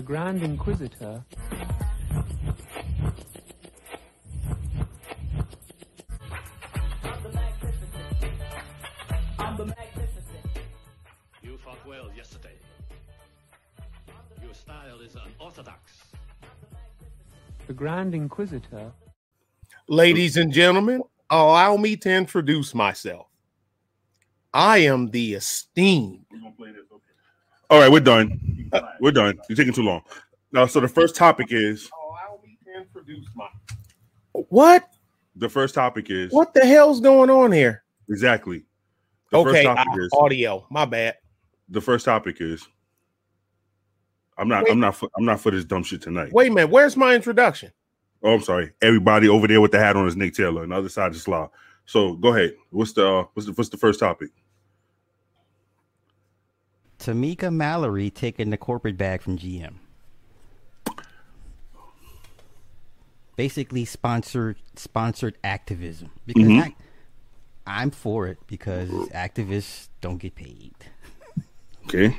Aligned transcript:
The 0.00 0.06
Grand 0.06 0.42
Inquisitor 0.42 1.22
You 11.42 11.58
fought 11.58 11.86
well 11.86 12.10
yesterday. 12.16 12.54
Your 14.42 14.54
style 14.54 15.00
is 15.00 15.16
unorthodox. 15.16 15.92
The 17.66 17.74
Grand 17.74 18.14
Inquisitor 18.14 18.92
Ladies 19.86 20.38
and 20.38 20.50
gentlemen, 20.50 21.02
allow 21.28 21.76
me 21.76 21.98
to 21.98 22.10
introduce 22.10 22.74
myself. 22.74 23.26
I 24.54 24.78
am 24.78 25.10
the 25.10 25.34
esteemed. 25.34 26.24
All 27.70 27.78
right, 27.80 27.90
we're 27.90 28.00
done. 28.00 28.68
We're 29.00 29.12
done. 29.12 29.38
You're 29.48 29.56
taking 29.56 29.72
too 29.72 29.82
long. 29.82 30.02
Now, 30.52 30.66
so 30.66 30.80
the 30.80 30.88
first 30.88 31.14
topic 31.14 31.48
is 31.50 31.88
Allow 31.92 32.40
me 32.44 32.58
to 32.64 32.80
introduce 32.80 33.26
my. 33.34 33.48
What? 34.32 34.88
the 35.36 35.48
first 35.48 35.74
topic 35.74 36.10
is 36.10 36.32
What 36.32 36.52
the 36.52 36.66
hell's 36.66 37.00
going 37.00 37.30
on 37.30 37.52
here? 37.52 37.84
exactly. 38.08 38.64
The 39.30 39.38
okay, 39.38 39.52
first 39.52 39.64
topic 39.64 39.92
uh, 39.94 40.04
is 40.04 40.10
audio. 40.12 40.66
My 40.70 40.84
bad. 40.84 41.16
the 41.68 41.80
first 41.80 42.04
topic 42.04 42.40
is 42.40 42.66
I'm 44.36 44.48
not 44.48 44.64
Wait. 44.64 44.72
I'm 44.72 44.80
not 44.80 44.96
for, 44.96 45.08
I'm 45.16 45.24
not 45.24 45.40
for 45.40 45.52
this 45.52 45.64
dumb 45.64 45.84
shit 45.84 46.02
tonight. 46.02 46.32
Wait 46.32 46.50
a 46.50 46.54
minute. 46.54 46.70
Where's 46.70 46.96
my 46.96 47.14
introduction? 47.14 47.70
Oh, 48.22 48.34
I'm 48.34 48.42
sorry. 48.42 48.72
Everybody 48.82 49.28
over 49.28 49.46
there 49.46 49.60
with 49.60 49.70
the 49.70 49.78
hat 49.78 49.96
on 49.96 50.08
is 50.08 50.16
Nick 50.16 50.34
Taylor, 50.34 50.64
and 50.64 50.72
the 50.72 50.76
other 50.76 50.88
side 50.88 51.12
is 51.14 51.22
Slaw. 51.22 51.48
So 51.86 52.14
go 52.14 52.34
ahead. 52.34 52.54
What's 52.70 52.92
the 52.92 53.08
uh, 53.08 53.24
what's 53.34 53.46
the 53.46 53.52
what's 53.52 53.70
the 53.70 53.76
first 53.76 54.00
topic? 54.00 54.30
Tamika 57.00 57.52
Mallory 57.52 58.10
taking 58.10 58.50
the 58.50 58.56
corporate 58.56 58.96
bag 58.98 59.22
from 59.22 59.38
GM. 59.38 59.74
Basically, 63.36 63.84
sponsored 63.86 64.56
sponsored 64.76 65.38
activism 65.42 66.10
because 66.26 66.44
Mhm. 66.48 66.66
ac- 66.66 66.76
I'm 67.66 67.90
for 67.90 68.26
it 68.26 68.38
because 68.46 68.90
activists 69.10 69.88
don't 70.00 70.18
get 70.18 70.34
paid. 70.34 70.74
Okay. 71.84 72.16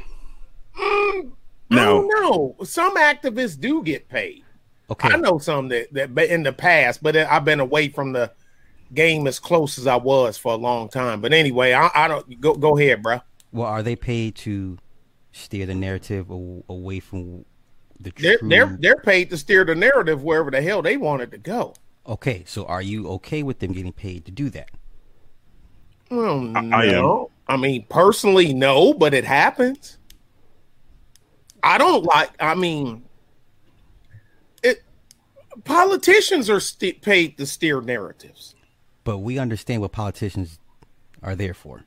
I 0.75 1.21
Now 1.69 1.85
don't 2.01 2.07
know. 2.07 2.55
Some 2.63 2.97
activists 2.97 3.59
do 3.59 3.83
get 3.83 4.09
paid. 4.09 4.43
Okay, 4.89 5.09
I 5.09 5.15
know 5.17 5.37
some 5.37 5.67
that 5.69 5.93
that 5.93 6.17
in 6.29 6.43
the 6.43 6.51
past, 6.53 7.03
but 7.03 7.15
I've 7.15 7.45
been 7.45 7.59
away 7.59 7.89
from 7.89 8.13
the 8.13 8.31
game 8.93 9.25
as 9.27 9.39
close 9.39 9.77
as 9.77 9.87
I 9.87 9.95
was 9.95 10.37
for 10.37 10.51
a 10.53 10.57
long 10.57 10.89
time. 10.89 11.21
But 11.21 11.33
anyway, 11.33 11.71
I, 11.73 11.89
I 11.93 12.07
don't 12.07 12.41
go 12.41 12.55
go 12.55 12.77
ahead, 12.77 13.03
bro. 13.03 13.19
Well, 13.51 13.67
are 13.67 13.83
they 13.83 13.95
paid 13.95 14.35
to 14.37 14.77
steer 15.31 15.65
the 15.65 15.75
narrative 15.75 16.29
away 16.29 16.99
from 16.99 17.45
the 17.99 18.11
They're 18.17 18.37
true? 18.37 18.49
they're 18.49 18.77
they're 18.79 18.97
paid 18.97 19.29
to 19.31 19.37
steer 19.37 19.63
the 19.65 19.75
narrative 19.75 20.23
wherever 20.23 20.51
the 20.51 20.61
hell 20.61 20.81
they 20.81 20.97
want 20.97 21.21
it 21.21 21.31
to 21.31 21.37
go. 21.37 21.73
Okay, 22.07 22.43
so 22.47 22.65
are 22.65 22.81
you 22.81 23.07
okay 23.09 23.43
with 23.43 23.59
them 23.59 23.73
getting 23.73 23.93
paid 23.93 24.25
to 24.25 24.31
do 24.31 24.49
that? 24.49 24.69
Well, 26.09 26.39
no. 26.41 26.75
I 26.75 26.85
am. 26.85 27.25
I 27.47 27.57
mean, 27.57 27.85
personally, 27.89 28.53
no, 28.53 28.93
but 28.93 29.13
it 29.13 29.23
happens. 29.23 29.97
I 31.63 31.77
don't 31.77 32.03
like. 32.03 32.31
I 32.39 32.55
mean, 32.55 33.03
it. 34.63 34.83
Politicians 35.63 36.49
are 36.49 36.59
st- 36.59 37.01
paid 37.01 37.37
to 37.37 37.45
steer 37.45 37.81
narratives. 37.81 38.55
But 39.03 39.19
we 39.19 39.37
understand 39.37 39.81
what 39.81 39.91
politicians 39.91 40.59
are 41.21 41.35
there 41.35 41.53
for. 41.53 41.83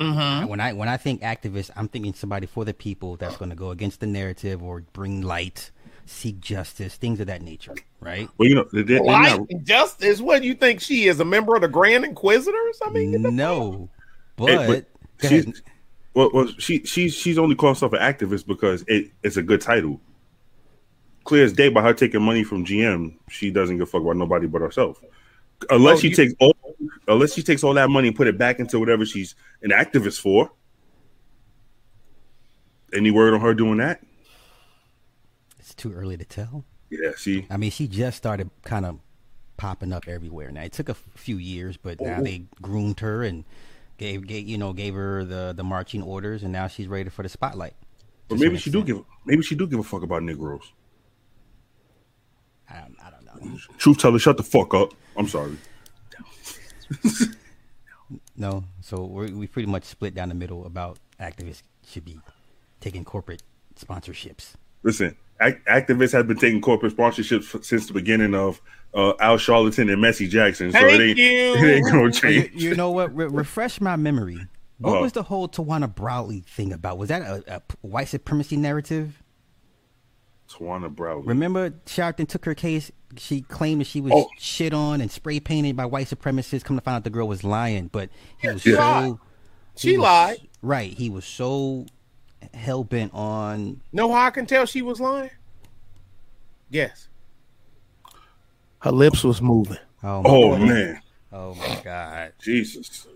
Mm-hmm. 0.00 0.46
When 0.48 0.60
I 0.60 0.72
when 0.72 0.88
I 0.88 0.96
think 0.96 1.22
activist, 1.22 1.70
I'm 1.76 1.88
thinking 1.88 2.14
somebody 2.14 2.46
for 2.46 2.64
the 2.64 2.74
people 2.74 3.16
that's 3.16 3.36
going 3.36 3.50
to 3.50 3.56
go 3.56 3.70
against 3.70 4.00
the 4.00 4.06
narrative 4.06 4.62
or 4.62 4.82
bring 4.92 5.22
light, 5.22 5.70
seek 6.06 6.40
justice, 6.40 6.94
things 6.96 7.18
of 7.20 7.26
that 7.26 7.42
nature, 7.42 7.74
right? 8.00 8.28
well, 8.38 8.48
you 8.48 8.54
know 8.54 8.66
they, 8.72 8.82
they're 8.82 9.02
Light 9.02 9.38
not, 9.50 9.64
justice. 9.64 10.20
What 10.20 10.42
do 10.42 10.46
you 10.48 10.54
think 10.54 10.80
she 10.80 11.08
is? 11.08 11.18
A 11.20 11.24
member 11.24 11.56
of 11.56 11.62
the 11.62 11.68
Grand 11.68 12.04
Inquisitors? 12.04 12.80
I 12.86 12.90
mean, 12.90 13.22
No, 13.34 13.88
but, 14.36 14.48
Hey, 14.48 14.66
but 15.20 15.28
she's- 15.28 15.62
well, 16.14 16.30
well 16.32 16.46
she 16.58 16.84
she's 16.84 17.14
she's 17.14 17.36
only 17.38 17.54
calling 17.56 17.74
herself 17.74 17.92
an 17.92 17.98
activist 18.00 18.46
because 18.46 18.84
it, 18.86 19.10
it's 19.22 19.36
a 19.36 19.42
good 19.42 19.60
title. 19.60 20.00
Clear 21.24 21.44
as 21.44 21.52
day 21.52 21.68
by 21.68 21.82
her 21.82 21.92
taking 21.92 22.22
money 22.22 22.42
from 22.44 22.64
GM, 22.64 23.14
she 23.28 23.50
doesn't 23.50 23.76
give 23.78 23.88
a 23.88 23.90
fuck 23.90 24.02
about 24.02 24.16
nobody 24.16 24.46
but 24.46 24.62
herself. 24.62 25.02
Unless 25.70 25.98
Oh, 25.98 26.00
she 26.00 26.08
you- 26.10 26.14
takes 26.14 26.34
all 26.40 26.54
unless 27.08 27.34
she 27.34 27.42
takes 27.42 27.64
all 27.64 27.74
that 27.74 27.90
money 27.90 28.08
and 28.08 28.16
put 28.16 28.28
it 28.28 28.38
back 28.38 28.60
into 28.60 28.78
whatever 28.78 29.04
she's 29.04 29.34
an 29.62 29.70
activist 29.70 30.20
for. 30.20 30.52
Any 32.92 33.10
word 33.10 33.34
on 33.34 33.40
her 33.40 33.54
doing 33.54 33.78
that? 33.78 34.02
it's 35.68 35.74
too 35.74 35.92
early 35.92 36.16
to 36.16 36.24
tell. 36.24 36.64
Yeah, 36.88 37.10
see. 37.14 37.46
I 37.50 37.58
mean, 37.58 37.70
she 37.70 37.86
just 37.88 38.16
started 38.16 38.50
kind 38.64 38.86
of 38.86 39.00
popping 39.58 39.92
up 39.92 40.08
everywhere. 40.08 40.50
Now 40.50 40.62
it 40.62 40.72
took 40.72 40.88
a 40.88 40.94
few 40.94 41.36
years, 41.36 41.76
but 41.76 42.00
now 42.00 42.16
oh. 42.20 42.22
they 42.22 42.44
groomed 42.62 43.00
her 43.00 43.22
and 43.22 43.44
gave, 43.98 44.26
gave 44.26 44.48
you 44.48 44.56
know 44.56 44.72
gave 44.72 44.94
her 44.94 45.24
the 45.24 45.52
the 45.54 45.62
marching 45.62 46.02
orders, 46.02 46.42
and 46.42 46.52
now 46.52 46.68
she's 46.68 46.88
ready 46.88 47.10
for 47.10 47.22
the 47.22 47.28
spotlight. 47.28 47.74
But 48.28 48.38
maybe 48.38 48.56
she 48.56 48.70
do 48.70 48.82
give 48.82 49.04
maybe 49.26 49.42
she 49.42 49.54
do 49.54 49.66
give 49.66 49.78
a 49.78 49.82
fuck 49.82 50.02
about 50.02 50.22
Negroes. 50.22 50.72
I 52.70 52.80
don't, 52.80 52.96
I 53.02 53.10
don't 53.10 53.24
know. 53.24 53.58
Truth 53.76 53.98
teller, 53.98 54.18
shut 54.18 54.38
the 54.38 54.42
fuck 54.42 54.72
up. 54.74 54.92
I'm 55.16 55.28
sorry. 55.28 55.56
No, 58.36 58.64
so 58.80 59.04
we 59.04 59.32
we 59.34 59.46
pretty 59.46 59.68
much 59.68 59.84
split 59.84 60.14
down 60.14 60.30
the 60.30 60.34
middle 60.34 60.64
about 60.64 60.98
activists 61.20 61.62
should 61.86 62.06
be 62.06 62.18
taking 62.80 63.04
corporate 63.04 63.42
sponsorships. 63.78 64.54
Listen, 64.82 65.14
act- 65.40 65.66
activists 65.68 66.12
have 66.12 66.26
been 66.26 66.38
taking 66.38 66.62
corporate 66.62 66.96
sponsorships 66.96 67.54
f- 67.54 67.62
since 67.64 67.86
the 67.86 67.92
beginning 67.92 68.34
of 68.34 68.62
uh, 68.94 69.12
Al 69.20 69.36
Charlatan 69.36 69.90
and 69.90 70.02
Messi 70.02 70.26
Jackson. 70.26 70.72
So 70.72 70.78
it 70.78 70.82
Thank 70.82 71.00
ain't, 71.02 71.18
you. 71.18 71.54
it 71.56 71.74
ain't 71.76 71.84
gonna 71.86 72.04
You, 72.04 72.10
change. 72.12 72.54
you 72.54 72.74
know 72.74 72.90
what? 72.90 73.14
Re- 73.14 73.26
refresh 73.26 73.78
my 73.78 73.96
memory. 73.96 74.38
What 74.78 74.92
Uh-huh. 74.92 75.00
was 75.02 75.12
the 75.12 75.24
whole 75.24 75.46
Tawana 75.48 75.92
Brawley 75.94 76.40
thing 76.40 76.72
about? 76.72 76.96
Was 76.96 77.10
that 77.10 77.20
a 77.46 77.60
white 77.82 78.08
supremacy 78.08 78.56
narrative? 78.56 79.22
Tawana 80.48 80.88
Brawley. 80.94 81.26
Remember, 81.26 81.70
Sharpton 81.84 82.26
took 82.26 82.46
her 82.46 82.54
case. 82.54 82.90
She 83.16 83.40
claimed 83.42 83.80
that 83.80 83.86
she 83.86 84.00
was 84.00 84.12
Oh. 84.14 84.28
shit 84.38 84.74
on 84.74 85.00
and 85.00 85.10
spray 85.10 85.40
painted 85.40 85.76
by 85.76 85.86
white 85.86 86.08
supremacists. 86.08 86.62
Come 86.64 86.76
to 86.76 86.82
find 86.82 86.96
out, 86.96 87.04
the 87.04 87.10
girl 87.10 87.26
was 87.26 87.42
lying, 87.42 87.88
but 87.88 88.10
he 88.38 88.48
was 88.48 88.62
she 88.62 88.72
so 88.72 88.78
lied. 88.78 89.14
She 89.76 89.96
was- 89.96 90.02
lied. 90.04 90.36
Right, 90.62 90.92
he 90.92 91.08
was 91.08 91.24
so 91.24 91.86
hell 92.52 92.84
bent 92.84 93.14
on. 93.14 93.80
Know 93.92 94.12
how 94.12 94.26
I 94.26 94.30
can 94.30 94.44
tell 94.46 94.66
she 94.66 94.82
was 94.82 95.00
lying? 95.00 95.30
Yes. 96.70 97.08
Her 98.80 98.92
lips 98.92 99.24
was 99.24 99.40
moving. 99.40 99.78
Oh, 100.02 100.22
oh 100.24 100.50
my, 100.50 100.56
Oh 100.56 100.58
man, 100.66 101.00
oh 101.32 101.54
my 101.54 101.80
God! 101.82 102.32
Jesus. 102.40 103.06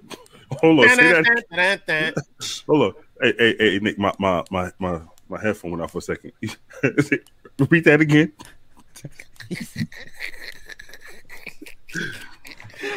Hold 0.61 0.81
on, 0.81 0.89
say 0.89 1.23
that. 1.23 2.15
Hold 2.69 2.83
on. 2.83 2.93
Hey, 3.21 3.35
hey, 3.39 3.57
hey, 3.59 3.79
Nick, 3.81 3.99
my 3.99 4.13
my 4.19 4.43
my 4.51 4.71
my, 4.79 5.01
my 5.29 5.41
headphone 5.41 5.71
went 5.73 5.83
off 5.83 5.93
for 5.93 5.99
a 5.99 6.03
second. 6.03 6.33
Repeat 7.59 7.85
that 7.85 8.01
again. 8.01 8.33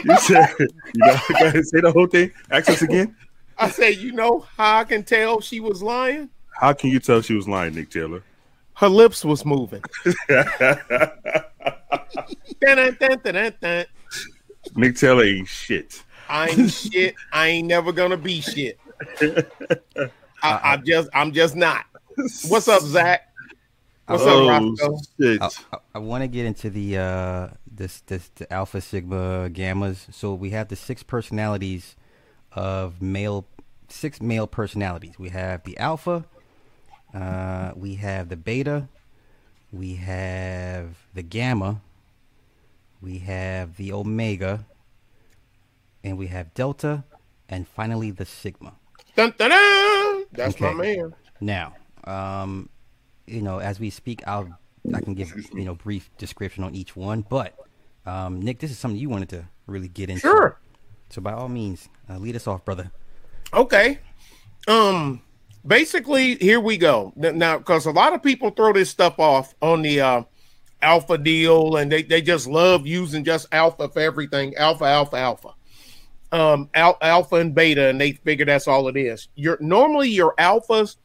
You 0.03 0.17
said 0.17 0.49
you 0.59 0.67
know, 0.95 1.17
go 1.39 1.47
ahead, 1.47 1.65
say 1.65 1.81
the 1.81 1.91
whole 1.91 2.07
thing. 2.07 2.31
Access 2.51 2.81
again. 2.81 3.15
I 3.57 3.69
said, 3.69 3.97
you 3.97 4.11
know 4.11 4.45
how 4.57 4.79
I 4.79 4.83
can 4.83 5.03
tell 5.03 5.39
she 5.39 5.59
was 5.59 5.81
lying? 5.81 6.29
How 6.59 6.73
can 6.73 6.89
you 6.89 6.99
tell 6.99 7.21
she 7.21 7.33
was 7.33 7.47
lying, 7.47 7.75
Nick 7.75 7.89
Taylor? 7.89 8.23
Her 8.73 8.89
lips 8.89 9.23
was 9.23 9.45
moving. 9.45 9.81
Dun, 10.27 10.45
dun, 12.99 13.53
dun. 13.61 13.85
Nick 14.75 14.97
Taylor 14.97 15.23
ain't 15.23 15.47
shit. 15.47 16.03
I 16.27 16.49
ain't 16.49 16.71
shit. 16.71 17.15
I 17.31 17.47
ain't 17.47 17.67
never 17.67 17.91
gonna 17.91 18.17
be 18.17 18.41
shit. 18.41 18.79
I, 20.43 20.59
I'm 20.63 20.85
just, 20.85 21.09
I'm 21.13 21.31
just 21.31 21.55
not. 21.55 21.85
What's 22.47 22.67
up, 22.67 22.81
Zach? 22.81 23.29
What's 24.07 24.23
oh, 24.23 24.47
up, 24.49 24.63
Roscoe? 24.79 24.97
shit. 25.19 25.41
I, 25.41 25.49
I, 25.73 25.77
I 25.95 25.99
want 25.99 26.23
to 26.23 26.27
get 26.27 26.45
into 26.45 26.69
the 26.69 26.97
uh, 26.97 27.47
this 27.65 28.01
this 28.01 28.29
the 28.35 28.51
Alpha 28.53 28.81
Sigma 28.81 29.49
Gammas. 29.49 30.13
So 30.13 30.33
we 30.33 30.51
have 30.51 30.67
the 30.67 30.75
six 30.75 31.03
personalities 31.03 31.95
of 32.51 33.01
male, 33.01 33.47
six 33.89 34.21
male 34.21 34.47
personalities. 34.47 35.17
We 35.17 35.29
have 35.29 35.63
the 35.63 35.77
Alpha, 35.77 36.25
uh, 37.13 37.71
we 37.75 37.95
have 37.95 38.29
the 38.29 38.37
Beta, 38.37 38.87
we 39.71 39.95
have 39.95 40.97
the 41.13 41.23
Gamma, 41.23 41.81
we 43.01 43.19
have 43.19 43.77
the 43.77 43.91
Omega, 43.91 44.65
and 46.03 46.17
we 46.17 46.27
have 46.27 46.53
Delta, 46.53 47.03
and 47.49 47.67
finally 47.67 48.11
the 48.11 48.25
Sigma. 48.25 48.73
Dun, 49.15 49.33
dun, 49.37 49.49
dun. 49.49 50.25
That's 50.31 50.59
my 50.59 50.67
Okay. 50.69 50.97
man. 50.97 51.13
Now, 51.41 51.75
um, 52.05 52.69
you 53.27 53.41
know, 53.41 53.59
as 53.59 53.79
we 53.79 53.89
speak, 53.89 54.21
I'll 54.27 54.57
I 54.93 55.01
can 55.01 55.13
give 55.13 55.33
you 55.53 55.65
know 55.65 55.75
brief 55.75 56.09
description 56.17 56.63
on 56.63 56.75
each 56.75 56.95
one. 56.95 57.25
But 57.27 57.55
um, 58.05 58.41
Nick, 58.41 58.59
this 58.59 58.71
is 58.71 58.77
something 58.77 58.99
you 58.99 59.09
wanted 59.09 59.29
to 59.29 59.45
really 59.67 59.87
get 59.87 60.09
into. 60.09 60.21
Sure. 60.21 60.59
So 61.09 61.21
by 61.21 61.33
all 61.33 61.49
means, 61.49 61.89
uh, 62.09 62.17
lead 62.17 62.35
us 62.35 62.47
off, 62.47 62.65
brother. 62.65 62.91
Okay. 63.53 63.99
Um, 64.67 65.21
basically, 65.65 66.35
here 66.35 66.59
we 66.59 66.77
go. 66.77 67.13
Now, 67.15 67.57
because 67.57 67.85
a 67.85 67.91
lot 67.91 68.13
of 68.13 68.23
people 68.23 68.49
throw 68.49 68.73
this 68.73 68.89
stuff 68.89 69.19
off 69.19 69.53
on 69.61 69.81
the 69.81 70.01
uh, 70.01 70.23
alpha 70.81 71.17
deal 71.17 71.77
and 71.77 71.91
they, 71.91 72.03
they 72.03 72.21
just 72.21 72.47
love 72.47 72.85
using 72.85 73.23
just 73.23 73.47
alpha 73.51 73.89
for 73.89 73.99
everything 73.99 74.55
alpha, 74.55 74.85
alpha, 74.85 75.17
alpha. 75.17 75.49
Um, 76.31 76.69
al- 76.73 76.97
alpha 77.01 77.35
and 77.35 77.55
beta, 77.55 77.87
and 77.87 78.01
they 78.01 78.13
figure 78.13 78.45
that's 78.45 78.67
all 78.67 78.87
it 78.87 78.97
is. 78.97 79.29
Your 79.35 79.57
normally 79.61 80.09
your 80.09 80.33
alphas 80.37 80.97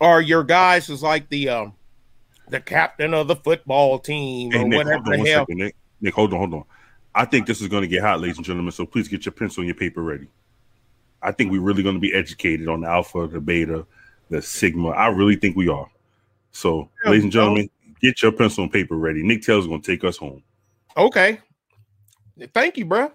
are 0.00 0.20
your 0.20 0.44
guys 0.44 0.88
is 0.90 1.02
like 1.02 1.28
the 1.28 1.48
um, 1.48 1.74
the 2.48 2.60
captain 2.60 3.14
of 3.14 3.28
the 3.28 3.36
football 3.36 3.98
team 3.98 4.52
Hey, 4.52 4.62
or 4.62 4.68
Nick, 4.68 4.76
whatever 4.78 5.02
hold 5.04 5.14
on 5.18 5.24
the 5.24 5.30
hell. 5.30 5.42
second, 5.42 5.58
Nick. 5.58 5.76
Nick, 6.00 6.14
hold 6.14 6.32
on, 6.32 6.38
hold 6.38 6.54
on. 6.54 6.64
I 7.14 7.24
think 7.24 7.46
this 7.46 7.60
is 7.62 7.68
going 7.68 7.82
to 7.82 7.88
get 7.88 8.02
hot, 8.02 8.20
ladies 8.20 8.36
and 8.36 8.44
gentlemen. 8.44 8.72
So 8.72 8.84
please 8.84 9.08
get 9.08 9.24
your 9.24 9.32
pencil 9.32 9.62
and 9.62 9.68
your 9.68 9.74
paper 9.74 10.02
ready. 10.02 10.28
I 11.22 11.32
think 11.32 11.50
we're 11.50 11.62
really 11.62 11.82
going 11.82 11.94
to 11.94 12.00
be 12.00 12.12
educated 12.12 12.68
on 12.68 12.82
the 12.82 12.88
alpha, 12.88 13.26
the 13.26 13.40
beta, 13.40 13.86
the 14.28 14.42
sigma. 14.42 14.90
I 14.90 15.08
really 15.08 15.36
think 15.36 15.56
we 15.56 15.68
are. 15.68 15.88
So, 16.52 16.90
Yeah, 17.04 17.10
ladies 17.10 17.24
and 17.24 17.32
gentlemen, 17.32 17.70
get 18.02 18.22
your 18.22 18.32
pencil 18.32 18.64
and 18.64 18.72
paper 18.72 18.96
ready. 18.96 19.22
Nick 19.22 19.42
Taylor's 19.42 19.66
going 19.66 19.80
to 19.80 19.86
take 19.86 20.04
us 20.04 20.18
home. 20.18 20.42
Okay. 20.96 21.40
Thank 22.52 22.76
you, 22.76 22.84
bro. 22.84 23.12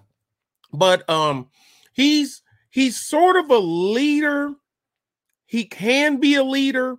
But 0.73 1.07
um 1.09 1.49
he's 1.93 2.41
he's 2.71 2.99
sort 2.99 3.35
of 3.35 3.49
a 3.51 3.57
leader. 3.57 4.53
He 5.51 5.65
can 5.65 6.15
be 6.15 6.35
a 6.35 6.43
leader, 6.45 6.95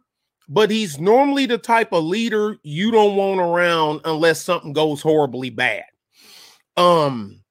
but 0.46 0.70
he's 0.70 1.00
normally 1.00 1.46
the 1.46 1.56
type 1.56 1.90
of 1.90 2.04
leader 2.04 2.58
you 2.62 2.90
don't 2.90 3.16
want 3.16 3.40
around 3.40 4.02
unless 4.04 4.43
something 4.43 4.75
goes 4.75 5.00
horribly 5.00 5.49
bad. 5.49 5.84
Um 6.76 7.43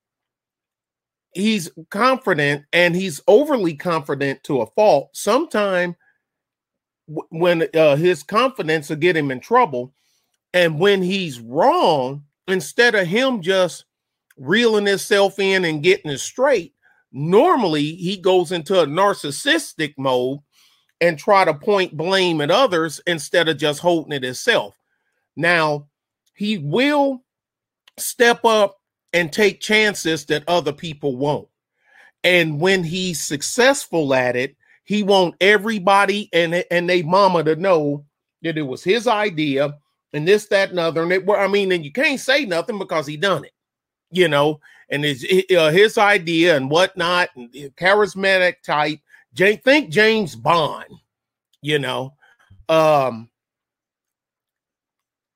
he's 1.33 1.71
confident 1.89 2.65
and 2.71 2.95
he's 2.95 3.19
overly 3.27 3.73
confident 3.73 4.43
to 4.43 4.61
a 4.61 4.67
fault. 4.67 5.09
Sometime 5.13 5.95
w- 7.07 7.27
when 7.31 7.67
uh, 7.73 7.95
his 7.95 8.21
confidence 8.21 8.89
will 8.89 8.97
get 8.97 9.17
him 9.17 9.31
in 9.31 9.39
trouble 9.39 9.95
and 10.53 10.79
when 10.79 11.01
he's 11.01 11.39
wrong, 11.39 12.23
instead 12.47 12.95
of 12.95 13.07
him 13.07 13.41
just 13.41 13.85
reeling 14.37 14.85
himself 14.85 15.39
in 15.39 15.65
and 15.65 15.83
getting 15.83 16.11
it 16.11 16.19
straight, 16.19 16.75
normally 17.11 17.95
he 17.95 18.17
goes 18.17 18.51
into 18.51 18.81
a 18.81 18.85
narcissistic 18.85 19.95
mode 19.97 20.39
and 21.01 21.17
try 21.17 21.43
to 21.43 21.53
point 21.53 21.97
blame 21.97 22.41
at 22.41 22.51
others 22.51 23.01
instead 23.07 23.49
of 23.49 23.57
just 23.57 23.79
holding 23.79 24.13
it 24.13 24.23
himself. 24.23 24.75
Now, 25.35 25.87
he 26.35 26.59
will 26.59 27.23
step 27.97 28.45
up 28.45 28.79
and 29.13 29.31
take 29.31 29.59
chances 29.59 30.25
that 30.27 30.47
other 30.47 30.71
people 30.71 31.17
won't. 31.17 31.47
And 32.23 32.59
when 32.59 32.83
he's 32.83 33.21
successful 33.21 34.13
at 34.13 34.35
it, 34.35 34.55
he 34.83 35.03
want 35.03 35.35
everybody 35.41 36.29
and 36.33 36.63
and 36.71 36.89
they 36.89 37.01
mama 37.01 37.43
to 37.43 37.55
know 37.55 38.05
that 38.41 38.57
it 38.57 38.63
was 38.63 38.83
his 38.83 39.07
idea 39.07 39.77
and 40.13 40.27
this, 40.27 40.47
that, 40.47 40.71
and 40.71 40.79
other. 40.79 41.03
And 41.03 41.11
it, 41.11 41.29
I 41.29 41.47
mean, 41.47 41.71
and 41.71 41.85
you 41.85 41.91
can't 41.91 42.19
say 42.19 42.45
nothing 42.45 42.77
because 42.77 43.07
he 43.07 43.17
done 43.17 43.45
it, 43.45 43.53
you 44.11 44.27
know, 44.27 44.59
and 44.89 45.05
it's 45.05 45.23
uh, 45.55 45.71
his 45.71 45.97
idea 45.97 46.57
and 46.57 46.69
whatnot, 46.69 47.29
and 47.35 47.51
charismatic 47.77 48.61
type. 48.63 48.99
Think 49.35 49.89
James 49.89 50.35
Bond, 50.35 50.85
you 51.61 51.79
know. 51.79 52.13
Um, 52.69 53.29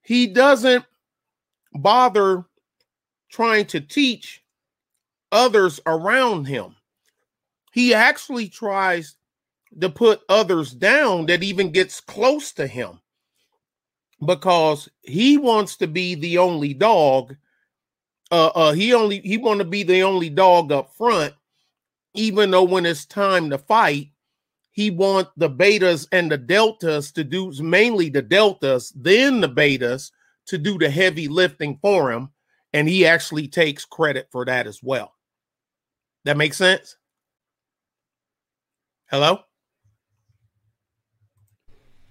he 0.02 0.28
doesn't 0.28 0.86
bother 1.74 2.46
trying 3.30 3.66
to 3.66 3.82
teach 3.82 4.44
others 5.32 5.80
around 5.86 6.46
him. 6.46 6.76
He 7.74 7.94
actually 7.94 8.48
tries 8.48 9.16
to 9.82 9.90
put 9.90 10.22
others 10.30 10.72
down 10.72 11.26
that 11.26 11.44
even 11.44 11.72
gets 11.72 12.00
close 12.00 12.54
to 12.54 12.68
him 12.68 13.02
because 14.26 14.88
he 15.02 15.38
wants 15.38 15.76
to 15.78 15.88
be 15.88 16.16
the 16.16 16.38
only 16.38 16.74
dog. 16.74 17.36
Uh, 18.32 18.52
uh, 18.56 18.74
he 18.74 18.94
only 18.94 19.20
he 19.20 19.38
want 19.38 19.60
to 19.60 19.66
be 19.66 19.84
the 19.84 20.04
only 20.04 20.30
dog 20.30 20.72
up 20.72 20.96
front, 20.96 21.34
even 22.16 22.52
though 22.52 22.64
when 22.64 22.86
it's 22.86 23.06
time 23.06 23.50
to 23.50 23.58
fight, 23.58 24.10
he 24.72 24.92
want 24.92 25.30
the 25.38 25.50
betas 25.50 26.08
and 26.12 26.32
the 26.32 26.38
deltas 26.38 27.12
to 27.14 27.24
do 27.24 27.52
mainly 27.62 28.10
the 28.10 28.22
deltas, 28.22 28.92
then 28.96 29.40
the 29.42 29.50
betas 29.50 30.12
to 30.48 30.58
do 30.58 30.78
the 30.78 30.90
heavy 30.90 31.28
lifting 31.28 31.78
for 31.82 32.12
him, 32.12 32.30
and 32.74 32.88
he 32.90 33.06
actually 33.06 33.48
takes 33.48 33.86
credit 33.86 34.28
for 34.32 34.44
that 34.46 34.68
as 34.68 34.82
well. 34.84 35.14
That 36.26 36.38
makes 36.38 36.58
sense. 36.58 36.98
Hello. 39.10 39.40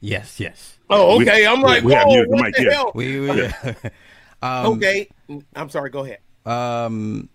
Yes, 0.00 0.38
yes. 0.38 0.78
Oh, 0.90 1.18
We- 1.18 1.28
okay. 1.28 1.46
I'm 1.46 1.60
like, 1.62 1.82
we 1.82 1.92
have 1.92 2.06
whoa, 2.06 2.12
muted 2.14 2.30
the 2.30 2.36
what 2.36 2.52
the 2.54 2.60
here. 2.60 2.72
hell? 2.72 2.92
We, 2.94 3.20
we 3.20 3.30
um, 4.42 4.66
okay. 4.74 5.08
I'm 5.56 5.68
sorry. 5.70 5.90
Go 5.90 6.04
ahead. 6.04 6.18
Um, 6.46 7.28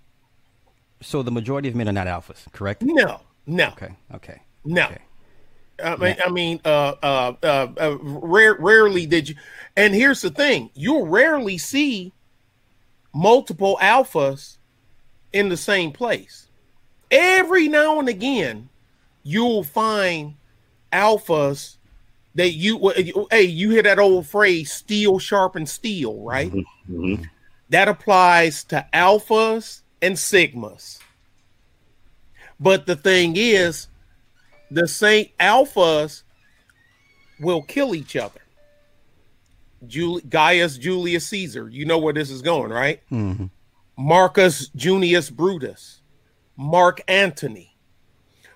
so 1.01 1.23
the 1.23 1.31
majority 1.31 1.69
of 1.69 1.75
men 1.75 1.87
are 1.87 1.93
not 1.93 2.07
alphas, 2.07 2.51
correct? 2.51 2.81
No, 2.83 3.21
no, 3.45 3.67
Okay, 3.69 3.95
okay. 4.13 4.41
no. 4.65 4.85
Okay. 4.85 4.97
I 5.81 5.95
mean, 5.95 6.15
I 6.25 6.29
mean, 6.29 6.61
uh, 6.65 6.95
uh, 7.01 7.33
uh, 7.41 7.67
uh, 7.77 7.97
rare, 8.01 8.55
rarely 8.59 9.05
did 9.05 9.29
you. 9.29 9.35
And 9.77 9.95
here's 9.95 10.21
the 10.21 10.29
thing: 10.29 10.71
you'll 10.73 11.07
rarely 11.07 11.57
see 11.57 12.11
multiple 13.13 13.77
alphas 13.81 14.57
in 15.31 15.47
the 15.47 15.55
same 15.55 15.91
place. 15.93 16.47
Every 17.11 17.69
now 17.69 17.97
and 17.99 18.09
again, 18.09 18.67
you'll 19.23 19.63
find 19.63 20.35
alphas 20.91 21.77
that 22.35 22.51
you. 22.51 22.89
Hey, 23.31 23.43
you 23.43 23.69
hear 23.69 23.83
that 23.83 23.99
old 23.99 24.27
phrase 24.27 24.73
"steel 24.73 25.17
sharpens 25.17 25.71
steel," 25.71 26.21
right? 26.23 26.51
Mhm. 26.89 27.29
That 27.69 27.87
applies 27.87 28.65
to 28.65 28.85
alphas 28.93 29.81
and 30.01 30.15
sigmas. 30.15 30.99
But 32.59 32.85
the 32.85 32.95
thing 32.95 33.33
is, 33.37 33.87
the 34.71 34.87
Saint 34.87 35.29
alphas 35.39 36.23
will 37.39 37.61
kill 37.61 37.95
each 37.95 38.15
other. 38.15 38.41
Jul- 39.87 40.19
Gaius 40.27 40.77
Julius 40.77 41.27
Caesar, 41.27 41.69
you 41.69 41.85
know 41.85 41.97
where 41.97 42.13
this 42.13 42.29
is 42.29 42.41
going, 42.41 42.71
right? 42.71 43.01
hmm 43.09 43.45
Marcus 43.97 44.69
Junius 44.69 45.29
Brutus, 45.29 46.01
Mark 46.55 47.01
Antony. 47.09 47.75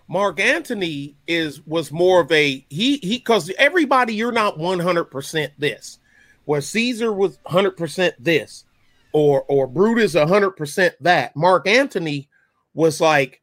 Mark 0.08 0.40
Antony 0.40 1.16
is 1.28 1.66
was 1.66 1.92
more 1.92 2.22
of 2.22 2.32
a 2.32 2.66
he 2.70 2.98
he 2.98 3.18
because 3.18 3.50
everybody 3.58 4.14
you're 4.16 4.32
not 4.32 4.58
100% 4.58 5.52
this. 5.58 6.00
Where 6.46 6.62
Caesar 6.62 7.12
was 7.14 7.38
100% 7.46 8.14
this 8.20 8.66
or 9.14 9.44
or 9.44 9.68
Brutus 9.68 10.16
100% 10.16 10.92
that. 11.02 11.36
Mark 11.36 11.68
Antony 11.68 12.30
was 12.74 13.00
like 13.00 13.42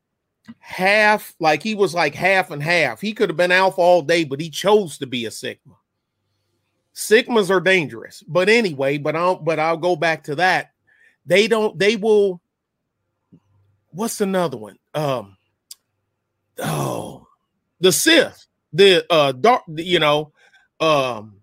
half 0.58 1.34
like 1.40 1.62
he 1.62 1.74
was 1.74 1.94
like 1.94 2.14
half 2.14 2.50
and 2.50 2.62
half. 2.62 3.00
He 3.00 3.12
could 3.12 3.30
have 3.30 3.36
been 3.36 3.52
alpha 3.52 3.80
all 3.80 4.02
day 4.02 4.24
but 4.24 4.40
he 4.40 4.50
chose 4.50 4.98
to 4.98 5.06
be 5.06 5.24
a 5.26 5.30
sigma. 5.30 5.74
Sigmas 6.94 7.50
are 7.50 7.60
dangerous. 7.60 8.22
But 8.26 8.48
anyway, 8.48 8.98
but 8.98 9.16
I'll 9.16 9.36
but 9.36 9.58
I'll 9.58 9.76
go 9.76 9.96
back 9.96 10.24
to 10.24 10.34
that 10.36 10.72
they 11.26 11.46
don't 11.46 11.78
they 11.78 11.96
will 11.96 12.40
what's 13.90 14.20
another 14.20 14.56
one 14.56 14.76
um 14.94 15.36
oh 16.58 17.26
the 17.80 17.92
sith 17.92 18.46
the 18.72 19.04
uh 19.10 19.32
dark 19.32 19.62
you 19.76 19.98
know 19.98 20.32
um 20.80 21.36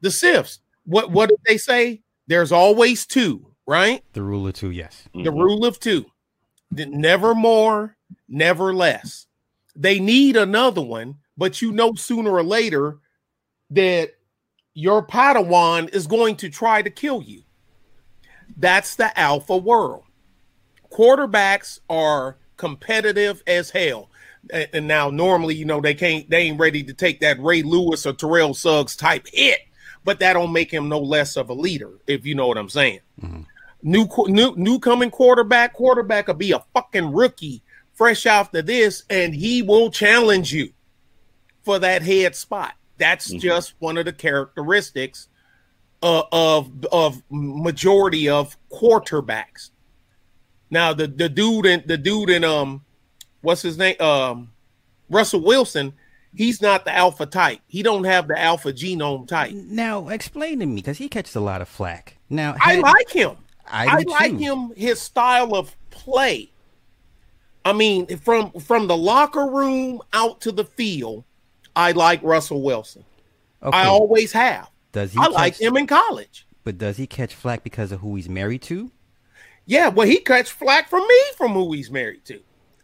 the 0.00 0.10
siths 0.10 0.60
what 0.84 1.10
what 1.10 1.28
did 1.28 1.38
they 1.46 1.56
say 1.56 2.02
there's 2.28 2.52
always 2.52 3.04
two 3.06 3.44
right? 3.66 4.02
The 4.14 4.22
rule 4.22 4.46
of 4.46 4.54
two, 4.54 4.70
yes. 4.70 5.04
the 5.12 5.24
Mhm. 5.30 5.38
rule 5.42 5.66
of 5.66 5.78
two. 5.78 6.06
Never 6.70 7.34
more 7.34 7.96
never 8.28 8.72
less. 8.72 9.26
They 9.76 9.98
need 10.00 10.36
another 10.36 10.80
one 10.82 11.16
but 11.36 11.60
you 11.62 11.70
know 11.72 11.94
sooner 11.94 12.30
or 12.32 12.42
later 12.42 12.98
that 13.70 14.10
your 14.74 15.06
padawan 15.06 15.92
is 15.94 16.06
going 16.06 16.36
to 16.36 16.48
try 16.48 16.82
to 16.82 16.90
kill 16.90 17.22
you. 17.22 17.42
That's 18.56 18.96
the 18.96 19.16
alpha 19.18 19.56
world. 19.56 20.04
Quarterbacks 20.90 21.80
are 21.88 22.38
competitive 22.56 23.42
as 23.46 23.70
hell. 23.70 24.10
And 24.50 24.88
now 24.88 25.10
normally 25.10 25.54
you 25.54 25.64
know 25.64 25.80
they 25.80 25.94
can't 25.94 26.28
they 26.30 26.42
ain't 26.42 26.58
ready 26.60 26.82
to 26.84 26.94
take 26.94 27.20
that 27.20 27.40
ray 27.40 27.62
lewis 27.62 28.06
or 28.06 28.12
terrell 28.14 28.54
suggs 28.54 28.96
type 28.96 29.26
hit 29.32 29.60
but 30.08 30.20
that 30.20 30.32
don't 30.32 30.52
make 30.54 30.70
him 30.72 30.88
no 30.88 30.98
less 30.98 31.36
of 31.36 31.50
a 31.50 31.52
leader 31.52 31.90
if 32.06 32.24
you 32.24 32.34
know 32.34 32.46
what 32.46 32.56
i'm 32.56 32.70
saying 32.70 33.00
Mhm. 33.22 33.44
new 33.82 34.08
new 34.26 34.54
new 34.56 34.78
coming 34.78 35.10
quarterback 35.10 35.74
quarterback 35.74 36.28
will 36.28 36.34
be 36.34 36.52
a 36.52 36.64
fucking 36.72 37.12
rookie 37.12 37.60
fresh 37.92 38.24
after 38.24 38.62
this 38.62 39.02
and 39.10 39.34
he 39.34 39.60
will 39.60 39.90
challenge 39.90 40.50
you 40.54 40.70
for 41.62 41.78
that 41.78 42.00
head 42.00 42.34
spot 42.34 42.72
that's 42.96 43.30
Mhm. 43.34 43.40
just 43.40 43.74
one 43.80 43.98
of 43.98 44.06
the 44.06 44.12
characteristics 44.14 45.28
uh, 46.02 46.22
of 46.32 46.70
of 46.90 47.22
majority 47.30 48.30
of 48.30 48.56
quarterbacks 48.72 49.68
now 50.70 50.94
the 50.94 51.06
the 51.06 51.28
dude 51.28 51.66
in 51.66 51.82
the 51.86 51.98
dude 51.98 52.30
in 52.30 52.44
um 52.44 52.82
what's 53.42 53.60
his 53.60 53.76
name 53.76 54.00
um 54.00 54.50
russell 55.10 55.40
wilson 55.40 55.92
he's 56.34 56.60
not 56.62 56.84
the 56.84 56.94
alpha 56.94 57.26
type. 57.26 57.60
He 57.66 57.82
don't 57.82 58.04
have 58.04 58.28
the 58.28 58.38
alpha 58.38 58.72
genome 58.72 59.26
type. 59.26 59.52
Now 59.52 60.08
explain 60.08 60.60
to 60.60 60.66
me 60.66 60.76
because 60.76 60.98
he 60.98 61.08
catches 61.08 61.36
a 61.36 61.40
lot 61.40 61.60
of 61.62 61.68
flack. 61.68 62.16
Now 62.30 62.54
I 62.60 62.80
like 62.80 63.10
him. 63.10 63.36
I 63.66 63.86
I, 63.86 64.02
like 64.02 64.32
too. 64.32 64.38
him 64.38 64.72
his 64.76 65.00
style 65.00 65.54
of 65.54 65.74
play. 65.90 66.50
I 67.64 67.72
mean, 67.72 68.06
from 68.18 68.52
from 68.52 68.86
the 68.86 68.96
locker 68.96 69.46
room 69.46 70.00
out 70.12 70.40
to 70.42 70.52
the 70.52 70.64
field, 70.64 71.24
I 71.76 71.92
like 71.92 72.22
Russell 72.22 72.62
Wilson. 72.62 73.04
Okay. 73.62 73.76
I 73.76 73.86
always 73.86 74.32
have. 74.32 74.70
does 74.92 75.12
he? 75.12 75.18
I 75.18 75.24
catch, 75.24 75.32
like 75.32 75.60
him 75.60 75.76
in 75.76 75.86
college. 75.86 76.46
but 76.64 76.78
does 76.78 76.96
he 76.96 77.06
catch 77.06 77.34
flack 77.34 77.62
because 77.64 77.92
of 77.92 78.00
who 78.00 78.14
he's 78.16 78.28
married 78.28 78.62
to? 78.62 78.90
Yeah, 79.66 79.88
well, 79.88 80.06
he 80.06 80.18
catch 80.20 80.50
flack 80.50 80.88
from 80.88 81.06
me 81.06 81.20
from 81.36 81.52
who 81.52 81.72
he's 81.72 81.90
married 81.90 82.24
to. 82.26 82.40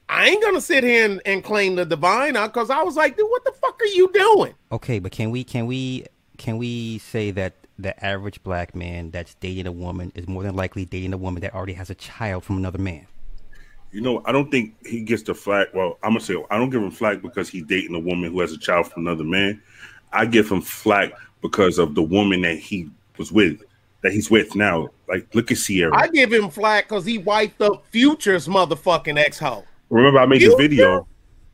I 0.09 0.29
ain't 0.29 0.43
gonna 0.43 0.61
sit 0.61 0.85
here 0.85 1.07
and, 1.07 1.23
and 1.25 1.43
claim 1.43 1.77
the 1.77 1.85
divine 1.85 2.35
because 2.35 2.71
I 2.71 2.83
was 2.83 2.97
like, 2.97 3.17
dude, 3.17 3.29
what 3.31 3.45
the 3.45 3.53
fuck 3.53 3.81
are 3.81 3.87
you 3.87 4.11
doing? 4.13 4.55
Okay, 4.71 4.99
but 4.99 5.13
can 5.13 5.31
we 5.31 5.45
can 5.45 5.67
we 5.67 6.07
can 6.37 6.59
we 6.59 6.99
say 6.99 7.31
that 7.33 7.55
the 7.79 8.05
average 8.05 8.43
black 8.43 8.75
man 8.75 9.11
that's 9.11 9.35
dating 9.35 9.67
a 9.67 9.73
woman 9.73 10.13
is 10.15 10.29
more 10.29 10.43
than 10.43 10.55
likely 10.55 10.85
dating 10.85 11.13
a 11.13 11.17
woman 11.17 11.41
that 11.43 11.55
already 11.55 11.73
has 11.73 11.91
a 11.91 11.95
child 11.95 12.45
from 12.45 12.59
another 12.59 12.79
man? 12.79 13.07
You 13.93 14.01
know, 14.01 14.23
I 14.25 14.33
don't 14.33 14.51
think 14.51 14.75
he 14.85 15.03
gets 15.03 15.23
the 15.23 15.35
flack. 15.35 15.73
Well, 15.73 15.99
I'm 16.03 16.11
gonna 16.11 16.21
say 16.21 16.37
I 16.51 16.59
don't 16.59 16.71
give 16.71 16.83
him 16.83 16.91
flack 16.91 17.23
because 17.23 17.49
he's 17.49 17.65
dating 17.65 17.95
a 17.95 18.01
woman 18.01 18.31
who 18.31 18.41
has 18.41 18.53
a 18.53 18.59
child 18.59 18.91
from 18.91 19.07
another 19.07 19.25
man. 19.25 19.63
I 20.13 20.27
give 20.27 20.51
him 20.51 20.61
flack 20.61 21.13
because 21.41 21.79
of 21.79 21.95
the 21.95 22.03
woman 22.03 22.43
that 22.43 22.59
he 22.59 22.91
was 23.19 23.33
with, 23.33 23.63
that 24.03 24.13
he's 24.13 24.31
with 24.31 24.55
now. 24.55 24.89
Like, 25.09 25.35
look 25.35 25.51
at 25.51 25.59
Ciara. 25.59 25.97
I 25.97 26.09
give 26.09 26.33
him 26.33 26.51
flack 26.51 26.89
because 26.89 27.05
he 27.05 27.19
wiped 27.19 27.61
up 27.63 27.85
Future's 27.91 28.49
motherfucking 28.49 29.19
ex 29.19 29.39
hoe. 29.39 29.65
Remember, 29.95 30.19
I 30.19 30.27
made 30.27 30.41
the 30.41 30.47
You 30.47 30.57
video. 30.57 31.07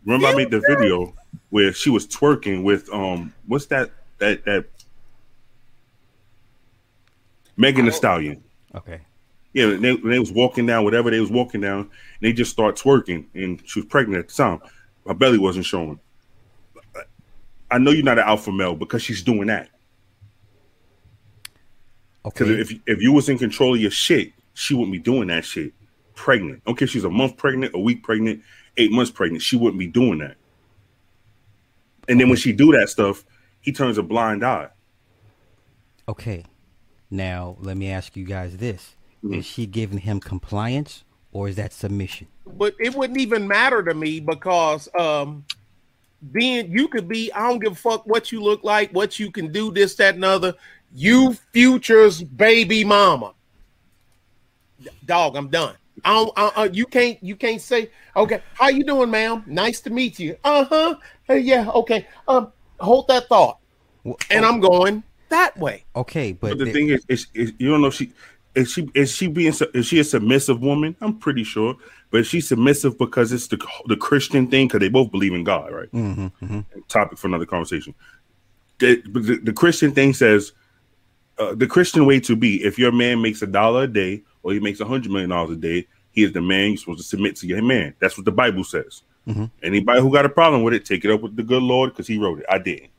Remember, 0.06 0.28
I 0.28 0.34
made 0.34 0.50
the 0.50 0.60
video 0.60 1.14
where 1.50 1.74
she 1.74 1.90
was 1.90 2.06
twerking 2.06 2.62
with 2.62 2.88
um, 2.90 3.34
what's 3.46 3.66
that? 3.66 3.90
That 4.16 4.46
that 4.46 4.64
Megan 7.58 7.84
Thee 7.84 7.90
Stallion. 7.90 8.42
Okay. 8.74 9.02
Yeah, 9.52 9.66
when 9.66 9.82
they, 9.82 9.92
when 9.92 10.10
they 10.12 10.18
was 10.18 10.32
walking 10.32 10.64
down, 10.64 10.84
whatever 10.84 11.10
they 11.10 11.20
was 11.20 11.30
walking 11.30 11.60
down, 11.60 11.80
and 11.80 11.90
they 12.22 12.32
just 12.32 12.50
start 12.50 12.76
twerking, 12.76 13.26
and 13.34 13.60
she 13.66 13.80
was 13.80 13.86
pregnant 13.86 14.20
at 14.20 14.28
the 14.28 14.34
time. 14.34 14.60
Her 15.06 15.12
belly 15.12 15.38
wasn't 15.38 15.66
showing. 15.66 16.00
I 17.70 17.76
know 17.76 17.90
you're 17.90 18.02
not 18.04 18.18
an 18.18 18.24
alpha 18.24 18.50
male 18.50 18.74
because 18.74 19.02
she's 19.02 19.22
doing 19.22 19.48
that. 19.48 19.68
Because 22.24 22.48
Okay. 22.48 22.60
if 22.60 22.72
if 22.86 23.02
you 23.02 23.12
was 23.12 23.28
in 23.28 23.36
control 23.36 23.74
of 23.74 23.80
your 23.82 23.90
shit, 23.90 24.32
she 24.54 24.72
wouldn't 24.72 24.92
be 24.92 24.98
doing 24.98 25.28
that 25.28 25.44
shit. 25.44 25.74
Pregnant. 26.20 26.62
Okay, 26.66 26.84
she's 26.84 27.04
a 27.04 27.10
month 27.10 27.38
pregnant, 27.38 27.74
a 27.74 27.78
week 27.78 28.02
pregnant, 28.02 28.42
eight 28.76 28.92
months 28.92 29.10
pregnant. 29.10 29.42
She 29.42 29.56
wouldn't 29.56 29.78
be 29.78 29.86
doing 29.86 30.18
that. 30.18 30.36
And 32.08 32.20
then 32.20 32.28
when 32.28 32.36
she 32.36 32.52
do 32.52 32.72
that 32.72 32.90
stuff, 32.90 33.24
he 33.62 33.72
turns 33.72 33.96
a 33.96 34.02
blind 34.02 34.44
eye. 34.44 34.68
Okay. 36.06 36.44
Now 37.10 37.56
let 37.60 37.78
me 37.78 37.90
ask 37.90 38.16
you 38.16 38.24
guys 38.26 38.58
this: 38.58 38.96
Mm-hmm. 39.24 39.34
Is 39.34 39.46
she 39.46 39.64
giving 39.64 39.98
him 39.98 40.20
compliance 40.20 41.04
or 41.32 41.48
is 41.48 41.56
that 41.56 41.72
submission? 41.72 42.26
but 42.56 42.74
it 42.78 42.94
wouldn't 42.94 43.18
even 43.18 43.46
matter 43.46 43.82
to 43.82 43.94
me 43.94 44.20
because 44.20 44.88
um 44.98 45.44
being 46.32 46.70
you 46.70 46.88
could 46.88 47.08
be 47.08 47.32
I 47.32 47.48
don't 47.48 47.60
give 47.60 47.72
a 47.72 47.76
fuck 47.76 48.06
what 48.06 48.30
you 48.30 48.42
look 48.42 48.62
like, 48.62 48.90
what 48.92 49.18
you 49.18 49.30
can 49.30 49.50
do, 49.52 49.72
this, 49.72 49.94
that, 49.96 50.16
and 50.16 50.24
other. 50.24 50.54
You 50.92 51.34
future's 51.52 52.22
baby 52.22 52.84
mama. 52.84 53.32
Dog, 55.06 55.36
I'm 55.36 55.48
done. 55.48 55.76
I 56.04 56.12
don't, 56.14 56.32
uh, 56.36 56.50
uh, 56.56 56.68
you 56.72 56.86
can't 56.86 57.22
you 57.22 57.36
can't 57.36 57.60
say 57.60 57.90
okay. 58.16 58.42
How 58.54 58.68
you 58.68 58.84
doing, 58.84 59.10
ma'am? 59.10 59.44
Nice 59.46 59.80
to 59.82 59.90
meet 59.90 60.18
you. 60.18 60.36
Uh 60.44 60.64
huh. 60.64 60.94
Hey, 61.24 61.38
yeah. 61.40 61.68
Okay. 61.70 62.06
Um, 62.28 62.52
hold 62.78 63.08
that 63.08 63.28
thought. 63.28 63.58
Well, 64.04 64.16
And 64.30 64.44
I'm 64.44 64.60
going 64.60 65.02
that 65.28 65.56
way. 65.58 65.84
okay, 65.94 66.32
but, 66.32 66.50
But 66.50 66.58
the 66.58 66.64
the- 66.66 66.72
thing 66.72 66.88
is, 66.88 67.04
is, 67.08 67.26
is, 67.34 67.52
you 67.58 67.70
don't 67.70 67.80
know 67.82 67.88
if 67.88 67.94
she 67.94 68.12
is 68.54 68.72
she 68.72 68.88
is 68.94 69.14
she 69.14 69.28
being 69.28 69.52
is 69.74 69.86
she 69.86 70.00
a 70.00 70.04
submissive 70.04 70.60
woman? 70.60 70.96
I'm 71.00 71.18
pretty 71.18 71.44
sure, 71.44 71.76
but 72.10 72.26
she's 72.26 72.48
submissive 72.48 72.98
because 72.98 73.30
it's 73.32 73.46
the 73.46 73.58
the 73.86 73.96
Christian 73.96 74.48
thing 74.48 74.66
because 74.66 74.80
they 74.80 74.88
both 74.88 75.10
believe 75.12 75.34
in 75.34 75.44
God, 75.44 75.72
right? 75.72 75.92
Mm-hmm, 75.92 76.60
Topic 76.88 77.16
for 77.18 77.28
another 77.28 77.46
conversation. 77.46 77.94
The, 78.78 79.00
the, 79.06 79.38
the 79.42 79.52
Christian 79.52 79.92
thing 79.92 80.14
says 80.14 80.52
uh, 81.38 81.54
the 81.54 81.66
Christian 81.68 82.06
way 82.06 82.18
to 82.20 82.34
be: 82.34 82.64
if 82.64 82.76
your 82.78 82.90
man 82.90 83.22
makes 83.22 83.40
a 83.42 83.46
dollar 83.46 83.84
a 83.84 83.86
day 83.86 84.22
or 84.42 84.52
he 84.52 84.60
makes 84.60 84.80
a 84.80 84.84
hundred 84.84 85.12
million 85.12 85.30
dollars 85.30 85.50
a 85.50 85.56
day, 85.56 85.86
he 86.12 86.22
is 86.22 86.32
the 86.32 86.40
man. 86.40 86.70
You're 86.70 86.76
supposed 86.78 87.00
to 87.00 87.04
submit 87.04 87.36
to 87.36 87.46
your 87.46 87.62
man. 87.62 87.94
That's 87.98 88.16
what 88.16 88.24
the 88.24 88.32
Bible 88.32 88.64
says. 88.64 89.02
Mm-hmm. 89.26 89.44
Anybody 89.62 90.00
who 90.00 90.12
got 90.12 90.24
a 90.24 90.30
problem 90.30 90.62
with 90.62 90.74
it, 90.74 90.84
take 90.84 91.04
it 91.04 91.10
up 91.10 91.20
with 91.20 91.36
the 91.36 91.42
good 91.42 91.62
Lord 91.62 91.90
because 91.90 92.06
He 92.06 92.18
wrote 92.18 92.40
it. 92.40 92.46
I 92.48 92.58
didn't. 92.58 92.90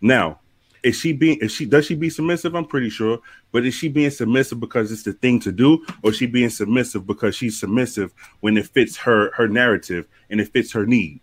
Now, 0.00 0.40
is 0.84 0.98
she 0.98 1.12
being 1.12 1.38
is 1.40 1.50
she 1.50 1.64
does 1.64 1.86
she 1.86 1.94
be 1.94 2.10
submissive? 2.10 2.54
I'm 2.54 2.66
pretty 2.66 2.90
sure, 2.90 3.18
but 3.52 3.64
is 3.64 3.74
she 3.74 3.88
being 3.88 4.10
submissive 4.10 4.60
because 4.60 4.92
it's 4.92 5.02
the 5.02 5.14
thing 5.14 5.40
to 5.40 5.50
do, 5.50 5.84
or 6.02 6.10
is 6.10 6.16
she 6.16 6.26
being 6.26 6.50
submissive 6.50 7.06
because 7.06 7.34
she's 7.34 7.58
submissive 7.58 8.12
when 8.40 8.56
it 8.58 8.66
fits 8.66 8.96
her 8.98 9.32
her 9.32 9.48
narrative 9.48 10.06
and 10.30 10.40
it 10.40 10.52
fits 10.52 10.70
her 10.72 10.84
need? 10.84 11.20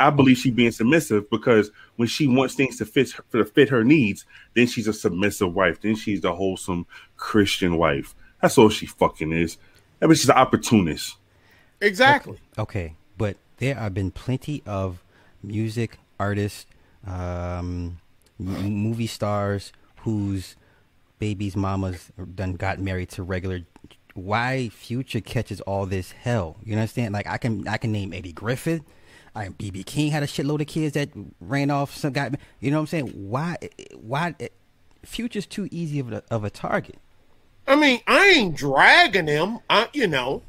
I 0.00 0.10
believe 0.10 0.38
she 0.38 0.50
being 0.50 0.72
submissive 0.72 1.28
because 1.30 1.70
when 1.96 2.08
she 2.08 2.26
wants 2.26 2.54
things 2.54 2.78
to 2.78 2.86
fit 2.86 3.12
her, 3.12 3.24
to 3.32 3.44
fit 3.44 3.68
her 3.68 3.84
needs, 3.84 4.24
then 4.54 4.66
she's 4.66 4.88
a 4.88 4.92
submissive 4.92 5.54
wife. 5.54 5.80
Then 5.80 5.94
she's 5.94 6.22
the 6.22 6.34
wholesome 6.34 6.86
Christian 7.16 7.76
wife. 7.76 8.14
That's 8.40 8.56
all 8.58 8.68
she 8.68 8.86
fucking 8.86 9.32
is. 9.32 9.58
I 10.02 10.06
mean, 10.06 10.14
she's 10.14 10.28
an 10.28 10.36
opportunist. 10.36 11.16
Exactly. 11.80 12.38
Okay, 12.58 12.94
but 13.18 13.36
there 13.58 13.74
have 13.74 13.94
been 13.94 14.10
plenty 14.10 14.62
of 14.66 15.02
music 15.42 15.98
artists, 16.18 16.66
um, 17.06 17.98
m- 18.38 18.74
movie 18.74 19.06
stars 19.06 19.72
whose 20.02 20.56
babies' 21.18 21.56
mamas 21.56 22.10
done 22.34 22.54
got 22.54 22.78
married 22.78 23.10
to 23.10 23.22
regular. 23.22 23.60
Why 24.14 24.70
Future 24.70 25.20
catches 25.20 25.60
all 25.62 25.86
this 25.86 26.12
hell? 26.12 26.56
You 26.64 26.74
understand? 26.74 27.12
Like 27.14 27.26
I 27.26 27.38
can 27.38 27.66
I 27.68 27.76
can 27.76 27.92
name 27.92 28.12
Eddie 28.12 28.32
Griffith. 28.32 28.82
I 29.34 29.48
BB 29.48 29.86
King 29.86 30.10
had 30.10 30.22
a 30.22 30.26
shitload 30.26 30.60
of 30.60 30.66
kids 30.66 30.94
that 30.94 31.10
ran 31.40 31.70
off 31.70 31.94
some 31.94 32.12
guy. 32.12 32.30
You 32.58 32.70
know 32.70 32.78
what 32.78 32.80
I'm 32.82 32.86
saying? 32.88 33.06
Why 33.08 33.56
why 33.94 34.34
Future's 35.04 35.46
too 35.46 35.68
easy 35.70 36.00
of 36.00 36.12
a, 36.12 36.22
of 36.30 36.44
a 36.44 36.50
target? 36.50 36.98
I 37.70 37.76
mean, 37.76 38.00
I 38.08 38.26
ain't 38.30 38.56
dragging 38.56 39.28
him. 39.28 39.60
I, 39.70 39.88
you 39.92 40.08
know, 40.08 40.42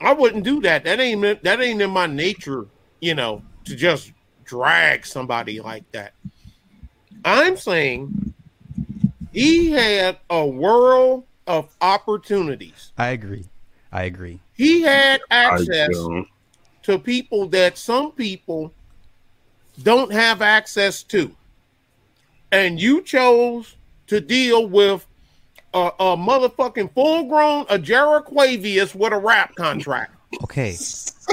I 0.00 0.14
wouldn't 0.14 0.42
do 0.42 0.62
that. 0.62 0.84
That 0.84 1.00
ain't 1.00 1.42
that 1.42 1.60
ain't 1.60 1.82
in 1.82 1.90
my 1.90 2.06
nature. 2.06 2.64
You 3.00 3.14
know, 3.14 3.42
to 3.66 3.76
just 3.76 4.10
drag 4.44 5.04
somebody 5.04 5.60
like 5.60 5.84
that. 5.92 6.14
I'm 7.26 7.58
saying 7.58 8.32
he 9.32 9.70
had 9.70 10.18
a 10.30 10.46
world 10.46 11.24
of 11.46 11.76
opportunities. 11.82 12.92
I 12.96 13.08
agree. 13.08 13.44
I 13.92 14.04
agree. 14.04 14.40
He 14.54 14.80
had 14.80 15.20
access 15.30 15.94
to 16.84 16.98
people 16.98 17.48
that 17.48 17.76
some 17.76 18.12
people 18.12 18.72
don't 19.82 20.10
have 20.10 20.40
access 20.40 21.02
to. 21.02 21.36
And 22.50 22.80
you 22.80 23.02
chose 23.02 23.76
to 24.06 24.22
deal 24.22 24.66
with 24.66 25.06
a, 25.76 25.92
a 26.00 26.16
motherfucking 26.16 26.92
full 26.94 27.24
grown 27.24 27.66
a 27.68 27.78
Jeriquavius 27.78 28.94
with 28.94 29.12
a 29.12 29.18
rap 29.18 29.54
contract. 29.54 30.12
Okay, 30.42 30.76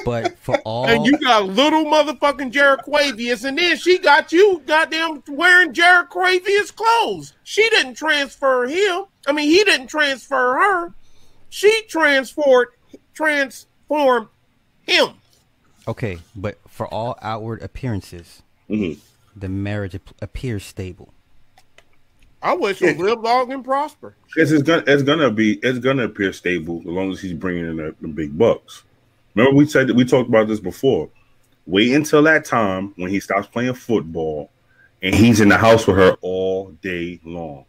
but 0.05 0.37
for 0.37 0.57
all 0.65 0.85
And 0.85 1.05
you 1.05 1.17
got 1.17 1.45
little 1.45 1.85
motherfucking 1.85 2.51
Jeriquavius, 2.51 3.45
and 3.45 3.57
then 3.57 3.77
she 3.77 3.97
got 3.99 4.31
you 4.31 4.61
goddamn 4.65 5.23
wearing 5.29 5.73
Jeriquavius 5.73 6.75
clothes. 6.75 7.33
She 7.43 7.67
didn't 7.69 7.95
transfer 7.95 8.67
him. 8.67 9.05
I 9.25 9.31
mean, 9.31 9.49
he 9.49 9.63
didn't 9.63 9.87
transfer 9.87 10.57
her. 10.57 10.93
She 11.49 11.83
transferred 11.87 12.69
transformed 13.13 14.27
him. 14.81 15.09
Okay, 15.87 16.19
but 16.35 16.57
for 16.67 16.87
all 16.87 17.17
outward 17.21 17.61
appearances, 17.61 18.41
mhm. 18.69 18.97
the 19.35 19.49
marriage 19.49 19.95
ap- 19.95 20.15
appears 20.21 20.65
stable. 20.65 21.13
I 22.43 22.53
wish 22.53 22.79
he 22.79 22.93
live 22.93 23.21
long 23.21 23.51
and 23.51 23.63
prosper. 23.63 24.15
It's, 24.35 24.51
it's 24.51 24.63
gonna 24.63 24.83
it's 24.85 25.01
gonna 25.01 25.31
be 25.31 25.53
it's 25.63 25.79
gonna 25.79 26.03
appear 26.03 26.33
stable 26.33 26.79
as 26.79 26.85
long 26.85 27.11
as 27.11 27.21
he's 27.21 27.33
bringing 27.33 27.65
in 27.65 27.77
the, 27.77 27.95
the 28.01 28.07
big 28.09 28.37
bucks. 28.37 28.83
Remember 29.33 29.55
we 29.55 29.65
said 29.65 29.87
that 29.87 29.95
we 29.95 30.05
talked 30.05 30.29
about 30.29 30.47
this 30.47 30.59
before. 30.59 31.09
Wait 31.65 31.93
until 31.93 32.21
that 32.23 32.43
time 32.43 32.93
when 32.97 33.09
he 33.09 33.21
stops 33.21 33.47
playing 33.47 33.73
football 33.73 34.51
and 35.01 35.15
he's 35.15 35.39
in 35.39 35.49
the 35.49 35.57
house 35.57 35.87
with 35.87 35.95
her 35.97 36.17
all 36.21 36.71
day 36.81 37.19
long. 37.23 37.65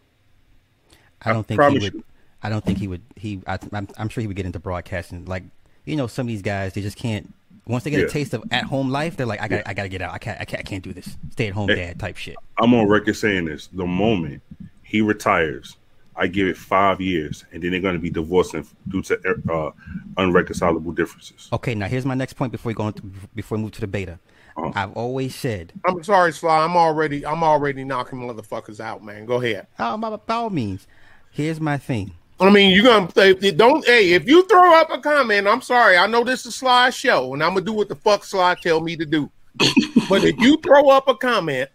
I 1.23 1.31
I 1.31 1.33
don't 1.33 1.47
think 1.47 1.63
he 1.63 1.79
would. 1.79 1.95
you. 1.95 2.05
I 2.43 2.49
don't 2.51 2.65
think 2.65 2.79
he 2.79 2.89
would. 2.89 3.03
He, 3.17 3.41
I, 3.47 3.59
I'm, 3.73 3.89
I'm 3.97 4.09
sure 4.09 4.21
he 4.21 4.27
would 4.27 4.37
get 4.37 4.45
into 4.45 4.59
broadcasting. 4.59 5.25
Like, 5.25 5.45
you 5.87 5.97
know, 5.97 6.07
some 6.07 6.27
of 6.27 6.29
these 6.29 6.43
guys, 6.43 6.75
they 6.75 6.83
just 6.83 6.97
can't. 6.97 7.33
Once 7.67 7.85
they 7.85 7.91
get 7.91 8.01
Yeah. 8.01 8.07
a 8.07 8.11
taste 8.11 8.35
of 8.35 8.45
at 8.51 8.65
home 8.65 8.91
life, 8.91 9.17
they're 9.17 9.27
like, 9.27 9.41
I 9.41 9.49
got, 9.49 9.59
to 9.59 9.69
I 9.69 9.75
got 9.75 9.85
to 9.85 9.89
get 9.89 10.03
out. 10.03 10.13
I 10.13 10.19
can't, 10.19 10.41
I 10.41 10.45
can't, 10.45 10.61
I 10.61 10.63
can't 10.63 10.85
do 10.85 10.93
this. 10.93 11.17
Stay 11.31 11.49
at 11.49 11.55
home 11.55 11.71
Yeah. 11.71 11.77
dad 11.77 11.99
type 11.99 12.17
shit. 12.17 12.37
I'm 12.59 12.75
on 12.75 12.89
record 12.89 13.17
saying 13.17 13.47
this. 13.47 13.69
The 13.69 13.87
moment 13.87 14.43
he 14.83 15.01
retires, 15.01 15.77
I 16.17 16.27
give 16.29 16.47
it 16.47 16.57
five 16.57 17.01
years, 17.01 17.45
and 17.53 17.63
then 17.63 17.71
they're 17.73 17.81
gonna 17.81 17.99
be 17.99 18.11
divorcing 18.11 18.67
due 18.89 19.03
to 19.03 19.19
uh, 19.51 19.71
unreconcilable 20.17 20.93
differences. 20.93 21.49
Okay, 21.53 21.75
now 21.75 21.87
here's 21.87 22.05
my 22.05 22.15
next 22.15 22.35
point 22.35 22.53
before 22.53 22.71
we 22.71 22.75
go 22.75 22.85
on 22.85 22.93
to, 22.95 23.03
before 23.35 23.59
we 23.59 23.63
move 23.65 23.73
to 23.73 23.81
the 23.81 23.87
beta. 23.87 24.19
Uh-huh. 24.57 24.71
I've 24.77 24.93
always 24.93 25.35
said, 25.35 25.73
I'm 25.85 26.05
sorry, 26.05 26.33
Sly. 26.33 26.65
I'm 26.65 26.77
already 26.77 27.27
I'm 27.27 27.43
already 27.43 27.83
knocking 27.85 28.21
motherfuckers 28.21 28.79
out, 28.79 29.03
man. 29.03 29.27
Go 29.27 29.43
ahead. 29.43 29.67
oh, 29.81 29.97
by, 29.97 30.11
by 30.15 30.35
all 30.35 30.51
means, 30.51 30.87
here's 31.31 31.61
my 31.61 31.77
thing. 31.79 32.13
I 32.41 32.51
mean, 32.51 32.73
you're 32.73 32.85
gonna 32.85 33.11
say 33.13 33.51
don't. 33.53 33.85
Hey, 33.87 34.13
if 34.13 34.27
you 34.27 34.47
throw 34.49 34.75
up 34.75 34.91
a 34.91 34.99
comment, 34.99 35.47
I'm 35.47 35.63
sorry. 35.63 35.97
I 35.97 36.07
know 36.07 36.25
this 36.25 36.41
is 36.41 36.47
a 36.47 36.53
Sly 36.53 36.91
show, 36.91 37.33
and 37.33 37.43
I'm 37.43 37.55
gonna 37.55 37.65
do 37.65 37.73
what 37.73 37.89
the 37.89 37.97
fuck 37.97 38.25
Sly 38.25 38.57
tell 38.57 38.81
me 38.81 38.97
to 38.97 39.07
do. 39.07 39.31
but 40.09 40.25
if 40.25 40.37
you 40.39 40.57
throw 40.59 40.91
up 40.91 41.07
a 41.07 41.15
comment 41.15 41.71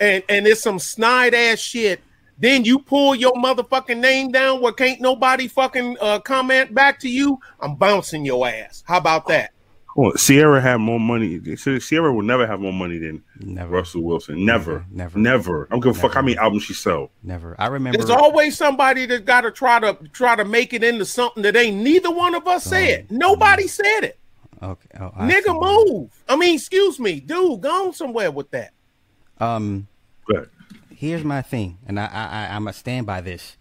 and 0.00 0.22
and 0.28 0.46
it's 0.46 0.62
some 0.62 0.78
snide 0.78 1.32
ass 1.32 1.58
shit, 1.58 2.02
then 2.38 2.64
you 2.64 2.78
pull 2.78 3.14
your 3.14 3.32
motherfucking 3.34 3.98
name 3.98 4.30
down 4.30 4.60
where 4.60 4.72
can't 4.72 5.00
nobody 5.00 5.48
fucking 5.48 5.96
uh, 6.00 6.18
comment 6.20 6.74
back 6.74 7.00
to 7.00 7.08
you. 7.08 7.38
I'm 7.60 7.74
bouncing 7.74 8.24
your 8.24 8.46
ass. 8.46 8.84
How 8.86 8.98
about 8.98 9.26
that? 9.28 9.52
Well, 9.96 10.12
Ciara 10.12 10.60
had 10.60 10.76
more 10.76 11.00
money. 11.00 11.40
Ciara 11.56 12.12
will 12.12 12.22
never 12.22 12.46
have 12.46 12.60
more 12.60 12.72
money 12.72 12.98
than 12.98 13.24
Never. 13.40 13.70
Russell 13.70 14.02
Wilson. 14.02 14.44
Never, 14.44 14.84
Never. 14.90 15.18
never. 15.18 15.64
I 15.64 15.70
don't 15.70 15.80
give 15.80 15.96
a 15.96 15.98
fuck 15.98 16.12
how 16.12 16.20
many 16.20 16.36
albums 16.36 16.64
she 16.64 16.74
sell. 16.74 17.10
Never. 17.22 17.56
I 17.58 17.68
remember. 17.68 17.96
There's 17.96 18.10
always 18.10 18.58
somebody 18.58 19.06
that 19.06 19.24
got 19.24 19.40
to 19.40 19.50
try 19.50 19.80
to 19.80 19.94
try 20.12 20.36
to 20.36 20.44
make 20.44 20.74
it 20.74 20.84
into 20.84 21.06
something 21.06 21.42
that 21.44 21.56
ain't 21.56 21.78
neither 21.82 22.10
one 22.10 22.34
of 22.34 22.46
us 22.46 22.64
said. 22.64 23.10
Nobody 23.10 23.66
said 23.66 24.00
it. 24.04 24.18
okay. 24.62 24.88
Oh, 25.00 25.12
I 25.16 25.30
Nigga, 25.30 25.44
see. 25.44 25.92
move. 25.94 26.10
I 26.28 26.36
mean, 26.36 26.56
excuse 26.56 27.00
me, 27.00 27.18
dude, 27.20 27.62
go 27.62 27.86
on 27.86 27.92
somewhere 27.94 28.30
with 28.30 28.50
that. 28.50 28.72
Um, 29.40 29.88
But 30.28 30.50
here's 30.94 31.24
my 31.24 31.40
thing, 31.40 31.78
and 31.86 31.98
I, 31.98 32.04
I, 32.04 32.24
I 32.24 32.54
I'm 32.54 32.64
gonna 32.64 32.74
stand 32.74 33.06
by 33.06 33.22
this. 33.22 33.56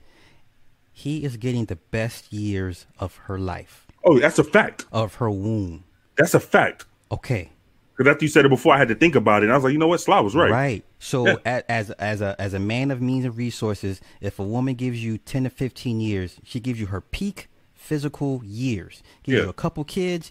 He 0.91 1.23
is 1.23 1.37
getting 1.37 1.63
the 1.65 1.77
best 1.77 2.33
years 2.33 2.87
of 2.99 3.15
her 3.27 3.39
life, 3.39 3.87
oh, 4.03 4.19
that's 4.19 4.37
a 4.37 4.43
fact. 4.43 4.85
of 4.91 5.15
her 5.15 5.29
womb. 5.31 5.84
That's 6.17 6.33
a 6.33 6.39
fact. 6.39 6.85
Okay. 7.11 7.49
Because 7.97 8.11
after 8.11 8.25
you 8.25 8.29
said 8.29 8.45
it 8.45 8.49
before, 8.49 8.73
I 8.73 8.77
had 8.77 8.89
to 8.89 8.95
think 8.95 9.15
about 9.15 9.41
it. 9.41 9.45
And 9.45 9.53
I 9.53 9.55
was 9.55 9.63
like, 9.63 9.71
you 9.73 9.79
know 9.79 9.87
what? 9.87 10.01
Sly 10.01 10.19
was 10.19 10.35
right. 10.35 10.51
Right. 10.51 10.85
So 10.99 11.27
Yeah. 11.27 11.61
as 11.67 11.91
as 11.91 12.19
a 12.21 12.35
as 12.39 12.53
a 12.53 12.59
man 12.59 12.91
of 12.91 13.01
means 13.01 13.23
and 13.25 13.35
resources, 13.37 14.01
if 14.21 14.37
a 14.39 14.43
woman 14.43 14.75
gives 14.75 15.01
you 15.03 15.17
ten 15.17 15.43
to 15.45 15.49
fifteen 15.49 16.01
years, 16.01 16.37
she 16.43 16.59
gives 16.59 16.79
you 16.79 16.87
her 16.87 16.99
peak 17.01 17.47
physical 17.73 18.41
years. 18.43 19.01
Gives 19.23 19.37
Yeah. 19.37 19.43
you 19.43 19.49
a 19.49 19.53
couple 19.53 19.83
kids, 19.85 20.29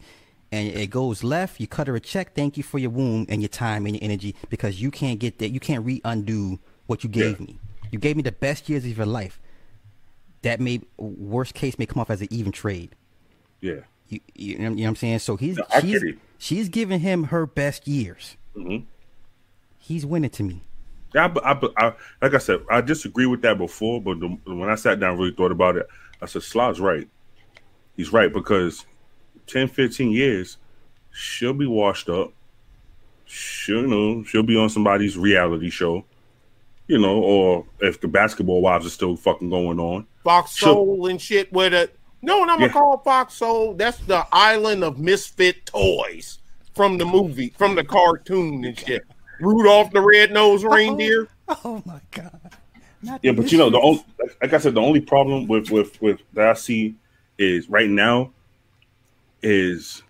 and 0.53 0.69
it 0.69 0.91
goes 0.91 1.25
left. 1.25 1.59
You 1.59 1.67
cut 1.67 1.87
her 1.87 1.97
a 1.97 2.01
check. 2.01 2.35
Thank 2.35 2.57
you 2.59 2.63
for 2.63 2.79
your 2.79 2.91
womb 2.91 3.25
and 3.31 3.41
your 3.41 3.49
time 3.49 3.87
and 3.87 3.95
your 3.97 4.05
energy 4.05 4.35
because 4.51 4.83
you 4.83 4.91
can't 4.91 5.19
get 5.19 5.39
that. 5.39 5.49
You 5.51 5.61
can't 5.61 5.85
re 5.87 6.03
undo 6.05 6.59
what 6.87 7.03
you 7.03 7.09
gave 7.09 7.41
Yeah. 7.41 7.47
me. 7.47 7.59
You 7.91 7.99
gave 7.99 8.17
me 8.17 8.23
the 8.23 8.33
best 8.33 8.69
years 8.69 8.85
of 8.85 8.95
your 8.97 9.07
life. 9.07 9.41
That 10.43 10.61
may 10.61 10.83
worst 10.99 11.55
case 11.55 11.79
may 11.79 11.87
come 11.87 12.01
off 12.01 12.11
as 12.11 12.21
an 12.21 12.29
even 12.31 12.53
trade. 12.53 12.91
Yeah. 13.63 13.81
You, 14.15 14.21
you, 14.35 14.59
know, 14.59 14.65
you 14.65 14.77
know 14.77 14.83
what 14.83 14.89
I'm 14.89 14.97
saying? 14.97 15.19
So 15.21 15.37
he's 15.37 15.57
No, 15.57 15.65
she's 15.81 16.03
she's 16.39 16.69
giving 16.69 17.01
him 17.01 17.25
her 17.25 17.47
best 17.47 17.89
years. 17.89 18.37
Mhm. 18.57 18.85
He's 19.79 20.07
winning 20.07 20.31
to 20.31 20.43
me. 20.43 20.63
Yeah, 21.15 21.33
I, 21.45 21.53
I, 21.53 21.69
I, 21.77 21.93
like 22.23 22.35
I 22.35 22.39
said, 22.39 22.61
I 22.71 22.81
disagree 22.81 23.27
with 23.27 23.43
that 23.43 23.57
before, 23.59 24.01
but 24.01 24.19
the, 24.19 24.27
when 24.47 24.69
I 24.69 24.75
sat 24.75 24.99
down 24.99 25.11
and 25.11 25.19
really 25.21 25.35
thought 25.35 25.53
about 25.53 25.77
it, 25.77 25.87
I 26.21 26.27
said, 26.27 26.43
Sly's 26.43 26.81
right. 26.81 27.09
He's 27.97 28.13
right 28.13 28.33
because 28.33 28.85
10, 29.47 29.69
15 29.69 30.11
years, 30.11 30.57
she'll 31.13 31.53
be 31.53 31.67
washed 31.67 32.09
up. 32.09 32.33
She'll, 33.27 33.83
you 33.83 33.87
know, 33.87 34.25
she'll 34.25 34.43
be 34.43 34.57
on 34.57 34.69
somebody's 34.69 35.17
reality 35.17 35.71
show, 35.71 36.05
you 36.89 36.99
know, 36.99 37.23
or 37.23 37.67
if 37.81 38.01
the 38.01 38.09
basketball 38.09 38.61
wives 38.61 38.87
are 38.87 38.91
still 38.91 39.17
fucking 39.17 39.51
going 39.51 39.79
on. 39.79 40.07
Fox 40.25 40.57
Sure. 40.57 40.75
Soul 40.75 41.07
and 41.07 41.21
shit 41.21 41.53
with 41.53 41.73
it. 41.75 41.97
No, 42.25 42.39
what 42.39 42.49
I'm 42.49 42.61
Yeah. 42.61 42.69
gonna 42.69 42.73
call 42.81 42.99
Fox 42.99 43.35
Soul. 43.35 43.75
That's 43.75 43.99
the 43.99 44.27
island 44.33 44.83
of 44.83 44.99
misfit 44.99 45.67
toys 45.67 46.39
from 46.75 46.99
the 46.99 47.05
movie, 47.05 47.53
from 47.59 47.75
the 47.75 47.85
cartoon 47.85 48.65
and 48.65 48.79
shit. 48.79 49.05
Rudolph 49.41 49.93
the 49.93 50.01
Red-Nosed 50.01 50.65
Reindeer. 50.65 51.29
Oh 51.65 51.83
my 51.85 52.01
god. 52.13 52.41
Not 53.03 53.21
Yeah, 53.23 53.33
but 53.33 53.53
you 53.53 53.59
know, 53.59 53.69
the 53.69 53.79
only, 53.79 54.03
like 54.41 54.55
I 54.55 54.59
said, 54.59 54.75
the 54.75 54.81
only 54.81 55.01
problem 55.01 55.47
with 55.47 55.71
with 55.71 56.01
with 56.01 56.21
that 56.33 56.49
I 56.49 56.55
see 56.55 56.95
is 57.37 57.69
right 57.69 57.91
now 57.91 58.31
is 59.43 60.03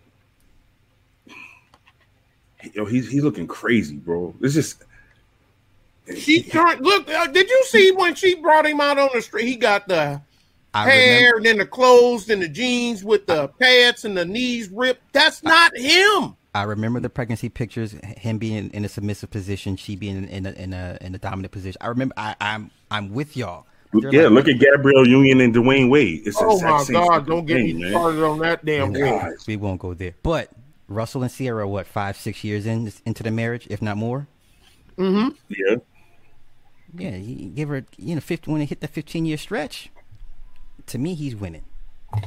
you 2.62 2.70
know 2.76 2.84
he's 2.84 3.10
he's 3.10 3.24
looking 3.24 3.48
crazy, 3.48 3.96
bro. 3.96 4.34
It's 4.40 4.54
just 4.54 4.84
She 6.16 6.42
turned. 6.42 6.82
Look, 6.82 7.10
uh, 7.10 7.26
did 7.26 7.48
you 7.50 7.62
see 7.66 7.90
when 7.90 8.14
she 8.14 8.36
brought 8.36 8.66
him 8.66 8.80
out 8.80 8.98
on 8.98 9.08
the 9.12 9.22
street? 9.22 9.46
He 9.48 9.56
got 9.56 9.88
the 9.88 10.20
I 10.74 10.90
hair 10.90 11.16
remember, 11.34 11.36
and 11.36 11.46
then 11.46 11.58
the 11.58 11.66
clothes 11.66 12.28
and 12.30 12.42
the 12.42 12.48
jeans 12.48 13.04
with 13.04 13.26
the 13.26 13.48
pads 13.48 14.04
and 14.04 14.16
the 14.16 14.24
knees 14.24 14.68
ripped. 14.70 15.12
That's 15.12 15.42
not 15.42 15.76
him. 15.76 16.36
I 16.54 16.62
remember 16.64 17.00
the 17.00 17.10
pregnancy 17.10 17.48
pictures. 17.48 17.92
Him 18.18 18.38
being 18.38 18.70
in 18.70 18.84
a 18.84 18.88
submissive 18.88 19.30
position, 19.30 19.76
she 19.76 19.96
being 19.96 20.16
in, 20.16 20.28
in 20.28 20.46
a 20.46 20.50
in 20.52 20.72
a 20.72 20.98
in 21.00 21.14
a 21.14 21.18
dominant 21.18 21.52
position. 21.52 21.78
I 21.80 21.88
remember. 21.88 22.14
I, 22.16 22.36
I'm 22.40 22.70
I'm 22.90 23.12
with 23.12 23.36
y'all. 23.36 23.66
They're 23.92 24.12
yeah. 24.12 24.22
like- 24.22 24.46
look 24.46 24.48
at 24.48 24.58
Gabrielle 24.60 25.06
Union 25.06 25.40
and 25.40 25.54
Dwyane 25.54 25.88
Wade. 25.88 26.22
It's 26.26 26.38
the 26.38 26.44
Oh 26.46 26.60
my 26.60 26.84
God! 26.90 27.26
Don't 27.26 27.46
get 27.46 27.54
thing, 27.54 27.76
me 27.76 27.82
man. 27.82 27.90
started 27.92 28.22
on 28.24 28.38
that 28.40 28.64
damn 28.64 28.92
God. 28.92 29.20
thing. 29.22 29.36
We 29.46 29.56
won't 29.56 29.80
go 29.80 29.94
there. 29.94 30.14
But 30.24 30.50
Russell 30.88 31.22
and 31.22 31.32
Ciara, 31.32 31.66
what 31.68 31.86
five 31.86 32.16
six 32.16 32.42
years 32.44 32.66
in 32.66 32.92
into 33.06 33.22
the 33.22 33.30
marriage, 33.30 33.66
if 33.70 33.80
not 33.80 33.96
more. 33.96 34.26
Mm-hmm. 34.98 35.30
Yeah, 35.48 35.76
Yeah, 36.96 37.10
he 37.16 37.46
give 37.54 37.68
her 37.68 37.84
you 37.96 38.14
know 38.14 38.20
fifty 38.20 38.50
when 38.50 38.60
it 38.60 38.68
hit 38.68 38.80
the 38.80 38.88
fifteen 38.88 39.26
year 39.26 39.36
stretch. 39.36 39.90
To 40.86 40.98
me, 40.98 41.14
he's 41.14 41.34
winning. 41.34 41.64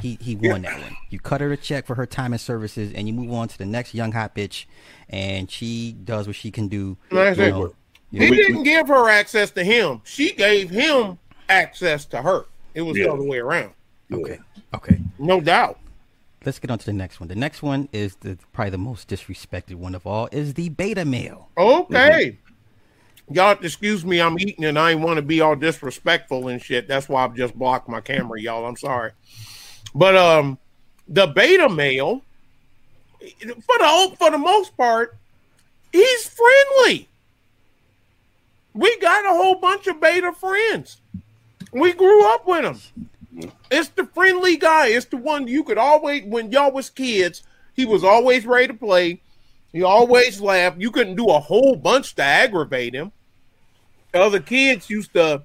He 0.01 0.17
he 0.19 0.35
won 0.35 0.63
that 0.63 0.79
one. 0.79 0.97
You 1.09 1.19
cut 1.19 1.41
her 1.41 1.51
a 1.51 1.57
check 1.57 1.85
for 1.85 1.95
her 1.95 2.05
time 2.05 2.33
and 2.33 2.41
services, 2.41 2.91
and 2.93 3.07
you 3.07 3.13
move 3.13 3.31
on 3.31 3.47
to 3.47 3.57
the 3.57 3.65
next 3.65 3.93
young 3.93 4.11
hot 4.11 4.35
bitch, 4.35 4.65
and 5.09 5.49
she 5.49 5.93
does 6.03 6.27
what 6.27 6.35
she 6.35 6.51
can 6.51 6.67
do. 6.67 6.97
Like 7.11 7.39
I 7.39 7.45
you 7.45 7.51
know. 7.51 7.73
He 8.11 8.19
know, 8.19 8.35
didn't 8.35 8.63
give 8.63 8.87
her 8.87 9.09
access 9.09 9.51
to 9.51 9.63
him. 9.63 10.01
She 10.03 10.33
gave 10.33 10.69
him 10.69 11.17
access 11.49 12.05
to 12.05 12.21
her. 12.21 12.45
It 12.73 12.81
was 12.81 12.95
the 12.95 13.11
other 13.11 13.23
way 13.23 13.37
around. 13.37 13.73
okay, 14.11 14.39
okay. 14.73 14.99
No 15.19 15.41
doubt. 15.41 15.79
Let's 16.45 16.59
get 16.59 16.71
on 16.71 16.77
to 16.79 16.85
the 16.85 16.93
next 16.93 17.19
one. 17.19 17.27
The 17.27 17.35
next 17.35 17.61
one 17.61 17.89
is 17.91 18.15
the 18.17 18.37
probably 18.53 18.69
the 18.69 18.77
most 18.77 19.09
disrespected 19.09 19.75
one 19.75 19.95
of 19.95 20.05
all 20.05 20.29
is 20.31 20.53
the 20.53 20.69
beta 20.69 21.03
male. 21.03 21.49
Okay. 21.57 22.37
Mm-hmm. 22.37 22.46
Y'all 23.29 23.57
excuse 23.61 24.05
me, 24.05 24.21
I'm 24.21 24.39
eating 24.39 24.65
and 24.65 24.79
I 24.79 24.95
want 24.95 25.17
to 25.17 25.21
be 25.21 25.41
all 25.41 25.55
disrespectful 25.55 26.47
and 26.47 26.61
shit. 26.61 26.87
That's 26.87 27.09
why 27.09 27.25
I've 27.25 27.35
just 27.35 27.55
blocked 27.55 27.89
my 27.89 27.99
camera, 27.99 28.39
y'all. 28.39 28.65
I'm 28.65 28.77
sorry. 28.77 29.11
But 29.93 30.15
um 30.15 30.57
the 31.09 31.27
beta 31.27 31.67
male, 31.67 32.21
for 33.19 33.77
the 33.79 34.15
for 34.17 34.31
the 34.31 34.37
most 34.37 34.77
part, 34.77 35.17
he's 35.91 36.29
friendly. 36.29 37.09
We 38.73 38.97
got 38.99 39.25
a 39.25 39.29
whole 39.29 39.55
bunch 39.55 39.87
of 39.87 39.99
beta 39.99 40.31
friends. 40.31 40.97
We 41.73 41.93
grew 41.93 42.33
up 42.33 42.47
with 42.47 42.63
him. 42.63 43.51
It's 43.69 43.89
the 43.89 44.05
friendly 44.05 44.55
guy. 44.55 44.87
It's 44.87 45.05
the 45.07 45.17
one 45.17 45.47
you 45.47 45.63
could 45.63 45.77
always 45.77 46.23
when 46.25 46.51
y'all 46.51 46.71
was 46.71 46.89
kids, 46.89 47.43
he 47.75 47.85
was 47.85 48.05
always 48.05 48.45
ready 48.45 48.67
to 48.67 48.73
play. 48.73 49.21
He 49.73 49.83
always 49.83 50.39
laughed. 50.39 50.79
You 50.79 50.91
couldn't 50.91 51.15
do 51.15 51.27
a 51.27 51.39
whole 51.39 51.75
bunch 51.75 52.15
to 52.15 52.23
aggravate 52.23 52.93
him. 52.93 53.11
Other 54.13 54.39
kids 54.39 54.89
used 54.89 55.13
to 55.13 55.43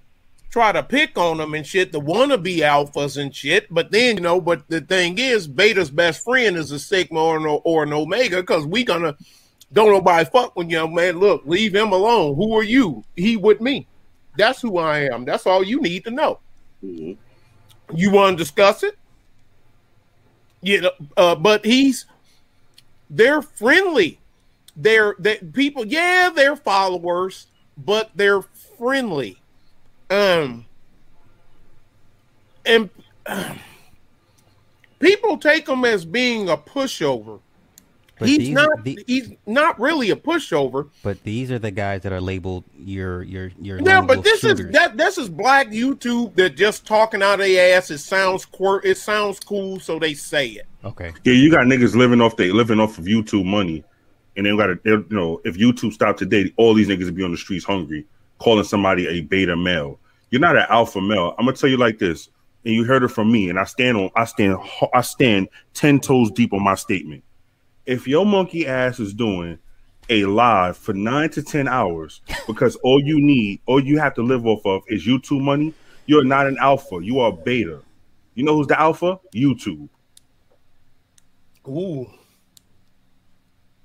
try 0.51 0.70
to 0.70 0.83
pick 0.83 1.16
on 1.16 1.38
them 1.38 1.55
and 1.55 1.66
shit, 1.66 1.92
the 1.92 2.01
wannabe 2.01 2.59
alphas 2.59 3.16
and 3.16 3.35
shit. 3.35 3.72
But 3.72 3.90
then, 3.90 4.16
you 4.16 4.22
know, 4.22 4.40
but 4.40 4.68
the 4.68 4.83
thing 4.83 5.18
is, 5.18 5.48
Beta's 5.48 5.90
best 5.90 6.22
friend 6.22 6.57
is 6.57 6.70
a 6.70 6.79
Sigma 6.79 7.18
or 7.18 7.37
an, 7.38 7.61
or 7.64 7.83
an 7.83 7.92
Omega 7.92 8.37
because 8.37 8.66
we 8.66 8.85
gonna 8.85 9.16
don't 9.72 9.90
nobody 9.90 10.29
fuck 10.29 10.55
with 10.55 10.70
young 10.70 10.94
man. 10.94 11.18
Look, 11.18 11.42
leave 11.46 11.75
him 11.75 11.92
alone. 11.92 12.37
Who 12.37 12.57
are 12.57 12.62
you? 12.62 13.05
He 13.16 13.37
with 13.37 13.61
me. 13.61 13.87
That's 14.37 14.61
who 14.61 14.79
I 14.79 15.01
am. 15.12 15.25
That's 15.25 15.46
all 15.46 15.64
you 15.64 15.81
need 15.81 16.05
to 16.05 16.11
know. 16.11 16.40
Mhm. 16.85 17.16
You 17.94 18.11
want 18.11 18.37
to 18.37 18.44
discuss 18.44 18.83
it? 18.83 18.96
Yeah, 20.61 20.88
uh, 21.16 21.35
but 21.35 21.64
he's 21.64 22.05
they're 23.11 23.42
friendly. 23.42 24.18
They're 24.77 25.16
they, 25.18 25.37
people, 25.37 25.87
yeah, 25.87 26.31
they're 26.35 26.57
followers, 26.57 27.46
but 27.77 28.11
they're 28.14 28.42
friendly. 28.92 29.38
Um, 30.11 30.66
and 32.66 32.90
um, 33.27 33.59
people 34.99 35.38
take 35.38 35.68
him 35.68 35.85
as 35.85 36.05
being 36.05 36.49
a 36.49 36.57
pushover. 36.57 37.38
But 38.18 38.29
he's 38.29 38.38
these- 38.38 38.51
not. 38.51 38.85
the- 38.85 38.99
he's 39.07 39.31
not 39.47 39.79
really 39.81 40.11
a 40.11 40.16
pushover. 40.16 40.88
But 41.05 41.23
these 41.23 41.51
are 41.53 41.59
the 41.61 41.71
guys 41.71 42.03
that 42.03 42.12
are 42.12 42.21
labeled 42.21 42.64
your 42.77 43.23
your 43.23 43.53
your. 43.61 43.81
Yeah, 43.81 44.01
but 44.01 44.23
this 44.25 44.40
shooters. 44.40 44.61
is 44.66 44.73
that. 44.73 44.97
This 44.97 45.16
is 45.16 45.29
black 45.29 45.68
YouTube 45.68 46.35
that 46.35 46.57
just 46.57 46.85
talking 46.87 47.23
out 47.23 47.35
of 47.35 47.47
their 47.47 47.77
ass. 47.79 47.90
It 47.90 47.99
sounds 47.99 48.45
quir- 48.45 48.83
It 48.85 48.97
sounds 48.99 49.38
cool, 49.40 49.79
so 49.81 49.99
they 50.01 50.14
say 50.14 50.49
it. 50.49 50.66
Okay. 50.85 51.12
yeah. 51.25 51.33
You 51.35 51.51
got 51.53 51.66
niggas 51.66 51.95
living 51.95 52.21
off 52.21 52.37
they 52.37 52.51
living 52.51 52.81
off 52.81 52.99
of 52.99 53.05
YouTube 53.05 53.45
money, 53.45 53.83
and 54.37 54.45
they 54.47 54.57
got 54.57 54.66
to 54.66 54.79
you 54.85 55.07
know 55.11 55.40
if 55.45 55.57
YouTube 55.57 55.92
stopped 55.92 56.18
today, 56.18 56.53
all 56.57 56.75
these 56.75 56.88
niggas 56.88 57.07
would 57.07 57.16
be 57.16 57.25
on 57.25 57.31
the 57.33 57.37
streets 57.38 57.64
hungry, 57.64 58.05
calling 58.42 58.64
somebody 58.64 59.07
a 59.07 59.20
beta 59.22 59.57
male. 59.57 59.98
You're 60.31 60.40
not 60.40 60.57
an 60.57 60.66
alpha 60.68 61.00
male. 61.00 61.35
I'm 61.38 61.46
gonna 61.46 61.57
tell 61.57 61.70
you 61.70 61.76
like 61.76 61.98
this, 61.98 62.28
and 62.64 62.74
you 62.74 62.85
heard 62.85 63.02
it 63.02 63.09
from 63.09 63.31
me, 63.31 63.48
and 63.48 63.59
I 63.59 63.64
stand 63.64 63.96
on 63.96 64.11
I 64.16 64.24
stand 64.24 64.59
I 64.92 65.00
stand 65.02 65.48
ten 65.74 66.00
toes 66.00 66.31
deep 66.31 66.52
on 66.52 66.62
my 66.62 66.74
statement. 66.74 67.22
If 67.87 68.07
your 68.07 68.26
monkey 68.26 68.66
ass 68.66 69.00
is 69.00 69.14
doing 69.14 69.59
a 70.09 70.24
live 70.24 70.76
for 70.76 70.92
nine 70.92 71.31
to 71.31 71.42
ten 71.42 71.68
hours 71.68 72.20
because 72.46 72.76
all 72.76 73.00
you 73.00 73.20
need, 73.20 73.61
all 73.66 73.83
you 73.83 73.98
have 73.98 74.14
to 74.14 74.22
live 74.22 74.46
off 74.46 74.64
of 74.66 74.83
is 74.88 75.07
YouTube 75.07 75.42
money, 75.42 75.72
you're 76.07 76.24
not 76.24 76.46
an 76.46 76.57
alpha. 76.59 76.98
You 77.02 77.20
are 77.20 77.33
beta. 77.33 77.81
You 78.35 78.44
know 78.44 78.57
who's 78.57 78.66
the 78.66 78.81
alpha? 78.81 79.20
YouTube. 79.35 79.88
Ooh. 81.68 82.11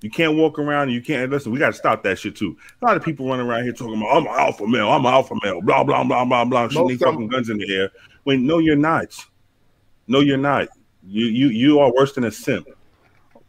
You 0.02 0.10
can't 0.12 0.38
walk 0.38 0.60
around 0.60 0.84
and 0.84 0.92
you 0.94 1.02
can't 1.02 1.32
listen. 1.32 1.52
We 1.52 1.58
got 1.60 1.68
to 1.68 1.74
stop 1.74 2.04
that 2.04 2.20
shit 2.20 2.36
too. 2.36 2.56
A 2.82 2.86
lot 2.86 2.98
of 2.98 3.04
people 3.04 3.28
running 3.28 3.48
around 3.48 3.64
here 3.64 3.74
talking 3.74 3.98
about 3.98 4.16
I'm 4.18 4.24
an 4.28 4.34
alpha 4.34 4.68
male, 4.68 4.90
I'm 4.90 5.06
an 5.06 5.14
alpha 5.14 5.36
male, 5.44 5.62
blah 5.62 5.84
blah 5.84 6.04
blah 6.04 6.24
blah 6.24 6.46
blah, 6.46 6.68
shooting 6.68 6.84
Most 6.84 7.00
their 7.00 7.10
of 7.10 7.16
fucking 7.16 7.28
guns 7.30 7.50
in 7.50 7.58
the 7.58 7.76
air. 7.76 7.92
Wait, 8.26 8.40
no, 8.40 8.60
you're 8.60 8.76
not. 8.76 9.16
No, 10.08 10.20
you're 10.20 10.38
not. 10.38 10.68
You 11.04 11.26
you 11.26 11.48
you 11.48 11.80
are 11.80 11.92
worse 11.94 12.14
than 12.14 12.26
a 12.26 12.32
simp 12.32 12.68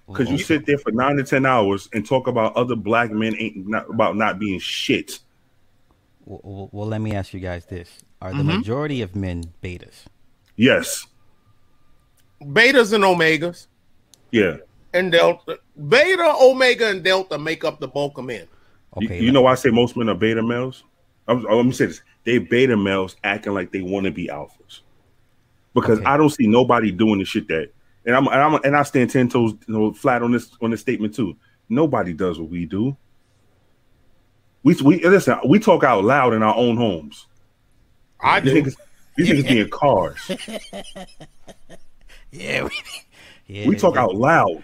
because 0.07 0.31
you 0.31 0.39
sit 0.39 0.65
there 0.65 0.79
for 0.79 0.91
nine 0.91 1.17
to 1.17 1.23
ten 1.25 1.45
hours 1.45 1.89
and 1.93 2.07
talk 2.07 2.29
about 2.29 2.57
other 2.57 2.77
black 2.77 3.11
men 3.11 3.35
ain't 3.39 3.69
not 3.69 3.91
about 3.91 4.17
not 4.17 4.39
being 4.39 4.59
shit. 4.59 5.19
Well, 6.25 6.41
well, 6.43 6.69
well, 6.73 6.87
let 6.87 7.01
me 7.01 7.15
ask 7.15 7.35
you 7.35 7.41
guys 7.41 7.67
this: 7.67 7.91
Are 8.23 8.31
Mm-hmm. 8.31 8.39
the 8.39 8.45
majority 8.45 9.03
of 9.03 9.15
men 9.15 9.45
betas? 9.63 10.05
Yes, 10.57 11.07
Betas 12.43 12.93
and 12.93 13.05
omegas 13.05 13.67
yeah. 14.31 14.57
and 14.95 15.11
delta. 15.13 15.59
Beta, 15.89 16.35
omega, 16.41 16.89
and 16.89 17.05
delta 17.05 17.39
make 17.39 17.65
up 17.65 17.79
the 17.79 17.89
bulk 17.89 18.19
of 18.19 18.25
men. 18.25 18.47
You- 18.99 19.07
Okay, 19.07 19.23
you, 19.23 19.31
know 19.31 19.43
why 19.43 19.53
I 19.53 19.55
say 19.55 19.71
most 19.71 19.97
men 19.97 20.09
are 20.09 20.15
beta 20.15 20.43
males? 20.43 20.83
I'm, 21.29 21.43
let 21.45 21.65
me 21.65 21.73
say 21.73 21.87
this: 21.87 22.01
they 22.25 22.39
beta 22.39 22.77
males 22.77 23.17
acting 23.23 23.53
like 23.55 23.71
they 23.71 23.83
want 23.83 24.07
to 24.07 24.11
be 24.11 24.29
alphas 24.29 24.81
because 25.75 25.99
Okay. 25.99 26.07
I 26.07 26.17
don't 26.17 26.31
see 26.31 26.47
nobody 26.47 26.91
doing 26.91 27.19
the 27.19 27.25
shit 27.25 27.47
that. 27.49 27.71
And 28.07 28.17
I'm, 28.17 28.27
and 28.29 28.37
I'm 28.37 28.55
and 28.65 28.75
I 28.77 28.83
stand 28.83 29.11
ten 29.11 29.29
toes 29.29 29.53
you 29.67 29.75
know, 29.75 29.93
flat 29.93 30.23
on 30.23 30.33
this 30.33 30.51
on 30.63 30.71
this 30.71 30.81
statement 30.81 31.15
too. 31.15 31.37
Nobody 31.69 32.15
does 32.15 32.41
what 32.41 32.49
we 32.49 32.65
do. 32.65 32.97
We 34.63 34.75
we 34.83 35.05
listen. 35.05 35.39
We 35.47 35.59
talk 35.59 35.85
out 35.85 36.03
loud 36.03 36.33
in 36.33 36.43
our 36.43 36.57
own 36.57 36.77
homes. 36.77 37.27
I 38.21 38.41
These 38.41 38.53
do. 38.53 38.63
niggas, 38.63 38.77
these 39.17 39.29
niggas 39.29 39.49
be 39.49 39.61
in 39.61 39.71
cars. 39.71 40.31
Yeah, 42.31 42.65
we, 42.65 42.71
yeah, 43.47 43.67
We 43.69 43.77
talk 43.77 43.95
yeah. 43.95 44.03
out 44.03 44.15
loud. 44.15 44.63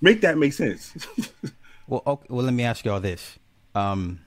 Make 0.00 0.20
that 0.22 0.38
make 0.38 0.52
sense. 0.52 0.94
Well, 1.86 2.02
okay, 2.06 2.26
well, 2.30 2.44
let 2.44 2.54
me 2.54 2.62
ask 2.62 2.84
y'all 2.84 3.00
this. 3.00 3.36
Um, 3.74 4.20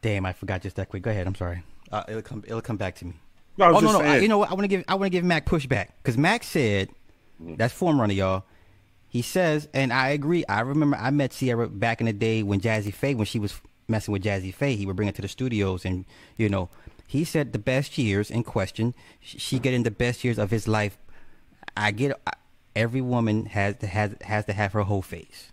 damn, 0.00 0.24
I 0.24 0.32
forgot 0.32 0.62
just 0.62 0.76
that 0.76 0.88
quick. 0.88 1.02
Go 1.02 1.10
ahead. 1.10 1.26
I'm 1.26 1.34
sorry. 1.34 1.62
Uh, 1.92 2.02
it'll 2.08 2.22
come. 2.22 2.42
It'll 2.46 2.62
come 2.62 2.78
back 2.78 2.94
to 2.96 3.04
me. 3.04 3.12
No, 3.58 3.66
oh 3.74 3.80
no, 3.80 3.92
no. 3.92 4.00
I, 4.00 4.18
you 4.20 4.28
know 4.28 4.38
what? 4.38 4.50
I 4.50 4.54
want 4.54 4.62
to 4.64 4.68
give. 4.68 4.84
I 4.88 4.94
want 4.94 5.04
to 5.04 5.10
give 5.10 5.24
Mac 5.24 5.44
pushback 5.46 5.88
because 6.02 6.16
Mac 6.16 6.44
said 6.44 6.88
that's 7.40 7.74
form 7.74 8.00
runner, 8.00 8.14
y'all. 8.14 8.44
He 9.10 9.20
says, 9.20 9.68
and 9.74 9.92
I 9.92 10.08
agree. 10.10 10.44
I 10.48 10.60
remember 10.60 10.96
I 10.96 11.10
met 11.10 11.32
Ciara 11.32 11.68
back 11.68 12.00
in 12.00 12.06
the 12.06 12.12
day 12.14 12.42
when 12.42 12.60
Jazze 12.60 12.92
Pha, 12.94 13.12
when 13.12 13.26
she 13.26 13.38
was 13.38 13.60
messing 13.86 14.12
with 14.12 14.22
Jazze 14.22 14.54
Pha, 14.54 14.66
he 14.68 14.86
would 14.86 14.96
bring 14.96 15.08
her 15.08 15.12
to 15.12 15.22
the 15.22 15.28
studios, 15.28 15.84
and 15.84 16.06
you 16.38 16.48
know, 16.48 16.70
he 17.06 17.22
said 17.24 17.52
the 17.52 17.58
best 17.58 17.98
years 17.98 18.30
in 18.30 18.44
question. 18.44 18.94
sh- 19.20 19.36
She 19.38 19.58
getting 19.58 19.82
the 19.82 19.90
best 19.90 20.24
years 20.24 20.38
of 20.38 20.50
his 20.50 20.66
life. 20.68 20.96
I 21.76 21.90
get. 21.90 22.18
I, 22.26 22.32
every 22.78 23.00
woman 23.00 23.46
has 23.46 23.76
to 23.78 23.86
has 23.86 24.14
has 24.22 24.44
to 24.46 24.52
have 24.52 24.72
her 24.72 24.82
whole 24.82 25.02
face. 25.02 25.52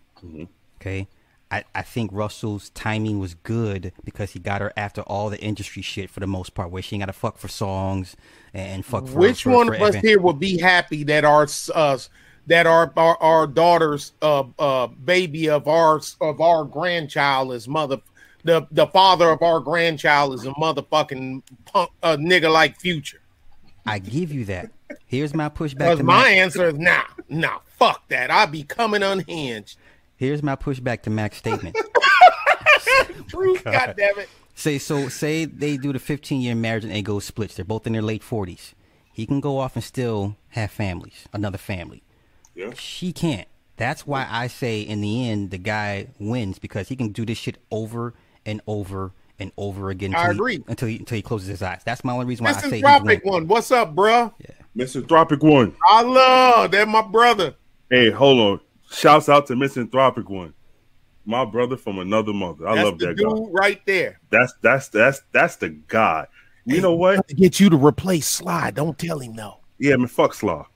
Okay. 0.80 1.08
I, 1.52 1.64
I 1.76 1.84
think 1.84 2.10
Russell's 2.12 2.70
timing 2.72 3.20
was 3.20 3.36
good 3.36 3.94
because 4.04 4.32
he 4.32 4.40
got 4.40 4.62
her 4.62 4.74
after 4.76 5.02
all 5.02 5.30
the 5.30 5.40
industry 5.40 5.84
shit 5.84 6.10
for 6.10 6.20
the 6.20 6.28
most 6.28 6.56
part, 6.56 6.72
where 6.72 6.82
she 6.82 6.96
ain't 6.96 7.02
got 7.02 7.06
to 7.06 7.14
fuck 7.14 7.38
for 7.38 7.48
songs 7.48 8.16
and 8.54 8.84
fuck 8.84 9.08
for 9.08 9.20
Which 9.20 9.44
for- 9.44 9.52
one 9.52 9.68
for 9.68 9.76
of 9.76 9.82
us 9.82 9.96
here 9.96 10.20
would 10.20 10.40
be 10.40 10.58
happy 10.58 11.04
that 11.04 11.24
our 11.24 11.48
uh, 11.74 11.98
that 12.48 12.68
our 12.68 12.92
our, 12.98 13.18
our 13.22 13.48
daughter's 13.48 14.14
uh, 14.22 14.44
uh, 14.58 14.88
baby 14.88 15.50
of 15.50 15.68
our 15.68 16.02
of 16.22 16.42
our 16.42 16.64
grandchild 16.64 17.54
is 17.54 17.68
mother 17.68 17.98
the 18.44 18.68
the 18.72 18.88
father 18.88 19.30
of 19.30 19.42
our 19.42 19.60
grandchild 19.60 20.34
is 20.34 20.46
a 20.46 20.52
motherfucking 20.52 21.42
punk 21.66 21.92
uh, 22.04 22.18
nigga 22.18 22.52
like 22.52 22.80
future? 22.80 23.22
I 23.86 24.00
give 24.00 24.32
you 24.32 24.46
that. 24.46 24.72
Here's 25.06 25.34
my 25.34 25.50
pushback 25.50 25.78
Because 25.80 25.98
to 26.00 26.04
my 26.04 26.24
Mac. 26.24 26.32
answer 26.32 26.68
is 26.70 26.76
nah, 26.78 27.04
nah, 27.30 27.60
fuck 27.78 28.08
that. 28.10 28.32
I'll 28.32 28.48
be 28.48 28.64
coming 28.64 29.04
unhinged. 29.04 29.78
Here's 30.18 30.42
my 30.42 30.56
pushback 30.56 31.02
to 31.04 31.10
Mac's 31.10 31.38
statement. 31.38 31.76
Bruce, 33.30 33.62
oh, 33.66 33.72
God 33.72 33.96
damn 33.98 34.18
it. 34.20 34.30
say 34.54 34.78
so. 34.78 35.10
Say 35.10 35.46
they 35.46 35.78
do 35.78 35.92
the 35.94 36.00
15 36.00 36.42
year 36.42 36.56
marriage 36.56 36.84
and 36.84 36.94
they 36.94 37.02
go 37.02 37.20
splits. 37.20 37.56
They're 37.56 37.66
both 37.66 37.86
in 37.88 37.94
their 37.94 38.02
late 38.02 38.22
40s. 38.24 38.74
He 39.12 39.26
can 39.26 39.40
go 39.40 39.58
off 39.60 39.76
and 39.76 39.84
still 39.84 40.36
have 40.50 40.72
families, 40.72 41.28
another 41.34 41.58
family. 41.58 42.04
Yeah. 42.54 42.74
She 42.76 43.12
can't. 43.14 43.48
That's 43.78 44.08
why 44.08 44.28
I 44.30 44.48
say 44.48 44.82
in 44.82 45.02
the 45.02 45.30
end 45.30 45.52
the 45.52 45.58
guy 45.58 46.08
wins 46.20 46.60
because 46.60 46.88
he 46.90 46.96
can 46.96 47.10
do 47.10 47.26
this 47.26 47.38
shit 47.38 47.58
over 47.72 48.14
and 48.46 48.62
over 48.68 49.12
and 49.40 49.52
over 49.58 49.90
again. 49.90 50.14
I 50.16 50.30
until 50.30 50.32
he- 50.32 50.56
agree. 50.56 50.64
until 50.68 50.88
he 50.88 50.98
until 50.98 51.16
he 51.16 51.22
closes 51.22 51.48
his 51.50 51.62
eyes. 51.62 51.82
That's 51.86 52.04
my 52.04 52.14
only 52.14 52.26
reason 52.26 52.44
why 52.46 52.52
I 52.52 52.54
say 52.54 52.62
he's 52.62 52.84
Misanthropic 52.84 53.26
one. 53.26 53.48
What's 53.48 53.72
up, 53.72 53.96
bruh? 53.96 54.34
Yeah. 54.40 54.48
Misanthropic 54.76 55.42
one. 55.44 55.76
I 55.88 56.02
love 56.02 56.72
that 56.72 56.88
my 56.88 57.02
brother. 57.02 57.56
Hey, 57.90 58.10
hold 58.12 58.40
on. 58.40 58.60
Shouts 58.92 59.30
out 59.30 59.48
to 59.48 59.56
Misanthropic 59.56 60.30
one. 60.30 60.54
My 61.26 61.44
brother 61.44 61.76
from 61.78 61.98
another 62.00 62.34
mother. 62.34 62.68
I 62.68 62.76
That's 62.76 62.86
love 62.86 63.00
the 63.00 63.08
that 63.08 63.18
dude 63.18 63.28
guy. 63.28 63.42
right 63.52 63.82
there. 63.86 64.20
That's 64.30 64.54
that's 64.62 64.90
that's 64.90 65.22
that's 65.32 65.56
the 65.58 65.70
guy. 65.70 66.28
You 66.66 66.82
know 66.82 66.94
what? 66.96 67.28
To 67.28 67.34
get 67.36 67.60
you 67.60 67.70
to 67.70 67.78
replace 67.78 68.28
Sly. 68.28 68.72
Don't 68.72 68.98
tell 68.98 69.20
him 69.20 69.34
no. 69.36 69.60
Yeah, 69.80 69.96
man, 69.98 70.08
fuck 70.08 70.34
Slaw. 70.34 70.68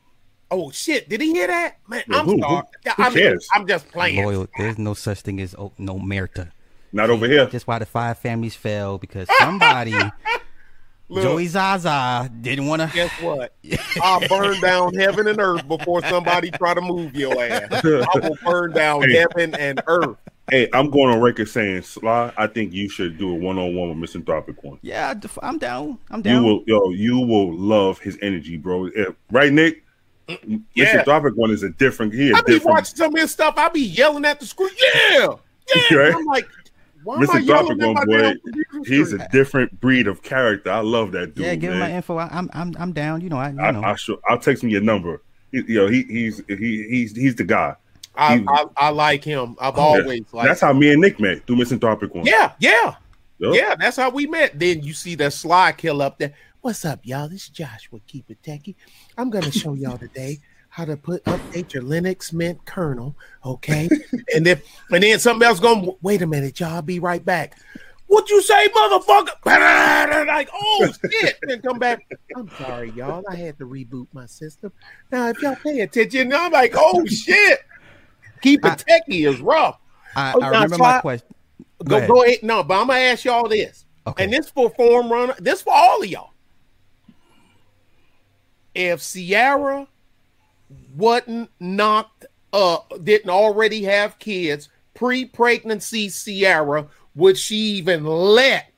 Oh 0.51 0.71
shit! 0.71 1.07
Did 1.09 1.21
he 1.21 1.31
hear 1.33 1.45
that? 1.47 1.77
Man, 1.87 2.03
Yeah, 2.07 2.19
I'm 2.19 2.25
who- 2.25 2.31
who- 2.33 2.41
sorry. 2.41 2.63
who 2.95 3.03
I 3.03 3.09
mean, 3.09 3.17
cares? 3.19 3.47
I'm 3.53 3.67
just 3.67 3.87
playing. 3.89 4.23
Loyal. 4.25 4.47
There's 4.57 4.79
no 4.79 4.95
such 4.95 5.21
thing 5.21 5.39
as 5.41 5.53
oh, 5.55 5.71
no 5.77 5.99
merita. 5.99 6.49
Not 6.91 7.09
over 7.09 7.27
here. 7.27 7.45
That's 7.45 7.67
why 7.67 7.79
the 7.79 7.85
five 7.85 8.17
families 8.17 8.55
fell 8.55 8.97
because 8.97 9.27
somebody, 9.39 9.93
Look, 11.07 11.23
Joey 11.23 11.47
Zaza, 11.47 12.29
didn't 12.41 12.67
want 12.67 12.81
to. 12.83 12.89
guess 12.93 13.11
what? 13.21 13.53
I'll 14.01 14.27
burn 14.27 14.59
down 14.61 14.93
heaven 14.93 15.27
and 15.27 15.39
earth 15.39 15.67
before 15.67 16.03
somebody 16.03 16.51
try 16.51 16.73
to 16.73 16.81
move 16.81 17.15
your 17.15 17.33
ass. 17.43 17.83
I 17.83 18.19
will 18.27 18.37
burn 18.45 18.73
down 18.73 19.03
Hey. 19.09 19.15
heaven 19.17 19.55
and 19.55 19.81
earth. 19.87 20.17
Hey, 20.51 20.67
I'm 20.73 20.89
going 20.89 21.13
on 21.13 21.21
record 21.21 21.47
saying, 21.47 21.83
Sly, 21.83 22.31
I 22.35 22.47
think 22.47 22.73
you 22.73 22.89
should 22.89 23.19
do 23.19 23.31
a 23.31 23.35
one 23.35 23.59
on 23.59 23.75
one 23.75 23.89
with 23.89 23.97
Misanthropic 23.99 24.63
one. 24.63 24.79
Yeah, 24.81 25.13
I'm 25.43 25.59
down. 25.59 25.99
I'm 26.09 26.23
down. 26.23 26.43
You 26.43 26.43
will, 26.43 26.63
yo, 26.65 26.89
you 26.89 27.19
will 27.19 27.53
love 27.55 27.99
his 27.99 28.17
energy, 28.23 28.57
bro. 28.57 28.87
If- 28.87 29.15
right, 29.31 29.53
Nick? 29.53 29.83
Yeah. 30.27 30.57
Misanthropic 30.75 31.35
one 31.35 31.49
is 31.51 31.61
a 31.63 31.69
different. 31.69 32.13
He 32.13 32.31
a 32.31 32.35
I 32.35 32.41
be 32.41 32.53
different. 32.53 32.75
watching 32.77 32.95
some 32.95 33.13
of 33.15 33.19
his 33.19 33.31
stuff. 33.31 33.55
I 33.57 33.69
be 33.69 33.81
yelling 33.81 34.25
at 34.25 34.39
the 34.39 34.45
screen. 34.47 34.69
Yeah, 35.11 35.27
yeah. 35.91 35.97
Right? 35.97 36.13
I'm 36.15 36.25
like, 36.25 36.47
why 37.03 37.15
am 37.15 37.19
I 37.19 37.25
Misanthropic 37.39 37.77
yelling 37.79 37.95
one, 37.95 38.07
my 38.09 38.31
boy. 38.33 38.83
He's 38.85 39.13
a 39.13 39.27
different 39.29 39.79
breed 39.79 40.07
of 40.07 40.21
character. 40.21 40.71
I 40.71 40.79
love 40.79 41.11
that 41.13 41.35
dude. 41.35 41.45
yeah, 41.45 41.55
give 41.55 41.71
him 41.73 41.79
my 41.79 41.91
info. 41.91 42.17
I, 42.17 42.27
I'm 42.31 42.49
I'm 42.53 42.75
I'm 42.79 42.91
down. 42.93 43.21
You 43.21 43.29
know, 43.29 43.37
I 43.37 43.49
you 43.51 43.59
I, 43.59 43.71
know. 43.71 43.81
I 43.83 43.95
show, 43.95 44.19
I'll 44.27 44.37
text 44.39 44.63
him 44.63 44.69
your 44.69 44.81
number. 44.81 45.21
He, 45.51 45.63
you 45.67 45.75
know, 45.79 45.87
he, 45.87 46.03
he's 46.03 46.43
he, 46.47 46.55
he's 46.89 47.15
he's 47.15 47.35
the 47.35 47.43
guy. 47.43 47.75
I, 48.15 48.37
he- 48.39 48.45
I, 48.47 48.65
I 48.77 48.89
like 48.89 49.23
him. 49.23 49.55
I've 49.59 49.75
Yeah. 49.77 49.81
always 49.83 50.21
liked. 50.33 50.47
That's 50.47 50.61
how 50.61 50.73
me 50.73 50.91
and 50.91 51.01
Nick 51.01 51.19
met 51.19 51.45
through 51.47 51.55
Misanthropic 51.57 52.13
one. 52.13 52.25
Yeah, 52.25 52.51
yeah. 52.59 52.95
Yup. 53.37 53.55
Yeah, 53.55 53.75
that's 53.79 53.95
how 53.95 54.09
we 54.09 54.27
met. 54.27 54.59
Then 54.59 54.83
you 54.83 54.93
see 54.93 55.15
that 55.15 55.31
sly 55.31 55.71
kill 55.71 56.01
up 56.01 56.17
there. 56.19 56.33
What's 56.61 56.83
up, 56.83 56.99
y'all? 57.03 57.29
This 57.29 57.43
is 57.43 57.49
Joshua 57.49 57.99
Keep 58.05 58.29
It 58.31 58.41
Techie. 58.43 58.75
I'm 59.17 59.29
gonna 59.29 59.51
show 59.51 59.73
y'all 59.75 59.97
today 59.97 60.39
how 60.69 60.85
to 60.85 60.95
put 60.95 61.23
update 61.25 61.73
your 61.73 61.83
Linux 61.83 62.31
Mint 62.33 62.63
kernel. 62.65 63.15
Okay, 63.45 63.89
and 64.35 64.47
if 64.47 64.63
and 64.91 65.03
then 65.03 65.19
something 65.19 65.47
else 65.47 65.59
going. 65.59 65.95
Wait 66.01 66.21
a 66.21 66.27
minute, 66.27 66.59
y'all. 66.59 66.75
I'll 66.75 66.81
be 66.81 66.99
right 66.99 67.23
back. 67.23 67.57
What 68.07 68.27
you 68.29 68.41
say, 68.41 68.67
motherfucker? 68.69 69.29
Like, 70.27 70.49
oh 70.53 70.91
shit! 71.11 71.37
Then 71.43 71.61
come 71.61 71.77
back. 71.79 72.05
I'm 72.35 72.49
sorry, 72.57 72.91
y'all. 72.91 73.23
I 73.29 73.35
had 73.35 73.57
to 73.59 73.65
reboot 73.65 74.07
my 74.13 74.25
system. 74.25 74.71
Now, 75.11 75.27
if 75.29 75.41
y'all 75.41 75.55
pay 75.55 75.81
attention, 75.81 76.33
I'm 76.33 76.51
like, 76.51 76.73
oh 76.75 77.05
shit. 77.05 77.59
Keep 78.41 78.65
it 78.65 78.85
techie 78.87 79.27
is 79.27 79.41
rough. 79.41 79.79
I, 80.15 80.33
Oh, 80.33 80.37
I 80.37 80.39
now, 80.39 80.51
remember 80.51 80.75
so 80.75 80.83
my 80.83 80.97
I- 80.97 81.01
question. 81.01 81.27
Go, 81.83 81.97
ahead. 81.97 82.09
go 82.09 82.23
ahead. 82.23 82.39
No, 82.43 82.63
but 82.63 82.79
I'm 82.81 82.87
gonna 82.87 82.99
ask 82.99 83.25
y'all 83.25 83.47
this. 83.47 83.85
Okay. 84.07 84.23
And 84.23 84.33
this 84.33 84.49
for 84.49 84.69
form 84.71 85.11
runner, 85.11 85.35
this 85.39 85.61
for 85.61 85.73
all 85.73 86.01
of 86.01 86.07
y'all. 86.09 86.31
If 88.73 89.01
Ciara 89.01 89.87
wasn't 90.95 91.49
knocked 91.59 92.25
up, 92.53 92.91
didn't 93.03 93.29
already 93.29 93.83
have 93.83 94.17
kids, 94.19 94.69
pre-pregnancy 94.93 96.09
Ciara, 96.09 96.87
would 97.15 97.37
she 97.37 97.55
even 97.55 98.05
let 98.05 98.71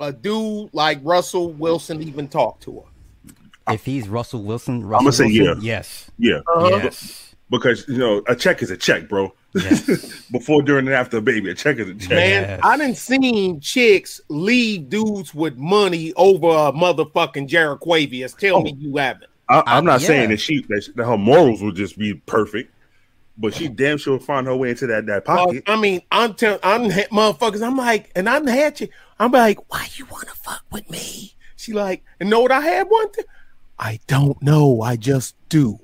a 0.00 0.12
dude 0.12 0.70
like 0.72 0.98
Russell 1.02 1.52
Wilson 1.52 2.02
even 2.02 2.28
talk 2.28 2.60
to 2.60 2.80
her? 2.80 3.72
If 3.74 3.84
he's 3.84 4.08
Russell 4.08 4.42
Wilson, 4.42 4.84
Russell 4.84 5.02
I'ma 5.06 5.10
say 5.10 5.24
Wilson, 5.26 5.62
yeah. 5.64 5.76
Yes. 5.76 6.10
Yeah, 6.18 6.40
uh-huh. 6.48 6.80
Yes. 6.82 7.34
because 7.50 7.86
you 7.88 7.98
know 7.98 8.22
a 8.26 8.34
check 8.34 8.62
is 8.62 8.70
a 8.70 8.76
check, 8.76 9.08
bro. 9.08 9.32
Yes. 9.54 10.26
Before, 10.32 10.62
during, 10.62 10.86
and 10.86 10.94
after 10.96 11.18
a 11.18 11.22
baby, 11.22 11.50
a 11.50 11.54
check 11.54 11.76
is 11.76 11.88
a 11.88 11.94
check. 11.94 12.10
Man, 12.10 12.42
Yes. 12.42 12.60
I 12.64 12.76
done 12.76 12.94
seen 12.94 13.60
chicks 13.60 14.20
leave 14.28 14.88
dudes 14.88 15.34
with 15.34 15.56
money 15.56 16.12
over 16.16 16.48
a 16.48 16.72
motherfucking 16.72 17.46
Jared 17.48 17.80
Quavius. 17.80 18.36
Tell 18.36 18.56
Oh. 18.56 18.62
me 18.62 18.74
you 18.78 18.96
haven't. 18.96 19.30
I, 19.52 19.78
I'm 19.78 19.84
not 19.84 20.00
yeah. 20.00 20.06
saying 20.06 20.30
that 20.30 20.40
she 20.40 20.62
that, 20.68 20.88
that 20.96 21.04
her 21.04 21.18
morals 21.18 21.62
would 21.62 21.76
just 21.76 21.98
be 21.98 22.14
perfect. 22.14 22.72
but 23.38 23.54
she 23.54 23.68
damn 23.68 23.98
sure 23.98 24.18
find 24.20 24.46
her 24.46 24.56
way 24.56 24.70
into 24.70 24.86
that 24.88 25.06
that 25.06 25.26
Well, 25.26 25.46
pocket. 25.46 25.64
I 25.66 25.76
mean, 25.76 26.02
I'm 26.10 26.34
telling, 26.34 26.60
I'm 26.62 26.90
ha- 26.90 27.08
motherfuckers. 27.10 27.62
I'm 27.66 27.76
like, 27.76 28.10
and 28.14 28.28
I'm 28.28 28.46
hatchet. 28.46 28.90
I'm 29.18 29.32
like, 29.32 29.58
why 29.72 29.88
you 29.96 30.06
want 30.06 30.28
to 30.28 30.34
fuck 30.34 30.64
with 30.70 30.88
me? 30.90 31.34
She 31.56 31.72
like, 31.72 32.04
and 32.20 32.28
know 32.30 32.40
what 32.40 32.52
I 32.52 32.60
had 32.60 32.88
one 32.88 33.10
thing? 33.10 33.24
I 33.78 34.00
don't 34.06 34.40
know. 34.42 34.82
I 34.82 34.96
just 34.96 35.34
do. 35.48 35.78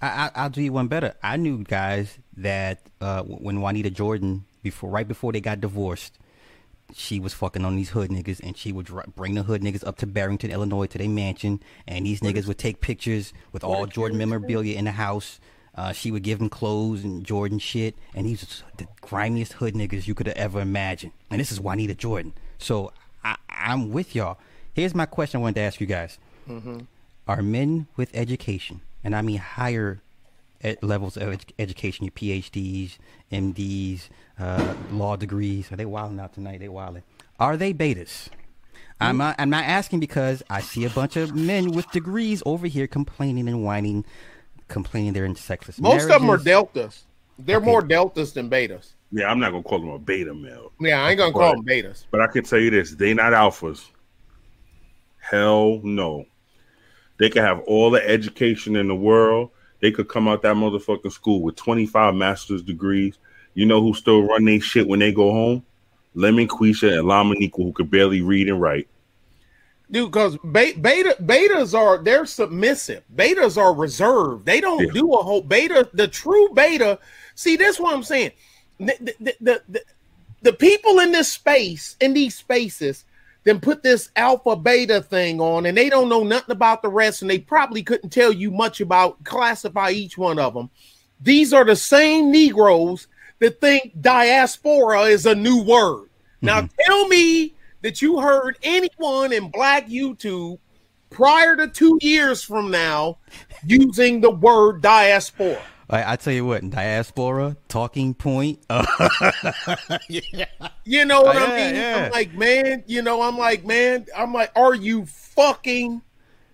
I, 0.00 0.08
I, 0.08 0.30
I'll 0.34 0.50
do 0.50 0.62
you 0.62 0.72
one 0.72 0.88
better. 0.88 1.14
I 1.22 1.36
knew 1.36 1.64
guys 1.64 2.18
that 2.38 2.80
uh, 3.00 3.22
when 3.24 3.60
Juanita 3.60 3.90
Jordan 3.90 4.44
before, 4.62 4.90
right 4.90 5.08
before 5.08 5.32
they 5.32 5.40
got 5.40 5.60
divorced, 5.60 6.18
she 6.94 7.20
was 7.20 7.32
fucking 7.34 7.64
on 7.64 7.76
these 7.76 7.90
hood 7.90 8.10
niggas, 8.10 8.40
and 8.40 8.56
she 8.56 8.72
would 8.72 8.88
bring 9.14 9.34
the 9.34 9.42
hood 9.42 9.62
niggas 9.62 9.86
up 9.86 9.96
to 9.98 10.06
Barrington, 10.06 10.50
Illinois, 10.50 10.86
to 10.86 10.98
their 10.98 11.08
mansion, 11.08 11.60
and 11.86 12.06
these 12.06 12.20
niggas 12.20 12.46
would 12.46 12.58
take 12.58 12.80
pictures 12.80 13.32
with 13.52 13.64
all 13.64 13.86
Jordan 13.86 14.18
memorabilia 14.18 14.76
in 14.76 14.84
the 14.84 14.92
house. 14.92 15.40
Uh, 15.74 15.92
she 15.92 16.10
would 16.10 16.22
give 16.22 16.40
him 16.40 16.48
clothes 16.48 17.04
and 17.04 17.24
Jordan 17.24 17.58
shit, 17.58 17.94
and 18.14 18.26
these 18.26 18.62
the 18.76 18.86
grimiest 19.00 19.54
hood 19.54 19.74
niggas 19.74 20.06
you 20.06 20.14
could 20.14 20.26
have 20.26 20.36
ever 20.36 20.60
imagined. 20.60 21.12
And 21.30 21.40
this 21.40 21.52
is 21.52 21.60
Juanita 21.60 21.94
Jordan. 21.94 22.32
So 22.58 22.92
I, 23.24 23.36
I'm 23.48 23.90
with 23.92 24.14
y'all. 24.14 24.38
Here's 24.74 24.94
my 24.94 25.06
question 25.06 25.38
I 25.38 25.42
wanted 25.42 25.56
to 25.56 25.60
ask 25.62 25.80
you 25.80 25.86
guys: 25.86 26.18
Are 27.28 27.42
men 27.42 27.86
with 27.96 28.10
education, 28.14 28.80
and 29.04 29.14
I 29.14 29.22
mean 29.22 29.38
higher 29.38 30.02
levels 30.82 31.16
of 31.16 31.32
ed- 31.32 31.52
education, 31.58 32.04
your 32.04 32.12
PhDs, 32.12 32.98
MDs, 33.32 34.08
uh, 34.38 34.74
law 34.92 35.16
degrees. 35.16 35.70
Are 35.72 35.76
they 35.76 35.86
wilding 35.86 36.20
out 36.20 36.34
tonight? 36.34 36.60
They 36.60 36.68
wilding. 36.68 37.02
Are 37.38 37.56
they 37.56 37.72
betas? 37.72 38.28
I'm 39.02 39.16
not, 39.16 39.36
I'm 39.38 39.48
not 39.48 39.64
asking 39.64 40.00
because 40.00 40.42
I 40.50 40.60
see 40.60 40.84
a 40.84 40.90
bunch 40.90 41.16
of 41.16 41.34
men 41.34 41.70
with 41.70 41.90
degrees 41.90 42.42
over 42.44 42.66
here 42.66 42.86
complaining 42.86 43.48
and 43.48 43.64
whining, 43.64 44.04
complaining 44.68 45.14
they're 45.14 45.24
in 45.24 45.36
sexless 45.36 45.80
Most 45.80 46.02
of 46.02 46.20
them 46.20 46.28
are 46.28 46.36
deltas. 46.36 47.04
They're 47.38 47.60
more 47.60 47.80
deltas 47.80 48.34
than 48.34 48.50
betas. 48.50 48.90
Yeah, 49.10 49.30
I'm 49.30 49.40
not 49.40 49.50
gonna 49.52 49.62
call 49.62 49.80
them 49.80 49.88
a 49.88 49.98
beta 49.98 50.34
male, 50.34 50.70
Yeah, 50.78 51.02
I 51.02 51.10
ain't 51.10 51.18
gonna 51.18 51.32
call 51.32 51.56
them 51.56 51.64
betas. 51.64 52.04
but 52.10 52.20
I 52.20 52.26
can 52.26 52.44
tell 52.44 52.58
you 52.60 52.70
this: 52.70 52.94
they 52.94 53.14
not 53.14 53.32
alphas. 53.32 53.86
Hell 55.18 55.80
no. 55.82 56.26
They 57.18 57.28
can 57.30 57.42
have 57.42 57.60
all 57.60 57.90
the 57.90 58.06
education 58.06 58.76
in 58.76 58.86
the 58.88 58.94
world. 58.94 59.50
They 59.80 59.90
could 59.90 60.08
come 60.08 60.28
out 60.28 60.42
that 60.42 60.56
motherfucking 60.56 61.12
school 61.12 61.42
with 61.42 61.56
25 61.56 62.14
master's 62.14 62.62
degrees. 62.62 63.16
You 63.54 63.66
know 63.66 63.80
who 63.80 63.94
still 63.94 64.22
run 64.22 64.44
they 64.44 64.58
shit 64.60 64.86
when 64.86 65.00
they 65.00 65.12
go 65.12 65.30
home? 65.32 65.64
Lemon 66.14 66.48
Quisha 66.48 66.98
and 66.98 67.06
Lamanika, 67.08 67.56
who 67.56 67.72
could 67.72 67.90
barely 67.90 68.20
read 68.20 68.48
and 68.48 68.60
write. 68.60 68.88
Dude, 69.90 70.10
because 70.12 70.36
beta 70.52 71.16
betas 71.20 71.76
are 71.76 71.98
they're 71.98 72.26
submissive. 72.26 73.02
Betas 73.14 73.56
are 73.56 73.74
reserved. 73.74 74.46
They 74.46 74.60
don't 74.60 74.86
Yeah. 74.86 74.92
do 74.92 75.14
a 75.14 75.22
whole 75.22 75.40
beta. 75.42 75.88
The 75.92 76.06
true 76.06 76.48
beta. 76.54 76.98
See, 77.34 77.56
that's 77.56 77.80
what 77.80 77.94
I'm 77.94 78.04
saying. 78.04 78.30
The, 78.78 79.14
the, 79.20 79.34
the, 79.40 79.62
the, 79.68 79.82
the 80.42 80.52
people 80.52 81.00
in 81.00 81.10
this 81.10 81.32
space, 81.32 81.96
in 82.00 82.14
these 82.14 82.36
spaces, 82.36 83.04
then 83.44 83.60
put 83.60 83.82
this 83.82 84.10
alpha 84.16 84.56
beta 84.56 85.00
thing 85.00 85.40
on, 85.40 85.66
and 85.66 85.76
they 85.76 85.88
don't 85.88 86.08
know 86.08 86.22
nothing 86.22 86.52
about 86.52 86.82
the 86.82 86.88
rest, 86.88 87.22
and 87.22 87.30
they 87.30 87.38
probably 87.38 87.82
couldn't 87.82 88.10
tell 88.10 88.32
you 88.32 88.50
much 88.50 88.80
about 88.80 89.22
classify 89.24 89.90
each 89.90 90.18
one 90.18 90.38
of 90.38 90.54
them. 90.54 90.70
These 91.20 91.52
are 91.52 91.64
the 91.64 91.76
same 91.76 92.30
Negroes 92.30 93.06
that 93.38 93.60
think 93.60 93.92
diaspora 94.00 95.02
is 95.02 95.26
a 95.26 95.34
new 95.34 95.62
word. 95.62 96.08
Now 96.42 96.62
mm-hmm. 96.62 96.74
tell 96.86 97.08
me 97.08 97.54
that 97.82 98.02
you 98.02 98.20
heard 98.20 98.58
anyone 98.62 99.32
in 99.32 99.50
black 99.50 99.88
YouTube 99.88 100.58
prior 101.08 101.56
to 101.56 101.66
two 101.66 101.98
years 102.00 102.42
from 102.42 102.70
now 102.70 103.18
using 103.64 104.20
the 104.20 104.30
word 104.30 104.82
diaspora. 104.82 105.62
I, 105.90 106.12
I 106.12 106.16
tell 106.16 106.32
you 106.32 106.44
what, 106.44 106.68
diaspora, 106.70 107.56
talking 107.68 108.14
point. 108.14 108.60
Uh, 108.70 108.86
You 110.84 111.04
know 111.04 111.22
what 111.22 111.36
Oh, 111.36 111.40
I 111.40 111.56
yeah, 111.58 111.66
mean? 111.66 111.74
yeah. 111.76 112.04
I'm 112.06 112.10
like, 112.12 112.32
man, 112.34 112.84
you 112.86 113.02
know, 113.02 113.22
I'm 113.22 113.36
like, 113.36 113.64
man, 113.64 114.06
I'm 114.16 114.32
like, 114.32 114.50
are 114.56 114.74
you 114.74 115.04
fucking 115.06 116.02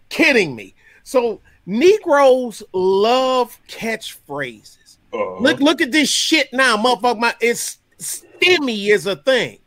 kidding 0.08 0.54
me? 0.56 0.74
So 1.04 1.40
Negroes 1.66 2.62
love 2.72 3.58
catchphrases. 3.68 4.98
Uh, 5.12 5.38
Look, 5.38 5.60
look 5.60 5.80
at 5.80 5.92
this 5.92 6.08
shit 6.10 6.52
now, 6.52 6.76
motherfucker. 6.76 7.18
My 7.18 7.34
it's 7.40 7.78
stimmy 7.98 8.88
is 8.88 9.06
a 9.06 9.16
thing. 9.16 9.58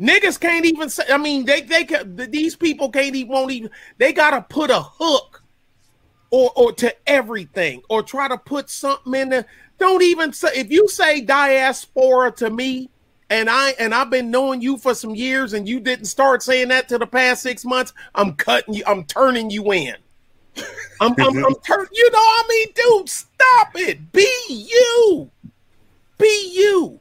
Niggas 0.00 0.40
can't 0.40 0.64
even 0.64 0.88
say. 0.88 1.04
I 1.10 1.18
mean, 1.18 1.44
they 1.44 1.60
they 1.62 1.84
can, 1.84 2.16
these 2.30 2.56
people 2.56 2.90
can't 2.90 3.14
even 3.14 3.30
won't 3.32 3.50
even. 3.52 3.70
They 3.98 4.12
gotta 4.12 4.42
put 4.42 4.70
a 4.70 4.80
hook 4.80 5.39
or 6.30 6.52
or 6.54 6.72
to 6.72 6.94
everything 7.08 7.82
or 7.88 8.02
try 8.02 8.28
to 8.28 8.38
put 8.38 8.70
something 8.70 9.14
in 9.14 9.28
there. 9.28 9.46
Don't 9.78 10.02
even 10.02 10.32
say 10.32 10.48
if 10.54 10.70
you 10.70 10.88
say 10.88 11.20
diaspora 11.20 12.32
to 12.32 12.50
me, 12.50 12.90
and 13.28 13.48
I 13.48 13.70
and 13.78 13.94
I've 13.94 14.10
been 14.10 14.30
knowing 14.30 14.60
you 14.60 14.76
for 14.76 14.94
some 14.94 15.14
years, 15.14 15.52
and 15.52 15.68
you 15.68 15.80
didn't 15.80 16.06
start 16.06 16.42
saying 16.42 16.68
that 16.68 16.88
to 16.88 16.98
the 16.98 17.06
past 17.06 17.42
six 17.42 17.64
months. 17.64 17.92
I'm 18.14 18.34
cutting 18.34 18.74
you. 18.74 18.84
I'm 18.86 19.04
turning 19.04 19.50
you 19.50 19.72
in. 19.72 19.96
I'm 21.00 21.14
I'm, 21.18 21.44
I'm 21.44 21.54
turning. 21.66 21.88
You 21.92 22.10
know, 22.10 22.18
what 22.18 22.44
I 22.44 22.48
mean, 22.48 22.68
dude, 22.74 23.08
stop 23.08 23.70
it. 23.74 24.12
Be 24.12 24.30
you. 24.48 25.30
Be 26.18 26.52
you. 26.54 27.00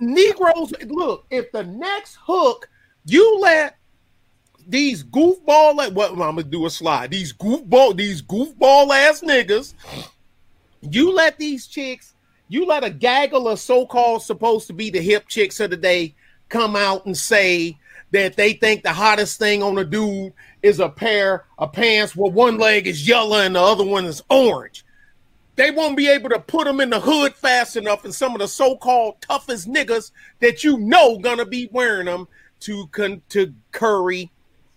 Negroes, 0.00 0.72
look, 0.86 1.24
if 1.30 1.50
the 1.52 1.62
next 1.64 2.18
hook 2.20 2.68
you 3.04 3.38
let 3.40 3.76
these 4.66 5.04
goofball 5.04 5.76
like 5.76 5.92
what 5.92 6.12
I'm 6.12 6.18
gonna 6.18 6.42
do 6.42 6.66
a 6.66 6.70
slide, 6.70 7.10
these 7.10 7.32
goofball, 7.32 7.96
these 7.96 8.22
goofball 8.22 8.90
ass 8.90 9.20
niggas, 9.20 9.74
you 10.80 11.12
let 11.12 11.38
these 11.38 11.66
chicks, 11.66 12.14
you 12.48 12.66
let 12.66 12.84
a 12.84 12.90
gaggle 12.90 13.48
of 13.48 13.60
so-called 13.60 14.22
supposed 14.22 14.66
to 14.66 14.72
be 14.72 14.90
the 14.90 15.00
hip 15.00 15.28
chicks 15.28 15.60
of 15.60 15.70
the 15.70 15.76
day 15.76 16.14
come 16.48 16.76
out 16.76 17.06
and 17.06 17.16
say 17.16 17.78
that 18.10 18.36
they 18.36 18.52
think 18.52 18.82
the 18.82 18.92
hottest 18.92 19.38
thing 19.38 19.62
on 19.62 19.78
a 19.78 19.84
dude 19.84 20.32
is 20.62 20.80
a 20.80 20.88
pair 20.88 21.44
of 21.58 21.72
pants 21.72 22.14
where 22.14 22.30
one 22.30 22.58
leg 22.58 22.86
is 22.86 23.08
yellow 23.08 23.38
and 23.38 23.56
the 23.56 23.60
other 23.60 23.84
one 23.84 24.04
is 24.04 24.22
orange. 24.28 24.84
They 25.56 25.70
won't 25.70 25.96
be 25.96 26.08
able 26.08 26.30
to 26.30 26.38
put 26.38 26.64
them 26.64 26.80
in 26.80 26.90
the 26.90 27.00
hood 27.00 27.34
fast 27.34 27.76
enough 27.76 28.04
and 28.04 28.14
some 28.14 28.34
of 28.34 28.40
the 28.40 28.48
so-called 28.48 29.20
toughest 29.20 29.68
niggas 29.68 30.10
that 30.40 30.64
you 30.64 30.78
know 30.78 31.18
gonna 31.18 31.46
be 31.46 31.68
wearing 31.72 32.06
them 32.06 32.28
to 32.60 32.86
con- 32.88 33.22
to 33.28 33.52
curry 33.70 34.30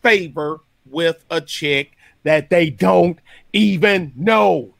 favor 0.06 0.60
with 0.86 1.26
a 1.32 1.42
chick 1.42 1.94
that 2.24 2.50
they 2.50 2.70
don't 2.70 3.18
even 3.54 4.14
know. 4.16 4.76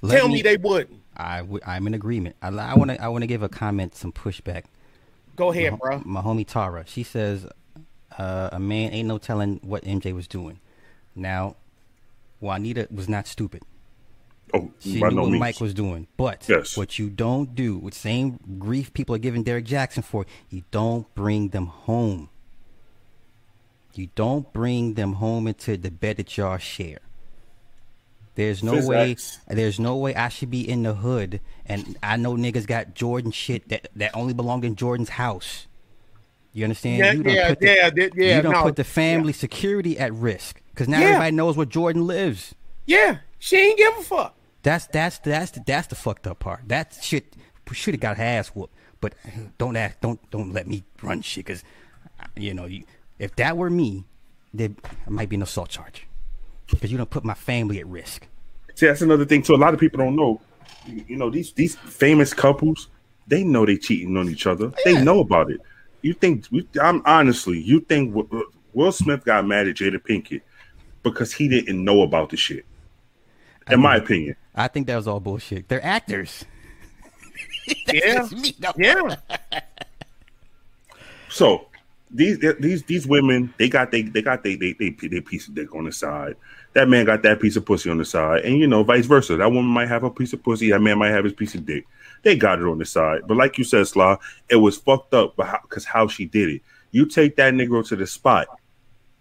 let 0.00 0.18
Tell 0.18 0.28
me, 0.28 0.40
they 0.42 0.56
wouldn't. 0.56 1.00
I 1.16 1.38
w- 1.38 1.60
I'm 1.66 1.86
in 1.86 1.94
agreement. 1.94 2.36
I, 2.40 2.48
I 2.48 2.74
want 2.74 2.90
to 2.90 3.02
I 3.02 3.08
want 3.08 3.22
to 3.22 3.26
give 3.26 3.42
a 3.42 3.48
comment, 3.48 3.94
some 3.94 4.12
pushback. 4.12 4.64
Go 5.36 5.50
ahead, 5.50 5.78
bro. 5.78 6.00
My 6.04 6.22
homie 6.22 6.46
Tara, 6.46 6.84
she 6.86 7.02
says, 7.02 7.46
uh, 8.18 8.48
a 8.52 8.58
man 8.58 8.92
ain't 8.92 9.08
no 9.08 9.18
telling 9.18 9.60
what 9.62 9.82
MJ 9.84 10.14
was 10.14 10.26
doing. 10.26 10.58
Now, 11.14 11.56
Juanita 12.40 12.88
was 12.90 13.08
not 13.08 13.26
stupid. 13.26 13.62
Oh, 14.54 14.70
She 14.80 15.00
by 15.00 15.08
knew 15.10 15.16
no 15.16 15.22
what 15.22 15.30
means. 15.32 15.40
Mike 15.40 15.60
was 15.60 15.72
doing. 15.74 16.06
But 16.16 16.46
Yes. 16.48 16.76
what 16.76 16.98
you 16.98 17.08
don't 17.08 17.54
do, 17.54 17.76
with 17.78 17.94
same 17.94 18.38
grief 18.58 18.92
people 18.92 19.14
are 19.14 19.18
giving 19.18 19.42
Derek 19.42 19.64
Jackson 19.64 20.02
for, 20.02 20.26
you 20.50 20.62
don't 20.70 21.12
bring 21.14 21.48
them 21.48 21.66
home. 21.66 22.28
You 23.94 24.08
don't 24.14 24.52
bring 24.52 24.94
them 24.94 25.14
home 25.14 25.46
into 25.46 25.76
the 25.76 25.90
bed 25.90 26.16
that 26.16 26.36
y'all 26.36 26.58
share. 26.58 27.00
There's 28.34 28.62
no 28.62 28.86
way. 28.86 29.16
There's 29.46 29.78
no 29.78 29.96
way 29.96 30.14
I 30.14 30.28
should 30.28 30.50
be 30.50 30.66
in 30.66 30.84
the 30.84 30.94
hood, 30.94 31.40
and 31.66 31.98
I 32.02 32.16
know 32.16 32.34
niggas 32.34 32.66
got 32.66 32.94
Jordan 32.94 33.30
shit 33.30 33.68
that 33.68 33.88
that 33.96 34.16
only 34.16 34.32
belonged 34.32 34.64
in 34.64 34.74
Jordan's 34.74 35.10
house. 35.10 35.66
You 36.54 36.64
understand? 36.64 36.98
Yeah, 36.98 37.12
you 37.12 37.22
done 37.22 37.34
yeah, 37.34 37.48
put 37.48 37.60
the, 37.60 37.66
yeah, 37.66 37.90
yeah, 38.14 38.36
You 38.36 38.42
don't 38.42 38.52
no, 38.52 38.62
put 38.62 38.76
the 38.76 38.84
family 38.84 39.32
security 39.32 39.98
at 39.98 40.12
risk 40.12 40.60
because 40.70 40.88
now 40.88 41.00
Yeah. 41.00 41.06
everybody 41.06 41.36
knows 41.36 41.56
where 41.56 41.66
Jordan 41.66 42.06
lives. 42.06 42.54
Yeah, 42.86 43.18
she 43.38 43.56
ain't 43.56 43.78
give 43.78 43.96
a 43.98 44.02
fuck. 44.02 44.34
That's 44.62 44.86
that's 44.86 45.18
that's 45.18 45.50
the, 45.52 45.62
that's 45.66 45.88
the 45.88 45.94
fucked 45.94 46.26
up 46.26 46.38
part. 46.38 46.68
That 46.68 46.96
shit 47.02 47.34
should 47.72 47.94
have 47.94 48.00
got 48.00 48.16
her 48.16 48.24
ass 48.24 48.48
whooped. 48.48 48.74
But 49.00 49.14
don't 49.58 49.76
ask, 49.76 50.00
don't 50.00 50.20
don't 50.30 50.52
let 50.52 50.66
me 50.66 50.84
run 51.02 51.22
shit 51.22 51.46
because 51.46 51.64
you 52.36 52.54
know 52.54 52.66
you, 52.66 52.84
if 53.22 53.36
that 53.36 53.56
were 53.56 53.70
me, 53.70 54.04
there 54.52 54.70
might 55.08 55.28
be 55.28 55.36
an 55.36 55.42
assault 55.42 55.68
charge 55.68 56.08
because 56.68 56.90
you 56.90 56.98
don't 56.98 57.08
put 57.08 57.24
my 57.24 57.34
family 57.34 57.78
at 57.78 57.86
risk. 57.86 58.26
See, 58.74 58.86
that's 58.86 59.00
another 59.00 59.24
thing 59.24 59.42
too. 59.42 59.54
A 59.54 59.56
lot 59.56 59.72
of 59.72 59.78
people 59.80 59.98
don't 59.98 60.16
know. 60.16 60.40
You 60.86 61.16
know, 61.16 61.30
these 61.30 61.52
these 61.52 61.76
famous 61.76 62.34
couples, 62.34 62.88
they 63.28 63.44
know 63.44 63.64
they 63.64 63.76
cheating 63.76 64.16
on 64.16 64.28
each 64.28 64.46
other. 64.48 64.72
They 64.84 65.00
know 65.02 65.20
about 65.20 65.52
it. 65.52 65.60
You 66.02 66.14
think? 66.14 66.46
I'm 66.80 67.00
honestly, 67.06 67.60
you 67.60 67.80
think 67.80 68.16
uh, 68.16 68.40
Will 68.74 68.90
Smith 68.90 69.24
got 69.24 69.46
mad 69.46 69.68
at 69.68 69.76
Jada 69.76 69.98
Pinkett 69.98 70.42
because 71.04 71.32
he 71.32 71.46
didn't 71.46 71.84
know 71.84 72.02
about 72.02 72.30
the 72.30 72.36
shit? 72.36 72.66
In 73.70 73.80
my 73.80 73.96
opinion, 73.96 74.34
I 74.56 74.66
think 74.66 74.88
that 74.88 74.96
was 74.96 75.06
all 75.06 75.20
bullshit. 75.20 75.68
They're 75.68 75.84
actors. 75.84 76.44
Yeah, 77.86 78.26
me, 78.32 78.56
no. 78.58 78.72
yeah. 78.76 79.16
so 81.28 81.68
these 82.12 82.38
these 82.60 82.82
these 82.84 83.06
women 83.06 83.52
they 83.58 83.68
got 83.68 83.90
they 83.90 84.02
they 84.02 84.22
got 84.22 84.42
they 84.42 84.54
they 84.56 84.72
they, 84.74 84.90
they 84.90 85.20
piece 85.20 85.48
of 85.48 85.54
dick 85.54 85.74
on 85.74 85.84
the 85.84 85.92
side. 85.92 86.36
That 86.74 86.88
man 86.88 87.04
got 87.06 87.22
that 87.22 87.40
piece 87.40 87.56
of 87.56 87.64
pussy 87.66 87.90
on 87.90 87.98
the 87.98 88.04
side, 88.04 88.44
and 88.44 88.58
you 88.58 88.66
know 88.66 88.82
vice 88.82 89.06
versa. 89.06 89.36
That 89.36 89.50
woman 89.50 89.66
might 89.70 89.88
have 89.88 90.04
a 90.04 90.10
piece 90.10 90.32
of 90.32 90.42
pussy. 90.42 90.70
That 90.70 90.80
man 90.80 90.98
might 90.98 91.10
have 91.10 91.24
his 91.24 91.32
piece 91.32 91.54
of 91.54 91.64
dick. 91.66 91.86
They 92.22 92.36
got 92.36 92.58
it 92.60 92.66
on 92.66 92.78
the 92.78 92.84
side, 92.84 93.22
but 93.26 93.36
like 93.36 93.58
you 93.58 93.64
said, 93.64 93.86
Slaw, 93.88 94.16
it 94.48 94.56
was 94.56 94.76
fucked 94.78 95.12
up. 95.14 95.34
But 95.36 95.62
because 95.62 95.84
how, 95.84 96.00
how 96.00 96.08
she 96.08 96.26
did 96.26 96.48
it, 96.50 96.62
you 96.92 97.06
take 97.06 97.36
that 97.36 97.52
Negro 97.54 97.86
to 97.88 97.96
the 97.96 98.06
spot. 98.06 98.46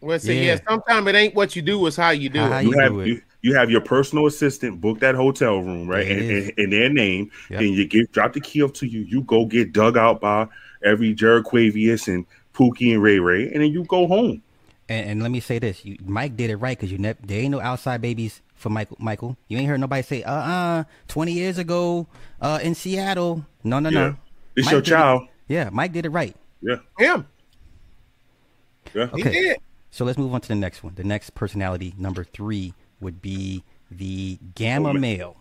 Well, 0.01 0.19
see, 0.19 0.45
Yeah. 0.45 0.53
yeah, 0.53 0.59
sometimes 0.67 1.07
it 1.07 1.15
ain't 1.15 1.35
what 1.35 1.55
you 1.55 1.61
do, 1.61 1.85
it's 1.87 1.95
how 1.95 2.09
you 2.09 2.29
do 2.29 2.39
How 2.39 2.57
it. 2.57 2.63
you 2.63 2.71
You 2.73 2.79
have 2.79 2.91
do 2.93 2.99
it. 3.01 3.07
you, 3.07 3.21
you 3.43 3.55
have 3.55 3.69
your 3.71 3.81
personal 3.81 4.25
assistant 4.27 4.81
book 4.81 4.99
that 4.99 5.13
hotel 5.15 5.59
room 5.59 5.87
right 5.87 6.05
There 6.07 6.17
it 6.17 6.23
in, 6.23 6.49
in, 6.49 6.53
in 6.57 6.69
their 6.71 6.89
name, 6.89 7.31
Yep. 7.49 7.59
and 7.61 7.69
you 7.75 7.87
give 7.87 8.11
drop 8.11 8.33
the 8.33 8.41
key 8.41 8.63
up 8.63 8.73
to 8.75 8.87
you. 8.87 9.01
You 9.01 9.21
go 9.21 9.45
get 9.45 9.73
dug 9.73 9.97
out 9.97 10.19
by 10.21 10.47
every 10.83 11.13
Jared 11.13 11.45
Quavius 11.45 12.07
and 12.07 12.25
Pookie 12.53 12.93
and 12.93 13.01
Ray 13.01 13.19
Ray, 13.19 13.43
and 13.51 13.61
then 13.63 13.71
you 13.71 13.83
go 13.85 14.07
home. 14.07 14.41
And, 14.89 15.09
and 15.09 15.23
let 15.23 15.31
me 15.31 15.39
say 15.39 15.59
this: 15.59 15.85
you, 15.85 15.97
Mike 16.05 16.35
did 16.35 16.49
it 16.49 16.57
right 16.57 16.77
because 16.77 16.91
you 16.91 16.97
ne- 16.97 17.15
there 17.25 17.41
ain't 17.41 17.51
no 17.51 17.61
outside 17.61 18.01
babies 18.01 18.41
for 18.55 18.69
Michael. 18.69 18.97
Michael, 18.99 19.37
you 19.47 19.57
ain't 19.57 19.67
heard 19.67 19.79
nobody 19.79 20.01
say, 20.03 20.23
"Uh, 20.23 20.33
uh 20.33 20.83
20 21.07 21.31
years 21.31 21.57
ago, 21.57 22.07
uh, 22.41 22.59
in 22.61 22.75
Seattle." 22.75 23.45
No, 23.63 23.79
no, 23.79 23.89
Yeah. 23.89 23.99
no. 23.99 24.15
It's 24.55 24.65
Mike 24.65 24.71
your 24.73 24.81
did 24.81 24.87
it- 24.87 24.95
child. 24.95 25.27
Yeah, 25.47 25.69
Mike 25.71 25.91
did 25.93 26.05
it 26.05 26.09
right. 26.09 26.35
Yeah, 26.61 26.75
Him, 26.99 27.25
yeah. 28.93 29.07
he 29.15 29.21
Okay. 29.21 29.31
did. 29.31 29.57
So 29.89 30.05
let's 30.05 30.17
move 30.17 30.33
on 30.33 30.41
to 30.41 30.47
the 30.47 30.55
next 30.55 30.83
one. 30.83 30.93
The 30.95 31.03
next 31.03 31.31
personality, 31.35 31.93
number 31.97 32.23
three, 32.23 32.73
would 32.99 33.21
be 33.21 33.63
the 33.89 34.37
gamma 34.55 34.89
Oh, 34.89 34.93
male. 34.93 35.35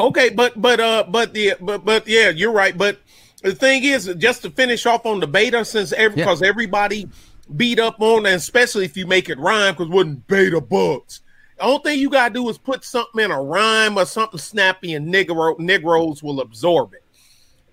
Okay, 0.00 0.30
but 0.30 0.60
but 0.60 0.78
uh, 0.80 1.04
but 1.08 1.34
the 1.34 1.54
but 1.60 1.84
but 1.84 2.06
yeah, 2.06 2.30
you're 2.30 2.52
right. 2.52 2.76
But 2.76 2.98
the 3.42 3.54
thing 3.54 3.84
is, 3.84 4.12
just 4.18 4.42
to 4.42 4.50
finish 4.50 4.86
off 4.86 5.06
on 5.06 5.20
the 5.20 5.26
beta, 5.26 5.64
since 5.64 5.92
every 5.92 6.18
Yeah. 6.18 6.24
because 6.24 6.42
everybody 6.42 7.08
beat 7.56 7.78
up 7.78 8.00
on, 8.00 8.26
and 8.26 8.36
especially 8.36 8.84
if 8.84 8.96
you 8.96 9.06
make 9.06 9.28
it 9.28 9.38
rhyme, 9.38 9.74
because 9.74 9.88
wouldn't 9.88 10.26
beta 10.26 10.60
bugs. 10.60 11.20
The 11.56 11.64
only 11.64 11.80
thing 11.82 11.98
you 11.98 12.10
gotta 12.10 12.34
do 12.34 12.48
is 12.48 12.58
put 12.58 12.84
something 12.84 13.24
in 13.24 13.30
a 13.30 13.42
rhyme 13.42 13.98
or 13.98 14.04
something 14.04 14.38
snappy, 14.38 14.94
and 14.94 15.12
negro 15.12 15.58
Negroes 15.58 16.22
will 16.22 16.40
absorb 16.40 16.92
it. 16.94 17.02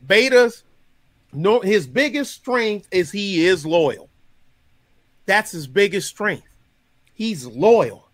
Betas, 0.05 0.63
no, 1.33 1.59
his 1.59 1.85
biggest 1.87 2.33
strength 2.33 2.87
is 2.91 3.11
he 3.11 3.45
is 3.45 3.65
loyal. 3.65 4.09
That's 5.25 5.51
his 5.51 5.67
biggest 5.67 6.07
strength. 6.07 6.47
He's 7.13 7.45
loyal. 7.45 8.07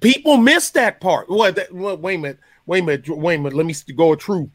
People 0.00 0.36
miss 0.36 0.70
that 0.70 1.00
part. 1.00 1.28
What? 1.28 1.56
Wait 1.72 2.14
a 2.14 2.18
minute. 2.18 2.38
Wait 2.66 2.82
a 2.82 2.86
minute. 2.86 3.08
Wait 3.08 3.34
a 3.34 3.38
minute. 3.38 3.54
Let 3.54 3.66
me 3.66 3.74
go 3.96 4.14
true. 4.14 4.50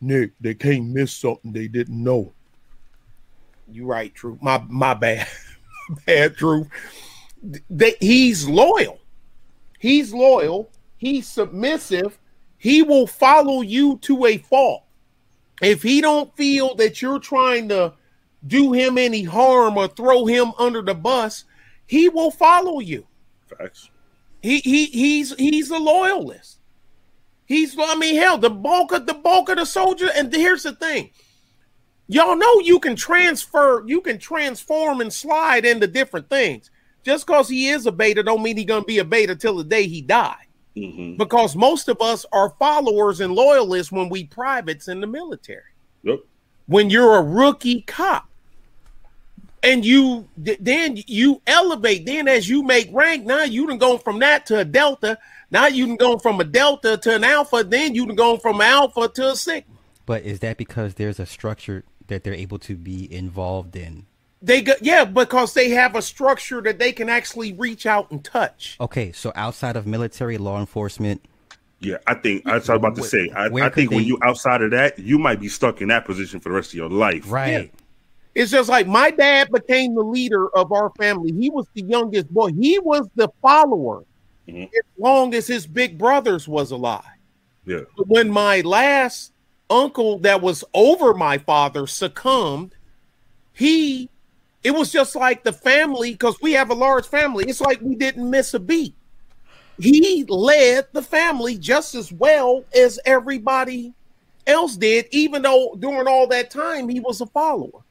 Nick, 0.00 0.32
they 0.40 0.54
can't 0.54 0.88
miss 0.88 1.12
something 1.12 1.52
they 1.52 1.68
didn't 1.68 2.02
know. 2.02 2.32
You 3.70 3.86
right, 3.86 4.14
true. 4.14 4.38
My 4.40 4.62
my 4.68 4.94
bad. 4.94 5.26
bad, 6.06 6.36
true. 6.36 6.68
They, 7.70 7.94
he's 8.00 8.48
loyal. 8.48 8.98
He's 9.78 10.12
loyal. 10.12 10.70
He's 10.96 11.28
submissive. 11.28 12.18
He 12.56 12.82
will 12.82 13.06
follow 13.06 13.60
you 13.60 13.98
to 13.98 14.26
a 14.26 14.38
fault. 14.38 14.84
If 15.62 15.82
he 15.82 16.00
don't 16.00 16.34
feel 16.36 16.74
that 16.76 17.00
you're 17.00 17.20
trying 17.20 17.68
to 17.68 17.94
do 18.46 18.72
him 18.72 18.98
any 18.98 19.24
harm 19.24 19.76
or 19.76 19.88
throw 19.88 20.26
him 20.26 20.52
under 20.58 20.82
the 20.82 20.94
bus, 20.94 21.44
he 21.86 22.08
will 22.08 22.30
follow 22.30 22.80
you. 22.80 23.06
Facts. 23.46 23.90
He 24.42 24.58
he 24.60 24.86
he's 24.86 25.34
he's 25.36 25.70
a 25.70 25.78
loyalist. 25.78 26.57
He's 27.48 27.74
I 27.78 27.94
mean 27.96 28.16
hell 28.16 28.36
the 28.36 28.50
bulk 28.50 28.92
of 28.92 29.06
the 29.06 29.14
bulk 29.14 29.48
of 29.48 29.56
the 29.56 29.64
soldier 29.64 30.10
and 30.14 30.32
here's 30.32 30.62
the 30.64 30.74
thing. 30.74 31.10
Y'all 32.06 32.36
know 32.36 32.60
you 32.60 32.78
can 32.78 32.94
transfer, 32.94 33.82
you 33.86 34.00
can 34.02 34.18
transform 34.18 35.00
and 35.00 35.12
slide 35.12 35.64
into 35.64 35.86
different 35.86 36.28
things. 36.28 36.70
Just 37.04 37.26
because 37.26 37.48
he 37.48 37.68
is 37.68 37.86
a 37.86 37.92
beta 37.92 38.22
don't 38.22 38.42
mean 38.42 38.56
he's 38.58 38.66
gonna 38.66 38.84
be 38.84 38.98
a 38.98 39.04
beta 39.04 39.34
till 39.34 39.56
the 39.56 39.64
day 39.64 39.86
he 39.86 40.02
die. 40.02 40.46
hmm 40.76 41.16
Because 41.16 41.56
most 41.56 41.88
of 41.88 42.02
us 42.02 42.26
are 42.32 42.50
followers 42.58 43.20
and 43.20 43.34
loyalists 43.34 43.90
when 43.90 44.10
we 44.10 44.24
privates 44.24 44.88
in 44.88 45.00
the 45.00 45.06
military 45.06 45.62
Yep. 46.02 46.20
when 46.66 46.90
you're 46.90 47.16
a 47.16 47.22
rookie 47.22 47.80
cop 47.82 48.28
and 49.62 49.84
you 49.84 50.28
then 50.36 50.96
you 51.06 51.40
elevate 51.46 52.04
then 52.06 52.28
as 52.28 52.48
you 52.48 52.62
make 52.62 52.88
rank 52.92 53.24
now 53.26 53.42
you 53.42 53.66
done 53.66 53.78
go 53.78 53.98
from 53.98 54.18
that 54.20 54.46
to 54.46 54.58
a 54.60 54.64
delta 54.64 55.18
now 55.50 55.66
you 55.66 55.86
can 55.86 55.96
go 55.96 56.18
from 56.18 56.40
a 56.40 56.44
delta 56.44 56.96
to 56.96 57.14
an 57.14 57.24
alpha 57.24 57.64
then 57.64 57.94
you 57.94 58.06
can 58.06 58.14
go 58.16 58.36
from 58.36 58.60
alpha 58.60 59.08
to 59.08 59.30
a 59.30 59.36
sigma 59.36 59.74
But 60.06 60.22
is 60.22 60.40
that 60.40 60.56
because 60.56 60.94
there's 60.94 61.18
a 61.20 61.26
structure 61.26 61.84
that 62.06 62.24
they're 62.24 62.34
able 62.34 62.58
to 62.60 62.74
be 62.76 63.12
involved 63.12 63.76
in? 63.76 64.06
they 64.40 64.62
got 64.62 64.82
yeah 64.82 65.04
because 65.04 65.54
they 65.54 65.70
have 65.70 65.96
a 65.96 66.02
structure 66.02 66.60
that 66.62 66.78
they 66.78 66.92
can 66.92 67.08
actually 67.08 67.52
reach 67.54 67.86
out 67.86 68.10
and 68.10 68.24
touch 68.24 68.76
Okay, 68.80 69.10
so 69.12 69.32
outside 69.34 69.76
of 69.76 69.86
military 69.86 70.38
law 70.38 70.60
enforcement, 70.60 71.24
Yeah, 71.80 71.96
I 72.06 72.14
think 72.14 72.46
I 72.46 72.54
was 72.54 72.68
about 72.68 72.94
to 72.96 73.02
say. 73.02 73.30
I, 73.30 73.46
I 73.46 73.48
could 73.50 73.74
think 73.74 73.90
when 73.90 74.04
you 74.04 74.18
outside 74.22 74.62
of 74.62 74.70
that, 74.72 74.98
you 74.98 75.18
might 75.18 75.40
be 75.40 75.48
stuck 75.48 75.80
in 75.80 75.88
that 75.88 76.04
position 76.04 76.38
for 76.40 76.50
the 76.50 76.54
rest 76.54 76.70
of 76.70 76.74
your 76.74 76.88
life. 76.88 77.24
right? 77.30 77.72
it's 78.34 78.50
just 78.52 78.68
like 78.68 78.86
my 78.86 79.10
dad 79.10 79.48
became 79.50 79.94
the 79.96 80.02
leader 80.02 80.48
of 80.56 80.70
our 80.70 80.90
family 80.98 81.32
he 81.32 81.50
was 81.50 81.66
the 81.74 81.82
youngest 81.82 82.28
boy 82.32 82.52
he 82.52 82.78
was 82.78 83.08
the 83.16 83.28
follower 83.42 84.04
Mhm. 84.48 84.64
as 84.64 84.82
long 84.98 85.34
as 85.34 85.46
his 85.46 85.66
big 85.66 85.98
brothers 85.98 86.48
was 86.48 86.70
alive 86.70 87.02
Yeah. 87.66 87.82
when 88.06 88.30
my 88.30 88.60
last 88.62 89.32
uncle 89.70 90.18
that 90.20 90.40
was 90.40 90.64
over 90.72 91.12
my 91.12 91.36
father 91.38 91.86
succumbed, 91.86 92.74
he 93.52 94.08
it 94.64 94.72
was 94.72 94.90
just 94.90 95.14
like 95.14 95.44
the 95.44 95.52
family 95.52 96.12
because 96.12 96.40
we 96.40 96.52
have 96.52 96.70
a 96.70 96.74
large 96.74 97.06
family. 97.06 97.44
It's 97.46 97.60
like 97.60 97.80
we 97.80 97.94
didn't 97.94 98.28
miss 98.28 98.54
a 98.54 98.58
beat. 98.58 98.94
He 99.78 100.24
led 100.28 100.88
the 100.92 101.02
family 101.02 101.56
just 101.56 101.94
as 101.94 102.10
well 102.10 102.64
as 102.74 102.98
everybody 103.04 103.94
else 104.48 104.76
did, 104.76 105.06
even 105.12 105.42
though 105.42 105.76
during 105.78 106.08
all 106.08 106.26
that 106.28 106.50
time 106.50 106.88
he 106.88 106.98
was 106.98 107.20
a 107.20 107.26
follower. 107.26 107.82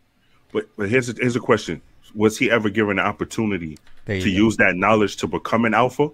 But 0.51 0.67
but 0.75 0.89
here's 0.89 1.07
a, 1.09 1.13
here's 1.13 1.35
a 1.37 1.39
question: 1.39 1.81
Was 2.15 2.37
he 2.37 2.49
ever 2.51 2.69
given 2.69 2.99
an 2.99 3.05
opportunity 3.05 3.77
to 4.07 4.19
go. 4.19 4.25
use 4.25 4.57
that 4.57 4.75
knowledge 4.75 5.15
to 5.17 5.27
become 5.27 5.63
an 5.65 5.73
alpha? 5.73 6.09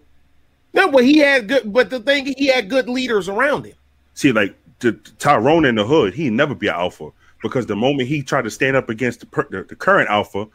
No, 0.73 0.91
but 0.91 1.03
he 1.05 1.19
had 1.19 1.47
good. 1.47 1.71
But 1.71 1.89
the 1.89 1.99
thing, 1.99 2.33
he 2.37 2.47
had 2.47 2.69
good 2.69 2.89
leaders 2.89 3.29
around 3.29 3.65
him. 3.65 3.75
See, 4.15 4.31
like 4.31 4.55
the, 4.79 4.93
Tyrone 5.19 5.65
in 5.65 5.75
the 5.75 5.85
hood, 5.85 6.13
he'd 6.13 6.31
never 6.33 6.55
be 6.55 6.67
an 6.67 6.75
alpha 6.75 7.11
because 7.41 7.65
the 7.65 7.75
moment 7.75 8.07
he 8.09 8.21
tried 8.23 8.43
to 8.43 8.49
stand 8.49 8.75
up 8.75 8.89
against 8.89 9.19
the, 9.21 9.25
per, 9.27 9.47
the, 9.49 9.63
the 9.63 9.75
current 9.75 10.09
alpha, 10.09 10.47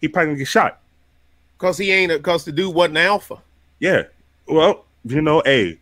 he 0.00 0.08
probably 0.08 0.28
gonna 0.28 0.38
get 0.38 0.48
shot. 0.48 0.80
Because 1.58 1.78
he 1.78 1.90
ain't 1.92 2.12
because 2.12 2.44
the 2.44 2.52
dude 2.52 2.74
wasn't 2.74 2.98
alpha. 2.98 3.36
Yeah. 3.80 4.02
Well, 4.46 4.84
you 5.04 5.20
know, 5.22 5.42
hey, 5.44 5.78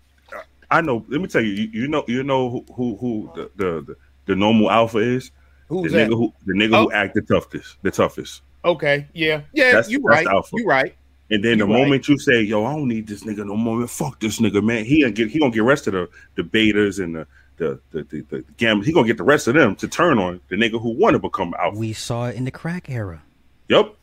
I 0.70 0.80
know. 0.80 1.04
Let 1.08 1.20
me 1.20 1.26
tell 1.28 1.42
you, 1.42 1.52
you, 1.52 1.68
you 1.82 1.88
know, 1.88 2.04
you 2.08 2.22
know 2.22 2.50
who 2.50 2.64
who, 2.74 2.96
who 2.96 3.30
the, 3.34 3.50
the 3.56 3.80
the 3.82 3.96
the 4.26 4.36
normal 4.36 4.70
alpha 4.70 4.98
is. 4.98 5.30
Who's 5.68 5.92
the 5.92 5.98
that? 5.98 6.10
nigga 6.10 6.16
who 6.16 6.32
the 6.46 6.52
nigga 6.54 6.74
Oh. 6.74 6.82
who 6.84 6.92
act 6.92 7.14
the 7.14 7.22
toughest, 7.22 7.76
the 7.82 7.90
toughest. 7.90 8.42
Okay, 8.64 9.06
yeah, 9.12 9.42
yeah, 9.52 9.66
That's- 9.72 9.90
you 9.90 9.98
that's 9.98 10.24
right. 10.26 10.26
the. 10.26 10.58
You 10.58 10.66
right. 10.66 10.94
And 11.34 11.42
then 11.44 11.58
the 11.58 11.66
right. 11.66 11.78
moment 11.80 12.08
you 12.08 12.18
say, 12.18 12.42
"Yo, 12.42 12.64
I 12.64 12.74
don't 12.74 12.88
need 12.88 13.06
this 13.06 13.24
nigga 13.24 13.44
no 13.46 13.56
more," 13.56 13.76
man, 13.78 13.86
fuck 13.88 14.20
this 14.20 14.38
nigga, 14.40 14.62
man. 14.62 14.84
He 14.84 15.00
gonna 15.00 15.12
get 15.12 15.30
he 15.30 15.38
gonna 15.38 15.50
get 15.52 15.62
rest 15.62 15.86
of 15.86 15.94
the 15.94 16.08
debaters 16.36 16.98
and 16.98 17.14
the 17.16 17.26
the 17.56 17.80
the 17.90 18.02
the, 18.04 18.20
the, 18.30 18.36
the 18.38 18.42
gammas. 18.58 18.84
He 18.84 18.92
gonna 18.92 19.06
get 19.06 19.16
the 19.18 19.24
rest 19.24 19.48
of 19.48 19.54
them 19.54 19.74
to 19.76 19.88
turn 19.88 20.18
on 20.18 20.40
the 20.48 20.56
nigga 20.56 20.80
who 20.80 20.90
want 20.90 21.14
to 21.14 21.18
become 21.18 21.54
out. 21.58 21.74
We 21.74 21.92
saw 21.92 22.26
it 22.26 22.36
in 22.36 22.44
the 22.44 22.50
crack 22.50 22.88
era. 22.88 23.22
Yep. 23.68 23.94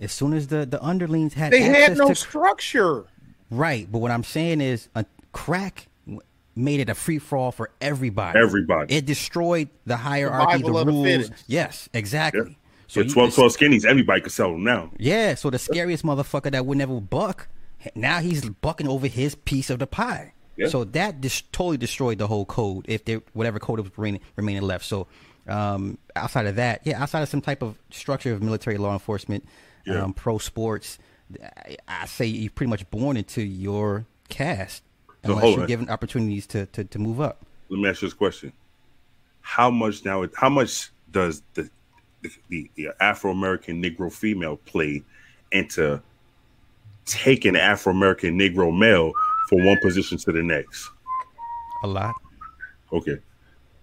As 0.00 0.12
soon 0.12 0.32
as 0.32 0.48
the 0.48 0.66
the 0.66 0.82
underlings 0.82 1.34
had 1.34 1.52
They 1.52 1.62
had 1.62 1.96
no 1.96 2.08
to 2.08 2.14
structure. 2.14 3.04
right, 3.50 3.86
but 3.90 3.98
what 3.98 4.10
I'm 4.10 4.24
saying 4.24 4.60
is, 4.60 4.88
a 4.94 5.04
crack 5.32 5.86
made 6.54 6.80
it 6.80 6.88
a 6.88 6.94
free 6.94 7.18
for 7.18 7.36
all 7.38 7.52
for 7.52 7.70
everybody. 7.80 8.38
Everybody. 8.38 8.94
It 8.94 9.04
destroyed 9.06 9.68
the 9.84 9.96
hierarchy, 9.98 10.58
Survival 10.62 10.72
the 10.78 10.84
the 10.84 10.90
rules. 10.90 11.06
fittest. 11.06 11.44
yes, 11.46 11.88
exactly. 11.92 12.40
Yeah. 12.50 12.54
So 12.88 13.00
you 13.00 13.10
12, 13.10 13.28
just- 13.30 13.38
12 13.38 13.52
skinnies, 13.56 13.84
everybody 13.84 14.20
could 14.20 14.32
sell 14.32 14.52
them 14.52 14.64
now. 14.64 14.90
Yeah, 14.98 15.34
so 15.34 15.50
the 15.50 15.58
scariest 15.58 16.04
motherfucker 16.04 16.50
that 16.52 16.64
would 16.66 16.78
never 16.78 17.00
buck, 17.00 17.48
now 17.94 18.20
he's 18.20 18.48
bucking 18.48 18.88
over 18.88 19.06
his 19.06 19.34
piece 19.34 19.70
of 19.70 19.78
the 19.78 19.86
pie. 19.86 20.32
Yeah. 20.56 20.68
So 20.68 20.84
that 20.84 21.20
dis- 21.20 21.42
totally 21.52 21.76
destroyed 21.76 22.18
the 22.18 22.26
whole 22.26 22.44
code, 22.46 22.86
if 22.88 23.04
there 23.04 23.20
whatever 23.34 23.58
code 23.58 23.80
was 23.80 23.90
remaining, 23.98 24.20
remaining 24.36 24.62
left. 24.62 24.84
So 24.86 25.06
um, 25.46 25.98
outside 26.14 26.46
of 26.46 26.56
that, 26.56 26.80
yeah, 26.84 27.00
outside 27.02 27.20
of 27.22 27.28
some 27.28 27.40
type 27.42 27.62
of 27.62 27.76
structure 27.90 28.32
of 28.32 28.42
military 28.42 28.78
law 28.78 28.92
enforcement, 28.92 29.46
Yeah. 29.84 30.02
um, 30.02 30.14
pro 30.14 30.38
sports, 30.38 30.98
I, 31.42 31.76
I 31.86 32.06
say 32.06 32.24
you're 32.26 32.50
pretty 32.50 32.70
much 32.70 32.88
born 32.90 33.16
into 33.16 33.42
your 33.42 34.06
caste 34.28 34.82
unless 35.24 35.44
you're 35.52 35.60
on. 35.62 35.66
given 35.66 35.88
opportunities 35.90 36.46
to, 36.48 36.66
to, 36.66 36.84
to 36.84 36.98
move 36.98 37.20
up. 37.20 37.44
Let 37.68 37.80
me 37.80 37.88
ask 37.90 38.00
you 38.00 38.08
this 38.08 38.14
question: 38.14 38.52
How 39.40 39.70
much 39.70 40.04
now? 40.04 40.24
How 40.36 40.48
much 40.48 40.90
does 41.10 41.42
the 41.54 41.68
the, 42.48 42.70
the, 42.76 42.84
the 42.88 43.02
Afro 43.02 43.30
American 43.30 43.82
Negro 43.82 44.12
female 44.12 44.56
play 44.56 45.02
into 45.52 46.00
taking 47.04 47.56
Afro 47.56 47.92
American 47.92 48.38
Negro 48.38 48.76
male 48.76 49.12
from 49.48 49.64
one 49.64 49.78
position 49.80 50.18
to 50.18 50.32
the 50.32 50.42
next? 50.42 50.90
A 51.82 51.86
lot. 51.86 52.14
Okay. 52.92 53.18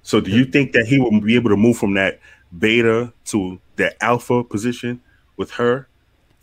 So 0.02 0.20
do 0.20 0.32
you 0.32 0.46
think 0.46 0.74
that 0.74 0.86
he 0.86 1.00
will 1.00 1.22
be 1.22 1.36
able 1.36 1.50
to 1.50 1.58
move 1.58 1.78
from 1.78 1.94
that 1.94 2.20
beta 2.58 3.14
to 3.26 3.60
that 3.78 3.96
alpha 4.02 4.44
position 4.44 5.02
with 5.38 5.52
her 5.52 5.88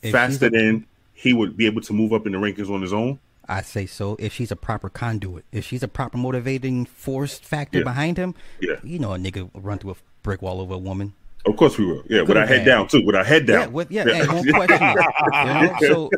If 0.02 0.12
faster 0.12 0.46
a- 0.46 0.50
than 0.50 0.86
he 1.12 1.34
would 1.34 1.56
be 1.56 1.66
able 1.66 1.82
to 1.82 1.92
move 1.92 2.12
up 2.14 2.26
in 2.26 2.32
the 2.32 2.38
rankings 2.38 2.70
on 2.70 2.80
his 2.80 2.92
own. 2.94 3.18
I 3.46 3.62
say 3.62 3.84
so. 3.84 4.16
If 4.18 4.32
she's 4.32 4.50
a 4.50 4.56
proper 4.56 4.88
conduit, 4.88 5.44
if 5.52 5.66
she's 5.66 5.82
a 5.82 5.88
proper 5.88 6.16
motivating 6.16 6.86
force 6.86 7.38
factor 7.38 7.78
Yeah. 7.78 7.84
behind 7.84 8.16
him, 8.16 8.34
Yeah. 8.60 8.76
you 8.82 8.98
know, 8.98 9.12
a 9.12 9.18
nigga 9.18 9.50
run 9.54 9.78
through 9.78 9.90
a 9.92 9.96
brick 10.22 10.40
wall 10.40 10.60
over 10.60 10.74
a 10.74 10.78
woman. 10.78 11.12
Of 11.46 11.56
course 11.56 11.78
we 11.78 11.86
will. 11.86 12.02
Yeah, 12.08 12.22
with 12.22 12.36
our 12.36 12.46
head 12.46 12.66
down 12.66 12.88
too. 12.88 13.04
With 13.04 13.16
our 13.16 13.24
head 13.24 13.46
down. 13.46 13.60
Yeah, 13.60 13.66
with 13.68 13.90
yeah, 13.90 14.04
hey, 14.04 14.26
won't 14.26 14.50
question 14.52 14.88
it. 14.88 14.96
You 15.32 15.44
know? 15.44 15.76
So 15.80 16.10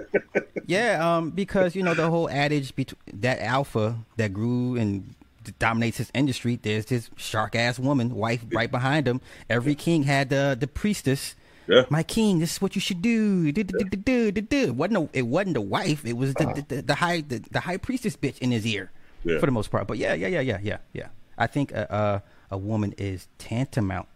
yeah, 0.67 1.17
um, 1.17 1.31
because 1.31 1.77
you 1.77 1.83
know 1.83 1.95
the 1.95 2.11
whole 2.11 2.29
adage 2.29 2.75
between 2.75 2.99
that 3.21 3.39
alpha 3.41 3.99
that 4.17 4.33
grew 4.33 4.77
and 4.77 5.15
dominates 5.59 5.99
his 5.99 6.11
industry. 6.15 6.59
There's 6.61 6.87
this 6.87 7.11
shark 7.17 7.55
ass 7.55 7.79
woman, 7.79 8.15
wife 8.15 8.45
right 8.53 8.71
behind 8.71 9.07
him. 9.07 9.21
Every 9.49 9.75
king 9.75 10.03
had 10.05 10.29
the 10.31 10.57
the 10.59 10.67
priestess. 10.67 11.37
Yeah. 11.69 11.85
My 11.91 12.03
king, 12.03 12.41
this 12.41 12.55
is 12.55 12.61
what 12.61 12.75
you 12.75 12.81
should 12.81 13.01
do. 13.01 13.53
Do, 13.53 13.63
do, 13.63 14.33
do. 14.33 14.33
It 14.67 14.75
wasn't 14.75 14.97
a, 14.97 15.19
it 15.19 15.23
wasn't 15.23 15.55
the 15.55 15.61
wife. 15.61 16.05
It 16.05 16.17
was 16.17 16.35
the 16.35 16.47
the, 16.47 16.75
the, 16.77 16.83
the 16.83 16.95
high 16.97 17.21
the, 17.21 17.39
the 17.51 17.61
high 17.61 17.77
priestess 17.77 18.17
bitch 18.17 18.39
in 18.39 18.51
his 18.51 18.67
ear 18.67 18.91
Yeah. 19.23 19.39
for 19.39 19.47
the 19.47 19.53
most 19.53 19.71
part. 19.71 19.87
But 19.87 19.99
yeah, 19.99 20.15
yeah, 20.15 20.27
yeah, 20.27 20.41
yeah, 20.41 20.59
yeah, 20.61 20.79
yeah. 20.93 21.07
I 21.39 21.47
think 21.47 21.71
a 21.71 22.23
a, 22.51 22.55
a 22.57 22.59
woman 22.59 22.95
is 22.99 23.29
tantamount 23.39 24.09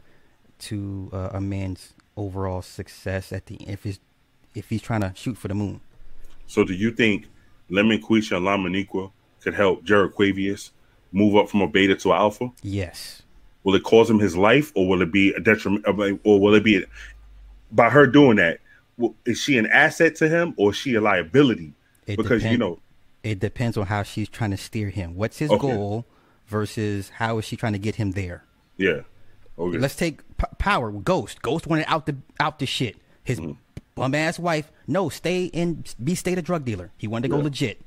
to 0.61 1.11
uh, 1.13 1.31
a 1.33 1.41
man's 1.41 1.93
overall 2.17 2.63
success 2.63 3.33
at 3.33 3.47
the 3.47 3.57
if 3.69 3.83
he's 3.85 3.99
if 4.55 4.69
he's 4.71 4.83
trying 4.83 5.03
to 5.03 5.13
shoot 5.15 5.37
for 5.37 5.49
the 5.49 5.55
moon. 5.55 5.81
So 6.47 6.65
do 6.65 6.73
you 6.75 6.91
think 6.93 7.27
Lemon 7.69 8.01
Quisha 8.01 8.37
and 8.37 8.47
Lamaniqua 8.47 9.11
could 9.41 9.55
help 9.55 9.85
Jared 9.85 10.15
Quavius 10.15 10.71
move 11.13 11.37
up 11.37 11.49
from 11.49 11.61
a 11.61 11.67
beta 11.69 11.95
to 11.97 12.13
an 12.13 12.19
alpha? 12.19 12.51
Yes. 12.63 13.23
Will 13.65 13.75
it 13.75 13.83
cause 13.83 14.09
him 14.09 14.19
his 14.21 14.37
life, 14.37 14.71
or 14.77 14.89
will 14.89 15.03
it 15.03 15.11
be 15.13 15.33
a 15.33 15.41
detriment, 15.41 15.85
or 16.25 16.41
will 16.41 16.55
it 16.55 16.63
be 16.65 16.85
by 17.73 17.91
her 17.91 18.07
doing 18.07 18.37
that? 18.37 18.61
Is 19.25 19.41
she 19.41 19.59
an 19.59 19.67
asset 19.67 20.15
to 20.17 20.29
him, 20.29 20.55
or 20.57 20.71
is 20.71 20.77
she 20.77 20.95
a 20.95 21.01
liability? 21.01 21.75
It 22.07 22.17
because 22.17 22.45
you 22.45 22.57
know, 22.57 22.79
It 23.25 23.41
depends 23.41 23.77
on 23.77 23.87
how 23.87 24.05
she's 24.05 24.29
trying 24.29 24.53
to 24.53 24.57
steer 24.57 24.89
him. 24.91 25.17
What's 25.17 25.39
his 25.39 25.51
Okay. 25.51 25.61
goal 25.67 26.07
versus 26.47 27.09
how 27.11 27.39
is 27.39 27.45
she 27.45 27.57
trying 27.57 27.73
to 27.73 27.79
get 27.81 27.97
him 27.97 28.13
there? 28.13 28.45
yeah. 28.79 29.01
Okay. 29.59 29.79
Let's 29.79 29.97
take 29.97 30.21
p- 30.37 30.47
power. 30.59 30.91
Ghost. 30.91 31.41
Ghost 31.43 31.67
wanted 31.67 31.87
out 31.89 32.07
the 32.07 32.17
out 32.41 32.59
the 32.59 32.67
shit. 32.67 32.97
His 33.25 33.41
Mm-hmm. 33.41 33.53
bum 33.95 34.15
ass 34.15 34.39
wife. 34.39 34.71
No, 34.87 35.09
stay 35.09 35.45
in. 35.47 35.85
Be 36.03 36.15
state 36.15 36.39
a 36.39 36.43
drug 36.43 36.65
dealer. 36.65 36.91
He 36.99 37.07
wanted 37.09 37.29
to 37.29 37.37
go 37.37 37.41
legit. 37.43 37.81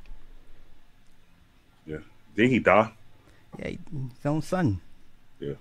yeah. 1.85 1.97
Then 2.35 2.49
he 2.49 2.59
die. 2.59 2.91
Yeah, 3.57 3.67
his 3.69 4.25
own 4.25 4.41
son. 4.41 4.81
Yeah. 5.39 5.53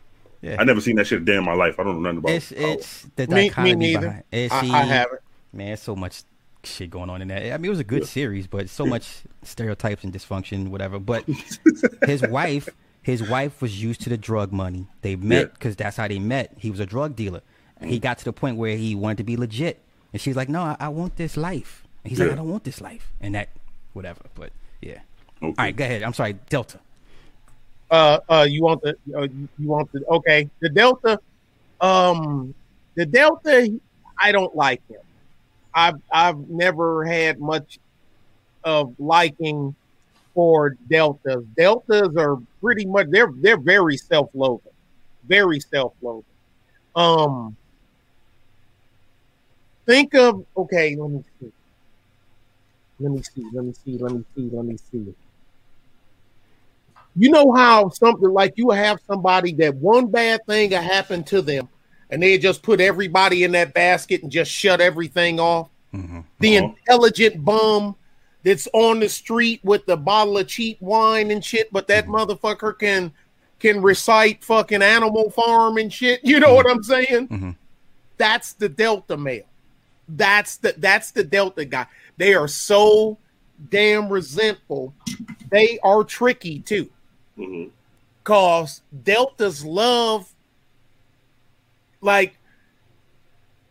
Yeah. 0.43 0.57
I 0.59 0.65
never 0.65 0.81
seen 0.81 0.97
that 0.97 1.07
shit 1.07 1.23
a 1.23 1.25
day 1.25 1.37
in 1.37 1.45
my 1.45 1.55
life. 1.55 1.79
I 1.81 1.85
don't 1.85 1.95
know 2.03 2.11
nothing 2.13 2.19
about. 2.19 2.33
It's 2.33 2.53
power. 2.53 2.61
it's 2.73 3.03
the 3.17 3.27
Me- 3.27 3.51
me 3.63 3.75
neither. 3.75 4.01
behind. 4.01 4.25
It's, 4.31 4.55
I- 4.55 4.61
see, 4.63 4.71
I 4.71 4.83
haven't. 4.85 5.21
Man, 5.53 5.77
so 5.79 5.97
much 5.97 6.23
shit 6.65 6.91
going 6.91 7.09
on 7.11 7.23
in 7.23 7.29
that. 7.29 7.53
I 7.53 7.57
mean, 7.57 7.67
it 7.67 7.71
was 7.71 7.79
a 7.81 7.85
good 7.85 8.07
series, 8.07 8.47
but 8.47 8.69
so 8.69 8.85
much 8.85 9.23
stereotypes 9.43 10.05
and 10.05 10.13
dysfunction, 10.13 10.69
whatever. 10.69 10.99
But 10.99 11.25
his 12.07 12.23
wife, 12.23 12.69
his 13.13 13.23
wife 13.29 13.63
was 13.63 13.83
used 13.83 14.01
to 14.03 14.09
the 14.11 14.19
drug 14.19 14.53
money. 14.53 14.87
They 15.03 15.17
met 15.17 15.39
Yeah. 15.41 15.45
because 15.55 15.75
that's 15.77 15.97
how 15.97 16.07
they 16.09 16.19
met. 16.19 16.53
He 16.59 16.71
was 16.71 16.79
a 16.81 16.87
drug 16.87 17.17
dealer. 17.17 17.41
He 17.83 17.99
got 17.99 18.19
to 18.19 18.25
the 18.25 18.33
point 18.33 18.57
where 18.57 18.77
he 18.77 18.95
wanted 18.95 19.19
to 19.19 19.25
be 19.25 19.37
legit, 19.37 19.81
and 20.13 20.21
she's 20.21 20.37
like, 20.37 20.49
"No, 20.49 20.61
I, 20.63 20.77
I 20.81 20.89
want 20.89 21.17
this 21.17 21.37
life." 21.37 21.85
And 22.03 22.11
he's 22.11 22.19
like, 22.21 22.31
"I 22.33 22.35
don't 22.35 22.51
want 22.51 22.65
this 22.65 22.81
life," 22.81 23.13
and 23.21 23.35
that, 23.35 23.49
whatever. 23.93 24.23
But 24.35 24.51
yeah. 24.83 25.01
Okay. 25.41 25.47
All 25.47 25.55
right, 25.57 25.75
go 25.77 25.85
ahead. 25.85 26.03
I'm 26.03 26.13
sorry, 26.13 26.35
Delta. 26.51 26.81
uh 27.91 28.19
uh 28.29 28.47
you 28.49 28.63
want 28.63 28.83
the 28.83 28.95
uh, 29.17 29.23
you 29.59 29.69
want 29.69 29.91
the 29.93 30.05
okay 30.17 30.51
the 30.61 30.69
delta 30.69 31.19
um 31.81 32.53
the 32.97 33.07
delta 33.07 33.57
i 34.21 34.31
don't 34.31 34.55
like 34.55 34.83
him 34.91 35.01
i've 35.73 35.99
i've 36.13 36.39
never 36.51 37.05
had 37.07 37.41
much 37.41 37.79
of 38.65 38.95
liking 38.99 39.75
for 40.39 40.77
deltas. 40.89 41.43
Deltas 41.57 42.15
are 42.17 42.37
pretty 42.63 42.87
much 42.87 43.09
they're 43.11 43.33
they're 43.41 43.59
very 43.59 43.97
self-loathing 43.97 44.71
very 45.27 45.59
self-loathing. 45.59 46.23
Um 46.95 47.57
think 49.85 50.15
of 50.15 50.45
okay 50.57 50.95
let 50.95 51.11
me 51.11 51.25
see. 51.41 51.53
Let 53.01 53.13
me 53.13 53.23
see 53.23 53.45
let 53.53 53.65
me 53.65 53.75
see 53.85 53.99
let 53.99 54.13
me 54.13 54.25
see 54.37 54.51
let 54.53 54.65
me 54.65 54.77
see. 54.93 55.15
You 57.17 57.31
know 57.31 57.53
how 57.53 57.89
something 57.89 58.31
like 58.31 58.53
you 58.55 58.71
have 58.71 59.01
somebody 59.09 59.55
that 59.55 59.75
one 59.75 60.07
bad 60.07 60.47
thing 60.47 60.71
happened 60.71 61.27
to 61.29 61.43
them 61.43 61.69
and 62.11 62.23
they 62.23 62.39
just 62.39 62.63
put 62.63 62.81
everybody 62.81 63.43
in 63.43 63.51
that 63.53 63.75
basket 63.75 64.23
and 64.23 64.31
just 64.31 64.53
shut 64.53 64.81
everything 64.81 65.41
off? 65.41 65.69
The 66.39 66.59
Uh-huh. 66.59 66.69
intelligent 66.87 67.45
bum 67.45 67.97
that's 68.49 68.67
on 68.73 69.01
the 69.01 69.09
street 69.09 69.61
with 69.63 69.85
the 69.87 69.97
bottle 69.97 70.39
of 70.39 70.47
cheap 70.49 70.81
wine 70.81 71.31
and 71.31 71.45
shit 71.45 71.71
but 71.73 71.87
that 71.89 72.07
motherfucker 72.07 72.79
can 72.79 73.13
can 73.59 73.83
recite 73.83 74.43
fucking 74.45 74.83
animal 74.83 75.31
farm 75.31 75.77
and 75.79 75.93
shit. 75.93 76.21
You 76.25 76.41
know 76.41 76.55
what 76.55 76.71
i'm 76.71 76.83
saying? 76.83 77.29
Mhm. 77.29 77.57
that's 78.17 78.53
the 78.55 78.69
delta 78.69 79.17
male. 79.17 79.43
That's 80.09 80.57
the 80.57 80.75
that's 80.79 81.11
the 81.11 81.23
delta 81.25 81.65
guy. 81.67 81.87
They 82.17 82.33
are 82.35 82.49
so 82.49 83.19
damn 83.71 84.09
resentful. 84.09 84.95
They 85.51 85.79
are 85.83 86.03
tricky 86.05 86.61
too. 86.61 86.89
Mhm. 87.39 87.71
cause 88.25 88.81
deltas 89.05 89.65
love 89.65 90.33
like 92.01 92.37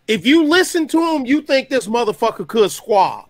if 0.08 0.26
you 0.26 0.44
listen 0.46 0.88
to 0.88 1.00
him 1.00 1.26
you 1.26 1.42
think 1.42 1.70
this 1.70 1.88
motherfucker 1.88 2.48
could 2.48 2.72
squab 2.72 3.26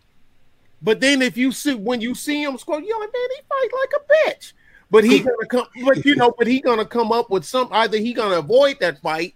but 0.82 1.00
then 1.00 1.22
if 1.22 1.38
you 1.38 1.52
see 1.52 1.74
when 1.74 2.02
you 2.02 2.14
see 2.16 2.44
him 2.44 2.58
score, 2.58 2.82
you're 2.82 3.00
like 3.00 3.14
man 3.14 3.28
he 3.36 3.42
fight 3.48 3.70
like 3.74 3.92
a 3.96 4.32
bitch 4.32 4.54
but 4.90 5.04
he 5.04 5.20
gonna 5.20 5.46
come 5.50 5.66
but 5.86 6.06
you 6.06 6.16
know 6.16 6.34
but 6.38 6.48
he 6.48 6.62
gonna 6.62 6.86
come 6.86 7.12
up 7.12 7.30
with 7.30 7.44
some 7.44 7.68
either 7.72 7.98
he 7.98 8.14
gonna 8.14 8.38
avoid 8.38 8.78
that 8.80 9.02
fight 9.02 9.36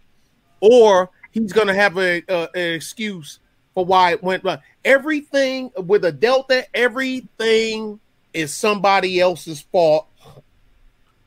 or 0.61 1.09
he's 1.31 1.51
gonna 1.51 1.73
have 1.73 1.97
a, 1.97 2.23
a 2.27 2.49
an 2.55 2.73
excuse 2.73 3.39
for 3.73 3.85
why 3.85 4.11
it 4.11 4.23
went 4.23 4.43
wrong. 4.43 4.59
Everything 4.83 5.71
with 5.75 6.05
a 6.05 6.11
delta, 6.11 6.65
everything 6.73 7.99
is 8.33 8.53
somebody 8.53 9.19
else's 9.19 9.61
fault 9.61 10.07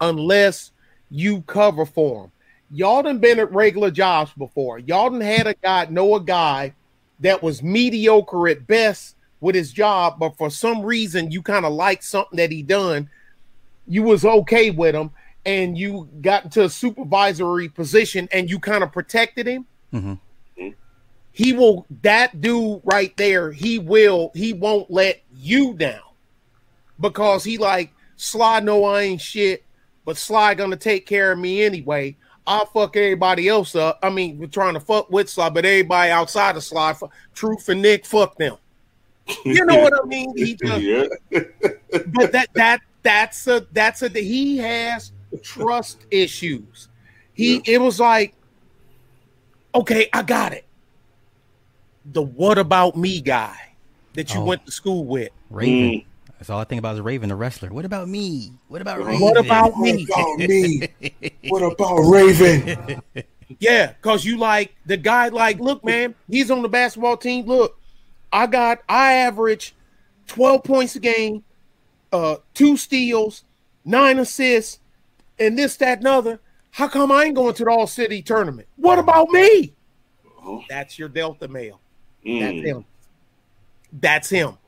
unless 0.01 0.73
you 1.11 1.43
cover 1.43 1.87
for 1.87 2.23
them. 2.23 2.33
Y'all 2.71 3.03
done 3.03 3.19
been 3.19 3.39
at 3.39 3.53
regular 3.53 3.91
jobs 3.91 4.33
before. 4.37 4.79
Y'all 4.79 5.11
done 5.11 5.21
had 5.21 5.47
a 5.47 5.55
guy, 5.55 5.87
know 5.87 6.17
a 6.17 6.21
guy 6.21 6.75
that 7.21 7.43
was 7.43 7.63
mediocre 7.63 8.49
at 8.49 8.67
best 8.67 9.14
with 9.41 9.55
his 9.55 9.73
job, 9.73 10.19
but 10.19 10.37
for 10.37 10.51
some 10.51 10.83
reason 10.83 11.31
you 11.31 11.43
kind 11.43 11.65
of 11.67 11.73
liked 11.73 12.05
something 12.05 12.37
that 12.37 12.51
he 12.51 12.63
done. 12.63 13.09
You 13.87 14.03
was 14.03 14.25
okay 14.25 14.71
with 14.71 14.95
him, 14.95 15.11
and 15.45 15.77
you 15.77 16.09
got 16.23 16.45
into 16.45 16.65
a 16.65 16.71
supervisory 16.71 17.69
position, 17.69 18.29
and 18.33 18.49
you 18.49 18.59
kind 18.59 18.83
of 18.83 18.93
protected 18.93 19.47
him? 19.47 19.67
Mhm. 19.93 20.19
he 21.37 21.53
will 21.53 21.85
that 22.03 22.41
dude 22.41 22.81
right 22.85 23.17
there 23.17 23.51
he 23.51 23.79
will 23.81 24.31
he 24.35 24.53
won't 24.53 24.89
let 24.91 25.21
you 25.37 25.75
down. 25.75 26.01
Because 27.01 27.43
he 27.45 27.59
like 27.59 27.93
sly 28.17 28.61
no 28.61 28.85
i 28.85 29.03
ain't 29.03 29.21
shit 29.21 29.65
but 30.05 30.17
sly 30.17 30.55
gonna 30.55 30.77
take 30.77 31.07
care 31.07 31.33
of 31.33 31.39
me 31.39 31.63
anyway. 31.65 32.17
I'll 32.47 32.67
fuck 32.67 32.97
everybody 32.97 33.49
else 33.49 33.75
up. 33.75 33.99
I 34.03 34.11
mean 34.11 34.39
we're 34.39 34.47
trying 34.47 34.75
to 34.75 34.81
fuck 34.81 35.11
with 35.11 35.29
sly 35.29 35.49
but 35.51 35.65
everybody 35.65 36.11
outside 36.11 36.57
of 36.57 36.63
sly 36.63 36.95
truth 37.35 37.69
and 37.69 37.83
nick 37.83 38.07
fuck 38.07 38.37
them 38.37 38.57
you 39.45 39.65
know 39.65 39.79
what 39.79 39.93
i 40.03 40.07
mean 40.07 40.37
he 40.37 40.55
just, 40.63 40.83
yeah. 40.83 41.05
but 42.09 42.33
that 42.33 42.49
that 42.55 42.81
that's 43.03 43.47
a 43.47 43.67
that's 43.73 44.03
a 44.03 44.09
he 44.09 44.57
has 44.59 45.13
trust 45.43 46.07
issues 46.11 46.89
he 47.33 47.63
it 47.65 47.81
was 47.81 47.99
like 47.99 48.35
okay 49.75 50.09
i 50.13 50.23
got 50.23 50.53
it 50.53 50.65
the 52.13 52.23
what 52.23 52.59
about 52.59 52.97
me 52.97 53.21
guy 53.21 53.57
that 54.15 54.33
you 54.35 54.41
Oh. 54.41 54.45
went 54.45 54.65
to 54.67 54.73
school 54.73 55.05
with 55.05 55.31
Raven. 55.51 55.75
Mm. 56.01 56.05
That's 56.39 56.51
all 56.51 56.61
I 56.61 56.65
think 56.65 56.79
about 56.79 56.95
is 56.95 57.01
Raven, 57.01 57.29
the 57.29 57.35
wrestler. 57.37 57.71
What 57.71 57.85
about 57.85 58.09
me? 58.09 58.53
What 58.69 58.83
about 58.83 58.99
Raven? 59.05 59.21
what 59.21 59.37
about 59.39 59.77
me 59.79 60.07
me? 60.37 60.89
What 61.49 61.63
about 61.63 62.01
Raven? 62.03 63.03
yeah 63.61 63.89
because 63.93 64.25
you 64.25 64.39
like 64.39 64.75
the 64.87 64.97
guy 64.97 65.29
like 65.29 65.61
look 65.61 65.85
man 65.85 66.15
he's 66.31 66.51
on 66.51 66.63
the 66.63 66.69
basketball 66.69 67.17
team 67.17 67.45
look 67.45 67.79
i 68.35 68.47
got 68.47 68.81
i 68.89 69.13
average 69.15 69.75
12 70.27 70.63
points 70.63 70.95
a 70.97 71.01
game 71.01 71.43
uh 72.13 72.37
two 72.53 72.77
steals 72.77 73.45
nine 73.85 74.19
assists 74.19 74.81
and 75.39 75.59
this 75.59 75.77
that 75.79 75.99
and 75.99 76.07
other 76.07 76.39
how 76.73 76.87
come 76.89 77.11
i 77.11 77.25
ain't 77.25 77.35
going 77.35 77.55
to 77.55 77.65
the 77.65 77.71
all 77.71 77.87
city 77.87 78.21
tournament 78.21 78.69
what 78.77 78.99
about 78.99 79.29
me 79.31 79.73
Uh-huh. 80.39 80.61
that's 80.69 80.99
your 80.99 81.09
delta 81.09 81.49
male 81.49 81.81
Mm. 82.27 82.41
That's 82.41 82.67
him. 82.67 82.85
That's 84.01 84.29
him. 84.31 84.59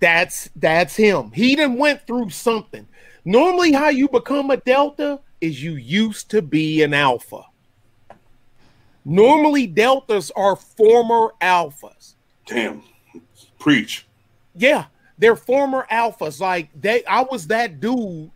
That's 0.00 0.50
that's 0.56 0.96
him. 0.96 1.30
He 1.32 1.54
done 1.56 1.76
went 1.76 2.06
through 2.06 2.30
something. 2.30 2.86
Normally, 3.24 3.72
how 3.72 3.90
you 3.90 4.08
become 4.08 4.50
a 4.50 4.56
delta 4.56 5.20
is 5.40 5.62
you 5.62 5.74
used 5.76 6.30
to 6.30 6.42
be 6.42 6.82
an 6.82 6.94
alpha. 6.94 7.42
Normally, 9.04 9.66
deltas 9.66 10.30
are 10.36 10.56
former 10.56 11.34
alphas. 11.40 12.14
Damn. 12.46 12.82
Preach. 13.58 14.06
Yeah, 14.54 14.86
they're 15.18 15.36
former 15.36 15.86
alphas. 15.90 16.40
Like 16.40 16.68
they, 16.80 17.04
I 17.04 17.22
was 17.22 17.46
that 17.48 17.80
dude. 17.80 18.30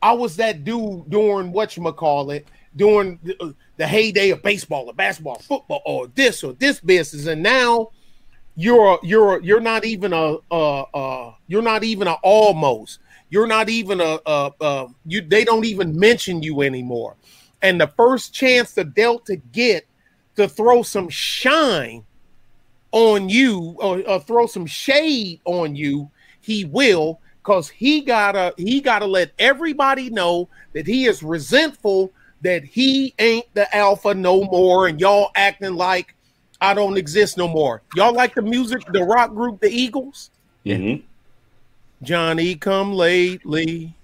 I 0.00 0.12
was 0.12 0.36
that 0.36 0.64
dude 0.64 1.10
during 1.10 1.52
what 1.52 1.76
you 1.76 1.92
call 1.92 2.30
it 2.30 2.46
during 2.76 3.18
the, 3.22 3.54
the 3.76 3.86
heyday 3.86 4.30
of 4.30 4.42
baseball 4.42 4.86
or 4.86 4.94
basketball, 4.94 5.38
football, 5.40 5.82
or 5.84 6.06
this 6.08 6.42
or 6.42 6.52
this 6.54 6.80
business, 6.80 7.26
and 7.26 7.42
now 7.42 7.90
you're 8.56 8.98
you're 9.02 9.40
you're 9.42 9.60
not 9.60 9.84
even 9.84 10.12
a 10.12 10.36
uh 10.50 10.80
uh 10.82 11.32
you're 11.46 11.62
not 11.62 11.84
even 11.84 12.06
a 12.08 12.14
almost. 12.22 13.00
You're 13.30 13.46
not 13.46 13.68
even 13.68 14.00
a 14.00 14.18
uh 14.24 14.50
uh 14.60 14.86
you. 15.06 15.20
They 15.20 15.44
don't 15.44 15.64
even 15.64 15.98
mention 15.98 16.42
you 16.42 16.62
anymore. 16.62 17.16
And 17.62 17.80
the 17.80 17.88
first 17.88 18.32
chance 18.32 18.72
the 18.72 18.84
Delta 18.84 19.36
get 19.36 19.86
to 20.36 20.48
throw 20.48 20.82
some 20.82 21.08
shine 21.08 22.04
on 22.92 23.28
you 23.28 23.76
or, 23.78 24.00
or 24.08 24.20
throw 24.20 24.46
some 24.46 24.66
shade 24.66 25.40
on 25.44 25.74
you, 25.76 26.10
he 26.40 26.64
will 26.64 27.20
because 27.42 27.68
he 27.68 28.00
gotta 28.02 28.54
he 28.56 28.80
gotta 28.80 29.06
let 29.06 29.32
everybody 29.38 30.10
know 30.10 30.48
that 30.74 30.86
he 30.86 31.06
is 31.06 31.22
resentful 31.22 32.12
that 32.42 32.62
he 32.62 33.14
ain't 33.18 33.46
the 33.54 33.74
alpha 33.76 34.14
no 34.14 34.44
more 34.44 34.86
and 34.86 35.00
y'all 35.00 35.30
acting 35.34 35.74
like 35.74 36.14
I 36.60 36.74
don't 36.74 36.96
exist 36.96 37.36
no 37.36 37.48
more. 37.48 37.82
Y'all 37.94 38.14
like 38.14 38.34
the 38.34 38.42
music, 38.42 38.82
the 38.92 39.04
rock 39.04 39.32
group, 39.32 39.60
the 39.60 39.70
Eagles? 39.70 40.30
Yeah. 40.64 40.76
Mhm. 40.76 41.02
Johnny 42.02 42.54
come 42.54 42.92
lately. 42.92 43.94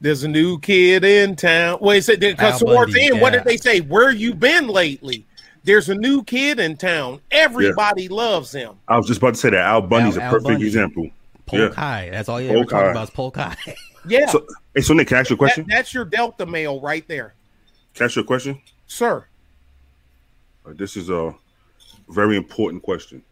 There's 0.00 0.24
a 0.24 0.28
new 0.28 0.58
kid 0.60 1.04
in 1.04 1.36
town. 1.36 1.78
Wait, 1.80 2.02
so 2.04 2.16
because 2.16 2.60
Al 2.62 2.68
towards 2.68 2.92
the 2.92 3.00
Bundy, 3.00 3.12
end, 3.14 3.20
what 3.22 3.32
did 3.32 3.44
they 3.44 3.56
say? 3.56 3.80
Where 3.80 4.10
you 4.10 4.34
been 4.34 4.68
lately? 4.68 5.24
There's 5.64 5.88
a 5.88 5.94
new 5.94 6.22
kid 6.22 6.60
in 6.60 6.76
town. 6.76 7.20
Everybody 7.30 8.08
loves 8.08 8.52
him. 8.52 8.76
I 8.88 8.96
was 8.98 9.06
just 9.06 9.18
about 9.18 9.34
to 9.34 9.40
say 9.40 9.50
that 9.50 9.60
Al 9.60 9.80
Bundy's 9.82 10.16
Al- 10.16 10.22
a 10.22 10.24
Al 10.26 10.30
perfect 10.32 10.48
Bundy. 10.48 10.66
example. 10.66 11.10
Polk 11.46 11.60
Yeah. 11.60 11.74
High. 11.74 12.08
That's 12.10 12.28
all 12.28 12.40
you 12.40 12.48
ever 12.50 12.58
Polk 12.58 12.70
talk 12.70 12.82
High. 12.84 12.90
about 12.90 13.04
is 13.04 13.10
Polk 13.10 13.36
High. 13.36 13.56
Yeah, 14.08 14.26
So, 14.30 14.46
hey, 14.72 14.82
so 14.82 14.94
Nick, 14.94 15.08
can 15.08 15.16
I 15.16 15.20
ask 15.20 15.30
you 15.30 15.34
a 15.34 15.36
that- 15.36 15.38
question? 15.38 15.66
that's 15.68 15.92
your 15.92 16.04
Delta 16.04 16.46
male 16.46 16.80
right 16.80 17.04
there, 17.08 17.34
Can 17.94 18.04
I 18.04 18.06
ask 18.06 18.14
you 18.14 18.22
a 18.22 18.24
question? 18.24 18.60
sir. 18.86 19.24
Uh, 20.64 20.72
this 20.76 20.96
is 20.96 21.10
a 21.10 21.34
very 22.08 22.36
important 22.36 22.84
question. 22.84 23.24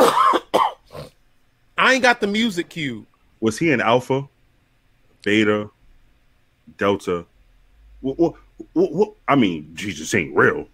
I 1.78 1.94
ain't 1.94 2.02
got 2.02 2.20
the 2.20 2.26
music 2.26 2.68
cue. 2.70 3.06
Was 3.40 3.58
he 3.58 3.72
an 3.72 3.80
alpha, 3.80 4.28
beta, 5.22 5.70
delta? 6.76 7.24
What, 8.00 8.18
what, 8.18 8.34
what, 8.72 8.92
what, 8.92 9.12
I 9.28 9.36
mean, 9.36 9.70
Jesus 9.74 10.14
ain't 10.14 10.36
real. 10.36 10.68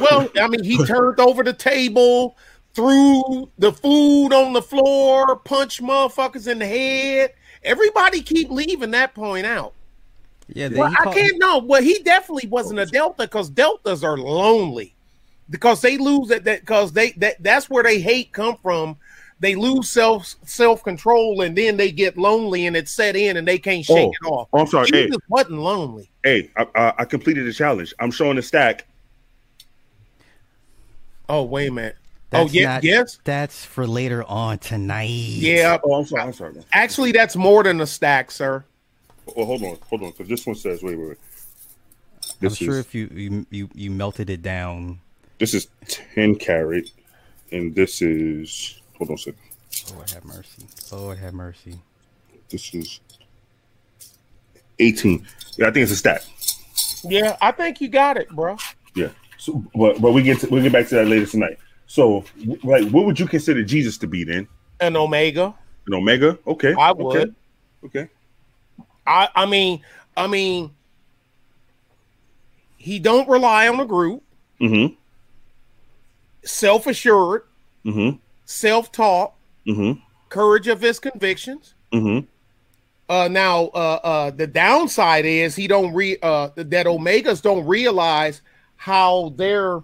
Well, 0.00 0.28
I 0.40 0.48
mean, 0.48 0.62
he 0.62 0.84
turned 0.86 1.20
over 1.20 1.42
the 1.42 1.52
table, 1.52 2.36
threw 2.74 3.48
the 3.58 3.72
food 3.72 4.32
on 4.32 4.52
the 4.52 4.62
floor, 4.62 5.36
punched 5.36 5.82
motherfuckers 5.82 6.46
in 6.46 6.58
the 6.58 6.66
head. 6.66 7.32
Everybody 7.62 8.22
keep 8.22 8.50
leaving 8.50 8.90
that 8.90 9.14
point 9.14 9.46
out. 9.46 9.72
yeah, 10.48 10.68
Well, 10.68 10.92
I 10.98 11.12
can't 11.14 11.38
know. 11.38 11.58
Well, 11.58 11.82
he 11.82 12.00
definitely 12.00 12.48
wasn't 12.48 12.80
a 12.80 12.86
delta 12.86 13.24
because 13.24 13.48
deltas 13.48 14.04
are 14.04 14.18
lonely 14.18 14.94
because 15.50 15.80
they 15.80 15.98
lose 15.98 16.30
it. 16.30 16.44
That 16.44 16.60
because 16.60 16.92
they 16.92 17.12
that 17.12 17.42
that's 17.42 17.68
where 17.70 17.82
they 17.82 18.00
hate 18.00 18.32
come 18.32 18.56
from. 18.56 18.96
They 19.40 19.54
lose 19.56 19.90
self 19.90 20.36
self 20.44 20.84
control 20.84 21.40
and 21.42 21.56
then 21.58 21.76
they 21.76 21.90
get 21.90 22.16
lonely 22.16 22.66
and 22.66 22.76
it's 22.76 22.92
set 22.92 23.16
in 23.16 23.36
and 23.36 23.46
they 23.46 23.58
can't 23.58 23.84
shake 23.84 23.96
Oh, 23.96 24.10
it 24.12 24.26
off. 24.26 24.48
oh, 24.52 24.58
I'm 24.60 24.66
sorry. 24.68 24.86
He 24.92 24.92
Hey, 24.98 25.10
wasn't 25.28 25.58
lonely. 25.58 26.10
hey, 26.22 26.50
I, 26.56 26.66
I, 26.76 26.92
I 26.98 27.04
completed 27.04 27.46
the 27.46 27.52
challenge. 27.52 27.92
I'm 27.98 28.12
showing 28.12 28.36
the 28.36 28.42
stack. 28.42 28.86
Oh 31.28 31.42
wait 31.42 31.68
a 31.68 31.72
minute. 31.72 31.96
Oh, 32.34 32.44
that's 32.44 32.54
oh 32.54 32.58
yeah, 32.58 32.66
not- 32.74 32.84
yes, 32.84 33.18
That's 33.24 33.64
for 33.64 33.86
later 33.86 34.24
on 34.24 34.58
tonight. 34.58 35.08
yeah. 35.08 35.78
Oh, 35.84 35.94
I'm 35.94 36.06
sorry. 36.06 36.22
I'm 36.22 36.32
sorry. 36.32 36.54
Man. 36.54 36.64
Actually, 36.72 37.12
that's 37.12 37.36
more 37.36 37.62
than 37.62 37.80
a 37.80 37.86
stack, 37.86 38.30
sir. 38.30 38.64
Oh, 39.36 39.44
hold 39.44 39.62
on, 39.62 39.76
hold 39.88 40.02
on, 40.02 40.10
because 40.12 40.28
this 40.28 40.46
one 40.46 40.56
says, 40.56 40.82
wait, 40.82 40.96
wait, 40.96 41.08
wait. 41.08 41.18
I'm 42.42 42.54
sure 42.54 42.78
is 42.78 42.86
if 42.86 42.94
you, 42.94 43.08
you 43.12 43.46
you 43.50 43.68
you 43.74 43.90
melted 43.90 44.30
it 44.30 44.40
down. 44.42 45.00
This 45.42 45.54
is 45.54 45.66
ten 45.88 46.36
carat, 46.36 46.88
and 47.50 47.74
this 47.74 48.00
is 48.00 48.80
hold 48.96 49.10
on 49.10 49.14
a 49.14 49.18
second. 49.18 49.40
Lord 49.92 50.08
have 50.10 50.24
mercy. 50.24 50.66
Lord 50.92 51.18
have 51.18 51.34
mercy. 51.34 51.80
This 52.48 52.72
is 52.72 53.00
eighteen. 54.78 55.26
Yeah, 55.56 55.66
I 55.66 55.72
think 55.72 55.82
it's 55.82 55.90
a 55.90 55.96
stack. 55.96 56.22
Yeah, 57.02 57.36
I 57.40 57.50
think 57.50 57.80
you 57.80 57.88
got 57.88 58.16
it, 58.18 58.28
bro. 58.28 58.56
Yeah. 58.94 59.08
So, 59.36 59.64
but 59.74 60.00
but 60.00 60.12
we 60.12 60.22
get 60.22 60.38
to, 60.40 60.48
we'll 60.48 60.62
get 60.62 60.70
back 60.70 60.86
to 60.90 60.94
that 60.94 61.08
later 61.08 61.26
tonight. 61.26 61.58
So, 61.88 62.24
like, 62.62 62.88
what 62.90 63.04
would 63.04 63.18
you 63.18 63.26
consider 63.26 63.64
Jesus 63.64 63.98
to 63.98 64.06
be 64.06 64.22
then? 64.22 64.46
An 64.78 64.96
omega. 64.96 65.52
An 65.88 65.94
omega? 65.94 66.38
Okay. 66.46 66.72
I 66.72 66.90
okay, 66.90 67.02
would. 67.02 67.34
Okay. 67.86 68.08
I 69.08 69.28
I 69.34 69.46
mean, 69.46 69.82
I 70.16 70.28
mean, 70.28 70.70
he 72.76 73.00
don't 73.00 73.28
rely 73.28 73.66
on 73.66 73.80
a 73.80 73.86
group. 73.86 74.22
Mm-hmm. 74.60 74.94
Self 76.44 76.86
assured, 76.86 77.42
Mm-hmm. 77.84 78.16
self 78.44 78.92
taught, 78.92 79.32
Mm-hmm. 79.66 80.00
courage 80.28 80.68
of 80.68 80.80
his 80.80 80.98
convictions. 80.98 81.74
Mm-hmm. 81.92 82.26
Uh, 83.08 83.28
now, 83.28 83.64
uh, 83.74 84.00
uh, 84.02 84.30
the 84.30 84.46
downside 84.46 85.24
is 85.24 85.54
he 85.54 85.66
don't 85.66 85.92
re 85.92 86.16
uh 86.22 86.48
that 86.54 86.86
omegas 86.86 87.42
don't 87.42 87.66
realize 87.66 88.40
how 88.76 89.32
they're 89.36 89.80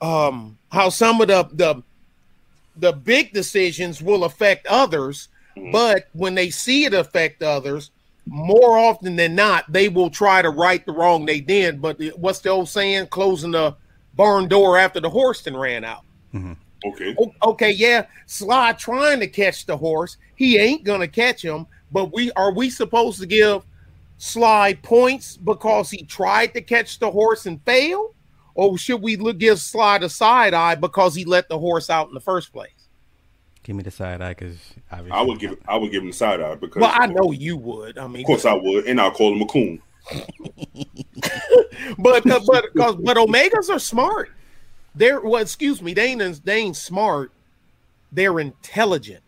um 0.00 0.56
how 0.72 0.88
some 0.88 1.20
of 1.20 1.28
the 1.28 1.48
the 1.52 1.82
the 2.76 2.92
big 2.92 3.32
decisions 3.32 4.00
will 4.00 4.24
affect 4.24 4.66
others, 4.66 5.28
but 5.72 6.08
when 6.12 6.34
they 6.34 6.48
see 6.50 6.84
it 6.86 6.94
affect 6.94 7.42
others, 7.42 7.90
more 8.26 8.78
often 8.78 9.16
than 9.16 9.34
not, 9.34 9.70
they 9.70 9.88
will 9.88 10.08
try 10.08 10.40
to 10.40 10.48
right 10.50 10.86
the 10.86 10.92
wrong 10.92 11.26
they 11.26 11.40
did. 11.40 11.82
But 11.82 12.00
what's 12.16 12.38
the 12.38 12.48
old 12.48 12.68
saying? 12.70 13.08
Closing 13.08 13.50
the 13.50 13.74
barn 14.14 14.48
door 14.48 14.78
after 14.78 15.00
the 15.00 15.10
horse 15.10 15.46
and 15.46 15.58
ran 15.58 15.84
out. 15.84 16.04
Mm-hmm. 16.34 16.52
Okay. 16.84 17.14
O- 17.18 17.50
okay, 17.50 17.70
yeah, 17.70 18.06
Sly 18.26 18.72
trying 18.72 19.20
to 19.20 19.26
catch 19.26 19.66
the 19.66 19.76
horse. 19.76 20.16
He 20.36 20.58
ain't 20.58 20.84
gonna 20.84 21.08
catch 21.08 21.42
him. 21.42 21.66
But 21.92 22.12
we 22.12 22.30
are 22.32 22.52
we 22.52 22.70
supposed 22.70 23.20
to 23.20 23.26
give 23.26 23.64
Sly 24.18 24.74
points 24.82 25.36
because 25.36 25.90
he 25.90 26.04
tried 26.04 26.54
to 26.54 26.60
catch 26.60 26.98
the 26.98 27.10
horse 27.10 27.46
and 27.46 27.60
failed, 27.64 28.14
or 28.54 28.78
should 28.78 29.02
we 29.02 29.16
look, 29.16 29.38
give 29.38 29.58
Sly 29.58 29.98
the 29.98 30.08
side 30.08 30.54
eye 30.54 30.74
because 30.74 31.14
he 31.14 31.24
let 31.24 31.48
the 31.48 31.58
horse 31.58 31.90
out 31.90 32.08
in 32.08 32.14
the 32.14 32.20
first 32.20 32.52
place? 32.52 32.70
Give 33.62 33.76
me 33.76 33.82
the 33.82 33.90
side 33.90 34.22
eye 34.22 34.34
because 34.34 34.58
I 34.90 35.22
would 35.22 35.38
give 35.38 35.56
I 35.68 35.76
would 35.76 35.90
give 35.90 36.02
him 36.02 36.08
the 36.08 36.14
side 36.14 36.40
eye 36.40 36.54
because 36.54 36.80
Well, 36.80 36.92
I 36.94 37.06
know 37.06 37.32
you 37.32 37.56
would. 37.56 37.98
I 37.98 38.06
mean, 38.06 38.22
of 38.22 38.26
course 38.26 38.46
I 38.46 38.54
would, 38.54 38.86
and 38.86 39.00
I'll 39.00 39.10
call 39.10 39.34
him 39.34 39.42
a 39.42 39.46
coon. 39.46 39.82
but 41.98 42.28
uh, 42.30 42.40
but 42.46 42.64
because 42.72 42.96
but 42.96 43.16
Omegas 43.16 43.70
are 43.70 43.78
smart. 43.78 44.30
They're 44.94 45.20
well, 45.20 45.42
excuse 45.42 45.80
me, 45.82 45.94
they 45.94 46.06
ain't 46.06 46.44
they 46.44 46.56
ain't 46.56 46.76
smart. 46.76 47.32
They're 48.12 48.40
intelligent. 48.40 49.22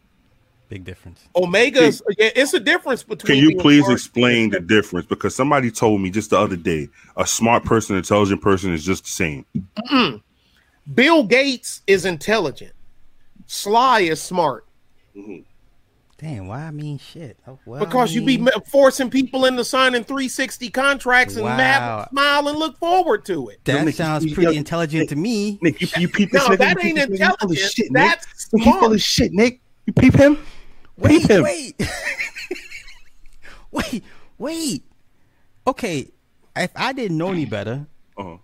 Big 0.68 0.84
difference. 0.84 1.28
Omegas, 1.36 2.00
yeah, 2.18 2.30
it's 2.34 2.54
a 2.54 2.60
difference 2.60 3.02
between. 3.02 3.40
Can 3.40 3.50
you 3.50 3.58
please 3.58 3.88
explain 3.88 4.50
the 4.50 4.60
difference? 4.60 5.06
Because 5.06 5.34
somebody 5.34 5.70
told 5.70 6.00
me 6.00 6.10
just 6.10 6.30
the 6.30 6.38
other 6.38 6.56
day, 6.56 6.88
a 7.16 7.26
smart 7.26 7.64
person, 7.64 7.94
intelligent 7.96 8.40
person 8.40 8.72
is 8.72 8.82
just 8.82 9.04
the 9.04 9.10
same. 9.10 9.44
Bill 10.94 11.24
Gates 11.24 11.82
is 11.86 12.06
intelligent. 12.06 12.72
Sly 13.46 14.00
is 14.00 14.20
smart 14.20 14.66
Damn, 16.22 16.46
why 16.46 16.62
I 16.66 16.70
mean 16.70 16.98
shit? 16.98 17.36
Oh, 17.48 17.58
well, 17.66 17.80
because 17.84 18.12
I 18.12 18.20
you 18.20 18.24
be 18.24 18.46
forcing 18.68 19.10
people 19.10 19.44
into 19.44 19.64
signing 19.64 20.04
360 20.04 20.70
contracts 20.70 21.34
and 21.34 21.42
Wow. 21.44 21.56
have 21.56 22.08
smile 22.10 22.46
and 22.46 22.56
look 22.60 22.78
forward 22.78 23.24
to 23.24 23.48
it. 23.48 23.58
that 23.64 23.84
Nick, 23.84 23.96
sounds 23.96 24.24
you- 24.24 24.32
pretty 24.32 24.52
you- 24.52 24.58
intelligent 24.58 25.08
to 25.08 25.16
me. 25.16 25.58
Nick, 25.62 25.80
you, 25.80 25.88
you 25.98 26.08
peep 26.08 26.30
this 26.30 26.46
No, 26.48 26.54
nigga? 26.54 26.58
that 26.58 26.84
ain't 26.84 26.96
peep 26.96 27.08
this 27.08 27.18
full 27.18 27.26
of 27.26 27.32
intelligent. 27.32 27.72
shit, 27.72 27.90
Nick. 27.90 28.02
That's 28.10 28.48
He 28.52 28.62
full 28.62 28.72
smart. 28.78 28.92
of 28.92 29.02
shit, 29.02 29.32
Nick. 29.32 29.60
You 29.86 29.92
peep 29.94 30.14
him? 30.14 30.38
Wait, 30.96 31.22
Peep 31.22 31.30
him. 31.30 31.42
wait, 31.42 31.74
wait, 33.72 34.04
wait. 34.38 34.82
Okay, 35.66 36.08
if 36.54 36.70
I 36.76 36.92
didn't 36.92 37.18
know 37.18 37.32
any 37.32 37.46
better, 37.46 37.86
Uh-huh. 38.16 38.36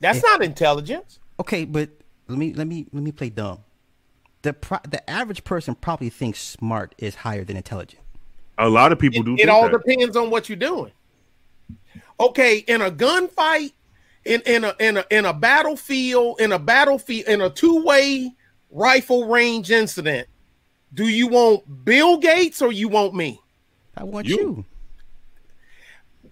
That's 0.00 0.22
not 0.22 0.42
intelligence. 0.42 1.18
okay, 1.40 1.64
but 1.66 1.90
let 2.28 2.38
me 2.38 2.54
let 2.54 2.66
me 2.66 2.86
let 2.92 3.02
me 3.02 3.12
play 3.12 3.28
dumb. 3.28 3.58
The 4.44 4.52
pro- 4.52 4.78
the 4.86 5.08
average 5.08 5.42
person 5.42 5.74
probably 5.74 6.10
thinks 6.10 6.38
smart 6.38 6.94
is 6.98 7.14
higher 7.14 7.44
than 7.44 7.56
intelligent. 7.56 8.02
A 8.58 8.68
lot 8.68 8.92
of 8.92 8.98
people 8.98 9.22
do. 9.22 9.32
It 9.32 9.38
think 9.38 9.48
all 9.50 9.70
that. 9.70 9.82
depends 9.84 10.16
on 10.18 10.28
what 10.28 10.50
you're 10.50 10.56
doing. 10.56 10.92
Okay, 12.20 12.58
in 12.58 12.82
a 12.82 12.90
gunfight, 12.90 13.72
in 14.26 14.42
in 14.42 14.64
a 14.64 14.74
in 14.78 14.98
a 14.98 15.04
in 15.10 15.24
a 15.24 15.32
battlefield, 15.32 16.40
in 16.40 16.52
a 16.52 16.58
battlefield, 16.58 17.26
in 17.26 17.40
a 17.40 17.48
two 17.48 17.82
way 17.84 18.32
rifle 18.70 19.26
range 19.28 19.70
incident, 19.70 20.28
Do 20.92 21.08
you 21.08 21.26
want 21.28 21.84
Bill 21.86 22.18
Gates 22.18 22.60
or 22.60 22.70
you 22.70 22.88
want 22.88 23.14
me? 23.14 23.40
I 23.96 24.04
want 24.04 24.26
You. 24.26 24.36
you. 24.36 24.64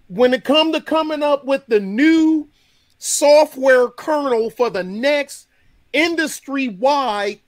When 0.07 0.35
it 0.35 0.43
come 0.43 0.71
to 0.73 0.81
coming 0.81 1.23
up 1.23 1.45
with 1.45 1.65
the 1.65 1.79
new 1.79 2.47
software 2.99 3.87
kernel 3.89 4.51
for 4.51 4.69
the 4.69 4.83
next 4.83 5.47
industry 5.93 6.67
wide 6.67 7.39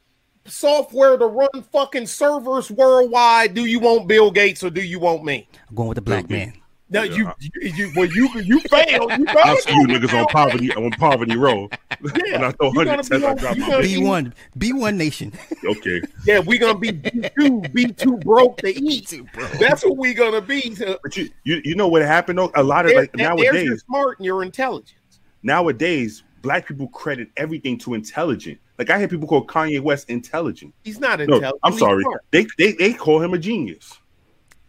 software 0.46 1.18
to 1.18 1.26
run 1.26 1.50
fucking 1.72 2.08
servers 2.08 2.70
worldwide, 2.72 3.54
do 3.54 3.66
you 3.66 3.80
want 3.80 4.08
Bill 4.08 4.32
Gates 4.32 4.64
or 4.64 4.70
do 4.70 4.82
you 4.82 5.00
want 5.00 5.24
me? 5.24 5.48
I'm 5.70 5.76
going 5.76 5.90
with 5.90 5.96
the 5.96 6.02
black 6.02 6.30
man. 6.30 6.54
No, 6.88 7.02
Yeah. 7.02 7.16
you, 7.16 7.32
you, 7.40 7.72
you, 7.74 7.92
well, 7.96 8.06
you, 8.06 8.30
you 8.42 8.60
failed. 8.62 9.12
You 9.18 9.26
I 9.28 9.56
see 9.56 9.72
you 9.74 9.88
niggas 9.88 10.14
on 10.18 10.28
poverty 10.28 10.72
on 10.76 10.92
poverty 10.92 11.36
row. 11.36 11.68
when 12.00 12.44
I 12.44 12.52
throw 12.52 12.72
you 12.72 12.86
gotta 12.86 12.90
hundred 12.92 12.98
be 12.98 13.04
cents, 13.04 13.24
I 13.24 13.30
on- 13.30 13.38
drop 13.38 13.58
my. 13.58 13.82
B 13.82 13.98
one, 14.04 14.34
B 14.60 14.72
one 14.72 14.96
nation. 14.96 15.34
Okay. 15.66 16.02
Yeah, 16.28 16.40
we 16.40 16.60
gonna 16.60 16.78
be 16.78 16.92
B 16.92 17.28
two, 17.40 17.62
B 17.74 17.88
two 17.92 18.18
broke 18.18 18.58
to 18.58 18.70
eat. 18.70 19.20
That's 19.60 19.84
what 19.84 19.98
we 19.98 20.14
gonna 20.14 20.42
be. 20.42 20.62
To, 20.76 21.00
But 21.02 21.18
you, 21.18 21.30
you 21.44 21.60
you 21.66 21.76
know 21.76 21.88
what 21.88 22.04
happened 22.04 22.38
though? 22.38 22.52
A 22.54 22.62
lot 22.62 22.86
of 22.86 22.92
there, 22.92 23.02
like 23.02 23.12
there's 23.14 23.28
your 23.40 23.52
nowadays, 23.54 23.84
smart 23.88 24.20
and 24.20 24.26
your 24.26 24.44
intelligence. 24.44 24.94
nowadays, 25.42 26.22
black 26.44 26.68
people 26.68 26.88
credit 26.90 27.30
everything 27.36 27.80
to 27.80 27.96
intelligent. 27.96 28.60
Like 28.78 28.90
I 28.90 29.00
hear 29.00 29.08
people 29.08 29.28
call 29.28 29.46
Kanye 29.46 29.80
West 29.82 30.10
intelligent. 30.10 30.74
He's 30.84 31.00
not 31.00 31.20
No, 31.20 31.24
intelligent. 31.36 31.60
I'm 31.64 31.78
sorry. 31.78 32.04
They, 32.32 32.46
they 32.58 32.74
they 32.74 32.94
call 32.94 33.22
him 33.22 33.34
a 33.34 33.38
genius, 33.38 33.98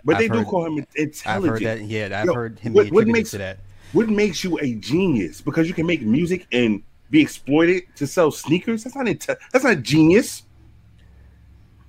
but 0.05 0.15
I've 0.17 0.21
they 0.21 0.29
do 0.29 0.45
call 0.45 0.67
him 0.67 0.79
I've 0.79 0.87
intelligent. 0.95 1.63
heard 1.63 1.81
that. 1.81 1.85
Yeah, 1.87 2.21
I've 2.21 2.27
Yo, 2.27 2.35
heard 2.35 2.59
him 2.61 2.73
what- 2.75 2.91
what 2.93 3.07
makes- 3.09 3.33
to 3.33 3.39
that. 3.39 3.59
What 3.93 4.09
makes 4.09 4.43
you 4.45 4.59
a 4.59 4.75
genius? 4.75 5.41
Because 5.41 5.69
you 5.69 5.75
can 5.75 5.87
make 5.87 6.03
music 6.03 6.47
and 6.53 6.83
be 7.11 7.21
exploited 7.23 7.85
to 7.97 8.07
sell 8.07 8.31
sneakers. 8.31 8.85
That's 8.85 8.95
not 8.97 9.07
inte- 9.07 9.37
that's 9.53 9.65
not 9.65 9.83
genius. 9.83 10.43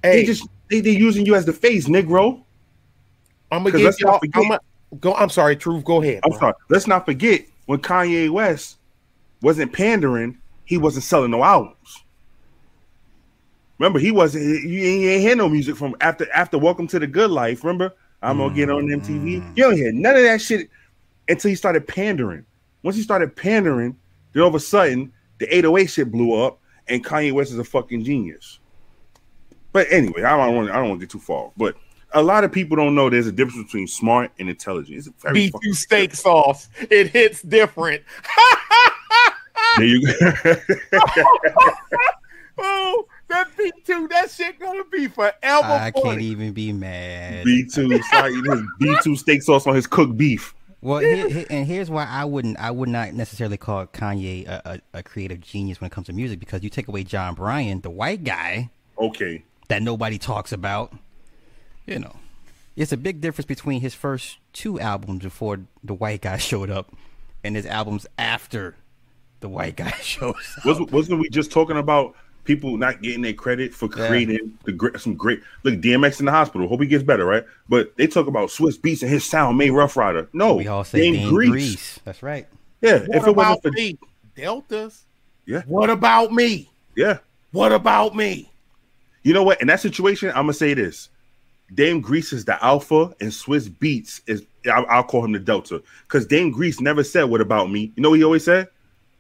Hey, 0.04 0.22
They 0.22 0.26
just 0.26 0.48
they 0.70 0.80
they 0.80 0.92
using 0.92 1.26
you 1.26 1.36
as 1.36 1.46
the 1.46 1.54
face, 1.54 1.88
Negro. 1.88 2.44
I'm 3.52 3.64
gonna 3.64 3.72
'cause 3.72 3.80
give 3.80 3.86
let's 3.86 4.02
not 4.02 4.10
y'all. 4.12 4.20
forget- 4.20 4.44
I'm, 4.46 4.52
a, 4.52 4.60
go. 5.00 5.14
I'm 5.16 5.30
sorry, 5.30 5.56
Truth. 5.56 5.84
Go 5.86 6.02
ahead. 6.02 6.22
I'm 6.24 6.32
bro. 6.32 6.40
sorry. 6.40 6.54
Let's 6.70 6.88
not 6.88 7.06
forget 7.06 7.46
when 7.66 7.80
Kanye 7.80 8.30
West 8.30 8.78
wasn't 9.42 9.74
pandering, 9.74 10.38
he 10.66 10.78
wasn't 10.78 11.04
selling 11.04 11.32
no 11.32 11.44
albums. 11.44 12.04
Remember, 13.80 14.00
he 14.00 14.12
wasn't. 14.12 14.64
You 14.64 14.84
ain't, 14.84 15.22
hear 15.22 15.36
no 15.36 15.48
music 15.48 15.76
from 15.76 15.96
after 16.02 16.32
after 16.34 16.58
Welcome 16.58 16.88
to 16.88 17.00
the 17.00 17.08
Good 17.08 17.30
Life. 17.30 17.64
Remember, 17.64 17.94
I'm 18.22 18.38
gonna 18.38 18.54
get 18.54 18.70
on 18.70 18.88
MTV. 18.88 19.32
You 19.32 19.42
mm. 19.42 19.56
don't 19.56 19.76
hear 19.76 19.92
none 19.92 20.16
of 20.16 20.24
that 20.24 20.42
shit 20.42 20.70
until 21.30 21.50
he 21.50 21.56
started 21.56 21.88
pandering. 21.88 22.46
Once 22.84 22.96
he 22.96 23.04
started 23.04 23.36
pandering, 23.36 23.96
then 24.34 24.44
all 24.44 24.50
of 24.50 24.56
a 24.56 24.60
sudden 24.60 25.12
the 25.40 25.56
808 25.56 25.88
shit 25.88 26.12
blew 26.12 26.34
up, 26.34 26.60
and 26.88 27.06
Kanye 27.06 27.32
West 27.32 27.52
is 27.52 27.60
a 27.60 27.64
fucking 27.64 28.04
genius. 28.04 28.60
But 29.74 29.88
anyway, 29.92 30.24
I 30.24 30.36
don't 30.36 30.56
want 30.56 30.72
I 30.72 30.78
don't 30.78 30.90
want 30.90 31.00
to 31.02 31.06
get 31.06 31.12
too 31.12 31.20
far. 31.20 31.52
But 31.56 31.76
a 32.14 32.24
lot 32.24 32.44
of 32.44 32.52
people 32.52 32.78
don't 32.78 32.96
know 32.96 33.10
there's 33.10 33.28
a 33.28 33.32
difference 33.32 33.64
between 33.68 33.88
smart 33.88 34.32
and 34.40 34.50
intelligent. 34.50 34.98
It's 34.98 35.10
very 35.22 35.34
B 35.34 35.54
two 35.64 35.74
steak 35.74 36.16
sauce. 36.16 36.70
It 36.90 37.10
hits 37.10 37.44
different. 37.44 38.02
There 39.78 39.86
you 39.86 40.02
go. 40.08 40.56
oh, 42.58 43.08
that 43.30 43.48
B 43.58 43.72
two. 43.84 44.08
That 44.08 44.30
shit 44.32 44.60
gonna 44.60 44.84
be 44.92 45.08
forever. 45.08 45.34
I 45.44 45.92
can't 45.92 46.22
even 46.22 46.54
be 46.54 46.72
mad. 46.74 47.46
B2, 47.46 48.02
sorry, 48.04 48.34
B2 48.82 49.18
steak 49.18 49.42
sauce 49.44 49.68
on 49.68 49.76
his 49.76 49.88
cooked 49.88 50.18
beef. 50.18 50.54
Well, 50.82 51.00
here, 51.00 51.28
here- 51.28 51.46
and 51.50 51.66
here's 51.66 51.90
why 51.90 52.06
I 52.06 52.24
wouldn't, 52.26 52.58
I 52.60 52.70
would 52.72 52.88
not 52.90 53.14
necessarily 53.14 53.58
call 53.58 53.88
Kanye 53.88 54.48
a, 54.48 54.80
a, 54.94 55.00
a 55.00 55.04
creative 55.04 55.42
genius 55.42 55.82
when 55.82 55.88
it 55.88 55.92
comes 55.92 56.06
to 56.08 56.14
music 56.14 56.40
because 56.40 56.64
you 56.64 56.70
take 56.70 56.88
away 56.88 57.04
Jon 57.04 57.34
Brion, 57.34 57.82
the 57.82 57.90
white 57.90 58.24
guy 58.24 58.70
Okay. 58.98 59.44
that 59.70 59.82
nobody 59.82 60.18
talks 60.20 60.52
about. 60.52 60.94
You 61.88 62.00
know, 62.00 62.16
it's 62.76 62.92
a 62.92 62.98
big 62.98 63.22
difference 63.22 63.48
between 63.48 63.82
his 63.82 63.96
first 63.96 64.38
two 64.54 64.80
albums 64.80 65.24
before 65.24 65.62
the 65.84 65.94
white 65.96 66.22
guy 66.22 66.38
showed 66.38 66.70
up, 66.70 66.94
and 67.44 67.56
his 67.56 67.66
albums 67.66 68.06
after 68.20 68.76
the 69.40 69.50
white 69.50 69.76
guy 69.78 69.90
shows 70.02 70.36
up. 70.60 70.66
Wasn't, 70.66 70.92
wasn't 70.92 71.20
we 71.20 71.30
just 71.30 71.52
talking 71.52 71.78
about 71.78 72.16
people 72.48 72.78
not 72.78 73.02
getting 73.02 73.22
their 73.22 73.34
credit 73.34 73.74
for 73.74 73.88
Yeah. 73.96 74.08
creating 74.08 74.58
the 74.64 74.72
great, 74.72 75.00
some 75.00 75.14
great 75.16 75.42
look 75.64 75.76
DMX 75.82 76.20
in 76.20 76.26
the 76.26 76.32
hospital? 76.32 76.68
Hope 76.68 76.82
he 76.82 76.88
gets 76.88 77.04
better, 77.04 77.26
right? 77.26 77.44
But 77.70 77.96
they 77.98 78.08
talk 78.08 78.26
about 78.28 78.50
Swizz 78.50 78.80
Beatz 78.80 79.02
and 79.04 79.12
his 79.12 79.24
sound 79.26 79.58
made 79.58 79.70
Ruff 79.72 79.96
Ryder. 79.98 80.28
No, 80.34 80.56
We 80.56 80.68
all 80.68 80.84
say 80.84 81.00
Dame 81.02 81.14
Dame 81.16 81.30
Grease. 81.30 81.50
Grease. 81.52 82.00
That's 82.06 82.24
right. 82.24 82.48
Yeah, 82.82 83.00
What 83.06 83.18
if 83.18 83.28
it 83.28 83.36
wasn't 83.36 83.36
about 83.36 83.62
for 83.62 83.72
me? 83.72 83.98
Deltas. 84.36 85.04
yeah, 85.46 85.62
What 85.68 85.90
about 85.90 86.32
me? 86.32 86.70
yeah. 86.96 87.18
What 87.52 87.72
about 87.72 88.16
me? 88.16 88.50
You 89.24 89.34
know 89.34 89.44
what? 89.44 89.60
In 89.62 89.68
that 89.68 89.80
situation, 89.80 90.30
I'm 90.30 90.44
gonna 90.44 90.54
say 90.54 90.74
this: 90.74 91.10
Dame 91.74 92.02
Grease 92.02 92.32
is 92.34 92.46
the 92.46 92.64
alpha, 92.64 93.14
and 93.20 93.30
Swizz 93.32 93.70
Beatz 93.70 94.22
is 94.28 94.44
I'll, 94.72 94.86
I'll 94.90 95.04
call 95.04 95.24
him 95.26 95.32
the 95.32 95.40
delta 95.40 95.82
because 96.04 96.26
Dame 96.26 96.52
Grease 96.52 96.80
never 96.82 97.04
said 97.04 97.24
"What 97.24 97.42
about 97.42 97.70
me?" 97.72 97.92
You 97.96 98.04
know 98.04 98.10
what 98.12 98.20
he 98.20 98.24
always 98.24 98.44
said? 98.46 98.68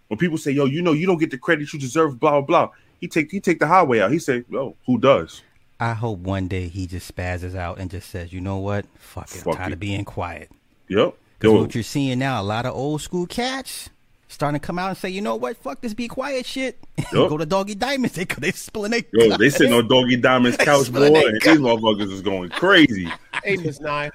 When 0.08 0.18
people 0.18 0.38
say, 0.38 0.52
"Yo, 0.52 0.66
you 0.66 0.82
know, 0.82 0.94
you 0.94 1.06
don't 1.08 1.18
get 1.18 1.32
the 1.32 1.38
credit 1.38 1.72
you 1.74 1.80
deserve," 1.80 2.20
blah 2.20 2.32
blah 2.32 2.42
blah. 2.42 2.70
He 3.00 3.08
take 3.08 3.32
he 3.32 3.40
take 3.40 3.60
the 3.60 3.68
highway 3.68 4.00
out. 4.00 4.12
He 4.12 4.20
say, 4.20 4.44
"Yo, 4.50 4.76
who 4.86 4.98
does?" 4.98 5.42
I 5.80 5.94
hope 5.94 6.20
one 6.20 6.48
day 6.48 6.68
he 6.68 6.88
just 6.88 7.14
spazzes 7.16 7.56
out 7.56 7.80
and 7.80 7.92
just 7.92 8.10
says, 8.10 8.34
"You 8.34 8.42
know 8.42 8.58
what? 8.58 8.86
Fuck 8.96 9.26
it. 9.26 9.40
Fuck 9.40 9.48
I'm 9.48 9.54
tired 9.58 9.70
it. 9.70 9.74
of 9.74 9.80
being 9.80 10.06
quiet." 10.06 10.50
Yep. 10.90 11.16
Because 11.40 11.54
Yo, 11.54 11.62
what 11.62 11.76
you're 11.76 11.84
seeing 11.84 12.18
now, 12.20 12.42
a 12.42 12.44
lot 12.44 12.66
of 12.66 12.74
old 12.74 13.02
school 13.02 13.28
cats 13.28 13.90
starting 14.28 14.60
to 14.60 14.66
come 14.66 14.80
out 14.80 14.90
and 14.90 14.98
say, 14.98 15.10
"You 15.10 15.22
know 15.22 15.36
what? 15.36 15.58
Fuck 15.58 15.82
this, 15.82 15.94
be 15.94 16.08
quiet 16.08 16.46
shit." 16.46 16.80
Yup. 16.98 17.30
Go 17.30 17.38
to 17.38 17.46
Doggy 17.46 17.76
Diamonds. 17.76 18.16
They 18.16 18.26
they 18.26 18.52
spilling 18.52 18.92
they. 18.92 19.06
yo, 19.12 19.38
they 19.38 19.50
sitting 19.50 19.74
on 19.74 19.88
Doggy 19.88 20.18
Diamond's 20.18 20.58
couch, 20.58 20.92
boy, 20.92 21.06
Spilling 21.08 21.14
they 21.14 21.26
and 21.26 21.42
these 21.42 21.60
motherfuckers 21.60 22.12
is 22.12 22.22
going 22.22 22.50
crazy. 22.50 23.08
Hey, 23.44 23.58
Miss 23.58 23.80
Nine. 23.80 24.12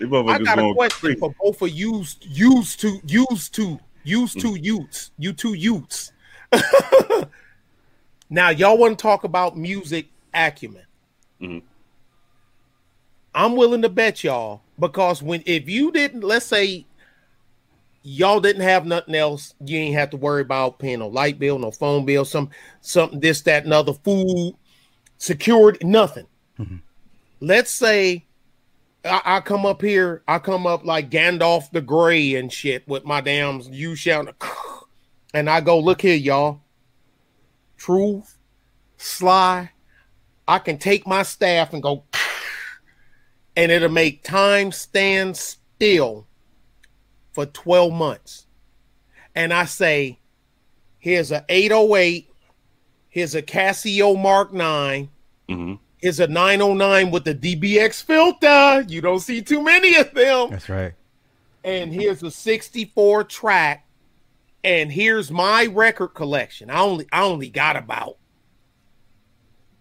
I 0.00 0.38
got 0.38 0.58
a 0.58 0.74
question 0.74 1.08
crazy. 1.08 1.20
for 1.20 1.34
both 1.40 1.62
of 1.62 1.70
used 1.70 2.26
used 2.26 2.80
to 2.80 3.00
used 3.06 3.54
to 3.54 3.78
used 4.04 4.40
to 4.40 4.48
mm. 4.48 4.64
youths. 4.64 5.10
You 5.18 5.32
two 5.32 5.54
youths. 5.54 6.12
Now 8.32 8.48
y'all 8.48 8.78
want 8.78 8.98
to 8.98 9.02
talk 9.02 9.24
about 9.24 9.58
music 9.58 10.06
acumen. 10.32 10.86
Mhm. 11.40 11.62
I'm 13.34 13.56
willing 13.56 13.82
to 13.82 13.90
bet 13.90 14.24
y'all 14.24 14.62
because 14.78 15.22
when 15.22 15.42
if 15.44 15.68
you 15.68 15.92
didn't, 15.92 16.24
let's 16.24 16.46
say 16.46 16.86
y'all 18.02 18.40
didn't 18.40 18.62
have 18.62 18.86
nothing 18.86 19.14
else, 19.14 19.54
you 19.62 19.78
ain't 19.78 19.94
have 19.96 20.08
to 20.10 20.16
worry 20.16 20.40
about 20.40 20.78
paying 20.78 21.00
no 21.00 21.08
light 21.08 21.38
bill, 21.38 21.58
no 21.58 21.70
phone 21.70 22.06
bill, 22.06 22.24
some 22.24 22.48
something, 22.80 23.20
this, 23.20 23.42
that, 23.42 23.64
and 23.64 23.72
other, 23.74 23.92
food, 23.92 24.54
secured, 25.18 25.84
nothing. 25.84 26.26
Let's 27.40 27.70
say 27.70 28.24
I, 29.04 29.20
I 29.24 29.40
come 29.40 29.66
up 29.66 29.82
here, 29.82 30.22
I 30.26 30.38
come 30.38 30.66
up 30.66 30.86
like 30.86 31.10
Gandalf 31.10 31.70
the 31.70 31.82
Grey 31.82 32.36
and 32.36 32.50
shit 32.50 32.88
with 32.88 33.04
my 33.04 33.20
damn 33.20 33.60
you 33.60 33.94
shouting, 33.94 34.32
and 35.34 35.50
I 35.50 35.60
go, 35.60 35.78
look 35.78 36.00
here, 36.00 36.16
y'all. 36.16 36.61
Truth, 37.86 38.38
sly. 38.96 39.70
I 40.46 40.60
can 40.60 40.78
take 40.78 41.04
my 41.04 41.24
staff 41.24 41.72
and 41.72 41.82
go, 41.82 42.04
and 43.56 43.72
it'll 43.72 43.88
make 43.88 44.22
time 44.22 44.70
stand 44.70 45.36
still 45.36 46.28
for 47.32 47.44
12 47.44 47.92
months. 47.92 48.46
And 49.34 49.52
I 49.52 49.64
say, 49.64 50.20
here's 51.00 51.32
a 51.32 51.44
808, 51.48 52.30
here's 53.08 53.34
a 53.34 53.42
Casio 53.42 54.16
Mark 54.16 54.52
9, 54.52 55.08
Mhm. 55.48 55.80
here's 55.96 56.20
a 56.20 56.28
909 56.28 57.10
with 57.10 57.24
the 57.24 57.34
DBX 57.34 58.00
filter. 58.00 58.84
You 58.86 59.00
don't 59.00 59.18
see 59.18 59.42
too 59.42 59.60
many 59.60 59.96
of 59.96 60.14
them 60.14 60.50
That's 60.50 60.68
right. 60.68 60.92
and 61.64 61.92
here's 61.92 62.22
a 62.22 62.30
64 62.30 63.24
track 63.24 63.86
and 64.64 64.92
here's 64.92 65.30
my 65.30 65.66
record 65.66 66.08
collection. 66.08 66.70
I 66.70 66.80
only 66.80 67.06
i 67.12 67.22
only 67.22 67.50
got 67.50 67.76
about 67.76 68.18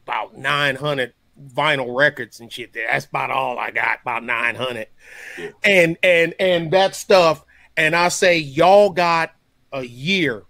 about 0.06 0.38
900 0.38 1.14
vinyl 1.54 1.96
records 1.96 2.40
and 2.40 2.52
shit 2.52 2.74
there. 2.74 2.88
That's 2.88 3.06
about 3.06 3.32
all 3.32 3.60
i 3.60 3.72
got 3.72 4.02
about 4.02 4.24
900 4.24 4.88
and 5.64 5.98
and 6.04 6.34
and 6.40 6.72
that 6.72 6.96
stuff 6.96 7.46
and 7.78 7.96
i 7.96 8.10
say 8.10 8.38
y'all 8.38 8.90
got 8.90 9.34
a 9.72 9.84
year. 9.84 10.44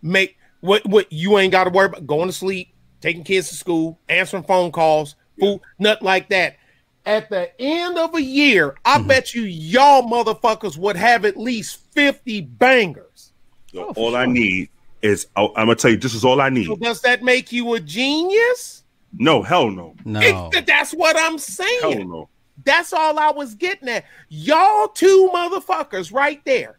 Make 0.00 0.36
what 0.60 0.86
what 0.86 1.12
you 1.12 1.38
ain't 1.38 1.52
got 1.52 1.64
to 1.64 1.70
worry 1.70 1.86
about 1.86 2.06
going 2.06 2.28
to 2.28 2.32
sleep 2.32 2.74
taking 3.00 3.24
kids 3.24 3.48
to 3.48 3.56
school 3.56 3.98
answering 4.08 4.44
phone 4.44 4.70
calls 4.70 5.16
food 5.38 5.60
nothing 5.78 6.04
like 6.04 6.28
that 6.28 6.56
at 7.04 7.28
the 7.30 7.50
end 7.60 7.98
of 7.98 8.14
a 8.14 8.22
year, 8.22 8.76
I 8.84 8.98
mm-hmm. 8.98 9.08
bet 9.08 9.34
you 9.34 9.42
y'all 9.42 10.02
motherfuckers 10.02 10.76
would 10.76 10.96
have 10.96 11.24
at 11.24 11.36
least 11.36 11.80
50 11.92 12.42
bangers. 12.42 13.32
Yo, 13.72 13.86
Oh, 13.86 13.92
for 13.94 14.00
all 14.00 14.16
I 14.16 14.26
need 14.26 14.68
is 15.00 15.26
oh, 15.36 15.48
I- 15.48 15.60
I'm 15.60 15.66
gonna 15.66 15.76
tell 15.76 15.90
you 15.90 15.96
this 15.96 16.14
is 16.14 16.24
all 16.24 16.40
I 16.40 16.48
need. 16.48 16.66
So 16.66 16.76
does 16.76 17.00
that 17.02 17.22
make 17.22 17.52
you 17.52 17.74
a 17.74 17.80
genius? 17.80 18.84
No, 19.18 19.42
hell 19.42 19.70
no, 19.70 19.94
No. 20.04 20.20
It- 20.52 20.66
that's 20.66 20.92
what 20.92 21.16
I'm 21.18 21.38
saying. 21.38 21.80
hell 21.80 21.92
saying. 21.92 22.10
no. 22.10 22.28
That's 22.64 22.92
all 22.92 23.18
I 23.18 23.30
was 23.30 23.54
getting 23.54 23.88
at. 23.88 24.04
Y'all 24.28 24.88
two 24.88 25.30
motherfuckers 25.34 26.12
right 26.12 26.40
there 26.44 26.78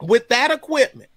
with 0.00 0.28
that 0.28 0.50
equipment, 0.50 1.09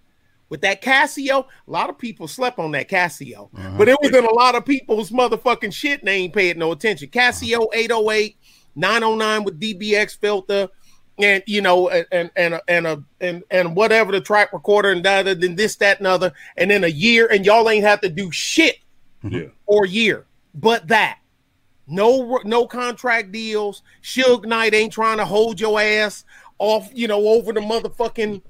with 0.53 0.61
that 0.61 0.83
Casio. 0.83 1.45
A 1.67 1.71
lot 1.71 1.89
of 1.89 1.97
people 1.97 2.27
slept 2.27 2.59
on 2.59 2.69
that 2.73 2.87
Casio, 2.87 3.49
uh-huh. 3.55 3.73
but 3.75 3.89
it 3.89 3.97
was 3.99 4.13
in 4.13 4.23
a 4.23 4.31
lot 4.31 4.53
of 4.53 4.63
people's 4.63 5.09
motherfucking 5.09 5.73
shit. 5.73 6.01
And 6.01 6.07
they 6.07 6.17
ain't 6.17 6.33
paying 6.33 6.59
no 6.59 6.71
attention. 6.71 7.09
Casio 7.09 7.63
uh-huh. 7.63 7.69
808, 7.73 8.37
909 8.75 9.43
with 9.45 9.59
DBX 9.59 10.15
filter, 10.15 10.69
and 11.17 11.41
you 11.47 11.61
know, 11.61 11.89
and 11.89 12.05
and 12.11 12.29
and 12.35 12.61
and 12.67 12.85
a 12.85 13.03
and 13.19 13.43
and 13.49 13.75
whatever 13.75 14.11
the 14.11 14.21
track 14.21 14.53
recorder 14.53 14.91
and 14.91 15.03
that 15.03 15.27
and 15.27 15.57
this 15.57 15.75
that 15.77 15.97
and 15.97 16.05
other, 16.05 16.31
and 16.55 16.69
then 16.69 16.83
a 16.83 16.87
year, 16.87 17.27
and 17.31 17.47
y'all 17.47 17.67
ain't 17.67 17.83
have 17.83 18.01
to 18.01 18.09
do 18.09 18.31
shit 18.31 18.77
mm-hmm. 19.23 19.35
Yeah. 19.35 19.47
or 19.65 19.87
year, 19.87 20.27
but 20.53 20.87
that. 20.89 21.17
No, 21.85 22.39
no 22.45 22.65
contract 22.65 23.31
deals. 23.33 23.81
Suge 24.03 24.45
Knight 24.45 24.73
ain't 24.73 24.93
trying 24.93 25.17
to 25.17 25.25
hold 25.25 25.59
your 25.59 25.81
ass 25.81 26.23
off, 26.57 26.89
you 26.93 27.09
know, 27.09 27.27
over 27.27 27.51
the 27.51 27.59
motherfucking 27.59 28.41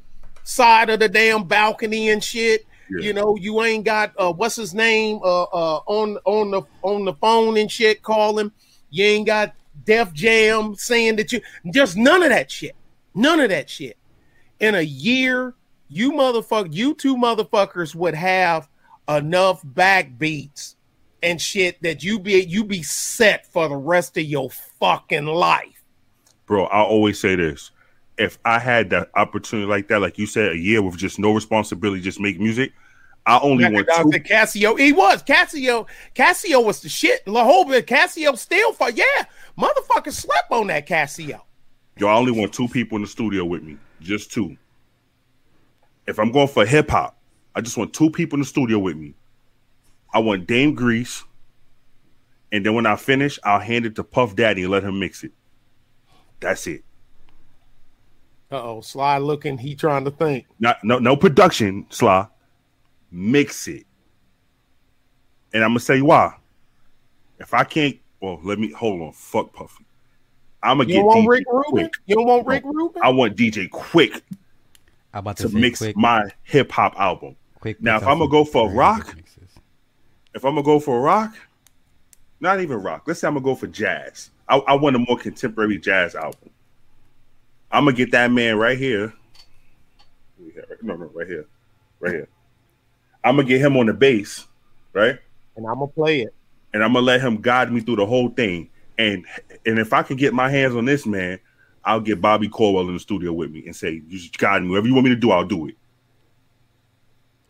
side 0.43 0.89
of 0.89 0.99
the 0.99 1.09
damn 1.09 1.43
balcony 1.45 2.09
and 2.09 2.23
shit. 2.23 2.65
Yeah. 2.89 3.05
You 3.05 3.13
know, 3.13 3.35
you 3.35 3.61
ain't 3.63 3.85
got 3.85 4.13
uh 4.17 4.31
what's 4.31 4.55
his 4.55 4.73
name 4.73 5.19
uh 5.23 5.43
uh 5.43 5.81
on 5.87 6.17
on 6.25 6.51
the 6.51 6.61
on 6.81 7.05
the 7.05 7.13
phone 7.13 7.57
and 7.57 7.71
shit 7.71 8.01
calling. 8.01 8.51
You 8.89 9.05
ain't 9.05 9.27
got 9.27 9.55
Def 9.85 10.13
Jam 10.13 10.75
saying 10.75 11.15
that 11.17 11.31
you 11.31 11.41
just 11.71 11.97
none 11.97 12.23
of 12.23 12.29
that 12.29 12.51
shit. 12.51 12.75
None 13.15 13.39
of 13.39 13.49
that 13.49 13.69
shit. 13.69 13.97
In 14.59 14.75
a 14.75 14.81
year, 14.81 15.55
you 15.87 16.11
motherfucker, 16.11 16.73
you 16.73 16.93
two 16.93 17.15
motherfuckers 17.15 17.95
would 17.95 18.15
have 18.15 18.67
enough 19.07 19.63
backbeats 19.63 20.75
and 21.21 21.41
shit 21.41 21.81
that 21.81 22.03
you 22.03 22.19
be 22.19 22.43
you 22.43 22.63
be 22.63 22.83
set 22.83 23.51
for 23.51 23.67
the 23.67 23.75
rest 23.75 24.17
of 24.17 24.23
your 24.23 24.49
fucking 24.79 25.25
life. 25.25 25.83
bro, 26.45 26.65
I 26.65 26.81
always 26.81 27.19
say 27.19 27.35
this. 27.35 27.71
If 28.17 28.37
I 28.45 28.59
had 28.59 28.89
that 28.91 29.09
opportunity 29.15 29.67
like 29.67 29.87
that, 29.87 29.99
like 29.99 30.17
you 30.17 30.27
said, 30.27 30.51
a 30.51 30.57
year 30.57 30.81
with 30.81 30.97
just 30.97 31.17
no 31.17 31.33
responsibility, 31.33 32.01
just 32.01 32.19
make 32.19 32.39
music, 32.39 32.71
I 33.25 33.39
only 33.39 33.65
want 33.65 33.87
two. 33.87 34.19
Casio. 34.19 34.77
He 34.77 34.91
was 34.91 35.23
Casio. 35.23 35.87
Casio 36.13 36.63
was 36.63 36.81
the 36.81 36.89
shit. 36.89 37.25
The 37.25 37.43
whole 37.43 37.65
bit. 37.65 37.87
Casio 37.87 38.37
still 38.37 38.73
for 38.73 38.89
yeah. 38.91 39.25
Motherfucker 39.57 40.11
slept 40.11 40.51
on 40.51 40.67
that 40.67 40.87
Casio. 40.87 41.41
Yo, 41.97 42.07
I 42.07 42.15
only 42.15 42.31
want 42.31 42.53
two 42.53 42.67
people 42.67 42.95
in 42.97 43.03
the 43.03 43.07
studio 43.07 43.45
with 43.45 43.63
me, 43.63 43.77
just 44.01 44.31
two. 44.31 44.57
If 46.07 46.19
I'm 46.19 46.31
going 46.31 46.47
for 46.47 46.65
hip 46.65 46.89
hop, 46.89 47.17
I 47.55 47.61
just 47.61 47.77
want 47.77 47.93
two 47.93 48.09
people 48.09 48.37
in 48.37 48.41
the 48.41 48.47
studio 48.47 48.79
with 48.79 48.97
me. 48.97 49.13
I 50.13 50.19
want 50.19 50.47
Dame 50.47 50.73
Grease, 50.73 51.23
and 52.51 52.65
then 52.65 52.73
when 52.73 52.85
I 52.85 52.95
finish, 52.95 53.39
I'll 53.43 53.59
hand 53.59 53.85
it 53.85 53.95
to 53.95 54.03
Puff 54.03 54.35
Daddy 54.35 54.63
and 54.63 54.71
let 54.71 54.83
him 54.83 54.99
mix 54.99 55.23
it. 55.23 55.31
That's 56.39 56.67
it. 56.67 56.83
Uh 58.53 58.61
oh, 58.61 58.81
Sly 58.81 59.17
looking. 59.17 59.57
He 59.57 59.73
trying 59.73 60.05
to 60.05 60.11
think. 60.11 60.45
Not 60.59 60.83
no 60.83 60.99
no 60.99 61.15
production, 61.15 61.87
Sly. 61.89 62.27
Mix 63.11 63.67
it. 63.67 63.87
And 65.53 65.63
I'm 65.63 65.71
gonna 65.71 65.79
say 65.79 66.01
why. 66.01 66.35
If 67.39 67.55
I 67.55 67.63
can't, 67.63 67.97
well, 68.21 68.39
let 68.43 68.59
me 68.59 68.71
hold 68.71 69.01
on. 69.01 69.11
Fuck 69.11 69.53
Puffy. 69.53 69.85
I'm 70.61 70.77
gonna 70.77 70.87
You 70.87 70.93
get 70.93 70.99
don't 70.99 71.05
want 71.07 71.25
DJ 71.25 71.29
Rick 71.29 71.45
Rubin? 71.51 71.85
Quik. 71.87 71.93
You 72.05 72.15
don't 72.15 72.27
want 72.27 72.45
Rick 72.45 72.63
Rubin? 72.63 73.01
I 73.03 73.09
want 73.09 73.35
DJ 73.35 73.69
Quik 73.69 74.21
I'm 75.13 75.19
about 75.19 75.37
to, 75.37 75.49
to 75.49 75.55
mix 75.55 75.79
quick, 75.79 75.97
my 75.97 76.23
hip 76.43 76.71
hop 76.71 76.93
album. 76.99 77.35
quick. 77.59 77.81
Now, 77.81 77.97
if 77.97 78.03
I'm 78.03 78.19
gonna 78.19 78.29
go 78.29 78.45
for 78.45 78.67
very 78.67 78.77
rock, 78.77 79.15
good. 79.15 79.23
If 80.35 80.45
I'm 80.45 80.53
gonna 80.53 80.63
go 80.63 80.79
for 80.79 80.99
a 80.99 81.01
rock, 81.01 81.35
not 82.39 82.59
even 82.59 82.77
rock. 82.83 83.05
Let's 83.07 83.19
say 83.19 83.27
I'm 83.27 83.33
gonna 83.33 83.43
go 83.43 83.55
for 83.55 83.65
jazz. 83.65 84.29
I, 84.47 84.57
I 84.57 84.73
want 84.75 84.95
a 84.95 84.99
more 84.99 85.17
contemporary 85.17 85.79
jazz 85.79 86.13
album. 86.13 86.51
I'm 87.73 87.85
gonna 87.85 87.97
get 87.97 88.11
that 88.11 88.31
man 88.31 88.57
right 88.57 88.77
here. 88.77 89.11
No, 90.81 90.95
no, 90.95 91.05
right 91.13 91.27
here, 91.27 91.47
right 91.99 92.13
here. 92.13 92.29
I'm 93.23 93.35
gonna 93.35 93.47
get 93.47 93.59
him 93.59 93.75
on 93.75 93.87
the 93.87 93.93
bass, 93.93 94.47
right? 94.93 95.19
and 95.55 95.67
I'm 95.67 95.75
gonna 95.75 95.87
play 95.87 96.21
it. 96.21 96.33
and 96.73 96.83
I'm 96.83 96.93
gonna 96.93 97.05
let 97.05 97.21
him 97.21 97.41
guide 97.41 97.71
me 97.71 97.81
through 97.81 97.97
the 97.97 98.05
whole 98.05 98.29
thing. 98.29 98.69
And 98.97 99.25
and 99.65 99.79
if 99.79 99.91
I 99.91 100.03
can 100.03 100.17
get 100.17 100.33
my 100.33 100.49
hands 100.49 100.75
on 100.75 100.85
this 100.85 101.05
man, 101.05 101.39
I'll 101.83 101.99
get 101.99 102.21
Bobby 102.21 102.47
Caldwell 102.47 102.87
in 102.87 102.93
the 102.93 102.99
studio 102.99 103.33
with 103.33 103.51
me 103.51 103.63
and 103.65 103.75
say, 103.75 104.01
"You 104.07 104.19
just 104.19 104.37
guide 104.37 104.61
me. 104.61 104.69
Whatever 104.69 104.87
you 104.87 104.93
want 104.93 105.05
me 105.05 105.09
to 105.11 105.19
do, 105.19 105.31
I'll 105.31 105.45
do 105.45 105.67
it." 105.67 105.75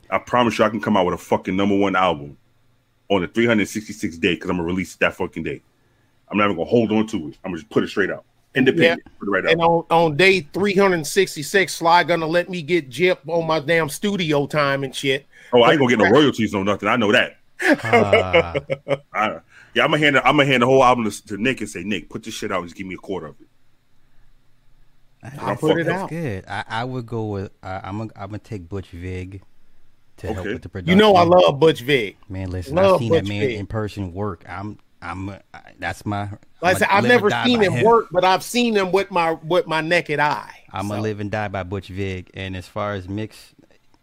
I 0.09 0.19
promise 0.19 0.57
you, 0.57 0.65
I 0.65 0.69
can 0.69 0.82
come 0.82 0.95
out 0.95 1.05
with 1.05 1.15
a 1.15 1.17
fucking 1.17 1.55
number 1.55 1.76
one 1.76 1.95
album 1.95 2.38
on 3.09 3.21
the 3.21 3.28
366 3.28 4.17
day 4.17 4.36
because 4.36 4.49
I'm 4.49 4.57
gonna 4.57 4.67
release 4.67 4.93
it 4.93 4.99
that 4.99 5.15
fucking 5.15 5.43
day. 5.43 5.61
I'm 6.30 6.38
not 6.38 6.45
even 6.45 6.57
gonna 6.57 6.69
hold 6.69 6.91
on 6.91 7.07
to 7.07 7.17
it. 7.30 7.38
I'm 7.43 7.51
gonna 7.51 7.57
just 7.57 7.69
put 7.69 7.84
it 7.84 7.88
straight 7.89 8.09
out, 8.11 8.26
independent, 8.56 9.04
put 9.20 9.28
it 9.28 9.32
right 9.32 9.45
And 9.45 9.62
out. 9.62 9.66
on, 9.70 9.86
on 9.89 10.18
day 10.18 10.41
366, 10.54 11.74
Sly 11.74 12.04
gonna 12.04 12.28
let 12.28 12.49
me 12.49 12.62
get 12.62 12.89
Jip 12.89 13.20
on 13.28 13.47
my 13.47 13.60
damn 13.60 13.89
studio 13.89 14.45
time 14.47 14.84
and 14.84 14.95
shit. 14.95 15.26
Oh, 15.54 15.62
I 15.62 15.72
ain't 15.72 15.80
gonna 15.80 15.89
get 15.95 15.99
no 15.99 16.10
royalties, 16.10 16.54
no 16.54 16.64
nothing. 16.64 16.89
I 16.89 16.95
know 16.95 17.12
that. 17.12 17.38
Ah, 17.62 18.54
I, 19.14 19.39
yeah, 19.74 19.84
I'm 19.84 19.91
gonna 19.91 19.97
hand. 19.99 20.16
The, 20.16 20.28
I'm 20.28 20.38
gonna 20.38 20.45
hand 20.49 20.64
the 20.64 20.68
whole 20.68 20.84
album 20.84 21.10
to, 21.10 21.26
to 21.28 21.38
Nick 21.38 21.62
and 21.62 21.70
say, 21.70 21.84
Nick, 21.84 22.10
put 22.10 22.24
this 22.24 22.34
shit 22.34 22.51
out 22.51 22.60
and 22.60 22.68
just 22.68 22.76
give 22.76 22.88
me 22.88 22.95
a 22.95 22.97
quarter 22.97 23.28
of 23.28 23.36
it. 23.39 23.47
I'll 25.39 25.56
put 25.56 25.78
it 25.80 25.86
that's 25.86 26.04
out. 26.04 26.10
good. 26.10 26.43
I, 26.47 26.64
I 26.68 26.84
would 26.84 27.06
go 27.06 27.26
with. 27.28 27.51
Uh, 27.62 27.80
I'm 27.84 27.97
gonna 27.97 28.12
I'm 28.16 28.28
gonna 28.28 28.39
take 28.39 28.68
Butch 28.68 28.89
Vig 28.89 29.41
to 30.18 30.34
help 30.34 30.45
with 30.45 30.62
the 30.62 30.70
production. 30.70 30.89
You 30.89 30.95
know 31.01 31.16
I 31.16 31.24
love 31.24 31.60
Butch 31.60 31.82
Vig. 31.82 32.18
Man, 32.28 32.51
listen, 32.51 32.76
love 32.76 32.95
I've 32.95 32.99
seen 32.99 33.10
Butch 33.10 33.24
that 33.24 33.30
man 33.30 33.41
Vig. 33.47 33.60
in 33.60 33.66
person 33.68 34.14
work. 34.14 34.43
I'm, 34.47 34.80
I'm, 35.04 35.30
uh, 35.30 35.36
that's 35.80 36.06
my. 36.06 36.30
Like 36.62 36.76
I 36.78 36.80
said, 36.80 36.88
I've 36.89 37.04
never 37.04 37.30
seen 37.45 37.62
him 37.62 37.84
work, 37.84 38.08
but 38.12 38.24
I've 38.24 38.43
seen 38.43 38.76
him 38.76 38.91
with 38.91 39.12
my 39.12 39.34
with 39.34 39.68
my 39.68 39.82
naked 39.82 40.20
eye. 40.20 40.64
I'm 40.72 40.86
So, 40.86 40.89
gonna 40.91 41.01
live 41.01 41.20
and 41.20 41.30
die 41.30 41.47
by 41.49 41.64
Butch 41.64 41.89
Vig. 41.89 42.32
And 42.34 42.56
as 42.56 42.68
far 42.68 42.93
as 42.93 43.08
mix, 43.10 43.54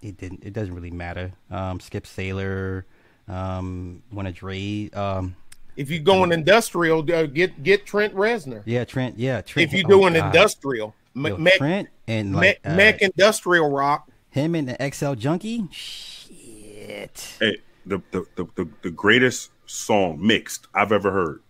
it 0.02 0.16
didn't. 0.18 0.44
It 0.44 0.52
doesn't 0.52 0.74
really 0.74 0.90
matter. 0.90 1.32
Um, 1.50 1.80
Skip 1.80 2.04
Saylor, 2.04 2.84
um, 3.28 4.02
one 4.10 4.26
of 4.26 4.34
Dre. 4.34 4.90
Um, 4.90 5.36
If 5.76 5.90
you 5.90 5.98
go 6.00 6.14
going 6.14 6.32
industrial, 6.32 7.00
uh, 7.12 7.26
get 7.26 7.62
get 7.62 7.86
Trent 7.86 8.14
Reznor. 8.14 8.62
yeah, 8.66 8.84
Trent. 8.84 9.18
Yeah, 9.18 9.40
Trent. 9.40 9.68
If 9.68 9.76
you 9.78 9.84
oh, 9.86 9.88
doing 9.88 10.14
God. 10.14 10.26
industrial, 10.26 10.94
Yo, 11.14 11.36
Me- 11.36 11.52
Trent 11.56 11.88
and 12.06 12.32
Mech, 12.32 12.60
like 12.64 12.72
uh, 12.72 12.76
Mech 12.76 13.00
industrial 13.02 13.70
rock. 13.70 14.08
him 14.28 14.54
and 14.54 14.68
the 14.68 14.90
XL 14.92 15.14
Junkie. 15.14 15.66
Shit. 15.70 17.36
Hey, 17.40 17.58
the, 17.86 18.02
the 18.10 18.26
the 18.36 18.44
the 18.56 18.68
the 18.82 18.90
greatest 18.90 19.50
song 19.70 20.24
mixed 20.24 20.66
I've 20.74 20.92
ever 20.92 21.10
heard. 21.10 21.42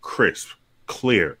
Crisp, 0.00 0.48
clear, 0.86 1.38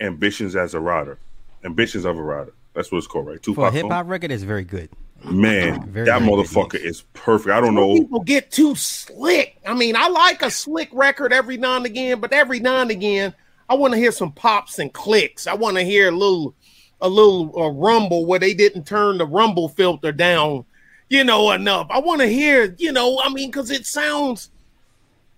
ambitions 0.00 0.54
as 0.56 0.74
a 0.74 0.80
rider, 0.80 1.18
ambitions 1.64 2.04
of 2.04 2.16
a 2.18 2.22
rider. 2.22 2.54
That's 2.74 2.92
what 2.92 2.98
it's 2.98 3.06
called, 3.06 3.26
right? 3.26 3.44
For 3.44 3.66
a 3.68 3.70
hip 3.70 3.86
hop 3.86 4.06
record, 4.08 4.30
is 4.30 4.44
very 4.44 4.64
good. 4.64 4.88
Man, 5.24 5.90
Very, 5.90 6.06
that 6.06 6.22
very 6.22 6.30
motherfucker 6.32 6.76
is 6.76 7.02
perfect. 7.12 7.50
I 7.50 7.60
don't 7.60 7.68
Some 7.68 7.74
know. 7.74 7.94
people 7.94 8.20
get 8.20 8.50
too 8.50 8.74
slick. 8.74 9.58
I 9.66 9.74
mean, 9.74 9.94
I 9.94 10.08
like 10.08 10.40
a 10.40 10.50
slick 10.50 10.88
record 10.92 11.32
every 11.32 11.58
now 11.58 11.76
and 11.76 11.84
again, 11.84 12.20
but 12.20 12.32
every 12.32 12.58
now 12.58 12.80
and 12.80 12.90
again, 12.90 13.34
I 13.68 13.74
want 13.74 13.92
to 13.92 13.98
hear 13.98 14.12
some 14.12 14.32
pops 14.32 14.78
and 14.78 14.90
clicks. 14.92 15.46
I 15.46 15.54
want 15.54 15.76
to 15.76 15.82
hear 15.82 16.08
a 16.08 16.12
little, 16.12 16.54
a 17.02 17.08
little 17.08 17.52
uh, 17.60 17.68
rumble 17.68 18.24
where 18.24 18.38
they 18.38 18.54
didn't 18.54 18.84
turn 18.86 19.18
the 19.18 19.26
rumble 19.26 19.68
filter 19.68 20.10
down, 20.10 20.64
you 21.10 21.22
know, 21.22 21.50
enough. 21.50 21.88
I 21.90 21.98
want 21.98 22.22
to 22.22 22.26
hear, 22.26 22.74
you 22.78 22.90
know, 22.92 23.20
I 23.22 23.28
mean, 23.28 23.50
because 23.50 23.70
it 23.70 23.84
sounds, 23.84 24.48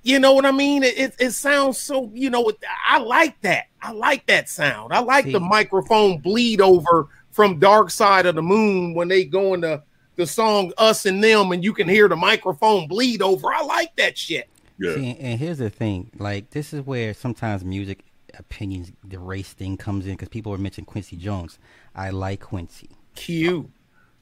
you 0.02 0.18
know 0.18 0.32
what 0.32 0.46
I 0.46 0.50
mean? 0.50 0.82
It, 0.82 0.98
it 0.98 1.14
it 1.18 1.30
sounds 1.30 1.78
so, 1.78 2.10
you 2.12 2.30
know, 2.30 2.50
I 2.86 2.98
like 2.98 3.40
that. 3.42 3.66
I 3.80 3.92
like 3.92 4.26
that 4.26 4.48
sound. 4.48 4.92
I 4.92 5.00
like 5.00 5.30
the 5.30 5.40
microphone 5.40 6.18
bleed 6.18 6.60
over 6.60 7.08
from 7.30 7.58
Dark 7.58 7.90
Side 7.90 8.26
of 8.26 8.34
the 8.34 8.42
Moon 8.42 8.94
when 8.94 9.08
they 9.08 9.24
go 9.24 9.54
into 9.54 9.82
the 10.16 10.26
song 10.26 10.72
Us 10.78 11.06
and 11.06 11.22
Them 11.22 11.52
and 11.52 11.64
you 11.64 11.72
can 11.72 11.88
hear 11.88 12.08
the 12.08 12.16
microphone 12.16 12.88
bleed 12.88 13.22
over. 13.22 13.52
I 13.52 13.62
like 13.62 13.94
that 13.96 14.18
shit. 14.18 14.48
Yeah, 14.78 14.94
See, 14.94 15.16
and 15.18 15.38
here's 15.38 15.58
the 15.58 15.70
thing: 15.70 16.10
like 16.18 16.50
this 16.50 16.72
is 16.72 16.84
where 16.84 17.14
sometimes 17.14 17.64
music 17.64 18.04
opinions, 18.38 18.92
the 19.04 19.18
race 19.18 19.52
thing 19.52 19.76
comes 19.76 20.06
in 20.06 20.12
because 20.12 20.28
people 20.28 20.52
were 20.52 20.58
mentioning 20.58 20.86
Quincy 20.86 21.16
Jones. 21.16 21.58
I 21.94 22.10
like 22.10 22.40
Quincy. 22.40 22.90
Q. 23.14 23.70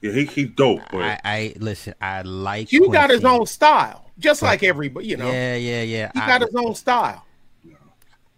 yeah, 0.00 0.12
he 0.12 0.24
he's 0.24 0.50
dope. 0.50 0.82
But 0.90 1.02
I, 1.02 1.20
I 1.24 1.54
listen. 1.58 1.94
I 2.00 2.22
like. 2.22 2.68
Q 2.68 2.90
got 2.90 3.10
his 3.10 3.24
own 3.24 3.46
style, 3.46 4.10
just 4.18 4.42
like 4.42 4.62
everybody, 4.62 5.08
you 5.08 5.16
know. 5.16 5.30
Yeah, 5.30 5.56
yeah, 5.56 5.82
yeah. 5.82 6.10
He 6.14 6.20
I, 6.20 6.26
got 6.26 6.40
his 6.40 6.54
own 6.54 6.74
style. 6.74 7.24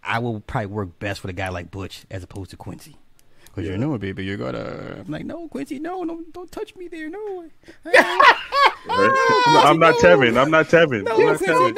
I 0.03 0.19
will 0.19 0.41
probably 0.41 0.67
work 0.67 0.99
best 0.99 1.23
with 1.23 1.29
a 1.29 1.33
guy 1.33 1.49
like 1.49 1.71
Butch 1.71 2.03
as 2.11 2.23
opposed 2.23 2.51
to 2.51 2.57
Quincy. 2.57 2.97
Cause 3.55 3.65
you 3.65 3.77
know, 3.77 3.95
baby, 3.99 4.25
you 4.25 4.35
gotta. 4.35 5.01
I'm 5.01 5.11
like, 5.11 5.25
no, 5.25 5.47
Quincy, 5.47 5.77
no, 5.77 6.03
no, 6.03 6.23
don't 6.31 6.51
touch 6.51 6.75
me 6.75 6.87
there, 6.87 7.07
no. 7.07 7.45
I'm, 8.89 9.13
I'm 9.47 9.79
not 9.79 9.95
Tevin. 9.95 10.41
I'm 10.41 10.49
not 10.49 10.69
Tevin. 10.69 11.03
No, 11.03 11.13
I'm 11.13 11.25
not 11.25 11.37
Quincy, 11.37 11.45
Tevin. 11.45 11.75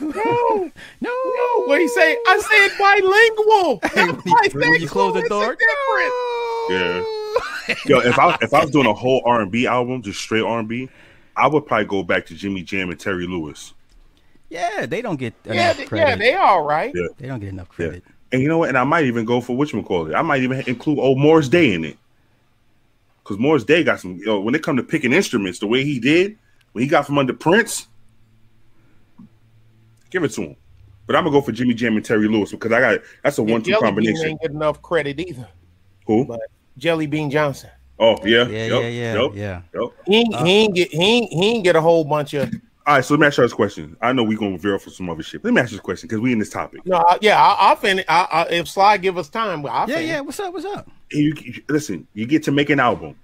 no, 0.00 0.70
no, 1.00 1.12
no. 1.30 1.64
What 1.66 1.80
he 1.80 1.86
say? 1.86 2.18
I 2.26 2.38
said 2.40 2.78
bilingual. 2.78 3.78
I 3.84 4.48
when 4.52 4.72
said 4.72 4.82
you 4.82 4.88
close 4.88 5.14
the 5.14 5.28
door, 5.28 5.54
different. 5.54 6.12
Yeah. 6.70 7.04
Yo, 7.86 7.98
if 8.00 8.18
I 8.18 8.36
if 8.40 8.52
I 8.54 8.62
was 8.62 8.70
doing 8.70 8.86
a 8.86 8.94
whole 8.94 9.22
R 9.24 9.40
and 9.42 9.50
B 9.50 9.66
album, 9.66 10.02
just 10.02 10.20
straight 10.20 10.42
R 10.42 10.58
and 10.58 10.68
B, 10.68 10.88
I 11.36 11.46
would 11.46 11.66
probably 11.66 11.86
go 11.86 12.02
back 12.02 12.26
to 12.26 12.34
Jimmy 12.34 12.62
Jam 12.62 12.90
and 12.90 12.98
Terry 12.98 13.26
Lewis. 13.26 13.74
Yeah, 14.50 14.86
they 14.86 15.02
don't 15.02 15.16
get 15.18 15.34
Yeah, 15.44 15.52
enough 15.52 15.76
they- 15.76 15.82
yeah, 15.82 15.88
credit. 15.88 16.18
they 16.18 16.34
all 16.34 16.62
right. 16.64 16.92
Yeah. 16.94 17.08
they 17.18 17.26
don't 17.28 17.40
get 17.40 17.50
enough 17.50 17.68
Yeah. 17.78 17.86
credit. 17.88 18.04
And 18.32 18.42
you 18.42 18.48
know 18.48 18.58
what? 18.58 18.68
And 18.70 18.78
I 18.78 18.84
might 18.84 19.04
even 19.04 19.24
go 19.24 19.40
for 19.40 19.56
which 19.56 19.72
call 19.72 20.06
it. 20.10 20.14
I 20.14 20.22
might 20.22 20.42
even 20.42 20.60
include 20.66 20.98
old 20.98 21.18
Morris 21.18 21.48
Day 21.48 21.72
in 21.74 21.84
it. 21.84 21.96
because 23.22 23.38
Morris 23.38 23.64
Day 23.64 23.84
got 23.84 24.00
some. 24.00 24.16
Yo, 24.24 24.40
when 24.40 24.54
it 24.54 24.62
come 24.62 24.76
to 24.76 24.82
picking 24.82 25.12
instruments, 25.12 25.58
the 25.58 25.66
way 25.66 25.84
he 25.84 25.98
did 25.98 26.38
when 26.72 26.82
he 26.82 26.88
got 26.88 27.06
from 27.06 27.18
under 27.18 27.32
Prince, 27.34 27.86
give 30.10 30.24
it 30.24 30.28
to 30.32 30.42
him. 30.42 30.56
But 31.06 31.16
I'm 31.16 31.24
gonna 31.24 31.34
go 31.36 31.40
for 31.40 31.52
Jimmy 31.52 31.74
Jam 31.74 31.96
and 31.96 32.04
Terry 32.04 32.28
Lewis 32.28 32.50
because 32.50 32.72
I 32.72 32.80
got 32.80 33.00
that's 33.22 33.38
a 33.38 33.42
one-two 33.42 33.76
combination. 33.80 34.26
ain't 34.28 34.40
get 34.42 34.50
enough 34.50 34.80
credit 34.82 35.18
either. 35.20 35.48
Who? 36.06 36.24
But 36.26 36.40
Jelly 36.78 37.06
Bean 37.06 37.30
Johnson, 37.30 37.70
Oh 37.98 38.16
yeah, 38.24 38.46
Yeah, 38.48 38.66
yep, 38.66 38.70
yeah, 38.70 38.88
yeah, 38.88 39.22
yep, 39.22 39.30
yeah. 39.34 39.62
yep. 39.74 39.90
he 40.06 40.16
ain't, 40.16 40.34
he 40.36 40.50
ain't 40.50 40.74
get 40.74 40.88
he 40.92 41.02
ain't, 41.02 41.32
he 41.32 41.50
ain't 41.50 41.64
get 41.64 41.76
a 41.76 41.80
whole 41.80 42.04
bunch 42.04 42.34
of. 42.34 42.48
All 42.86 42.94
right, 42.94 43.04
so 43.04 43.12
let 43.14 43.20
me 43.20 43.26
ask 43.26 43.36
you 43.36 43.44
this 43.44 43.52
question. 43.52 43.96
I 44.00 44.12
know 44.12 44.22
we're 44.24 44.38
gonna 44.38 44.56
veer 44.56 44.78
for 44.78 44.88
some 44.90 45.10
other 45.10 45.22
shit. 45.22 45.44
Let 45.44 45.52
me 45.52 45.60
ask 45.60 45.72
you 45.72 45.76
this 45.76 45.84
question 45.84 46.06
because 46.08 46.20
we 46.20 46.32
in 46.32 46.38
this 46.38 46.48
topic. 46.50 46.80
No, 46.86 46.96
I, 46.96 47.18
yeah, 47.20 47.36
I, 47.42 47.68
I'll 47.68 47.76
finish. 47.76 48.04
I, 48.08 48.28
I, 48.30 48.42
if 48.54 48.68
Sly 48.68 48.96
give 48.96 49.18
us 49.18 49.28
time, 49.28 49.66
I'll 49.66 49.88
Yeah, 49.88 49.96
finish. 49.96 50.08
yeah. 50.10 50.20
What's 50.20 50.40
up? 50.40 50.54
What's 50.54 50.64
up? 50.64 50.88
You, 51.10 51.34
you- 51.42 51.62
listen, 51.68 52.06
you 52.14 52.24
get 52.26 52.44
to 52.44 52.52
make 52.52 52.70
an 52.70 52.80
album. 52.80 53.16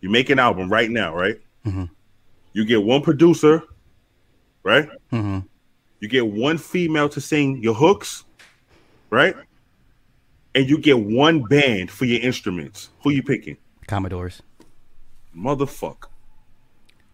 You 0.00 0.10
make 0.10 0.30
an 0.30 0.38
album 0.38 0.68
right 0.70 0.90
now, 0.90 1.12
right? 1.14 1.40
Mhm. 1.66 1.90
You 2.52 2.64
get 2.64 2.82
one 2.82 3.02
producer, 3.02 3.62
right? 4.62 4.88
hmm 5.10 5.40
You 6.00 6.08
get 6.08 6.26
one 6.26 6.56
female 6.58 7.08
to 7.08 7.20
sing 7.20 7.60
your 7.62 7.74
hooks, 7.74 8.24
right? 9.10 9.34
And 10.58 10.68
you 10.68 10.76
get 10.78 10.98
one 10.98 11.44
band 11.44 11.88
for 11.88 12.04
your 12.04 12.20
instruments. 12.20 12.90
Who 13.04 13.10
you 13.10 13.22
picking? 13.22 13.58
Commodores. 13.86 14.42
Motherfucker. 15.36 16.06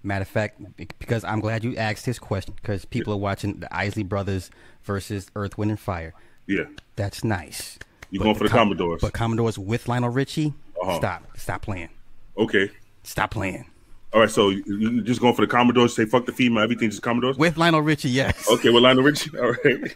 Matter 0.02 0.22
of 0.22 0.28
fact, 0.28 0.62
because 0.98 1.24
I'm 1.24 1.40
glad 1.40 1.62
you 1.62 1.76
asked 1.76 2.06
this 2.06 2.18
question 2.18 2.54
because 2.56 2.86
people 2.86 3.12
are 3.12 3.18
watching 3.18 3.60
the 3.60 3.74
Isley 3.76 4.02
Brothers 4.02 4.50
versus 4.84 5.30
Earth, 5.36 5.58
Wind, 5.58 5.72
and 5.72 5.78
Fire. 5.80 6.14
Yeah. 6.46 6.64
That's 6.96 7.22
nice. 7.22 7.78
You 8.10 8.18
going 8.20 8.34
for 8.34 8.44
the 8.44 8.48
Com- 8.50 8.60
Commodores. 8.68 9.02
But 9.02 9.12
Commodores 9.12 9.58
with 9.58 9.88
Lionel 9.88 10.08
Richie, 10.08 10.54
Uh-huh. 10.80 10.96
stop, 10.96 11.24
stop 11.36 11.60
playing, 11.60 11.90
okay. 12.38 12.70
stop 13.02 13.30
playing. 13.30 13.66
All 14.14 14.20
right, 14.20 14.30
so 14.30 14.48
you, 14.48 14.64
you 14.66 15.02
just 15.02 15.20
going 15.20 15.34
for 15.34 15.42
the 15.42 15.48
Commodores, 15.48 15.94
say 15.94 16.06
fuck 16.06 16.24
the 16.24 16.32
female, 16.32 16.62
everything 16.62 16.88
just 16.88 17.02
Commodores? 17.02 17.36
With 17.36 17.58
Lionel 17.58 17.82
Richie, 17.82 18.08
yes. 18.08 18.48
Okay, 18.50 18.70
with 18.70 18.82
Lionel 18.82 19.02
Richie. 19.04 19.36
All 19.38 19.52
right. 19.64 19.94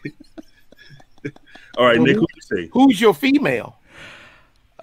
All 1.77 1.87
right, 1.87 2.01
Nick, 2.01 2.16
who 2.16 2.27
you 2.35 2.41
say? 2.43 2.69
Who's 2.73 3.01
your 3.01 3.14
female? 3.14 3.77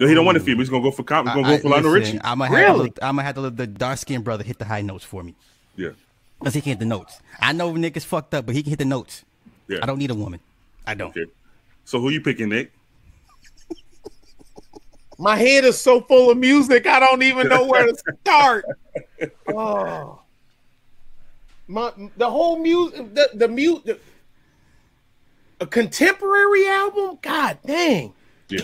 No, 0.00 0.06
he 0.06 0.14
don't 0.14 0.26
want 0.26 0.36
a 0.36 0.40
female. 0.40 0.58
He's 0.60 0.68
gonna 0.68 0.82
go 0.82 0.90
for 0.90 1.02
com- 1.04 1.26
he's 1.26 1.34
gonna 1.34 1.48
go 1.48 1.58
for 1.58 1.68
Lionel 1.70 1.90
Richie. 1.90 2.20
I'm 2.22 2.38
gonna 2.38 2.56
have 2.56 2.76
Really? 2.76 2.90
to, 2.90 3.04
I'm 3.04 3.16
gonna 3.16 3.22
have 3.24 3.34
to 3.36 3.40
let 3.42 3.56
the 3.56 3.66
dark 3.66 3.98
skinned 3.98 4.24
brother 4.24 4.44
hit 4.44 4.58
the 4.58 4.64
high 4.66 4.82
notes 4.82 5.04
for 5.04 5.22
me 5.22 5.34
Yeah. 5.76 5.90
because 6.38 6.54
he 6.54 6.60
can 6.60 6.70
hit 6.70 6.78
the 6.80 6.84
notes. 6.84 7.18
I 7.40 7.52
know 7.52 7.72
Nick 7.74 7.96
is 7.96 8.04
fucked 8.04 8.34
up, 8.34 8.44
but 8.46 8.54
he 8.54 8.62
can 8.62 8.70
hit 8.70 8.78
the 8.78 8.84
notes. 8.84 9.24
Yeah. 9.68 9.78
I 9.82 9.86
don't 9.86 9.98
need 9.98 10.10
a 10.10 10.14
woman. 10.14 10.40
I 10.86 10.94
don't. 10.94 11.10
Okay. 11.16 11.24
So 11.84 11.98
who 12.00 12.10
you 12.10 12.20
picking, 12.20 12.50
Nick? 12.50 12.72
My 15.18 15.36
head 15.36 15.64
is 15.64 15.78
so 15.78 16.00
full 16.02 16.30
of 16.30 16.36
music, 16.36 16.86
I 16.86 17.00
don't 17.00 17.22
even 17.22 17.48
know 17.48 17.64
where 17.66 17.86
to 17.86 17.96
start. 18.22 18.64
Oh, 19.48 20.20
my 21.68 21.90
the 22.18 22.28
whole 22.30 22.58
music, 22.58 23.14
the 23.14 23.30
the 23.32 23.48
mute, 23.48 23.98
a 25.60 25.66
contemporary 25.66 26.66
album. 26.68 27.18
God 27.22 27.58
dang. 27.66 28.12
Yeah. 28.48 28.60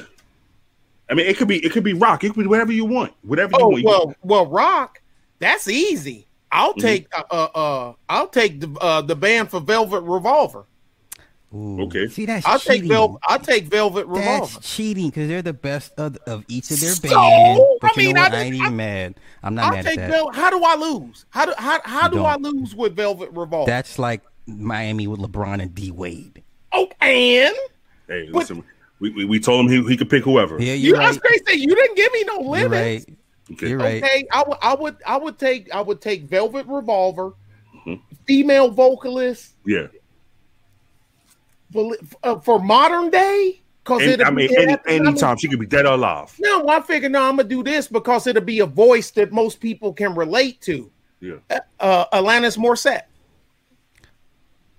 I 1.11 1.15
mean, 1.15 1.27
it 1.27 1.37
could 1.37 1.49
be 1.49 1.65
it 1.65 1.73
could 1.73 1.85
be 1.85 1.93
rock. 1.95 2.25
It 2.25 2.29
could 2.35 2.43
be 2.43 2.47
whatever 2.47 2.73
you 2.73 2.85
want. 2.85 3.13
Whatever 3.23 3.53
you 3.53 3.65
Oh 3.65 3.69
want. 3.69 3.85
well, 3.85 4.15
well, 4.23 4.47
rock. 4.47 5.01
That's 5.39 5.69
easy. 5.69 6.27
I'll 6.51 6.71
Mm-hmm. 6.75 6.81
take 6.81 7.07
uh, 7.19 7.23
uh 7.31 7.49
uh 7.55 7.93
I'll 8.09 8.29
take 8.29 8.61
the 8.61 8.71
uh 8.81 9.03
the 9.03 9.17
band 9.17 9.51
for 9.51 9.61
Velvet 9.61 10.01
Revolver. 10.03 10.65
Ooh. 11.55 11.83
Okay. 11.83 12.09
See, 12.09 12.25
that's 12.25 12.47
I'll 12.47 12.59
cheating. 12.59 12.83
take 12.83 12.91
Vel- 12.91 13.21
I'll 13.29 13.39
take 13.39 13.65
Velvet 13.65 14.07
Revolver. 14.07 14.53
That's 14.55 14.75
cheating 14.75 15.11
because 15.11 15.29
they're 15.29 15.43
the 15.43 15.53
best 15.53 15.93
of, 15.99 16.17
of 16.27 16.45
each 16.49 16.71
of 16.71 16.81
their 16.81 16.93
So? 16.95 17.09
bands. 17.11 17.61
But 17.83 17.91
I 17.99 18.01
you 18.01 18.07
mean, 18.09 18.15
know 18.17 18.23
what? 18.23 18.33
I 18.33 18.39
I, 18.39 18.43
ain't 18.45 18.55
even 18.55 18.67
I- 18.67 18.71
mad. 18.71 19.15
I'm 19.43 19.55
not 19.55 19.65
I'll 19.67 19.73
mad 19.73 19.85
take 19.85 19.99
at 19.99 20.09
that. 20.09 20.17
Vel- 20.17 20.33
How 20.33 20.49
do 20.51 20.63
I 20.65 20.77
lose? 20.77 21.27
How 21.31 21.45
do 21.45 21.53
how, 21.59 21.81
how 21.85 22.05
You 22.07 22.11
do 22.15 22.25
I 22.25 22.39
don't. 22.39 22.43
lose 22.57 22.75
with 22.75 22.97
Velvet 22.97 23.31
Revolver? 23.33 23.71
That's 23.71 23.99
like 23.99 24.23
Miami 24.47 25.07
with 25.07 25.21
LeBron 25.21 25.61
and 25.61 25.75
D 25.75 25.91
Wade. 25.91 26.43
Oh, 26.73 26.89
and 27.01 27.55
hey, 28.09 28.29
listen, 28.31 28.63
we, 29.01 29.11
we, 29.11 29.25
we 29.25 29.41
told 29.41 29.65
him 29.65 29.71
he, 29.85 29.89
he 29.91 29.97
could 29.97 30.09
pick 30.11 30.25
whoever. 30.25 30.61
Yeah, 30.61 30.75
you 30.75 30.89
you're 30.91 30.99
that's 30.99 31.19
right. 31.23 31.45
crazy. 31.45 31.61
You 31.63 31.75
didn't 31.75 31.97
give 31.97 32.13
me 32.13 32.25
no 32.25 32.41
You're 32.41 32.69
limits. 32.69 33.07
right. 33.09 33.17
Okay. 33.53 33.69
You're 33.69 33.79
right. 33.79 34.03
Okay, 34.03 34.27
I 34.33 34.43
would 34.47 34.59
I 34.63 34.75
would 34.75 34.97
I 35.07 35.17
would 35.17 35.39
take 35.39 35.73
I 35.75 35.81
would 35.81 36.01
take 36.01 36.25
Velvet 36.25 36.67
Revolver, 36.67 37.33
Mm-hmm. 37.87 37.95
female 38.27 38.71
vocalist 38.71 39.55
Yeah. 39.67 39.89
for, 41.73 41.97
uh, 42.23 42.39
for 42.39 42.61
modern 42.61 43.11
day. 43.11 43.59
Cause 43.85 44.01
I 44.03 44.31
mean, 44.31 44.49
be- 44.49 44.57
any, 44.57 44.73
I 44.75 44.79
mean, 44.87 45.07
anytime 45.09 45.37
she 45.39 45.49
could 45.49 45.59
be 45.59 45.67
dead 45.67 45.87
or 45.87 45.95
alive. 45.95 46.33
No, 46.39 46.69
I 46.69 46.81
figured 46.81 47.11
no, 47.11 47.25
I'm 47.29 47.37
gonna 47.37 47.49
do 47.49 47.65
this 47.65 47.89
because 47.89 48.29
it'll 48.29 48.41
be 48.41 48.61
a 48.61 48.67
voice 48.67 49.11
that 49.13 49.33
most 49.33 49.59
people 49.59 49.93
can 49.93 50.15
relate 50.15 50.61
to. 50.61 50.89
Yeah. 51.19 51.39
Uh, 51.81 52.05
Alanis 52.13 52.57
Morissette. 52.57 53.03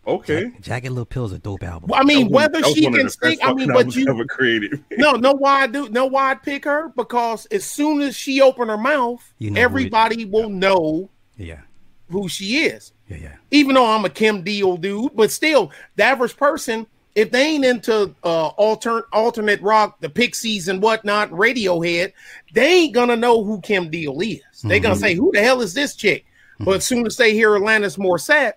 Okay. 0.06 0.52
Jagged 0.60 0.90
Little 0.90 1.06
Pill 1.06 1.26
is 1.26 1.32
a 1.32 1.40
dope 1.40 1.64
album. 1.64 1.92
I 1.94 2.04
mean, 2.04 2.28
was- 2.28 2.34
whether 2.34 2.64
she 2.74 2.82
can 2.84 2.92
the 2.94 3.10
sing, 3.10 3.40
I 3.42 3.54
mean, 3.54 3.68
fucking 3.68 3.68
but 3.68 3.76
albums 3.78 3.96
you 3.96 4.08
ever 4.10 4.26
created. 4.26 4.84
no, 4.98 5.14
know 5.14 5.32
why 5.34 5.62
I 5.64 5.68
do, 5.68 5.88
know 5.90 6.06
why 6.06 6.32
I'd 6.32 6.44
pick 6.44 6.66
her 6.66 6.90
because 6.96 7.46
as 7.48 7.64
soon 7.64 8.02
as 8.02 8.16
she 8.16 8.42
open 8.42 8.68
her 8.68 8.78
mouth, 8.78 9.24
You 9.40 9.52
know 9.52 9.56
who 9.56 9.62
it- 9.62 9.64
everybody 9.64 10.26
will 10.26 10.50
know 10.50 11.10
Yeah, 11.38 11.62
who 12.10 12.28
she 12.28 12.66
is. 12.66 12.92
yeah, 13.08 13.18
yeah. 13.18 13.36
Even 13.52 13.76
though 13.76 13.86
I'm 13.86 14.04
a 14.04 14.10
Kim 14.10 14.44
Deal 14.44 14.76
dude, 14.76 15.16
but 15.16 15.32
still, 15.32 15.72
the 15.96 16.04
average 16.04 16.36
person, 16.36 16.86
if 17.16 17.32
they 17.32 17.44
ain't 17.50 17.64
into 17.64 18.14
uh 18.24 18.48
alternate 18.48 19.06
alternate 19.14 19.62
rock, 19.62 20.02
the 20.02 20.10
Pixies 20.10 20.68
and 20.68 20.82
whatnot, 20.82 21.30
Radiohead, 21.32 22.12
they 22.54 22.74
ain't 22.74 22.94
gonna 22.94 23.16
know 23.16 23.44
who 23.44 23.62
Kim 23.62 23.90
Deal 23.90 24.20
is. 24.20 24.42
They 24.66 24.80
gonna 24.82 24.96
say, 24.98 25.14
"Who 25.14 25.32
the 25.32 25.42
hell 25.42 25.62
is 25.62 25.74
this 25.74 25.96
chick?" 25.96 26.26
But 26.60 26.78
as 26.78 26.86
soon 26.86 27.06
as 27.06 27.16
they 27.18 27.34
hear 27.34 27.52
Alanis 27.52 27.98
Morissette, 27.98 28.54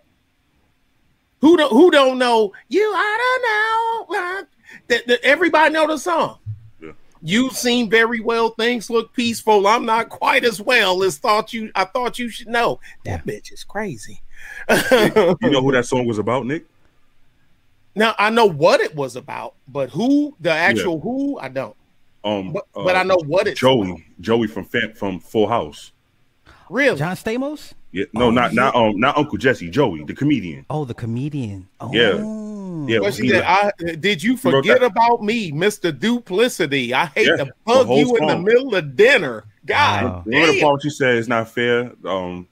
who 1.41 1.57
don't 1.57 1.73
who 1.73 1.91
don't 1.91 2.19
know 2.19 2.53
you? 2.69 2.93
I 2.95 4.07
don't 4.09 4.13
know. 4.13 4.47
That 4.89 5.07
that 5.07 5.21
everybody 5.23 5.73
know 5.73 5.87
the 5.87 5.99
song. 5.99 6.39
Yeah. 6.81 6.93
You 7.23 7.51
seem 7.51 7.89
very 7.91 8.21
well. 8.21 8.51
Things 8.51 8.91
look 8.91 9.13
peaceful. 9.13 9.67
I'm 9.67 9.85
not 9.85 10.09
quite 10.09 10.45
as 10.45 10.61
well 10.61 11.03
as 11.03 11.19
thought 11.19 11.53
you. 11.53 11.71
I 11.75 11.85
thought 11.85 12.19
you 12.19 12.29
should 12.29 12.49
know. 12.49 12.81
That 13.05 13.27
bitch 13.27 13.53
is 13.53 13.65
crazy. 13.65 14.23
You 14.71 14.77
know 15.51 15.63
who 15.63 15.73
that 15.73 15.87
song 15.87 16.07
was 16.07 16.19
about, 16.19 16.47
Nick? 16.47 16.67
Now 17.95 18.15
I 18.19 18.31
know 18.31 18.47
what 18.47 18.81
it 18.81 18.95
was 18.95 19.17
about, 19.17 19.55
but 19.67 19.91
who 19.91 20.37
the 20.41 20.53
actual 20.53 21.01
who 21.01 21.39
I 21.39 21.49
don't. 21.49 21.77
Um, 22.25 22.53
But, 22.53 22.67
but 22.75 22.97
uh, 22.97 22.99
I 22.99 23.03
know 23.05 23.23
what 23.27 23.47
it's 23.47 23.61
Joey, 23.61 23.91
about. 23.91 24.01
Joey 24.21 24.47
from 24.49 24.65
from 24.95 25.21
Full 25.21 25.47
House. 25.47 25.93
Really? 26.69 26.99
John 26.99 27.15
Stamos? 27.15 27.73
Yeah, 27.97 28.05
no, 28.13 28.27
Oh, 28.27 28.31
not 28.31 28.53
yeah. 28.53 28.61
not 28.65 28.75
um 28.75 29.01
not 29.01 29.17
Uncle 29.17 29.39
Jesse, 29.39 29.71
Joey, 29.71 30.05
the 30.05 30.13
comedian. 30.13 30.67
Oh, 30.69 30.85
the 30.85 30.93
comedian. 30.93 31.67
Oh. 31.81 31.91
Yeah. 31.95 32.93
Yeah, 32.93 32.99
But 33.01 33.15
she 33.15 33.23
he 33.23 33.29
said, 33.31 33.43
I, 33.45 33.73
did 33.99 34.23
you 34.23 34.37
forget 34.37 34.83
about 34.83 35.23
me, 35.23 35.51
Mister 35.51 35.91
Duplicity? 35.91 36.93
I 36.93 37.07
hate 37.07 37.27
Yeah, 37.27 37.37
to 37.37 37.45
the 37.47 37.53
bug 37.65 37.87
whole 37.87 37.99
you 37.99 38.17
in 38.17 38.27
the 38.27 38.39
middle 38.39 38.75
of 38.75 38.95
dinner. 38.97 39.45
God, 39.65 40.05
Wow. 40.05 40.23
Remember 40.27 40.47
the 40.49 40.53
damn. 40.53 40.63
part 40.63 40.73
where 40.75 40.81
she 40.83 40.91
said 40.91 41.15
is 41.17 41.27
not 41.27 41.49
fair 41.49 41.91
um 42.05 42.47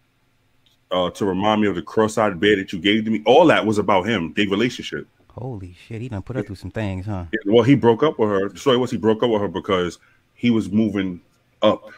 uh 0.91 1.11
to 1.11 1.27
remind 1.27 1.61
me 1.61 1.69
of 1.69 1.75
the 1.75 1.83
cross-eyed 1.83 2.41
bed 2.41 2.59
that 2.59 2.73
you 2.73 2.79
gave 2.79 3.05
to 3.05 3.11
me. 3.11 3.23
All 3.27 3.47
that 3.49 3.67
was 3.67 3.77
about 3.77 4.07
him, 4.09 4.33
their 4.33 4.49
relationship. 4.49 5.07
Holy 5.29 5.75
shit, 5.87 6.01
he 6.01 6.09
done 6.09 6.23
put 6.23 6.37
her 6.37 6.43
through 6.43 6.57
some 6.57 6.71
things, 6.71 7.05
huh? 7.05 7.27
Well, 7.45 7.65
he 7.65 7.75
broke 7.75 8.03
up 8.03 8.19
with 8.19 8.31
her. 8.31 8.49
The 8.49 8.59
story 8.59 8.79
was 8.79 8.91
he 8.91 8.97
broke 8.97 9.23
up 9.23 9.29
with 9.29 9.43
her 9.43 9.49
because 9.49 9.99
he 10.33 10.51
was 10.51 10.71
moving 10.71 11.21
up, 11.61 11.91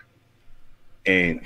and 1.07 1.41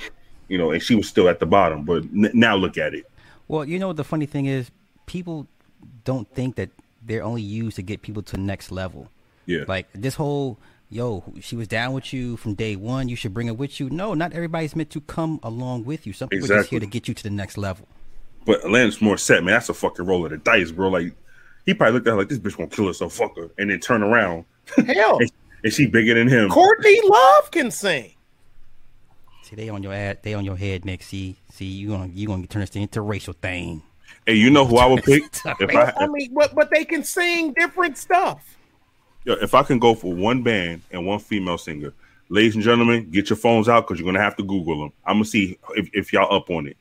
you 0.50 0.58
know, 0.58 0.70
and 0.72 0.82
she 0.82 0.94
was 0.94 1.08
still 1.08 1.28
at 1.28 1.40
the 1.40 1.46
bottom. 1.46 1.84
But 1.84 2.02
n- 2.04 2.30
now 2.34 2.56
look 2.56 2.76
at 2.76 2.92
it. 2.94 3.10
Well, 3.48 3.64
you 3.64 3.78
know 3.78 3.88
what 3.88 3.96
the 3.96 4.04
funny 4.04 4.26
thing 4.26 4.46
is? 4.46 4.70
People 5.06 5.46
don't 6.04 6.28
think 6.34 6.56
that 6.56 6.68
they're 7.02 7.22
only 7.24 7.42
used 7.42 7.76
to 7.76 7.82
get 7.82 8.02
people 8.02 8.22
to 8.22 8.32
the 8.32 8.42
next 8.42 8.70
level. 8.70 9.08
Yeah, 9.46 9.64
Like 9.66 9.86
this 9.94 10.14
whole 10.14 10.58
yo, 10.90 11.22
she 11.40 11.54
was 11.56 11.66
down 11.68 11.92
with 11.92 12.12
you 12.12 12.36
from 12.36 12.54
day 12.54 12.76
one. 12.76 13.08
You 13.08 13.16
should 13.16 13.32
bring 13.32 13.46
her 13.46 13.54
with 13.54 13.80
you. 13.80 13.88
No, 13.90 14.12
not 14.14 14.32
everybody's 14.32 14.74
meant 14.76 14.90
to 14.90 15.00
come 15.00 15.38
along 15.42 15.84
with 15.84 16.06
you. 16.06 16.12
Some 16.12 16.28
people 16.28 16.44
are 16.44 16.48
just 16.48 16.52
Exactly. 16.58 16.74
here 16.76 16.80
to 16.80 16.86
get 16.86 17.08
you 17.08 17.14
to 17.14 17.22
the 17.22 17.30
next 17.30 17.56
level. 17.56 17.86
but 18.44 18.60
Alanis 18.62 18.98
Morissette, 18.98 19.38
man. 19.44 19.54
That's 19.54 19.68
a 19.68 19.74
fucking 19.74 20.04
roll 20.04 20.24
of 20.24 20.30
the 20.32 20.36
dice, 20.38 20.70
bro. 20.72 20.88
Like 20.90 21.12
he 21.66 21.74
probably 21.74 21.94
looked 21.94 22.06
at 22.08 22.10
her 22.12 22.16
like 22.18 22.28
this 22.28 22.38
bitch 22.38 22.56
gonna 22.56 22.68
kill 22.68 22.86
herself, 22.88 23.12
fuck 23.14 23.36
her, 23.36 23.48
and 23.58 23.70
then 23.70 23.80
turn 23.80 24.02
around 24.02 24.44
Hell, 24.86 25.18
and, 25.18 25.30
and 25.64 25.72
she 25.72 25.86
bigger 25.86 26.14
than 26.14 26.28
him. 26.28 26.48
Courtney 26.50 26.98
Love 27.04 27.50
can 27.50 27.70
sing. 27.70 28.12
See, 29.50 29.56
they 29.56 29.68
on 29.68 29.82
your 29.82 29.92
ad, 29.92 30.18
they 30.22 30.34
on 30.34 30.44
your 30.44 30.56
head, 30.56 30.84
Nick. 30.84 31.02
See, 31.02 31.36
see, 31.52 31.64
you 31.64 31.88
gonna 31.88 32.06
you 32.14 32.28
gonna 32.28 32.46
turn 32.46 32.60
this 32.60 32.70
thing 32.70 32.82
into 32.82 33.00
a 33.00 33.02
racial 33.02 33.34
thing. 33.34 33.82
Hey, 34.24 34.34
you 34.34 34.48
know 34.48 34.64
who 34.64 34.76
I 34.76 34.86
would 34.86 35.02
pick 35.02 35.24
if 35.44 35.74
I 35.74 35.92
I 35.98 36.06
mean, 36.06 36.32
but 36.32 36.54
but 36.54 36.70
they 36.70 36.84
can 36.84 37.02
sing 37.02 37.52
different 37.54 37.98
stuff. 37.98 38.56
Yo, 39.24 39.34
if 39.34 39.54
I 39.54 39.64
can 39.64 39.80
go 39.80 39.96
for 39.96 40.14
one 40.14 40.44
band 40.44 40.82
and 40.92 41.04
one 41.04 41.18
female 41.18 41.58
singer, 41.58 41.92
ladies 42.28 42.54
and 42.54 42.62
gentlemen, 42.62 43.10
get 43.10 43.28
your 43.28 43.36
phones 43.36 43.68
out 43.68 43.88
because 43.88 43.98
you're 43.98 44.06
gonna 44.06 44.22
have 44.22 44.36
to 44.36 44.44
Google 44.44 44.78
them. 44.78 44.92
I'm 45.04 45.16
gonna 45.16 45.24
see 45.24 45.58
if, 45.70 45.90
if 45.92 46.12
y'all 46.12 46.32
up 46.32 46.48
on 46.50 46.68
it. 46.68 46.76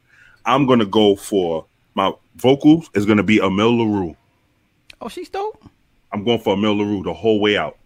I'm 0.45 0.67
gonna 0.67 0.85
go 0.85 1.15
for 1.15 1.65
my 1.95 2.13
vocals 2.35 2.91
is 2.93 3.03
gonna 3.03 3.23
be 3.23 3.39
Amel 3.39 3.71
Larrieux. 3.71 4.15
Oh, 5.01 5.09
she's 5.09 5.29
dope. 5.29 5.67
I'm 6.11 6.23
going 6.23 6.39
for 6.39 6.53
Amel 6.53 6.75
Larrieux 6.75 7.03
the 7.03 7.13
whole 7.13 7.39
way 7.39 7.57
out. 7.57 7.78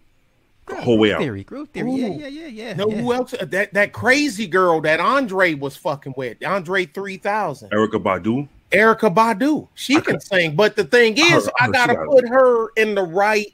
The 0.68 0.82
whole 0.82 0.98
way 0.98 1.14
out. 1.14 1.20
Theory, 1.20 1.44
Groove 1.44 1.70
Theory. 1.70 1.92
Yeah, 1.94 2.08
Ooh. 2.08 2.20
yeah, 2.20 2.28
yeah, 2.28 2.48
yeah. 2.48 2.74
No, 2.74 2.88
yeah. 2.90 3.02
who 3.02 3.14
else? 3.14 3.34
Uh, 3.34 3.46
That 3.46 3.74
that 3.74 3.92
crazy 3.94 4.48
girl 4.48 4.80
that 4.82 5.00
Andre 5.00 5.54
was 5.56 5.76
fucking 5.76 6.14
with, 6.16 6.44
Andre 6.46 6.86
three 6.86 7.18
thousand, 7.18 7.70
Erykah 7.72 8.02
Badu. 8.02 8.48
Erykah 8.72 9.14
Badu. 9.14 9.68
She 9.76 9.98
I 9.98 10.00
can 10.00 10.14
could- 10.16 10.24
sing, 10.24 10.56
but 10.56 10.76
the 10.76 10.84
thing 10.86 11.20
I 11.20 11.24
is, 11.38 11.46
heard- 11.46 11.54
I 11.60 11.64
I 11.64 11.66
heard 11.66 11.68
she 11.68 11.72
gotta 11.74 12.06
put 12.06 12.28
her 12.30 12.70
in 12.78 12.96
the 12.96 13.04
right. 13.04 13.54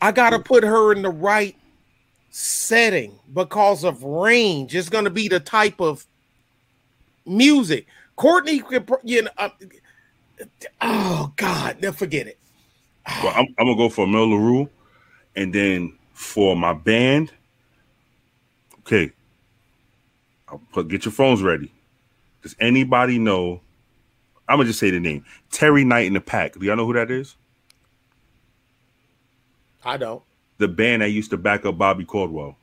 I 0.00 0.12
gotta 0.12 0.38
put 0.38 0.62
her 0.64 0.92
in 0.92 1.02
the 1.02 1.10
right 1.10 1.56
setting 2.30 3.18
because 3.34 3.84
of 3.84 4.02
range. 4.02 4.74
It's 4.74 4.88
gonna 4.88 5.10
be 5.10 5.28
the 5.28 5.40
type 5.40 5.80
of 5.80 6.06
music. 7.26 7.86
Courtney, 8.16 8.60
could 8.60 8.88
you 9.04 9.22
know, 9.22 9.30
uh, 9.38 9.48
oh 10.80 11.32
God, 11.36 11.78
no, 11.82 11.92
forget 11.92 12.26
it. 12.26 12.38
Well, 13.22 13.32
I'm, 13.34 13.46
I'm 13.58 13.66
gonna 13.66 13.76
go 13.76 13.88
for 13.88 14.06
Mel 14.06 14.28
LaRue, 14.30 14.68
and 15.36 15.52
then 15.52 15.96
for 16.12 16.56
my 16.56 16.72
band. 16.72 17.32
Okay, 18.80 19.12
I'll 20.48 20.60
put 20.72 20.88
get 20.88 21.04
your 21.04 21.12
phones 21.12 21.42
ready. 21.42 21.72
Does 22.42 22.56
anybody 22.58 23.18
know? 23.18 23.60
I'm 24.48 24.58
gonna 24.58 24.68
just 24.68 24.80
say 24.80 24.90
the 24.90 25.00
name 25.00 25.24
Terry 25.50 25.84
Knight 25.84 26.06
in 26.06 26.14
the 26.14 26.20
Pack. 26.20 26.54
Do 26.54 26.66
y'all 26.66 26.76
know 26.76 26.86
who 26.86 26.94
that 26.94 27.10
is? 27.10 27.36
I 29.84 29.96
don't. 29.96 30.22
The 30.58 30.68
band 30.68 31.02
that 31.02 31.10
used 31.10 31.30
to 31.30 31.36
back 31.36 31.64
up 31.64 31.78
Bobby 31.78 32.04
Caldwell. 32.04 32.56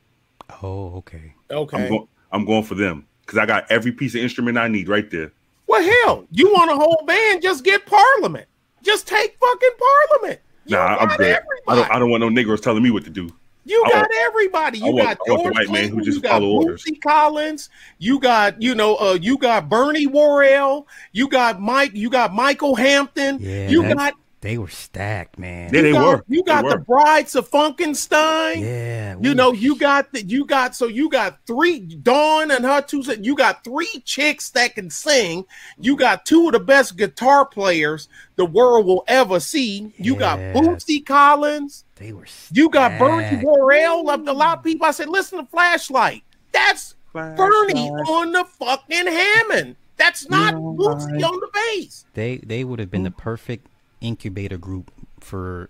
Oh, 0.61 0.95
okay. 0.97 1.33
Okay. 1.49 1.77
I'm 1.77 1.89
going. 1.89 2.07
I'm 2.31 2.45
going 2.45 2.63
for 2.63 2.75
them 2.75 3.07
because 3.21 3.37
I 3.37 3.45
got 3.45 3.69
every 3.71 3.91
piece 3.91 4.15
of 4.15 4.21
instrument 4.21 4.57
I 4.57 4.67
need 4.67 4.87
right 4.87 5.09
there. 5.09 5.31
Well, 5.67 5.83
hell, 5.83 6.25
you 6.31 6.47
want 6.51 6.71
a 6.71 6.75
whole 6.75 7.03
band? 7.05 7.41
Just 7.41 7.63
get 7.63 7.85
Parliament. 7.85 8.47
Just 8.81 9.07
take 9.07 9.37
fucking 9.39 9.69
Parliament. 9.79 10.41
You 10.69 10.75
Nah, 10.75 10.97
I'm 10.97 11.07
got 11.09 11.17
good. 11.17 11.39
I 11.67 11.75
don't. 11.75 11.91
I 11.91 11.99
don't 11.99 12.09
want 12.09 12.21
no 12.21 12.29
Negroes 12.29 12.61
telling 12.61 12.83
me 12.83 12.91
what 12.91 13.03
to 13.05 13.09
do. 13.09 13.29
You 13.65 13.83
I 13.85 13.89
got 13.89 13.95
want- 13.97 14.11
everybody. 14.27 14.81
I 14.81 14.85
You 14.87 14.93
want- 14.93 15.07
got 15.07 15.17
I 15.27 15.31
want 15.31 15.43
the 15.43 15.43
George 15.43 15.55
white 15.55 15.73
man 15.73 15.83
who 15.83 15.89
Clinton, 15.89 16.03
just 16.03 16.15
you 16.17 16.21
got 16.21 16.29
follow 16.31 16.47
orders. 16.49 16.83
Bootsy 16.83 17.01
Collins. 17.01 17.69
You 17.97 18.19
got 18.19 18.61
you 18.61 18.75
know 18.75 18.95
uh 18.95 19.17
you 19.21 19.37
got 19.37 19.67
Bernie 19.69 20.07
Worrell. 20.07 20.87
You 21.11 21.27
got 21.27 21.59
Mike. 21.59 21.91
You 21.93 22.09
got 22.09 22.33
Michael 22.33 22.75
Hampton. 22.75 23.37
Yeah, 23.41 23.67
you 23.69 23.83
got 23.93 24.13
They 24.41 24.57
were 24.57 24.69
stacked, 24.69 25.37
man. 25.37 25.73
Yeah, 25.73 25.81
they 25.81 25.87
you 25.89 25.93
got, 25.93 26.07
were. 26.07 26.25
You 26.29 26.43
got 26.43 26.63
were. 26.63 26.69
the 26.71 26.77
Brides 26.77 27.35
of 27.35 27.49
Funkenstein. 27.49 28.61
Yeah. 28.61 29.17
You 29.19 29.31
ooh. 29.31 29.35
know, 29.35 29.51
you 29.51 29.75
got 29.77 30.13
the 30.13 30.23
you 30.23 30.45
got 30.45 30.75
so 30.75 30.87
you 30.87 31.09
got 31.09 31.39
three 31.45 31.79
Dawn 31.79 32.51
and 32.51 32.63
her 32.63 32.81
two 32.81 33.03
you 33.19 33.35
got 33.35 33.65
three 33.65 34.01
chicks 34.05 34.49
that 34.51 34.75
can 34.75 34.89
sing. 34.89 35.45
You 35.77 35.93
mm-hmm. 35.93 35.99
got 35.99 36.25
two 36.25 36.47
of 36.47 36.53
the 36.53 36.59
best 36.59 36.95
guitar 36.95 37.45
players 37.45 38.07
the 38.37 38.45
world 38.45 38.85
will 38.85 39.03
ever 39.07 39.41
see. 39.41 39.93
You 39.97 40.15
got 40.15 40.39
Yes. 40.39 40.55
Bootsy 40.55 41.05
Collins. 41.05 41.83
They 41.95 42.13
were. 42.13 42.25
Stacked. 42.25 42.57
You 42.57 42.69
got 42.69 42.97
Bernie 42.97 43.25
stacked. 43.25 43.43
Worrell. 43.43 44.09
A 44.09 44.15
lot 44.15 44.59
of 44.59 44.63
people. 44.63 44.85
I 44.85 44.91
said, 44.91 45.09
listen 45.09 45.39
to 45.39 45.45
Flashlight. 45.47 46.23
That's 46.53 46.95
Bernie 47.11 47.89
on 47.89 48.31
the 48.31 48.45
fucking 48.45 49.07
Hammond. 49.07 49.75
That's 49.97 50.29
not 50.29 50.53
Bootsy 50.53 51.21
on 51.23 51.39
the 51.41 51.49
bass. 51.53 52.05
They 52.13 52.37
they 52.37 52.63
would 52.63 52.79
have 52.79 52.89
been 52.89 53.03
the 53.03 53.09
mm-hmm. 53.09 53.19
perfect 53.19 53.67
incubator 54.01 54.57
group 54.57 54.91
for 55.19 55.69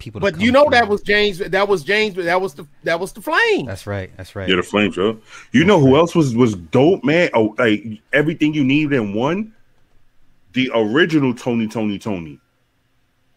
people. 0.00 0.20
But 0.20 0.34
come 0.34 0.42
you 0.42 0.50
know 0.50 0.64
through. 0.64 0.70
that 0.72 0.88
was 0.88 1.02
James. 1.02 1.38
That 1.38 1.68
was 1.68 1.84
James. 1.84 2.16
That 2.16 2.40
was 2.40 2.54
the 2.54 2.66
that 2.82 2.98
was 2.98 3.12
the 3.12 3.22
flame. 3.22 3.66
That's 3.66 3.86
right. 3.86 4.10
That's 4.16 4.34
right. 4.34 4.48
Yeah, 4.48 4.56
the 4.56 4.62
Flames, 4.62 4.96
yo. 4.96 5.18
You 5.52 5.64
know 5.64 5.78
who 5.78 5.96
else 5.96 6.14
was 6.14 6.34
was 6.34 6.56
dope, 6.56 7.04
man? 7.04 7.30
Oh, 7.34 7.54
like 7.58 7.84
everything 8.12 8.54
you 8.54 8.64
need 8.64 8.92
in 8.92 9.14
one. 9.14 9.54
The 10.52 10.68
original 10.74 11.32
Tony, 11.32 11.68
Tony, 11.68 11.96
Tony, 11.96 12.40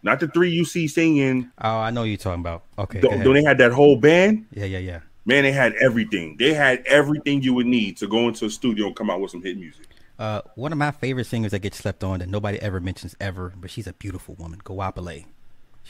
not 0.01 0.19
the 0.19 0.27
three 0.27 0.49
you 0.49 0.65
see 0.65 0.87
singing. 0.87 1.51
oh, 1.61 1.77
I 1.77 1.91
know 1.91 2.03
you're 2.03 2.17
talking 2.17 2.41
about. 2.41 2.63
Okay. 2.79 3.01
Th- 3.01 3.13
go. 3.13 3.23
Then 3.23 3.33
they 3.33 3.43
had 3.43 3.59
that 3.59 3.71
whole 3.71 3.97
band. 3.97 4.47
Yeah, 4.51 4.65
yeah, 4.65 4.79
yeah. 4.79 4.99
Man, 5.25 5.43
they 5.43 5.51
had 5.51 5.73
everything. 5.75 6.35
They 6.37 6.53
had 6.53 6.83
everything 6.85 7.41
you 7.43 7.53
would 7.53 7.67
need 7.67 7.97
to 7.97 8.07
go 8.07 8.27
into 8.27 8.45
a 8.45 8.49
studio 8.49 8.87
and 8.87 8.95
come 8.95 9.09
out 9.09 9.21
with 9.21 9.31
some 9.31 9.43
hit 9.43 9.57
music. 9.57 9.85
Uh, 10.19 10.41
one 10.55 10.71
of 10.71 10.77
my 10.77 10.91
favorite 10.91 11.25
singers 11.25 11.51
that 11.51 11.59
gets 11.59 11.77
slept 11.77 12.03
on 12.03 12.19
that 12.19 12.29
nobody 12.29 12.59
ever 12.61 12.79
mentions 12.79 13.15
ever, 13.19 13.53
but 13.59 13.69
she's 13.71 13.87
a 13.87 13.93
beautiful 13.93 14.35
woman. 14.35 14.61
Goapele. 14.63 15.25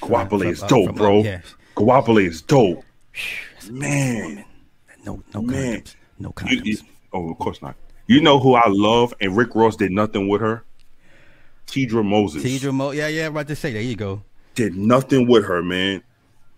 Guapole 0.01 0.49
is 0.51 0.61
dope, 0.61 0.87
from- 0.87 0.95
bro. 0.95 1.21
yeah. 1.23 1.41
Goapele 1.75 2.25
is 2.25 2.41
dope. 2.41 2.83
Man, 3.69 4.43
No, 5.05 5.21
no 5.33 5.41
Man. 5.41 5.81
condoms. 5.81 5.95
No 6.19 6.27
You- 6.29 6.33
condoms. 6.33 6.65
you- 6.65 6.77
oh, 7.11 7.29
of 7.31 7.37
course 7.37 7.61
not. 7.61 7.75
You 8.07 8.21
know 8.21 8.39
who 8.39 8.55
I 8.55 8.67
love, 8.67 9.13
and 9.21 9.35
Rick 9.37 9.55
Ross 9.55 9.75
did 9.75 9.91
nothing 9.91 10.27
with 10.27 10.41
her. 10.41 10.63
Teedra 11.67 12.03
Moses. 12.05 12.43
Teedra 12.43 12.73
Mo. 12.73 12.91
Yeah, 12.91 13.07
yeah. 13.07 13.27
About 13.27 13.47
to 13.47 13.55
say. 13.55 13.71
There 13.73 13.81
you 13.81 13.95
go. 13.95 14.21
did 14.55 14.75
nothing 14.75 15.27
with 15.27 15.45
her, 15.45 15.63
man. 15.63 16.03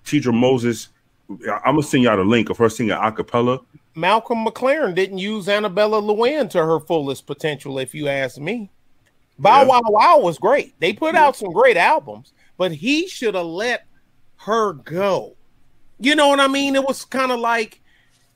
Teedra 0.06 0.34
Moses, 0.34 0.90
I'm 1.30 1.76
gonna 1.76 1.84
send 1.84 2.04
y'all 2.04 2.18
the 2.18 2.24
link 2.26 2.50
of 2.50 2.58
her 2.58 2.68
singing 2.70 2.92
a 2.92 3.12
cappella. 3.12 3.60
Malcolm 3.96 4.46
McLaren 4.46 4.94
didn't 4.94 5.20
use 5.20 5.48
Annabella 5.48 6.00
Lwin 6.00 6.50
to 6.50 6.64
her 6.64 6.80
fullest 6.80 7.26
potential, 7.26 7.80
if 7.80 7.96
you 7.96 8.08
ask 8.08 8.38
me. 8.38 8.70
Bow 9.40 9.62
Yeah. 9.62 9.68
Wow 9.68 9.82
Wow 9.86 10.20
was 10.20 10.38
great. 10.38 10.80
They 10.80 10.94
put 10.94 11.16
out 11.16 11.36
some 11.36 11.52
great 11.52 11.78
albums, 11.78 12.34
but 12.58 12.72
he 12.74 13.08
should 13.08 13.36
have 13.36 13.46
let 13.46 13.86
her 14.38 14.74
go. 14.74 15.36
You 16.00 16.16
know 16.16 16.28
what 16.28 16.40
I 16.40 16.48
mean? 16.48 16.76
It 16.76 16.84
was 16.84 17.06
kind 17.06 17.32
of 17.32 17.40
like 17.40 17.82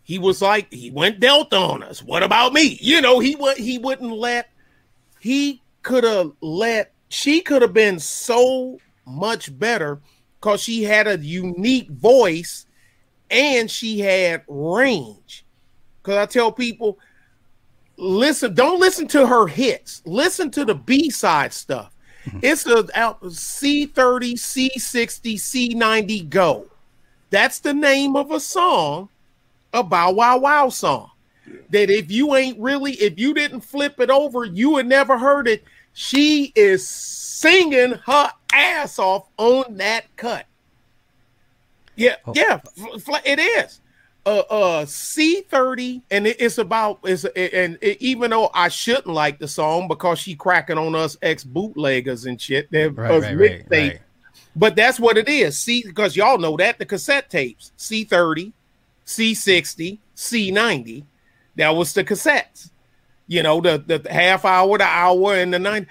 he 0.04 0.18
was 0.18 0.42
like 0.42 0.72
he 0.72 0.92
went 0.92 1.20
Delta 1.20 1.58
on 1.58 1.84
us. 1.84 2.02
What 2.02 2.24
about 2.24 2.54
me? 2.54 2.78
You 2.82 3.02
know, 3.02 3.20
he 3.20 3.36
would 3.36 3.58
he 3.58 3.78
wouldn't 3.78 4.12
let 4.12 4.50
he 5.20 5.62
could 5.84 6.04
have 6.04 6.32
let 6.42 6.94
she 7.10 7.42
could 7.42 7.62
have 7.62 7.74
been 7.74 8.00
so 8.00 8.80
much 9.06 9.58
better 9.58 10.00
because 10.40 10.62
she 10.62 10.84
had 10.84 11.08
a 11.08 11.18
unique 11.18 11.90
voice 11.90 12.66
and 13.30 13.70
she 13.70 14.00
had 14.00 14.44
range. 14.48 15.46
Because 16.02 16.18
I 16.18 16.26
tell 16.26 16.52
people, 16.52 16.98
listen, 17.98 18.54
don't 18.54 18.80
listen 18.80 19.08
to 19.10 19.28
her 19.28 19.48
hits. 19.48 20.02
Listen 20.06 20.50
to 20.52 20.66
the 20.66 20.76
B 20.76 21.10
side 21.10 21.54
stuff. 21.54 21.94
Mm-hmm. 22.26 22.40
It's 22.44 22.66
a 22.66 22.86
out 23.00 23.22
C30, 23.22 24.34
C60, 24.34 25.36
C90 25.36 26.30
Go. 26.30 26.68
That's 27.30 27.60
the 27.60 27.74
name 27.74 28.16
of 28.16 28.32
a 28.32 28.40
song, 28.40 29.10
a 29.74 29.84
Bow 29.84 30.12
Wow 30.12 30.40
Wow 30.40 30.70
song. 30.70 31.12
That 31.70 31.90
if 31.90 32.12
you 32.12 32.36
ain't 32.36 32.60
really, 32.60 32.94
if 32.94 33.20
you 33.20 33.34
didn't 33.34 33.62
flip 33.62 34.00
it 34.00 34.10
over, 34.10 34.46
you 34.46 34.72
would 34.72 34.88
never 34.88 35.18
heard 35.18 35.48
it. 35.48 35.64
She 35.94 36.52
is 36.56 36.88
singing 36.88 37.94
her 38.06 38.32
ass 38.54 39.00
off 39.00 39.28
on 39.38 39.78
that 39.78 40.06
cut. 40.16 40.46
Yeah, 41.96 42.16
Oh. 42.26 42.34
yeah, 42.36 42.60
it 43.26 43.40
is. 43.40 43.82
Uh, 44.26 44.40
uh, 44.50 44.86
C 44.86 45.42
thirty, 45.50 46.04
and 46.12 46.28
it- 46.28 46.40
it's 46.40 46.58
about 46.58 47.00
it's 47.04 47.24
and 47.26 47.78
it, 47.82 47.98
even 48.02 48.32
though 48.32 48.52
I 48.54 48.68
shouldn't 48.68 49.08
like 49.08 49.40
the 49.40 49.48
song 49.48 49.88
because 49.88 50.20
she 50.20 50.36
cracking 50.36 50.78
on 50.78 50.94
us 50.94 51.18
ex 51.22 51.44
bootleggers 51.44 52.26
and 52.26 52.40
shit, 52.40 52.70
they're 52.72 52.92
Right, 52.92 53.10
right, 53.24 53.38
right, 53.40 53.66
right. 53.70 54.02
But 54.56 54.76
that's 54.76 55.00
what 55.00 55.18
it 55.18 55.30
is. 55.30 55.58
See, 55.58 55.84
because 55.84 56.16
y'all 56.16 56.38
know 56.38 56.58
that 56.58 56.78
the 56.78 56.86
cassette 56.86 57.30
tapes 57.30 57.72
C 57.78 58.04
thirty, 58.04 58.52
C 59.06 59.34
sixty, 59.34 60.00
C 60.16 60.52
ninety, 60.52 61.06
that 61.56 61.70
was 61.70 61.94
the 61.94 62.04
cassettes. 62.04 62.70
You 63.28 63.42
know, 63.42 63.62
the 63.62 63.78
the 63.78 64.12
half 64.12 64.44
hour, 64.44 64.78
the 64.78 64.84
hour, 64.84 65.36
and 65.36 65.54
the 65.54 65.60
nine. 65.60 65.88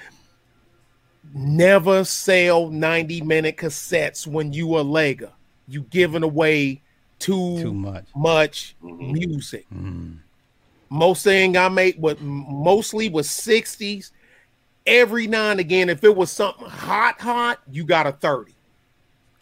Never 1.35 2.05
sell 2.05 2.69
ninety 2.71 3.21
minute 3.21 3.57
cassettes 3.57 4.27
when 4.27 4.53
you 4.53 4.77
a 4.77 4.85
Lega. 4.85 5.31
You 5.67 5.83
giving 5.83 6.23
away 6.23 6.83
too, 7.19 7.61
Too 7.63 7.75
much. 7.75 8.05
much 8.15 8.77
music. 8.83 9.67
Mm. 9.75 10.19
Most 10.91 11.23
thing 11.25 11.57
I 11.57 11.69
make, 11.69 11.97
what 11.97 12.21
mostly 12.21 13.09
was 13.09 13.29
sixties. 13.29 14.13
Every 14.87 15.27
now 15.27 15.51
and 15.51 15.61
again, 15.61 15.91
if 15.91 16.03
it 16.03 16.17
was 16.17 16.31
something 16.31 16.67
hot, 16.67 17.21
hot, 17.21 17.61
you 17.71 17.85
got 17.85 18.07
a 18.07 18.13
thirty, 18.13 18.55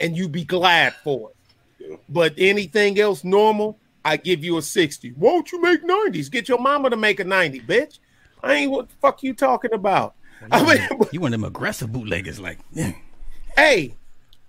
and 0.01 0.17
you 0.17 0.29
be 0.29 0.45
glad 0.45 0.95
for 1.05 1.31
it. 1.31 2.01
But 2.09 2.35
anything 2.37 2.99
else 2.99 3.23
normal, 3.23 3.79
I 4.05 4.17
give 4.17 4.43
you 4.43 4.59
a 4.59 4.63
sixty. 4.63 5.13
Won't 5.13 5.53
you 5.53 5.61
make 5.63 5.85
nineties? 5.85 6.29
Get 6.29 6.49
your 6.49 6.59
mama 6.59 6.91
to 6.91 6.97
make 6.97 7.21
a 7.21 7.25
ninety, 7.25 7.61
bitch. 7.61 8.01
I 8.43 8.55
ain't 8.55 8.73
what 8.73 8.89
the 8.89 8.95
fuck 8.97 9.23
you 9.23 9.35
talking 9.35 9.73
about. 9.73 10.15
I 10.51 10.63
mean, 10.65 11.01
You 11.13 11.21
one 11.21 11.33
of 11.33 11.41
them 11.41 11.47
aggressive 11.49 11.93
bootleggers, 11.93 12.41
like, 12.41 12.59
yeah. 12.73 12.93
hey, 13.57 13.95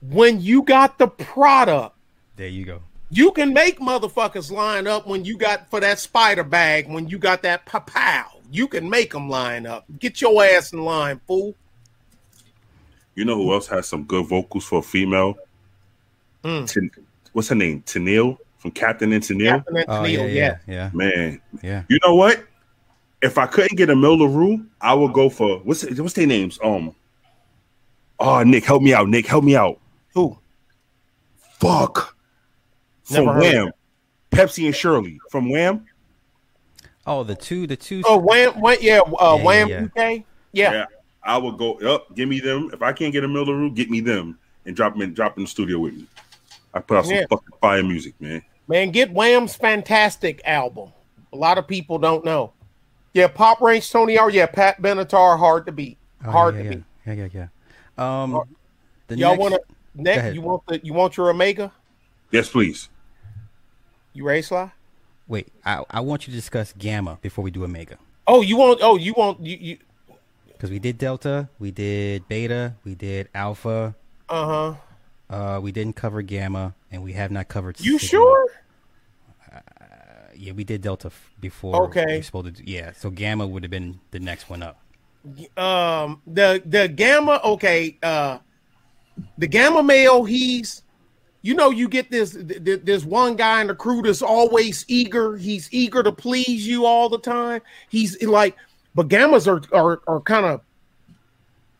when 0.01 0.41
you 0.41 0.63
got 0.63 0.97
the 0.97 1.07
product, 1.07 1.95
there 2.35 2.47
you 2.47 2.65
go. 2.65 2.81
You 3.09 3.31
can 3.31 3.53
make 3.53 3.79
motherfuckers 3.79 4.51
line 4.51 4.85
up 4.85 5.07
when 5.07 5.23
you 5.23 5.37
got 5.37 5.69
for 5.69 5.79
that 5.79 5.99
spider 5.99 6.43
bag, 6.43 6.89
when 6.89 7.07
you 7.07 7.17
got 7.17 7.41
that 7.43 7.65
pow. 7.65 8.25
You 8.51 8.67
can 8.67 8.89
make 8.89 9.11
them 9.11 9.29
line 9.29 9.65
up. 9.65 9.85
Get 9.99 10.21
your 10.21 10.43
ass 10.43 10.73
in 10.73 10.83
line, 10.83 11.19
fool. 11.25 11.55
You 13.15 13.25
know 13.25 13.35
who 13.35 13.51
else 13.53 13.67
has 13.67 13.87
some 13.87 14.03
good 14.03 14.27
vocals 14.27 14.65
for 14.65 14.79
a 14.79 14.83
female? 14.83 15.35
Mm. 16.43 16.71
Ten- 16.71 16.91
what's 17.33 17.49
her 17.49 17.55
name? 17.55 17.81
Tennille 17.83 18.37
from 18.57 18.71
Captain 18.71 19.11
and 19.13 19.23
Tennille. 19.23 19.57
Captain 19.57 19.77
and 19.77 19.85
Oh 19.87 19.93
Tennille, 19.93 20.11
yeah, 20.11 20.25
yeah. 20.25 20.57
yeah, 20.67 20.73
yeah, 20.73 20.89
Man, 20.93 21.41
yeah. 21.63 21.83
you 21.87 21.99
know 22.05 22.15
what? 22.15 22.45
If 23.21 23.37
I 23.37 23.47
couldn't 23.47 23.77
get 23.77 23.89
Amel 23.89 24.17
Larrieux, 24.17 24.65
I 24.79 24.93
would 24.93 25.13
go 25.13 25.29
for 25.29 25.57
what's 25.59 25.83
what's 25.99 26.13
their 26.13 26.27
names? 26.27 26.59
Um, 26.63 26.93
oh 28.19 28.43
Nick, 28.43 28.65
help 28.65 28.83
me 28.83 28.93
out. 28.93 29.09
Nick, 29.09 29.25
help 29.25 29.43
me 29.43 29.55
out. 29.55 29.79
Who? 30.13 30.37
Fuck. 31.59 32.16
From 33.07 33.25
Never 33.25 33.33
heard 33.33 33.45
of 33.45 33.53
Wham. 33.65 33.71
Pepsi 34.31 34.65
and 34.65 34.75
Shirley 34.75 35.19
from 35.31 35.49
Wham. 35.49 35.85
Oh, 37.05 37.23
the 37.23 37.35
two, 37.35 37.65
the 37.67 37.77
two. 37.77 38.03
Oh, 38.05 38.17
Wham, 38.17 38.59
Wham 38.59 38.77
yeah, 38.81 38.99
uh, 38.99 39.35
Yeah, 39.37 39.43
Wham 39.43 39.69
yeah, 39.69 39.83
UK. 39.85 40.23
Yeah. 40.51 40.71
Yeah, 40.73 40.85
I 41.23 41.37
would 41.37 41.57
go 41.57 41.75
up. 41.75 42.13
Give 42.15 42.27
me 42.27 42.41
them. 42.41 42.69
If 42.73 42.81
I 42.81 42.91
can't 42.91 43.13
get 43.13 43.23
Amel 43.23 43.45
Larrieux, 43.45 43.73
get 43.73 43.89
me 43.89 44.01
them 44.01 44.37
and 44.65 44.75
drop 44.75 44.93
them 44.93 45.01
in, 45.03 45.13
drop 45.13 45.37
in 45.37 45.43
the 45.43 45.49
studio 45.49 45.79
with 45.79 45.93
me. 45.95 46.05
I 46.73 46.79
put 46.79 46.97
out 46.97 47.05
some 47.05 47.15
Yeah. 47.15 47.25
fucking 47.29 47.47
fire 47.61 47.81
music, 47.83 48.13
man. 48.19 48.41
Man, 48.67 48.91
get 48.91 49.11
Wham's 49.13 49.55
fantastic 49.55 50.41
album. 50.43 50.91
A 51.31 51.37
lot 51.37 51.57
of 51.57 51.65
people 51.67 51.97
don't 51.97 52.25
know. 52.25 52.51
Yeah, 53.13 53.27
Pop 53.27 53.61
Range 53.61 53.89
Tony 53.89 54.17
R. 54.17 54.29
Yeah, 54.29 54.45
Pat 54.45 54.81
Benatar, 54.81 55.39
hard 55.39 55.65
to 55.67 55.71
beat. 55.71 55.97
Oh, 56.25 56.31
hard 56.31 56.55
yeah, 56.55 56.61
to 56.63 56.67
yeah, 56.67 56.75
beat. 56.75 56.83
yeah, 57.05 57.13
yeah, 57.13 57.47
yeah. 57.97 58.23
Um, 58.23 58.43
the 59.07 59.17
Y'all 59.17 59.29
next- 59.31 59.39
want 59.39 59.53
to? 59.53 59.61
Next, 59.95 60.35
you 60.35 60.41
want 60.41 60.63
the 60.67 60.79
you 60.83 60.93
want 60.93 61.15
your 61.17 61.29
Omega? 61.29 61.71
Yes, 62.31 62.49
please. 62.49 62.89
You 64.17 64.23
ready, 64.23 64.41
Sly? 64.41 64.71
Wait, 65.27 65.49
I, 65.63 65.83
I 65.91 65.99
want 65.99 66.25
you 66.25 66.31
to 66.31 66.35
discuss 66.35 66.73
Gamma 66.75 67.19
before 67.21 67.43
we 67.43 67.51
do 67.51 67.63
Omega. 67.63 67.99
Oh, 68.25 68.41
you 68.41 68.57
want? 68.57 68.79
Oh, 68.81 68.95
you 68.95 69.13
want? 69.13 69.45
You, 69.45 69.57
you 69.61 69.77
Because 70.47 70.71
we 70.71 70.79
did 70.79 70.97
Delta, 70.97 71.49
we 71.59 71.69
did 71.69 72.27
Beta, 72.27 72.73
we 72.83 72.95
did 72.95 73.29
Alpha, 73.35 73.93
uh 74.27 74.73
huh. 75.29 75.35
uh, 75.35 75.59
we 75.59 75.71
didn't 75.71 75.97
cover 75.97 76.23
Gamma, 76.23 76.73
and 76.91 77.03
we 77.03 77.13
have 77.13 77.29
not 77.29 77.47
covered. 77.47 77.79
You 77.79 77.99
Sigma. 77.99 78.09
sure? 78.09 78.47
Yeah, 80.35 80.53
we 80.53 80.63
did 80.63 80.81
Delta 80.81 81.11
before. 81.39 81.83
Okay. 81.83 82.05
we 82.07 82.17
were 82.17 82.23
supposed 82.23 82.55
to 82.55 82.63
do, 82.63 82.71
yeah, 82.71 82.93
so 82.93 83.11
Gamma 83.11 83.45
would 83.45 83.61
have 83.61 83.69
been 83.69 83.99
the 84.09 84.19
next 84.19 84.49
one 84.49 84.63
up. 84.63 84.81
Um, 85.55 86.23
the 86.25 86.59
the 86.65 86.87
Gamma. 86.87 87.39
Okay. 87.43 87.99
Uh, 88.01 88.39
the 89.37 89.45
Gamma 89.45 89.83
male. 89.83 90.23
He's. 90.23 90.81
You 91.41 91.53
know, 91.53 91.69
you 91.69 91.87
get 91.87 92.11
this. 92.11 92.31
th- 92.31 92.63
th- 92.63 92.81
There's 92.83 93.05
one 93.05 93.35
guy 93.35 93.61
in 93.61 93.67
the 93.67 93.75
crew 93.75 94.01
that's 94.01 94.21
always 94.21 94.83
eager. 94.87 95.37
He's 95.37 95.69
eager 95.71 96.03
to 96.03 96.11
please 96.11 96.67
you 96.67 96.85
all 96.85 97.09
the 97.09 97.19
time. 97.19 97.61
He's 97.89 98.21
like, 98.23 98.55
but 98.95 99.07
Gammas 99.07 99.47
are 99.47 99.61
are 99.77 100.01
are 100.07 100.19
kind 100.21 100.45
of 100.45 100.61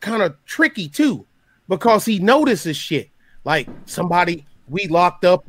kind 0.00 0.22
of 0.22 0.36
tricky 0.46 0.88
too, 0.88 1.26
because 1.68 2.04
he 2.04 2.18
notices 2.18 2.76
shit. 2.76 3.10
Like 3.44 3.68
somebody 3.86 4.44
we 4.68 4.86
locked 4.88 5.24
up, 5.24 5.44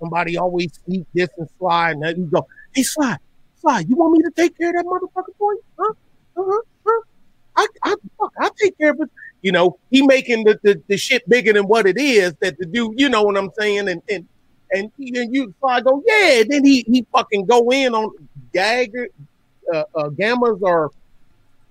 somebody 0.00 0.36
always 0.38 0.72
sneak 0.84 1.06
this 1.14 1.28
and 1.38 1.48
Sly, 1.58 1.90
and 1.92 2.02
then 2.02 2.16
he 2.16 2.22
go, 2.24 2.46
"Hey 2.74 2.82
Sly, 2.82 3.16
Sly, 3.60 3.80
you 3.80 3.96
want 3.96 4.12
me 4.16 4.22
to 4.24 4.30
take 4.30 4.56
care 4.56 4.70
of 4.70 4.76
that 4.76 4.84
motherfucker 4.86 5.34
for 5.38 5.52
you? 5.54 5.62
Huh? 5.78 5.92
Uh-huh, 6.36 6.60
huh? 6.86 7.00
I, 7.56 7.66
I, 7.84 7.94
fuck, 8.18 8.32
I'll 8.40 8.54
take 8.54 8.76
care 8.78 8.90
of 8.92 9.00
it." 9.00 9.10
You 9.42 9.52
know, 9.52 9.78
he 9.90 10.06
making 10.06 10.44
the, 10.44 10.58
the, 10.62 10.80
the 10.88 10.96
shit 10.96 11.28
bigger 11.28 11.52
than 11.52 11.64
what 11.64 11.86
it 11.86 11.98
is. 11.98 12.34
That 12.40 12.58
the 12.58 12.66
dude, 12.66 12.98
you 12.98 13.08
know 13.08 13.22
what 13.22 13.36
I'm 13.36 13.50
saying, 13.58 13.88
and 13.88 14.00
and 14.08 14.26
and, 14.72 14.90
and 14.98 15.34
you 15.34 15.52
Sly 15.60 15.80
go, 15.80 16.02
"Yeah." 16.06 16.44
Then 16.48 16.64
he 16.64 16.84
he 16.86 17.06
fucking 17.12 17.46
go 17.46 17.70
in 17.70 17.94
on 17.94 18.10
Gagger, 18.52 19.08
uh, 19.72 19.84
uh, 19.94 20.08
Gammas 20.10 20.62
are 20.62 20.90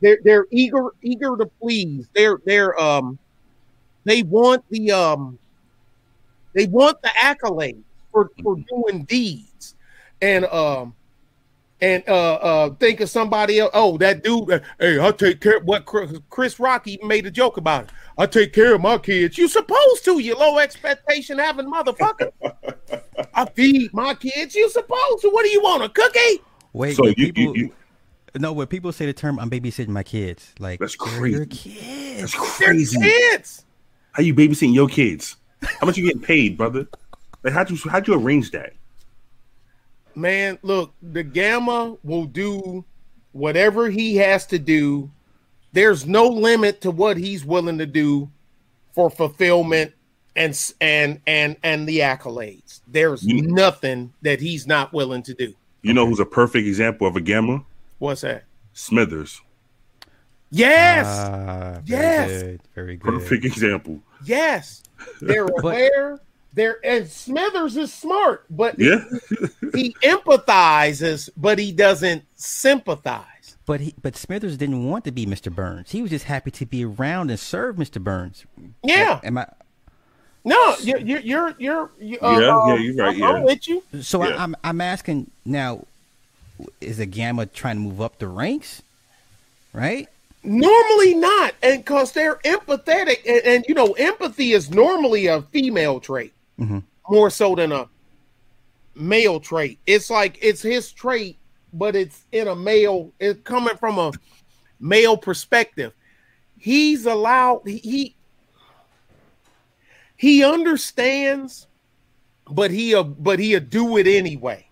they're 0.01 0.19
they're 0.23 0.47
eager 0.51 0.89
eager 1.01 1.35
to 1.37 1.45
please. 1.61 2.07
They're 2.13 2.39
they're 2.45 2.79
um 2.79 3.19
they 4.03 4.23
want 4.23 4.63
the 4.69 4.91
um 4.91 5.37
they 6.53 6.67
want 6.67 7.01
the 7.01 7.09
accolades 7.09 7.83
for 8.11 8.31
for 8.43 8.57
doing 8.69 9.03
deeds 9.03 9.75
and 10.21 10.45
um 10.45 10.93
and 11.81 12.03
uh 12.07 12.33
uh 12.35 12.69
think 12.75 12.99
of 13.01 13.09
somebody 13.09 13.59
else 13.59 13.71
oh 13.73 13.97
that 13.97 14.23
dude 14.23 14.61
hey 14.79 14.99
i'll 14.99 15.11
take 15.13 15.41
care 15.41 15.57
Of 15.57 15.63
what 15.65 15.85
chris, 15.85 16.11
chris 16.29 16.59
rock 16.59 16.87
even 16.87 17.07
made 17.07 17.25
a 17.25 17.31
joke 17.31 17.57
about 17.57 17.85
it 17.85 17.89
i 18.17 18.25
take 18.25 18.53
care 18.53 18.75
of 18.75 18.81
my 18.81 18.97
kids 18.97 19.37
you 19.37 19.47
supposed 19.47 20.05
to 20.05 20.19
you 20.19 20.35
low 20.35 20.59
expectation 20.59 21.39
having 21.39 21.71
motherfucker 21.71 22.31
i 23.33 23.45
feed 23.45 23.93
my 23.93 24.13
kids 24.13 24.53
you 24.55 24.69
supposed 24.69 25.21
to 25.21 25.29
what 25.29 25.43
do 25.43 25.49
you 25.49 25.61
want 25.61 25.83
a 25.83 25.89
cookie 25.89 26.41
Wait, 26.73 26.95
So 26.95 27.05
you- 27.07 27.13
you- 27.17 27.33
people, 27.33 27.57
you- 27.57 27.73
no, 28.39 28.53
when 28.53 28.65
people 28.67 28.93
say 28.93 29.05
the 29.05 29.11
term 29.11 29.37
"I'm 29.39 29.49
babysitting 29.49 29.89
my 29.89 30.03
kids," 30.03 30.53
like 30.57 30.79
That's 30.79 30.95
they're 30.95 31.27
your 31.27 31.45
crazy. 31.45 31.73
kids. 31.73 32.21
That's 32.21 32.59
They're 32.59 32.69
crazy. 32.69 32.97
kids 33.01 33.65
How 34.13 34.23
you 34.23 34.33
babysitting 34.33 34.73
your 34.73 34.87
kids? 34.87 35.35
How 35.61 35.85
much 35.85 35.97
you 35.97 36.05
getting 36.05 36.21
paid, 36.21 36.57
brother? 36.57 36.87
Like 37.43 37.51
how'd 37.51 37.69
you 37.69 37.77
how'd 37.89 38.07
you 38.07 38.13
arrange 38.13 38.51
that? 38.51 38.71
Man, 40.15 40.57
look, 40.61 40.93
the 41.01 41.23
Gamma 41.23 41.95
will 42.03 42.25
do 42.25 42.83
whatever 43.31 43.89
he 43.89 44.15
has 44.17 44.45
to 44.47 44.59
do. 44.59 45.09
There's 45.73 46.05
no 46.05 46.27
limit 46.27 46.81
to 46.81 46.91
what 46.91 47.17
he's 47.17 47.45
willing 47.45 47.77
to 47.77 47.85
do 47.85 48.29
for 48.93 49.09
fulfillment 49.09 49.93
and 50.35 50.57
and 50.81 51.19
and 51.27 51.55
and 51.63 51.87
the 51.87 51.99
accolades. 51.99 52.81
There's 52.87 53.23
You- 53.23 53.41
nothing 53.43 54.13
that 54.21 54.39
he's 54.41 54.67
not 54.67 54.91
willing 54.93 55.23
to 55.23 55.33
do. 55.33 55.53
You 55.81 55.93
know 55.93 56.05
who's 56.05 56.19
a 56.19 56.25
perfect 56.25 56.67
example 56.67 57.07
of 57.07 57.15
a 57.15 57.21
gamma? 57.21 57.63
What's 57.99 58.21
that? 58.21 58.43
Smithers. 58.73 59.41
Yes, 60.53 61.05
Ah, 61.07 61.79
very 61.85 62.01
Yes. 62.01 62.41
good, 62.43 62.61
very 62.75 62.95
good. 62.97 63.13
Perfect 63.13 63.45
example. 63.45 63.99
yes. 64.25 64.83
They're 65.21 65.45
aware. 65.59 66.19
They're 66.53 66.79
and 66.83 67.07
Smithers 67.09 67.77
is 67.77 67.93
smart, 67.93 68.45
but 68.49 68.77
Yeah. 68.77 69.03
he 69.73 69.95
empathizes, 70.03 71.29
but 71.37 71.57
he 71.59 71.71
doesn't 71.71 72.23
sympathize. 72.35 73.25
But 73.65 73.79
he, 73.79 73.93
but 74.01 74.17
Smithers 74.17 74.57
didn't 74.57 74.85
want 74.89 75.05
to 75.05 75.11
be 75.11 75.25
Mr. 75.25 75.53
Burns. 75.53 75.91
He 75.91 76.01
was 76.01 76.11
just 76.11 76.25
happy 76.25 76.51
to 76.51 76.65
be 76.65 76.83
around 76.83 77.29
and 77.29 77.39
serve 77.39 77.77
Mr. 77.77 78.03
Burns. 78.03 78.45
Yeah. 78.83 79.19
Am 79.23 79.37
I? 79.37 79.47
No, 80.43 80.75
you're 80.81 80.97
you're 80.97 81.19
you're, 81.19 81.55
you're 81.59 81.91
you, 81.99 82.17
uh, 82.21 82.39
Yeah, 82.39 82.67
yeah, 82.67 82.79
you're 82.81 82.95
right, 82.95 83.13
I'm, 83.13 83.19
yeah. 83.19 83.29
I'm 83.29 83.43
with 83.43 83.67
you. 83.67 83.83
So 84.01 84.23
Yeah. 84.25 84.35
I, 84.35 84.43
I'm 84.43 84.55
I'm 84.63 84.81
asking 84.81 85.29
now, 85.45 85.85
is 86.81 86.99
a 86.99 87.05
Gamma 87.05 87.45
trying 87.45 87.75
to 87.77 87.81
move 87.81 88.01
up 88.01 88.17
the 88.19 88.27
ranks? 88.27 88.81
Right? 89.73 90.09
Normally 90.43 91.13
not, 91.13 91.53
and 91.61 91.85
because 91.85 92.11
they're 92.13 92.37
empathetic, 92.37 93.19
and, 93.27 93.41
and 93.45 93.65
you 93.69 93.75
know, 93.75 93.93
empathy 93.93 94.53
is 94.53 94.71
normally 94.71 95.27
a 95.27 95.43
female 95.43 95.99
trait 95.99 96.33
Mhm. 96.61 96.83
more 97.09 97.29
so 97.29 97.55
than 97.55 97.71
a 97.71 97.89
male 98.95 99.39
trait. 99.39 99.79
It's 99.87 100.09
like 100.09 100.37
it's 100.41 100.61
his 100.61 100.91
trait, 100.91 101.37
but 101.73 101.95
it's 101.95 102.25
in 102.31 102.47
a 102.47 102.55
male. 102.55 103.11
It's 103.19 103.41
coming 103.43 103.75
from 103.77 103.97
a 103.97 104.11
male 104.79 105.17
perspective. 105.17 105.93
He's 106.57 107.05
allowed. 107.05 107.61
He 107.65 107.77
he, 107.77 108.15
he 110.17 110.43
understands, 110.43 111.67
but 112.49 112.69
he 112.69 112.93
uh, 112.93 113.03
but 113.03 113.39
he'll 113.39 113.59
do 113.59 113.97
it 113.97 114.07
anyway. 114.07 114.67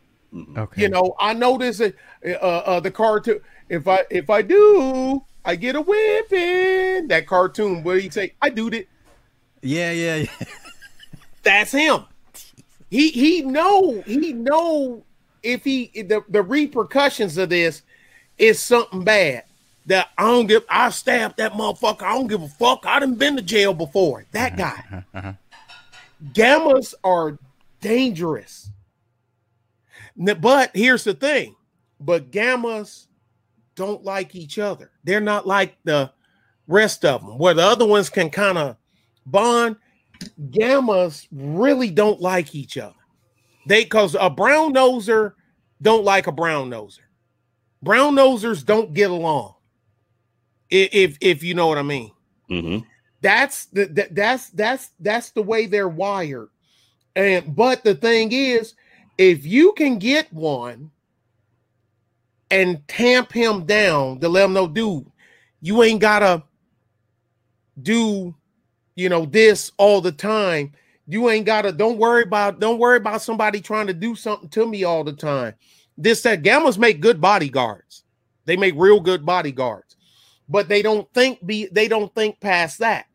Okay. 0.57 0.83
You 0.83 0.89
know, 0.89 1.15
I 1.19 1.33
notice 1.33 1.79
it, 1.79 1.95
uh, 2.23 2.35
uh, 2.35 2.79
the 2.79 2.91
cartoon. 2.91 3.39
If 3.67 3.87
I 3.87 4.05
if 4.11 4.29
I 4.29 4.43
do, 4.43 5.23
I 5.43 5.55
get 5.55 5.75
a 5.75 5.81
whipping. 5.81 7.07
That 7.07 7.25
cartoon 7.25 7.81
where 7.83 7.97
you 7.97 8.11
say, 8.11 8.33
"I 8.41 8.49
do 8.49 8.67
it." 8.67 8.87
Yeah, 9.61 9.91
yeah, 9.91 10.15
yeah. 10.17 10.45
That's 11.43 11.71
him. 11.71 12.05
He 12.89 13.09
he 13.09 13.41
know 13.41 14.01
he 14.01 14.33
know 14.33 15.03
if 15.43 15.63
he 15.63 15.91
the, 15.95 16.23
the 16.27 16.41
repercussions 16.41 17.38
of 17.38 17.49
this 17.49 17.84
is 18.38 18.59
something 18.59 19.03
bad. 19.03 19.43
That 19.85 20.09
I 20.18 20.23
don't 20.23 20.47
give. 20.47 20.65
I 20.69 20.89
stabbed 20.89 21.38
that 21.38 21.53
motherfucker. 21.53 22.03
I 22.03 22.14
don't 22.14 22.27
give 22.27 22.43
a 22.43 22.47
fuck. 22.47 22.85
I 22.85 22.99
done 22.99 23.15
been 23.15 23.35
to 23.38 23.41
jail 23.41 23.73
before. 23.73 24.26
That 24.31 24.59
uh-huh, 24.59 24.76
guy. 24.76 24.97
Uh-huh, 24.97 25.01
uh-huh. 25.14 25.34
Gammas 26.34 26.93
are 27.03 27.39
dangerous. 27.81 28.69
But 30.15 30.72
here's 30.76 31.05
the 31.05 31.14
thing. 31.14 31.55
But 31.99 32.30
gammas 32.31 33.07
don't 33.76 34.03
like 34.03 34.35
each 34.35 34.59
other. 34.59 34.91
They're 35.03 35.22
not 35.22 35.47
like 35.47 35.77
the 35.85 36.11
rest 36.68 37.03
of 37.05 37.22
them, 37.22 37.38
where 37.38 37.53
the 37.53 37.64
other 37.64 37.85
ones 37.85 38.09
can 38.09 38.30
kind 38.30 38.57
of 38.57 38.77
bond. 39.26 39.77
Gammas 40.51 41.27
really 41.31 41.91
don't 41.91 42.21
like 42.21 42.55
each 42.55 42.77
other. 42.77 42.95
They 43.67 43.83
because 43.83 44.15
a 44.19 44.29
brown 44.29 44.73
noser 44.73 45.33
don't 45.81 46.03
like 46.03 46.27
a 46.27 46.31
brown 46.31 46.69
noser. 46.69 46.99
Brown 47.81 48.15
nosers 48.15 48.65
don't 48.65 48.93
get 48.93 49.11
along. 49.11 49.55
I- 50.71 50.89
If 50.91 51.17
if 51.21 51.43
you 51.43 51.53
know 51.53 51.67
what 51.67 51.77
I 51.77 51.83
mean 51.83 52.11
hmm 52.47 52.79
that's 53.21 53.65
the 53.67 53.85
that, 53.85 54.15
that's 54.15 54.49
that's 54.51 54.91
that's 54.99 55.31
the 55.31 55.41
way 55.41 55.65
they're 55.65 55.89
wired 55.89 56.49
and 57.15 57.55
but 57.55 57.83
the 57.83 57.95
thing 57.95 58.31
is 58.31 58.73
if 59.17 59.45
you 59.45 59.73
can 59.73 59.99
get 59.99 60.31
one 60.33 60.91
and 62.51 62.87
tamp 62.87 63.31
him 63.31 63.65
down 63.65 64.19
to 64.19 64.29
let 64.29 64.45
him 64.45 64.53
know 64.53 64.67
dude 64.67 65.05
you 65.61 65.83
ain't 65.83 66.01
gotta 66.01 66.43
do 67.81 68.33
you 68.99 69.09
know 69.09 69.26
this 69.26 69.71
all 69.77 70.01
the 70.01 70.11
time. 70.11 70.73
You 71.07 71.30
ain't 71.30 71.45
gotta 71.45 71.71
don't 71.71 71.97
worry 71.97 72.23
about 72.23 72.59
don't 72.59 72.77
worry 72.77 72.97
about 72.97 73.21
somebody 73.21 73.61
trying 73.61 73.88
to 73.88 73.93
do 73.93 74.13
something 74.13 74.49
to 74.49 74.67
me 74.67 74.84
all 74.84 75.03
the 75.03 75.13
time. 75.13 75.55
This 75.97 76.21
that 76.23 76.43
gammas 76.43 76.77
make 76.77 76.99
good 76.99 77.19
bodyguards. 77.19 78.03
They 78.45 78.57
make 78.57 78.73
real 78.77 78.99
good 78.99 79.26
bodyguards. 79.26 79.95
But 80.49 80.67
they 80.67 80.81
don't 80.81 81.11
think 81.13 81.45
be 81.45 81.67
they 81.71 81.88
don't 81.88 82.13
think 82.13 82.39
past 82.39 82.80
that. 82.80 83.05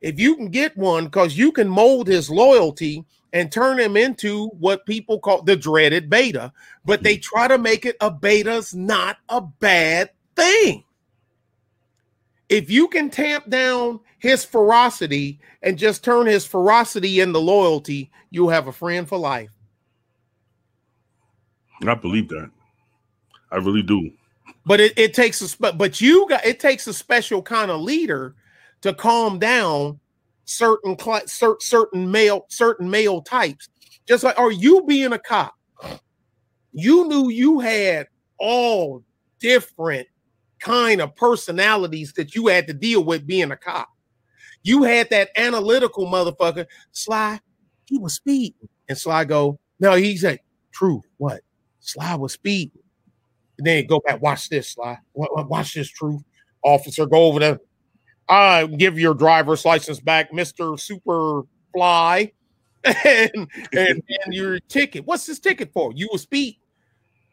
If 0.00 0.18
you 0.18 0.36
can 0.36 0.48
get 0.48 0.76
one 0.76 1.04
because 1.04 1.36
you 1.36 1.52
can 1.52 1.68
mold 1.68 2.06
his 2.06 2.30
loyalty 2.30 3.04
and 3.32 3.50
turn 3.50 3.78
him 3.78 3.96
into 3.96 4.48
what 4.48 4.86
people 4.86 5.18
call 5.18 5.42
the 5.42 5.56
dreaded 5.56 6.10
beta, 6.10 6.52
but 6.84 7.02
they 7.02 7.16
mm-hmm. 7.16 7.36
try 7.36 7.48
to 7.48 7.58
make 7.58 7.86
it 7.86 7.96
a 8.00 8.10
beta's 8.10 8.74
not 8.74 9.16
a 9.28 9.40
bad 9.40 10.10
thing. 10.36 10.84
If 12.52 12.70
you 12.70 12.86
can 12.88 13.08
tamp 13.08 13.48
down 13.48 14.00
his 14.18 14.44
ferocity 14.44 15.40
and 15.62 15.78
just 15.78 16.04
turn 16.04 16.26
his 16.26 16.46
ferocity 16.46 17.20
into 17.20 17.38
loyalty, 17.38 18.10
you'll 18.30 18.50
have 18.50 18.66
a 18.66 18.72
friend 18.72 19.08
for 19.08 19.16
life. 19.16 19.50
I 21.86 21.94
believe 21.94 22.28
that. 22.28 22.50
I 23.50 23.56
really 23.56 23.82
do. 23.82 24.10
But 24.66 24.80
it, 24.80 24.98
it 24.98 25.14
takes 25.14 25.40
a 25.40 25.48
spe- 25.48 25.78
but 25.78 26.02
you 26.02 26.28
got 26.28 26.44
it 26.44 26.60
takes 26.60 26.86
a 26.86 26.92
special 26.92 27.40
kind 27.40 27.70
of 27.70 27.80
leader 27.80 28.34
to 28.82 28.92
calm 28.92 29.38
down 29.38 29.98
certain 30.44 30.98
cl- 30.98 31.26
cer- 31.26 31.56
certain 31.58 32.10
male 32.10 32.44
certain 32.50 32.90
male 32.90 33.22
types. 33.22 33.70
Just 34.06 34.24
like, 34.24 34.38
are 34.38 34.52
you 34.52 34.82
being 34.82 35.14
a 35.14 35.18
cop? 35.18 35.54
You 36.72 37.08
knew 37.08 37.30
you 37.30 37.60
had 37.60 38.08
all 38.38 39.02
different 39.40 40.06
kind 40.62 41.00
of 41.00 41.14
personalities 41.16 42.12
that 42.14 42.34
you 42.34 42.46
had 42.46 42.66
to 42.68 42.72
deal 42.72 43.02
with 43.04 43.26
being 43.26 43.50
a 43.50 43.56
cop. 43.56 43.88
You 44.62 44.84
had 44.84 45.10
that 45.10 45.30
analytical 45.36 46.06
motherfucker. 46.06 46.66
Sly, 46.92 47.40
he 47.86 47.98
was 47.98 48.14
speeding, 48.14 48.68
and 48.88 48.96
Sly 48.96 49.24
go, 49.24 49.58
no, 49.80 49.94
he 49.94 50.16
said, 50.16 50.38
true. 50.72 51.02
What? 51.18 51.40
Sly 51.80 52.14
was 52.14 52.34
speeding. 52.34 52.78
And 53.58 53.66
then 53.66 53.86
go 53.86 54.00
back, 54.06 54.22
watch 54.22 54.48
this, 54.48 54.70
Sly. 54.70 54.96
Wa- 55.14 55.28
wa- 55.32 55.46
Watch 55.46 55.74
this, 55.74 55.88
true. 55.88 56.24
Officer, 56.62 57.06
go 57.06 57.24
over 57.24 57.40
there. 57.40 57.58
I 58.28 58.66
give 58.66 58.98
your 58.98 59.14
driver's 59.14 59.64
license 59.64 59.98
back, 59.98 60.32
Mister 60.32 60.76
Super 60.76 61.42
Fly, 61.74 62.32
and, 62.84 63.48
and 63.72 64.02
and 64.24 64.32
your 64.32 64.60
ticket. 64.60 65.04
What's 65.06 65.26
this 65.26 65.40
ticket 65.40 65.72
for? 65.72 65.92
You 65.94 66.08
was 66.12 66.22
speed. 66.22 66.58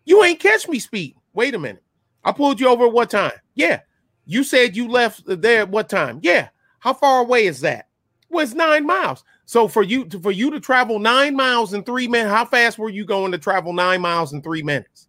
You 0.05 0.23
ain't 0.23 0.39
catch 0.39 0.67
me 0.67 0.79
speed. 0.79 1.15
Wait 1.33 1.53
a 1.53 1.59
minute. 1.59 1.83
I 2.23 2.31
pulled 2.31 2.59
you 2.59 2.67
over 2.67 2.85
at 2.85 2.93
what 2.93 3.09
time? 3.09 3.33
Yeah. 3.55 3.81
You 4.25 4.43
said 4.43 4.75
you 4.75 4.87
left 4.87 5.23
there 5.25 5.61
at 5.61 5.69
what 5.69 5.89
time? 5.89 6.19
Yeah. 6.21 6.49
How 6.79 6.93
far 6.93 7.21
away 7.21 7.45
is 7.47 7.61
that? 7.61 7.87
Well, 8.29 8.43
it's 8.43 8.53
nine 8.53 8.85
miles. 8.85 9.23
So 9.45 9.67
for 9.67 9.81
you 9.81 10.05
to 10.05 10.19
for 10.19 10.31
you 10.31 10.51
to 10.51 10.59
travel 10.59 10.99
nine 10.99 11.35
miles 11.35 11.73
in 11.73 11.83
three 11.83 12.07
minutes, 12.07 12.31
how 12.31 12.45
fast 12.45 12.77
were 12.77 12.89
you 12.89 13.03
going 13.05 13.31
to 13.31 13.37
travel 13.39 13.73
nine 13.73 14.01
miles 14.01 14.31
in 14.33 14.41
three 14.41 14.61
minutes? 14.61 15.07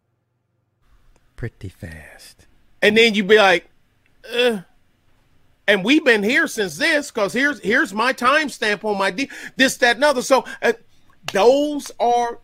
Pretty 1.37 1.69
fast. 1.69 2.47
and 2.83 2.97
then 2.97 3.15
you'd 3.15 3.29
be 3.29 3.37
like, 3.37 3.69
uh, 4.35 4.61
and 5.67 5.85
we've 5.85 6.05
been 6.05 6.23
here 6.23 6.47
since 6.47 6.79
this 6.79 7.11
because 7.11 7.33
here's 7.33 7.61
here's 7.61 7.93
my 7.93 8.13
timestamp 8.13 8.85
on 8.85 8.99
my 8.99 9.11
D, 9.11 9.31
this 9.57 9.77
that 9.79 9.97
and 9.97 10.05
other. 10.05 10.23
So 10.23 10.45
uh, 10.63 10.73
those 11.33 11.93
are 12.01 12.39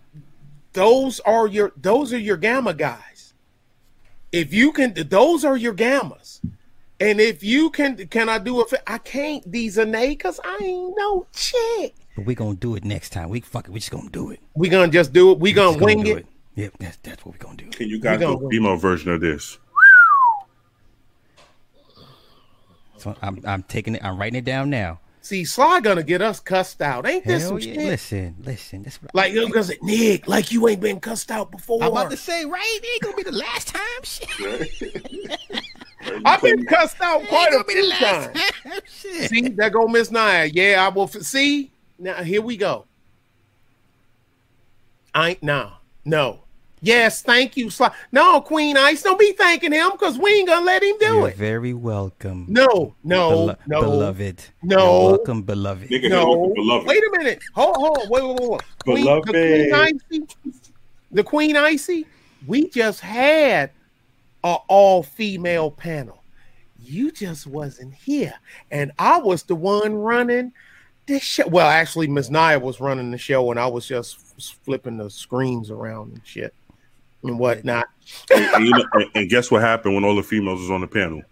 those 0.75 1.21
are 1.21 1.47
your 1.47 1.73
those 1.77 2.13
are 2.13 2.19
your 2.19 2.37
gamma 2.37 2.75
guys. 2.75 3.16
If 4.37 4.53
you 4.53 4.71
can, 4.71 4.93
those 5.09 5.47
are 5.47 5.57
your 5.57 5.73
gammas. 5.73 6.41
And 7.01 7.21
if 7.21 7.43
you 7.43 7.71
can, 7.71 7.97
can 8.09 8.29
I 8.29 8.39
do 8.39 8.61
it? 8.61 8.73
I 8.87 8.99
can't 8.99 9.51
these 9.51 9.79
are 9.79 9.87
because 9.87 10.39
I 10.45 10.59
ain't 10.63 10.95
no 10.97 11.27
chick. 11.33 11.95
But 12.17 12.27
we 12.27 12.35
gonna 12.35 12.55
do 12.55 12.75
it 12.75 12.85
next 12.85 13.11
time. 13.11 13.31
We 13.31 13.41
fuck 13.41 13.67
it. 13.67 13.71
We 13.71 13.81
just 13.81 13.91
gonna 13.91 14.11
do 14.11 14.31
it. 14.31 14.41
We 14.55 14.69
gonna 14.69 14.93
just 14.93 15.15
do 15.15 15.33
it. 15.33 15.39
We 15.39 15.55
Just 15.55 15.79
gonna 15.79 15.85
wing 15.85 16.03
do 16.03 16.17
it. 16.17 16.27
Yep, 16.55 16.73
that's 16.81 16.97
that's 16.99 17.25
what 17.25 17.35
we 17.35 17.39
gonna 17.39 17.57
do. 17.57 17.67
Can 17.71 17.89
you 17.89 17.99
guys 17.99 18.19
We 18.19 18.27
do 18.27 18.47
a 18.47 18.51
female 18.51 18.77
version 18.77 19.11
of 19.11 19.23
this? 19.23 19.59
So 22.99 23.15
I'm 23.23 23.41
I'm 23.47 23.63
taking 23.63 23.95
it. 23.95 24.05
I'm 24.05 24.19
writing 24.19 24.39
it 24.39 24.45
down 24.45 24.69
now. 24.69 25.01
See, 25.27 25.45
Sly 25.45 25.81
gonna 25.81 26.05
get 26.05 26.23
us 26.23 26.39
cussed 26.39 26.81
out. 26.81 27.05
Ain't 27.05 27.25
this 27.25 27.43
Hell 27.43 27.51
some 27.51 27.59
yeah! 27.59 27.75
shit? 27.75 27.77
Listen, 27.79 28.37
listen. 28.45 28.83
That's 28.85 29.03
what 29.03 29.13
Like 29.13 29.33
because 29.35 29.73
Nick, 29.83 30.29
like 30.29 30.53
you 30.53 30.69
ain't 30.69 30.81
been 30.81 31.01
cussed 31.01 31.33
out 31.33 31.51
before. 31.51 31.83
I'm 31.83 31.91
about 31.91 32.13
to 32.13 32.17
say. 32.17 32.45
Right? 32.45 32.63
It 32.81 32.87
ain't 32.87 33.03
gonna 33.03 33.17
be 33.17 33.23
the 33.25 33.33
last 33.37 33.67
time. 33.67 34.03
Shit. 34.05 34.71
I've 36.25 36.41
been 36.41 36.65
cussed 36.67 37.01
out 37.01 37.27
quite 37.27 37.47
Ain't 37.47 37.49
a 37.49 37.53
gonna 37.55 37.65
be 37.65 37.75
the 37.75 37.81
few 37.81 37.89
last 37.89 38.35
times. 38.35 38.53
time. 38.63 38.81
See, 39.27 39.49
there 39.49 39.71
go 39.71 39.89
Miss 39.89 40.13
Naya. 40.13 40.45
Yeah, 40.47 40.87
I 40.87 40.95
will. 40.95 41.05
f- 41.05 41.23
See, 41.23 41.73
now 41.99 42.23
here 42.23 42.41
we 42.41 42.57
go. 42.57 42.87
I 45.13 45.31
ain't 45.31 45.43
no, 45.43 45.73
no. 46.05 46.45
Yes, 46.87 47.21
thank 47.21 47.57
you, 47.57 47.69
Sly. 47.69 47.93
No, 48.13 48.41
Queen 48.41 48.77
Ice, 48.77 49.03
don't 49.03 49.19
be 49.19 49.33
thanking 49.33 49.73
him 49.73 49.91
because 49.91 50.17
we 50.19 50.31
ain't 50.31 50.47
gonna 50.47 50.65
let 50.65 50.85
him 50.85 50.97
do 51.01 51.07
You're 51.07 51.29
it. 51.31 51.37
very 51.37 51.75
welcome. 51.75 52.47
No, 52.49 52.95
no, 53.03 53.31
Belo- 53.31 53.57
no, 53.67 53.81
beloved. 53.81 54.45
No. 54.63 54.77
You're 54.79 55.11
welcome, 55.11 55.43
beloved. 55.43 55.91
Nigga, 55.91 56.11
no. 56.11 56.53
beloved. 56.55 56.87
Wait 56.87 57.03
a 57.03 57.19
minute. 57.19 57.43
Hold, 57.57 57.75
hold, 57.75 57.99
on. 57.99 58.09
wait, 58.09 58.23
wait, 58.23 58.39
wait. 58.39 58.51
wait. 58.51 58.63
Queen, 58.85 59.05
the 59.05 59.33
Queen 59.33 59.75
Icy, 59.75 60.27
the 61.11 61.25
Queen 61.25 61.57
Icy. 61.57 62.07
We 62.47 62.69
just 62.69 63.01
had 63.01 63.73
a 64.45 64.57
all 64.69 65.03
female 65.03 65.73
panel. 65.73 66.23
You 66.79 67.11
just 67.11 67.49
wasn't 67.49 67.95
here, 67.95 68.35
and 68.71 68.93
I 68.97 69.19
was 69.19 69.43
the 69.43 69.57
one 69.57 69.93
running 69.97 70.53
the 71.07 71.19
show. 71.19 71.49
Well, 71.49 71.67
actually, 71.67 72.07
Miss 72.07 72.31
Naya 72.31 72.61
was 72.61 72.79
running 72.79 73.11
the 73.11 73.19
show, 73.19 73.51
and 73.51 73.59
I 73.59 73.67
was 73.67 73.89
just 73.89 74.21
flipping 74.65 74.99
the 74.99 75.11
screens 75.11 75.73
around 75.73 76.13
and 76.13 76.21
shit 76.25 76.55
and 77.29 77.39
whatnot. 77.39 77.87
and, 78.35 78.65
you 78.67 78.71
know, 78.73 78.85
and, 78.93 79.11
and 79.15 79.31
guess 79.31 79.51
what 79.51 79.63
happened 79.63 79.95
when 79.95 80.05
all 80.05 80.17
the 80.17 80.23
females 80.23 80.61
was 80.61 80.71
on 80.71 80.81
the 80.81 80.87
panel? 80.87 81.23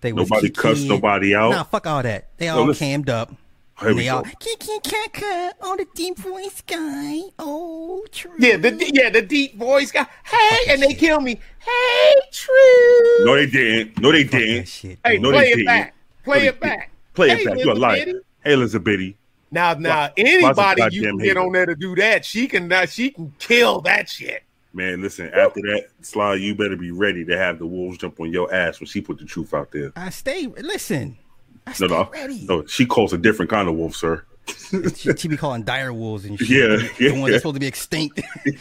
They 0.00 0.12
was 0.12 0.28
Nobody 0.30 0.50
cussed 0.50 0.84
kikiing. 0.84 0.88
nobody 0.88 1.34
out. 1.34 1.50
Nah, 1.50 1.62
fuck 1.64 1.86
all 1.86 2.02
that. 2.02 2.28
They 2.38 2.48
all 2.48 2.64
listen. 2.64 2.86
cammed 2.86 3.08
up. 3.10 3.32
Here 3.80 3.94
we 3.94 4.02
they 4.02 4.08
all 4.10 4.22
go. 4.22 4.30
kiki 4.38 4.78
kaka 4.84 5.54
on 5.62 5.76
the 5.78 5.86
deep 5.94 6.18
voice 6.18 6.60
guy. 6.66 7.20
Oh, 7.38 8.04
true. 8.12 8.32
Yeah, 8.38 8.56
the 8.56 8.90
yeah 8.92 9.10
the 9.10 9.22
deep 9.22 9.56
voice 9.56 9.90
guy. 9.92 10.06
Hey, 10.24 10.58
and 10.72 10.82
they 10.82 10.94
kill 10.94 11.20
me. 11.20 11.40
Hey, 11.58 12.12
true. 12.32 13.24
No, 13.24 13.34
they 13.36 13.46
didn't. 13.46 14.00
No, 14.00 14.12
they 14.12 14.24
Fuck 14.24 14.32
didn't. 14.40 14.68
shit. 14.68 14.98
Hey, 15.04 15.18
No, 15.18 15.30
play 15.30 15.40
they 15.40 15.50
it 15.52 15.56
didn't. 15.56 15.66
back. 15.66 15.94
Play 16.24 16.38
No, 16.38 16.44
it 16.48 16.60
they 16.60 16.68
back. 16.68 16.90
Play 17.14 17.30
it 17.30 17.44
back. 17.46 17.58
You're 17.58 17.70
a 17.70 17.74
liar. 17.74 18.04
Hey, 18.44 18.52
Elizabeth. 18.52 19.14
Now, 19.50 19.74
now, 19.74 20.00
Why- 20.08 20.12
anybody 20.16 20.82
why's 20.82 20.94
you 20.94 21.02
can 21.02 21.18
get 21.18 21.36
on 21.36 21.52
there 21.52 21.66
to 21.66 21.74
do 21.76 21.94
that, 21.96 22.24
she 22.24 22.46
can. 22.48 22.68
Now, 22.68 22.84
she 22.86 23.10
can 23.10 23.32
kill 23.38 23.80
that 23.82 24.08
shit. 24.08 24.42
Man, 24.74 25.02
listen, 25.02 25.26
after 25.34 25.60
that, 25.60 25.88
Sly, 26.00 26.34
you 26.36 26.54
better 26.54 26.76
be 26.76 26.90
ready 26.90 27.24
to 27.26 27.36
have 27.36 27.58
the 27.58 27.66
wolves 27.66 27.98
jump 27.98 28.18
on 28.20 28.32
your 28.32 28.52
ass 28.54 28.80
when 28.80 28.86
she 28.86 29.00
put 29.02 29.18
the 29.18 29.24
truth 29.26 29.52
out 29.52 29.70
there. 29.70 29.92
I 29.96 30.08
stay. 30.10 30.46
Listen. 30.46 31.18
I 31.66 31.72
stay 31.74 31.86
No, 31.88 32.04
no, 32.04 32.10
ready. 32.10 32.46
no. 32.48 32.64
She 32.66 32.86
calls 32.86 33.12
a 33.12 33.18
different 33.18 33.50
kind 33.50 33.68
of 33.68 33.74
wolf, 33.74 33.94
sir. 33.96 34.24
She, 34.96 35.14
she 35.16 35.28
be 35.28 35.36
calling 35.36 35.62
dire 35.62 35.92
wolves 35.92 36.24
and 36.24 36.38
shit. 36.38 36.48
Yeah, 36.48 36.66
the, 36.76 36.90
yeah, 36.98 37.12
the 37.12 37.20
one 37.20 37.30
that's 37.30 37.42
supposed 37.42 37.54
to 37.56 37.60
be 37.60 37.66
extinct. 37.66 38.20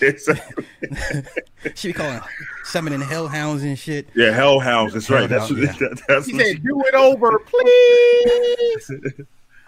she 1.75 1.87
be 1.87 1.93
calling 1.93 2.19
summoning 2.65 3.01
hellhounds 3.01 3.63
and 3.63 3.79
shit. 3.79 4.07
yeah, 4.15 4.31
hellhounds. 4.31 4.93
That's 4.93 5.09
right. 5.09 5.27
That's 5.29 5.47
Hellhound, 5.49 5.67
what, 5.69 5.79
that, 5.79 6.01
that's 6.07 6.25
She 6.27 6.33
what 6.33 6.45
said, 6.45 6.63
"Do 6.63 6.81
it 6.85 6.93
over, 6.93 7.39
please." 7.39 8.91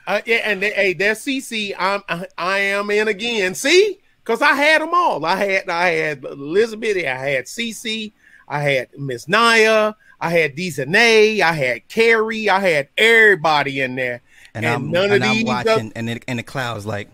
uh, 0.08 0.22
yeah, 0.26 0.36
and 0.44 0.62
they, 0.62 0.72
hey, 0.72 0.94
there's 0.94 1.20
CC. 1.20 1.74
I'm 1.80 2.04
I, 2.10 2.28
I 2.38 2.58
am 2.60 2.90
in 2.92 3.08
again. 3.08 3.56
See, 3.56 4.00
because 4.24 4.42
I 4.42 4.54
had 4.54 4.82
them 4.82 4.94
all. 4.94 5.26
I 5.26 5.36
had 5.36 5.70
I 5.70 5.90
had 5.90 6.24
Elizabeth. 6.24 6.98
I 6.98 7.02
had 7.16 7.46
CC. 7.46 8.12
I 8.48 8.60
had 8.62 8.90
Miss 8.98 9.28
Naya. 9.28 9.94
I 10.20 10.30
had 10.30 10.56
Deesanay. 10.56 11.42
I 11.42 11.54
had 11.54 11.88
Carrie. 11.90 12.50
I 12.50 12.60
had 12.60 12.90
everybody 12.98 13.82
in 13.82 13.96
there. 13.96 14.22
And, 14.56 14.66
And 14.66 14.74
I'm 14.76 14.92
none 14.92 15.06
of 15.06 15.12
and 15.14 15.24
I'm 15.24 15.36
these 15.36 15.46
watching, 15.46 15.92
and 15.96 16.10
in, 16.10 16.20
in 16.28 16.38
the 16.38 16.44
clouds 16.44 16.86
like 16.86 17.10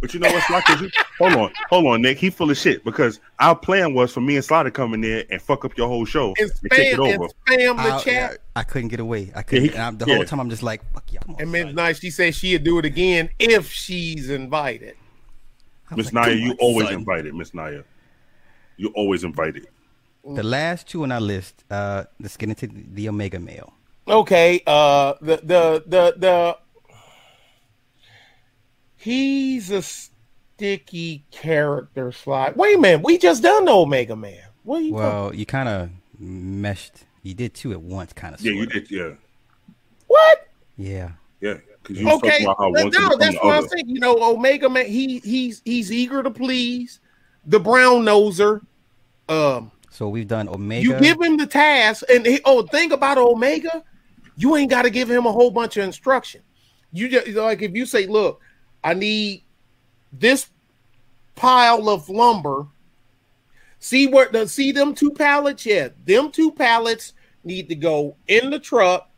But 0.00 0.14
you 0.14 0.20
know 0.20 0.32
what's 0.32 0.48
like? 0.48 0.64
'Cause 0.64 0.80
you- 0.80 0.90
hold 1.18 1.34
on, 1.34 1.52
hold 1.68 1.86
on, 1.86 2.00
Nick. 2.02 2.16
He 2.18 2.30
full 2.30 2.50
of 2.50 2.56
shit 2.56 2.82
because 2.84 3.20
our 3.38 3.54
plan 3.54 3.92
was 3.92 4.12
for 4.14 4.22
me 4.22 4.36
and 4.36 4.44
Sly 4.44 4.62
to 4.62 4.70
come 4.70 4.94
in 4.94 5.02
there 5.02 5.24
and 5.30 5.40
fuck 5.42 5.64
up 5.66 5.76
your 5.76 5.88
whole 5.88 6.06
show 6.06 6.34
and 6.40 6.50
and 6.62 6.70
take 6.72 6.94
it 6.94 6.98
over. 6.98 7.24
and 7.24 7.32
spam 7.46 7.76
the 7.76 7.94
I, 7.94 8.00
chat. 8.00 8.38
I 8.56 8.62
couldn't 8.62 8.88
get 8.88 9.00
away. 9.00 9.30
I 9.36 9.42
couldn't. 9.42 9.64
he- 9.66 9.70
and 9.72 9.82
I'm, 9.82 9.98
the 9.98 10.06
yeah. 10.06 10.14
whole 10.16 10.24
time 10.24 10.40
I'm 10.40 10.48
just 10.50 10.62
like, 10.62 10.80
fuck 10.94 11.12
y'all. 11.12 11.36
And 11.38 11.52
Miss 11.52 11.74
Naya, 11.74 11.94
she 11.94 12.08
said 12.10 12.34
she'd 12.34 12.64
do 12.64 12.78
it 12.78 12.86
again 12.86 13.28
if 13.38 13.70
she's 13.70 14.30
invited. 14.30 14.96
I 15.90 15.94
was 15.94 16.06
Miss 16.06 16.12
like, 16.14 16.26
Naya, 16.28 16.34
you 16.36 16.52
always 16.60 16.86
son. 16.88 16.94
invited. 16.94 17.34
Miss 17.34 17.52
Naya, 17.54 17.82
you 18.76 18.88
always 18.94 19.24
invited. 19.24 19.66
The 20.24 20.42
last 20.42 20.86
two 20.88 21.02
on 21.02 21.12
our 21.12 21.20
list. 21.20 21.64
Uh, 21.70 22.04
let's 22.20 22.36
get 22.36 22.48
into 22.50 22.66
the, 22.66 22.84
the 22.92 23.08
Omega 23.08 23.40
male. 23.40 23.72
Okay, 24.06 24.62
uh 24.66 25.14
the 25.20 25.36
the 25.36 25.84
the 25.86 26.14
the 26.16 26.58
he's 28.96 29.70
a 29.70 29.82
sticky 29.82 31.24
character 31.30 32.12
slide. 32.12 32.56
Wait 32.56 32.76
a 32.76 32.80
minute, 32.80 33.02
we 33.04 33.18
just 33.18 33.42
done 33.42 33.64
the 33.64 33.72
Omega 33.72 34.16
Man. 34.16 34.42
What 34.64 34.78
are 34.78 34.84
you 34.84 34.92
talking? 34.92 35.04
Well, 35.06 35.34
you 35.34 35.46
kind 35.46 35.68
of 35.68 35.90
meshed. 36.18 37.04
You 37.22 37.34
did 37.34 37.54
two 37.54 37.72
at 37.72 37.80
once, 37.80 38.12
kind 38.12 38.34
of. 38.34 38.40
Yeah, 38.40 38.52
you 38.52 38.66
did. 38.66 38.90
Yeah, 38.90 39.10
What? 40.06 40.48
Yeah. 40.76 41.12
yeah. 41.40 41.58
Because 41.82 42.00
you 42.00 42.08
Okay, 42.08 42.28
talking 42.28 42.44
about 42.46 42.56
how 42.58 42.70
one 42.70 42.90
no, 42.90 43.16
that's 43.16 43.34
the 43.34 43.40
what 43.42 43.54
I'm 43.56 43.68
saying. 43.68 43.88
You 43.88 44.00
know, 44.00 44.22
Omega 44.22 44.68
Man, 44.68 44.86
he 44.86 45.18
he's 45.20 45.62
he's 45.64 45.90
eager 45.90 46.22
to 46.22 46.30
please 46.30 47.00
the 47.46 47.58
brown 47.58 48.04
noser. 48.04 48.60
Um, 49.28 49.70
So 49.90 50.08
we've 50.08 50.28
done 50.28 50.48
Omega. 50.48 50.82
you 50.82 50.94
give 50.98 51.20
him 51.20 51.36
the 51.36 51.46
task, 51.46 52.04
and 52.12 52.26
he, 52.26 52.40
oh, 52.44 52.62
think 52.66 52.92
about 52.92 53.18
Omega. 53.18 53.82
You 54.36 54.56
ain't 54.56 54.70
got 54.70 54.82
to 54.82 54.90
give 54.90 55.10
him 55.10 55.26
a 55.26 55.32
whole 55.32 55.50
bunch 55.50 55.76
of 55.76 55.84
instruction. 55.84 56.42
You 56.92 57.08
just 57.08 57.28
like 57.28 57.62
if 57.62 57.74
you 57.74 57.86
say, 57.86 58.06
"Look, 58.06 58.40
I 58.82 58.94
need 58.94 59.44
this 60.12 60.48
pile 61.36 61.88
of 61.88 62.08
lumber. 62.08 62.66
See 63.78 64.06
where 64.06 64.28
the 64.28 64.46
see 64.46 64.72
them 64.72 64.94
two 64.94 65.10
pallets? 65.10 65.64
Yeah, 65.64 65.88
them 66.04 66.30
two 66.30 66.52
pallets 66.52 67.14
need 67.44 67.68
to 67.68 67.74
go 67.74 68.16
in 68.28 68.50
the 68.50 68.58
truck, 68.58 69.09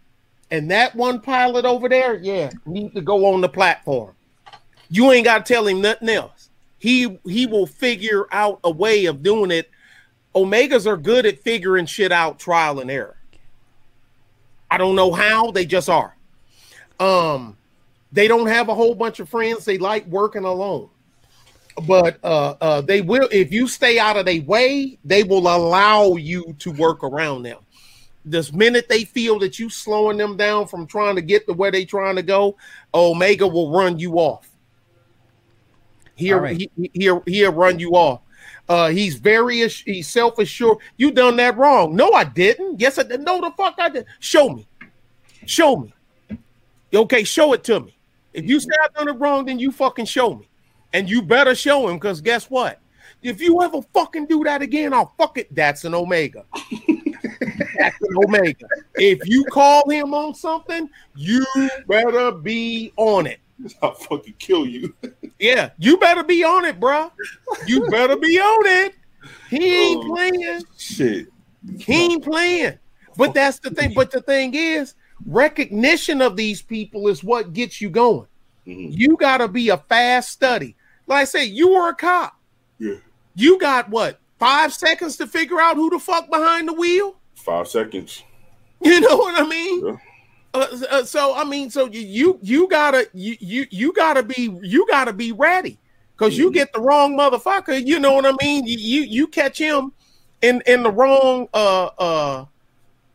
and 0.53 0.71
that 0.71 0.95
one 0.95 1.19
pilot 1.19 1.65
over 1.65 1.89
there, 1.89 2.15
yeah, 2.17 2.51
need 2.67 2.95
to 2.95 3.01
go 3.01 3.33
on 3.33 3.41
the 3.41 3.49
platform. 3.49 4.15
You 4.91 5.11
ain't 5.11 5.25
got 5.25 5.47
to 5.47 5.53
tell 5.53 5.67
him 5.67 5.81
nothing 5.81 6.11
else. 6.11 6.51
He 6.79 7.19
he 7.25 7.47
will 7.47 7.67
figure 7.67 8.27
out 8.31 8.61
a 8.63 8.71
way 8.71 9.07
of 9.07 9.23
doing 9.23 9.51
it. 9.51 9.71
Omegas 10.35 10.87
are 10.87 10.99
good 10.99 11.25
at 11.25 11.41
figuring 11.41 11.87
shit 11.87 12.13
out, 12.13 12.39
trial 12.39 12.81
and 12.81 12.91
error. 12.91 13.17
I 14.71 14.77
don't 14.77 14.95
know 14.95 15.11
how 15.11 15.51
they 15.51 15.65
just 15.65 15.89
are. 15.89 16.15
Um, 17.01 17.57
they 18.13 18.29
don't 18.29 18.47
have 18.47 18.69
a 18.69 18.75
whole 18.75 18.95
bunch 18.95 19.21
of 19.21 19.31
friends. 19.31 19.65
They 19.65 19.79
like 19.79 20.07
working 20.07 20.45
alone 20.45 20.91
but 21.87 22.19
uh, 22.23 22.55
uh, 22.61 22.81
they 22.83 23.01
will 23.01 23.27
if 23.33 23.51
you 23.51 23.67
stay 23.67 23.99
out 23.99 24.19
of 24.19 24.27
their 24.27 24.43
way 24.43 24.99
they 25.07 25.23
will 25.23 25.49
allow 25.49 26.17
you 26.17 26.55
to 26.59 26.71
work 26.73 27.03
around 27.03 27.43
them 27.43 27.57
this 28.25 28.53
minute 28.53 28.89
they 28.89 29.05
feel 29.05 29.39
that 29.41 29.59
you 29.59 29.69
slowing 29.69 30.17
them 30.17 30.37
down 30.37 30.67
from 30.67 30.87
trying 30.87 31.17
to 31.17 31.23
get 31.23 31.47
to 31.47 31.53
where 31.53 31.71
they 31.71 31.85
trying 31.85 32.17
to 32.17 32.23
go 32.23 32.57
omega 32.95 33.47
will 33.47 33.71
run 33.71 33.99
you 33.99 34.15
off. 34.15 34.49
Here 36.15 36.37
All 36.37 36.43
right. 36.43 36.57
he, 36.57 36.91
he'll, 36.95 37.23
he'll 37.27 37.53
run 37.53 37.79
you 37.79 37.93
off. 37.93 38.21
Uh, 38.69 38.89
he's 38.89 39.17
very 39.17 39.65
ass- 39.65 39.83
he's 39.85 40.09
self-assured. 40.09 40.79
You 40.97 41.11
done 41.11 41.37
that 41.37 41.57
wrong. 41.57 41.97
No 41.97 42.13
i 42.13 42.25
didn't. 42.25 42.81
Yes 42.81 42.99
i 42.99 43.03
did. 43.03 43.21
No 43.23 43.41
the 43.41 43.51
fuck 43.57 43.75
i 43.79 43.89
did. 43.89 44.07
Show 44.21 44.51
me. 44.51 44.67
Show 45.47 45.77
me. 45.77 45.93
Okay 46.95 47.25
show 47.25 47.53
it 47.55 47.65
to 47.65 47.81
me. 47.81 47.97
If 48.33 48.45
you 48.45 48.61
say 48.61 48.71
i've 48.85 48.95
done 48.95 49.09
it 49.09 49.19
wrong 49.19 49.45
then 49.47 49.59
you 49.59 49.73
fucking 49.73 50.05
show 50.05 50.35
me. 50.35 50.49
And 50.93 51.09
you 51.09 51.23
better 51.23 51.55
show 51.55 51.89
him 51.89 51.97
because 51.97 52.21
guess 52.21 52.51
what? 52.51 52.79
If 53.23 53.41
you 53.41 53.63
ever 53.63 53.81
fucking 53.95 54.27
do 54.27 54.43
that 54.45 54.63
again, 54.63 54.93
I'll 54.93 55.13
fuck 55.17 55.39
it. 55.39 55.55
That's 55.55 55.85
an 55.85 55.95
omega. 55.95 56.45
An 57.83 58.17
omega. 58.25 58.67
If 58.97 59.27
you 59.27 59.45
call 59.45 59.89
him 59.89 60.15
on 60.15 60.35
something, 60.35 60.89
you 61.17 61.45
better 61.87 62.33
be 62.33 62.93
on 62.97 63.27
it. 63.27 63.41
I'll 63.81 63.95
fucking 63.95 64.35
kill 64.39 64.67
you. 64.67 64.95
Yeah, 65.39 65.71
you 65.79 65.97
better 65.99 66.25
be 66.25 66.43
on 66.45 66.65
it, 66.65 66.81
bruh. 66.81 67.11
You 67.67 67.89
better 67.91 68.17
be 68.17 68.39
on 68.39 68.67
it. 68.67 68.95
He 69.51 69.75
ain't 69.93 70.05
Oh. 70.05 70.09
playing. 70.15 70.63
Shit. 70.77 71.27
He 71.79 71.95
ain't 72.13 72.25
playing. 72.25 72.79
But 73.17 73.35
that's 73.35 73.59
the 73.61 73.71
thing. 73.71 73.93
But 73.95 74.11
the 74.11 74.21
thing 74.21 74.55
is, 74.55 74.95
recognition 75.27 76.21
of 76.23 76.37
these 76.37 76.63
people 76.63 77.09
is 77.09 77.23
what 77.23 77.53
gets 77.53 77.81
you 77.81 77.91
going. 77.91 78.27
Mhm. 78.67 78.97
You 78.97 79.17
got 79.17 79.39
to 79.39 79.49
be 79.49 79.69
a 79.69 79.77
fast 79.77 80.31
study. 80.31 80.75
Like 81.07 81.23
I 81.23 81.25
say, 81.25 81.45
you 81.45 81.69
were 81.75 81.89
a 81.89 81.95
cop. 81.95 82.37
Yeah. 82.79 82.97
You 83.35 83.59
got 83.59 83.91
what? 83.91 84.19
Five 84.39 84.73
seconds 84.73 85.17
to 85.19 85.27
figure 85.27 85.61
out 85.61 85.77
who 85.77 85.91
the 85.91 85.99
fuck 86.01 86.31
behind 86.31 86.69
the 86.69 86.73
wheel. 86.73 87.17
Five 87.45 87.69
seconds. 87.69 88.23
You 88.85 89.01
know 89.01 89.17
what 89.17 89.41
I 89.41 89.47
mean? 89.47 89.87
Yeah. 89.87 89.97
Uh, 90.55 90.67
uh, 90.91 91.05
so 91.05 91.35
I 91.37 91.45
mean, 91.45 91.71
so 91.71 91.87
you 91.87 92.01
you, 92.01 92.39
you 92.43 92.69
gotta 92.69 93.09
you, 93.15 93.37
you 93.39 93.67
you 93.71 93.93
gotta 93.93 94.25
be 94.25 94.59
you 94.61 94.85
gotta 94.91 95.13
be 95.13 95.31
ready 95.31 95.79
because 96.17 96.37
you 96.37 96.51
Mhm. 96.51 96.55
get 96.55 96.73
the 96.73 96.81
wrong 96.81 97.17
motherfucker. 97.17 97.87
You 97.87 98.01
know 98.01 98.13
what 98.15 98.27
I 98.27 98.33
mean? 98.43 98.67
You 98.67 98.77
you, 98.77 99.01
you 99.03 99.27
catch 99.29 99.57
him 99.57 99.93
in 100.43 100.63
in 100.67 100.83
the 100.83 100.91
wrong 100.91 101.47
uh 101.55 101.91
uh 101.97 102.45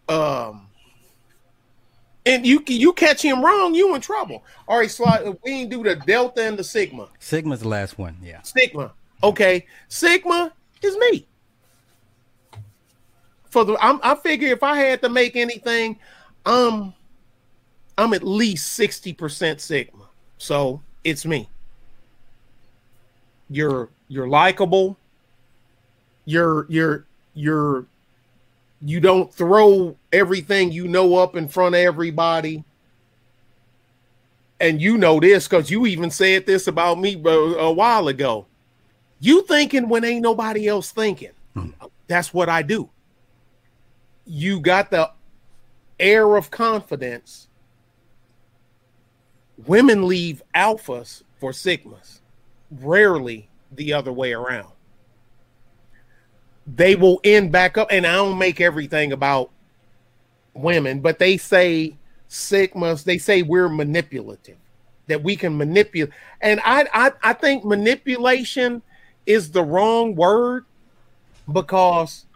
um. 0.07 0.67
And 2.25 2.45
you 2.45 2.63
you 2.67 2.93
catch 2.93 3.21
him 3.21 3.43
wrong, 3.43 3.75
you 3.75 3.93
in 3.93 3.99
trouble. 4.01 4.43
All 4.67 4.77
right, 4.79 4.89
slide. 4.89 5.23
We 5.43 5.51
ain't 5.51 5.69
do 5.69 5.83
the 5.83 5.95
delta 5.95 6.43
and 6.43 6.57
the 6.57 6.63
sigma. 6.63 7.09
Sigma's 7.19 7.59
the 7.59 7.67
last 7.67 7.97
one. 7.97 8.17
Yeah. 8.23 8.41
Sigma. 8.43 8.93
Okay. 9.21 9.65
Sigma 9.89 10.53
is 10.81 10.95
me. 10.97 11.27
For 13.57 13.65
the 13.65 13.75
I'm, 13.84 13.99
I 14.03 14.13
figure 14.13 14.49
if 14.49 14.61
I 14.61 14.77
had 14.77 15.01
to 15.01 15.09
make 15.09 15.35
anything, 15.35 15.97
um 16.45 16.93
I'm 17.97 18.13
at 18.13 18.21
least 18.21 18.79
60% 18.79 19.59
Sigma. 19.59 20.03
So 20.38 20.84
it's 21.03 21.25
me. 21.25 21.49
You're 23.49 23.89
you're 24.09 24.27
likable. 24.27 24.95
You're 26.25 26.67
you're 26.69 27.07
you're 27.34 27.88
you 28.84 28.99
don't 28.99 29.34
throw 29.34 29.97
everything 30.13 30.71
you 30.71 30.88
know 30.88 31.15
up 31.15 31.35
in 31.35 31.47
front 31.47 31.73
of 31.73 31.81
everybody 31.81 32.63
and 34.59 34.79
you 34.79 34.99
know 34.99 35.19
this 35.19 35.47
because 35.47 35.71
you 35.71 35.88
even 35.88 36.11
said 36.11 36.45
this 36.45 36.67
about 36.67 36.99
me 36.99 37.19
a, 37.25 37.29
a 37.29 37.71
while 37.71 38.07
ago. 38.07 38.45
You 39.19 39.41
thinking 39.47 39.89
when 39.89 40.03
ain't 40.03 40.21
nobody 40.21 40.67
else 40.67 40.91
thinking. 40.91 41.31
That's 42.07 42.31
what 42.31 42.49
I 42.49 42.61
do. 42.61 42.91
You 44.27 44.59
got 44.59 44.91
the 44.91 45.11
air 45.99 46.35
of 46.35 46.51
confidence. 46.51 47.47
Women 49.65 50.07
leave 50.07 50.43
alphas 50.53 51.23
for 51.39 51.51
sigmas, 51.51 52.19
rarely 52.69 53.49
the 53.71 53.93
other 53.93 54.11
way 54.11 54.33
around. 54.33 54.71
They 56.67 56.95
will 56.95 57.21
end 57.23 57.51
back 57.51 57.77
up, 57.77 57.87
and 57.89 58.05
I 58.05 58.15
don't 58.15 58.37
make 58.37 58.59
everything 58.59 59.13
about 59.13 59.49
women, 60.53 60.99
but 60.99 61.17
they 61.17 61.37
say 61.37 61.95
sigmas, 62.29 63.03
they 63.03 63.17
say 63.17 63.41
we're 63.41 63.69
manipulative, 63.69 64.57
that 65.07 65.23
we 65.23 65.35
can 65.35 65.57
manipulate. 65.57 66.13
And 66.41 66.59
I, 66.65 66.87
I, 66.93 67.11
I 67.23 67.33
think 67.33 67.63
manipulation 67.63 68.81
is 69.25 69.51
the 69.51 69.63
wrong 69.63 70.15
word 70.15 70.65
because 71.51 72.26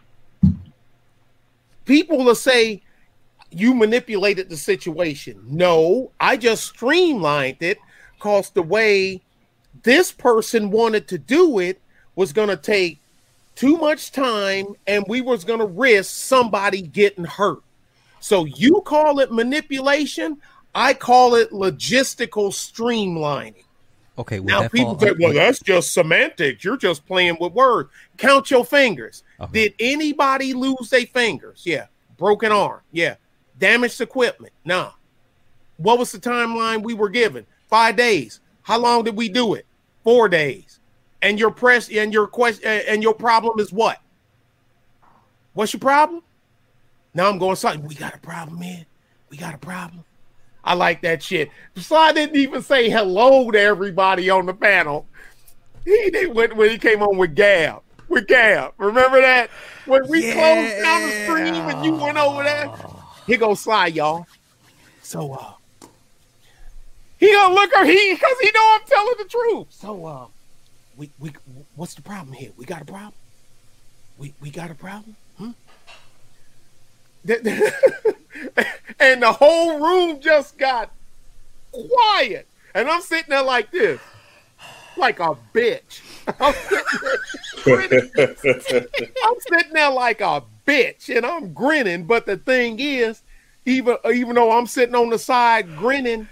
people 1.92 2.24
will 2.24 2.36
say 2.36 2.82
you 3.50 3.74
manipulated 3.74 4.48
the 4.48 4.56
situation. 4.56 5.44
No, 5.46 6.14
I 6.22 6.38
just 6.38 6.66
streamlined 6.68 7.58
it 7.60 7.80
because 8.16 8.50
the 8.52 8.62
way 8.62 9.22
this 9.84 10.10
person 10.10 10.72
wanted 10.72 11.10
to 11.10 11.18
do 11.18 11.60
it 11.60 11.82
was 12.16 12.32
going 12.32 12.48
to 12.48 12.56
take 12.56 13.02
too 13.56 13.76
much 13.76 14.14
time 14.14 14.68
and 14.88 15.04
we 15.10 15.20
was 15.20 15.44
going 15.44 15.60
to 15.60 15.66
risk 15.66 16.12
somebody 16.12 16.82
getting 16.82 17.26
hurt. 17.26 17.62
So 18.22 18.46
you 18.46 18.82
call 18.86 19.20
it 19.20 19.34
manipulation, 19.34 20.38
I 20.74 20.94
call 20.94 21.36
it 21.36 21.52
logistical 21.52 22.52
streamlining. 22.54 23.66
Okay. 24.18 24.40
Would 24.40 24.48
Now 24.48 24.62
that 24.62 24.72
people 24.72 24.98
fall, 24.98 25.00
say, 25.00 25.14
"Well, 25.18 25.34
that's 25.34 25.60
just 25.60 25.94
semantics. 25.94 26.64
You're 26.64 26.78
just 26.78 27.06
playing 27.06 27.38
with 27.40 27.54
words." 27.54 27.90
Count 28.18 28.52
your 28.52 28.66
fingers. 28.66 29.24
Okay. 29.40 29.52
Did 29.52 29.74
anybody 29.80 30.54
lose 30.54 30.90
their 30.90 31.06
fingers? 31.06 31.64
Yeah. 31.66 31.88
Broken 32.18 32.52
arm. 32.52 32.82
Yeah. 32.92 33.16
Damaged 33.58 34.02
equipment. 34.02 34.54
Nah. 34.66 34.92
What 35.78 35.98
was 35.98 36.12
the 36.12 36.20
timeline 36.20 36.84
we 36.84 36.94
were 36.94 37.10
given? 37.10 37.46
Five 37.68 37.96
days. 37.96 38.42
How 38.64 38.78
long 38.78 39.04
did 39.04 39.16
we 39.16 39.30
do 39.30 39.54
it? 39.54 39.66
Four 40.04 40.30
days. 40.30 40.80
And 41.22 41.40
your 41.40 41.52
press 41.52 41.90
and 41.90 42.14
your 42.14 42.28
question 42.28 42.68
and 42.88 43.02
your 43.02 43.14
problem 43.14 43.60
is 43.60 43.72
what? 43.72 44.00
What's 45.54 45.74
your 45.74 45.80
problem? 45.80 46.22
Now 47.14 47.30
I'm 47.30 47.38
going 47.38 47.56
something. 47.56 47.88
We 47.88 47.96
got 47.96 48.16
a 48.16 48.20
problem, 48.20 48.60
man. 48.60 48.86
We 49.30 49.38
got 49.38 49.54
a 49.54 49.58
problem. 49.58 50.04
I 50.64 50.74
like 50.76 51.02
that 51.02 51.24
shit. 51.24 51.50
I 51.92 52.14
didn't 52.14 52.36
even 52.36 52.62
say 52.62 52.90
hello 52.90 53.50
to 53.52 53.60
everybody 53.60 54.30
on 54.30 54.46
the 54.46 54.54
panel. 54.54 55.08
He 55.84 56.10
did 56.12 56.36
when, 56.36 56.56
when 56.56 56.70
he 56.70 56.78
came 56.78 57.02
on 57.02 57.18
with 57.18 57.36
Gab. 57.36 57.82
With 58.08 58.28
Gab. 58.28 58.74
Remember 58.78 59.20
that? 59.22 59.50
When 59.86 60.02
we 60.08 60.22
closed 60.22 60.84
down 60.84 61.02
the 61.08 61.12
stream 61.24 61.70
and 61.70 61.86
you 61.86 61.96
went 61.96 62.18
over 62.18 62.44
there? 62.44 62.72
Here 63.26 63.38
goes 63.38 63.62
Sly, 63.62 63.88
y'all. 63.88 64.28
So 65.02 65.34
uh 65.34 65.54
he 67.18 67.32
gonna 67.32 67.54
look 67.54 67.74
her 67.74 67.86
he 67.86 68.14
because 68.14 68.38
he 68.42 68.52
know 68.52 68.78
I'm 68.78 68.88
telling 68.88 69.16
the 69.18 69.26
truth. 69.26 69.68
So 69.70 70.06
uh 70.06 70.28
we 70.96 71.10
we 71.20 71.32
what's 71.76 71.96
the 71.96 72.02
problem 72.02 72.34
here? 72.34 72.52
We 72.58 72.66
got 72.66 72.82
a 72.82 72.86
problem? 72.86 73.14
We 74.18 74.34
we 74.40 74.52
got 74.52 74.70
a 74.70 74.76
problem? 74.76 75.16
And 79.02 79.24
the 79.24 79.32
whole 79.32 79.80
room 79.80 80.20
just 80.20 80.60
got 80.60 80.92
quiet. 81.72 82.48
And 82.76 82.88
I'm 82.88 83.02
sitting 83.02 83.30
there 83.30 83.42
like 83.42 83.72
this, 83.72 84.00
like 84.96 85.20
a 85.20 85.36
bitch. 85.56 86.02
I'm 86.40 86.54
sitting 87.64 88.12
there, 88.14 88.36
I'm 89.26 89.36
sitting 89.40 89.74
there 89.74 89.90
like 89.90 90.22
a 90.22 90.44
bitch, 90.68 91.16
and 91.16 91.26
I'm 91.26 91.52
grinning. 91.52 92.06
But 92.06 92.28
the 92.28 92.38
thing 92.38 92.80
is, 92.80 93.24
even 93.66 93.98
even 94.06 94.36
though 94.36 94.52
I'm 94.52 94.68
sitting 94.68 94.96
on 94.96 95.10
the 95.10 95.18
side 95.18 95.76
grinning, 95.76 96.28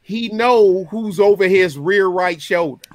he 0.00 0.30
know 0.30 0.84
who's 0.84 1.20
over 1.20 1.46
his 1.46 1.76
rear 1.76 2.06
right 2.06 2.40
shoulder. 2.40 2.88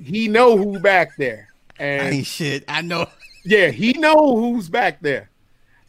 He 0.00 0.28
know 0.28 0.56
who 0.56 0.78
back 0.78 1.16
there, 1.16 1.48
I 1.80 1.82
and 1.82 2.14
ain't 2.14 2.26
shit. 2.26 2.64
I 2.68 2.82
know. 2.82 3.08
yeah, 3.44 3.70
he 3.70 3.94
know 3.94 4.36
who's 4.36 4.68
back 4.68 5.00
there. 5.00 5.28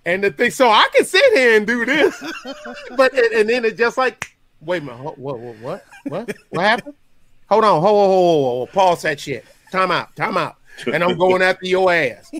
And 0.07 0.23
the 0.23 0.31
thing, 0.31 0.51
so 0.51 0.69
I 0.69 0.87
can 0.95 1.03
sit 1.03 1.21
here 1.33 1.57
and 1.57 1.67
do 1.67 1.83
this, 1.83 2.23
but 2.95 3.13
and, 3.13 3.33
and 3.33 3.49
then 3.49 3.65
it's 3.65 3.77
just 3.77 3.97
like, 3.97 4.37
wait 4.61 4.81
a 4.81 4.85
minute, 4.85 5.03
what, 5.03 5.17
what, 5.17 5.37
what, 5.37 5.85
what, 6.05 6.35
what, 6.49 6.65
happened? 6.65 6.95
hold 7.49 7.65
on, 7.65 7.81
hold, 7.81 7.83
hold, 7.83 8.09
hold, 8.09 8.45
hold, 8.45 8.71
pause 8.71 9.01
that 9.01 9.19
shit. 9.19 9.43
Time 9.69 9.91
out, 9.91 10.15
time 10.15 10.37
out. 10.37 10.55
And 10.93 11.03
I'm 11.03 11.17
going 11.17 11.41
after 11.41 11.65
your 11.65 11.91
ass. 11.91 12.31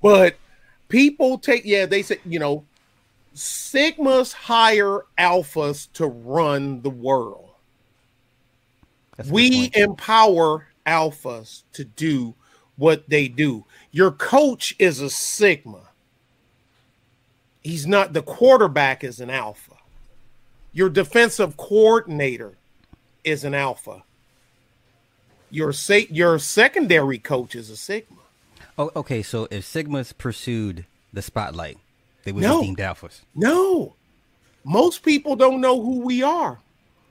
but 0.00 0.36
people 0.88 1.36
take, 1.36 1.66
yeah, 1.66 1.84
they 1.84 2.00
say, 2.00 2.20
you 2.24 2.38
know, 2.38 2.64
Sigmas 3.34 4.32
hire 4.32 5.00
alphas 5.18 5.92
to 5.92 6.06
run 6.06 6.80
the 6.80 6.88
world. 6.88 7.50
That's 9.18 9.28
We 9.28 9.70
empower 9.74 10.68
alphas 10.86 11.64
to 11.74 11.84
do 11.84 12.34
what 12.76 13.06
they 13.10 13.28
do. 13.28 13.66
Your 13.90 14.10
coach 14.10 14.74
is 14.78 15.02
a 15.02 15.10
Sigma. 15.10 15.85
He's 17.66 17.84
not 17.84 18.12
the 18.12 18.22
quarterback 18.22 19.02
is 19.02 19.18
an 19.18 19.28
alpha. 19.28 19.72
Your 20.72 20.88
defensive 20.88 21.56
coordinator 21.56 22.52
is 23.24 23.42
an 23.42 23.54
alpha. 23.54 24.04
Your 25.50 25.72
se- 25.72 26.06
your 26.10 26.38
secondary 26.38 27.18
coach 27.18 27.56
is 27.56 27.68
a 27.68 27.76
Sigma. 27.76 28.18
Oh, 28.78 28.92
okay. 28.94 29.20
So 29.20 29.48
if 29.50 29.64
Sigmas 29.64 30.16
pursued 30.16 30.84
the 31.12 31.22
spotlight, 31.22 31.78
they 32.22 32.30
would 32.30 32.44
No. 32.44 32.60
be 32.60 32.66
deemed 32.66 32.78
alphas. 32.78 33.22
No. 33.34 33.96
Most 34.62 35.02
people 35.02 35.34
don't 35.34 35.60
know 35.60 35.80
who 35.82 35.98
we 36.02 36.22
are. 36.22 36.60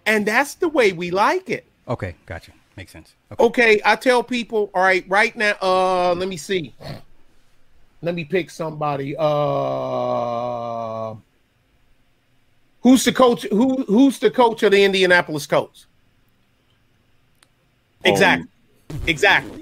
And 0.05 0.25
that's 0.25 0.53
the 0.53 0.69
way 0.69 0.93
we 0.93 1.11
like 1.11 1.49
it. 1.49 1.65
Okay, 1.85 2.15
gotcha. 2.25 2.51
Makes 2.77 2.93
sense. 2.93 3.13
Okay. 3.33 3.43
Okay, 3.43 3.81
I 3.83 3.97
tell 3.97 4.23
people, 4.23 4.69
all 4.73 4.83
right, 4.83 5.03
right 5.09 5.35
now, 5.35 5.55
uh, 5.61 6.13
let 6.15 6.29
me 6.29 6.37
see. 6.37 6.73
Let 8.01 8.15
me 8.15 8.25
pick 8.25 8.49
somebody. 8.49 9.15
Uh 9.17 11.15
who's 12.81 13.03
the 13.03 13.11
coach? 13.11 13.45
Who 13.51 13.83
who's 13.83 14.19
the 14.19 14.31
coach 14.31 14.63
of 14.63 14.71
the 14.71 14.83
Indianapolis 14.83 15.47
Colts? 15.47 15.87
Exactly. 18.03 18.47
exactly. 19.07 19.61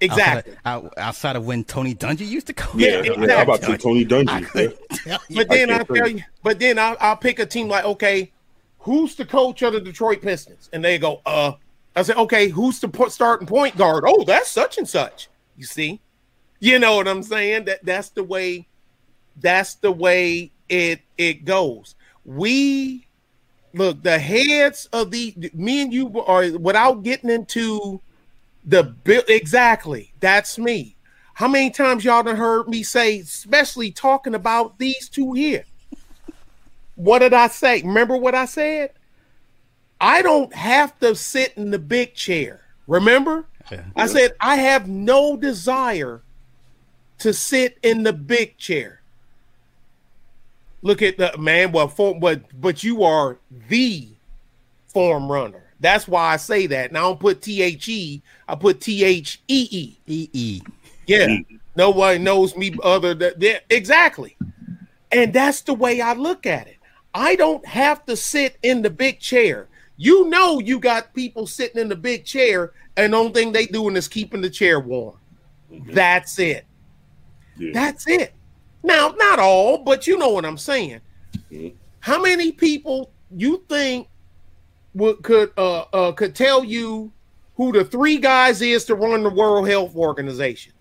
Exactly. 0.00 0.52
Outside, 0.66 0.86
out, 0.86 0.94
outside 0.98 1.36
of 1.36 1.46
when 1.46 1.64
Tony 1.64 1.94
Dungy 1.94 2.26
used 2.26 2.46
to 2.48 2.52
coach. 2.52 2.74
Yeah, 2.76 2.88
Yeah, 2.88 3.12
exactly. 3.12 3.28
how 3.30 3.42
about 3.42 3.60
the 3.62 3.78
Tony 3.78 4.04
Dungy? 4.04 4.70
Yeah. 5.06 5.16
But 5.34 5.48
then 5.48 5.70
I 5.70 5.78
I'll 5.78 5.84
tell 5.86 6.08
you, 6.08 6.22
but 6.42 6.58
then 6.58 6.78
I'll, 6.78 6.96
I'll 7.00 7.16
pick 7.16 7.38
a 7.38 7.46
team 7.46 7.68
like, 7.68 7.84
okay, 7.84 8.30
who's 8.80 9.14
the 9.14 9.24
coach 9.24 9.62
of 9.62 9.72
the 9.72 9.80
Detroit 9.80 10.20
Pistons? 10.20 10.68
And 10.72 10.84
they 10.84 10.98
go, 10.98 11.22
uh, 11.24 11.52
I 11.94 12.02
say, 12.02 12.14
okay, 12.14 12.48
who's 12.48 12.78
the 12.78 13.08
starting 13.08 13.46
point 13.46 13.76
guard? 13.78 14.04
Oh, 14.06 14.22
that's 14.24 14.50
such 14.50 14.76
and 14.76 14.86
such. 14.86 15.28
You 15.56 15.64
see, 15.64 16.00
you 16.60 16.78
know 16.78 16.96
what 16.96 17.08
I'm 17.08 17.22
saying? 17.22 17.66
That 17.66 17.84
that's 17.84 18.10
the 18.10 18.24
way, 18.24 18.66
that's 19.36 19.74
the 19.74 19.92
way 19.92 20.50
it 20.68 21.00
it 21.18 21.44
goes. 21.44 21.94
We 22.24 23.06
look 23.74 24.02
the 24.02 24.18
heads 24.18 24.88
of 24.92 25.10
the 25.10 25.34
me 25.54 25.82
and 25.82 25.92
you 25.92 26.20
are 26.22 26.50
without 26.58 27.02
getting 27.02 27.30
into 27.30 28.00
the 28.64 28.82
bill 28.82 29.22
exactly. 29.28 30.12
That's 30.20 30.58
me. 30.58 30.96
How 31.34 31.48
many 31.48 31.70
times 31.70 32.04
y'all 32.04 32.22
done 32.22 32.36
heard 32.36 32.66
me 32.68 32.82
say, 32.82 33.20
especially 33.20 33.92
talking 33.92 34.34
about 34.34 34.78
these 34.78 35.08
two 35.08 35.34
here? 35.34 35.64
What 36.94 37.18
did 37.18 37.34
I 37.34 37.48
say? 37.48 37.82
Remember 37.82 38.16
what 38.16 38.34
I 38.34 38.46
said? 38.46 38.92
I 40.00 40.22
don't 40.22 40.54
have 40.54 40.98
to 41.00 41.14
sit 41.14 41.52
in 41.56 41.70
the 41.70 41.78
big 41.78 42.14
chair. 42.14 42.62
Remember? 42.86 43.44
Yeah. 43.70 43.84
I 43.94 44.06
said 44.06 44.34
I 44.40 44.56
have 44.56 44.88
no 44.88 45.36
desire 45.36 46.22
to 47.18 47.32
sit 47.32 47.78
in 47.82 48.02
the 48.02 48.12
big 48.12 48.56
chair. 48.58 49.00
Look 50.82 51.02
at 51.02 51.18
the 51.18 51.36
man, 51.38 51.72
well, 51.72 51.88
for, 51.88 52.18
but 52.18 52.42
but 52.60 52.84
you 52.84 53.02
are 53.02 53.38
the 53.68 54.08
form 54.88 55.30
runner. 55.30 55.62
That's 55.80 56.08
why 56.08 56.32
I 56.32 56.36
say 56.36 56.66
that. 56.68 56.90
And 56.90 56.98
I 56.98 57.02
don't 57.02 57.20
put 57.20 57.42
T 57.42 57.62
H 57.62 57.88
E, 57.88 58.22
I 58.48 58.54
put 58.54 58.80
T 58.80 59.04
H 59.04 59.40
E 59.48 59.68
E. 59.70 59.96
E 60.06 60.28
E. 60.32 60.60
Yeah. 61.06 61.26
Mm. 61.26 61.60
Nobody 61.76 62.18
knows 62.18 62.56
me 62.56 62.74
other 62.82 63.14
than 63.14 63.34
yeah, 63.38 63.58
exactly. 63.68 64.36
And 65.12 65.32
that's 65.32 65.60
the 65.60 65.74
way 65.74 66.00
I 66.00 66.14
look 66.14 66.46
at 66.46 66.66
it. 66.66 66.76
I 67.14 67.36
don't 67.36 67.64
have 67.66 68.04
to 68.06 68.16
sit 68.16 68.56
in 68.62 68.82
the 68.82 68.90
big 68.90 69.20
chair. 69.20 69.68
You 69.96 70.28
know 70.28 70.58
you 70.58 70.78
got 70.78 71.14
people 71.14 71.46
sitting 71.46 71.80
in 71.80 71.88
the 71.88 71.96
big 71.96 72.24
chair 72.24 72.72
and 72.96 73.12
the 73.12 73.16
only 73.16 73.32
thing 73.32 73.52
they 73.52 73.66
doing 73.66 73.96
is 73.96 74.08
keeping 74.08 74.40
the 74.40 74.50
chair 74.50 74.80
warm. 74.80 75.16
That's 75.70 76.38
it. 76.38 76.64
Yeah. 77.58 77.70
That's 77.72 78.06
it. 78.08 78.32
Now, 78.82 79.14
not 79.16 79.38
all, 79.38 79.78
but 79.78 80.06
you 80.06 80.18
know 80.18 80.28
what 80.30 80.44
I'm 80.44 80.58
saying. 80.58 81.00
Mhm. 81.50 81.74
How 82.00 82.20
many 82.20 82.52
people 82.52 83.10
you 83.30 83.64
think 83.68 84.08
would 84.94 85.22
could 85.22 85.52
uh, 85.56 85.84
uh 85.92 86.12
could 86.12 86.34
tell 86.34 86.64
you 86.64 87.12
who 87.56 87.72
the 87.72 87.84
three 87.84 88.18
guys 88.18 88.60
is 88.62 88.84
to 88.84 88.94
run 88.94 89.22
the 89.22 89.30
World 89.30 89.68
Health 89.68 89.94
Organization? 89.96 90.72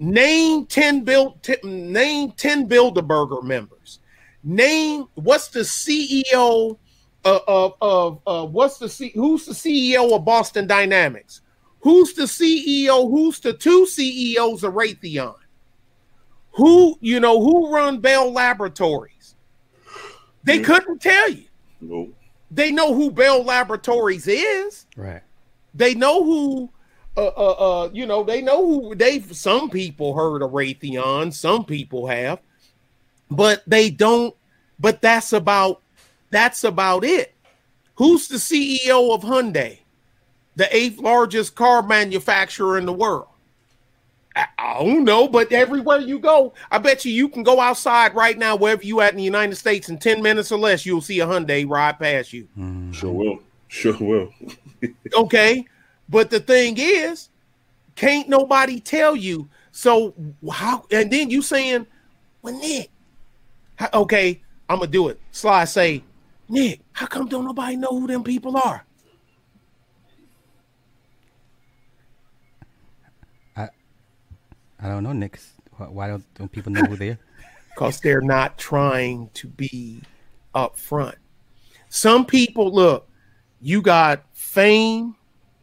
Name 0.00 0.66
10 0.66 1.02
build 1.02 1.42
t- 1.42 1.56
name 1.64 2.32
10 2.32 2.68
Bilderberger 2.68 3.42
members. 3.42 3.98
Name 4.44 5.06
what's 5.14 5.48
the 5.48 5.60
CEO 5.60 6.78
of 7.24 7.42
of, 7.48 7.74
of 7.80 8.20
uh, 8.26 8.46
what's 8.46 8.78
the 8.78 8.88
C, 8.88 9.12
who's 9.14 9.44
the 9.46 9.52
CEO 9.52 10.12
of 10.14 10.24
Boston 10.24 10.66
Dynamics? 10.66 11.40
Who's 11.80 12.14
the 12.14 12.24
CEO? 12.24 13.08
Who's 13.10 13.40
the 13.40 13.52
two 13.52 13.86
CEOs 13.86 14.64
of 14.64 14.74
Raytheon? 14.74 15.34
Who 16.58 16.98
you 17.00 17.20
know 17.20 17.40
who 17.40 17.72
run 17.72 18.00
Bell 18.00 18.32
Laboratories? 18.32 19.36
They 20.42 20.58
couldn't 20.60 21.00
tell 21.00 21.30
you. 21.30 21.44
No. 21.80 22.10
They 22.50 22.72
know 22.72 22.94
who 22.94 23.10
Bell 23.12 23.44
Laboratories 23.44 24.26
is. 24.26 24.86
Right. 24.96 25.22
They 25.74 25.94
know 25.94 26.24
who 26.24 26.70
uh, 27.16 27.32
uh, 27.36 27.50
uh, 27.84 27.90
you 27.92 28.06
know, 28.06 28.22
they 28.22 28.42
know 28.42 28.64
who 28.64 28.94
they 28.94 29.20
some 29.20 29.70
people 29.70 30.14
heard 30.14 30.42
of 30.42 30.50
Raytheon, 30.50 31.32
some 31.32 31.64
people 31.64 32.06
have, 32.06 32.40
but 33.30 33.62
they 33.66 33.90
don't, 33.90 34.34
but 34.78 35.00
that's 35.00 35.32
about 35.32 35.82
that's 36.30 36.64
about 36.64 37.04
it. 37.04 37.34
Who's 37.96 38.28
the 38.28 38.36
CEO 38.36 39.14
of 39.14 39.22
Hyundai, 39.22 39.78
the 40.54 40.74
eighth 40.74 40.98
largest 40.98 41.54
car 41.54 41.82
manufacturer 41.82 42.78
in 42.78 42.86
the 42.86 42.92
world? 42.92 43.28
I, 44.38 44.46
I 44.58 44.84
don't 44.84 45.04
know, 45.04 45.26
but 45.28 45.52
everywhere 45.52 45.98
you 45.98 46.18
go, 46.20 46.54
I 46.70 46.78
bet 46.78 47.04
you 47.04 47.12
you 47.12 47.28
can 47.28 47.42
go 47.42 47.60
outside 47.60 48.14
right 48.14 48.38
now, 48.38 48.54
wherever 48.56 48.82
you 48.84 49.00
at 49.00 49.10
in 49.10 49.16
the 49.18 49.22
United 49.24 49.56
States, 49.56 49.88
in 49.88 49.98
10 49.98 50.22
minutes 50.22 50.52
or 50.52 50.58
less, 50.58 50.86
you'll 50.86 51.00
see 51.00 51.18
a 51.20 51.26
Hyundai 51.26 51.68
ride 51.68 51.98
past 51.98 52.32
you. 52.32 52.46
Mhm. 52.56 52.94
Sure 52.94 53.12
will. 53.12 53.38
Sure 53.68 53.96
will. 54.00 54.32
Okay. 55.14 55.66
But 56.08 56.30
the 56.30 56.38
thing 56.40 56.76
is, 56.78 57.28
can't 57.96 58.28
nobody 58.28 58.78
tell 58.80 59.16
you. 59.16 59.48
So 59.72 60.14
how 60.50 60.84
and 60.90 61.10
then 61.10 61.30
you 61.30 61.42
saying, 61.42 61.86
well, 62.40 62.56
Nick, 62.58 62.90
how- 63.76 63.90
okay, 64.02 64.40
I'm 64.68 64.78
gonna 64.78 64.90
do 64.90 65.08
it. 65.08 65.20
Sly 65.32 65.64
say, 65.64 66.02
Nick, 66.48 66.80
how 66.92 67.06
come 67.06 67.26
don't 67.26 67.44
nobody 67.44 67.76
know 67.76 67.88
who 67.90 68.06
them 68.06 68.22
people 68.22 68.56
are? 68.56 68.84
I 74.80 74.88
don't 74.88 75.02
know, 75.02 75.12
Nick. 75.12 75.38
Why, 75.76 75.86
why 75.86 76.08
don't, 76.08 76.34
don't 76.34 76.52
people 76.52 76.72
know 76.72 76.82
who 76.82 76.96
they 76.96 77.10
are? 77.10 77.18
Because 77.74 78.00
they're 78.00 78.20
not 78.20 78.58
trying 78.58 79.30
to 79.34 79.46
be 79.46 80.00
up 80.52 80.76
front. 80.76 81.14
Some 81.88 82.26
people 82.26 82.72
look, 82.72 83.08
you 83.60 83.82
got 83.82 84.24
fame, 84.32 85.14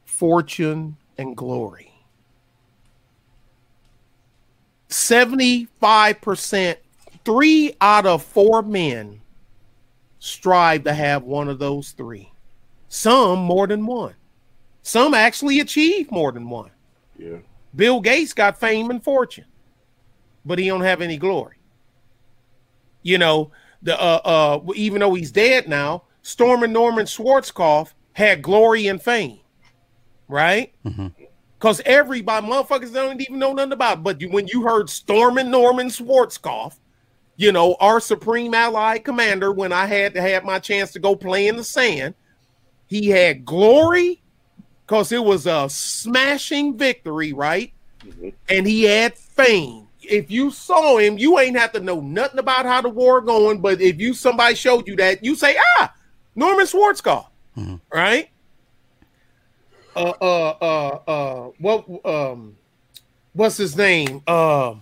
fortune, 0.06 0.96
and 1.18 1.36
glory. 1.36 1.92
75%, 4.88 6.78
three 7.26 7.76
out 7.82 8.06
of 8.06 8.24
four 8.24 8.62
men 8.62 9.20
strive 10.20 10.86
to 10.86 10.94
have 10.94 11.24
one 11.24 11.50
of 11.50 11.60
those 11.60 11.92
three. 11.92 12.32
Some 12.88 13.40
more 13.40 13.68
than 13.68 13.86
one. 13.86 14.16
Some 14.84 15.14
actually 15.14 15.60
achieve 15.60 16.10
more 16.12 16.32
than 16.32 16.50
one. 16.50 16.72
Yeah. 17.18 17.40
Bill 17.76 18.00
Gates 18.00 18.34
got 18.34 18.60
fame 18.60 18.90
and 18.90 19.04
fortune, 19.04 19.46
but 20.46 20.60
he 20.60 20.68
don't 20.68 20.82
have 20.82 21.02
any 21.02 21.18
glory. 21.18 21.58
You 23.04 23.18
know, 23.18 23.52
the 23.82 24.00
uh 24.00 24.22
uh 24.26 24.74
even 24.76 25.02
though 25.02 25.14
he's 25.14 25.32
dead 25.32 25.68
now, 25.68 26.04
Stormin 26.22 26.74
Norman 26.74 27.06
Schwarzkopf 27.06 27.94
had 28.14 28.42
glory 28.42 28.88
and 28.88 29.02
fame, 29.02 29.40
right? 30.28 30.74
Because 31.60 31.82
everybody, 31.86 32.48
motherfuckers 32.48 32.94
don't 32.94 33.22
even 33.22 33.40
know 33.40 33.54
nothing 33.54 33.74
about. 33.74 34.00
It. 34.00 34.04
But 34.04 34.22
you, 34.22 34.30
when 34.30 34.48
you 34.48 34.64
heard 34.64 34.90
Stormin 34.90 35.52
Norman 35.52 35.88
Schwarzkopf, 35.88 36.80
you 37.38 37.52
know, 37.52 37.76
our 37.80 38.00
supreme 38.00 38.54
allied 38.54 39.04
commander, 39.04 39.52
when 39.52 39.72
I 39.74 39.86
had 39.86 40.14
to 40.14 40.22
have 40.22 40.44
my 40.44 40.60
chance 40.60 40.92
to 40.94 41.00
go 41.00 41.16
play 41.16 41.48
in 41.48 41.58
the 41.58 41.64
sand, 41.64 42.16
he 42.88 43.08
had 43.08 43.46
glory 43.46 44.22
because 44.86 45.12
it 45.12 45.24
was 45.24 45.48
a 45.48 45.68
smashing 45.70 46.78
victory, 46.78 47.34
right? 47.34 47.72
Mhm. 48.06 48.34
And 48.49 48.68
he 48.68 48.84
had 48.84 49.18
fame. 49.18 49.88
If 50.02 50.30
you 50.30 50.52
saw 50.52 50.98
him, 50.98 51.18
you 51.18 51.40
ain't 51.40 51.57
have 51.57 51.72
to 51.72 51.80
know 51.80 51.99
nothing 51.99 52.38
about 52.40 52.66
how 52.66 52.82
the 52.82 52.90
war 52.90 53.22
going. 53.22 53.60
But 53.60 53.82
if 53.82 53.99
you 53.99 54.14
somebody 54.14 54.53
showed 54.56 54.88
you 54.88 54.95
that, 54.98 55.24
you 55.24 55.36
say, 55.36 55.57
ah, 55.80 55.91
Norman 56.36 56.66
Schwarzkopf, 56.68 57.28
Mhm. 57.57 57.80
right? 57.91 58.30
uh, 59.95 60.14
uh, 60.22 60.56
uh, 60.62 60.99
uh, 61.10 61.49
what, 61.57 61.86
um, 62.06 62.57
what's 63.34 63.56
his 63.56 63.78
name? 63.78 64.22
Uh, 64.28 64.76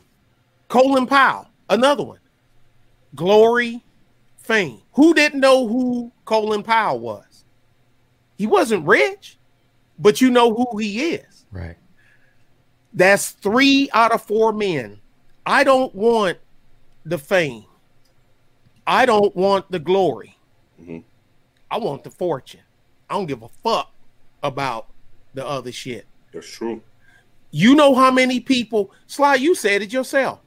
Colin 0.69 1.05
Powell, 1.05 1.47
another 1.69 2.03
one. 2.03 2.17
Glory, 3.15 3.83
fame. 4.37 4.81
Who 4.93 5.13
didn't 5.13 5.39
know 5.39 5.67
who 5.67 6.11
Colin 6.25 6.63
Powell 6.63 6.99
was? 6.99 7.45
He 8.37 8.47
wasn't 8.47 8.87
rich, 8.87 9.37
but 9.99 10.21
you 10.21 10.29
know 10.29 10.53
who 10.53 10.77
he 10.77 11.13
is. 11.15 11.45
Right. 11.51 11.77
That's 12.93 13.31
three 13.31 13.89
out 13.93 14.11
of 14.11 14.21
four 14.23 14.53
men. 14.53 14.99
I 15.45 15.63
don't 15.63 15.93
want 15.93 16.37
the 17.05 17.17
fame. 17.17 17.65
I 18.85 19.05
don't 19.05 19.35
want 19.35 19.71
the 19.71 19.79
glory. 19.79 20.37
Mhm. 20.81 21.03
I 21.71 21.77
want 21.77 22.03
the 22.03 22.11
fortune. 22.11 22.61
I 23.09 23.15
don't 23.15 23.25
give 23.25 23.41
a 23.43 23.49
fuck 23.63 23.91
about 24.41 24.87
the 25.33 25.45
other 25.45 25.71
shit. 25.71 26.05
That's 26.31 26.49
true. 26.49 26.81
You 27.51 27.75
know 27.75 27.93
how 27.95 28.11
many 28.11 28.39
people, 28.39 28.91
Sly, 29.07 29.35
you 29.35 29.55
said 29.55 29.81
it 29.81 29.93
yourself. 29.93 30.39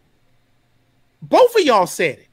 Both 1.23 1.55
of 1.57 1.63
y'all 1.63 1.87
said 1.87 2.19
it. 2.19 2.29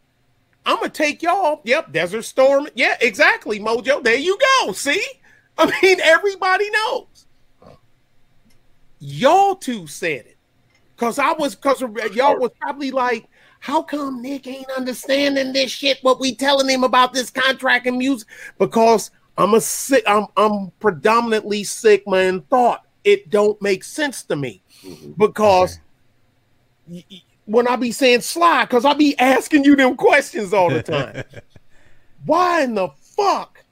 I'm 0.66 0.78
gonna 0.78 0.90
take 0.90 1.22
y'all. 1.22 1.62
Yep, 1.64 1.92
Desert 1.92 2.24
Storm. 2.24 2.68
Yeah, 2.76 2.98
exactly, 3.02 3.60
Mojo. 3.60 4.04
There 4.04 4.16
you 4.16 4.38
go. 4.62 4.72
See? 4.72 5.04
I 5.58 5.72
mean, 5.82 6.00
everybody 6.02 6.70
knows. 6.72 7.28
Y'all 9.00 9.56
two 9.56 9.88
said 9.88 10.26
it. 10.26 10.38
Cause 10.96 11.20
I 11.20 11.34
was 11.34 11.56
cause 11.56 11.82
y'all 11.82 12.40
was 12.40 12.52
probably 12.62 12.92
like, 12.92 13.28
how 13.60 13.82
come 13.82 14.22
Nick 14.22 14.48
ain't 14.48 14.70
understanding 14.72 15.52
this 15.52 15.72
shit? 15.72 15.98
What 16.02 16.20
we 16.20 16.36
telling 16.36 16.70
him 16.70 16.84
about 16.84 17.14
this 17.14 17.30
contract 17.30 17.88
and 17.88 17.98
music? 17.98 18.28
Because 18.58 19.12
I'm 19.38 19.54
a 19.56 19.62
sick, 19.62 20.04
I'm 20.08 20.28
I'm 20.38 20.72
predominantly 20.80 21.64
Sigma 21.64 22.18
in 22.18 22.42
thought. 22.44 22.86
It 23.04 23.30
don't 23.30 23.62
make 23.62 23.84
sense 23.84 24.24
to 24.24 24.36
me 24.36 24.62
Mhm. 24.86 25.18
because 25.18 25.80
y- 26.88 27.04
y- 27.12 27.22
when 27.46 27.68
I 27.68 27.76
be 27.76 27.92
saying 27.92 28.22
sly, 28.22 28.64
because 28.64 28.86
I 28.86 28.94
be 28.94 29.18
asking 29.20 29.66
you 29.66 29.76
them 29.76 29.96
questions 29.98 30.54
all 30.54 30.70
the 30.70 30.84
time. 30.84 31.24
Why 32.26 32.62
in 32.64 32.76
the 32.76 32.90
fuck 33.18 33.63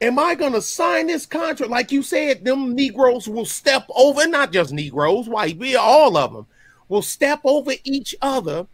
am 0.00 0.18
I 0.18 0.34
gonna 0.34 0.62
sign 0.62 1.06
this 1.06 1.26
contract? 1.26 1.70
Like 1.70 1.92
you 1.92 2.02
said, 2.02 2.44
them 2.44 2.74
Negroes 2.74 3.28
will 3.28 3.44
step 3.44 3.86
over, 3.94 4.26
not 4.26 4.52
just 4.52 4.72
Negroes, 4.72 5.28
white, 5.28 5.58
we 5.58 5.76
all 5.76 6.16
of 6.16 6.32
them 6.32 6.46
will 6.88 7.02
step 7.02 7.40
over 7.44 7.72
each 7.84 8.14
other 8.22 8.66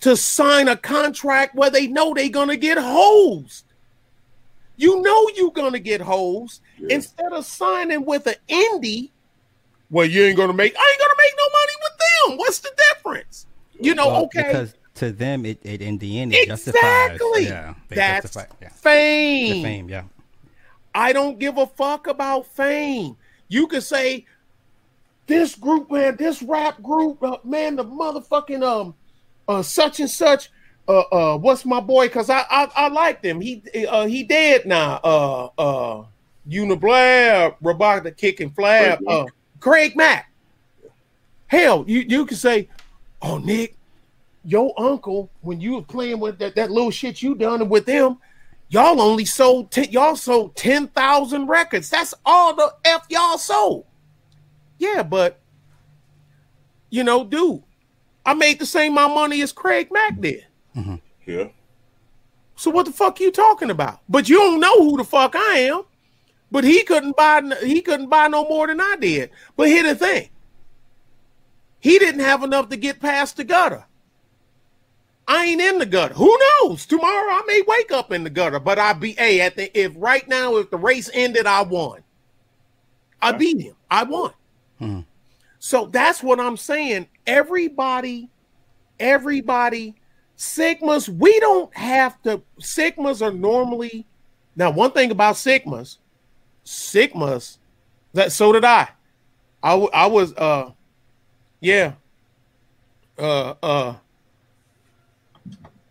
to 0.00 0.16
sign 0.16 0.68
a 0.68 0.76
contract 0.76 1.54
where 1.54 1.70
they 1.70 1.86
know 1.86 2.14
they're 2.14 2.28
gonna 2.28 2.56
get 2.56 2.78
hosed. 2.78 3.64
You 4.76 5.00
know 5.02 5.28
you're 5.36 5.52
gonna 5.52 5.78
get 5.78 6.00
hosed 6.00 6.60
Yeah. 6.78 6.96
instead 6.96 7.32
of 7.32 7.46
signing 7.46 8.04
with 8.04 8.26
an 8.26 8.34
indie. 8.48 9.10
Well, 9.90 10.06
you 10.06 10.24
ain't 10.24 10.36
gonna 10.36 10.52
make. 10.52 10.74
I 10.76 10.90
ain't 10.90 11.00
gonna 11.00 11.14
make 11.18 11.32
no 11.36 11.44
money 11.52 11.72
with 11.82 11.98
them. 11.98 12.38
What's 12.38 12.58
the 12.58 12.70
difference? 12.76 13.46
You 13.80 13.94
know, 13.94 14.08
Well, 14.08 14.24
okay. 14.24 14.42
Because 14.42 14.74
to 14.96 15.12
them, 15.12 15.44
it, 15.46 15.58
it 15.62 15.80
in 15.80 15.98
the 15.98 16.20
end, 16.20 16.34
it 16.34 16.48
justifies. 16.48 17.12
Exactly. 17.12 17.44
Yeah. 17.46 17.74
That's 17.88 18.24
justify, 18.24 18.46
yeah. 18.62 18.68
fame. 18.70 19.52
The 19.54 19.62
fame. 19.62 19.88
Yeah. 19.88 20.02
I 20.94 21.12
don't 21.12 21.38
give 21.38 21.58
a 21.58 21.66
fuck 21.66 22.06
about 22.06 22.46
fame. 22.46 23.16
You 23.48 23.66
could 23.66 23.82
say 23.82 24.26
this 25.26 25.54
group, 25.54 25.90
man, 25.90 26.16
this 26.16 26.42
rap 26.42 26.82
group, 26.82 27.22
uh, 27.22 27.38
man, 27.44 27.76
the 27.76 27.84
motherfucking 27.84 28.62
um, 28.62 28.94
uh, 29.48 29.62
such 29.62 30.00
and 30.00 30.10
such. 30.10 30.50
Uh, 30.86 31.00
uh, 31.00 31.38
what's 31.38 31.64
my 31.64 31.80
boy? 31.80 32.08
Cause 32.10 32.28
I 32.28 32.44
I, 32.50 32.68
I 32.76 32.88
like 32.88 33.24
him. 33.24 33.40
He 33.40 33.62
uh 33.88 34.06
he 34.06 34.22
dead 34.22 34.66
now. 34.66 35.00
Uh, 35.02 35.48
uh, 35.58 36.04
Uniblab, 36.48 37.56
Robotic 37.62 38.04
the 38.04 38.12
Kicking 38.12 38.50
Flab, 38.50 38.98
Craig 38.98 39.08
uh, 39.08 39.24
Craig 39.60 39.96
Mack. 39.96 40.30
Hell, 41.46 41.84
you 41.86 42.00
you 42.00 42.26
could 42.26 42.36
say, 42.36 42.68
oh 43.22 43.38
Nick, 43.38 43.76
your 44.44 44.74
uncle 44.78 45.30
when 45.40 45.60
you 45.60 45.76
were 45.76 45.82
playing 45.82 46.20
with 46.20 46.38
that, 46.38 46.54
that 46.56 46.70
little 46.70 46.90
shit 46.90 47.22
you 47.22 47.34
done 47.34 47.66
with 47.68 47.86
them, 47.86 48.18
y'all 48.74 49.00
only 49.00 49.24
sold 49.24 49.70
ten, 49.70 49.90
y'all 49.90 50.16
sold 50.16 50.56
ten 50.56 50.88
thousand 50.88 51.46
records. 51.46 51.88
That's 51.88 52.12
all 52.26 52.54
the 52.54 52.74
f 52.84 53.06
y'all 53.08 53.38
sold. 53.38 53.86
Yeah, 54.78 55.04
but 55.04 55.40
you 56.90 57.04
know, 57.04 57.24
dude, 57.24 57.62
I 58.26 58.34
made 58.34 58.58
the 58.58 58.66
same 58.66 58.92
amount 58.92 59.12
of 59.12 59.14
money 59.16 59.42
as 59.42 59.52
Craig 59.52 59.88
Mack 59.92 60.20
did. 60.20 60.44
Mm-hmm. 60.76 60.96
Yeah. 61.24 61.48
So 62.56 62.70
what 62.70 62.86
the 62.86 62.92
fuck 62.92 63.20
you 63.20 63.30
talking 63.30 63.70
about? 63.70 64.00
But 64.08 64.28
you 64.28 64.38
don't 64.38 64.60
know 64.60 64.78
who 64.78 64.96
the 64.96 65.04
fuck 65.04 65.34
I 65.36 65.60
am. 65.60 65.82
But 66.50 66.64
he 66.64 66.82
couldn't 66.82 67.16
buy 67.16 67.42
he 67.62 67.80
couldn't 67.80 68.08
buy 68.08 68.28
no 68.28 68.48
more 68.48 68.66
than 68.66 68.80
I 68.80 68.96
did. 69.00 69.30
But 69.56 69.68
here 69.68 69.84
the 69.84 69.94
thing. 69.94 70.30
He 71.78 71.98
didn't 71.98 72.20
have 72.20 72.42
enough 72.42 72.70
to 72.70 72.76
get 72.76 73.00
past 73.00 73.36
the 73.36 73.44
gutter. 73.44 73.84
I 75.26 75.46
ain't 75.46 75.60
in 75.60 75.78
the 75.78 75.86
gutter. 75.86 76.14
Who 76.14 76.38
knows? 76.60 76.84
Tomorrow 76.86 77.32
I 77.32 77.42
may 77.46 77.62
wake 77.66 77.92
up 77.92 78.12
in 78.12 78.24
the 78.24 78.30
gutter, 78.30 78.60
but 78.60 78.78
I 78.78 78.92
be 78.92 79.16
a 79.18 79.40
at 79.40 79.56
the 79.56 79.76
if 79.78 79.92
right 79.96 80.26
now 80.28 80.56
if 80.56 80.70
the 80.70 80.76
race 80.76 81.10
ended, 81.14 81.46
I 81.46 81.62
won. 81.62 82.02
I 83.22 83.32
beat 83.32 83.60
him. 83.60 83.74
I 83.90 84.02
won. 84.02 84.32
Hmm. 84.78 85.00
So 85.58 85.86
that's 85.86 86.22
what 86.22 86.38
I'm 86.38 86.58
saying. 86.58 87.08
Everybody, 87.26 88.28
everybody, 89.00 89.94
Sigmas, 90.36 91.08
we 91.08 91.40
don't 91.40 91.74
have 91.74 92.20
to. 92.22 92.42
Sigmas 92.60 93.22
are 93.22 93.32
normally 93.32 94.06
now. 94.56 94.70
One 94.70 94.90
thing 94.90 95.10
about 95.10 95.36
Sigmas, 95.36 95.96
Sigmas, 96.66 97.56
that 98.12 98.30
so 98.32 98.52
did 98.52 98.64
I. 98.64 98.88
I, 99.62 99.74
I 99.74 100.06
was 100.06 100.34
uh, 100.34 100.72
yeah, 101.60 101.92
uh, 103.18 103.54
uh, 103.62 103.94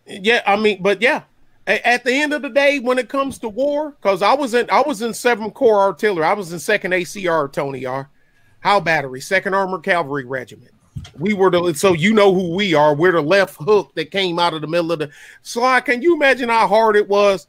yeah. 0.06 0.42
I 0.46 0.56
mean, 0.56 0.82
but 0.82 1.02
yeah. 1.02 1.22
At 1.66 2.04
the 2.04 2.12
end 2.12 2.34
of 2.34 2.42
the 2.42 2.50
day, 2.50 2.78
when 2.78 2.98
it 2.98 3.08
comes 3.08 3.38
to 3.38 3.48
war, 3.48 3.92
because 3.92 4.20
I 4.20 4.34
was 4.34 4.52
in 4.52 4.68
I 4.70 4.82
was 4.82 5.00
in 5.00 5.14
Seventh 5.14 5.54
Corps 5.54 5.80
Artillery, 5.80 6.24
I 6.24 6.34
was 6.34 6.52
in 6.52 6.58
Second 6.58 6.92
ACR, 6.92 7.50
Tony 7.50 7.86
R. 7.86 8.10
How 8.60 8.80
Battery, 8.80 9.22
Second 9.22 9.54
Armored 9.54 9.82
Cavalry 9.82 10.26
Regiment. 10.26 10.72
We 11.18 11.32
were 11.32 11.50
the 11.50 11.72
so 11.74 11.94
you 11.94 12.12
know 12.12 12.34
who 12.34 12.54
we 12.54 12.74
are. 12.74 12.94
We're 12.94 13.12
the 13.12 13.22
left 13.22 13.56
hook 13.56 13.94
that 13.94 14.10
came 14.10 14.38
out 14.38 14.52
of 14.52 14.60
the 14.60 14.66
middle 14.66 14.92
of 14.92 14.98
the 14.98 15.10
Sly. 15.42 15.80
Can 15.80 16.02
you 16.02 16.14
imagine 16.14 16.50
how 16.50 16.68
hard 16.68 16.96
it 16.96 17.08
was 17.08 17.46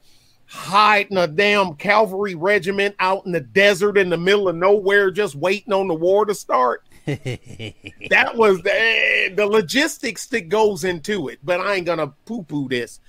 hiding 0.47 1.17
a 1.17 1.27
damn 1.27 1.73
cavalry 1.75 2.35
regiment 2.35 2.95
out 2.99 3.25
in 3.25 3.31
the 3.31 3.41
desert 3.41 3.97
in 3.97 4.09
the 4.09 4.17
middle 4.17 4.47
of 4.47 4.55
nowhere, 4.55 5.11
just 5.11 5.35
waiting 5.35 5.73
on 5.73 5.87
the 5.87 5.93
war 5.93 6.25
to 6.25 6.35
start? 6.35 6.83
that 8.09 8.31
was 8.35 8.61
the, 8.63 9.33
the 9.35 9.45
logistics 9.45 10.25
that 10.27 10.49
goes 10.49 10.83
into 10.83 11.27
it. 11.29 11.39
But 11.43 11.61
I 11.61 11.75
ain't 11.75 11.85
gonna 11.85 12.07
poo-poo 12.25 12.67
this, 12.67 12.99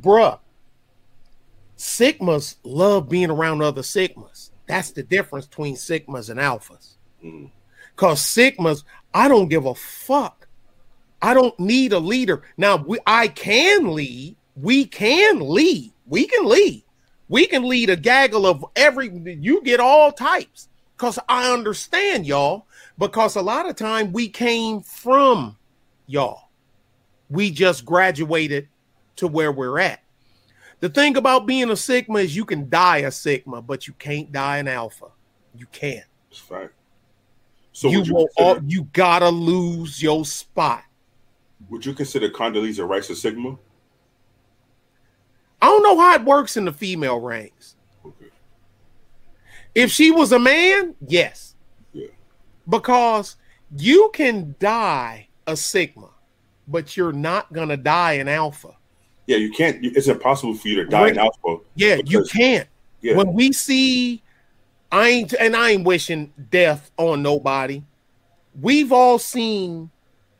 bruh. 0.00 0.38
Sigmas 1.76 2.56
love 2.62 3.08
being 3.08 3.30
around 3.30 3.62
other 3.62 3.82
Sigmas. 3.82 4.50
That's 4.68 4.92
the 4.92 5.02
difference 5.02 5.46
between 5.46 5.74
Sigmas 5.74 6.30
and 6.30 6.38
Alphas. 6.38 6.94
Mhm. 7.22 7.50
Cause 7.96 8.20
Sigmas, 8.20 8.84
I 9.12 9.28
don't 9.28 9.48
give 9.48 9.66
a 9.66 9.74
fuck. 9.74 10.46
I 11.20 11.34
don't 11.34 11.58
need 11.58 11.92
a 11.92 11.98
leader. 11.98 12.42
Now 12.56 12.76
we, 12.76 12.98
I 13.06 13.28
can 13.28 13.92
lead. 13.94 14.36
We 14.56 14.84
can 14.84 15.40
lead. 15.40 15.92
We 16.06 16.26
can 16.26 16.46
lead. 16.46 16.84
We 17.28 17.46
can 17.46 17.64
lead 17.64 17.90
a 17.90 17.96
gaggle 17.96 18.46
of 18.46 18.64
every. 18.76 19.08
You 19.08 19.62
get 19.62 19.80
all 19.80 20.12
types. 20.12 20.68
Cause 20.96 21.18
I 21.28 21.52
understand 21.52 22.26
y'all. 22.26 22.66
Because 22.98 23.36
a 23.36 23.42
lot 23.42 23.68
of 23.68 23.76
time 23.76 24.12
we 24.12 24.28
came 24.28 24.80
from 24.80 25.56
y'all. 26.06 26.50
We 27.28 27.50
just 27.50 27.84
graduated 27.84 28.68
to 29.16 29.26
where 29.26 29.50
we're 29.50 29.78
at. 29.78 30.00
The 30.80 30.88
thing 30.88 31.16
about 31.16 31.46
being 31.46 31.70
a 31.70 31.76
Sigma 31.76 32.18
is 32.20 32.36
you 32.36 32.44
can 32.44 32.68
die 32.68 32.98
a 32.98 33.10
Sigma, 33.10 33.62
but 33.62 33.86
you 33.86 33.94
can't 33.94 34.30
die 34.30 34.58
an 34.58 34.68
Alpha. 34.68 35.06
You 35.56 35.66
can't. 35.72 36.04
It's 36.30 36.38
fact. 36.38 36.74
So 37.72 37.88
you 37.88 38.02
you, 38.02 38.14
will. 38.14 38.28
all, 38.36 38.60
you 38.64 38.84
gotta 38.92 39.28
lose 39.28 40.02
your 40.02 40.24
spot. 40.24 40.84
would 41.68 41.84
you 41.84 41.94
consider 41.94 42.28
Condoleezza 42.28 42.86
Rice 42.88 43.10
a 43.10 43.16
Sigma? 43.16 43.58
I 45.60 45.66
don't 45.66 45.82
know 45.82 45.98
how 45.98 46.14
it 46.14 46.24
works 46.24 46.56
in 46.56 46.66
the 46.66 46.72
female 46.72 47.18
ranks. 47.18 47.76
Okay. 48.04 48.26
If 49.74 49.90
she 49.90 50.10
was 50.10 50.30
a 50.30 50.38
man, 50.38 50.94
yes. 51.08 51.53
Because 52.68 53.36
you 53.76 54.10
can 54.12 54.54
die 54.58 55.28
a 55.46 55.56
Sigma, 55.56 56.08
but 56.68 56.96
you're 56.96 57.12
not 57.12 57.52
gonna 57.52 57.76
die 57.76 58.14
an 58.14 58.28
Alpha. 58.28 58.74
Yeah, 59.26 59.38
you 59.38 59.50
can't. 59.52 59.78
It's 59.82 60.08
impossible 60.08 60.54
for 60.54 60.68
you 60.68 60.76
to 60.76 60.84
die 60.84 61.08
in 61.08 61.16
Right. 61.16 61.18
alpha. 61.18 61.62
Yeah, 61.74 62.00
you 62.04 62.24
can't. 62.24 62.68
Yeah. 63.00 63.16
When 63.16 63.32
we 63.32 63.52
see, 63.52 64.22
I 64.92 65.08
ain't 65.08 65.34
and 65.34 65.56
I 65.56 65.70
ain't 65.70 65.84
wishing 65.84 66.32
death 66.50 66.90
on 66.98 67.22
nobody. 67.22 67.82
We've 68.60 68.92
all 68.92 69.18
seen 69.18 69.90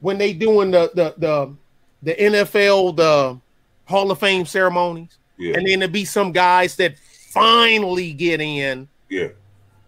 when 0.00 0.18
they 0.18 0.32
doing 0.32 0.70
the 0.70 0.90
the 0.94 1.14
the 1.16 1.54
the 2.02 2.14
NFL 2.14 2.96
the 2.96 3.40
Hall 3.86 4.10
of 4.10 4.18
Fame 4.18 4.46
ceremonies, 4.46 5.18
yeah. 5.38 5.56
and 5.56 5.66
then 5.66 5.80
there 5.80 5.88
be 5.88 6.04
some 6.04 6.32
guys 6.32 6.76
that 6.76 6.96
finally 6.98 8.12
get 8.12 8.40
in, 8.40 8.88
yeah. 9.08 9.28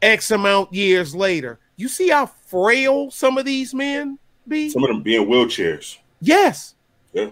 X 0.02 0.30
amount 0.30 0.72
years 0.72 1.14
later. 1.14 1.58
You 1.76 1.88
see 1.88 2.08
how 2.08 2.26
frail 2.26 3.10
some 3.10 3.36
of 3.38 3.44
these 3.44 3.74
men 3.74 4.18
be? 4.48 4.70
Some 4.70 4.82
of 4.84 4.88
them 4.88 5.02
being 5.02 5.26
wheelchairs. 5.26 5.98
yes. 6.20 6.74
Yeah. 7.12 7.30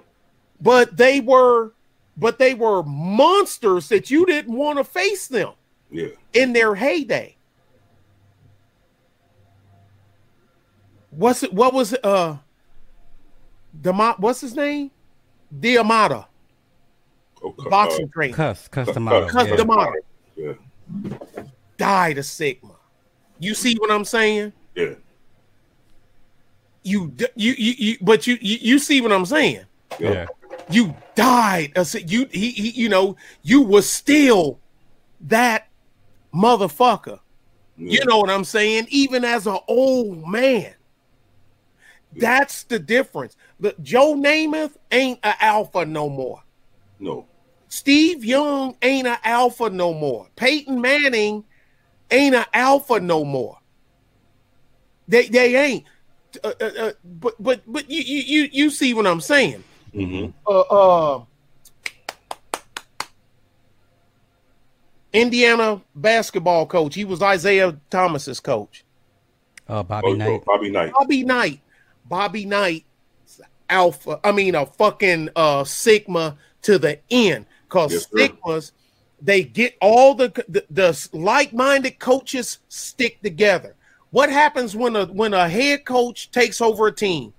But 0.60 0.96
they 0.96 1.20
were 1.20 1.72
but 2.16 2.38
they 2.38 2.54
were 2.54 2.82
monsters 2.84 3.88
that 3.88 4.10
you 4.10 4.24
didn't 4.24 4.54
want 4.56 4.78
to 4.78 4.84
face 4.84 5.26
them 5.28 5.52
Yeah. 5.90 6.08
in 6.32 6.52
their 6.52 6.74
heyday. 6.74 7.36
What's 11.10 11.42
it 11.42 11.52
what 11.52 11.72
was 11.74 11.92
it 11.92 12.04
uh 12.04 12.36
Dema, 13.80 14.18
what's 14.20 14.40
his 14.40 14.54
name? 14.54 14.90
Diamata, 15.58 16.26
Okay. 17.42 17.68
boxing 17.68 18.08
trainer. 18.10 18.34
Cus, 18.34 18.68
cus 18.68 18.88
Uh, 18.88 18.92
D'Amato. 18.92 19.28
Cus 19.28 19.48
yeah. 19.48 19.56
D'Amato. 19.56 19.92
Yeah. 20.36 20.52
died 21.76 22.18
of 22.18 22.24
Sigma. 22.26 22.73
You 23.44 23.54
see 23.54 23.74
what 23.78 23.90
I'm 23.90 24.04
saying? 24.04 24.52
Yeah. 24.74 24.94
You 26.82 27.14
you 27.36 27.54
you, 27.56 27.74
you 27.78 27.98
but 28.00 28.26
you, 28.26 28.38
you 28.40 28.58
you 28.60 28.78
see 28.78 29.00
what 29.00 29.12
I'm 29.12 29.26
saying? 29.26 29.64
Yeah. 29.98 30.12
Yeah. 30.12 30.26
You 30.70 30.96
died. 31.14 31.72
of 31.76 31.86
Sig- 31.86 32.10
You 32.10 32.26
he, 32.30 32.50
he 32.50 32.70
you 32.70 32.88
know 32.88 33.16
you 33.42 33.62
were 33.62 33.82
still 33.82 34.60
that 35.22 35.68
motherfucker. 36.34 37.20
Yeah. 37.76 38.00
You 38.00 38.04
know 38.06 38.18
what 38.18 38.30
I'm 38.30 38.44
saying? 38.44 38.86
Even 38.90 39.24
as 39.24 39.46
an 39.46 39.58
old 39.68 40.26
man. 40.28 40.74
That's 42.16 42.62
the 42.62 42.78
difference. 42.78 43.36
Look, 43.58 43.80
Joe 43.82 44.14
Namath 44.14 44.76
ain't 44.92 45.18
an 45.24 45.34
alpha 45.40 45.84
no 45.84 46.08
more. 46.08 46.42
No. 47.00 47.26
Steve 47.68 48.24
Young 48.24 48.76
ain't 48.82 49.08
an 49.08 49.18
alpha 49.24 49.68
no 49.68 49.92
more. 49.92 50.28
Peyton 50.36 50.80
Manning 50.80 51.44
ain't 52.14 52.34
an 52.34 52.44
alpha 52.52 53.00
no 53.00 53.24
more. 53.24 53.58
They 55.08 55.28
they 55.28 55.56
ain't. 55.56 55.84
Uh, 56.42 56.52
uh, 56.60 56.64
uh, 56.64 56.92
but 57.04 57.34
but 57.42 57.60
but 57.66 57.90
you 57.90 58.02
you 58.02 58.22
you 58.22 58.48
you 58.52 58.70
see 58.70 58.94
what 58.94 59.06
I'm 59.06 59.20
saying? 59.20 59.62
Mm-hmm. 59.94 60.30
Uh, 60.46 60.60
uh, 60.60 61.24
Indiana 65.12 65.80
basketball 65.94 66.66
coach. 66.66 66.94
He 66.94 67.04
was 67.04 67.22
Isiah 67.22 67.76
Thomas's 67.90 68.40
coach. 68.40 68.84
Uh, 69.68 69.82
Bobby 69.82 70.08
Oh, 70.08 70.14
Knight. 70.14 70.44
Bobby 70.44 70.70
Knight. 70.70 70.92
Bobby 70.92 71.24
Knight. 71.24 71.60
Bobby 72.06 72.44
Knight, 72.44 72.84
alpha. 73.70 74.20
I 74.24 74.32
mean, 74.32 74.54
a 74.54 74.66
fucking 74.66 75.30
uh 75.36 75.64
sigma 75.64 76.36
to 76.62 76.78
the 76.78 76.98
end. 77.10 77.46
Cause 77.68 77.92
Yes, 77.92 78.02
sir. 78.10 78.16
They 79.24 79.42
get 79.42 79.76
all 79.80 80.14
the 80.14 80.28
the, 80.48 80.64
the 80.70 81.08
like-minded 81.12 81.98
coaches 81.98 82.58
stick 82.68 83.20
together. 83.22 83.74
What 84.10 84.30
happens 84.30 84.76
when 84.76 84.94
a 84.94 85.06
when 85.06 85.34
a 85.34 85.48
head 85.48 85.84
coach 85.84 86.30
takes 86.30 86.60
over 86.60 86.86
a 86.86 86.92
team? 86.92 87.32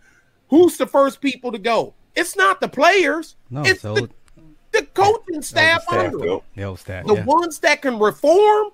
Who's 0.49 0.77
the 0.77 0.87
first 0.87 1.21
people 1.21 1.51
to 1.51 1.59
go? 1.59 1.93
It's 2.15 2.35
not 2.35 2.59
the 2.59 2.67
players. 2.67 3.35
No, 3.49 3.63
it's 3.63 3.81
so 3.81 3.93
the, 3.93 4.09
the 4.71 4.85
coaching 4.93 5.41
staff 5.41 5.83
staff, 5.83 5.93
under 5.93 6.21
'em 6.21 6.29
Yep. 6.29 6.43
the 6.55 6.63
old 6.63 6.79
the 6.79 7.13
yeah. 7.15 7.25
ones 7.25 7.59
that 7.59 7.81
can 7.81 7.99
reform 7.99 8.71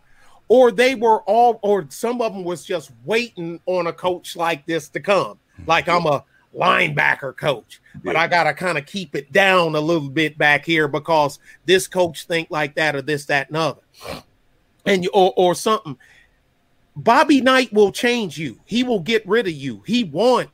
or 0.47 0.71
they 0.71 0.95
were 0.95 1.21
all 1.21 1.59
or 1.61 1.85
some 1.89 2.21
of 2.21 2.33
them 2.33 2.43
was 2.43 2.65
just 2.65 2.91
waiting 3.05 3.59
on 3.65 3.87
a 3.87 3.93
coach 3.93 4.35
like 4.35 4.65
this 4.65 4.89
to 4.89 4.99
come 4.99 5.37
like 5.65 5.87
i'm 5.87 6.05
a 6.05 6.23
linebacker 6.55 7.35
coach 7.35 7.81
but 8.03 8.15
Yeah. 8.15 8.21
i 8.21 8.27
gotta 8.27 8.53
kind 8.53 8.77
of 8.77 8.85
keep 8.85 9.15
it 9.15 9.31
down 9.31 9.75
a 9.75 9.79
little 9.79 10.09
bit 10.09 10.37
back 10.37 10.65
here 10.65 10.87
because 10.87 11.39
this 11.65 11.87
coach 11.87 12.25
think 12.25 12.51
like 12.51 12.75
that 12.75 12.95
or 12.95 13.01
this 13.01 13.25
that 13.27 13.47
and 13.47 13.57
other 13.57 13.81
and 14.85 15.03
you 15.03 15.09
or, 15.13 15.33
or 15.37 15.55
something 15.55 15.97
bobby 16.95 17.39
knight 17.39 17.71
will 17.71 17.91
change 17.91 18.37
you 18.37 18.59
he 18.65 18.83
will 18.83 18.99
get 18.99 19.25
rid 19.27 19.47
of 19.47 19.53
you 19.53 19.81
he 19.85 20.03
want 20.03 20.49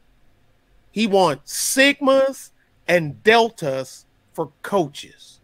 he 0.92 1.08
want 1.08 1.44
sigmas 1.46 2.52
and 2.88 3.24
deltas 3.24 4.06
for 4.34 4.52
coaches 4.62 5.40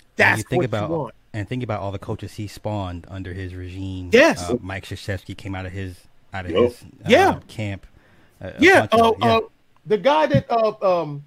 And 0.00 0.08
that's 0.16 0.38
you 0.38 0.44
think 0.44 0.60
what 0.60 0.66
about 0.66 0.88
you 0.90 0.96
want 0.96 1.14
and 1.34 1.48
think 1.48 1.62
about 1.62 1.80
all 1.80 1.92
the 1.92 1.98
coaches 1.98 2.34
he 2.34 2.46
spawned 2.46 3.06
under 3.10 3.32
his 3.34 3.56
regime. 3.56 4.10
Yes. 4.12 4.48
uh, 4.48 4.54
Mike 4.60 4.84
Krzyzewski 4.84 5.36
came 5.36 5.52
out 5.56 5.66
of 5.66 5.72
his 5.72 5.96
out 6.32 6.44
of 6.44 6.52
Yup. 6.52 6.62
his 6.62 6.82
uh, 6.82 6.86
Yeah. 7.08 7.40
camp. 7.48 7.86
A- 8.40 8.50
a 8.50 8.54
yeah, 8.60 8.86
bunch 8.86 9.02
uh, 9.02 9.08
of- 9.10 9.16
yeah. 9.20 9.40
The 9.86 9.98
guy 9.98 10.26
that 10.26 10.46
uh, 10.50 10.74
um 10.82 11.24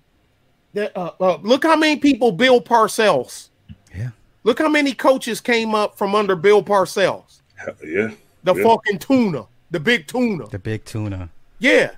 that 0.74 0.96
uh, 0.98 1.12
uh, 1.20 1.38
look 1.42 1.64
how 1.64 1.76
many 1.76 1.98
people 1.98 2.32
Bill 2.32 2.62
Parcells. 2.62 3.50
Yeah. 3.96 4.10
Look 4.44 4.60
how 4.60 4.70
many 4.70 4.94
coaches 4.94 5.42
came 5.42 5.74
up 5.76 5.98
from 5.98 6.16
under 6.16 6.36
Bill 6.36 6.64
Parcells. 6.64 7.42
Yeah. 7.84 8.12
The 8.44 8.56
Yeah. 8.56 8.64
fucking 8.64 9.00
tuna, 9.00 9.46
the 9.72 9.80
big 9.80 10.08
tuna. 10.08 10.48
the 10.48 10.60
big 10.60 10.86
tuna. 10.86 11.30
Yeah, 11.60 11.92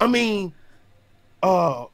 I 0.00 0.06
mean, 0.06 0.52
uh, 1.42 1.86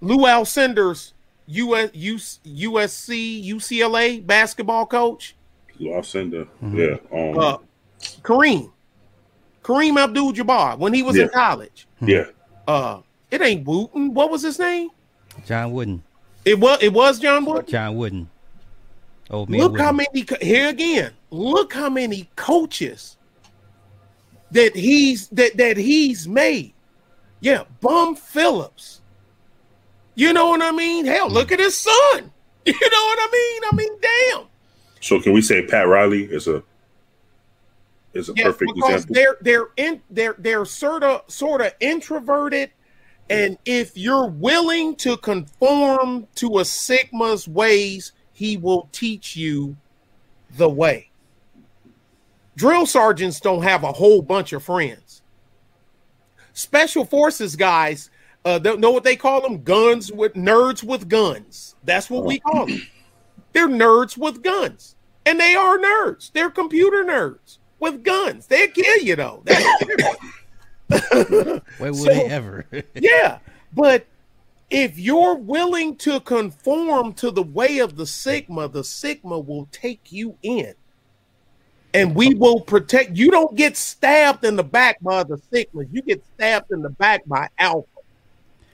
Lou 0.00 0.26
Alcindor's 0.26 1.14
US, 1.46 1.90
US, 1.94 2.40
USC 2.44 3.44
UCLA 3.44 4.20
basketball 4.26 4.86
coach, 4.86 5.34
Alcindor. 5.80 6.46
Mhm. 6.62 6.76
Yeah. 6.76 7.18
Um, 7.18 7.38
uh, 7.38 7.56
Kareem, 8.22 8.70
Kareem 9.62 9.96
Abdul-Jabbar, 10.02 10.76
when 10.78 10.92
he 10.92 11.02
was 11.02 11.16
in 11.16 11.28
college. 11.30 11.86
yeah. 12.00 12.26
Uh, 12.70 13.02
it 13.32 13.42
ain't 13.42 13.66
Wooten. 13.66 14.14
What 14.14 14.30
was 14.30 14.42
his 14.42 14.60
name? 14.60 14.90
John 15.44 15.72
Wooden. 15.72 16.04
It 16.44 16.58
was 16.60 16.80
it 16.80 16.92
was 16.92 17.18
John 17.18 17.44
Wooden. 17.44 17.66
John 17.66 17.96
Wooden. 17.96 18.30
Old 19.28 19.50
man. 19.50 19.60
Look 19.60 19.78
how 19.78 19.90
many 19.90 20.24
here 20.40 20.68
again. 20.68 21.12
Look 21.30 21.72
how 21.72 21.90
many 21.90 22.28
coaches 22.36 23.16
that 24.52 24.76
he's 24.76 25.26
that 25.28 25.56
that 25.56 25.76
he's 25.76 26.28
made. 26.28 26.72
Yeah, 27.40 27.64
Bum 27.80 28.14
Phillips. 28.14 29.00
You 30.14 30.32
know 30.32 30.50
what 30.50 30.62
I 30.62 30.70
mean? 30.70 31.06
Hell, 31.06 31.28
look 31.28 31.50
at 31.50 31.58
his 31.58 31.76
son. 31.76 32.30
You 32.66 32.74
know 32.74 33.04
what 33.06 33.18
I 33.18 33.28
mean? 33.32 33.62
I 33.72 33.74
mean, 33.74 34.00
damn. 34.02 34.46
So 35.00 35.18
can 35.18 35.32
we 35.32 35.40
say 35.40 35.66
Pat 35.66 35.88
Riley 35.88 36.24
is 36.24 36.46
a 36.46 36.62
is 38.14 38.28
a 38.28 38.32
Yeah, 38.36 38.44
perfect 38.44 38.72
because 38.74 39.04
example? 39.04 39.14
they're 39.14 39.36
they're 39.40 39.68
in 39.76 40.02
they're 40.10 40.34
they're 40.38 40.64
sort 40.64 41.04
of 41.04 41.22
sort 41.28 41.60
of 41.60 41.72
introverted, 41.80 42.70
and 43.28 43.56
if 43.64 43.96
you're 43.96 44.26
willing 44.26 44.96
to 44.96 45.16
conform 45.18 46.26
to 46.36 46.58
a 46.58 46.64
Sigma's 46.64 47.46
ways, 47.46 48.12
he 48.32 48.56
will 48.56 48.88
teach 48.92 49.36
you 49.36 49.76
the 50.56 50.68
way. 50.68 51.10
Drill 52.56 52.86
sergeants 52.86 53.40
don't 53.40 53.62
have 53.62 53.84
a 53.84 53.92
whole 53.92 54.22
bunch 54.22 54.52
of 54.52 54.62
friends. 54.62 55.22
Special 56.52 57.04
forces 57.04 57.56
guys, 57.56 58.10
uh, 58.44 58.58
don't 58.58 58.80
know 58.80 58.90
what 58.90 59.04
they 59.04 59.16
call 59.16 59.40
them? 59.40 59.62
Guns 59.62 60.10
with 60.12 60.34
nerds 60.34 60.82
with 60.82 61.08
guns. 61.08 61.76
That's 61.84 62.10
what 62.10 62.24
we 62.24 62.40
call 62.40 62.66
them. 62.66 62.82
They're 63.52 63.68
nerds 63.68 64.18
with 64.18 64.42
guns, 64.42 64.96
and 65.24 65.40
they 65.40 65.54
are 65.54 65.78
nerds. 65.78 66.30
They're 66.32 66.50
computer 66.50 67.04
nerds 67.04 67.58
with 67.80 68.04
guns. 68.04 68.46
They'll 68.46 68.68
kill 68.68 68.98
you 68.98 69.16
though. 69.16 69.42
That's 69.44 69.64
Why 71.78 71.90
would 71.90 71.94
so- 71.96 72.04
they 72.04 72.24
ever? 72.24 72.66
yeah, 72.94 73.38
but 73.74 74.06
if 74.70 74.98
you're 74.98 75.34
willing 75.34 75.96
to 75.96 76.20
conform 76.20 77.12
to 77.14 77.30
the 77.30 77.42
way 77.42 77.78
of 77.78 77.96
the 77.96 78.06
Sigma, 78.06 78.68
the 78.68 78.84
Sigma 78.84 79.38
will 79.38 79.68
take 79.72 80.12
you 80.12 80.36
in. 80.42 80.74
And 81.92 82.14
we 82.14 82.34
will 82.34 82.60
protect 82.60 83.16
you. 83.16 83.32
Don't 83.32 83.56
get 83.56 83.76
stabbed 83.76 84.44
in 84.44 84.54
the 84.54 84.62
back 84.62 85.00
by 85.00 85.24
the 85.24 85.40
Sigma. 85.52 85.82
You 85.90 86.02
get 86.02 86.22
stabbed 86.36 86.70
in 86.70 86.82
the 86.82 86.90
back 86.90 87.24
by 87.26 87.48
Alpha. 87.58 87.88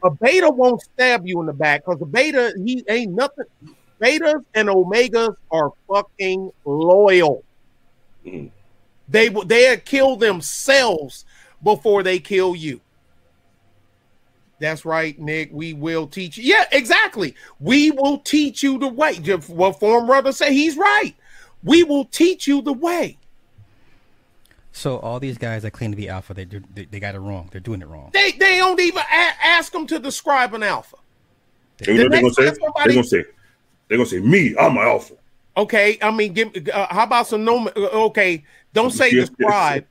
A 0.04 0.10
beta 0.10 0.50
won't 0.50 0.82
stab 0.82 1.26
you 1.26 1.40
in 1.40 1.46
the 1.46 1.54
back 1.54 1.82
because 1.86 2.02
a 2.02 2.04
beta, 2.04 2.52
he 2.62 2.84
ain't 2.90 3.12
nothing. 3.12 3.46
Betas 4.02 4.44
and 4.54 4.68
omegas 4.68 5.34
are 5.50 5.70
fucking 5.88 6.52
loyal. 6.66 7.42
Mhm. 8.26 8.50
They 9.08 9.28
will 9.28 9.44
they'll 9.44 9.78
kill 9.78 10.16
themselves 10.16 11.24
before 11.62 12.02
they 12.02 12.18
kill 12.18 12.56
you. 12.56 12.80
That's 14.58 14.84
right, 14.84 15.18
Nick. 15.18 15.50
We 15.52 15.74
will 15.74 16.06
teach 16.06 16.38
you. 16.38 16.44
Yeah, 16.44 16.64
exactly. 16.72 17.34
We 17.60 17.90
will 17.90 18.18
teach 18.18 18.62
you 18.62 18.78
the 18.78 18.88
way. 18.88 19.18
Just 19.18 19.50
What 19.50 19.78
form 19.78 20.06
brother 20.06 20.32
say? 20.32 20.54
He's 20.54 20.76
right. 20.76 21.14
We 21.62 21.82
will 21.84 22.06
teach 22.06 22.46
you 22.46 22.62
the 22.62 22.72
way. 22.72 23.18
so 24.72 24.98
all 24.98 25.18
these 25.20 25.38
guys 25.38 25.62
that 25.62 25.70
claim 25.72 25.90
to 25.90 25.96
be 25.96 26.08
alpha, 26.08 26.34
they 26.34 26.44
do- 26.44 26.62
they, 26.74 26.84
they 26.86 27.00
got 27.00 27.14
it 27.14 27.18
wrong. 27.20 27.48
They're 27.50 27.60
doing 27.60 27.80
it 27.82 27.88
wrong. 27.88 28.10
They 28.12 28.32
they 28.32 28.56
don't 28.58 28.78
even 28.80 28.98
a- 28.98 29.46
ask 29.46 29.72
them 29.72 29.86
to 29.88 29.98
describe 29.98 30.52
an 30.54 30.62
alpha. 30.62 30.96
You 31.86 31.94
know 31.94 32.08
they're 32.08 32.20
gonna 32.22 32.32
say? 32.34 32.52
somebody- 32.54 32.72
They're 32.84 32.94
gonna 32.94 33.04
say, 33.06 33.24
they're 33.88 33.98
gonna 33.98 34.08
say, 34.08 34.20
me, 34.20 34.54
I'm 34.58 34.72
an 34.76 34.82
alpha. 34.84 35.14
Okay, 35.58 35.96
I 36.02 36.10
mean, 36.10 36.34
give. 36.34 36.50
Uh, 36.72 36.86
how 36.90 37.04
about 37.04 37.26
some 37.26 37.42
no? 37.44 37.68
Okay, 37.76 38.44
don't 38.76 38.90
say 38.92 39.10
describe. 39.10 39.86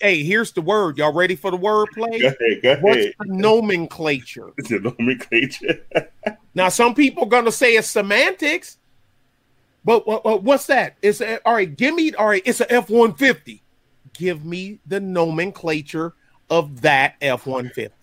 Hey, 0.00 0.22
here's 0.22 0.52
the 0.52 0.62
word. 0.62 0.96
Y'all 0.96 1.12
ready 1.12 1.36
for 1.36 1.50
the 1.50 1.58
word 1.58 1.88
Go 1.94 2.06
play? 2.06 2.20
ahead, 2.20 2.62
go 2.62 2.76
What's 2.76 3.00
ahead. 3.00 3.14
the 3.18 3.26
nomenclature? 3.26 4.52
It's 4.58 4.70
a 4.70 4.78
nomenclature. 4.78 5.84
Now, 6.54 6.68
some 6.68 6.94
people 6.94 7.22
are 7.24 7.28
gonna 7.30 7.50
say 7.52 7.76
it's 7.76 7.88
semantics. 7.88 8.76
But 9.84 10.06
uh, 10.06 10.36
what's 10.36 10.66
that? 10.66 10.96
It's 11.02 11.20
a, 11.22 11.38
all 11.46 11.54
right. 11.54 11.74
Give 11.76 11.94
me 11.94 12.12
all 12.14 12.28
right. 12.28 12.42
It's 12.44 12.60
a 12.60 12.70
F 12.70 12.90
one 12.90 13.14
fifty. 13.14 13.62
Give 14.12 14.44
me 14.44 14.78
the 14.86 15.00
nomenclature 15.00 16.12
of 16.50 16.82
that 16.82 17.16
F 17.22 17.46
one 17.46 17.70
fifty. 17.70 18.01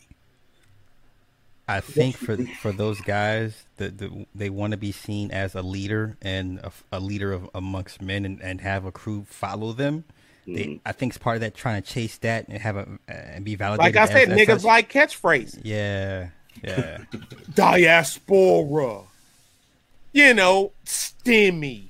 I 1.70 1.82
think 1.82 2.18
for 2.18 2.36
for 2.62 2.72
those 2.72 3.00
guys 3.02 3.64
that 3.78 4.00
the, 4.00 4.26
they 4.34 4.50
want 4.50 4.72
to 4.72 4.78
be 4.78 4.92
seen 4.92 5.30
as 5.30 5.54
a 5.54 5.62
leader 5.62 6.18
and 6.20 6.58
a, 6.60 6.72
a 6.94 7.00
leader 7.00 7.32
of 7.32 7.48
amongst 7.54 8.02
men 8.02 8.26
and, 8.26 8.42
and 8.42 8.60
have 8.62 8.86
a 8.86 8.92
crew 8.92 9.24
follow 9.30 9.72
them. 9.74 10.04
They, 10.48 10.64
mm. 10.66 10.80
I 10.84 10.94
think 10.94 11.12
it's 11.12 11.20
part 11.20 11.36
of 11.36 11.42
that 11.42 11.54
trying 11.54 11.84
to 11.84 11.88
chase 11.88 12.18
that 12.18 12.48
and 12.48 12.58
have 12.58 12.76
a 12.76 12.88
and 13.08 13.46
be 13.46 13.54
validated. 13.54 13.96
Like 13.96 14.10
I 14.10 14.12
said, 14.12 14.30
as- 14.32 14.40
as 14.40 14.48
niggas 14.48 14.62
such. 14.62 14.64
like 14.64 14.92
catchphrases. 14.92 15.62
yeah, 15.64 16.30
yeah. 16.64 17.04
Diaspora. 17.54 19.04
You 20.12 20.34
know, 20.34 20.72
stimmy. 20.86 21.90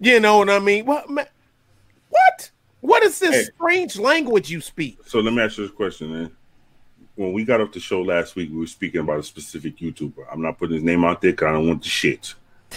You 0.00 0.20
know 0.20 0.36
what 0.38 0.50
I 0.50 0.58
mean? 0.58 0.84
What? 0.84 1.08
What? 1.08 2.50
What 2.82 3.02
is 3.02 3.18
this 3.20 3.46
Hey. 3.46 3.52
strange 3.54 3.98
language 3.98 4.50
you 4.50 4.60
speak? 4.60 4.98
So 5.06 5.20
let 5.20 5.32
me 5.32 5.40
ask 5.40 5.56
you 5.56 5.66
this 5.66 5.74
question, 5.74 6.12
man. 6.12 6.30
When 7.16 7.32
we 7.32 7.44
got 7.44 7.60
off 7.60 7.72
the 7.72 7.80
show 7.80 8.02
last 8.02 8.34
week, 8.34 8.50
we 8.50 8.58
were 8.58 8.66
speaking 8.66 9.00
about 9.00 9.20
a 9.20 9.22
specific 9.22 9.78
YouTuber. 9.78 10.26
I'm 10.32 10.42
not 10.42 10.58
putting 10.58 10.74
his 10.74 10.82
name 10.84 11.04
out 11.04 11.20
there 11.20 11.30
because 11.30 11.46
I 11.46 11.52
don't 11.52 11.68
want 11.68 11.82
the 11.82 11.88
shit. 11.88 12.34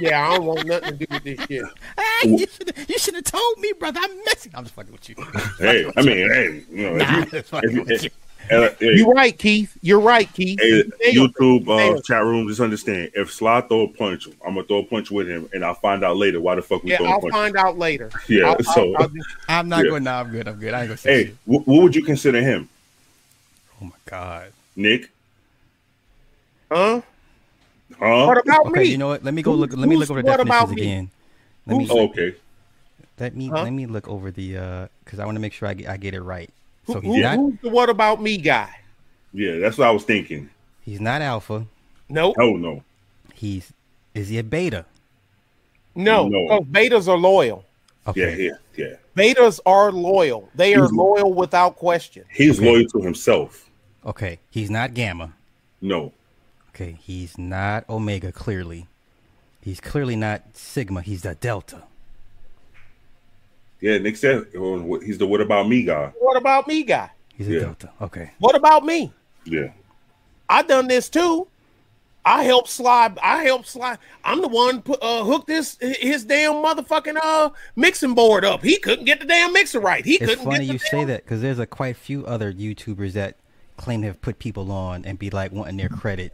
Yeah, 0.00 0.28
I 0.28 0.36
don't 0.36 0.46
want 0.46 0.66
nothing 0.66 0.98
to 0.98 1.06
do 1.06 1.06
with 1.08 1.22
this 1.22 1.38
shit. 1.46 1.64
you 2.24 2.38
should 2.48 2.88
you 2.88 2.98
should 2.98 3.14
have 3.14 3.22
told 3.22 3.58
me, 3.60 3.72
brother. 3.78 4.00
I'm 4.02 4.24
messing. 4.24 4.50
I'm 4.52 4.64
just 4.64 4.74
fucking 4.74 4.90
with 4.90 5.08
you. 5.08 5.14
Hey, 5.60 5.88
I 5.96 6.02
mean, 6.02 6.16
hey, 6.32 6.64
you 6.68 6.90
know, 6.90 6.96
nah, 6.96 7.20
if 7.20 7.32
you, 7.32 7.38
if 7.62 7.72
you, 7.72 7.84
if, 7.88 8.02
you. 8.02 8.10
Uh, 8.50 8.70
hey, 8.80 8.96
You're 8.96 9.12
right, 9.14 9.38
Keith. 9.38 9.78
You're 9.82 10.00
right, 10.00 10.30
Keith. 10.32 10.58
hey, 10.60 10.82
There 10.98 11.10
you 11.10 11.28
go. 11.28 11.60
YouTube 11.62 11.96
uh, 11.96 12.02
chat 12.02 12.24
room, 12.24 12.48
just 12.48 12.58
understand. 12.60 13.12
If 13.14 13.32
Sly 13.32 13.60
throw 13.60 13.82
a 13.82 13.88
punch, 13.88 14.26
I'm 14.44 14.56
gonna 14.56 14.66
throw 14.66 14.78
a 14.78 14.84
punch 14.84 15.12
with 15.12 15.28
him, 15.28 15.48
and 15.52 15.64
I'll 15.64 15.74
find 15.74 16.02
out 16.02 16.16
later 16.16 16.40
why 16.40 16.56
the 16.56 16.62
fuck 16.62 16.82
we 16.82 16.90
Yeah, 16.90 16.96
throw 16.96 17.06
I'll 17.06 17.18
a 17.18 17.20
punch. 17.20 17.32
find 17.32 17.56
out 17.56 17.78
later. 17.78 18.10
Yeah, 18.26 18.46
I'll- 18.46 18.56
I'll- 18.66 18.74
so- 18.74 18.94
I'll 18.96 19.08
just- 19.08 19.28
I'm 19.48 19.68
not 19.68 19.84
Yeah. 19.84 19.90
going. 19.90 20.02
Nah, 20.02 20.20
I'm 20.22 20.30
good. 20.32 20.48
I'm 20.48 20.58
good. 20.58 20.74
I 20.74 20.80
ain't 20.80 20.88
gonna 20.88 20.96
say 20.98 21.12
Hey, 21.14 21.24
shit. 21.26 21.34
wh- 21.44 21.68
what 21.68 21.82
would 21.84 21.94
you 21.94 22.02
consider 22.02 22.40
him, 22.40 22.68
Oh 23.84 23.88
my 23.88 23.96
god. 24.06 24.52
Nick? 24.76 25.10
huh? 26.70 27.00
Huh? 27.98 28.24
What 28.26 28.38
about 28.38 28.66
Okay, 28.66 28.80
me? 28.80 28.84
you 28.86 28.98
know 28.98 29.08
what? 29.08 29.22
Let 29.22 29.34
me 29.34 29.42
go 29.42 29.52
Who- 29.52 29.58
look. 29.58 29.72
Let 29.76 29.88
me 29.88 29.96
look 29.96 30.10
over 30.10 30.22
the 30.22 30.28
definitions 30.28 30.72
again. 30.72 31.10
Let 31.66 31.76
me 31.76 31.84
Who's- 31.86 31.96
Oh, 31.96 32.04
okay. 32.08 32.34
let 33.20 33.36
me 33.36 33.48
Huh? 33.48 33.62
let 33.62 33.70
me 33.72 33.86
look 33.86 34.08
over 34.08 34.30
the 34.30 34.56
uh 34.56 34.86
because 35.04 35.18
I 35.20 35.24
want 35.26 35.36
to 35.36 35.40
make 35.40 35.52
sure 35.52 35.68
I 35.68 35.74
get 35.74 35.88
I 35.88 35.96
get 35.96 36.14
it 36.14 36.22
right. 36.22 36.50
So 36.86 37.00
Who- 37.00 37.12
he's 37.14 37.22
not 37.22 37.36
who's 37.36 37.54
the 37.62 37.68
what 37.68 37.90
about 37.90 38.20
me 38.22 38.38
guy? 38.38 38.70
Yeah, 39.32 39.58
that's 39.58 39.76
what 39.78 39.86
I 39.88 39.90
was 39.90 40.04
thinking. 40.04 40.48
he's 40.84 41.00
not 41.00 41.20
alpha. 41.22 41.66
Nope. 42.08 42.36
Oh 42.40 42.56
no. 42.56 42.82
He's 43.34 43.72
is 44.14 44.28
he 44.28 44.38
a 44.38 44.42
beta? 44.42 44.84
No, 45.94 46.28
No. 46.28 46.42
because 46.48 46.64
betas 46.66 47.08
are 47.08 47.16
loyal. 47.18 47.64
Okay. 48.06 48.36
Yeah, 48.46 48.56
yeah, 48.76 48.86
yeah. 48.88 48.96
Betas 49.16 49.60
are 49.64 49.92
loyal. 49.92 50.48
They 50.54 50.74
are 50.74 50.80
He's- 50.82 50.92
loyal 50.92 51.32
without 51.32 51.76
question. 51.76 52.24
He's 52.30 52.58
Okay. 52.58 52.68
loyal 52.68 52.88
to 52.88 53.00
himself. 53.00 53.63
Okay. 54.04 54.38
He's 54.50 54.70
not 54.70 54.94
gamma. 54.94 55.32
No. 55.80 56.12
Okay. 56.70 56.96
He's 57.00 57.38
not 57.38 57.88
omega. 57.88 58.32
Clearly, 58.32 58.86
he's 59.60 59.80
clearly 59.80 60.16
not 60.16 60.42
sigma. 60.54 61.02
He's 61.02 61.22
the 61.22 61.34
delta. 61.34 61.82
Yeah, 63.80 63.98
Nick 63.98 64.16
said 64.16 64.46
oh, 64.56 64.98
he's 65.00 65.18
the 65.18 65.26
what 65.26 65.40
about 65.40 65.68
me 65.68 65.82
guy. 65.84 66.12
What 66.18 66.36
about 66.36 66.66
me 66.66 66.82
guy? 66.84 67.10
He's 67.36 67.48
a 67.48 67.52
Yeah. 67.52 67.60
delta. 67.60 67.90
Okay. 68.00 68.30
What 68.38 68.56
about 68.56 68.84
me? 68.84 69.12
Yeah. 69.44 69.68
I 70.48 70.62
done 70.62 70.86
this 70.88 71.08
too. 71.08 71.48
I 72.26 72.44
helped 72.44 72.68
slide. 72.70 73.18
I 73.22 73.42
helped 73.44 73.66
slide. 73.66 73.98
I'm 74.24 74.40
the 74.40 74.48
one 74.48 74.80
put 74.80 75.02
uh 75.02 75.22
hooked 75.24 75.46
this 75.46 75.76
his 75.80 76.24
damn 76.24 76.54
motherfucking 76.54 77.18
uh 77.22 77.50
mixing 77.76 78.14
board 78.14 78.44
up. 78.44 78.62
He 78.62 78.78
couldn't 78.78 79.04
get 79.04 79.20
the 79.20 79.26
damn 79.26 79.52
mixer 79.52 79.80
right. 79.80 80.04
He 80.04 80.14
It's 80.14 80.24
couldn't 80.24 80.44
funny 80.44 80.60
get 80.60 80.66
the 80.66 80.72
you 80.72 80.78
damn- 80.78 80.88
say 80.88 81.04
that 81.04 81.24
because 81.24 81.42
there's 81.42 81.58
a 81.58 81.66
quite 81.66 81.96
few 81.96 82.24
other 82.24 82.50
YouTubers 82.52 83.12
that 83.12 83.36
claim 83.76 84.02
to 84.02 84.08
have 84.08 84.20
put 84.20 84.38
people 84.38 84.70
on 84.70 85.04
and 85.04 85.18
be 85.18 85.30
like 85.30 85.52
wanting 85.52 85.76
their 85.76 85.88
credit. 85.88 86.32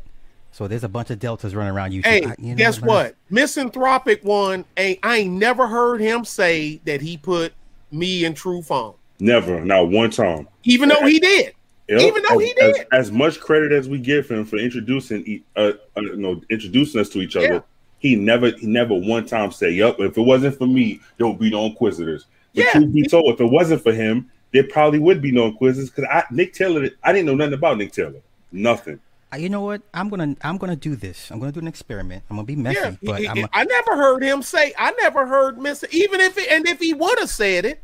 So 0.52 0.66
there's 0.66 0.84
a 0.84 0.88
bunch 0.88 1.10
of 1.10 1.18
deltas 1.18 1.54
running 1.54 1.72
around 1.72 1.92
YouTube. 1.92 2.06
Hey, 2.06 2.24
I- 2.24 2.34
you 2.38 2.50
know 2.50 2.54
guess 2.56 2.80
man? 2.80 2.88
what? 2.88 3.14
Misanthropic 3.30 4.24
one 4.24 4.64
ain't 4.76 4.98
I 5.02 5.18
ain't 5.18 5.34
never 5.34 5.66
heard 5.66 6.00
him 6.00 6.24
say 6.24 6.80
that 6.84 7.00
he 7.00 7.16
put 7.16 7.52
me 7.92 8.24
in 8.24 8.34
true 8.34 8.62
phone. 8.62 8.94
Never, 9.20 9.64
not 9.64 9.88
one 9.90 10.10
time. 10.10 10.48
Even 10.64 10.88
though 10.88 11.06
he 11.06 11.18
did. 11.20 11.54
Yep. 11.88 12.00
Even 12.02 12.22
though 12.28 12.40
as, 12.40 12.46
he 12.46 12.54
did. 12.54 12.76
as, 12.76 12.86
as 12.92 13.12
much 13.12 13.40
credit 13.40 13.72
as 13.72 13.88
we 13.88 13.98
give 13.98 14.28
him 14.28 14.44
for 14.44 14.56
introducing, 14.56 15.42
uh, 15.56 15.72
uh, 15.96 16.00
you 16.00 16.16
know, 16.16 16.40
introducing 16.48 17.00
us 17.00 17.08
to 17.10 17.20
each 17.20 17.34
other, 17.36 17.54
Yeah. 17.54 17.60
he 17.98 18.14
never, 18.16 18.50
he 18.52 18.66
never 18.66 18.94
one 18.94 19.26
time 19.26 19.50
said, 19.50 19.74
"Yup, 19.74 19.98
if 19.98 20.16
it 20.16 20.20
wasn't 20.20 20.56
for 20.56 20.66
me, 20.68 21.00
there 21.18 21.26
would 21.26 21.38
be 21.40 21.50
no 21.50 21.66
Inquisitors." 21.66 22.26
But 22.54 22.64
Yeah. 22.64 22.72
truth 22.72 22.92
be 22.94 23.02
told, 23.02 23.34
if 23.34 23.40
it 23.40 23.46
wasn't 23.46 23.82
for 23.82 23.92
him, 23.92 24.30
there 24.52 24.64
probably 24.64 24.98
would 24.98 25.20
be 25.22 25.32
no 25.32 25.46
Inquisitors 25.46 25.90
because 25.90 26.04
I, 26.10 26.24
Nick 26.30 26.52
Taylor, 26.54 26.88
I 27.02 27.12
didn't 27.12 27.26
know 27.26 27.34
nothing 27.34 27.54
about 27.54 27.78
Nick 27.78 27.92
Taylor, 27.92 28.20
nothing. 28.52 29.00
Uh, 29.32 29.36
You 29.36 29.48
know 29.48 29.60
what? 29.60 29.82
I'm 29.94 30.08
gonna 30.08 30.34
I'm 30.42 30.58
gonna 30.58 30.74
do 30.76 30.96
this. 30.96 31.30
I'm 31.30 31.38
gonna 31.38 31.52
do 31.52 31.60
an 31.60 31.68
experiment. 31.68 32.24
I'm 32.28 32.36
gonna 32.36 32.46
be 32.46 32.56
messy, 32.56 32.80
Yeah, 32.80 32.94
but 33.02 33.20
he- 33.20 33.28
I'm 33.28 33.38
a, 33.44 33.48
I 33.52 33.64
never 33.64 33.96
heard 33.96 34.22
him 34.22 34.42
say. 34.42 34.72
I 34.78 34.90
never 35.00 35.26
heard 35.26 35.58
Mister. 35.58 35.86
Even 35.92 36.20
if 36.20 36.36
it, 36.36 36.50
and 36.50 36.66
if 36.68 36.80
he 36.80 36.94
would 36.94 37.18
have 37.20 37.30
said 37.30 37.64
it, 37.64 37.80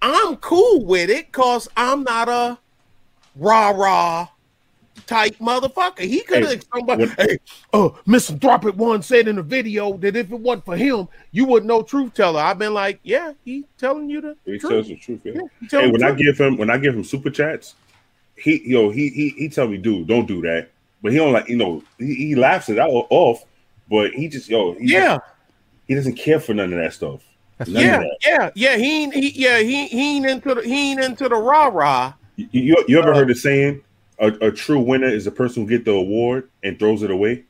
I'm 0.00 0.36
cool 0.36 0.84
with 0.84 1.10
it 1.10 1.26
because 1.26 1.68
I'm 1.76 2.04
not 2.04 2.28
a 2.28 2.58
rah 3.34 3.70
rah 3.70 4.28
type 5.06 5.36
motherfucker. 5.38 6.00
He 6.00 6.20
could 6.22 6.42
have 6.42 6.52
Hey, 6.52 6.60
somebody. 6.74 7.04
when- 7.06 7.14
hey, 7.18 7.38
uh, 7.72 7.90
Misanthropic 8.06 8.74
one 8.76 9.02
said 9.02 9.28
in 9.28 9.36
the 9.36 9.42
video 9.42 9.96
that 9.98 10.16
if 10.16 10.30
it 10.30 10.38
wasn't 10.38 10.64
for 10.64 10.76
him, 10.76 11.08
you 11.32 11.44
wouldn't 11.44 11.68
know 11.68 11.82
truth 11.82 12.14
teller. 12.14 12.40
I've 12.40 12.58
been 12.58 12.74
like, 12.74 13.00
yeah, 13.02 13.32
he 13.44 13.64
telling 13.78 14.08
you 14.10 14.20
the 14.20 14.36
He 14.44 14.58
truth. 14.58 14.72
tells 14.72 14.88
the 14.88 14.96
truth. 14.96 15.20
Yeah. 15.24 15.32
Yeah, 15.34 15.40
he 15.60 15.66
Hey, 15.70 15.86
the 15.86 15.92
when 15.92 16.02
I 16.02 16.08
truth. 16.08 16.18
give 16.18 16.38
him, 16.38 16.56
when 16.56 16.70
I 16.70 16.78
give 16.78 16.94
him 16.94 17.04
super 17.04 17.30
chats, 17.30 17.74
he, 18.36 18.62
yo, 18.68 18.90
he, 18.90 19.08
he, 19.08 19.30
he 19.30 19.48
tell 19.48 19.68
me, 19.68 19.76
dude, 19.78 20.06
don't 20.06 20.26
do 20.26 20.40
that. 20.42 20.70
But 21.02 21.12
he 21.12 21.18
don't 21.18 21.32
like, 21.32 21.48
you 21.48 21.56
know, 21.56 21.82
he, 21.98 22.14
he 22.14 22.34
laughs 22.34 22.68
it 22.68 22.78
out 22.78 22.90
off, 23.10 23.44
but 23.88 24.12
he 24.12 24.28
just, 24.28 24.48
yo, 24.48 24.74
he 24.74 24.92
yeah, 24.92 25.18
he 25.86 25.94
doesn't 25.94 26.14
care 26.16 26.40
for 26.40 26.54
none 26.54 26.72
of 26.72 26.78
that 26.78 26.92
stuff. 26.92 27.22
None 27.60 27.82
yeah, 27.82 27.98
that. 27.98 28.16
yeah, 28.24 28.50
yeah. 28.54 28.76
He, 28.76 29.02
ain't- 29.02 29.14
he, 29.14 29.30
yeah, 29.30 29.58
he, 29.58 29.86
he 29.88 30.16
ain't 30.16 30.26
into 30.26 30.54
the, 30.54 30.62
he 30.62 30.92
ain't 30.92 31.00
into 31.00 31.28
the 31.28 31.34
rah 31.36 31.66
rah. 31.66 32.12
You, 32.36 32.48
you, 32.52 32.84
you 32.86 32.98
Uh, 32.98 33.02
ever 33.02 33.14
heard 33.14 33.28
the 33.28 33.34
saying, 33.34 33.82
a, 34.18 34.26
a 34.48 34.52
true 34.52 34.80
winner 34.80 35.06
is 35.08 35.24
the 35.24 35.30
person 35.30 35.62
who 35.64 35.68
get 35.68 35.84
the 35.84 35.92
award 35.92 36.48
and 36.62 36.78
throws 36.78 37.02
it 37.02 37.10
away? 37.10 37.44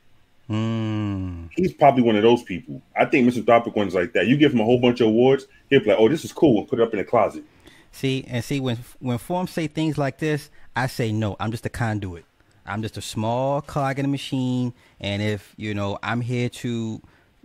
Mm, 0.50 1.50
He's 1.56 1.72
probably 1.74 2.02
one 2.02 2.16
of 2.16 2.22
those 2.22 2.42
people. 2.42 2.80
I 2.96 3.04
think 3.04 3.26
Misanthropic 3.26 3.76
one's 3.76 3.94
like 3.94 4.12
that. 4.14 4.26
You 4.26 4.36
give 4.36 4.52
him 4.52 4.60
a 4.60 4.64
whole 4.64 4.80
bunch 4.80 5.00
of 5.00 5.08
awards, 5.08 5.46
he'll 5.68 5.80
be 5.80 5.86
like, 5.90 5.98
oh, 5.98 6.08
this 6.08 6.24
is 6.24 6.32
cool, 6.32 6.58
and 6.60 6.68
put 6.68 6.78
it 6.78 6.82
up 6.82 6.92
in 6.92 6.98
the 6.98 7.04
closet. 7.04 7.44
see 7.92 8.24
and 8.28 8.42
see 8.44 8.60
when 8.60 8.78
when 9.00 9.18
forms 9.18 9.50
say 9.50 9.66
things 9.66 9.98
like 9.98 10.18
this, 10.18 10.50
I 10.76 10.86
say 10.86 11.12
no. 11.12 11.36
I'm 11.40 11.50
just 11.50 11.66
a 11.66 11.70
conduit. 11.70 12.24
I'm 12.66 12.82
just 12.82 12.96
a 12.96 13.02
small 13.02 13.60
cog 13.62 13.98
in 13.98 14.04
the 14.04 14.08
machine, 14.10 14.72
and 15.00 15.22
if 15.22 15.54
you 15.56 15.74
know 15.74 15.98
I'm 16.02 16.20
here 16.20 16.48
to, 16.50 17.00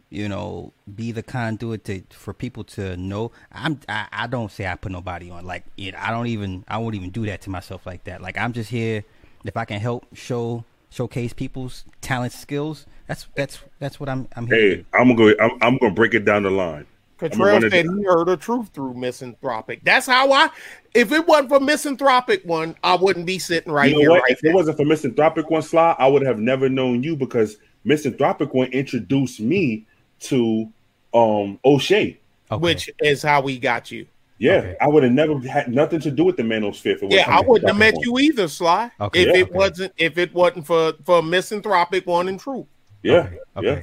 you 0.09 0.29
know, 0.29 0.73
be 0.95 1.11
the 1.11 1.23
conduit 1.23 1.85
to 1.85 2.03
for 2.11 2.33
people 2.33 2.63
to 2.65 2.95
know. 2.97 3.31
I'm 3.51 3.79
I, 3.89 4.07
I 4.11 4.27
don't 4.27 4.51
say 4.51 4.67
I 4.67 4.75
put 4.75 4.91
nobody 4.91 5.29
on 5.29 5.45
like 5.45 5.63
it. 5.77 5.95
I 5.95 6.11
don't 6.11 6.27
even 6.27 6.63
I 6.67 6.77
won't 6.77 6.95
even 6.95 7.09
do 7.09 7.25
that 7.25 7.41
to 7.41 7.49
myself 7.49 7.85
like 7.85 8.03
that. 8.05 8.21
Like 8.21 8.37
I'm 8.37 8.53
just 8.53 8.69
here 8.69 9.03
if 9.43 9.57
I 9.57 9.65
can 9.65 9.79
help 9.79 10.05
show 10.13 10.63
showcase 10.93 11.33
people's 11.33 11.85
talent 12.01 12.33
skills. 12.33 12.85
That's 13.07 13.27
that's 13.35 13.59
that's 13.79 13.99
what 13.99 14.09
I'm 14.09 14.27
I'm 14.35 14.47
here. 14.47 14.55
Hey, 14.55 14.75
do. 14.75 14.85
I'm 14.93 15.15
gonna 15.15 15.35
go. 15.35 15.43
I'm, 15.43 15.51
I'm 15.61 15.77
gonna 15.77 15.93
break 15.93 16.13
it 16.13 16.25
down 16.25 16.43
the 16.43 16.51
line. 16.51 16.85
I'm 17.21 17.29
gonna 17.29 17.29
Cottrell 17.29 17.53
run 17.53 17.63
it 17.63 17.71
said 17.71 17.85
he 17.85 18.03
heard 18.03 18.27
the 18.27 18.37
truth 18.37 18.69
through 18.73 18.93
Misanthropic. 18.95 19.83
That's 19.83 20.05
how 20.05 20.31
I. 20.31 20.49
If 20.93 21.11
it 21.11 21.25
wasn't 21.25 21.49
for 21.49 21.59
Misanthropic 21.59 22.43
one, 22.45 22.75
I 22.83 22.95
wouldn't 22.95 23.25
be 23.25 23.39
sitting 23.39 23.71
right 23.71 23.89
you 23.89 23.95
know 23.95 24.13
here 24.13 24.21
right 24.21 24.23
if 24.31 24.43
it 24.43 24.53
wasn't 24.53 24.77
for 24.77 24.85
Misanthropic 24.85 25.49
One 25.49 25.61
Sly, 25.61 25.95
I 25.97 26.07
would 26.07 26.25
have 26.25 26.39
never 26.39 26.69
known 26.69 27.03
you 27.03 27.15
because 27.15 27.57
Misanthropic 27.83 28.53
One 28.53 28.67
introduced 28.67 29.39
me 29.39 29.85
to 30.21 30.71
um 31.13 31.59
O'Shea. 31.65 32.19
Okay. 32.51 32.61
Which 32.61 32.89
is 32.99 33.23
how 33.23 33.41
we 33.41 33.57
got 33.57 33.89
you. 33.89 34.05
Yeah, 34.43 34.55
Okay. 34.55 34.75
I 34.81 34.87
would 34.89 35.03
have 35.03 35.13
never 35.13 35.39
had 35.47 35.69
nothing 35.73 36.01
to 36.01 36.11
do 36.11 36.25
with 36.25 36.35
the 36.35 36.43
Manosphere. 36.43 36.95
if 36.95 37.03
it 37.03 37.11
Yeah, 37.11 37.25
I 37.29 37.39
wouldn't 37.39 37.69
have 37.69 37.77
met 37.77 37.93
Misanthropic 37.93 38.05
you 38.05 38.19
either, 38.19 38.47
Sly. 38.49 38.91
Okay, 38.99 39.21
If 39.21 39.27
yeah, 39.27 39.33
it 39.35 39.43
okay. 39.43 39.51
wasn't, 39.57 39.93
if 39.97 40.17
it 40.17 40.33
wasn't 40.33 40.67
for 40.67 40.93
for 41.05 41.23
Misanthropic 41.23 42.05
one 42.05 42.27
and 42.27 42.37
truth. 42.37 42.57
One. 42.57 42.67
Yeah, 43.03 43.29
Okay, 43.55 43.67
yeah. 43.67 43.81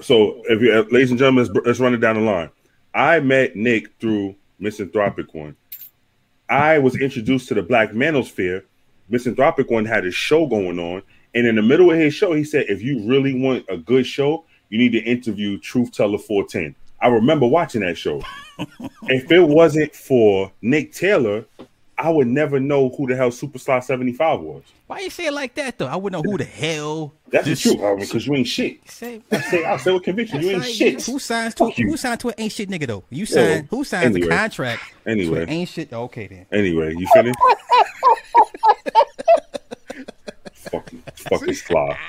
So, 0.00 0.42
if 0.50 0.60
you, 0.60 0.70
uh, 0.72 0.84
ladies 0.90 1.10
and 1.10 1.18
gentlemen, 1.18 1.46
let's, 1.46 1.66
let's 1.66 1.80
run 1.80 1.94
it 1.94 1.98
down 1.98 2.16
the 2.16 2.20
line. 2.20 2.50
I 2.94 3.20
met 3.20 3.56
Nick 3.56 3.88
through 4.00 4.34
Misanthropic 4.58 5.32
One. 5.32 5.56
I 6.50 6.78
was 6.78 7.00
introduced 7.00 7.48
to 7.48 7.54
the 7.54 7.62
Black 7.62 7.92
Manosphere. 7.92 8.64
Misanthropic 9.08 9.70
One 9.70 9.86
had 9.86 10.04
a 10.04 10.10
show 10.10 10.46
going 10.46 10.78
on, 10.78 11.02
and 11.34 11.46
in 11.46 11.56
the 11.56 11.62
middle 11.62 11.90
of 11.90 11.96
his 11.96 12.12
show, 12.12 12.34
he 12.34 12.44
said, 12.44 12.66
"If 12.68 12.82
you 12.82 13.08
really 13.08 13.32
want 13.40 13.64
a 13.70 13.78
good 13.78 14.06
show, 14.06 14.44
you 14.68 14.76
need 14.76 14.92
to 14.92 15.00
interview 15.02 15.58
Truth 15.58 15.92
Teller 15.92 16.18
410." 16.18 16.74
I 17.00 17.08
remember 17.08 17.46
watching 17.46 17.82
that 17.82 17.96
show. 17.98 18.22
if 19.08 19.30
it 19.30 19.40
wasn't 19.46 19.94
for 19.94 20.50
Nick 20.62 20.92
Taylor, 20.92 21.44
I 21.98 22.10
would 22.10 22.26
never 22.26 22.58
know 22.58 22.88
who 22.90 23.06
the 23.06 23.14
hell 23.16 23.30
Superstar 23.30 23.82
75 23.82 24.40
was. 24.40 24.62
Why 24.86 25.00
you 25.00 25.10
say 25.10 25.26
it 25.26 25.32
like 25.32 25.54
that 25.54 25.78
though? 25.78 25.86
I 25.86 25.96
wouldn't 25.96 26.24
know 26.24 26.30
who 26.30 26.38
the 26.38 26.44
hell. 26.44 27.12
That's 27.28 27.46
the 27.46 27.56
truth, 27.56 27.80
Harvey, 27.80 28.02
because 28.02 28.26
you 28.26 28.34
ain't 28.34 28.46
shit. 28.46 28.88
Say, 28.90 29.22
I 29.30 29.40
say, 29.40 29.64
I 29.64 29.76
say 29.76 29.92
with 29.92 30.02
conviction, 30.02 30.40
you 30.40 30.50
ain't 30.50 30.58
That's 30.62 30.72
shit. 30.74 31.02
Who 31.04 31.18
signs 31.18 31.54
to 31.56 31.66
Fuck 31.66 31.76
who 31.76 31.96
signed 31.96 32.20
to 32.20 32.28
an 32.28 32.34
ain't 32.38 32.52
shit 32.52 32.68
nigga 32.68 32.86
though? 32.86 33.04
You 33.10 33.26
signed 33.26 33.68
who 33.70 33.84
signs 33.84 34.14
the 34.14 34.20
Anyway. 34.20 34.36
contract 34.36 34.82
to 35.04 35.10
Anyway. 35.10 35.42
an 35.42 35.50
ain't 35.50 35.68
shit? 35.68 35.92
Okay 35.92 36.26
then. 36.26 36.46
Anyway, 36.52 36.94
you 36.96 37.06
finished? 37.08 37.38
fucking, 40.54 41.02
fucking 41.16 41.54
fly. 41.54 41.98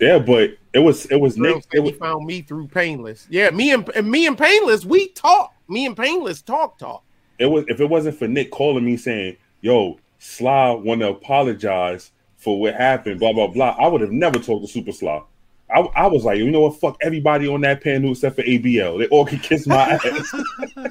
Yeah, 0.00 0.18
but 0.18 0.56
it 0.72 0.78
was 0.78 1.06
it 1.06 1.16
was 1.16 1.36
Nick. 1.36 1.56
It 1.56 1.66
he 1.72 1.80
was, 1.80 1.96
found 1.96 2.26
me 2.26 2.42
through 2.42 2.68
Painless. 2.68 3.26
Yeah, 3.30 3.50
me 3.50 3.72
and, 3.72 3.88
and 3.90 4.10
me 4.10 4.26
and 4.26 4.36
Painless, 4.36 4.84
we 4.84 5.08
talk. 5.08 5.52
Me 5.68 5.86
and 5.86 5.96
Painless 5.96 6.42
talk 6.42 6.78
talk. 6.78 7.04
it 7.38 7.46
was 7.46 7.64
if 7.68 7.80
it 7.80 7.88
wasn't 7.88 8.18
for 8.18 8.26
Nick 8.26 8.50
calling 8.50 8.84
me 8.84 8.96
saying, 8.96 9.36
"Yo, 9.60 9.98
Sly 10.18 10.70
want 10.72 11.02
to 11.02 11.08
apologize 11.08 12.12
for 12.38 12.58
what 12.58 12.74
happened," 12.74 13.20
blah 13.20 13.32
blah 13.32 13.48
blah. 13.48 13.76
I 13.78 13.88
would 13.88 14.00
have 14.00 14.10
never 14.10 14.38
talked 14.38 14.64
to 14.64 14.72
Super 14.72 14.92
Sly. 14.92 15.22
I, 15.72 15.80
I 15.80 16.06
was 16.08 16.24
like, 16.24 16.38
you 16.38 16.50
know 16.50 16.62
what? 16.62 16.80
Fuck 16.80 16.96
everybody 17.00 17.46
on 17.46 17.60
that 17.60 17.80
panel 17.80 18.10
except 18.10 18.36
for 18.36 18.42
ABL. 18.42 18.98
They 18.98 19.06
all 19.08 19.24
can 19.24 19.38
kiss 19.38 19.66
my 19.66 19.76
ass. 19.76 20.34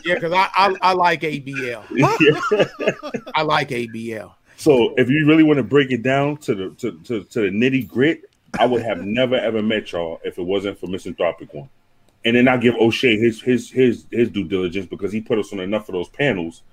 Yeah, 0.05 0.15
because 0.15 0.31
I, 0.31 0.47
I 0.55 0.75
I 0.81 0.93
like 0.93 1.21
ABL. 1.21 1.83
Yeah. 1.91 3.23
I 3.33 3.41
like 3.41 3.69
ABL. 3.69 4.33
So 4.55 4.93
if 4.97 5.09
you 5.09 5.25
really 5.25 5.43
want 5.43 5.57
to 5.57 5.63
break 5.63 5.91
it 5.91 6.03
down 6.03 6.37
to 6.37 6.55
the 6.55 6.69
to, 6.75 6.91
to, 7.05 7.23
to 7.23 7.41
the 7.41 7.49
nitty 7.49 7.87
grit, 7.87 8.28
I 8.57 8.65
would 8.65 8.81
have 8.83 9.05
never 9.05 9.35
ever 9.35 9.61
met 9.61 9.91
y'all 9.91 10.19
if 10.23 10.37
it 10.37 10.43
wasn't 10.43 10.79
for 10.79 10.87
Misanthropic 10.87 11.53
One. 11.53 11.69
And 12.25 12.35
then 12.35 12.47
I 12.47 12.57
give 12.57 12.75
O'Shea 12.75 13.17
his 13.17 13.41
his 13.41 13.69
his 13.69 14.05
his 14.11 14.29
due 14.29 14.43
diligence 14.47 14.85
because 14.85 15.11
he 15.11 15.21
put 15.21 15.37
us 15.39 15.53
on 15.53 15.59
enough 15.59 15.87
of 15.89 15.93
those 15.93 16.09
panels. 16.09 16.63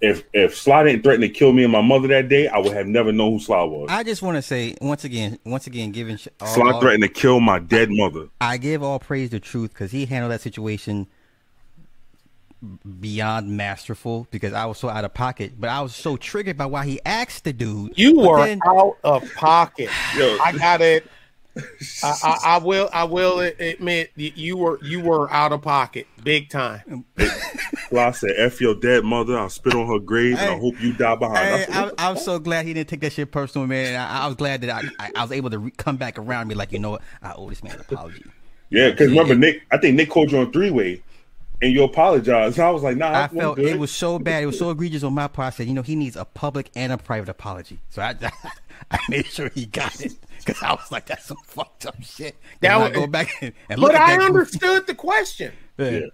If 0.00 0.24
if 0.32 0.56
Sly 0.56 0.84
didn't 0.84 1.02
threaten 1.02 1.20
to 1.22 1.28
kill 1.28 1.52
me 1.52 1.64
and 1.64 1.72
my 1.72 1.80
mother 1.82 2.08
that 2.08 2.28
day, 2.28 2.46
I 2.48 2.58
would 2.58 2.72
have 2.72 2.86
never 2.86 3.10
known 3.12 3.32
who 3.32 3.40
Sly 3.40 3.62
was. 3.64 3.88
I 3.90 4.04
just 4.04 4.22
want 4.22 4.36
to 4.36 4.42
say 4.42 4.76
once 4.80 5.04
again, 5.04 5.38
once 5.44 5.66
again, 5.66 5.90
giving 5.92 6.18
all, 6.40 6.46
Sly 6.46 6.72
all- 6.72 6.80
threatened 6.80 7.02
to 7.02 7.08
kill 7.08 7.40
my 7.40 7.58
dead 7.58 7.90
mother. 7.90 8.28
I 8.40 8.58
give 8.58 8.82
all 8.82 8.98
praise 8.98 9.30
to 9.30 9.40
Truth 9.40 9.72
because 9.74 9.90
he 9.90 10.06
handled 10.06 10.32
that 10.32 10.40
situation 10.40 11.08
beyond 13.00 13.48
masterful 13.56 14.26
because 14.30 14.52
I 14.52 14.66
was 14.66 14.78
so 14.78 14.88
out 14.88 15.04
of 15.04 15.14
pocket, 15.14 15.52
but 15.58 15.70
I 15.70 15.80
was 15.80 15.94
so 15.94 16.16
triggered 16.16 16.56
by 16.56 16.66
why 16.66 16.84
he 16.86 17.00
asked 17.06 17.44
the 17.44 17.52
dude. 17.52 17.92
You 17.96 18.18
were 18.18 18.44
then- 18.44 18.60
out 18.66 18.98
of 19.04 19.32
pocket. 19.34 19.90
Yo, 20.16 20.38
I 20.44 20.52
got 20.52 20.80
it. 20.80 21.06
I, 22.02 22.14
I, 22.22 22.38
I 22.44 22.58
will. 22.58 22.88
I 22.92 23.04
will 23.04 23.40
admit 23.40 24.10
that 24.16 24.36
you 24.36 24.56
were 24.56 24.78
you 24.84 25.00
were 25.00 25.30
out 25.32 25.52
of 25.52 25.62
pocket, 25.62 26.06
big 26.22 26.48
time. 26.50 27.04
Sly 27.88 28.10
said, 28.12 28.30
"F 28.38 28.60
your 28.60 28.74
dead 28.74 29.04
mother. 29.04 29.38
I'll 29.38 29.48
spit 29.48 29.74
on 29.74 29.86
her 29.88 29.98
grave, 29.98 30.38
and 30.38 30.50
I 30.50 30.58
hope 30.58 30.80
you 30.80 30.92
die 30.92 31.14
behind." 31.16 31.38
I 31.38 31.58
Hey, 31.58 31.64
said, 31.66 31.92
I, 31.98 32.10
I'm 32.10 32.16
so 32.16 32.38
glad 32.38 32.66
he 32.66 32.74
didn't 32.74 32.88
take 32.88 33.00
that 33.00 33.12
shit 33.12 33.30
personal, 33.32 33.66
man. 33.66 33.98
I, 33.98 34.24
I 34.24 34.26
was 34.26 34.36
glad 34.36 34.60
that 34.62 34.70
I, 34.70 34.88
I, 35.04 35.10
I 35.16 35.22
was 35.22 35.32
able 35.32 35.50
to 35.50 35.58
re- 35.58 35.72
come 35.76 35.96
back 35.96 36.18
around 36.18 36.42
and 36.42 36.48
be 36.50 36.54
like, 36.54 36.72
you 36.72 36.78
know 36.78 36.90
what, 36.90 37.02
I 37.22 37.32
owe 37.34 37.48
this 37.48 37.62
man 37.62 37.74
an 37.74 37.80
apology. 37.80 38.24
Yeah, 38.70 38.90
because 38.90 39.08
remember 39.10 39.34
Nick, 39.34 39.62
I 39.70 39.78
think 39.78 39.96
Nick 39.96 40.10
called 40.10 40.30
you 40.30 40.38
on 40.38 40.52
three 40.52 40.70
way, 40.70 41.02
and 41.62 41.72
you 41.72 41.82
apologized. 41.84 42.58
And 42.58 42.66
I 42.66 42.70
was 42.70 42.82
like, 42.82 42.96
Nah, 42.98 43.10
I 43.10 43.22
I'm 43.22 43.30
felt 43.30 43.56
good. 43.56 43.66
it 43.66 43.78
was 43.78 43.90
so 43.90 44.18
bad, 44.18 44.42
it 44.42 44.46
was 44.46 44.58
so 44.58 44.70
egregious 44.70 45.02
on 45.02 45.14
my 45.14 45.26
part. 45.28 45.54
I 45.54 45.56
said, 45.56 45.66
you 45.66 45.74
know, 45.74 45.82
he 45.82 45.96
needs 45.96 46.16
a 46.16 46.24
public 46.26 46.70
and 46.76 46.92
a 46.92 46.98
private 46.98 47.28
apology. 47.30 47.78
So 47.88 48.02
I, 48.02 48.14
I 48.90 48.98
made 49.08 49.26
sure 49.26 49.48
he 49.54 49.64
got 49.66 50.00
it 50.00 50.12
because 50.44 50.62
I 50.62 50.72
was 50.72 50.90
like, 50.90 51.06
that's 51.06 51.24
some 51.26 51.36
fucked 51.44 51.86
up 51.86 52.02
shit. 52.02 52.36
That 52.60 52.68
Now 52.68 52.80
I 52.80 52.88
was- 52.88 52.92
go 52.96 53.06
back 53.06 53.30
and, 53.42 53.52
and 53.70 53.80
look 53.80 53.92
But 53.92 54.00
at 54.00 54.02
I 54.02 54.06
that 54.12 54.16
goofy- 54.18 54.26
understood 54.26 54.86
the 54.86 54.94
question. 54.94 55.52
Yeah. 55.78 56.00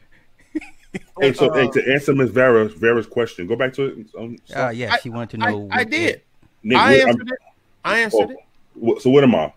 Hey, 1.21 1.33
so 1.33 1.49
Uh, 1.51 1.55
hey, 1.55 1.71
to 1.71 1.93
answer 1.93 2.15
Miss 2.15 2.31
Vera's 2.31 2.73
Vera's 2.75 3.07
question, 3.09 3.49
go 3.49 3.57
back 3.57 3.73
to 3.75 3.83
it. 3.87 4.07
Um, 4.17 4.37
Uh, 4.55 4.69
yeah, 4.69 4.95
she 4.99 5.11
wanted 5.11 5.41
to 5.41 5.45
I, 5.47 5.51
know. 5.51 5.69
I 5.73 5.79
what- 5.79 5.91
did. 5.91 6.23
Nick, 6.63 6.79
I 6.79 6.93
what- 6.93 7.01
I'm- 7.01 7.09
answered 7.09 7.29
it. 7.33 7.39
I 7.85 7.99
answered 7.99 8.31
it. 8.31 8.37
oh, 8.81 8.95
wh- 8.97 9.01
so 9.01 9.11
what 9.11 9.25
am 9.25 9.35
I? 9.35 9.53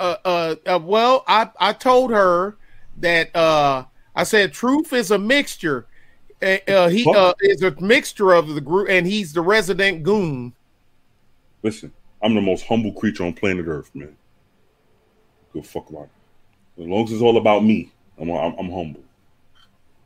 uh, 0.00 0.16
uh, 0.24 0.54
uh, 0.66 0.78
well, 0.82 1.22
I, 1.28 1.48
I 1.60 1.72
told 1.72 2.10
her 2.10 2.56
that 2.98 3.34
uh, 3.36 3.84
I 4.16 4.24
said 4.24 4.52
truth 4.52 4.92
is 4.92 5.12
a 5.12 5.18
mixture. 5.18 5.86
Uh, 6.42 6.56
uh, 6.68 6.88
he 6.88 7.08
uh, 7.14 7.32
is 7.40 7.62
a 7.62 7.70
mixture 7.80 8.32
of 8.32 8.48
the 8.48 8.60
group, 8.60 8.88
and 8.90 9.06
he's 9.06 9.32
the 9.32 9.40
resident 9.42 10.02
goon. 10.02 10.52
Listen, 11.62 11.92
I'm 12.22 12.34
the 12.34 12.40
most 12.40 12.64
humble 12.66 12.92
creature 12.92 13.24
on 13.24 13.32
planet 13.34 13.66
Earth, 13.66 13.90
man. 13.94 14.16
Go 15.52 15.62
fuck 15.62 15.88
about 15.90 16.08
it. 16.76 16.82
As 16.82 16.86
long 16.88 17.04
as 17.04 17.12
it's 17.12 17.22
all 17.22 17.36
about 17.36 17.64
me, 17.64 17.90
I'm 18.20 18.30
I'm, 18.30 18.54
I'm 18.58 18.70
humble. 18.70 19.00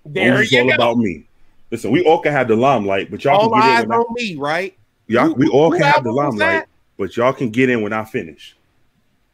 As 0.04 0.14
long 0.14 0.14
There 0.14 0.34
as 0.34 0.42
it's 0.42 0.52
you 0.52 0.60
all 0.60 0.68
go. 0.68 0.74
about 0.74 0.98
me. 0.98 1.24
Listen, 1.70 1.90
we 1.92 2.02
all 2.04 2.20
can 2.20 2.32
have 2.32 2.48
the 2.48 2.56
limelight, 2.56 3.10
but 3.10 3.22
y'all 3.22 3.38
All 3.38 3.50
can 3.50 3.60
eyes 3.60 3.80
get 3.80 3.82
in. 3.84 3.88
When 3.88 3.98
I, 3.98 4.02
on 4.02 4.14
me, 4.14 4.36
right? 4.36 4.76
y'all, 5.06 5.26
Who- 5.26 5.34
we 5.34 5.48
all 5.48 5.70
can 5.70 5.82
have 5.82 6.04
the 6.04 6.12
limelight, 6.12 6.38
that? 6.38 6.68
but 6.98 7.16
y'all 7.16 7.32
can 7.32 7.50
get 7.50 7.70
in 7.70 7.82
when 7.82 7.92
I 7.92 8.04
finish. 8.04 8.56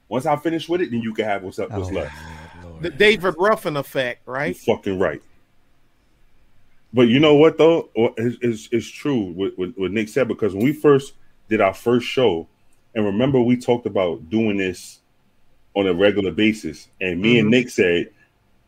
Once 0.08 0.26
I 0.26 0.36
finish 0.36 0.68
with 0.68 0.82
it, 0.82 0.90
then 0.90 1.00
you 1.00 1.12
can 1.14 1.24
have 1.24 1.42
what's 1.42 1.58
up, 1.58 1.70
what's 1.70 1.90
Oh, 1.90 1.94
left. 1.94 2.14
The 2.82 2.90
David 2.90 3.34
Ruffin 3.38 3.76
effect, 3.76 4.20
You 4.26 4.32
right? 4.32 4.56
fucking 4.56 4.98
right. 4.98 5.22
But 6.92 7.08
you 7.08 7.18
know 7.20 7.34
what 7.34 7.58
though? 7.58 7.90
It's, 8.16 8.36
it's, 8.40 8.68
it's 8.70 8.88
true 8.88 9.32
what, 9.32 9.58
what, 9.58 9.76
what 9.76 9.90
Nick 9.90 10.08
said 10.08 10.28
because 10.28 10.54
when 10.54 10.64
we 10.64 10.72
first 10.72 11.14
did 11.48 11.60
our 11.60 11.74
first 11.74 12.06
show, 12.06 12.46
and 12.96 13.04
remember 13.04 13.40
we 13.40 13.56
talked 13.56 13.86
about 13.86 14.28
doing 14.30 14.56
this 14.56 15.00
on 15.76 15.86
a 15.86 15.94
regular 15.94 16.32
basis, 16.32 16.88
and 17.00 17.20
me 17.20 17.38
and 17.38 17.48
Mhm. 17.48 17.50
Nick 17.50 17.68
said, 17.68 18.08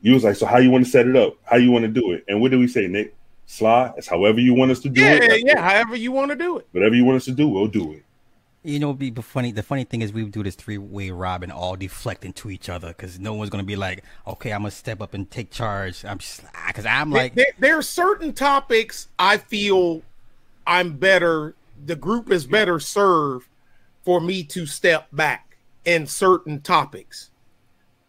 "You 0.02 0.12
was 0.12 0.22
like, 0.22 0.36
so 0.36 0.46
how 0.46 0.58
you 0.58 0.70
want 0.70 0.84
to 0.84 0.90
set 0.90 1.08
it 1.08 1.16
up? 1.16 1.34
How 1.44 1.56
you 1.56 1.72
want 1.72 1.82
to 1.84 1.88
do 1.88 2.12
it?" 2.12 2.24
And 2.28 2.40
what 2.40 2.50
did 2.50 2.60
we 2.60 2.68
say, 2.68 2.86
Nick? 2.86 3.14
Sly, 3.46 3.90
it's 3.96 4.06
however 4.06 4.38
you 4.40 4.52
want 4.52 4.70
us 4.70 4.80
to 4.80 4.90
do 4.90 5.00
Yeah, 5.00 5.14
it. 5.14 5.22
yeah. 5.46 5.54
Yeah, 5.54 5.62
however 5.62 5.96
you 5.96 6.12
want 6.12 6.30
to 6.30 6.36
do 6.36 6.58
it. 6.58 6.66
Whatever 6.72 6.94
you 6.94 7.06
want 7.06 7.16
us 7.16 7.24
to 7.24 7.32
do, 7.32 7.48
we'll 7.48 7.66
do 7.66 7.94
it. 7.94 8.04
You 8.62 8.78
know, 8.78 8.92
be 8.92 9.10
funny. 9.10 9.52
The 9.52 9.62
funny 9.62 9.84
thing 9.84 10.02
is, 10.02 10.12
we 10.12 10.24
do 10.24 10.42
this 10.42 10.54
three-way 10.54 11.10
robin, 11.10 11.50
all 11.50 11.74
deflecting 11.74 12.34
to 12.34 12.50
each 12.50 12.68
other, 12.68 12.88
because 12.88 13.18
no 13.18 13.32
one's 13.32 13.48
gonna 13.48 13.62
be 13.62 13.76
like, 13.76 14.04
"Okay, 14.26 14.52
I'm 14.52 14.60
gonna 14.60 14.70
step 14.70 15.00
up 15.00 15.14
and 15.14 15.30
take 15.30 15.50
charge." 15.50 16.04
I'm 16.04 16.18
just 16.18 16.42
because 16.66 16.84
I'm 16.84 17.10
like, 17.10 17.34
there, 17.34 17.46
there 17.58 17.78
are 17.78 17.82
certain 17.82 18.34
topics 18.34 19.08
I 19.18 19.38
feel 19.38 20.02
I'm 20.66 20.98
better. 20.98 21.54
The 21.86 21.96
group 21.96 22.30
is 22.30 22.46
better 22.46 22.78
served 22.78 23.48
for 24.08 24.22
me 24.22 24.42
to 24.42 24.64
step 24.64 25.06
back 25.12 25.58
in 25.84 26.06
certain 26.06 26.62
topics, 26.62 27.28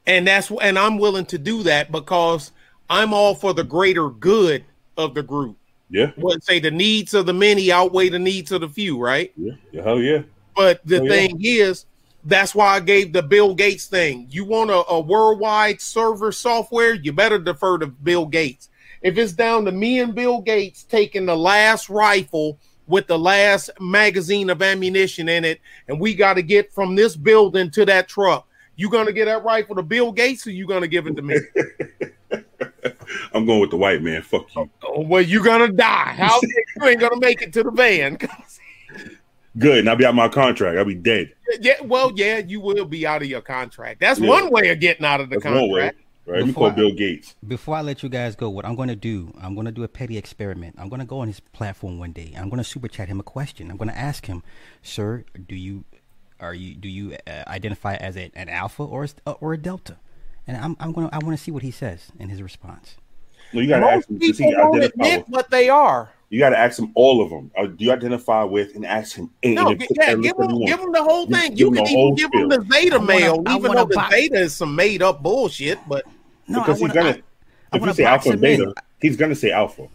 and 0.07 0.25
that's 0.25 0.49
and 0.61 0.79
I'm 0.79 0.97
willing 0.97 1.25
to 1.25 1.37
do 1.37 1.61
that 1.63 1.91
because 1.91 2.53
I'm 2.89 3.13
all 3.13 3.35
for 3.35 3.53
the 3.53 3.65
greater 3.65 4.09
good 4.09 4.63
of 4.95 5.13
the 5.13 5.23
group. 5.23 5.57
Yeah, 5.89 6.11
What 6.15 6.41
say 6.41 6.61
the 6.61 6.71
needs 6.71 7.13
of 7.13 7.25
the 7.25 7.33
many 7.33 7.69
outweigh 7.69 8.07
the 8.07 8.17
needs 8.17 8.53
of 8.53 8.61
the 8.61 8.69
few, 8.69 8.97
right? 8.97 9.33
yeah, 9.35 9.55
yeah 9.73 9.83
hell 9.83 9.99
yeah. 9.99 10.21
But 10.55 10.79
the 10.85 11.03
yeah. 11.03 11.09
thing 11.09 11.37
is, 11.43 11.85
that's 12.23 12.55
why 12.55 12.75
I 12.75 12.79
gave 12.79 13.11
the 13.11 13.21
Bill 13.21 13.53
Gates 13.53 13.87
thing. 13.87 14.25
You 14.29 14.45
want 14.45 14.69
a, 14.69 14.89
a 14.89 15.01
worldwide 15.01 15.81
server 15.81 16.31
software, 16.31 16.93
you 16.93 17.11
better 17.11 17.39
defer 17.39 17.77
to 17.79 17.87
Bill 17.87 18.25
Gates. 18.25 18.69
If 19.01 19.17
it's 19.17 19.33
down 19.33 19.65
to 19.65 19.73
me 19.73 19.99
and 19.99 20.15
Bill 20.15 20.39
Gates 20.39 20.83
taking 20.83 21.25
the 21.25 21.35
last 21.35 21.89
rifle 21.89 22.57
with 22.89 23.07
the 23.07 23.17
last 23.17 23.69
magazine 23.79 24.49
of 24.49 24.61
ammunition 24.61 25.29
in 25.29 25.45
it, 25.45 25.61
and 25.87 25.99
we 25.99 26.13
got 26.15 26.33
to 26.33 26.41
get 26.41 26.73
from 26.73 26.95
this 26.95 27.15
building 27.15 27.69
to 27.71 27.85
that 27.85 28.09
truck, 28.09 28.47
you 28.75 28.89
gonna 28.89 29.11
get 29.13 29.25
that 29.25 29.43
rifle 29.43 29.75
to 29.75 29.83
Bill 29.83 30.11
Gates, 30.11 30.47
or 30.47 30.51
you 30.51 30.65
gonna 30.65 30.87
give 30.87 31.05
it 31.05 31.15
to 31.15 31.21
me? 31.21 31.35
I'm 33.33 33.45
going 33.45 33.59
with 33.59 33.71
the 33.71 33.77
white 33.77 34.01
man. 34.01 34.21
Fuck 34.21 34.53
you. 34.55 34.69
Oh, 34.83 35.01
well, 35.01 35.21
you 35.21 35.43
gonna 35.43 35.71
die. 35.71 36.13
How 36.17 36.39
you 36.43 36.87
ain't 36.87 36.99
gonna 36.99 37.19
make 37.19 37.41
it 37.41 37.53
to 37.53 37.63
the 37.63 37.71
van? 37.71 38.17
Good, 39.57 39.79
and 39.79 39.89
I'll 39.89 39.95
be 39.95 40.05
out 40.05 40.15
my 40.15 40.29
contract. 40.29 40.77
I'll 40.77 40.85
be 40.85 40.95
dead. 40.95 41.33
yeah, 41.59 41.81
well, 41.83 42.11
yeah, 42.15 42.37
you 42.37 42.61
will 42.61 42.85
be 42.85 43.05
out 43.05 43.21
of 43.21 43.27
your 43.27 43.41
contract. 43.41 43.99
That's 43.99 44.19
Yeah. 44.19 44.29
one 44.29 44.49
way 44.51 44.69
of 44.69 44.79
getting 44.79 45.05
out 45.05 45.21
of 45.21 45.29
the 45.29 45.35
That's 45.37 45.43
contract. 45.43 45.97
Right? 46.29 46.37
Let 46.39 46.45
me 46.45 46.51
Before 46.51 46.67
call 46.67 46.71
I- 46.71 46.75
Bill 46.75 46.91
Gates. 46.91 47.35
before 47.47 47.75
I 47.75 47.81
let 47.81 48.03
you 48.03 48.09
guys 48.09 48.35
go, 48.35 48.49
what 48.49 48.65
I'm 48.65 48.75
going 48.75 48.89
to 48.89 48.95
do, 48.95 49.33
I'm 49.41 49.55
going 49.55 49.65
to 49.65 49.71
do 49.71 49.83
a 49.83 49.87
petty 49.87 50.17
experiment. 50.17 50.75
I'm 50.77 50.87
going 50.89 50.99
to 50.99 51.05
go 51.05 51.19
on 51.19 51.27
his 51.27 51.39
platform 51.39 51.97
one 51.97 52.11
day. 52.11 52.33
I'm 52.37 52.49
going 52.49 52.59
to 52.59 52.63
super 52.63 52.87
chat 52.87 53.07
him 53.07 53.19
a 53.19 53.23
question. 53.23 53.71
I'm 53.71 53.77
going 53.77 53.89
to 53.89 53.97
ask 53.97 54.27
him, 54.27 54.43
"Sir, 54.83 55.25
do 55.47 55.55
you 55.55 55.85
are 56.39 56.53
you 56.53 56.75
do 56.75 56.87
you 56.87 57.17
uh, 57.27 57.43
identify 57.47 57.95
as 57.95 58.15
a, 58.15 58.31
an 58.35 58.47
alpha 58.49 58.83
or 58.83 59.07
a, 59.25 59.31
or 59.31 59.53
a 59.53 59.57
delta?" 59.57 59.97
And 60.45 60.55
I'm 60.57 60.77
I'm 60.79 60.91
going 60.91 61.09
to 61.09 61.15
I 61.15 61.17
want 61.19 61.35
to 61.37 61.43
see 61.43 61.51
what 61.51 61.63
he 61.63 61.71
says 61.71 62.11
in 62.19 62.29
his 62.29 62.41
response. 62.41 62.97
No, 63.51 63.61
you 63.61 63.67
gotta 63.67 63.87
ask 63.87 64.07
him. 64.07 64.19
Does 64.19 64.37
he 64.37 64.45
people 64.45 64.61
won't 64.61 64.75
identify 64.75 65.05
admit 65.07 65.19
with, 65.21 65.29
what 65.29 65.49
they 65.49 65.69
are. 65.69 66.11
you 66.29 66.37
gotta 66.37 66.57
ask 66.59 66.77
him 66.77 66.91
all 66.93 67.23
of 67.23 67.31
them. 67.31 67.49
Uh, 67.57 67.65
do 67.65 67.83
you 67.85 67.91
identify 67.91 68.43
with 68.43 68.75
and 68.75 68.85
ask 68.85 69.15
him? 69.15 69.31
And, 69.41 69.55
No, 69.55 69.69
and 69.69 69.81
yeah, 69.97 70.13
give 70.13 70.37
list 70.37 70.49
them, 70.49 70.65
give 70.65 70.79
them 70.79 70.91
the 70.91 71.03
whole 71.03 71.25
thing. 71.25 71.55
give 71.55 71.59
You 71.59 71.71
can 71.71 71.87
even 71.87 72.15
give 72.15 72.29
them 72.31 72.51
spiel. 72.51 72.59
the 72.63 72.73
Zeta 72.75 72.99
wanna- 72.99 73.07
mail, 73.07 73.43
I 73.47 73.57
even 73.57 73.71
though 73.71 73.85
the 73.85 74.07
Zeta 74.11 74.35
is 74.35 74.53
some 74.55 74.75
made 74.75 75.01
up 75.01 75.23
bullshit. 75.23 75.79
But 75.87 76.05
No, 76.49 76.59
because 76.61 76.79
I 76.79 76.81
wanna, 76.81 76.93
he's 76.93 77.03
gonna. 77.03 77.09
I, 77.09 77.11
I 77.11 77.75
if 77.75 77.81
wanna 77.81 77.91
you 77.91 77.95
say 77.95 78.03
alpha 78.05 78.29
and 78.29 78.43
him 78.43 78.51
in. 78.51 78.59
beta, 78.59 78.73
he's 78.99 79.17
gonna 79.17 79.35
say 79.35 79.51
alpha. 79.51 79.87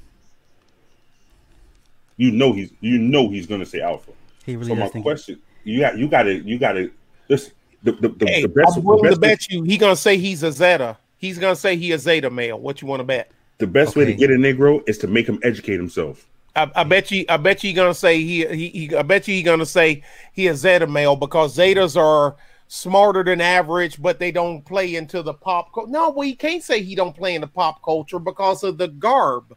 You 2.16 2.30
know 2.30 2.52
he's 2.52 2.70
you 2.80 2.98
know 2.98 3.28
he's 3.28 3.46
gonna 3.46 3.66
say 3.66 3.80
alpha. 3.80 4.12
He 4.46 4.56
really 4.56 4.68
so 4.68 4.74
my 4.74 4.82
does 4.82 4.92
think. 4.92 5.04
question, 5.04 5.40
you 5.64 5.80
got 5.80 5.98
you 5.98 6.08
gotta 6.08 6.34
you 6.34 6.58
gotta 6.58 6.90
this 7.28 7.50
the 7.82 7.92
the, 7.92 8.08
the, 8.08 8.26
hey, 8.26 8.42
the 8.42 8.48
best 8.48 8.76
I'm 8.76 8.84
willing 8.84 9.04
the 9.04 9.14
to 9.14 9.20
bet 9.20 9.50
you 9.50 9.62
he 9.62 9.76
gonna 9.76 9.96
say 9.96 10.16
he's 10.16 10.42
a 10.42 10.52
Zeta. 10.52 10.96
He's 11.18 11.38
gonna 11.38 11.56
say 11.56 11.76
he 11.76 11.92
a 11.92 11.98
Zeta 11.98 12.30
male. 12.30 12.58
What 12.58 12.80
you 12.82 12.88
want 12.88 13.00
to 13.00 13.04
bet? 13.04 13.30
the 13.58 13.66
best 13.66 13.96
way 13.96 14.04
to 14.04 14.12
get 14.12 14.30
a 14.30 14.34
Negro 14.34 14.82
is 14.88 14.98
to 14.98 15.06
make 15.06 15.26
him 15.26 15.38
educate 15.42 15.76
himself. 15.76 16.26
I, 16.56 16.70
I 16.74 16.84
bet 16.84 17.10
you. 17.10 17.24
I 17.28 17.36
bet 17.36 17.64
you 17.64 17.72
gonna 17.72 17.94
say 17.94 18.22
he, 18.22 18.46
he. 18.46 18.68
he 18.68 18.96
I 18.96 19.02
bet 19.02 19.26
you 19.26 19.34
he 19.34 19.42
gonna 19.42 19.66
say 19.66 20.02
he 20.32 20.46
a 20.48 20.54
Zeta 20.54 20.86
male 20.86 21.16
because 21.16 21.56
Zetas 21.56 21.96
are 21.96 22.36
smarter 22.74 23.22
than 23.22 23.40
average, 23.40 24.02
but 24.02 24.18
they 24.18 24.32
don't 24.32 24.62
play 24.64 24.96
into 24.96 25.22
the 25.22 25.32
pop. 25.34 25.72
culture. 25.72 25.90
no, 25.90 26.10
well, 26.10 26.26
you 26.26 26.36
can't 26.36 26.62
say 26.62 26.82
he 26.82 26.94
don't 26.94 27.14
play 27.16 27.34
in 27.36 27.40
the 27.40 27.46
pop 27.46 27.82
culture 27.82 28.18
because 28.18 28.64
of 28.64 28.78
the 28.78 28.88
garb. 28.88 29.56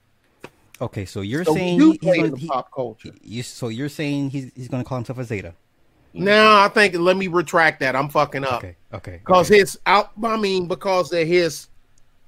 Okay, 0.80 1.06
so 1.06 1.22
you're 1.22 1.44
So 1.44 1.56
saying 1.56 1.74
he 1.74 1.80
do 1.80 1.92
he- 1.94 1.98
play 1.98 2.10
he's 2.18 2.18
in 2.18 2.24
gonna, 2.30 2.36
the 2.36 2.42
he, 2.42 2.48
pop 2.48 2.72
culture. 2.72 3.12
you, 3.24 3.42
so 3.44 3.70
you're 3.70 3.90
saying 3.90 4.30
he's 4.30 4.52
he's 4.56 4.68
going 4.68 4.84
to 4.84 4.88
call 4.88 4.98
himself 5.00 5.18
a 5.18 5.24
Zeta. 5.24 5.56
No, 6.14 6.58
I 6.58 6.70
think 6.70 6.96
let 6.96 7.18
me 7.18 7.28
retract 7.28 7.80
that. 7.80 7.96
I'm 7.96 8.10
fucking 8.10 8.44
up 8.44 8.64
Okay, 8.64 8.76
okay. 8.94 9.22
because 9.26 9.48
okay. 9.52 9.60
his 9.60 9.80
out. 9.88 10.12
I 10.24 10.38
mean, 10.38 10.68
because 10.68 11.12
of 11.12 11.28
his. 11.28 11.68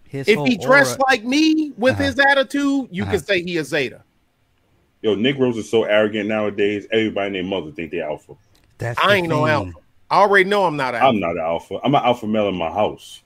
his 0.08 0.28
If 0.28 0.40
he 0.48 0.58
dressed 0.58 1.00
aura- 1.00 1.10
like 1.12 1.24
me 1.24 1.72
with 1.78 1.94
Uh-huh. 1.96 2.04
his 2.04 2.20
attitude, 2.20 2.88
you 2.92 3.04
Uh-huh. 3.04 3.12
can 3.12 3.24
say 3.24 3.42
he 3.44 3.58
is 3.58 3.70
Zeta. 3.70 4.04
Yo, 5.02 5.16
Negroes 5.16 5.58
are 5.58 5.64
so 5.64 5.84
arrogant 5.84 6.28
nowadays. 6.28 6.86
Everybody 6.92 7.28
and 7.28 7.36
their 7.36 7.44
mother 7.44 7.72
think 7.72 7.92
they 7.92 8.02
alpha. 8.02 8.34
that's 8.80 9.00
I 9.00 9.08
the 9.08 9.14
ain't 9.14 9.30
no 9.30 9.46
thing. 9.46 9.54
alpha. 9.54 9.79
I 10.12 10.20
already 10.22 10.50
know 10.50 10.66
I'm 10.66 10.76
not 10.78 10.96
alpha. 10.96 11.08
I'm 11.08 11.20
not 11.20 11.32
an 11.32 11.40
alpha. 11.40 11.80
I'm 11.84 11.94
an 11.96 12.02
alpha 12.04 12.28
male 12.28 12.48
in 12.50 12.56
my 12.56 12.70
house. 12.72 13.22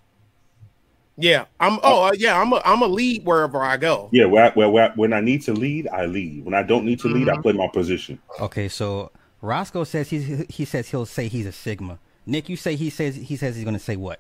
Yeah, 1.17 1.45
I'm. 1.59 1.79
Oh, 1.83 2.05
uh, 2.05 2.11
yeah, 2.17 2.39
I'm. 2.39 2.51
A, 2.53 2.61
I'm 2.65 2.81
a 2.81 2.87
lead 2.87 3.23
wherever 3.23 3.61
I 3.61 3.77
go. 3.77 4.09
Yeah, 4.11 4.25
where, 4.25 4.45
I- 4.45 4.49
where, 4.51 4.69
where, 4.69 4.91
when 4.95 5.13
I 5.13 5.21
need 5.21 5.43
to 5.43 5.53
lead, 5.53 5.87
I 5.89 6.05
lead. 6.07 6.43
When 6.43 6.53
I 6.55 6.63
don't 6.63 6.85
need 6.85 6.99
to 7.01 7.07
lead, 7.07 7.27
Mm-hmm. 7.27 7.37
I 7.39 7.41
play 7.41 7.53
my 7.53 7.67
position. 7.67 8.19
Okay, 8.39 8.67
so 8.67 9.11
Roscoe 9.41 9.83
says 9.83 10.09
he's 10.09 10.45
he 10.49 10.65
says 10.65 10.89
he'll 10.89 11.05
say 11.05 11.27
he's 11.27 11.45
a 11.45 11.51
Sigma. 11.51 11.99
Nick, 12.25 12.49
you 12.49 12.55
say 12.57 12.75
he 12.75 12.89
says 12.89 13.15
he 13.15 13.35
says 13.35 13.55
he's 13.55 13.63
going 13.63 13.75
to 13.75 13.79
say 13.83 13.95
what? 13.95 14.19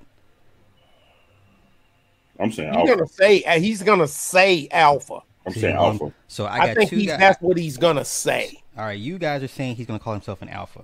I'm 2.39 2.51
saying 2.51 2.69
He's 2.69 2.77
alpha. 2.77 2.95
gonna 2.95 3.07
say. 3.07 3.43
uh, 3.43 3.59
He's 3.59 3.83
gonna 3.83 4.07
say 4.07 4.67
alpha. 4.71 5.19
I'm 5.45 5.53
saying 5.53 5.75
alpha. 5.75 6.11
So 6.27 6.45
I 6.45 6.57
I, 6.59 6.65
got 6.67 6.77
think 6.77 6.89
two 6.89 6.97
he's, 6.97 7.07
guys. 7.07 7.19
that's 7.19 7.41
what 7.41 7.57
he's 7.57 7.77
gonna 7.77 8.05
say. 8.05 8.61
All 8.77 8.85
right, 8.85 8.97
you 8.99 9.17
guys 9.19 9.43
are 9.43 9.47
saying 9.47 9.75
he's 9.75 9.85
going 9.85 9.99
to 9.99 10.03
call 10.03 10.13
himself 10.13 10.41
an 10.41 10.49
alpha, 10.49 10.83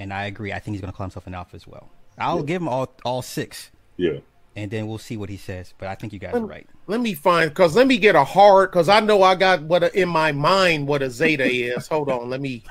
and 0.00 0.12
I 0.14 0.24
agree. 0.24 0.50
I 0.52 0.58
think 0.58 0.74
he's 0.74 0.80
going 0.80 0.90
to 0.92 0.96
call 0.96 1.04
himself 1.04 1.26
an 1.26 1.34
alpha 1.34 1.54
as 1.54 1.66
well. 1.66 1.88
I'll 2.18 2.42
give 2.42 2.60
him 2.62 2.68
all 2.68 2.92
all 3.04 3.22
six, 3.22 3.70
Yeah. 3.96 4.18
and 4.56 4.70
then 4.70 4.86
we'll 4.88 4.98
see 4.98 5.16
what 5.16 5.28
he 5.28 5.36
says. 5.36 5.72
But 5.78 5.88
I 5.88 5.94
think 5.94 6.12
you 6.12 6.18
guys 6.18 6.34
are 6.34 6.40
right. 6.40 6.66
Let 6.86 7.00
me 7.00 7.14
find 7.14 7.50
because 7.50 7.76
let 7.76 7.86
me 7.86 7.98
get 7.98 8.14
a 8.14 8.24
hard 8.24 8.70
because 8.70 8.88
I 8.88 9.00
know 9.00 9.22
I 9.22 9.34
got 9.36 9.62
what 9.62 9.82
a, 9.84 9.98
in 9.98 10.08
my 10.08 10.32
mind 10.32 10.86
what 10.88 11.02
a 11.02 11.10
zeta 11.10 11.44
is. 11.50 11.86
Hold 11.88 12.10
on, 12.10 12.28
let 12.30 12.40
me. 12.40 12.62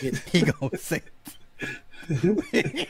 Get, 0.00 0.16
He 0.32 0.42
gonna 0.42 0.76
say 0.78 1.02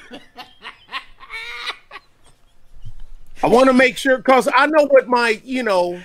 I 3.43 3.47
want 3.47 3.67
to 3.67 3.73
make 3.75 3.97
sure 3.99 4.17
because 4.17 4.49
I 4.55 4.67
know 4.67 4.87
what 4.87 5.09
my 5.09 5.41
you 5.45 5.63
know. 5.63 6.01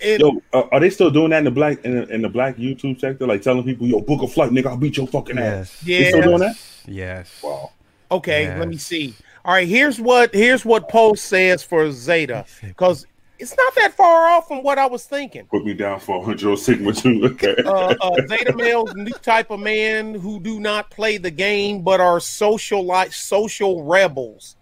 It, 0.00 0.20
Yo, 0.20 0.40
uh, 0.52 0.62
are 0.70 0.80
they 0.80 0.90
still 0.90 1.10
doing 1.10 1.30
that 1.30 1.38
in 1.38 1.44
the 1.44 1.50
black 1.50 1.84
in 1.84 1.96
the, 1.96 2.08
in 2.08 2.22
the 2.22 2.28
black 2.28 2.56
YouTube 2.56 3.00
sector? 3.00 3.26
Like 3.26 3.42
telling 3.42 3.64
people, 3.64 3.86
"Yo, 3.86 4.00
book 4.00 4.22
a 4.22 4.28
flight, 4.28 4.50
nigga. 4.50 4.66
I'll 4.66 4.76
beat 4.76 4.96
your 4.96 5.06
fucking 5.08 5.38
ass." 5.38 5.82
yes, 5.84 6.02
They 6.04 6.08
still 6.10 6.22
doing 6.22 6.38
that? 6.40 6.56
yes. 6.86 7.40
Wow. 7.42 7.72
Okay, 8.10 8.44
Yes. 8.44 8.58
let 8.58 8.68
me 8.68 8.76
see. 8.76 9.14
All 9.44 9.54
right, 9.54 9.66
here's 9.68 10.00
what 10.00 10.32
here's 10.34 10.64
what 10.64 10.88
Post 10.88 11.24
says 11.26 11.62
for 11.62 11.90
Zeta 11.90 12.44
because 12.62 13.06
it's 13.38 13.56
not 13.56 13.74
that 13.76 13.94
far 13.94 14.26
off 14.28 14.48
from 14.48 14.62
what 14.62 14.78
I 14.78 14.86
was 14.86 15.04
thinking. 15.04 15.46
Put 15.46 15.64
me 15.64 15.74
down 15.74 16.00
for 16.00 16.34
Joe 16.34 16.56
Sigma 16.56 16.92
too. 16.92 17.20
Okay. 17.24 17.54
Uh, 17.64 17.94
uh, 18.00 18.26
Zeta 18.28 18.54
males, 18.56 18.94
new 18.94 19.12
type 19.12 19.50
of 19.50 19.60
man 19.60 20.14
who 20.14 20.40
do 20.40 20.58
not 20.60 20.90
play 20.90 21.18
the 21.18 21.30
game 21.30 21.82
but 21.82 22.00
are 22.00 22.20
social 22.20 22.84
like 22.84 23.12
social 23.12 23.84
rebels. 23.84 24.56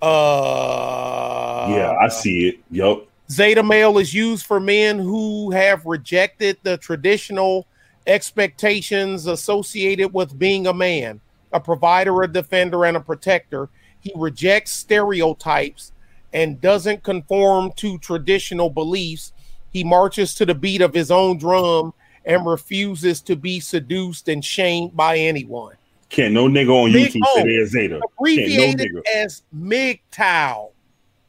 Uh, 0.00 1.66
yeah, 1.70 1.92
I 2.00 2.08
see 2.08 2.48
it. 2.48 2.58
Yup. 2.70 3.06
Zeta 3.30 3.62
male 3.62 3.98
is 3.98 4.12
used 4.12 4.44
for 4.44 4.60
men 4.60 4.98
who 4.98 5.50
have 5.50 5.86
rejected 5.86 6.58
the 6.62 6.76
traditional 6.76 7.66
expectations 8.06 9.26
associated 9.26 10.12
with 10.12 10.38
being 10.38 10.66
a 10.66 10.74
man, 10.74 11.20
a 11.52 11.60
provider, 11.60 12.22
a 12.22 12.28
defender, 12.28 12.84
and 12.84 12.96
a 12.96 13.00
protector. 13.00 13.70
He 14.00 14.12
rejects 14.14 14.72
stereotypes 14.72 15.92
and 16.34 16.60
doesn't 16.60 17.02
conform 17.02 17.72
to 17.76 17.98
traditional 17.98 18.68
beliefs. 18.68 19.32
He 19.72 19.84
marches 19.84 20.34
to 20.34 20.44
the 20.44 20.54
beat 20.54 20.82
of 20.82 20.92
his 20.92 21.10
own 21.10 21.38
drum 21.38 21.94
and 22.26 22.46
refuses 22.46 23.22
to 23.22 23.36
be 23.36 23.60
seduced 23.60 24.28
and 24.28 24.44
shamed 24.44 24.94
by 24.94 25.16
anyone. 25.16 25.76
Can't 26.10 26.34
no 26.34 26.46
nigga 26.48 26.70
on 26.70 26.92
Big 26.92 27.12
YouTube 27.12 27.34
say 27.34 27.42
they're 27.42 27.66
Zeta. 27.66 27.88
Can't 27.88 28.00
no 28.00 28.06
Abbreviated 28.18 29.02
as 29.16 29.42
MGTOW. 29.56 30.73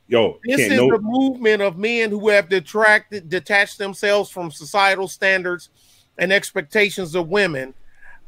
Yo, 0.07 0.39
This 0.43 0.59
is 0.61 0.77
no. 0.77 0.89
the 0.91 0.99
movement 1.01 1.61
of 1.61 1.77
men 1.77 2.11
who 2.11 2.29
have 2.29 2.47
detracted, 2.49 3.27
detached 3.27 3.77
themselves 3.79 4.29
from 4.29 4.51
societal 4.51 5.07
standards 5.07 5.69
and 6.17 6.31
expectations 6.31 7.15
of 7.15 7.27
women. 7.29 7.73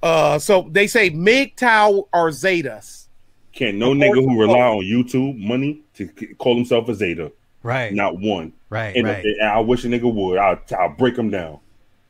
Uh, 0.01 0.39
so 0.39 0.67
they 0.71 0.87
say 0.87 1.09
MGTOW 1.11 2.07
are 2.13 2.29
Zetas. 2.29 3.05
Can't 3.53 3.77
no 3.77 3.91
nigga 3.93 4.15
who 4.15 4.39
rely 4.39 4.59
on 4.59 4.83
YouTube 4.83 5.37
money 5.39 5.81
to 5.95 6.07
call 6.37 6.55
himself 6.55 6.89
a 6.89 6.93
Zeta. 6.95 7.31
Right, 7.63 7.93
Not 7.93 8.19
one. 8.19 8.53
right, 8.69 8.95
And, 8.95 9.05
right. 9.07 9.25
and 9.25 9.41
I 9.49 9.59
wish 9.59 9.83
a 9.83 9.87
nigga 9.87 10.11
would. 10.13 10.37
I'll, 10.37 10.59
I'll 10.77 10.89
break 10.95 11.17
him 11.17 11.29
down. 11.29 11.59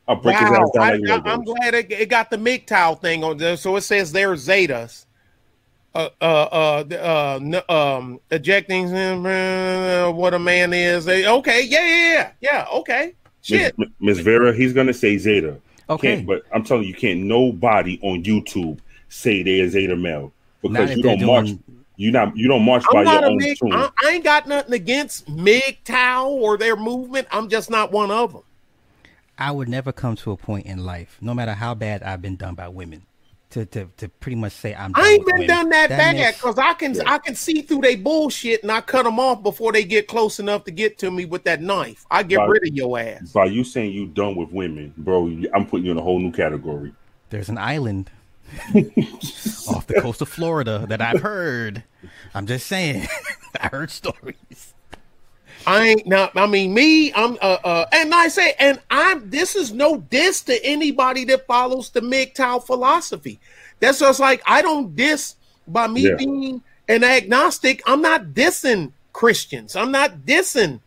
I'll 0.06 0.16
break 0.16 0.36
his 0.38 0.48
Wow, 0.50 0.62
ass 0.62 0.70
down 0.74 0.82
I, 0.82 0.92
like 0.96 1.26
I, 1.26 1.32
am 1.32 1.40
Legos. 1.42 1.44
glad 1.44 1.74
it, 1.74 1.90
it 1.92 2.08
got 2.08 2.30
the 2.30 2.36
MGTOW 2.36 3.00
thing 3.00 3.24
on 3.24 3.36
there. 3.38 3.56
So 3.56 3.76
it 3.76 3.80
says 3.82 4.12
they're 4.12 4.34
Zetas. 4.34 5.06
Uh, 5.94 6.08
uh, 6.20 6.24
uh, 6.24 6.84
uh, 6.94 7.38
n- 7.42 7.62
um, 7.68 8.20
ejecting 8.30 8.88
him, 8.88 9.24
uh, 9.26 10.10
what 10.12 10.34
a 10.34 10.38
man 10.38 10.72
is. 10.72 11.04
They- 11.04 11.26
Okay, 11.26 11.62
yeah, 11.64 11.84
yeah, 11.86 12.12
yeah, 12.12 12.30
yeah. 12.40 12.66
Okay, 12.72 13.14
shit. 13.42 13.76
Miss- 13.78 13.88
Miss 13.98 14.18
Vera, 14.20 14.54
he's 14.54 14.72
gonna 14.72 14.92
say 14.92 15.16
Zeta. 15.18 15.56
Okay. 15.90 16.16
Can't, 16.16 16.26
but 16.26 16.42
I'm 16.52 16.62
telling 16.62 16.84
you, 16.84 16.94
can't 16.94 17.20
nobody 17.20 17.98
on 18.02 18.22
YouTube 18.22 18.78
say 19.08 19.42
they 19.42 19.60
are 19.62 19.68
Zeta 19.68 19.96
male 19.96 20.32
because 20.62 20.94
you 20.94 21.02
don't 21.02 21.24
march. 21.24 21.46
doing- 21.46 21.62
You 21.96 22.12
not 22.12 22.36
you 22.36 22.46
don't 22.46 22.62
march 22.62 22.84
by 22.92 22.98
I'm 23.00 23.04
not 23.06 23.20
your 23.22 23.30
own 23.30 23.36
MIG, 23.38 23.58
tune. 23.58 23.72
I, 23.72 23.88
I 24.04 24.10
ain't 24.10 24.24
got 24.24 24.46
nothing 24.46 24.74
against 24.74 25.26
MGTOW 25.34 26.26
or 26.26 26.56
their 26.58 26.76
movement. 26.76 27.26
I'm 27.32 27.48
just 27.48 27.70
not 27.70 27.90
one 27.90 28.10
of 28.10 28.34
them. 28.34 28.42
I 29.38 29.50
would 29.50 29.68
never 29.68 29.90
come 29.92 30.14
to 30.16 30.32
a 30.32 30.36
point 30.36 30.66
in 30.66 30.84
life, 30.84 31.16
no 31.20 31.32
matter 31.34 31.54
how 31.54 31.74
bad 31.74 32.02
I've 32.02 32.20
been 32.22 32.36
done 32.36 32.54
by 32.54 32.68
women, 32.68 33.02
to 33.50 33.64
to, 33.66 33.88
to 33.96 34.08
pretty 34.08 34.36
much 34.36 34.52
say 34.52 34.74
I'm. 34.74 34.92
I 34.94 35.08
ain't 35.08 35.24
been 35.26 35.34
women. 35.36 35.48
done 35.48 35.68
that, 35.70 35.88
bad 35.88 36.16
makes- 36.16 36.36
because 36.38 36.58
I 36.58 36.74
can 36.74 37.00
I 37.06 37.18
can 37.18 37.34
see 37.34 37.62
through 37.62 37.80
they 37.80 37.96
bullshit 37.96 38.62
and 38.62 38.70
I 38.72 38.80
cut 38.80 39.04
them 39.04 39.18
off 39.18 39.42
before 39.42 39.72
they 39.72 39.84
get 39.84 40.06
close 40.08 40.38
enough 40.38 40.64
to 40.64 40.70
get 40.70 40.98
to 40.98 41.10
me 41.10 41.24
with 41.24 41.44
that 41.44 41.62
knife. 41.62 42.04
I 42.10 42.22
get 42.22 42.36
Right. 42.38 42.48
rid 42.50 42.68
of 42.68 42.74
your 42.74 42.98
ass. 42.98 43.32
by 43.32 43.46
you 43.46 43.64
saying 43.64 43.92
you 43.92 44.06
done 44.06 44.36
with 44.36 44.50
women, 44.50 44.92
bro, 44.98 45.26
I'm 45.54 45.66
putting 45.66 45.86
you 45.86 45.92
in 45.92 45.98
a 45.98 46.02
whole 46.02 46.18
new 46.18 46.32
category. 46.32 46.92
There's 47.30 47.48
an 47.48 47.58
island 47.58 48.10
off 49.68 49.86
the 49.86 49.98
coast 50.00 50.20
of 50.22 50.28
Florida 50.28 50.86
that 50.88 51.00
I've 51.02 51.20
heard. 51.20 51.84
I'm 52.34 52.46
just 52.46 52.66
saying, 52.66 53.06
I 53.60 53.68
heard 53.68 53.90
stories. 53.90 54.74
I 55.66 55.88
ain't 55.88 56.06
not. 56.06 56.36
I 56.36 56.46
mean, 56.46 56.72
me. 56.74 57.12
I'm. 57.12 57.34
Uh. 57.42 57.58
uh 57.64 57.86
and 57.92 58.14
I 58.14 58.28
say, 58.28 58.54
and 58.58 58.80
I'm. 58.90 59.28
This 59.30 59.54
is 59.54 59.72
no 59.72 59.98
diss 59.98 60.42
to 60.42 60.64
anybody 60.64 61.24
that 61.26 61.46
follows 61.46 61.90
the 61.90 62.00
MGTOW 62.00 62.64
philosophy. 62.64 63.40
That's 63.80 64.00
just 64.00 64.20
like 64.20 64.42
I 64.46 64.62
don't 64.62 64.96
diss 64.96 65.36
by 65.66 65.86
me 65.86 66.08
Yeah. 66.08 66.16
being 66.16 66.62
an 66.88 67.04
agnostic. 67.04 67.82
I'm 67.86 68.02
not 68.02 68.28
dissing 68.28 68.92
Christians. 69.12 69.76
I'm 69.76 69.90
not 69.92 70.20
dissing 70.20 70.80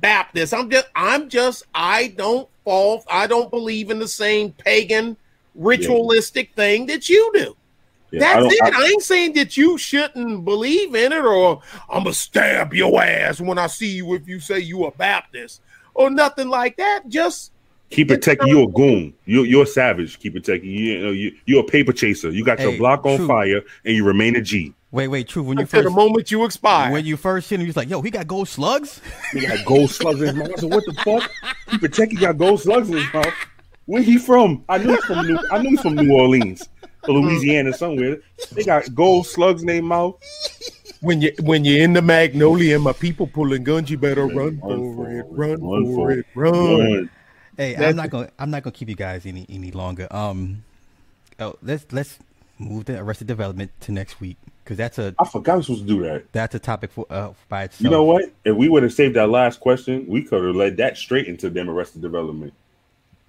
Baptists. 0.00 0.52
I'm 0.52 0.70
just. 0.70 0.88
I'm 0.94 1.28
just. 1.28 1.64
I 1.74 2.08
don't 2.16 2.48
fall. 2.64 3.04
I 3.10 3.26
don't 3.26 3.50
believe 3.50 3.90
in 3.90 3.98
the 3.98 4.08
same 4.08 4.52
pagan 4.52 5.16
ritualistic 5.54 6.54
thing 6.54 6.86
that 6.86 7.08
you 7.08 7.30
do. 7.34 7.56
Yeah, 8.10 8.24
I 8.24 8.40
That's 8.40 8.58
don't- 8.58 8.68
it. 8.68 8.74
I, 8.74 8.86
ain't 8.86 9.02
saying 9.02 9.32
that 9.34 9.56
you 9.56 9.76
shouldn't 9.76 10.44
believe 10.44 10.94
in 10.94 11.12
it 11.12 11.24
or 11.24 11.60
I'm 11.90 12.04
gonna 12.04 12.14
stab 12.14 12.72
your 12.72 13.02
ass 13.02 13.40
when 13.40 13.58
I 13.58 13.66
see 13.66 13.88
you 13.96 14.14
if 14.14 14.26
you 14.26 14.40
say 14.40 14.60
you 14.60 14.86
a 14.86 14.90
Baptist 14.92 15.60
or 15.94 16.08
nothing 16.10 16.48
like 16.48 16.76
that. 16.78 17.08
Just 17.08 17.52
Keep 17.90 18.10
it 18.10 18.20
techie, 18.20 18.46
you 18.46 18.64
a 18.64 18.68
goon. 18.68 19.14
You 19.24 19.44
you're 19.44 19.62
a 19.62 19.66
savage. 19.66 20.18
Keep 20.18 20.36
it 20.36 20.44
techie. 20.44 20.64
You, 20.64 20.70
you 20.70 21.00
know 21.00 21.10
you 21.10 21.34
you're 21.46 21.60
a 21.60 21.66
paper 21.66 21.92
chaser. 21.92 22.30
You 22.30 22.44
got 22.44 22.60
your 22.60 22.76
block 22.76 23.04
on 23.06 23.16
true. 23.18 23.26
fire 23.26 23.62
and 23.84 23.94
you 23.96 24.04
remain 24.04 24.36
a 24.36 24.42
G. 24.42 24.74
Wait, 24.90 25.08
wait, 25.08 25.28
true. 25.28 25.42
When 25.42 25.58
you 25.58 25.66
to 25.66 25.70
the 25.76 25.82
first 25.84 25.94
moment 25.94 26.30
you 26.30 26.44
expire. 26.44 26.92
when 26.92 27.04
you 27.04 27.16
first 27.18 27.50
hit 27.50 27.56
him, 27.56 27.60
he 27.62 27.66
was 27.66 27.76
like, 27.76 27.90
"Yo, 27.90 28.00
he 28.00 28.10
got 28.10 28.26
gold 28.26 28.48
slugs." 28.48 29.00
He 29.32 29.46
got 29.46 29.64
gold 29.66 29.90
slugs 29.90 30.20
in 30.22 30.28
his 30.28 30.36
mouth. 30.36 30.60
So 30.60 30.66
what 30.66 30.84
the 30.86 30.94
fuck? 31.04 31.30
Keep 31.70 31.84
it 31.84 31.92
techie 31.92 32.20
got 32.20 32.38
gold 32.38 32.60
slugs 32.60 32.88
in 32.88 32.96
his 32.96 33.12
mouth. 33.12 33.34
Where 33.86 34.02
he 34.02 34.18
from? 34.18 34.64
I 34.68 34.78
knew 34.78 34.94
he's 34.94 35.04
from 35.04 35.26
New 35.26 35.38
I 35.50 35.62
knew 35.62 35.70
he's 35.70 35.80
from 35.80 35.94
New 35.94 36.12
Orleans 36.14 36.68
or 37.06 37.14
Louisiana 37.14 37.72
somewhere. 37.72 38.18
They 38.52 38.64
got 38.64 38.94
gold 38.94 39.26
slugs 39.26 39.62
in 39.62 39.68
their 39.68 39.82
mouth. 39.82 40.16
when 41.00 41.20
you 41.22 41.32
when 41.40 41.64
you're 41.64 41.82
in 41.84 41.92
the 41.92 42.02
magnolia 42.02 42.74
and 42.76 42.84
my 42.84 42.92
people 42.92 43.26
pulling 43.26 43.64
guns, 43.64 43.90
you 43.90 43.98
better 43.98 44.26
run, 44.26 44.58
Run 44.60 44.60
for, 44.60 44.94
for 44.96 45.10
it, 45.10 45.18
it, 45.20 45.26
run, 45.30 45.62
run 45.62 45.84
for 45.86 45.94
for 45.94 46.10
it, 46.12 46.18
it. 46.18 46.26
run. 46.34 47.10
Hey, 47.56 47.72
That's- 47.72 47.90
I'm 47.90 47.96
not 47.96 48.10
gonna 48.10 48.30
I'm 48.38 48.50
not 48.50 48.62
gonna 48.62 48.72
keep 48.72 48.88
you 48.88 48.96
guys 48.96 49.26
any 49.26 49.46
any 49.48 49.70
longer. 49.70 50.08
Um, 50.10 50.64
oh, 51.40 51.56
let's 51.62 51.86
let's 51.92 52.18
move 52.58 52.86
the 52.86 52.98
Arrested 52.98 53.26
Development 53.28 53.70
to 53.80 53.92
next 53.92 54.20
week 54.20 54.36
because 54.64 54.76
that's 54.76 54.98
a 54.98 55.14
I 55.18 55.24
forgot 55.24 55.52
we 55.54 55.56
were 55.58 55.62
supposed 55.62 55.82
to 55.82 55.88
do 55.88 56.02
that. 56.02 56.32
that's 56.32 56.54
a 56.54 56.58
topic 56.58 56.90
for 56.90 57.06
uh 57.10 57.32
by 57.48 57.64
itself. 57.64 57.80
You 57.82 57.90
know 57.90 58.04
what? 58.04 58.24
If 58.44 58.56
we 58.56 58.68
would 58.68 58.82
have 58.82 58.92
saved 58.92 59.14
that 59.16 59.28
last 59.28 59.60
question, 59.60 60.04
we 60.08 60.22
could 60.22 60.44
have 60.44 60.56
led 60.56 60.76
that 60.78 60.96
straight 60.96 61.26
into 61.26 61.48
them 61.50 61.70
arrested 61.70 62.02
development. 62.02 62.52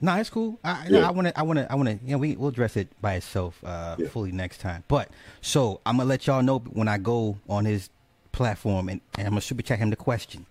No, 0.02 0.16
it's 0.16 0.30
cool. 0.30 0.60
I, 0.64 0.86
Yeah. 0.90 1.08
I 1.08 1.12
want 1.12 1.28
to, 1.28 1.38
I 1.40 1.44
want 1.44 1.60
to, 1.60 1.72
I 1.72 1.76
want 1.76 1.90
to. 1.90 2.00
You 2.06 2.12
know, 2.14 2.18
we 2.20 2.36
we'll 2.36 2.50
address 2.50 2.78
it 2.78 2.88
by 3.02 3.16
itself 3.16 3.62
uh, 3.64 3.96
Yeah. 4.00 4.08
fully 4.08 4.32
next 4.32 4.60
time. 4.62 4.84
But 4.88 5.10
so 5.42 5.82
I'm 5.86 5.98
gonna 5.98 6.08
let 6.10 6.26
y'all 6.28 6.42
know 6.42 6.60
when 6.60 6.88
I 6.88 6.98
go 6.98 7.38
on 7.50 7.66
his 7.66 7.90
platform 8.32 8.88
and, 8.90 9.02
and 9.18 9.28
I'm 9.28 9.32
gonna 9.34 9.42
super 9.42 9.62
chat 9.62 9.80
him 9.80 9.90
the 9.90 9.96
question, 9.96 10.46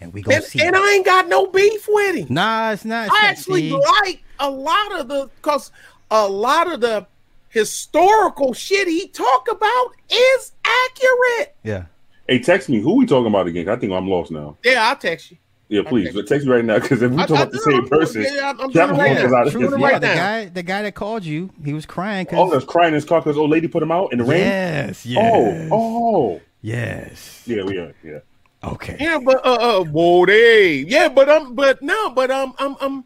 and 0.00 0.12
we 0.14 0.22
gonna 0.22 0.36
And, 0.36 0.44
see. 0.44 0.60
and 0.60 0.74
I 0.74 0.92
ain't 0.94 1.04
got 1.04 1.28
no 1.28 1.46
beef 1.46 1.86
with 1.88 2.16
him. 2.16 2.26
nah, 2.30 2.72
it's 2.72 2.84
not. 2.84 3.06
It's 3.08 3.14
I 3.14 3.20
not- 3.22 3.30
actually 3.30 3.70
see? 3.70 3.80
like 4.04 4.22
a 4.40 4.50
lot 4.50 4.98
of 5.00 5.08
the 5.08 5.28
because 5.36 5.70
a 6.10 6.26
lot 6.28 6.72
of 6.72 6.80
the 6.80 7.06
historical 7.50 8.52
shit 8.52 8.88
he 8.88 9.08
talk 9.08 9.48
about 9.50 9.94
is 10.10 10.52
accurate. 10.64 11.54
Yeah. 11.62 11.84
Hey, 12.28 12.38
text 12.38 12.68
me. 12.68 12.80
Who 12.80 12.96
we 12.96 13.06
talking 13.06 13.26
about 13.26 13.46
again? 13.46 13.68
I 13.68 13.76
think 13.76 13.92
I'm 13.92 14.08
lost 14.08 14.30
now. 14.30 14.56
Yeah, 14.64 14.88
I'll 14.88 14.96
text 14.96 15.30
you. 15.30 15.36
Yeah, 15.68 15.82
please. 15.86 16.04
text 16.04 16.16
But 16.16 16.26
text 16.26 16.46
me 16.46 16.52
right 16.52 16.64
now 16.64 16.78
because 16.78 17.02
if 17.02 17.10
we 17.10 17.16
talk 17.16 17.30
about 17.30 17.50
the 17.52 17.58
same 17.58 17.74
I'm- 17.80 17.88
person, 17.88 18.22
yeah, 18.22 18.46
I'm- 18.48 18.60
I'm 18.60 18.70
that 18.72 18.90
right 18.90 18.98
motherfucker's 19.16 19.30
now. 19.32 19.36
out 19.38 19.46
of 19.46 19.52
his 19.54 19.70
right 19.72 20.00
the 20.00 20.06
guy, 20.06 20.44
the 20.46 20.62
guy 20.62 20.82
that 20.82 20.94
called 20.94 21.24
you, 21.24 21.50
he 21.64 21.72
was 21.72 21.86
crying 21.86 22.26
Oh, 22.28 22.30
because 22.30 22.52
that's 22.52 22.64
crying 22.66 22.88
in 22.88 22.94
his 22.94 23.04
car 23.06 23.20
because 23.20 23.36
old 23.38 23.50
lady 23.50 23.66
put 23.68 23.82
him 23.82 23.90
out 23.90 24.12
in 24.12 24.18
the 24.18 24.24
rain. 24.24 24.40
yes, 24.40 25.06
yes, 25.06 25.68
Oh, 25.72 26.36
oh, 26.36 26.40
yes. 26.60 27.42
yeah, 27.46 27.62
we 27.64 27.78
are. 27.78 27.94
Yeah, 28.04 28.18
Okay. 28.62 28.96
Yeah, 29.00 29.18
but 29.24 29.44
uh, 29.44 29.80
uh, 29.80 29.84
whoa, 29.84 30.26
they, 30.26 30.76
yeah, 30.86 31.08
but 31.08 31.28
um, 31.28 31.54
but 31.54 31.80
no, 31.82 32.10
but 32.10 32.30
um, 32.30 32.54
um, 32.58 32.76
um, 32.80 33.04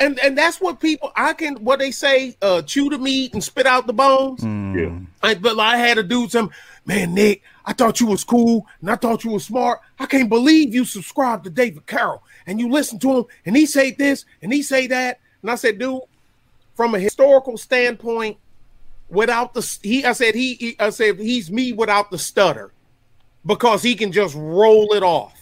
and 0.00 0.18
and 0.20 0.36
that's 0.36 0.60
what 0.60 0.80
people 0.80 1.12
I 1.16 1.32
can 1.34 1.56
what 1.56 1.78
they 1.78 1.90
say, 1.92 2.36
uh, 2.42 2.62
chew 2.62 2.88
the 2.90 2.98
meat 2.98 3.32
and 3.32 3.42
spit 3.44 3.66
out 3.66 3.86
the 3.86 3.92
bones. 3.92 4.40
Mm. 4.40 4.74
yeah. 4.76 5.06
I, 5.22 5.34
but 5.34 5.58
I 5.58 5.76
had 5.78 5.98
a 5.98 6.02
dude 6.02 6.30
some 6.30 6.50
man, 6.84 7.14
Nick. 7.14 7.42
I 7.64 7.72
thought 7.72 8.00
you 8.00 8.06
was 8.06 8.24
cool 8.24 8.66
and 8.80 8.90
I 8.90 8.96
thought 8.96 9.24
you 9.24 9.30
was 9.30 9.44
smart. 9.44 9.80
I 9.98 10.06
can't 10.06 10.28
believe 10.28 10.74
you 10.74 10.84
subscribed 10.84 11.44
to 11.44 11.50
David 11.50 11.86
Carroll 11.86 12.22
and 12.46 12.60
you 12.60 12.68
listen 12.70 12.98
to 13.00 13.18
him 13.18 13.24
and 13.46 13.56
he 13.56 13.66
say 13.66 13.92
this 13.92 14.24
and 14.42 14.52
he 14.52 14.62
say 14.62 14.86
that. 14.88 15.20
And 15.42 15.50
I 15.50 15.54
said, 15.54 15.78
dude, 15.78 16.02
from 16.74 16.94
a 16.94 17.00
historical 17.00 17.56
standpoint, 17.56 18.36
without 19.08 19.54
the 19.54 19.78
he, 19.82 20.04
I 20.04 20.12
said 20.12 20.34
he, 20.34 20.54
he 20.54 20.76
I 20.78 20.90
said 20.90 21.18
he's 21.18 21.50
me 21.50 21.72
without 21.72 22.10
the 22.10 22.18
stutter 22.18 22.72
because 23.46 23.82
he 23.82 23.94
can 23.94 24.12
just 24.12 24.34
roll 24.34 24.92
it 24.94 25.02
off. 25.02 25.33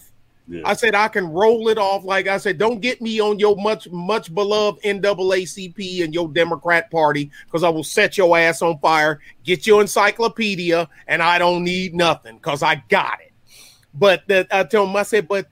Yeah. 0.49 0.63
I 0.65 0.75
said 0.75 0.95
I 0.95 1.09
can 1.09 1.29
roll 1.29 1.69
it 1.69 1.79
off. 1.79 2.05
Like 2.05 2.27
I 2.27 2.39
said, 2.39 2.59
don't 2.59 2.81
get 2.81 3.01
me 3.01 3.21
on 3.21 3.39
your 3.39 3.57
much 3.57 3.89
much 3.91 4.35
beloved 4.35 4.83
NAACP 4.83 6.05
and 6.05 6.13
your 6.13 6.29
Democrat 6.29 6.91
Party 6.91 7.31
because 7.47 7.63
I 7.63 7.69
will 7.69 7.85
set 7.85 8.19
your 8.19 8.37
ass 8.37 8.61
on 8.61 8.79
fire. 8.79 9.21
Get 9.45 9.67
your 9.67 9.81
encyclopedia, 9.81 10.89
and 11.07 11.23
I 11.23 11.39
don't 11.39 11.63
need 11.63 11.95
nothing 11.95 12.37
because 12.37 12.63
I 12.63 12.83
got 12.89 13.21
it. 13.21 13.33
But 13.95 14.25
I 14.51 14.65
told 14.65 14.91
him, 14.91 14.97
I 14.97 15.05
said, 15.05 15.29
but 15.29 15.47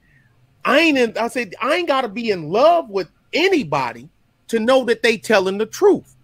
I 0.65 0.81
ain't. 0.81 0.99
In, 0.99 1.19
I 1.19 1.29
said 1.29 1.55
I 1.63 1.77
ain't 1.77 1.89
got 1.89 2.03
to 2.03 2.09
be 2.09 2.31
in 2.31 2.51
love 2.51 2.91
with 2.91 3.09
anybody 3.33 4.09
to 4.49 4.59
know 4.59 4.85
that 4.87 5.03
they 5.03 5.17
telling 5.17 5.59
the 5.59 5.67
truth. 5.67 6.17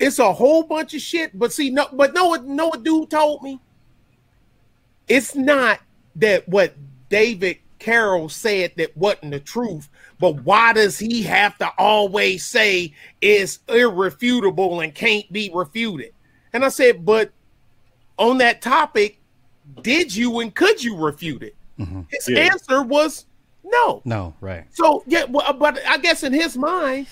It's 0.00 0.18
a 0.18 0.32
whole 0.32 0.64
bunch 0.64 0.94
of 0.94 1.00
shit. 1.00 1.38
But 1.38 1.52
see, 1.52 1.70
no, 1.70 1.86
but 1.92 2.14
no, 2.14 2.26
what 2.26 2.82
dude 2.82 3.10
told 3.10 3.42
me? 3.42 3.60
It's 5.06 5.34
not 5.34 5.80
that 6.16 6.48
what 6.48 6.74
David 7.08 7.58
Carroll 7.78 8.28
said 8.28 8.72
that 8.76 8.96
wasn't 8.96 9.32
the 9.32 9.40
truth, 9.40 9.88
but 10.18 10.42
why 10.44 10.72
does 10.72 10.98
he 10.98 11.22
have 11.22 11.56
to 11.58 11.70
always 11.78 12.44
say 12.44 12.92
is 13.20 13.60
irrefutable 13.68 14.80
and 14.80 14.94
can't 14.94 15.30
be 15.32 15.50
refuted? 15.54 16.12
And 16.52 16.64
I 16.64 16.68
said, 16.68 17.04
but 17.04 17.30
on 18.18 18.38
that 18.38 18.62
topic, 18.62 19.20
did 19.82 20.14
you 20.14 20.40
and 20.40 20.54
could 20.54 20.82
you 20.82 20.96
refute 20.96 21.42
it? 21.42 21.54
Mm-hmm. 21.78 22.02
His 22.10 22.28
Yeah. 22.28 22.40
answer 22.52 22.82
was 22.82 23.26
no. 23.64 24.02
No, 24.04 24.34
right. 24.40 24.64
So 24.72 25.04
yeah, 25.06 25.24
well, 25.24 25.46
uh, 25.46 25.52
but 25.52 25.78
I 25.86 25.98
guess 25.98 26.22
in 26.22 26.32
his 26.32 26.56
mind, 26.56 27.06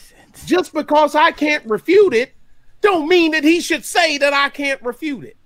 just 0.46 0.72
because 0.72 1.14
I 1.14 1.30
can't 1.32 1.64
refute 1.66 2.14
it, 2.14 2.34
don't 2.80 3.08
mean 3.08 3.32
that 3.32 3.44
he 3.44 3.60
should 3.60 3.84
say 3.84 4.18
that 4.18 4.32
I 4.32 4.48
can't 4.48 4.82
refute 4.82 5.24
it. 5.24 5.36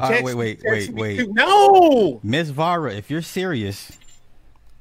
All 0.00 0.08
right, 0.10 0.16
text- 0.18 0.24
wait, 0.24 0.34
wait, 0.34 0.62
wait, 0.64 0.90
wait. 0.94 1.16
too. 1.18 1.32
No, 1.32 2.20
Miss 2.22 2.48
Vara, 2.50 2.92
if 2.94 3.10
you're 3.10 3.22
serious, 3.22 3.92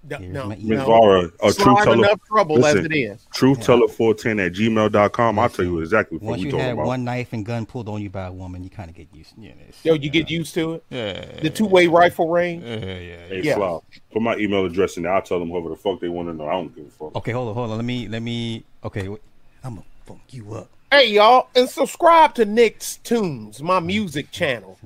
no, 0.09 0.17
Here's 0.17 0.33
no. 0.33 0.47
Miss 0.47 0.59
email. 0.59 0.85
Vara, 0.85 1.19
a 1.41 1.47
It's 1.47 1.55
truth 1.55 1.77
teller. 1.83 1.93
enough 1.95 2.19
trouble 2.27 2.55
Listen, 2.57 2.79
as 2.79 2.85
it 2.85 2.93
is. 2.93 3.25
Truth 3.33 3.61
teller 3.61 3.87
410 3.87 4.39
at 4.39 4.51
gmail.com. 4.53 5.39
I'll 5.39 5.47
tell 5.49 5.63
you 5.63 5.79
exactly 5.79 6.17
what 6.17 6.31
once 6.31 6.39
we 6.39 6.45
you 6.47 6.51
talking 6.51 6.65
have 6.65 6.73
about. 6.73 6.87
one 6.87 7.03
knife 7.05 7.31
and 7.31 7.45
gun 7.45 7.65
pulled 7.65 7.87
on 7.87 8.01
you 8.01 8.09
by 8.09 8.25
a 8.25 8.31
woman, 8.33 8.63
you 8.65 8.69
kind 8.69 8.89
of 8.89 8.95
get 8.97 9.07
used. 9.13 9.31
Yeah, 9.37 9.51
this. 9.65 9.79
Yo, 9.85 9.93
you 9.93 10.09
get 10.09 10.29
used 10.29 10.53
to 10.55 10.73
it. 10.73 10.83
Yeah, 10.89 11.25
The 11.41 11.49
two 11.49 11.65
way 11.67 11.87
rifle 11.87 12.27
range. 12.29 12.63
yeah, 12.65 12.75
yeah. 12.75 13.27
Hey, 13.27 13.41
Yeah. 13.43 13.55
Fly, 13.55 13.79
put 14.11 14.21
my 14.21 14.35
email 14.35 14.65
address 14.65 14.97
in 14.97 15.03
there. 15.03 15.13
I'll 15.13 15.21
tell 15.21 15.39
them 15.39 15.49
whoever 15.49 15.69
the 15.69 15.75
fuck 15.77 16.01
they 16.01 16.09
want 16.09 16.27
to 16.27 16.33
know. 16.33 16.47
I 16.47 16.51
don't 16.53 16.75
give 16.75 16.85
a 16.85 16.89
fuck. 16.89 17.15
Okay, 17.15 17.31
hold 17.31 17.47
on, 17.49 17.53
hold 17.53 17.69
on. 17.71 17.77
Let 17.77 17.85
me, 17.85 18.07
let 18.09 18.21
me. 18.21 18.65
Okay, 18.83 19.07
wait. 19.07 19.21
I'm 19.63 19.75
gonna 19.75 19.85
funk 20.05 20.21
you 20.31 20.53
up. 20.55 20.69
Hey 20.93 21.09
y'all, 21.09 21.49
and 21.55 21.67
subscribe 21.67 22.35
to 22.35 22.45
Nick's 22.45 22.97
Tunes, 22.97 23.63
my 23.63 23.79
music 23.79 24.29
channel. 24.29 24.77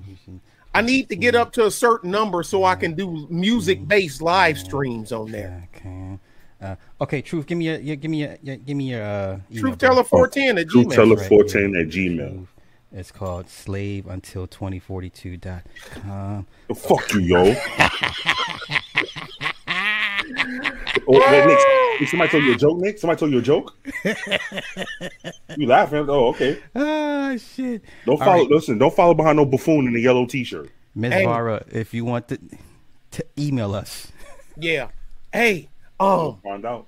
I 0.73 0.81
need 0.81 1.09
to 1.09 1.17
get 1.17 1.35
up 1.35 1.51
to 1.51 1.65
a 1.65 1.71
certain 1.71 2.11
number 2.11 2.43
so 2.43 2.63
I 2.63 2.75
can 2.75 2.93
do 2.93 3.27
music 3.29 3.85
based 3.85 4.21
live 4.21 4.57
streams 4.57 5.11
on 5.11 5.33
there. 5.33 5.67
Okay. 5.75 6.17
Uh, 6.61 6.75
okay, 7.01 7.21
truth. 7.21 7.45
Give 7.45 7.57
me 7.57 7.65
your, 7.65 7.79
your 7.79 7.97
give 7.97 8.09
me 8.09 8.21
your, 8.21 8.37
your 8.41 8.55
give 8.55 8.77
me 8.77 8.91
your 8.91 9.03
uh, 9.03 9.39
Truth. 9.53 9.79
Teller 9.79 10.05
410 10.05 10.59
at 10.59 10.69
Truth 10.69 10.87
Gmail. 10.87 10.95
teller 10.95 11.17
right 11.17 11.75
at 11.75 11.89
gmail. 11.89 12.47
It's 12.93 13.11
called 13.11 13.49
slave 13.49 14.07
until 14.07 14.47
2042.com. 14.47 16.47
Fuck 16.73 17.13
you, 17.15 17.19
yo. 17.19 17.53
oh, 21.07 21.21
hey, 21.29 21.45
Nick, 21.45 21.99
did 21.99 22.09
somebody 22.09 22.31
told 22.31 22.43
you 22.43 22.53
a 22.53 22.57
joke, 22.57 22.77
Nick? 22.79 22.97
Somebody 22.99 23.19
told 23.19 23.31
you 23.31 23.39
a 23.39 23.41
joke? 23.41 23.75
you 25.57 25.67
laughing? 25.67 26.05
Oh, 26.09 26.27
okay. 26.27 26.59
Ah, 26.75 27.35
shit. 27.37 27.83
Don't 28.05 28.17
follow. 28.17 28.41
right. 28.41 28.49
Listen, 28.49 28.77
don't 28.77 28.95
follow 28.95 29.13
behind 29.13 29.37
no 29.37 29.45
buffoon 29.45 29.87
in 29.87 29.95
a 29.95 29.99
yellow 29.99 30.25
t-shirt. 30.25 30.69
Ms. 30.95 31.13
Hey. 31.13 31.25
Vara, 31.25 31.63
if 31.71 31.93
you 31.93 32.05
want 32.05 32.27
to, 32.29 32.39
to 33.11 33.25
email 33.37 33.75
us. 33.75 34.11
Yeah. 34.57 34.89
Hey, 35.31 35.69
um, 35.99 36.39
Find 36.43 36.65
out. 36.65 36.87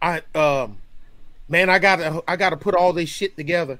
I 0.00 0.22
um, 0.34 0.78
man, 1.48 1.70
I 1.70 1.78
gotta 1.78 2.22
I 2.26 2.36
gotta 2.36 2.56
put 2.56 2.74
all 2.74 2.92
this 2.92 3.08
shit 3.08 3.36
together. 3.36 3.78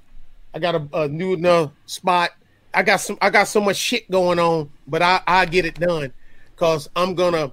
I 0.54 0.58
got 0.58 0.74
a, 0.74 0.88
a 0.92 1.08
new 1.08 1.34
enough 1.34 1.72
spot. 1.86 2.30
I 2.72 2.82
got 2.82 3.00
some 3.00 3.18
I 3.20 3.30
got 3.30 3.48
so 3.48 3.60
much 3.60 3.76
shit 3.76 4.10
going 4.10 4.38
on, 4.38 4.70
but 4.86 5.02
I 5.02 5.20
I 5.26 5.46
get 5.46 5.64
it 5.64 5.78
done 5.78 6.12
because 6.54 6.88
I'm 6.94 7.14
gonna 7.14 7.52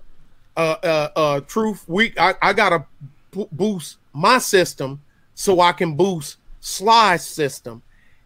uh 0.60 0.76
uh 0.84 1.10
uh 1.16 1.40
truth 1.42 1.86
we 1.88 2.14
I 2.18 2.34
I 2.42 2.54
gotta 2.54 2.86
bo- 3.32 3.50
boost 3.52 3.98
my 4.14 4.38
system 4.40 5.02
so 5.34 5.62
I 5.62 5.72
can 5.72 5.96
boost 5.96 6.38
Sly's 6.60 7.26
system 7.26 7.82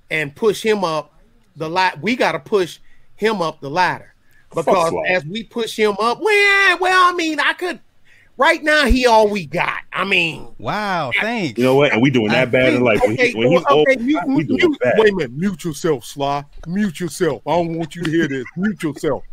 and 0.10 0.36
push 0.36 0.64
him 0.64 0.84
up 0.84 1.14
the 1.56 1.70
lat. 1.70 2.02
We 2.02 2.16
gotta 2.16 2.40
push 2.40 2.80
him 3.16 3.42
up 3.42 3.62
the 3.62 3.70
ladder 3.70 4.14
because 4.50 4.94
as 5.08 5.24
we 5.26 5.44
push 5.44 5.78
him 5.78 5.96
up, 6.00 6.20
well, 6.22 6.78
well, 6.80 7.14
I 7.14 7.16
mean, 7.16 7.40
I 7.40 7.54
could. 7.54 7.80
Right 8.36 8.64
now, 8.64 8.86
he 8.86 9.06
all 9.06 9.28
we 9.28 9.46
got. 9.46 9.82
I 9.94 10.06
mean, 10.06 10.48
Wow, 10.58 11.12
thanks. 11.22 11.56
You 11.60 11.66
know 11.66 11.76
what? 11.76 11.92
And 11.94 12.02
we 12.02 12.10
doing 12.10 12.30
that 12.32 12.50
bad 12.50 12.74
in 12.74 12.84
life. 12.84 13.00
When, 13.04 13.14
okay, 13.14 13.28
he, 13.30 13.36
when 13.38 13.52
he's 13.52 13.64
well, 13.64 13.78
old, 13.78 14.02
mute, 14.02 14.24
we 14.26 14.44
doing 14.44 14.58
mute- 14.58 14.80
bad. 14.80 14.94
wait 14.98 15.14
a 15.14 15.16
minute, 15.16 15.32
mute 15.34 15.64
yourself, 15.64 16.04
Sly. 16.04 16.44
Mute 16.66 17.00
yourself. 17.00 17.44
I 17.46 17.52
don't 17.52 17.78
want 17.78 17.96
you 17.96 18.02
to 18.02 18.10
hear 18.10 18.28
this. 18.28 18.44
Mute 18.58 18.82
yourself. 18.82 19.24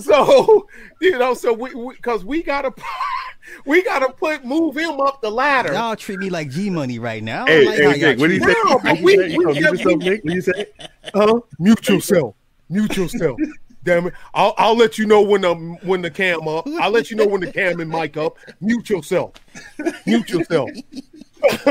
So 0.00 0.66
you 1.00 1.18
know, 1.18 1.34
so 1.34 1.52
we 1.52 1.70
because 1.94 2.24
we, 2.24 2.42
gotta 2.42 2.72
we 3.66 3.82
gotta 3.82 4.12
put 4.12 4.44
move 4.44 4.76
him 4.76 5.00
up 5.00 5.20
the 5.22 5.30
ladder. 5.30 5.72
Y'all 5.72 5.96
treat 5.96 6.18
me 6.18 6.30
like 6.30 6.50
G 6.50 6.70
Money 6.70 6.98
right 6.98 7.22
now. 7.22 7.46
Hey, 7.46 7.66
like 7.66 7.76
hey, 7.78 7.84
how 7.84 7.90
Nick, 7.92 8.18
what 8.18 8.26
do 8.28 8.34
you 8.34 8.40
say? 8.40 8.46
me. 8.46 8.54
No, 8.64 8.78
but 8.78 8.84
What 8.84 9.00
we- 9.02 9.12
you 9.12 9.18
say? 9.30 9.36
We 9.36 9.44
gonna 9.44 9.60
mute 9.60 9.70
yourself, 9.72 9.98
Nick? 10.02 10.24
What 10.24 10.34
you 10.34 10.40
say? 10.40 10.66
Huh? 11.14 11.40
Mute 11.58 11.88
yourself. 11.88 12.34
Mute 12.68 12.96
yourself. 12.96 13.38
Damn 13.82 14.06
it! 14.08 14.14
I'll 14.34 14.54
I'll 14.58 14.76
let 14.76 14.98
you 14.98 15.06
know 15.06 15.22
when 15.22 15.40
the 15.40 15.54
when 15.82 16.02
the 16.02 16.10
cam 16.10 16.46
up. 16.46 16.66
I'll 16.80 16.90
let 16.90 17.10
you 17.10 17.16
know 17.16 17.26
when 17.26 17.40
the 17.40 17.50
cam 17.50 17.80
and 17.80 17.90
mic 17.90 18.16
up. 18.18 18.36
Mute 18.60 18.90
yourself. 18.90 19.32
Mute 20.06 20.28
yourself. 20.28 20.68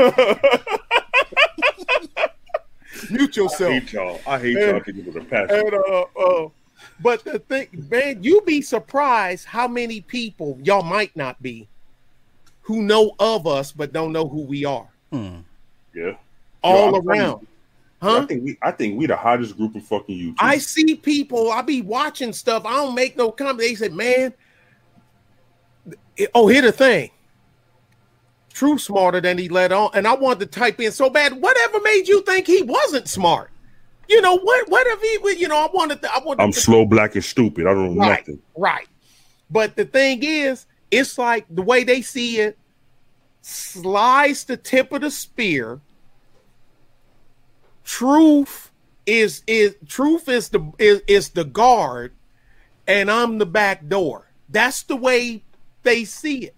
Mute 3.10 3.38
I 3.38 3.40
yourself. 3.40 3.72
hate 3.72 3.92
y'all. 3.92 4.20
I 4.26 4.38
hate 4.38 4.56
And- 4.56 4.66
y'all 4.66 4.80
because 4.84 5.06
of 5.06 5.14
the 5.14 5.20
passion. 5.20 5.56
And 5.56 5.74
uh, 5.74 6.04
uh, 6.18 6.48
but 7.02 7.24
the 7.24 7.38
thing, 7.38 7.68
man, 7.90 8.22
you 8.22 8.42
be 8.42 8.60
surprised 8.60 9.46
how 9.46 9.66
many 9.66 10.00
people 10.00 10.58
y'all 10.62 10.82
might 10.82 11.14
not 11.16 11.40
be 11.42 11.68
who 12.62 12.82
know 12.82 13.14
of 13.18 13.46
us 13.46 13.72
but 13.72 13.92
don't 13.92 14.12
know 14.12 14.28
who 14.28 14.42
we 14.42 14.64
are. 14.64 14.88
Hmm. 15.12 15.38
Yeah. 15.94 16.12
All 16.62 16.94
I'm 16.94 17.08
around, 17.08 17.40
you, 17.40 17.48
huh? 18.02 18.18
I 18.18 18.26
think 18.26 18.44
we 18.44 18.58
I 18.62 18.70
think 18.70 18.98
we 18.98 19.06
the 19.06 19.16
hottest 19.16 19.56
group 19.56 19.74
of 19.74 19.82
fucking 19.84 20.16
YouTube. 20.16 20.36
I 20.38 20.58
see 20.58 20.94
people. 20.94 21.50
I 21.50 21.62
be 21.62 21.82
watching 21.82 22.32
stuff. 22.32 22.64
I 22.66 22.72
don't 22.74 22.94
make 22.94 23.16
no 23.16 23.30
comment. 23.32 23.58
They 23.58 23.74
said, 23.74 23.94
"Man, 23.94 24.34
it- 26.16 26.30
oh, 26.34 26.48
here 26.48 26.62
the 26.62 26.72
thing." 26.72 27.10
True 28.52 28.78
smarter 28.78 29.20
than 29.22 29.38
he 29.38 29.48
let 29.48 29.72
on, 29.72 29.90
and 29.94 30.06
I 30.06 30.14
wanted 30.14 30.40
to 30.40 30.60
type 30.60 30.80
in 30.80 30.92
so 30.92 31.08
bad. 31.08 31.40
Whatever 31.40 31.80
made 31.80 32.06
you 32.08 32.22
think 32.22 32.46
he 32.46 32.62
wasn't 32.62 33.08
smart? 33.08 33.49
You 34.10 34.20
know 34.20 34.36
what? 34.36 34.68
What 34.68 34.86
if 34.88 35.00
he? 35.00 35.18
would- 35.18 35.40
You 35.40 35.46
know, 35.48 35.56
I 35.56 35.68
wanted. 35.72 36.02
To, 36.02 36.12
I 36.12 36.18
wanted. 36.18 36.42
I'm 36.42 36.52
to, 36.52 36.60
slow, 36.60 36.84
black, 36.84 37.14
and 37.14 37.24
stupid. 37.24 37.66
I 37.66 37.72
don't 37.72 37.94
know 37.94 38.00
right, 38.00 38.18
nothing. 38.18 38.42
right. 38.56 38.88
But 39.48 39.76
the 39.76 39.84
thing 39.84 40.22
is, 40.22 40.66
it's 40.90 41.16
like 41.16 41.46
the 41.48 41.62
way 41.62 41.84
they 41.84 42.02
see 42.02 42.38
it. 42.40 42.58
Slice 43.42 44.44
the 44.44 44.56
tip 44.56 44.92
of 44.92 45.00
the 45.02 45.10
spear. 45.10 45.80
Truth 47.84 48.70
is 49.06 49.42
is 49.46 49.76
truth 49.86 50.28
is 50.28 50.48
the 50.50 50.72
is, 50.78 51.02
is 51.06 51.30
the 51.30 51.44
guard, 51.44 52.12
and 52.86 53.10
I'm 53.10 53.38
the 53.38 53.46
back 53.46 53.88
door. 53.88 54.26
That's 54.48 54.82
the 54.82 54.96
way 54.96 55.42
they 55.84 56.04
see 56.04 56.46
it. 56.46 56.54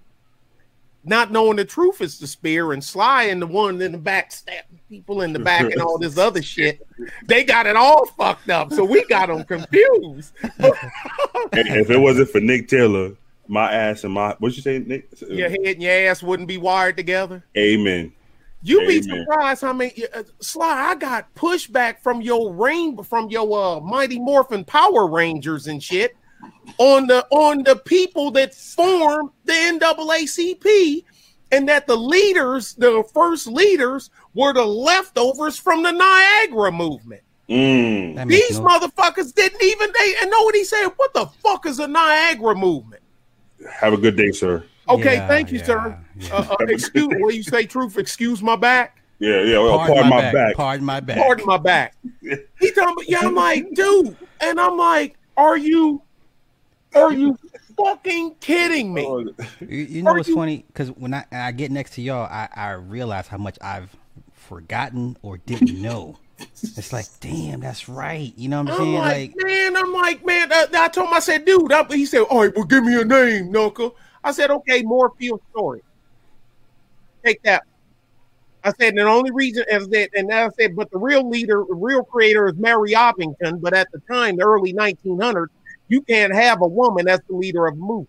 Not 1.05 1.33
knowing 1.33 1.57
the 1.57 1.65
truth 1.65 2.01
is 2.01 2.19
the 2.19 2.29
spear, 2.29 2.73
and 2.73 2.83
Sly 2.83 3.24
and 3.24 3.43
the 3.43 3.47
one 3.47 3.83
in 3.83 3.91
the 3.91 3.99
back 3.99 4.31
stabbing 4.31 4.79
people 4.89 5.23
in 5.23 5.33
the 5.33 5.41
back 5.41 5.62
and 5.62 5.81
all 5.81 5.99
this 5.99 6.16
other 6.16 6.43
shit. 6.43 6.87
They 7.27 7.43
got 7.43 7.66
it 7.66 7.74
all 7.74 8.07
fucked 8.07 8.51
up, 8.51 8.73
so 8.73 8.85
we 8.85 9.05
got 9.07 9.27
them 9.27 9.45
confused. 9.45 10.33
If 11.55 11.91
it 11.91 11.99
wasn't 11.99 12.31
for 12.31 12.41
Nick 12.41 12.69
Taylor, 12.69 13.12
my 13.49 13.73
ass 13.73 14.05
and 14.05 14.12
my 14.12 14.35
what 14.39 14.55
you 14.57 14.62
say, 14.62 14.79
Nick? 14.79 15.09
Your 15.29 15.51
head 15.51 15.59
and 15.65 15.83
your 15.83 15.93
ass 15.93 16.23
wouldn't 16.23 16.49
be 16.49 16.57
wired 16.57 16.97
together. 16.97 17.45
Amen. 17.57 18.12
You'd 18.62 18.87
be 18.87 19.03
surprised 19.03 19.62
how 19.62 19.73
many 19.73 19.93
uh, 20.15 20.23
Sly. 20.41 20.66
I 20.66 20.95
got 20.95 21.35
pushback 21.35 21.99
from 22.01 22.23
your 22.23 22.55
rain 22.55 23.03
from 23.03 23.29
your 23.29 23.77
uh, 23.77 23.81
Mighty 23.81 24.20
Morphin 24.20 24.65
Power 24.65 25.09
Rangers 25.09 25.66
and 25.66 25.83
shit 25.83 26.16
on 26.78 27.06
the 27.06 27.26
on 27.30 27.62
the 27.64 27.76
people 27.76 28.30
that 28.32 28.55
formed 28.55 29.30
the 29.44 29.52
NAACP, 29.52 31.05
and 31.51 31.68
that 31.68 31.86
the 31.86 31.97
leaders, 31.97 32.74
the 32.74 33.05
first 33.12 33.47
leaders, 33.47 34.10
were 34.34 34.52
the 34.52 34.64
leftovers 34.64 35.59
from 35.59 35.82
the 35.82 35.90
Niagara 35.93 36.72
movement. 36.72 37.22
Mm. 37.48 38.28
These 38.28 38.59
no- 38.60 38.66
motherfuckers 38.66 39.34
didn't 39.34 39.62
even 39.62 39.93
they 39.98 40.14
and 40.22 40.30
know 40.30 40.43
what 40.43 40.55
he 40.55 40.64
said. 40.64 40.89
What 40.97 41.12
the 41.12 41.26
fuck 41.26 41.66
is 41.66 41.78
a 41.80 41.86
Niagara 41.89 42.55
movement? 42.55 43.02
Have 43.70 43.93
a 43.93 43.97
good 43.97 44.16
day, 44.16 44.30
sir. 44.32 44.64
Okay, 44.89 45.14
Yeah, 45.14 45.28
thank 45.28 45.52
you, 45.52 45.59
yeah, 45.59 45.64
sir. 45.64 45.98
yeah. 46.18 46.34
Uh, 46.34 46.56
uh, 46.60 46.64
excuse, 46.66 47.06
will 47.10 47.30
you 47.30 47.43
say 47.43 47.64
truth? 47.66 47.98
Excuse 47.98 48.43
my 48.43 48.56
back. 48.56 48.98
Yeah, 49.20 49.43
yeah. 49.43 49.59
Well, 49.60 49.78
Pardon, 49.78 49.94
pardon, 49.94 50.10
my, 50.10 50.16
my 50.16 50.22
back. 50.22 50.34
back. 50.34 50.56
Pardon 50.56 50.84
my 50.86 51.01
back. 51.01 51.16
Pardon 51.18 51.47
my 51.47 51.56
back. 51.59 51.94
He 52.59 52.70
talking 52.72 52.93
about, 52.94 53.09
yeah, 53.09 53.20
I'm 53.20 53.34
like, 53.34 53.70
dude, 53.74 54.16
and 54.40 54.59
I'm 54.60 54.76
like, 54.76 55.16
are 55.36 55.56
you, 55.56 56.02
are 56.94 57.12
you 57.12 57.39
fucking 57.77 58.36
kidding 58.40 58.93
me? 58.94 59.05
Oh, 59.06 59.20
You, 59.60 59.66
you 59.69 60.02
know 60.02 60.10
Are 60.12 60.16
what's 60.16 60.28
you- 60.28 60.35
funny? 60.35 60.64
Because 60.66 60.89
when 60.90 61.14
I, 61.14 61.24
I 61.32 61.52
get 61.52 61.70
next 61.70 61.94
to 61.94 62.02
y'all, 62.02 62.24
I, 62.24 62.48
I 62.55 62.70
realize 62.73 63.28
how 63.28 63.39
much 63.39 63.59
I've 63.62 63.94
forgotten 64.32 65.16
or 65.23 65.39
didn't 65.39 65.81
know. 65.81 66.19
It's 66.39 66.93
like, 66.93 67.06
damn, 67.20 67.60
that's 67.60 67.89
right. 67.89 68.32
You 68.36 68.48
know 68.48 68.62
what 68.62 68.73
I'm 68.73 68.81
I'm 68.81 68.85
saying? 68.85 68.94
like, 68.98 69.32
Like, 69.36 69.47
man, 69.47 69.77
I'm 69.77 69.93
like, 69.93 70.27
man. 70.27 70.52
Uh, 70.52 70.66
I 70.74 70.89
told 70.89 71.09
him, 71.09 71.14
I 71.14 71.20
said, 71.20 71.44
dude. 71.44 71.73
I, 71.73 71.85
he 71.85 72.05
said, 72.05 72.23
all 72.23 72.40
right, 72.43 72.55
well, 72.55 72.64
give 72.64 72.82
me 72.85 73.01
a 73.01 73.05
name, 73.05 73.52
Knuckle. 73.52 73.97
I 74.24 74.32
said, 74.32 74.51
okay, 74.51 74.82
Moorfield 74.82 75.40
Storey. 75.51 75.82
Take 77.24 77.43
that. 77.43 77.62
I 78.64 78.73
said, 78.73 78.90
and 78.90 78.98
the 78.98 79.05
only 79.05 79.31
reason 79.32 79.64
is 79.69 79.89
that, 79.89 80.10
and 80.14 80.32
I 80.32 80.48
said, 80.60 80.77
but 80.77 80.90
the 80.90 80.98
real 80.98 81.28
leader, 81.28 81.64
the 81.69 81.74
real 81.74 82.05
creator 82.05 82.48
is 82.48 82.55
Mary 82.56 82.90
Ovington. 82.93 83.60
But 83.60 83.74
at 83.74 83.89
the 83.93 84.01
time, 84.10 84.36
the 84.36 84.44
early 84.44 84.73
1900s, 84.73 85.47
you 85.89 86.03
can't 86.03 86.35
have 86.35 86.63
a 86.63 86.67
woman 86.67 87.09
as 87.09 87.21
the 87.29 87.35
leader 87.37 87.67
of 87.67 87.75
a 87.75 87.77
movement. 87.77 88.09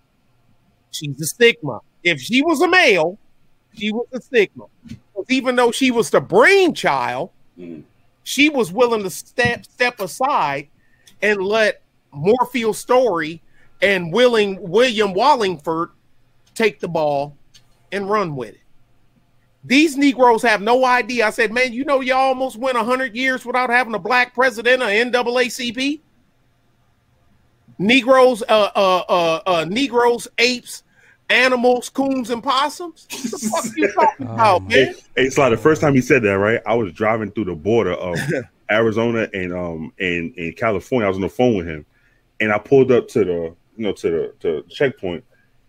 She's 0.92 1.20
a 1.22 1.26
stigma. 1.26 1.80
If 2.04 2.22
she 2.22 2.42
was 2.42 2.62
a 2.62 2.68
male, 2.68 3.18
she 3.78 3.92
was 3.92 4.08
a 4.14 4.22
stigma. 4.22 4.66
Even 5.30 5.56
though 5.56 5.72
she 5.72 5.92
was 5.92 6.10
the 6.10 6.22
brainchild, 6.22 7.30
Mm. 7.60 7.84
she 8.24 8.50
was 8.50 8.72
willing 8.72 9.04
to 9.04 9.10
step 9.12 9.64
step 9.66 10.00
aside 10.00 10.68
and 11.22 11.40
let 11.42 11.82
Moorfield 12.12 12.76
Storey 12.76 13.42
and 13.82 14.12
willing 14.12 14.58
William 14.62 15.14
Wallingford 15.14 15.90
take 16.56 16.80
the 16.80 16.88
ball 16.88 17.38
and 17.92 18.10
run 18.10 18.36
with 18.36 18.56
it. 18.56 18.62
These 19.64 19.96
Negroes 19.98 20.42
have 20.42 20.62
no 20.62 20.84
idea. 20.84 21.28
I 21.28 21.30
said, 21.30 21.54
man, 21.54 21.74
you 21.74 21.86
know, 21.86 22.02
y'all 22.02 22.18
almost 22.30 22.58
went 22.58 22.76
100 22.76 23.16
years 23.16 23.46
without 23.46 23.70
having 23.70 23.94
a 23.94 24.00
black 24.00 24.34
president 24.34 24.82
of 24.82 24.90
NAACP. 24.90 26.02
Negroes, 27.80 28.44
uh, 28.50 28.70
uh, 28.76 29.04
uh, 29.10 29.42
uh, 29.46 29.66
Negroes, 29.68 30.28
apes, 30.38 30.84
animals, 31.30 31.90
coons, 31.90 32.30
and 32.30 32.44
possums. 32.44 33.08
What 33.12 33.24
the 33.32 33.50
fuck 33.50 33.78
you 33.78 33.92
talking 33.94 34.28
Oh, 34.28 34.34
about, 34.34 34.62
my- 34.64 34.68
man? 34.70 34.88
Hey, 34.88 34.94
hey, 35.24 35.30
Sly, 35.30 35.50
the 35.50 35.58
first 35.58 35.82
time 35.82 35.94
he 35.96 36.02
said 36.02 36.22
that, 36.24 36.38
right? 36.38 36.62
I 36.66 36.76
was 36.76 36.94
driving 36.94 37.32
through 37.32 37.46
the 37.46 37.56
border 37.56 37.94
of 37.94 38.18
Arizona 38.72 39.28
and 39.34 39.54
um 39.54 39.94
and, 40.00 40.34
and 40.38 40.56
California. 40.56 41.06
I 41.06 41.10
was 41.10 41.18
on 41.18 41.22
the 41.22 41.30
phone 41.30 41.56
with 41.58 41.68
him, 41.68 41.86
and 42.40 42.52
I 42.52 42.58
pulled 42.58 42.92
up 42.92 43.08
to 43.10 43.20
the 43.26 43.56
you 43.78 43.84
know 43.86 43.92
to 43.94 44.10
the 44.10 44.34
to 44.40 44.62
the 44.64 44.70
checkpoint, 44.70 45.24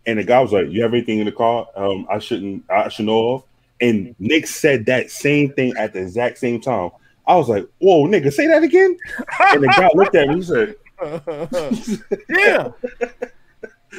and 0.07 0.19
the 0.19 0.25
guy 0.25 0.41
was 0.41 0.53
like, 0.53 0.69
"You 0.69 0.83
have 0.83 0.93
anything 0.95 1.19
in 1.19 1.27
the 1.27 1.33
car? 1.33 1.67
Um, 1.77 2.07
I 2.11 2.19
shouldn't 2.19 2.65
I 2.71 2.89
should 2.89 3.07
know 3.07 3.35
of." 3.35 3.45
And 3.81 4.15
Nick 4.21 4.47
said 4.47 4.87
that 4.87 5.11
same 5.11 5.53
thing 5.53 5.75
at 5.77 5.93
the 5.93 6.01
exact 6.01 6.39
same 6.39 6.61
time. 6.61 6.91
I 7.27 7.35
was 7.37 7.49
like, 7.49 7.67
"Whoa, 7.79 8.07
nigga, 8.07 8.33
say 8.33 8.47
that 8.47 8.63
again!" 8.63 8.97
And 9.53 9.63
the 9.63 9.69
guy 9.69 9.91
looked 9.95 10.15
at 10.15 10.29
me. 10.29 10.37
He 10.37 10.43
said, 10.43 10.77
yeah. 12.29 12.69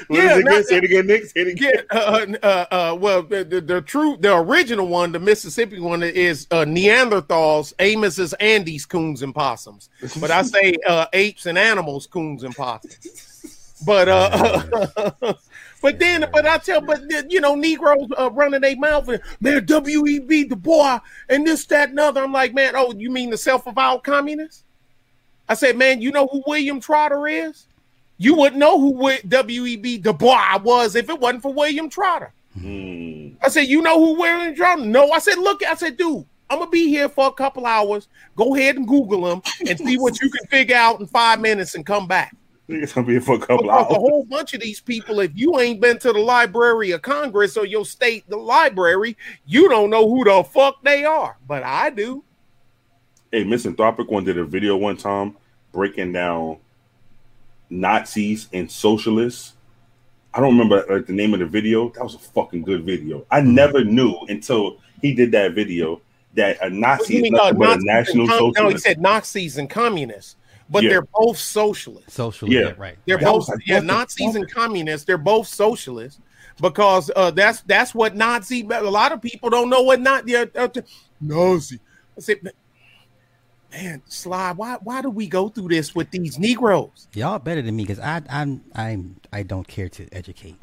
"What 0.07 0.17
Yeah, 0.17 0.35
is 0.35 0.37
it 0.37 0.39
again? 0.39 0.43
not- 0.43 0.65
Say 0.65 0.77
it 0.77 0.83
again, 0.83 1.07
Nick. 1.07 1.25
Say 1.25 1.41
it 1.41 1.47
again." 1.47 1.71
Yeah, 1.91 1.97
uh, 1.99 2.25
uh, 2.43 2.65
uh, 2.71 2.95
well, 2.99 3.23
the, 3.23 3.43
the, 3.43 3.61
the 3.61 3.81
true, 3.81 4.17
the 4.19 4.35
original 4.35 4.87
one, 4.87 5.11
the 5.13 5.19
Mississippi 5.19 5.79
one, 5.79 6.03
is 6.03 6.47
uh, 6.51 6.65
Neanderthals, 6.65 7.73
Amos's, 7.79 8.33
Andes, 8.33 8.85
coons 8.85 9.21
and 9.21 9.33
possums. 9.33 9.89
But 10.19 10.31
I 10.31 10.41
say 10.41 10.75
uh, 10.85 11.05
apes 11.13 11.45
and 11.45 11.57
animals, 11.57 12.07
coons 12.07 12.43
and 12.43 12.53
possums. 12.55 13.75
But 13.85 14.09
uh, 14.09 14.83
but 15.81 15.99
then, 15.99 16.25
but 16.33 16.45
I 16.45 16.57
tell, 16.57 16.81
but 16.81 17.01
you 17.29 17.39
know, 17.39 17.55
Negroes 17.55 18.09
uh, 18.19 18.29
running 18.31 18.61
their 18.61 18.75
mouth, 18.75 19.07
and, 19.07 19.21
man, 19.39 19.65
W 19.65 20.07
E 20.07 20.19
B 20.19 20.43
Du 20.43 20.57
Bois, 20.57 20.99
and 21.29 21.47
this, 21.47 21.65
that, 21.67 21.89
and 21.89 21.99
other. 21.99 22.21
I'm 22.23 22.33
like, 22.33 22.53
man, 22.53 22.73
oh, 22.75 22.93
you 22.93 23.09
mean 23.09 23.29
the 23.29 23.37
self-avowed 23.37 24.03
communists? 24.03 24.64
I 25.47 25.53
said, 25.53 25.77
man, 25.77 26.01
you 26.01 26.11
know 26.11 26.27
who 26.27 26.43
William 26.47 26.79
Trotter 26.79 27.27
is? 27.27 27.67
You 28.17 28.35
wouldn't 28.35 28.59
know 28.59 28.79
who 28.79 29.17
W.E.B. 29.27 29.99
Du 29.99 30.13
Bois 30.13 30.59
was 30.63 30.95
if 30.95 31.09
it 31.09 31.19
wasn't 31.19 31.43
for 31.43 31.53
William 31.53 31.89
Trotter. 31.89 32.33
Mm. 32.57 33.35
I 33.41 33.49
said, 33.49 33.67
you 33.67 33.81
know 33.81 33.99
who 34.03 34.19
William 34.19 34.55
Trotter? 34.55 34.85
No, 34.85 35.11
I 35.11 35.19
said, 35.19 35.37
look, 35.37 35.63
I 35.65 35.75
said, 35.75 35.97
dude, 35.97 36.25
I'm 36.49 36.59
gonna 36.59 36.71
be 36.71 36.87
here 36.87 37.09
for 37.09 37.27
a 37.27 37.31
couple 37.31 37.65
hours. 37.65 38.07
Go 38.35 38.55
ahead 38.55 38.77
and 38.77 38.87
Google 38.87 39.31
him 39.31 39.41
and 39.67 39.77
see 39.77 39.97
what 39.97 40.21
you 40.21 40.29
can 40.29 40.45
figure 40.47 40.75
out 40.75 40.99
in 40.99 41.07
five 41.07 41.41
minutes 41.41 41.75
and 41.75 41.85
come 41.85 42.07
back. 42.07 42.35
It's 42.67 42.93
gonna 42.93 43.05
be 43.05 43.13
here 43.13 43.21
for 43.21 43.35
a 43.35 43.39
couple 43.39 43.63
Because 43.63 43.91
a 43.91 43.99
whole 43.99 44.25
bunch 44.25 44.53
of 44.53 44.61
these 44.61 44.79
people, 44.79 45.19
if 45.19 45.31
you 45.35 45.59
ain't 45.59 45.81
been 45.81 45.99
to 45.99 46.13
the 46.13 46.19
Library 46.19 46.91
of 46.91 47.01
Congress 47.01 47.57
or 47.57 47.65
your 47.65 47.85
state, 47.85 48.27
the 48.29 48.37
library, 48.37 49.17
you 49.45 49.69
don't 49.69 49.89
know 49.89 50.07
who 50.07 50.23
the 50.23 50.43
fuck 50.43 50.81
they 50.83 51.03
are. 51.03 51.37
But 51.47 51.63
I 51.63 51.89
do. 51.89 52.23
Hey, 53.31 53.43
Misanthropic 53.43 54.09
one 54.09 54.23
did 54.23 54.37
a 54.37 54.45
video 54.45 54.77
one 54.77 54.97
time 54.97 55.35
breaking 55.71 56.13
down 56.13 56.57
Nazis 57.69 58.47
and 58.53 58.69
socialists. 58.71 59.53
I 60.33 60.39
don't 60.39 60.57
remember 60.57 60.85
like, 60.89 61.05
the 61.05 61.13
name 61.13 61.33
of 61.33 61.39
the 61.39 61.45
video. 61.45 61.89
That 61.89 62.03
was 62.03 62.15
a 62.15 62.19
fucking 62.19 62.63
good 62.63 62.83
video. 62.83 63.25
I 63.31 63.41
never 63.41 63.83
knew 63.83 64.15
until 64.29 64.77
he 65.01 65.13
did 65.13 65.31
that 65.31 65.53
video 65.53 66.01
that 66.35 66.57
a 66.61 66.69
Nazi 66.69 67.17
is 67.17 67.31
uh, 67.33 67.35
nothing 67.35 67.57
but 67.57 67.79
a 67.79 67.85
Nazis 67.85 68.15
and 68.15 68.27
national 68.27 68.27
com- 68.27 68.63
no, 68.63 68.69
he 68.69 68.77
said 68.77 69.01
Nazis 69.01 69.57
and 69.57 69.69
communists, 69.69 70.35
but 70.69 70.83
Yeah. 70.83 70.89
they're 70.89 71.07
both 71.13 71.37
socialists. 71.37 72.13
socially, 72.13 72.55
Yeah. 72.55 72.61
yeah, 72.61 72.73
right. 72.77 72.97
They're 73.05 73.15
right. 73.17 73.25
Both 73.25 73.49
like, 73.49 73.59
yeah, 73.65 73.79
Nazis 73.79 74.27
fuck? 74.27 74.35
and 74.35 74.51
communists. 74.51 75.05
They're 75.05 75.17
both 75.17 75.47
socialists 75.47 76.19
because 76.61 77.09
uh, 77.15 77.31
that's 77.31 77.61
that's 77.61 77.95
what 77.95 78.15
Nazi. 78.15 78.61
A 78.69 78.81
lot 78.81 79.11
of 79.13 79.21
people 79.21 79.49
don't 79.49 79.69
know 79.69 79.81
what 79.81 80.01
not 80.01 80.27
yeah, 80.27 80.45
uh, 80.55 80.67
Nazi. 81.21 81.79
I 82.17 82.21
said, 82.21 82.37
"Man, 83.71 83.83
man, 83.83 84.01
Sly, 84.07 84.51
why 84.53 84.77
why 84.83 85.01
do 85.01 85.09
we 85.09 85.27
go 85.27 85.49
through 85.49 85.69
this 85.69 85.93
with 85.95 86.11
these 86.11 86.37
Negroes? 86.39 87.07
Y'all 87.13 87.39
better 87.39 87.61
than 87.61 87.75
me 87.75 87.83
because 87.83 87.99
I 87.99 88.21
I'm 88.29 88.63
I'm 88.73 89.17
I 89.33 89.43
don't 89.43 89.67
care 89.67 89.89
to 89.89 90.07
educate. 90.11 90.55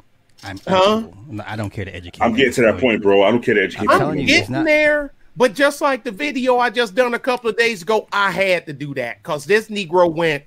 I'm 0.43 0.57
Huh? 0.67 1.03
unequal. 1.03 1.41
I 1.45 1.55
don't 1.55 1.69
care 1.69 1.85
to 1.85 1.95
educate. 1.95 2.21
I'm 2.21 2.33
getting 2.33 2.53
to 2.53 2.61
that 2.63 2.77
point, 2.79 3.01
bro. 3.01 3.23
I 3.23 3.31
don't 3.31 3.41
care 3.43 3.55
to 3.55 3.63
educate 3.63 3.83
I'm 3.83 3.89
I'm 3.91 3.99
telling 3.99 4.19
you, 4.19 4.27
getting 4.27 4.51
not- 4.53 4.65
there, 4.65 5.13
but 5.37 5.53
just 5.53 5.79
like 5.81 6.03
the 6.03 6.11
video 6.11 6.57
I 6.57 6.69
just 6.69 6.95
done 6.95 7.13
a 7.13 7.19
couple 7.19 7.49
of 7.49 7.57
days 7.57 7.81
ago, 7.81 8.07
I 8.11 8.31
had 8.31 8.65
to 8.65 8.73
do 8.73 8.93
that 8.95 9.23
because 9.23 9.45
this 9.45 9.69
Negro 9.69 10.13
went 10.13 10.43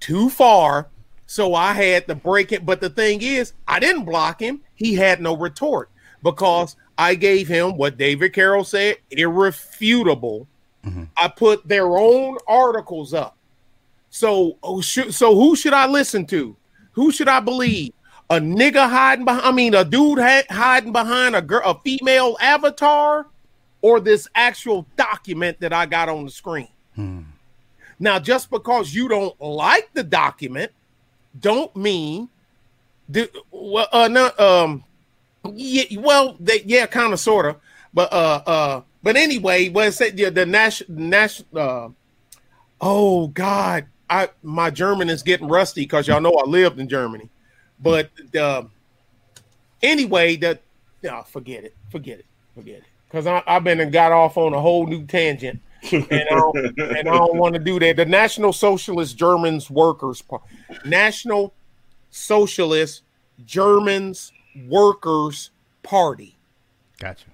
too 0.00 0.30
far. 0.30 0.88
So 1.26 1.54
I 1.54 1.72
had 1.72 2.06
to 2.08 2.14
break 2.14 2.52
it. 2.52 2.66
But 2.66 2.80
the 2.82 2.90
thing 2.90 3.22
is, 3.22 3.54
I 3.66 3.80
didn't 3.80 4.04
block 4.04 4.40
him. 4.40 4.60
He 4.74 4.94
had 4.94 5.20
no 5.22 5.34
retort 5.36 5.88
because 6.22 6.76
I 6.98 7.14
gave 7.14 7.48
him 7.48 7.76
what 7.78 7.96
David 7.96 8.32
Carroll 8.34 8.64
said 8.64 8.96
irrefutable. 9.10 10.46
I 11.16 11.28
put 11.28 11.66
their 11.66 11.96
own 11.96 12.38
articles 12.46 13.14
up. 13.14 13.36
So, 14.10 14.58
oh, 14.62 14.80
should, 14.80 15.14
so 15.14 15.34
who 15.34 15.56
should 15.56 15.72
I 15.72 15.86
listen 15.86 16.26
to? 16.26 16.56
Who 16.92 17.10
should 17.10 17.28
I 17.28 17.40
believe? 17.40 17.92
A 18.30 18.36
nigga 18.36 18.88
hiding 18.88 19.24
behind? 19.24 19.44
I 19.44 19.50
mean, 19.50 19.74
a 19.74 19.84
dude 19.84 20.18
ha- 20.18 20.44
hiding 20.50 20.92
behind 20.92 21.34
a 21.36 21.42
girl, 21.42 21.62
a 21.64 21.78
female 21.80 22.36
avatar, 22.40 23.26
or 23.82 24.00
this 24.00 24.28
actual 24.34 24.86
document 24.96 25.58
that 25.60 25.72
I 25.72 25.86
got 25.86 26.08
on 26.08 26.24
the 26.24 26.30
screen? 26.30 26.68
Now, 27.98 28.18
just 28.18 28.50
because 28.50 28.94
you 28.94 29.08
don't 29.08 29.38
like 29.40 29.90
the 29.94 30.02
document, 30.02 30.70
don't 31.40 31.74
mean 31.74 32.28
the 33.08 33.30
well, 33.50 33.88
uh, 33.92 34.08
no, 34.08 34.30
um, 34.38 34.84
Yeah, 35.52 35.84
well, 35.98 36.36
they, 36.40 36.62
yeah, 36.64 36.86
kind 36.86 37.12
of, 37.12 37.20
sort 37.20 37.46
of, 37.46 37.56
but 37.92 38.12
uh, 38.12 38.42
uh, 38.46 38.80
but 39.04 39.16
anyway, 39.16 39.66
it 39.66 39.92
said 39.92 40.18
yeah, 40.18 40.30
the 40.30 40.46
national 40.46 40.98
national. 40.98 41.46
Uh, 41.56 41.88
oh 42.80 43.28
God, 43.28 43.84
I 44.08 44.30
my 44.42 44.70
German 44.70 45.10
is 45.10 45.22
getting 45.22 45.46
rusty 45.46 45.82
because 45.82 46.08
y'all 46.08 46.22
know 46.22 46.32
I 46.32 46.48
lived 46.48 46.80
in 46.80 46.88
Germany, 46.88 47.28
but 47.78 48.10
uh, 48.34 48.62
anyway, 49.82 50.36
that 50.36 50.62
no, 51.02 51.22
forget 51.22 51.64
it, 51.64 51.76
forget 51.90 52.20
it, 52.20 52.26
forget 52.54 52.78
it, 52.78 52.84
because 53.06 53.26
I've 53.46 53.62
been 53.62 53.80
and 53.80 53.92
got 53.92 54.10
off 54.10 54.38
on 54.38 54.54
a 54.54 54.60
whole 54.60 54.86
new 54.86 55.04
tangent. 55.04 55.60
and 55.92 56.06
I 56.10 56.24
don't, 56.30 57.04
don't 57.04 57.36
want 57.36 57.52
to 57.52 57.60
do 57.60 57.78
that. 57.80 57.96
The 57.96 58.06
National 58.06 58.54
Socialist 58.54 59.18
Germans 59.18 59.68
Workers 59.68 60.22
Party, 60.22 60.46
National 60.86 61.52
Socialist 62.08 63.02
Germans 63.44 64.32
Workers 64.66 65.50
Party. 65.82 66.38
Gotcha. 66.98 67.26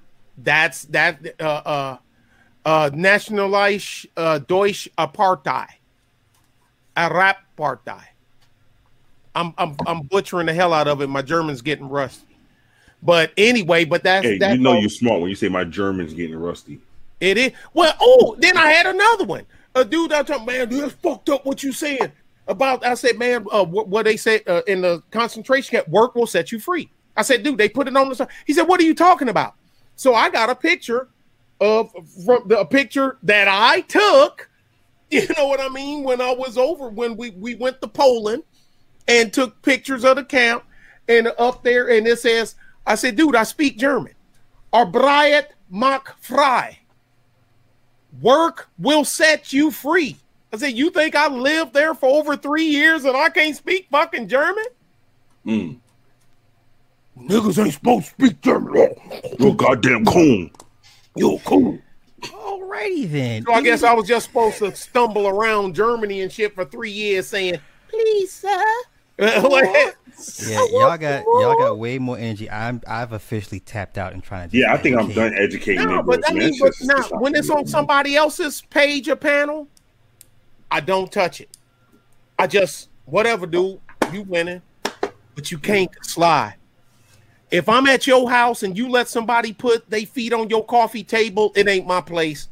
That's 0.43 0.85
that 0.87 1.19
uh 1.41 1.43
uh 1.45 1.97
uh 2.65 2.91
Nationalische 2.91 4.07
uh 4.17 4.39
Deutsche 4.39 4.89
Partei. 4.99 5.67
Arab 6.97 7.37
Partei. 7.57 8.03
I'm 9.35 9.55
I'm 9.59 9.77
I'm 9.87 10.03
butchering 10.03 10.47
the 10.47 10.55
hell 10.55 10.73
out 10.73 10.89
of 10.89 11.01
it. 11.01 11.09
My 11.09 11.23
German's 11.23 11.63
getting 11.63 11.89
rusty. 11.89 12.27
But 13.03 13.33
anyway, 13.39 13.85
but 13.85 14.03
that's 14.03 14.27
Hey, 14.27 14.39
that's 14.39 14.55
you 14.57 14.61
know 14.61 14.73
all- 14.73 14.81
you're 14.81 14.91
smart 14.91 15.21
when 15.21 15.31
you 15.31 15.37
say 15.37 15.49
my 15.49 15.65
German's 15.65 16.13
getting 16.15 16.37
rusty. 16.37 16.81
it 17.21 17.39
is. 17.39 17.53
Well, 17.73 17.95
oh, 18.01 18.37
then 18.39 18.57
I 18.57 18.71
had 18.71 18.87
another 18.87 19.25
one. 19.25 19.47
A 19.75 19.85
dude 19.85 20.13
I 20.13 20.23
told, 20.25 20.47
man, 20.47 20.69
dude, 20.69 20.83
that's 20.83 20.95
fucked 20.95 21.29
up 21.29 21.47
what 21.47 21.63
you 21.63 21.73
saying 21.73 22.11
about. 22.49 22.85
I 22.85 22.95
said, 22.95 23.17
man, 23.19 23.47
uh, 23.53 23.65
what, 23.65 23.87
what 23.89 24.05
they 24.05 24.17
said 24.17 24.43
uh, 24.49 24.63
in 24.67 24.81
the 24.81 25.01
concentration 25.13 25.71
camp, 25.71 25.89
work 25.89 26.17
will 26.17 26.27
set 26.27 26.51
you 26.51 26.59
free. 26.59 26.91
I 27.17 27.23
said, 27.23 27.43
dude, 27.45 27.57
they 27.57 27.69
put 27.69 27.87
it 27.87 27.97
on 27.97 28.09
the. 28.09 28.15
side. 28.17 28.29
He 28.47 28.53
said, 28.53 28.65
what 28.65 28.81
are 28.81 28.85
you 28.85 28.95
talking 28.97 29.29
about? 29.29 29.55
So 30.01 30.15
I 30.15 30.31
got 30.31 30.49
a 30.49 30.55
picture 30.55 31.09
of 31.61 31.93
from 32.25 32.45
the 32.47 32.61
a 32.61 32.65
picture 32.65 33.19
that 33.23 33.49
I 33.49 33.83
took. 33.83 34.49
You 35.11 35.27
know 35.37 35.49
what 35.49 35.61
I 35.61 35.69
mean? 35.69 36.05
When 36.05 36.21
I 36.21 36.31
was 36.31 36.57
over, 36.57 36.89
when 36.89 37.17
we 37.17 37.31
we 37.31 37.57
went 37.57 37.83
to 37.83 37.89
Poland 37.89 38.45
and 39.09 39.33
took 39.33 39.61
pictures 39.61 40.05
of 40.05 40.15
the 40.15 40.25
camp, 40.25 40.63
and 41.09 41.33
up 41.37 41.65
there, 41.65 41.91
and 41.91 42.07
it 42.07 42.21
says, 42.21 42.55
I 42.87 42.95
said, 42.95 43.17
dude, 43.17 43.35
I 43.35 43.43
speak 43.43 43.77
German. 43.77 44.15
Arbeit 44.73 45.47
macht 45.69 46.15
frei. 46.21 46.79
Work 48.23 48.69
will 48.79 49.05
set 49.05 49.53
you 49.53 49.73
free. 49.73 50.17
I 50.53 50.59
said, 50.59 50.75
you 50.79 50.91
think 50.91 51.17
I 51.17 51.27
lived 51.27 51.75
there 51.75 51.95
for 51.95 52.09
over 52.09 52.37
three 52.37 52.67
years 52.67 53.05
and 53.05 53.17
I 53.17 53.31
can't 53.31 53.57
speak 53.57 53.89
fucking 53.91 54.29
German? 54.29 54.67
Mm. 55.45 55.81
Niggas 57.19 57.63
ain't 57.63 57.75
supposed 57.75 58.07
to 58.07 58.11
speak 58.13 58.41
German. 58.41 58.95
Oh, 58.99 59.35
you 59.39 59.55
goddamn 59.55 60.05
coon. 60.05 60.51
Yo, 61.17 61.39
cool. 61.41 61.79
Alrighty 62.23 63.11
then. 63.11 63.45
So 63.45 63.53
I 63.53 63.63
guess 63.63 63.83
I 63.83 63.93
was 63.93 64.07
just 64.07 64.27
supposed 64.27 64.59
to 64.59 64.75
stumble 64.75 65.27
around 65.27 65.75
Germany 65.75 66.21
and 66.21 66.31
shit 66.31 66.55
for 66.55 66.65
three 66.65 66.91
years 66.91 67.27
saying, 67.27 67.61
please, 67.89 68.33
sir. 68.33 68.65
Like, 69.21 69.97
Yeah, 70.47 70.65
y'all 70.71 70.97
got 70.97 71.25
y'all 71.25 71.59
got 71.59 71.79
way 71.79 71.99
more 71.99 72.17
energy. 72.17 72.51
I'm 72.51 72.81
I've 72.87 73.13
officially 73.13 73.61
tapped 73.61 73.99
out 73.99 74.15
and 74.15 74.23
trying 74.23 74.49
to. 74.49 74.57
Yeah, 74.57 74.73
I 74.73 74.79
think 74.79 74.99
I'm 74.99 75.13
done 75.13 75.35
educating 75.35 75.87
no, 75.87 76.03
but 76.03 76.27
I 76.27 76.33
man. 76.33 76.51
mean, 76.51 76.59
but 76.59 76.73
now 76.81 76.97
it's 76.97 77.11
when 77.11 77.35
it's 77.35 77.51
on 77.51 77.67
somebody 77.67 78.17
else's 78.17 78.63
page 78.71 79.11
or 79.11 79.17
panel, 79.17 79.69
I 80.71 80.81
don't 80.81 81.13
touch 81.13 81.43
it. 81.43 81.55
I 82.39 82.47
just 82.47 82.89
whatever, 83.05 83.47
dude. 83.47 83.81
You 84.11 84.23
winning, 84.23 84.63
but 85.35 85.51
you 85.51 85.59
can't 85.59 85.91
slide. 86.03 86.55
If 87.51 87.69
I'm 87.69 87.87
at 87.87 88.07
your 88.07 88.31
house 88.31 88.63
and 88.63 88.77
you 88.77 88.89
let 88.89 89.09
somebody 89.09 89.53
put 89.53 89.89
their 89.91 90.07
feet 90.07 90.33
on 90.33 90.49
your 90.49 90.65
coffee 90.65 91.03
table, 91.03 91.53
it 91.57 91.69
ain't 91.69 91.87
my 91.87 92.01
place 92.01 92.49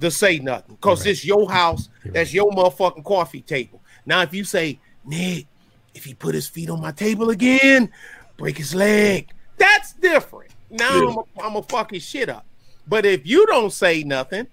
to 0.00 0.10
say 0.10 0.38
nothing 0.38 0.76
because 0.76 1.04
it's 1.06 1.24
your 1.24 1.50
house. 1.50 1.88
That's 2.04 2.32
your 2.32 2.50
motherfucking 2.52 3.04
coffee 3.04 3.42
table. 3.42 3.82
Now, 4.04 4.22
if 4.22 4.32
you 4.32 4.44
say, 4.44 4.78
Nick, 5.04 5.46
if 5.94 6.04
he 6.04 6.14
put 6.14 6.34
his 6.34 6.48
feet 6.48 6.70
on 6.70 6.80
my 6.80 6.92
table 6.92 7.30
again, 7.30 7.90
break 8.36 8.58
his 8.58 8.74
leg, 8.74 9.30
that's 9.56 9.94
different. 9.94 10.52
Now 10.70 10.94
Yeah. 10.94 11.16
I'm 11.42 11.52
going 11.52 11.62
to 11.64 11.68
fuck 11.68 11.90
his 11.90 12.04
shit 12.04 12.28
up. 12.28 12.46
But 12.86 13.04
if 13.04 13.26
you 13.26 13.46
don't 13.46 13.72
say 13.72 14.04
nothing, 14.04 14.46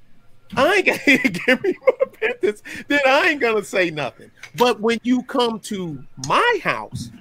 I 0.55 0.75
ain't 0.75 0.85
gonna 1.07 1.29
give 1.29 1.63
me 1.63 1.75
my 1.85 2.29
business. 2.41 2.61
Then 2.87 2.99
I 3.05 3.29
ain't 3.29 3.41
gonna 3.41 3.63
say 3.63 3.89
nothing. 3.89 4.31
But 4.55 4.79
when 4.79 4.99
you 5.03 5.23
come 5.23 5.59
to 5.61 6.03
my 6.27 6.59
house 6.63 7.11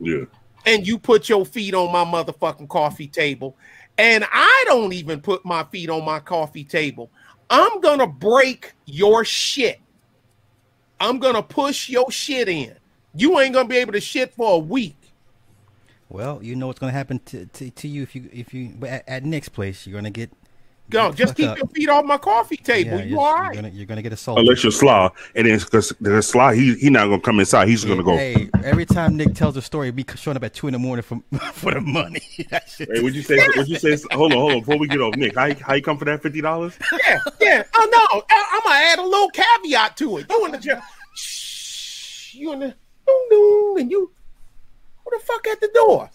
Yeah. 0.00 0.24
And 0.68 0.86
you 0.86 0.98
put 0.98 1.30
your 1.30 1.46
feet 1.46 1.72
on 1.72 1.90
my 1.90 2.04
motherfucking 2.04 2.68
coffee 2.68 3.08
table, 3.08 3.56
and 3.96 4.22
I 4.30 4.64
don't 4.66 4.92
even 4.92 5.22
put 5.22 5.42
my 5.42 5.64
feet 5.64 5.88
on 5.88 6.04
my 6.04 6.20
coffee 6.20 6.62
table, 6.62 7.10
I'm 7.48 7.80
gonna 7.80 8.06
break 8.06 8.74
your 8.84 9.24
shit. 9.24 9.80
I'm 11.00 11.18
gonna 11.20 11.42
push 11.42 11.88
your 11.88 12.10
shit 12.10 12.50
in. 12.50 12.76
You 13.14 13.40
ain't 13.40 13.54
gonna 13.54 13.66
be 13.66 13.78
able 13.78 13.94
to 13.94 14.00
shit 14.00 14.34
for 14.34 14.56
a 14.56 14.58
week. 14.58 14.96
Well, 16.10 16.42
you 16.42 16.54
know 16.54 16.66
what's 16.66 16.78
gonna 16.78 16.92
happen 16.92 17.20
to, 17.26 17.46
to, 17.46 17.70
to 17.70 17.88
you 17.88 18.02
if 18.02 18.14
you 18.14 18.28
if 18.30 18.52
you 18.52 18.74
at, 18.86 19.08
at 19.08 19.52
place 19.52 19.86
you're 19.86 19.94
gonna 19.94 20.10
get. 20.10 20.30
Go, 20.90 21.10
get 21.10 21.16
just 21.16 21.36
keep 21.36 21.48
up. 21.48 21.58
your 21.58 21.66
feet 21.68 21.88
off 21.88 22.04
my 22.04 22.18
coffee 22.18 22.56
table. 22.56 22.98
Yeah, 22.98 23.04
you 23.04 23.10
you're, 23.10 23.20
all 23.20 23.44
you're 23.44 23.54
gonna 23.54 23.68
you're 23.68 23.86
gonna 23.86 24.02
get 24.02 24.12
assaulted. 24.12 24.42
Unless 24.44 24.62
you're 24.62 24.72
Slaw, 24.72 25.10
and 25.34 25.46
then 25.46 25.58
because 25.58 25.92
the 26.00 26.22
Slaw, 26.22 26.50
he 26.50 26.74
he 26.74 26.88
not 26.88 27.06
gonna 27.06 27.20
come 27.20 27.40
inside. 27.40 27.68
He's 27.68 27.84
gonna 27.84 28.02
go. 28.02 28.16
Hey, 28.16 28.38
Hey, 28.38 28.50
every 28.64 28.86
time 28.86 29.16
Nick 29.16 29.34
tells 29.34 29.56
a 29.56 29.62
story, 29.62 29.90
be 29.90 30.04
showing 30.16 30.36
up 30.36 30.44
at 30.44 30.54
two 30.54 30.68
in 30.68 30.72
the 30.72 30.78
morning 30.78 31.02
for 31.02 31.20
for 31.52 31.72
the 31.72 31.80
money. 31.80 32.22
that 32.50 32.68
shit. 32.68 32.88
would 33.02 33.14
you 33.14 33.22
say? 33.22 33.38
Would 33.56 33.68
you 33.68 33.76
say? 33.76 33.98
Hold 34.12 34.32
on, 34.32 34.38
hold 34.38 34.52
on. 34.52 34.58
Before 34.60 34.78
we 34.78 34.88
get 34.88 35.00
off, 35.00 35.16
Nick, 35.16 35.34
how 35.34 35.52
how 35.54 35.74
you 35.74 35.82
come 35.82 35.98
for 35.98 36.04
that 36.04 36.22
fifty 36.22 36.40
dollars? 36.40 36.78
Yeah, 37.06 37.18
yeah. 37.40 37.62
Oh 37.74 37.88
no, 37.90 38.22
I, 38.30 38.44
I'm 38.52 38.62
gonna 38.62 38.74
add 38.74 38.98
a 38.98 39.02
little 39.02 39.30
caveat 39.30 39.96
to 39.98 40.18
it. 40.18 40.26
You 40.30 40.46
in 40.46 40.52
the 40.52 40.58
chair, 40.58 40.82
shh, 41.14 42.34
you 42.34 42.52
in 42.52 42.60
the 42.60 42.74
doom 43.06 43.28
doom, 43.30 43.76
and 43.78 43.90
you 43.90 44.10
who 45.04 45.18
the 45.18 45.24
fuck 45.24 45.46
at 45.46 45.60
the 45.60 45.70
door? 45.74 46.10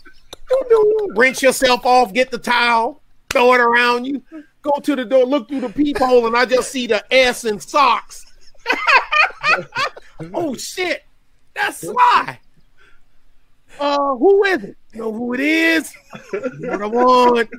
Doom 0.50 0.70
doom. 0.70 1.18
Rinse 1.18 1.42
yourself 1.42 1.86
off, 1.86 2.14
get 2.14 2.32
the 2.32 2.38
towel, 2.38 3.02
throw 3.30 3.54
it 3.54 3.60
around 3.60 4.06
you, 4.06 4.22
go 4.64 4.72
to 4.82 4.96
the 4.96 5.06
door, 5.06 5.26
look 5.26 5.48
through 5.48 5.62
the 5.62 5.70
peephole, 5.70 6.26
and 6.26 6.36
I 6.36 6.46
just 6.46 6.72
see 6.72 6.88
the 6.88 7.14
ass 7.14 7.44
and 7.44 7.62
socks. 7.62 8.26
oh 10.34 10.56
shit, 10.56 11.06
that's 11.54 11.80
Sly. 11.80 12.40
Uh, 13.80 14.16
who 14.16 14.44
is 14.46 14.64
it? 14.64 14.78
You 14.94 15.02
know 15.02 15.12
who 15.12 15.34
it 15.34 15.40
is? 15.40 15.94
What 16.32 16.82
I 16.82 16.86
want. 16.86 17.50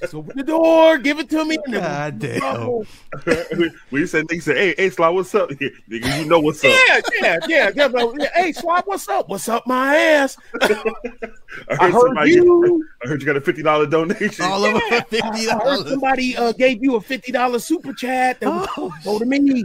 Just 0.00 0.14
open 0.14 0.36
the 0.36 0.44
door, 0.44 0.98
give 0.98 1.18
it 1.18 1.28
to 1.30 1.44
me. 1.44 1.58
and 1.64 1.74
then- 1.74 1.82
God 1.82 2.18
damn. 2.20 3.70
When 3.90 4.06
said 4.06 4.26
Nick 4.30 4.42
said, 4.42 4.56
"Hey, 4.56 4.74
hey, 4.76 4.90
Slaw, 4.90 5.10
what's 5.10 5.34
up?" 5.34 5.50
Nigga, 5.90 6.18
you 6.20 6.24
know 6.26 6.38
what's 6.38 6.64
up. 6.64 6.70
Yeah, 6.70 7.00
yeah, 7.20 7.38
yeah, 7.48 7.70
yeah. 7.74 7.88
but, 7.88 8.14
Hey, 8.34 8.52
Swab, 8.52 8.84
what's 8.86 9.08
up? 9.08 9.28
What's 9.28 9.48
up, 9.48 9.66
my 9.66 9.96
ass? 9.96 10.36
I 10.60 10.64
I 10.64 10.68
heard, 10.68 11.92
heard 11.92 12.00
somebody. 12.02 12.30
you. 12.32 12.86
I 13.04 13.08
heard 13.08 13.20
you 13.20 13.26
got 13.26 13.36
a 13.36 13.40
fifty 13.40 13.62
dollar 13.62 13.86
donation. 13.86 14.44
All 14.44 14.64
over 14.64 14.80
Yeah, 14.90 15.00
fifty 15.02 15.48
I 15.48 15.54
heard 15.54 15.64
dollars. 15.64 15.88
somebody 15.90 16.36
uh, 16.36 16.52
gave 16.52 16.82
you 16.82 16.94
a 16.96 17.00
fifty 17.00 17.32
dollars 17.32 17.64
super 17.64 17.92
chat. 17.92 18.38
That 18.40 18.50
was 18.50 18.68
Oh. 18.76 18.92
go 19.04 19.18
to 19.18 19.24
me. 19.26 19.64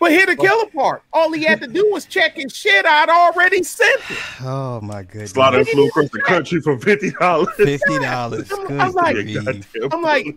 But 0.00 0.12
here 0.12 0.24
the 0.26 0.34
killer 0.34 0.66
part. 0.74 1.02
All 1.12 1.30
he 1.30 1.44
had 1.44 1.60
to 1.60 1.66
do 1.66 1.86
was 1.92 2.06
check 2.06 2.36
his 2.36 2.56
shit. 2.56 2.86
I'd 2.86 3.10
already 3.10 3.62
sent 3.62 4.00
it. 4.10 4.18
Oh 4.42 4.80
my 4.80 5.02
goodness. 5.02 5.32
Slaughter 5.32 5.62
flew 5.64 5.88
across 5.88 6.08
the 6.10 6.20
country 6.22 6.60
for 6.62 6.78
fifty 6.78 7.10
dollars. 7.10 7.48
Fifty 7.56 7.98
dollars. 7.98 8.50
I'm- 8.50 8.80
I'm 8.80 8.92
like- 8.94 9.64
I'm 9.92 10.00
like, 10.02 10.34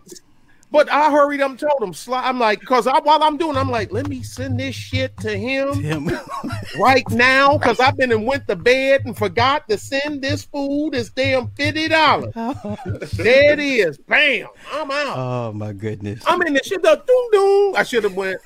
but 0.70 0.90
I 0.90 1.10
hurried 1.10 1.40
up 1.40 1.50
and 1.50 1.58
told 1.58 1.80
him, 1.82 1.94
I'm 2.12 2.38
like, 2.40 2.58
because 2.60 2.86
I, 2.88 2.98
while 2.98 3.22
I'm 3.22 3.36
doing, 3.36 3.56
I'm 3.56 3.70
like, 3.70 3.92
let 3.92 4.08
me 4.08 4.22
send 4.24 4.58
this 4.58 4.74
shit 4.74 5.16
to 5.18 5.36
him 5.36 5.72
him. 5.74 6.10
right 6.78 7.08
now 7.10 7.56
because 7.56 7.78
I've 7.80 7.96
been 7.96 8.10
and 8.12 8.26
went 8.26 8.46
to 8.48 8.56
bed 8.56 9.02
and 9.06 9.16
forgot 9.16 9.68
to 9.68 9.78
send 9.78 10.20
this 10.20 10.42
fool 10.44 10.90
this 10.90 11.10
damn 11.10 11.48
fifty 11.52 11.88
dollars. 11.88 12.34
there 13.14 13.52
it 13.52 13.60
is. 13.60 13.96
Bam. 13.98 14.48
I'm 14.72 14.90
out. 14.90 15.16
oh 15.16 15.52
my 15.52 15.72
goodness. 15.72 16.22
I'm 16.26 16.42
in 16.42 16.52
the 16.54 16.60
shit. 16.64 16.82
The 16.82 17.02
doom 17.06 17.28
doom. 17.32 17.76
I 17.76 17.84
should 17.84 18.04
have 18.04 18.14
went. 18.14 18.40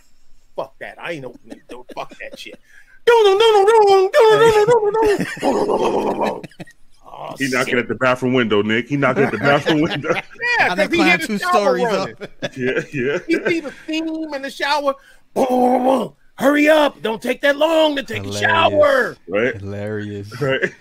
Fuck 0.58 0.76
that. 0.80 1.00
I 1.00 1.12
ain't 1.12 1.22
no 1.22 1.34
do 1.68 1.86
fuck 1.94 2.12
that 2.18 2.36
shit. 2.36 2.58
Oh, 7.10 7.34
He 7.38 7.48
knocking 7.50 7.78
at 7.78 7.86
the 7.88 7.94
bathroom 7.94 8.34
window, 8.34 8.60
Nick. 8.62 8.88
He 8.88 8.96
knocking 8.96 9.22
at 9.24 9.30
the 9.30 9.38
bathroom 9.38 9.82
window. 9.82 10.12
Yeah, 10.14 10.20
I 10.72 10.74
done 10.74 10.88
'cause 10.88 10.92
he 10.96 10.98
had 11.00 11.20
two 11.22 11.38
stories 11.38 11.84
running. 11.84 12.14
up. 12.20 12.30
Yeah, 12.56 12.80
yeah. 12.92 13.18
He 13.26 13.34
see 13.46 13.60
the 13.60 13.72
steam 13.84 14.34
in 14.34 14.42
the 14.42 14.50
shower. 14.50 14.94
Boom, 15.34 15.46
boom, 15.48 15.84
boom. 15.84 16.14
Hurry 16.34 16.68
up! 16.68 17.00
Don't 17.02 17.20
take 17.22 17.40
that 17.42 17.56
long 17.56 17.94
to 17.96 18.02
take 18.02 18.22
Hilarious. 18.24 18.42
a 18.42 18.46
shower. 18.48 19.16
Right, 19.28 19.54
Hilarious. 19.56 20.40
right. 20.40 20.72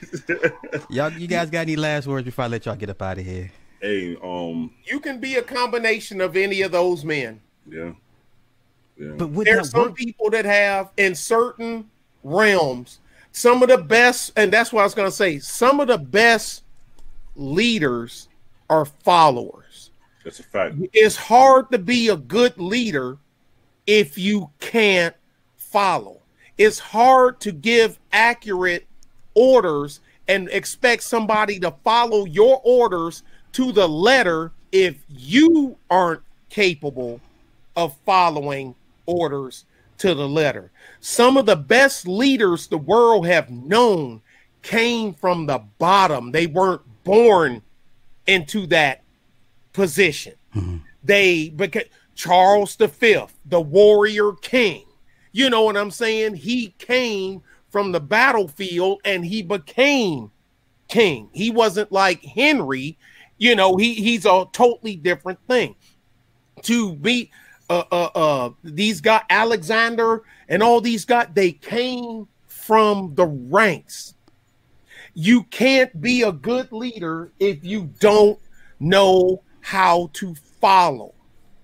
Y'all, 0.89 1.11
you 1.13 1.27
guys 1.27 1.49
got 1.51 1.61
any 1.61 1.75
last 1.75 2.07
words 2.07 2.25
before 2.25 2.45
I 2.45 2.47
let 2.47 2.65
y'all 2.65 2.75
get 2.75 2.89
up 2.89 3.01
out 3.01 3.17
of 3.19 3.25
here? 3.25 3.51
hey, 3.81 4.15
um, 4.23 4.71
You 4.85 4.99
can 4.99 5.19
be 5.19 5.35
a 5.35 5.41
combination 5.43 6.19
of 6.21 6.35
any 6.35 6.61
of 6.63 6.71
those 6.71 7.03
men. 7.05 7.41
yeah, 7.69 7.91
yeah. 8.99 9.11
But 9.17 9.29
would 9.29 9.47
There's 9.47 9.71
that 9.71 9.77
some 9.77 9.81
work? 9.87 9.95
people 9.95 10.29
that 10.31 10.45
have 10.45 10.91
in 10.97 11.15
certain 11.15 11.89
realms 12.23 12.99
some 13.31 13.61
of 13.61 13.69
the 13.69 13.77
best, 13.77 14.31
and 14.35 14.51
that's 14.51 14.73
what 14.73 14.81
I 14.81 14.83
was 14.85 14.93
gonna 14.95 15.11
say. 15.11 15.39
Some 15.39 15.79
of 15.79 15.87
the 15.87 15.97
best 15.97 16.63
leaders 17.35 18.27
are 18.69 18.85
followers. 18.85 19.91
That's 20.23 20.39
a 20.39 20.43
fact. 20.43 20.75
It's 20.93 21.15
hard 21.15 21.71
to 21.71 21.77
be 21.77 22.09
a 22.09 22.17
good 22.17 22.57
leader 22.57 23.17
if 23.85 24.17
you 24.17 24.49
can't 24.59 25.15
follow. 25.55 26.19
It's 26.57 26.79
hard 26.79 27.39
to 27.41 27.51
give 27.51 27.99
accurate 28.11 28.85
orders 29.35 30.01
and 30.27 30.49
expect 30.49 31.03
somebody 31.03 31.59
to 31.59 31.71
follow 31.83 32.25
your 32.25 32.59
orders 32.63 33.23
to 33.53 33.71
the 33.71 33.87
letter 33.87 34.51
if 34.71 34.97
you 35.07 35.77
aren't 35.89 36.21
capable 36.49 37.21
of 37.75 37.95
following 38.05 38.75
orders 39.07 39.65
to 39.97 40.13
the 40.13 40.27
letter. 40.27 40.71
Some 40.99 41.37
of 41.37 41.47
the 41.47 41.55
best 41.55 42.07
leaders 42.07 42.67
the 42.67 42.77
world 42.77 43.25
have 43.25 43.49
known 43.49 44.21
came 44.61 45.13
from 45.13 45.47
the 45.47 45.63
bottom. 45.79 46.31
They 46.31 46.45
weren't 46.45 46.81
born 47.03 47.63
into 48.27 48.67
that 48.67 49.03
position. 49.73 50.33
Mm-hmm. 50.55 50.77
They 51.03 51.49
because 51.49 51.85
Charles 52.13 52.75
V, 52.75 53.25
the 53.45 53.61
warrior 53.61 54.33
king. 54.41 54.83
You 55.31 55.49
know 55.49 55.63
what 55.63 55.77
I'm 55.77 55.91
saying? 55.91 56.35
He 56.35 56.75
came 56.77 57.41
from 57.69 57.91
the 57.91 57.99
battlefield 57.99 59.01
and 59.05 59.25
he 59.25 59.41
became 59.41 60.31
king. 60.87 61.29
He 61.33 61.49
wasn't 61.51 61.91
like 61.91 62.23
Henry, 62.23 62.97
you 63.37 63.55
know, 63.55 63.77
he 63.77 63.93
he's 63.93 64.25
a 64.25 64.45
totally 64.51 64.95
different 64.95 65.39
thing. 65.47 65.75
To 66.63 66.95
be 66.95 67.31
uh 67.69 67.83
uh 67.91 68.09
uh 68.15 68.49
these 68.63 69.01
got 69.01 69.25
Alexander 69.29 70.23
and 70.49 70.63
all 70.63 70.81
these 70.81 71.05
got 71.05 71.35
they 71.35 71.51
came 71.51 72.27
from 72.47 73.13
the 73.15 73.25
ranks. 73.25 74.13
You 75.13 75.43
can't 75.43 75.99
be 75.99 76.21
a 76.21 76.31
good 76.31 76.71
leader 76.71 77.31
if 77.39 77.63
you 77.63 77.89
don't 77.99 78.39
know 78.79 79.41
how 79.61 80.09
to 80.13 80.35
follow. 80.61 81.13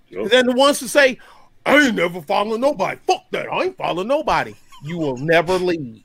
Yup. 0.10 0.30
Then 0.30 0.48
the 0.48 0.54
ones 0.54 0.80
to 0.80 0.88
say, 0.88 1.20
I 1.66 1.78
ain't 1.80 1.96
never 1.96 2.22
following 2.22 2.62
nobody. 2.62 3.00
Fuck 3.06 3.30
that. 3.32 3.52
I 3.52 3.66
ain't 3.66 3.78
following 3.78 4.08
nobody. 4.08 4.56
You 4.84 4.98
will 4.98 5.18
never 5.18 5.58
lead. 5.58 6.04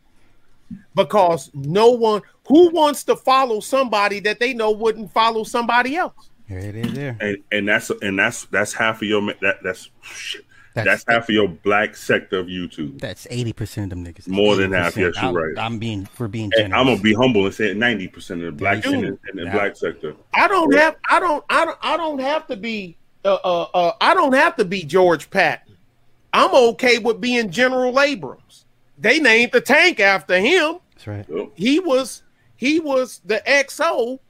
Because 0.95 1.51
no 1.55 1.91
one 1.91 2.23
who 2.47 2.70
wants 2.70 3.03
to 3.05 3.16
follow 3.16 3.61
somebody 3.61 4.20
that 4.20 4.39
they 4.39 4.53
know 4.53 4.70
wouldn't 4.70 5.12
follow 5.12 5.43
somebody 5.43 5.97
else. 5.97 6.31
Here 6.49 6.59
it 6.59 6.75
is. 6.77 6.93
There. 6.95 7.16
and 7.20 7.37
and 7.53 7.69
that's 7.69 7.91
and 8.03 8.19
that's 8.19 8.45
that's 8.47 8.73
half 8.73 9.03
of 9.03 9.09
your 9.09 9.20
that 9.43 9.59
that's 9.62 9.91
shit. 10.03 10.45
That's, 10.75 11.03
That's- 11.03 11.05
half 11.09 11.29
of 11.29 11.35
your 11.35 11.49
black 11.49 11.97
sector 11.97 12.39
of 12.39 12.47
YouTube. 12.47 13.01
That's 13.01 13.27
eighty 13.31 13.53
percent 13.53 13.93
of 13.93 13.99
them 13.99 14.07
niggas. 14.07 14.29
More 14.29 14.55
than 14.55 14.73
half, 14.73 14.95
80%. 14.95 14.97
yes, 14.97 15.15
you're 15.16 15.25
I'm, 15.25 15.35
right. 15.35 15.59
I'm 15.59 15.79
being 15.81 16.09
we're 16.19 16.29
being 16.29 16.45
And 16.45 16.53
generous. 16.70 16.79
I'm 16.81 16.87
gonna 16.87 17.01
be 17.03 17.15
humble 17.15 17.47
and 17.47 17.55
say 17.55 17.75
ninety 17.75 18.07
percent 18.07 18.41
of 18.43 18.47
the 18.47 18.53
black 18.53 18.83
Dude. 18.85 18.95
in 18.95 19.01
the, 19.01 19.07
in 19.09 19.37
the 19.37 19.45
Now- 19.47 19.53
black 19.53 19.77
sector. 19.77 20.15
I 20.35 20.47
don't 20.47 20.73
have 20.75 20.97
I 21.11 21.19
don't 21.20 21.45
I 21.51 21.65
don't 21.65 21.79
I 21.83 21.97
don't 21.97 22.20
have 22.20 22.47
to 22.47 22.57
be 22.57 22.97
uh, 23.25 23.35
uh 23.45 23.62
uh 23.75 23.93
I 24.01 24.15
don't 24.15 24.35
have 24.35 24.55
to 24.57 24.65
be 24.65 24.85
George 24.85 25.31
Patton. 25.31 25.77
I'm 26.33 26.55
okay 26.55 26.99
with 26.99 27.20
being 27.20 27.51
General 27.51 27.99
Abrams. 28.01 28.65
They 28.99 29.19
named 29.19 29.53
the 29.53 29.61
tank 29.61 29.99
after 29.99 30.39
him. 30.39 30.77
That's 30.95 31.07
right. 31.09 31.29
Yup. 31.29 31.51
He 31.57 31.81
was 31.81 32.23
he 32.57 32.79
was 32.79 33.20
the 33.25 33.43
XO 33.49 34.20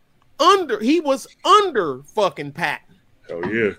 under 0.40 0.80
he 0.80 1.00
was 1.00 1.26
under 1.44 2.02
fucking 2.02 2.52
Patton. 2.52 2.96
Hell 3.28 3.52
yeah. 3.52 3.72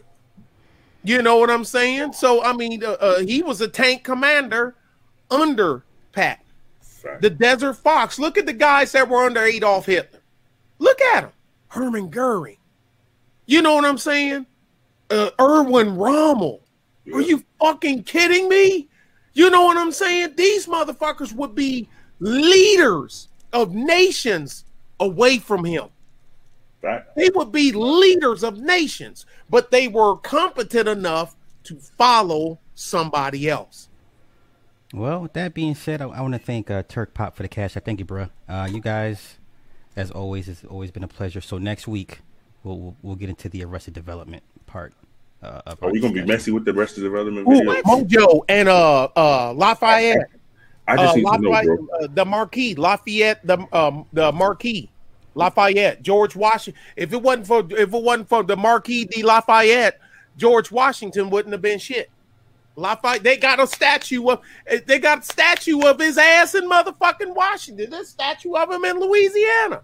You 1.03 1.21
know 1.21 1.37
what 1.37 1.49
I'm 1.49 1.65
saying? 1.65 2.13
So 2.13 2.43
I 2.43 2.53
mean, 2.53 2.83
uh, 2.83 2.91
uh, 2.91 3.19
he 3.19 3.41
was 3.41 3.61
a 3.61 3.67
tank 3.67 4.03
commander 4.03 4.75
under 5.31 5.83
Patton. 6.11 6.45
Fact. 6.81 7.21
The 7.21 7.29
Desert 7.29 7.75
Fox. 7.75 8.19
Look 8.19 8.37
at 8.37 8.45
the 8.45 8.53
guys 8.53 8.91
that 8.91 9.07
were 9.07 9.23
under 9.23 9.41
Adolf 9.41 9.85
Hitler. 9.85 10.19
Look 10.79 10.99
at 11.01 11.23
him. 11.23 11.31
Herman 11.69 12.09
Goering. 12.09 12.57
You 13.45 13.61
know 13.61 13.75
what 13.75 13.85
I'm 13.85 13.97
saying? 13.97 14.45
Uh, 15.09 15.29
Erwin 15.39 15.95
Rommel. 15.95 16.61
Are 17.13 17.21
you 17.21 17.43
fucking 17.59 18.03
kidding 18.03 18.49
me? 18.49 18.87
You 19.33 19.49
know 19.49 19.63
what 19.63 19.77
I'm 19.77 19.91
saying? 19.91 20.33
These 20.35 20.67
motherfuckers 20.67 21.33
would 21.33 21.55
be 21.55 21.89
leaders 22.19 23.29
of 23.53 23.73
nations 23.73 24.65
away 24.99 25.39
from 25.39 25.63
him. 25.63 25.85
Fact. 26.81 27.15
They 27.15 27.29
would 27.35 27.51
be 27.51 27.71
leaders 27.71 28.43
of 28.43 28.59
nations, 28.59 29.25
but 29.49 29.71
they 29.71 29.87
were 29.87 30.15
competent 30.15 30.87
enough 30.87 31.35
to 31.65 31.75
follow 31.75 32.59
somebody 32.73 33.49
else. 33.49 33.89
Well, 34.93 35.21
with 35.21 35.33
that 35.33 35.53
being 35.53 35.75
said, 35.75 36.01
I, 36.01 36.07
I 36.07 36.21
want 36.21 36.33
to 36.33 36.39
thank 36.39 36.71
uh, 36.71 36.83
Turk 36.87 37.13
Pop 37.13 37.35
for 37.35 37.43
the 37.43 37.49
cash. 37.49 37.77
I 37.77 37.79
thank 37.79 37.99
you, 37.99 38.05
bro. 38.05 38.29
Uh, 38.47 38.67
you 38.71 38.81
guys, 38.81 39.37
as 39.95 40.09
always, 40.09 40.47
it's 40.47 40.63
always 40.63 40.89
been 40.89 41.03
a 41.03 41.07
pleasure. 41.07 41.41
So 41.41 41.57
next 41.57 41.87
week, 41.87 42.21
we'll 42.63 42.77
we'll, 42.77 42.95
we'll 43.01 43.15
get 43.15 43.29
into 43.29 43.49
the 43.49 43.63
Arrested 43.63 43.93
Development 43.93 44.41
part. 44.65 44.93
Uh, 45.41 45.61
of 45.67 45.81
Are 45.81 45.85
our 45.85 45.91
we 45.91 45.99
gonna 46.01 46.13
be 46.13 46.25
messy 46.25 46.51
with 46.51 46.65
the 46.65 46.73
rest 46.73 46.97
of 46.97 47.03
the 47.03 47.09
development 47.09 47.47
Ooh, 47.47 47.59
video? 47.59 47.81
Mojo 47.83 48.41
and 48.49 48.67
uh 48.67 49.07
uh 49.15 49.53
Lafayette, 49.53 50.29
I 50.87 50.97
just 50.97 51.13
uh, 51.13 51.15
need 51.15 51.25
to 51.25 51.37
know, 51.39 51.63
bro. 51.63 51.87
uh, 52.01 52.07
the 52.13 52.25
Marquis, 52.25 52.75
Lafayette, 52.75 53.45
the 53.45 53.65
um 53.71 54.05
the 54.11 54.31
Marquis, 54.31 54.89
Lafayette, 55.35 56.01
George 56.01 56.35
Washington. 56.35 56.81
If 56.95 57.13
it 57.13 57.21
wasn't 57.21 57.47
for 57.47 57.59
if 57.71 57.93
it 57.93 58.03
wasn't 58.03 58.29
for 58.29 58.43
the 58.43 58.55
Marquis 58.57 59.05
de 59.05 59.23
Lafayette, 59.23 59.99
George 60.37 60.71
Washington 60.71 61.29
wouldn't 61.29 61.53
have 61.53 61.61
been 61.61 61.79
shit. 61.79 62.09
Lafayette, 62.75 63.23
they 63.23 63.37
got 63.37 63.59
a 63.59 63.67
statue 63.67 64.27
of 64.29 64.41
they 64.85 64.99
got 64.99 65.19
a 65.19 65.23
statue 65.23 65.81
of 65.81 65.99
his 65.99 66.17
ass 66.17 66.55
in 66.55 66.69
motherfucking 66.69 67.35
Washington. 67.35 67.89
There's 67.89 68.07
a 68.07 68.09
statue 68.09 68.53
of 68.55 68.71
him 68.71 68.83
in 68.85 68.99
Louisiana. 68.99 69.81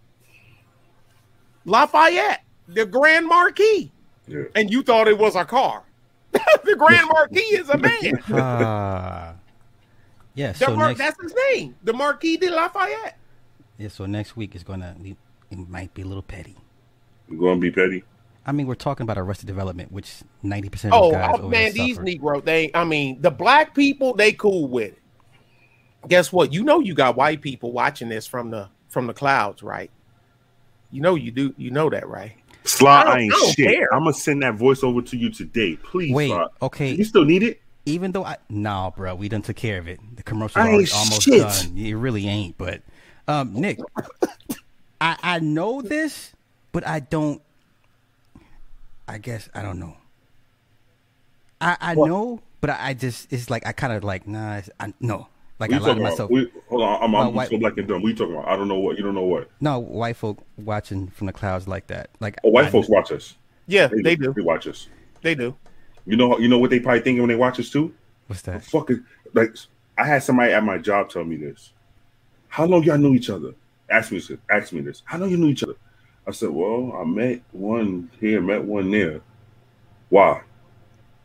Lafayette, 1.65 2.43
the 2.67 2.85
Grand 2.85 3.27
Marquis, 3.27 3.91
Yeah. 4.27 4.43
and 4.55 4.69
you 4.71 4.83
thought 4.83 5.07
it 5.07 5.17
was 5.17 5.35
a 5.35 5.45
car. 5.45 5.83
the 6.31 6.75
Grand 6.77 7.07
Marquis 7.07 7.39
is 7.39 7.69
a 7.69 7.77
man. 7.77 8.23
Ah. 8.31 9.33
yeah. 10.35 10.51
So 10.53 10.75
Mar- 10.75 10.89
next, 10.89 10.99
that's 10.99 11.21
his 11.21 11.33
name, 11.53 11.75
the 11.83 11.93
Marquis 11.93 12.37
de 12.37 12.49
Lafayette. 12.51 13.17
yeah. 13.77 13.87
So 13.87 14.05
next 14.05 14.35
week 14.37 14.55
is 14.55 14.63
gonna 14.63 14.95
be, 15.01 15.15
it 15.63 15.69
might 15.69 15.93
be 15.93 16.01
a 16.01 16.05
little 16.05 16.23
petty. 16.23 16.55
You 17.29 17.39
gonna 17.39 17.59
be 17.59 17.71
petty? 17.71 18.03
I 18.45 18.51
mean, 18.51 18.67
we're 18.67 18.75
talking 18.75 19.03
about 19.03 19.17
Arrested 19.17 19.47
Development, 19.47 19.91
which 19.91 20.21
ninety 20.43 20.69
percent 20.69 20.93
of 20.93 21.01
Oh, 21.01 21.11
guys 21.11 21.35
oh, 21.39 21.49
man, 21.49 21.73
these 21.73 21.95
suffer. 21.95 22.07
Negro, 22.07 22.43
they, 22.43 22.69
I 22.73 22.83
mean, 22.83 23.21
the 23.21 23.31
black 23.31 23.73
people, 23.73 24.13
they 24.13 24.33
cool 24.33 24.67
with 24.67 24.93
it. 24.93 25.01
Guess 26.07 26.31
what? 26.31 26.53
You 26.53 26.63
know, 26.63 26.79
you 26.79 26.93
got 26.93 27.15
white 27.15 27.41
people 27.41 27.71
watching 27.71 28.09
this 28.09 28.27
from 28.27 28.51
the 28.51 28.69
from 28.89 29.07
the 29.07 29.13
clouds, 29.13 29.63
right? 29.63 29.89
You 30.91 31.01
know, 31.01 31.15
you 31.15 31.31
do. 31.31 31.53
You 31.57 31.71
know 31.71 31.89
that, 31.89 32.07
right? 32.07 32.33
Sly, 32.63 33.01
I, 33.01 33.01
I 33.01 33.19
ain't 33.19 33.33
I 33.33 33.51
shit. 33.51 33.75
Care. 33.75 33.93
I'm 33.93 34.01
gonna 34.01 34.13
send 34.13 34.43
that 34.43 34.55
voice 34.55 34.83
over 34.83 35.01
to 35.01 35.17
you 35.17 35.31
today, 35.31 35.77
please. 35.77 36.13
Wait, 36.13 36.29
Sly. 36.29 36.47
okay. 36.61 36.91
You 36.93 37.03
still 37.03 37.25
need 37.25 37.41
it? 37.41 37.61
even 37.85 38.11
though 38.11 38.25
I 38.25 38.37
nah, 38.49 38.89
bro, 38.89 39.15
we 39.15 39.29
done 39.29 39.41
took 39.41 39.55
care 39.55 39.77
of 39.77 39.87
it. 39.87 39.99
The 40.15 40.23
commercial 40.23 40.61
I 40.61 40.67
already 40.67 40.83
ain't 40.83 40.95
almost 40.95 41.21
shit. 41.21 41.41
done. 41.41 41.77
It 41.77 41.93
really 41.93 42.27
ain't, 42.27 42.57
but 42.57 42.81
um, 43.27 43.53
Nick, 43.53 43.79
I 45.05 45.17
I 45.35 45.39
know 45.39 45.83
this, 45.83 46.33
but 46.71 46.85
I 46.87 46.99
don't. 46.99 47.39
I 49.07 49.19
guess 49.19 49.47
I 49.53 49.61
don't 49.61 49.79
know. 49.79 49.95
I 51.61 51.77
I 51.79 51.93
know, 51.93 52.41
but 52.59 52.71
I, 52.71 52.77
I 52.89 52.93
just 52.95 53.31
it's 53.31 53.51
like 53.51 53.67
I 53.67 53.71
kind 53.71 53.93
of 53.93 54.03
like 54.03 54.27
nah. 54.27 54.55
It's, 54.55 54.69
I 54.79 54.93
no, 54.99 55.27
like 55.59 55.71
I 55.71 55.77
lied 55.77 55.97
to 55.97 56.01
myself. 56.01 56.31
We, 56.31 56.51
hold 56.69 56.81
on, 56.81 57.03
I'm, 57.03 57.15
I'm 57.15 57.35
white- 57.35 57.49
so 57.51 57.59
black 57.59 57.77
and 57.77 57.87
dumb. 57.87 58.01
What 58.01 58.09
you 58.09 58.15
talking 58.15 58.33
about? 58.33 58.47
I 58.47 58.55
don't 58.55 58.67
know 58.67 58.79
what. 58.79 58.97
You 58.97 59.03
don't 59.03 59.13
know 59.13 59.21
what. 59.25 59.47
No, 59.61 59.77
white 59.77 60.17
folk 60.17 60.43
watching 60.57 61.07
from 61.09 61.27
the 61.27 61.33
clouds 61.33 61.67
like 61.67 61.85
that. 61.87 62.09
Like 62.19 62.37
Oh, 62.43 62.49
white 62.49 62.65
I- 62.65 62.69
folks 62.71 62.89
watch 62.89 63.11
us. 63.11 63.35
Yeah, 63.67 63.87
they 63.87 64.15
do. 64.15 64.33
They 64.33 64.41
watch 64.41 64.65
us. 64.67 64.87
They 65.21 65.35
do. 65.35 65.55
You 66.07 66.17
know. 66.17 66.37
You 66.39 66.47
know 66.47 66.57
what 66.57 66.71
they 66.71 66.79
probably 66.79 67.01
thinking 67.01 67.21
when 67.21 67.29
they 67.29 67.35
watch 67.35 67.59
us 67.59 67.69
too. 67.69 67.93
What's 68.25 68.41
that? 68.43 68.63
Fucking 68.65 69.03
like, 69.33 69.55
I 69.99 70.07
had 70.07 70.23
somebody 70.23 70.51
at 70.51 70.63
my 70.63 70.79
job 70.79 71.09
tell 71.09 71.23
me 71.23 71.35
this. 71.35 71.73
How 72.47 72.65
long 72.65 72.81
y'all 72.83 72.97
knew 72.97 73.13
each 73.13 73.29
other? 73.29 73.53
Ask 73.89 74.11
me 74.11 74.19
this. 74.19 74.31
Ask 74.49 74.73
me 74.73 74.81
this. 74.81 75.03
How 75.05 75.17
long 75.17 75.29
you 75.29 75.37
knew 75.37 75.49
each 75.49 75.63
other? 75.63 75.75
I 76.27 76.31
said, 76.31 76.49
well, 76.49 76.93
I 76.99 77.03
met 77.05 77.41
one 77.51 78.09
here, 78.19 78.41
met 78.41 78.63
one 78.63 78.89
there. 78.89 79.21
Why? 80.09 80.41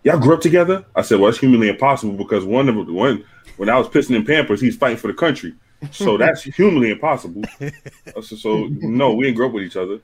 Y'all 0.02 0.18
grew 0.18 0.34
up 0.34 0.40
together? 0.40 0.84
I 0.94 1.02
said, 1.02 1.20
well, 1.20 1.30
it's 1.30 1.38
humanly 1.38 1.68
impossible 1.68 2.14
because 2.14 2.44
one 2.44 2.68
of 2.68 2.86
the 2.86 2.92
one 2.92 3.24
when 3.56 3.68
I 3.68 3.76
was 3.76 3.88
pissing 3.88 4.16
in 4.16 4.24
Pampers, 4.24 4.60
he's 4.60 4.76
fighting 4.76 4.96
for 4.96 5.08
the 5.08 5.14
country. 5.14 5.54
So 5.90 6.16
that's 6.18 6.42
humanly 6.42 6.90
impossible. 6.90 7.42
I 7.60 8.20
said, 8.22 8.38
so 8.38 8.68
no, 8.70 9.14
we 9.14 9.24
didn't 9.24 9.36
grow 9.36 9.48
up 9.48 9.52
with 9.52 9.64
each 9.64 9.76
other. 9.76 10.00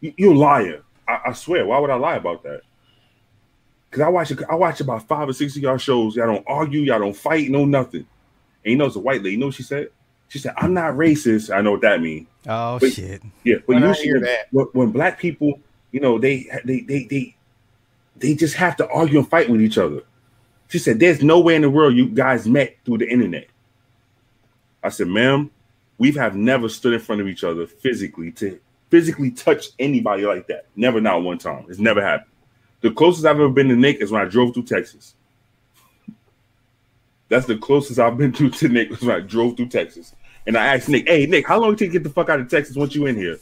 You, 0.00 0.34
liar. 0.34 0.82
I, 1.08 1.20
I 1.26 1.32
swear. 1.32 1.66
Why 1.66 1.78
would 1.78 1.90
I 1.90 1.94
lie 1.94 2.16
about 2.16 2.42
that? 2.44 2.60
Cause 3.90 4.02
I 4.02 4.08
watch 4.08 4.32
I 4.50 4.54
watch 4.54 4.80
about 4.80 5.08
five 5.08 5.30
or 5.30 5.32
six 5.32 5.56
of 5.56 5.62
y'all 5.62 5.78
shows. 5.78 6.14
Y'all 6.14 6.26
don't 6.26 6.44
argue, 6.46 6.82
y'all 6.82 6.98
don't 6.98 7.16
fight, 7.16 7.48
no 7.48 7.64
nothing. 7.64 8.06
And 8.62 8.72
you 8.72 8.76
know 8.76 8.84
it's 8.84 8.96
a 8.96 9.00
white 9.00 9.22
lady. 9.22 9.30
You 9.30 9.38
know 9.38 9.46
what 9.46 9.54
she 9.54 9.62
said? 9.62 9.88
She 10.28 10.38
said, 10.38 10.54
"I'm 10.56 10.74
not 10.74 10.94
racist." 10.94 11.54
I 11.54 11.60
know 11.62 11.72
what 11.72 11.80
that 11.82 12.00
means. 12.00 12.26
Oh 12.46 12.78
Wait. 12.80 12.94
shit! 12.94 13.22
Yeah, 13.44 13.56
but 13.66 13.74
When 13.74 13.84
I 13.84 13.88
usually 13.88 14.04
hear 14.06 14.14
when, 14.16 14.22
that. 14.24 14.48
when, 14.52 14.66
when 14.72 14.90
black 14.90 15.18
people, 15.18 15.60
you 15.92 16.00
know, 16.00 16.18
they 16.18 16.46
they 16.64 16.80
they 16.80 17.04
they 17.04 17.36
they 18.16 18.34
just 18.34 18.54
have 18.54 18.76
to 18.76 18.88
argue 18.90 19.18
and 19.18 19.28
fight 19.28 19.48
with 19.48 19.60
each 19.62 19.78
other. 19.78 20.02
She 20.68 20.78
said, 20.78 21.00
"There's 21.00 21.22
no 21.22 21.40
way 21.40 21.56
in 21.56 21.62
the 21.62 21.70
world 21.70 21.94
you 21.94 22.08
guys 22.08 22.46
met 22.46 22.76
through 22.84 22.98
the 22.98 23.08
internet." 23.08 23.48
I 24.82 24.90
said, 24.90 25.08
"Ma'am, 25.08 25.50
we 25.96 26.08
have 26.08 26.16
have 26.16 26.36
never 26.36 26.68
stood 26.68 26.94
in 26.94 27.00
front 27.00 27.20
of 27.20 27.28
each 27.28 27.42
other 27.44 27.66
physically 27.66 28.30
to 28.32 28.60
physically 28.90 29.30
touch 29.30 29.66
anybody 29.78 30.24
like 30.24 30.46
that. 30.48 30.66
Never, 30.76 31.00
not 31.00 31.22
one 31.22 31.38
time. 31.38 31.66
It's 31.68 31.78
never 31.78 32.02
happened. 32.02 32.30
The 32.80 32.90
closest 32.90 33.26
I've 33.26 33.36
ever 33.36 33.48
been 33.48 33.68
to 33.68 33.76
Nick 33.76 34.00
is 34.00 34.10
when 34.10 34.22
I 34.22 34.26
drove 34.26 34.54
through 34.54 34.64
Texas. 34.64 35.14
That's 37.28 37.46
the 37.46 37.56
closest 37.56 37.98
I've 37.98 38.16
been 38.16 38.32
to 38.32 38.50
to 38.50 38.68
Nick 38.68 38.90
was 38.90 39.00
when 39.02 39.16
I 39.16 39.20
drove 39.20 39.56
through 39.56 39.68
Texas. 39.68 40.14
And 40.46 40.56
I 40.56 40.74
asked 40.74 40.88
Nick, 40.88 41.08
"Hey 41.08 41.26
Nick, 41.26 41.46
how 41.46 41.60
long 41.60 41.74
did 41.74 41.82
it 41.82 41.84
take 41.86 41.92
to 41.92 41.98
get 41.98 42.04
the 42.04 42.10
fuck 42.10 42.28
out 42.30 42.40
of 42.40 42.48
Texas 42.48 42.76
once 42.76 42.94
you 42.94 43.06
in 43.06 43.16
here? 43.16 43.38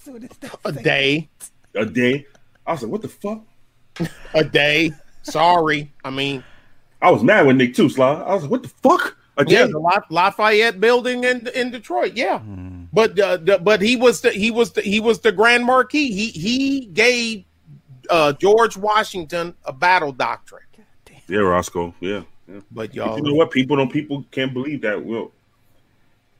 A 0.64 0.72
day. 0.72 1.28
A 1.74 1.86
day?" 1.86 2.26
I 2.66 2.72
was 2.72 2.82
like, 2.82 2.90
"What 2.92 3.02
the 3.02 3.08
fuck?" 3.08 3.42
A 4.34 4.44
day. 4.44 4.92
Sorry. 5.22 5.92
I 6.04 6.10
mean, 6.10 6.42
I 7.00 7.10
was 7.10 7.22
mad 7.22 7.46
with 7.46 7.56
Nick 7.56 7.74
too, 7.74 7.88
Sly. 7.88 8.12
I 8.12 8.34
was 8.34 8.42
like, 8.42 8.50
"What 8.50 8.62
the 8.62 8.68
fuck?" 8.68 9.16
A 9.38 9.44
day? 9.44 9.52
yeah, 9.52 9.66
the 9.66 9.78
La- 9.78 10.00
Lafayette 10.10 10.80
building 10.80 11.22
in 11.24 11.46
in 11.48 11.70
Detroit. 11.70 12.14
Yeah. 12.14 12.38
But 12.92 13.18
uh, 13.20 13.36
the, 13.36 13.58
but 13.58 13.82
he 13.82 13.94
was 13.94 14.22
the 14.22 14.30
he 14.32 14.50
was 14.50 14.72
the 14.72 14.80
he 14.80 14.98
was 14.98 15.20
the 15.20 15.30
Grand 15.30 15.64
Marquis. 15.64 16.10
He 16.12 16.30
he 16.30 16.86
gave 16.86 17.44
uh, 18.08 18.32
George 18.32 18.76
Washington 18.76 19.54
a 19.64 19.72
battle 19.72 20.12
doctrine. 20.12 20.62
yeah, 21.28 21.40
Roscoe. 21.40 21.94
Yeah, 22.00 22.22
yeah. 22.48 22.54
But 22.56 22.64
But 22.70 22.94
y'all, 22.94 23.16
you 23.16 23.22
know 23.22 23.34
what? 23.34 23.50
People 23.50 23.76
don't. 23.76 23.92
People 23.92 24.24
can't 24.30 24.52
believe 24.52 24.82
that. 24.82 25.04
Well, 25.04 25.32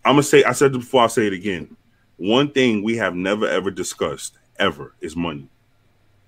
I'm 0.05 0.13
gonna 0.13 0.23
say. 0.23 0.45
I 0.45 0.53
said 0.53 0.75
it 0.75 0.79
before. 0.79 1.03
I'll 1.03 1.09
say 1.09 1.27
it 1.27 1.33
again. 1.33 1.77
One 2.17 2.51
thing 2.51 2.83
we 2.83 2.97
have 2.97 3.15
never 3.15 3.47
ever 3.47 3.71
discussed 3.71 4.39
ever 4.59 4.95
is 5.01 5.17
money. 5.17 5.49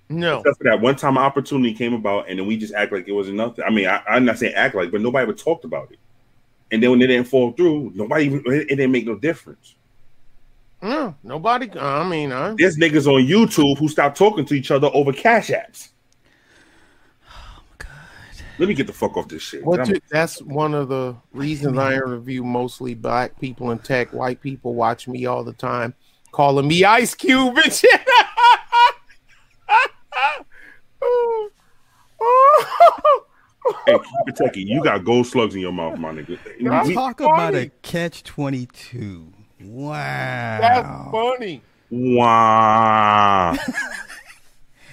no, 0.09 0.41
Except 0.41 0.59
for 0.59 0.65
that 0.65 0.81
one 0.81 0.97
time 0.97 1.17
opportunity 1.17 1.73
came 1.75 1.95
about, 1.95 2.29
and 2.29 2.39
then 2.39 2.47
we 2.47 2.57
just 2.57 2.75
act 2.75 2.93
like 2.93 3.09
it 3.09 3.13
wasn't 3.13 3.37
nothing. 3.37 3.65
I 3.65 3.71
mean, 3.71 3.87
I, 3.87 4.03
I'm 4.09 4.25
not 4.25 4.39
saying 4.39 4.55
act 4.55 4.75
like, 4.75 4.91
but 4.91 5.01
nobody 5.01 5.23
ever 5.23 5.33
talked 5.33 5.65
about 5.65 5.93
it. 5.93 5.99
And 6.71 6.83
then 6.83 6.91
when 6.91 7.01
it 7.01 7.07
didn't 7.07 7.29
fall 7.29 7.53
through, 7.53 7.93
nobody 7.95 8.27
even 8.27 8.43
it, 8.47 8.71
it 8.71 8.77
didn't 8.77 8.93
make 8.93 9.07
no 9.07 9.15
difference. 9.15 9.77
no, 10.83 11.15
nobody. 11.23 11.71
I 11.79 12.07
mean, 12.07 12.33
I, 12.33 12.55
There's 12.57 12.77
niggas 12.77 13.07
on 13.07 13.27
YouTube 13.27 13.79
who 13.79 13.89
stopped 13.89 14.19
talking 14.19 14.45
to 14.47 14.55
each 14.55 14.71
other 14.71 14.91
over 14.93 15.13
cash 15.13 15.49
apps. 15.49 15.91
My 18.59 18.61
god! 18.61 18.61
Let 18.61 18.69
me 18.69 18.75
get 18.75 18.87
the 18.87 18.93
fuck 18.93 19.17
off 19.17 19.29
this 19.29 19.43
shit. 19.43 19.65
What 19.65 19.89
you, 19.89 20.01
that's 20.11 20.43
one 20.43 20.75
of 20.75 20.89
the 20.89 21.17
reasons 21.33 21.79
I 21.79 21.95
interview 21.95 22.43
mostly 22.43 22.95
black 22.95 23.39
people 23.41 23.71
in 23.71 23.79
tech. 23.79 24.13
White 24.13 24.41
people 24.41 24.75
watch 24.75 25.07
me 25.09 25.27
all 25.27 25.45
the 25.45 25.53
time, 25.53 25.95
calling 26.33 26.67
me 26.69 26.85
Ice 26.85 27.15
Cube 27.15 27.57
and 27.57 27.73
shit. 27.73 28.01
hey, 33.87 33.99
Kentucky, 34.27 34.63
you 34.63 34.83
got 34.83 35.05
gold 35.05 35.27
slugs 35.27 35.55
in 35.55 35.61
your 35.61 35.73
mouth, 35.73 35.99
my 35.99 36.11
nigga. 36.13 36.39
We- 36.87 36.95
Talk 36.95 37.21
about 37.21 37.55
a 37.55 37.71
catch 37.83 38.23
twenty 38.25 38.67
two. 38.67 39.33
Wow. 39.61 40.59
That's 40.61 41.11
funny. 41.11 41.63
wow. 41.91 43.57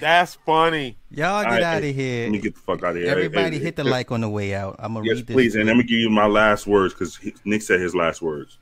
That's 0.00 0.34
funny. 0.34 0.96
Y'all 1.10 1.42
get 1.42 1.50
All 1.50 1.54
right, 1.54 1.62
out 1.62 1.82
of 1.84 1.94
here. 1.94 2.24
Let 2.24 2.32
me 2.32 2.38
get 2.38 2.54
the 2.54 2.60
fuck 2.60 2.82
out 2.82 2.90
of 2.90 2.96
here. 2.96 3.10
Everybody 3.10 3.58
Hey, 3.58 3.64
hit 3.64 3.76
the 3.76 3.84
hey, 3.84 3.90
like 3.90 4.12
on 4.12 4.20
the 4.20 4.28
way 4.28 4.54
out. 4.54 4.76
I'm 4.78 4.94
gonna 4.94 5.06
Yes, 5.06 5.16
read 5.16 5.26
this. 5.28 5.34
please. 5.34 5.54
And 5.54 5.66
let 5.66 5.76
me 5.76 5.82
give 5.82 5.98
you 5.98 6.10
my 6.10 6.26
last 6.26 6.66
words 6.66 6.92
because 6.92 7.18
Nick 7.44 7.62
said 7.62 7.80
his 7.80 7.94
last 7.94 8.20
words. 8.20 8.58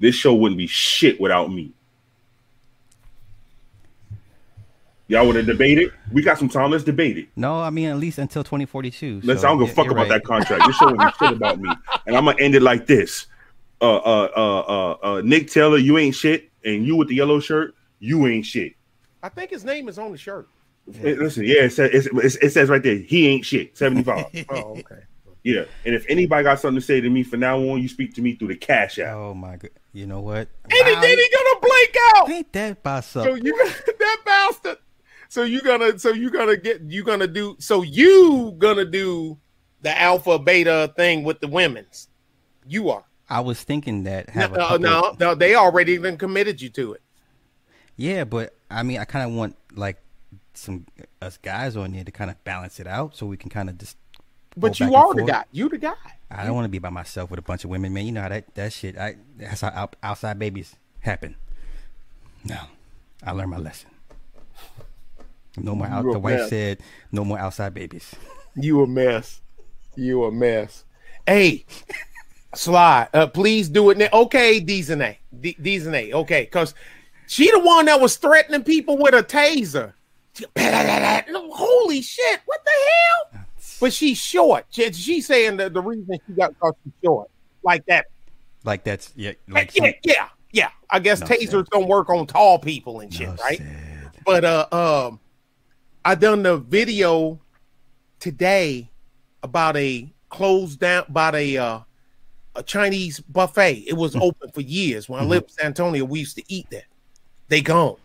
This 0.00 0.14
show 0.14 0.34
wouldn't 0.34 0.58
be 0.58 0.66
shit 0.66 1.20
without 1.20 1.52
me. 1.52 1.72
Y'all 5.10 5.26
would 5.26 5.36
have 5.36 5.46
debated. 5.46 5.90
We 6.12 6.22
got 6.22 6.38
some 6.38 6.50
time. 6.50 6.70
Let's 6.70 6.84
debate 6.84 7.16
it. 7.16 7.28
No, 7.34 7.60
I 7.60 7.70
mean 7.70 7.88
at 7.88 7.96
least 7.96 8.18
until 8.18 8.44
2042. 8.44 9.22
Let's. 9.24 9.40
so 9.40 9.48
I 9.48 9.50
don't 9.50 9.60
give 9.60 9.70
a 9.70 9.72
fuck 9.72 9.86
about 9.86 10.02
right. 10.02 10.08
that 10.10 10.24
contract. 10.24 10.66
This 10.66 10.76
show 10.76 10.90
wouldn't 10.90 11.18
be 11.18 11.26
shit 11.26 11.36
about 11.36 11.58
me. 11.58 11.70
And 12.06 12.16
I'm 12.16 12.24
gonna 12.24 12.40
end 12.40 12.54
it 12.54 12.62
like 12.62 12.86
this. 12.86 13.26
Uh, 13.80 13.96
uh, 13.96 14.28
uh, 14.34 14.58
uh, 14.60 14.96
uh, 15.02 15.22
Nick 15.22 15.50
Taylor, 15.50 15.76
you 15.76 15.98
ain't 15.98 16.14
shit, 16.14 16.50
and 16.64 16.86
you 16.86 16.96
with 16.96 17.08
the 17.08 17.14
yellow 17.14 17.38
shirt, 17.38 17.74
you 18.00 18.26
ain't 18.26 18.46
shit. 18.46 18.72
I 19.28 19.30
think 19.30 19.50
his 19.50 19.62
name 19.62 19.90
is 19.90 19.98
on 19.98 20.10
the 20.10 20.16
shirt. 20.16 20.48
Hey, 20.90 21.14
Listen, 21.14 21.44
yeah, 21.44 21.64
it 21.64 21.72
says, 21.74 21.90
it's, 21.92 22.36
it 22.36 22.50
says 22.50 22.70
right 22.70 22.82
there, 22.82 22.96
he 22.96 23.28
ain't 23.28 23.44
shit. 23.44 23.76
75. 23.76 24.24
Oh, 24.48 24.78
okay. 24.78 25.02
yeah. 25.44 25.64
And 25.84 25.94
if 25.94 26.06
anybody 26.08 26.44
got 26.44 26.60
something 26.60 26.80
to 26.80 26.86
say 26.86 27.02
to 27.02 27.10
me 27.10 27.22
from 27.22 27.40
now 27.40 27.58
on, 27.58 27.82
you 27.82 27.88
speak 27.88 28.14
to 28.14 28.22
me 28.22 28.36
through 28.36 28.48
the 28.48 28.56
cash 28.56 28.98
app. 28.98 29.14
Oh 29.14 29.34
my 29.34 29.56
god. 29.56 29.68
You 29.92 30.06
know 30.06 30.20
what? 30.20 30.48
And 30.64 30.72
Wow, 30.72 31.00
then 31.02 31.18
he 31.18 31.28
gonna 31.28 31.60
blink 31.60 31.96
out. 32.14 32.30
Ain't 32.30 32.52
that 32.54 32.82
by 32.82 33.00
So 33.00 33.34
you 33.34 33.54
that 33.98 34.18
bastard. 34.24 34.78
So 35.28 35.42
you 35.42 35.60
gonna 35.60 35.98
so 35.98 36.14
you 36.14 36.30
gonna 36.30 36.56
get 36.56 36.80
you 36.80 37.04
gonna 37.04 37.26
do 37.26 37.56
so 37.58 37.82
you 37.82 38.54
gonna 38.56 38.86
do 38.86 39.38
the 39.82 40.00
alpha 40.00 40.38
beta 40.38 40.90
thing 40.96 41.22
with 41.22 41.40
the 41.40 41.48
women's. 41.48 42.08
You 42.66 42.88
are. 42.88 43.04
I 43.28 43.40
was 43.40 43.62
thinking 43.62 44.04
that 44.04 44.30
have 44.30 44.52
No, 44.52 44.56
couple 44.56 44.78
no, 44.78 45.16
no, 45.20 45.34
they 45.34 45.54
already 45.54 45.92
even 45.92 46.16
committed 46.16 46.62
you 46.62 46.70
to 46.70 46.94
it. 46.94 47.02
Yeah, 47.98 48.24
but 48.24 48.54
I 48.70 48.84
mean, 48.84 48.98
I 48.98 49.04
kind 49.04 49.28
of 49.28 49.36
want 49.36 49.56
like 49.74 50.00
some 50.54 50.86
us 51.20 51.36
guys 51.36 51.76
on 51.76 51.92
there 51.92 52.04
to 52.04 52.12
kind 52.12 52.30
of 52.30 52.42
balance 52.44 52.80
it 52.80 52.86
out, 52.86 53.16
so 53.16 53.26
we 53.26 53.36
can 53.36 53.50
kind 53.50 53.68
of 53.68 53.76
just. 53.76 53.96
But 54.56 54.80
you 54.80 54.94
are 54.94 55.14
the 55.14 55.24
guy. 55.24 55.44
You 55.52 55.68
the 55.68 55.78
guy. 55.78 55.94
I 56.30 56.44
don't 56.44 56.54
want 56.54 56.64
to 56.64 56.70
be 56.70 56.78
by 56.78 56.90
myself 56.90 57.30
with 57.30 57.38
a 57.38 57.42
bunch 57.42 57.64
of 57.64 57.70
women, 57.70 57.92
man. 57.92 58.06
You 58.06 58.12
know 58.12 58.22
how 58.22 58.28
that 58.28 58.54
that 58.54 58.72
shit. 58.72 58.96
I 58.96 59.16
that's 59.36 59.60
how 59.60 59.72
out, 59.74 59.96
outside 60.02 60.38
babies 60.38 60.76
happen. 61.00 61.34
No, 62.44 62.58
I 63.22 63.32
learned 63.32 63.50
my 63.50 63.58
lesson. 63.58 63.90
No 65.56 65.74
more. 65.74 65.88
Out, 65.88 66.04
the 66.04 66.20
wife 66.20 66.38
mess. 66.38 66.50
said, 66.50 66.78
"No 67.10 67.24
more 67.24 67.38
outside 67.38 67.74
babies." 67.74 68.14
You 68.54 68.82
a 68.82 68.86
mess. 68.86 69.40
You 69.96 70.24
a 70.24 70.30
mess. 70.30 70.84
Hey, 71.26 71.66
Sly, 72.54 73.08
uh, 73.12 73.26
please 73.26 73.68
do 73.68 73.90
it 73.90 73.98
now. 73.98 74.08
Okay, 74.12 74.60
D's 74.60 74.88
and 74.90 75.02
A. 75.02 75.18
D's 75.40 75.86
and 75.86 75.96
A. 75.96 76.12
Okay, 76.12 76.42
because 76.42 76.74
she 77.28 77.50
the 77.50 77.60
one 77.60 77.86
that 77.86 78.00
was 78.00 78.16
threatening 78.16 78.64
people 78.64 78.96
with 78.96 79.14
a 79.14 79.22
taser. 79.22 79.92
Holy 80.56 82.00
shit! 82.00 82.40
What 82.46 82.60
the 82.64 82.70
hell? 82.70 83.44
But 83.80 83.92
she's 83.92 84.18
short. 84.18 84.66
She, 84.70 84.92
she's 84.92 85.26
saying 85.26 85.58
that 85.58 85.74
the 85.74 85.80
reason 85.82 86.18
she 86.26 86.32
got 86.32 86.58
caught 86.58 86.76
she's 86.84 86.92
short, 87.04 87.30
like 87.62 87.84
that. 87.86 88.06
Like 88.64 88.84
that's 88.84 89.12
yeah. 89.14 89.32
Like 89.48 89.74
yeah, 89.74 89.84
some- 89.84 89.94
yeah, 90.04 90.28
yeah. 90.52 90.68
I 90.90 90.98
guess 90.98 91.20
No, 91.20 91.26
tasers 91.26 91.66
don't 91.68 91.86
work 91.86 92.10
on 92.10 92.26
tall 92.26 92.58
people 92.58 93.00
and 93.00 93.12
shit, 93.12 93.28
no 93.28 93.34
right? 93.36 93.60
But 94.24 94.44
uh 94.44 94.66
um 94.72 95.20
I 96.04 96.14
done 96.14 96.42
the 96.42 96.56
video 96.56 97.38
today 98.20 98.90
about 99.42 99.76
a 99.76 100.12
closed 100.30 100.80
down 100.80 101.04
about 101.08 101.34
a 101.34 101.56
uh 101.56 101.80
a 102.56 102.62
Chinese 102.62 103.20
buffet. 103.20 103.84
It 103.86 103.94
was 103.94 104.16
open 104.16 104.50
for 104.50 104.60
years. 104.60 105.08
When 105.08 105.20
I 105.20 105.24
lived 105.24 105.50
in 105.50 105.54
San 105.56 105.66
Antonio, 105.66 106.04
we 106.04 106.20
used 106.20 106.36
to 106.36 106.42
eat 106.48 106.66
there. 106.70 106.86
They 107.48 107.60
gone. 107.60 107.96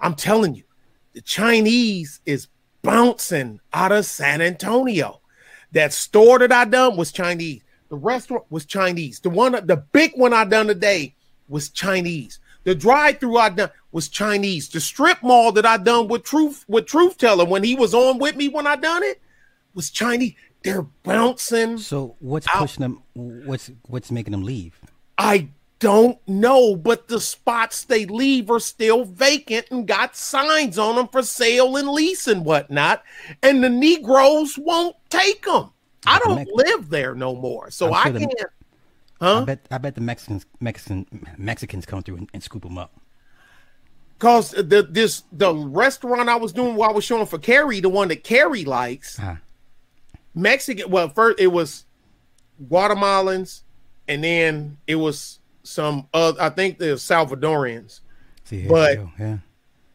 I'm 0.00 0.14
telling 0.14 0.54
you, 0.54 0.64
the 1.12 1.20
Chinese 1.20 2.20
is 2.26 2.48
bouncing 2.82 3.60
out 3.72 3.92
of 3.92 4.04
San 4.04 4.40
Antonio. 4.40 5.20
That 5.72 5.92
store 5.92 6.38
that 6.38 6.52
I 6.52 6.64
done 6.64 6.96
was 6.96 7.12
Chinese. 7.12 7.62
The 7.88 7.96
restaurant 7.96 8.44
was 8.50 8.64
Chinese. 8.64 9.20
The 9.20 9.30
one, 9.30 9.52
the 9.52 9.76
big 9.92 10.12
one 10.14 10.32
I 10.32 10.44
done 10.44 10.66
today 10.66 11.14
was 11.48 11.68
Chinese. 11.68 12.38
The 12.64 12.74
drive-through 12.74 13.36
I 13.36 13.48
done 13.50 13.70
was 13.90 14.08
Chinese. 14.08 14.68
The 14.68 14.80
strip 14.80 15.22
mall 15.22 15.52
that 15.52 15.66
I 15.66 15.76
done 15.76 16.08
with 16.08 16.24
Truth 16.24 16.64
with 16.68 16.86
Truth 16.86 17.18
Teller 17.18 17.44
when 17.44 17.64
he 17.64 17.74
was 17.74 17.92
on 17.92 18.18
with 18.18 18.36
me 18.36 18.48
when 18.48 18.66
I 18.66 18.76
done 18.76 19.02
it 19.02 19.20
was 19.74 19.90
Chinese. 19.90 20.34
They're 20.62 20.82
bouncing. 21.02 21.78
So 21.78 22.16
what's 22.20 22.46
Ow. 22.48 22.60
pushing 22.60 22.82
them? 22.82 23.02
What's 23.14 23.70
what's 23.86 24.10
making 24.10 24.32
them 24.32 24.44
leave? 24.44 24.78
I 25.18 25.48
don't 25.82 26.16
know, 26.28 26.76
but 26.76 27.08
the 27.08 27.20
spots 27.20 27.82
they 27.84 28.06
leave 28.06 28.48
are 28.50 28.60
still 28.60 29.04
vacant 29.04 29.66
and 29.72 29.86
got 29.86 30.16
signs 30.16 30.78
on 30.78 30.94
them 30.94 31.08
for 31.08 31.22
sale 31.22 31.76
and 31.76 31.88
lease 31.88 32.28
and 32.28 32.44
whatnot. 32.44 33.02
And 33.42 33.62
the 33.64 33.68
Negroes 33.68 34.56
won't 34.56 34.94
take 35.10 35.44
them. 35.44 35.70
I 36.06 36.20
don't 36.20 36.36
Mex- 36.36 36.50
live 36.54 36.88
there 36.88 37.14
no 37.16 37.34
more, 37.34 37.70
so 37.72 37.88
I'm 37.88 37.94
I 37.94 38.02
sure 38.04 38.18
can't. 38.20 38.34
I 38.40 39.24
Huh? 39.24 39.44
bet 39.44 39.66
I 39.70 39.78
bet 39.78 39.94
the 39.96 40.00
Mexicans 40.00 40.46
Mexican 40.60 41.06
Mexicans 41.36 41.84
come 41.84 42.02
through 42.02 42.16
and, 42.16 42.30
and 42.32 42.42
scoop 42.42 42.62
them 42.62 42.78
up. 42.78 42.92
Because 44.18 44.50
the 44.52 44.86
this 44.88 45.24
the 45.32 45.52
restaurant 45.54 46.28
I 46.28 46.36
was 46.36 46.52
doing 46.52 46.76
while 46.76 46.90
I 46.90 46.92
was 46.92 47.04
showing 47.04 47.26
for 47.26 47.38
Carrie, 47.38 47.80
the 47.80 47.88
one 47.88 48.08
that 48.08 48.22
Carrie 48.24 48.64
likes, 48.64 49.18
Ah, 49.20 49.38
Mexican. 50.34 50.90
Well, 50.90 51.08
first 51.08 51.40
it 51.40 51.48
was 51.48 51.84
Guatemalans, 52.68 53.62
and 54.08 54.22
then 54.24 54.78
it 54.86 54.96
was 54.96 55.38
some. 55.62 56.08
Uh, 56.12 56.32
I 56.40 56.48
think 56.48 56.78
the 56.78 56.96
Salvadorians. 56.96 58.00
see, 58.44 58.66
But- 58.66 58.98
yeah. 59.18 59.38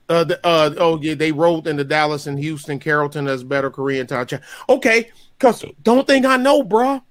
Uh, 0.10 0.24
the, 0.24 0.40
uh, 0.48 0.74
oh 0.78 1.02
yeah, 1.02 1.16
they 1.16 1.34
wrote 1.34 1.68
into 1.68 1.84
Dallas 1.84 2.28
and 2.28 2.40
Houston, 2.40 2.80
Carrollton 2.80 3.28
as 3.28 3.44
better 3.44 3.70
Korean 3.70 4.08
Town. 4.08 4.26
Okay, 4.70 5.12
cause 5.38 5.66
don't 5.84 6.08
think 6.08 6.26
I 6.26 6.38
know, 6.38 6.64
bruh. 6.64 7.02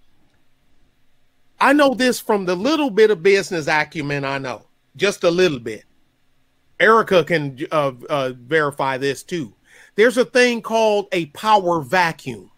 I 1.61 1.75
know 1.75 1.95
this 1.95 2.19
from 2.21 2.47
the 2.47 2.55
little 2.55 2.89
bit 2.89 3.11
of 3.11 3.23
business 3.23 3.69
acumen 3.69 4.25
I 4.25 4.39
know, 4.39 4.67
just 4.97 5.25
a 5.25 5.31
little 5.31 5.59
bit. 5.59 5.85
Erica 6.81 7.23
can 7.25 7.59
uh, 7.71 7.93
uh, 8.09 8.33
verify 8.35 8.97
this 8.97 9.23
too. 9.23 9.55
There's 9.95 10.17
a 10.17 10.25
thing 10.25 10.63
called 10.63 11.09
a 11.13 11.27
power 11.27 11.83
vacuum. 11.83 12.51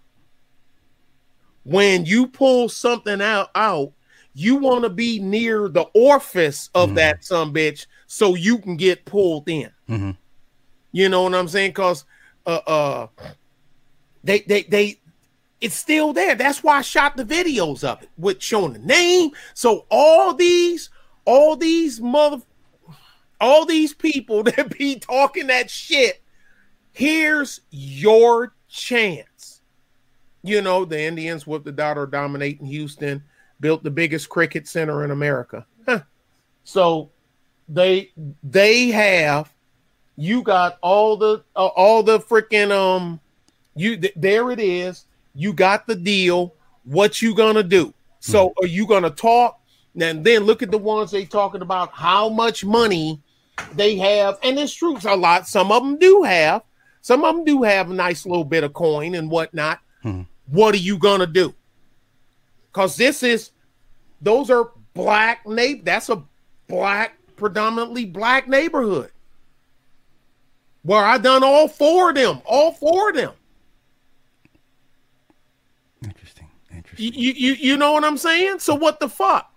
When 1.65 2.07
you 2.07 2.27
pull 2.29 2.69
something 2.69 3.21
out, 3.21 3.51
out, 3.55 3.93
you 4.39 4.55
want 4.55 4.85
to 4.85 4.89
be 4.89 5.19
near 5.19 5.69
the 5.69 5.87
orifice 5.95 6.71
of 6.73 6.95
that 6.95 7.25
some 7.25 7.53
bitch 7.53 7.87
so 8.07 8.37
you 8.37 8.59
can 8.59 8.77
get 8.77 9.05
pulled 9.05 9.49
in. 9.49 9.71
Mhm. 9.89 10.17
You 10.93 11.09
know 11.09 11.23
what 11.23 11.35
I'm 11.35 11.49
saying? 11.49 11.71
Because 11.71 12.05
uh 12.47 12.61
uh 12.67 13.07
they 14.23 14.41
they 14.41 14.63
they 14.63 15.01
it's 15.61 15.75
still 15.75 16.13
there. 16.13 16.37
That's 16.37 16.63
why 16.63 16.79
I 16.79 16.83
shot 16.83 17.17
the 17.17 17.25
videos 17.25 17.83
of 17.83 18.01
it 18.03 18.11
with 18.17 18.41
showing 18.41 18.75
the 18.75 18.79
name. 18.79 19.33
So 19.55 19.87
all 19.91 20.33
these, 20.35 20.89
all 21.25 21.57
these 21.57 22.01
mother, 22.01 22.41
all 23.41 23.67
these 23.67 23.93
people 23.93 24.43
that 24.45 24.79
be 24.79 25.01
talking 25.01 25.49
that 25.49 25.69
shit. 25.69 26.23
Here's 26.93 27.61
your 27.71 28.55
chance. 28.69 29.63
You 30.45 30.63
know, 30.63 30.85
the 30.85 31.01
Indians 31.01 31.45
with 31.45 31.65
the 31.65 31.73
daughter 31.73 32.07
dominating 32.07 32.67
Houston, 32.67 33.25
built 33.61 33.83
the 33.83 33.91
biggest 33.91 34.29
cricket 34.29 34.67
center 34.69 35.05
in 35.05 35.11
America. 35.11 35.67
Huh. 35.87 36.01
So 36.65 37.11
they 37.69 38.11
they 38.43 38.89
have 38.89 39.53
you 40.17 40.43
got 40.43 40.79
all 40.83 41.17
the 41.17 41.45
uh, 41.55 41.67
all 41.67 42.03
the 42.03 42.19
freaking 42.21 42.71
um 42.73 43.21
you 43.75 43.97
th- 43.97 44.15
there 44.17 44.51
it 44.51 44.61
is. 44.61 45.05
You 45.35 45.53
got 45.53 45.87
the 45.87 45.95
deal. 45.95 46.55
What 46.85 47.23
you 47.23 47.35
gonna 47.35 47.63
do? 47.63 47.95
So 48.21 48.53
are 48.61 48.67
you 48.67 48.87
gonna 48.87 49.11
talk? 49.11 49.61
And 50.01 50.25
then 50.25 50.45
look 50.45 50.63
at 50.63 50.71
the 50.71 50.79
ones 50.79 51.11
they 51.11 51.25
talking 51.25 51.63
about 51.63 51.91
how 51.93 52.29
much 52.29 52.65
money 52.65 53.21
they 53.75 53.97
have. 53.97 54.39
And 54.43 54.59
it's 54.59 54.73
true 54.75 54.97
a 55.07 55.17
lot. 55.17 55.47
Some 55.49 55.71
of 55.73 55.83
them 55.83 55.99
do 55.99 56.23
have. 56.23 56.63
Some 57.01 57.25
of 57.25 57.35
them 57.37 57.45
do 57.45 57.63
have 57.63 57.91
a 57.91 57.95
nice 57.95 58.27
little 58.27 58.45
bit 58.45 58.65
of 58.65 58.73
coin 58.73 59.15
and 59.15 59.31
whatnot. 59.31 59.81
Mhm. 60.05 60.27
what 60.47 60.75
are 60.75 60.79
you 60.79 60.97
gonna 60.99 61.27
do 61.27 61.53
because 62.73 62.97
this 62.97 63.23
is 63.23 63.51
those 64.21 64.51
are 64.51 64.71
black 64.95 65.47
na- 65.47 65.81
that's 65.83 66.09
a 66.09 66.23
black 66.67 67.19
predominantly 67.37 68.05
black 68.05 68.49
neighborhood 68.49 69.11
where 70.83 71.05
I 71.05 71.19
done 71.19 71.45
all 71.45 71.69
four 71.69 72.11
of 72.11 72.17
them, 72.17 72.41
all 72.45 72.73
four 72.73 73.11
of 73.11 73.17
them. 73.17 73.33
Interesting. 76.03 76.49
You, 76.71 76.77
Interesting. 76.77 77.13
you, 77.13 77.33
you, 77.33 77.53
you 77.55 77.77
know 77.77 77.93
what 77.93 78.05
I'm 78.05 78.19
saying? 78.19 78.61
So 78.61 78.75
what 78.75 79.01
the 79.01 79.09
fuck? 79.09 79.53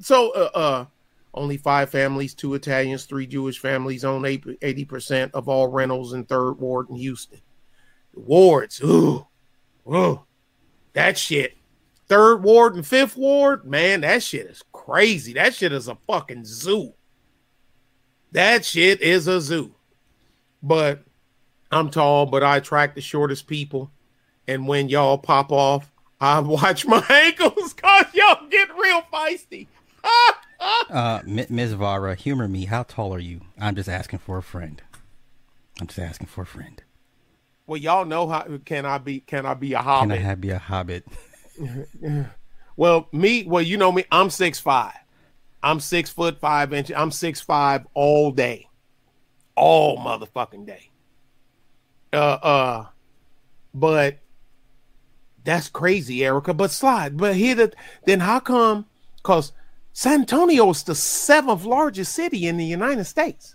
So 0.00 0.30
uh, 0.30 0.50
uh 0.54 0.84
only 1.32 1.56
five 1.56 1.90
families, 1.90 2.34
two 2.34 2.54
Italians, 2.54 3.04
three 3.04 3.26
Jewish 3.26 3.58
families 3.58 4.04
own 4.04 4.24
eighty 4.24 4.84
percent 4.84 5.32
of 5.34 5.48
all 5.48 5.68
rentals 5.68 6.12
in 6.12 6.24
Third 6.24 6.54
Ward 6.54 6.90
in 6.90 6.96
Houston. 6.96 7.40
The 8.14 8.20
Wards, 8.20 8.80
ooh, 8.82 9.26
ooh, 9.86 10.20
that 10.92 11.16
shit. 11.16 11.56
Third 12.10 12.42
Ward 12.42 12.74
and 12.74 12.84
Fifth 12.84 13.16
Ward, 13.16 13.64
man, 13.64 14.00
that 14.00 14.24
shit 14.24 14.46
is 14.46 14.64
crazy. 14.72 15.32
That 15.34 15.54
shit 15.54 15.72
is 15.72 15.86
a 15.86 15.94
fucking 15.94 16.44
zoo. 16.44 16.94
That 18.32 18.64
shit 18.64 19.00
is 19.00 19.28
a 19.28 19.40
zoo. 19.40 19.76
But 20.60 21.04
I'm 21.70 21.88
tall, 21.88 22.26
but 22.26 22.42
I 22.42 22.56
attract 22.56 22.96
the 22.96 23.00
shortest 23.00 23.46
people. 23.46 23.92
And 24.48 24.66
when 24.66 24.88
y'all 24.88 25.18
pop 25.18 25.52
off, 25.52 25.92
I 26.20 26.40
watch 26.40 26.84
my 26.84 27.00
ankles 27.10 27.74
cause 27.74 28.06
y'all 28.12 28.48
get 28.50 28.68
real 28.76 29.02
feisty. 29.12 29.68
Uh, 30.90 31.22
Ms. 31.24 31.72
Vara, 31.72 32.14
humor 32.14 32.46
me. 32.46 32.66
How 32.66 32.82
tall 32.82 33.14
are 33.14 33.18
you? 33.18 33.40
I'm 33.58 33.74
just 33.74 33.88
asking 33.88 34.18
for 34.18 34.36
a 34.36 34.42
friend. 34.42 34.82
I'm 35.80 35.86
just 35.86 35.98
asking 35.98 36.26
for 36.26 36.42
a 36.42 36.46
friend. 36.46 36.82
well, 37.66 37.78
y'all 37.78 38.04
know 38.04 38.28
how 38.28 38.58
can 38.66 38.84
I 38.84 38.98
be 38.98 39.20
can 39.20 39.46
I 39.46 39.54
be 39.54 39.72
a 39.72 39.78
hobbit? 39.78 40.10
Can? 40.10 40.18
I 40.18 40.28
have 40.28 40.38
be 40.38 40.50
a 40.50 40.58
hobbit? 40.58 41.06
well, 42.76 43.08
me, 43.12 43.44
well, 43.44 43.62
you 43.62 43.76
know 43.76 43.92
me, 43.92 44.04
I'm 44.10 44.30
six 44.30 44.58
five. 44.58 44.94
I'm 45.62 45.80
six 45.80 46.10
foot 46.10 46.38
five 46.40 46.72
inches. 46.72 46.96
I'm 46.96 47.10
six 47.10 47.40
five 47.40 47.86
all 47.94 48.30
day. 48.30 48.68
All 49.56 49.98
motherfucking 49.98 50.66
day. 50.66 50.90
Uh 52.12 52.16
uh 52.16 52.86
but 53.74 54.18
that's 55.44 55.68
crazy, 55.68 56.24
Erica. 56.24 56.54
But 56.54 56.70
slide, 56.70 57.16
but 57.16 57.36
here 57.36 57.54
that 57.56 57.74
then 58.04 58.20
how 58.20 58.40
come 58.40 58.86
because 59.16 59.52
San 59.92 60.20
Antonio 60.20 60.70
is 60.70 60.82
the 60.82 60.94
seventh 60.94 61.64
largest 61.64 62.12
city 62.12 62.46
in 62.46 62.56
the 62.56 62.64
United 62.64 63.04
States. 63.04 63.54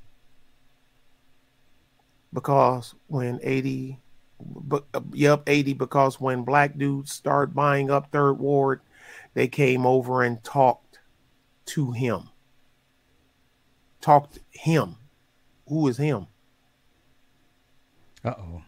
Because 2.33 2.93
when 3.07 3.39
80 3.41 3.99
but 4.39 4.85
uh, 4.93 5.01
yep, 5.13 5.43
80 5.47 5.73
because 5.73 6.19
when 6.19 6.43
black 6.43 6.77
dudes 6.77 7.11
started 7.11 7.55
buying 7.55 7.89
up 7.89 8.11
third 8.11 8.33
ward, 8.33 8.81
they 9.33 9.47
came 9.47 9.85
over 9.85 10.23
and 10.23 10.43
talked 10.43 10.99
to 11.67 11.91
him. 11.91 12.29
Talked 14.01 14.35
to 14.35 14.39
him. 14.51 14.97
Who 15.67 15.87
is 15.87 15.97
him? 15.97 16.27
Uh 18.23 18.33
oh. 18.37 18.61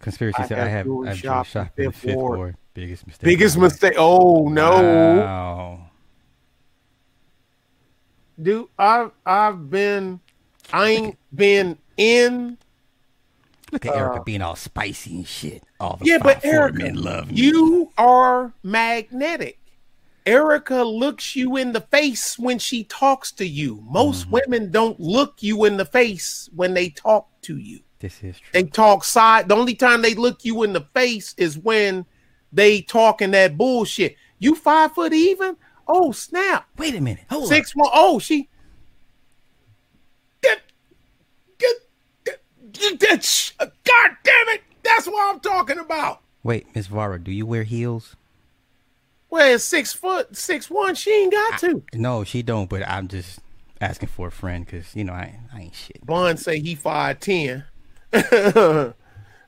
Conspiracy 0.00 0.42
I 0.42 0.46
said 0.46 0.58
I 0.58 0.68
have 0.68 0.86
jewelry 0.86 1.16
shop 1.16 1.46
shop, 1.46 1.72
in 1.78 1.86
the 1.86 1.92
Fifth 1.92 2.16
Ward. 2.16 2.38
ward. 2.38 2.56
Biggest 2.74 3.06
mistake. 3.06 3.24
Biggest 3.24 3.58
mistake. 3.58 3.94
Oh 3.96 4.48
no. 4.48 4.82
Wow. 4.82 5.86
Dude, 8.40 8.68
I've 8.78 9.12
I've 9.24 9.70
been 9.70 10.20
I 10.72 10.88
ain't 10.88 11.18
been 11.34 11.78
in 11.96 12.58
Look 13.72 13.86
at 13.86 13.96
Erica 13.96 14.22
being 14.24 14.42
all 14.42 14.54
spicy 14.54 15.16
and 15.16 15.26
shit. 15.26 15.64
All 15.80 15.96
the 15.96 16.04
Uh, 16.04 16.06
Yeah, 16.06 16.18
but 16.18 16.44
Erica, 16.44 16.78
men 16.78 16.94
love 16.94 17.28
me. 17.30 17.34
you 17.40 17.90
are 17.98 18.52
magnetic. 18.62 19.58
Erica 20.24 20.84
looks 20.84 21.34
you 21.34 21.56
in 21.56 21.72
the 21.72 21.80
face 21.80 22.38
when 22.38 22.58
she 22.60 22.84
talks 22.84 23.32
to 23.32 23.46
you. 23.46 23.82
Most 23.88 24.22
Mm-hmm. 24.26 24.30
women 24.30 24.70
don't 24.70 25.00
look 25.00 25.42
you 25.42 25.64
in 25.64 25.76
the 25.78 25.84
face 25.84 26.48
when 26.54 26.74
they 26.74 26.90
talk 26.90 27.28
to 27.42 27.56
you. 27.56 27.80
This 27.98 28.22
is 28.22 28.38
true. 28.38 28.48
They 28.52 28.64
talk 28.64 29.04
side. 29.04 29.48
The 29.48 29.56
only 29.56 29.74
time 29.74 30.02
they 30.02 30.14
look 30.14 30.44
you 30.44 30.62
in 30.64 30.72
the 30.74 30.82
face 30.94 31.34
is 31.38 31.58
when 31.58 32.04
they 32.52 32.82
talking 32.82 33.30
that 33.32 33.56
bullshit. 33.56 34.16
You 34.38 34.54
five 34.54 34.92
foot 34.92 35.12
even? 35.12 35.56
Oh 35.88 36.12
snap! 36.12 36.68
Wait 36.78 36.94
a 36.94 37.00
minute. 37.00 37.24
Hold 37.30 37.48
Six 37.48 37.74
one. 37.74 37.90
Oh, 37.92 38.18
she. 38.18 38.48
Get, 40.42 40.60
get, 41.58 42.40
get, 42.72 42.98
get, 42.98 43.10
that 43.10 43.24
sh- 43.24 43.52
God 43.58 44.10
damn 44.22 44.48
it! 44.48 44.62
That's 44.82 45.06
what 45.06 45.34
I'm 45.34 45.40
talking 45.40 45.78
about. 45.78 46.20
Wait, 46.42 46.66
Miss 46.74 46.86
Vara, 46.86 47.20
do 47.20 47.30
you 47.30 47.46
wear 47.46 47.62
heels? 47.62 48.16
Well, 49.30 49.58
six 49.58 49.92
foot, 49.92 50.36
six 50.36 50.68
one. 50.68 50.94
She 50.94 51.10
ain't 51.10 51.32
got 51.32 51.58
to. 51.60 51.82
No, 51.94 52.24
she 52.24 52.42
don't. 52.42 52.68
But 52.68 52.86
I'm 52.86 53.08
just 53.08 53.40
asking 53.80 54.08
for 54.10 54.28
a 54.28 54.32
friend 54.32 54.64
because 54.64 54.94
you 54.94 55.04
know 55.04 55.12
I, 55.12 55.38
I 55.54 55.60
ain't 55.62 55.74
shit. 55.74 56.04
Bond 56.04 56.38
say 56.38 56.60
he 56.60 56.74
five 56.74 57.20
ten. 57.20 57.64
uh, 58.12 58.92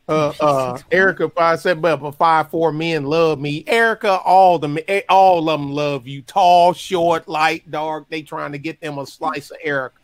uh, 0.08 0.78
Erica 0.90 1.28
five 1.28 1.60
seven, 1.60 1.82
but 1.82 1.96
but 1.96 2.12
five 2.12 2.50
four 2.50 2.72
men 2.72 3.04
love 3.04 3.38
me. 3.38 3.64
Erica, 3.66 4.18
all 4.18 4.58
the 4.58 5.04
all 5.08 5.50
of 5.50 5.60
them 5.60 5.72
love 5.72 6.06
you. 6.06 6.22
Tall, 6.22 6.72
short, 6.72 7.28
light, 7.28 7.70
dark. 7.70 8.08
They 8.08 8.22
trying 8.22 8.52
to 8.52 8.58
get 8.58 8.80
them 8.80 8.98
a 8.98 9.06
slice 9.06 9.50
of 9.50 9.58
Erica. 9.62 9.98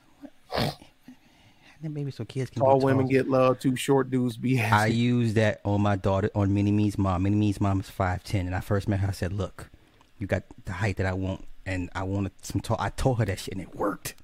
Then 1.82 1.94
maybe 1.94 2.10
so 2.10 2.24
kids 2.24 2.50
can. 2.50 2.60
Tall 2.62 2.78
be 2.78 2.84
women 2.84 3.06
tall. 3.06 3.10
get 3.10 3.28
love. 3.28 3.58
Too 3.58 3.74
short 3.76 4.10
dudes 4.10 4.36
be. 4.36 4.60
I 4.60 4.64
Asking. 4.64 4.96
used 4.98 5.34
that 5.36 5.60
on 5.64 5.80
my 5.80 5.96
daughter, 5.96 6.30
on 6.34 6.52
Mini 6.52 6.70
Me's 6.72 6.98
mom. 6.98 7.22
Mini 7.22 7.36
Me's 7.36 7.60
mom 7.60 7.80
is 7.80 7.88
five 7.88 8.22
ten, 8.22 8.46
and 8.46 8.54
I 8.54 8.60
first 8.60 8.86
met 8.88 9.00
her. 9.00 9.08
I 9.08 9.12
said, 9.12 9.32
"Look, 9.32 9.70
you 10.18 10.26
got 10.26 10.42
the 10.66 10.72
height 10.72 10.98
that 10.98 11.06
I 11.06 11.14
want, 11.14 11.44
and 11.64 11.88
I 11.94 12.02
wanted 12.02 12.32
some 12.42 12.60
tall." 12.60 12.76
I 12.78 12.90
told 12.90 13.18
her 13.20 13.24
that 13.24 13.38
shit, 13.38 13.54
and 13.54 13.62
it 13.62 13.74
worked. 13.74 14.14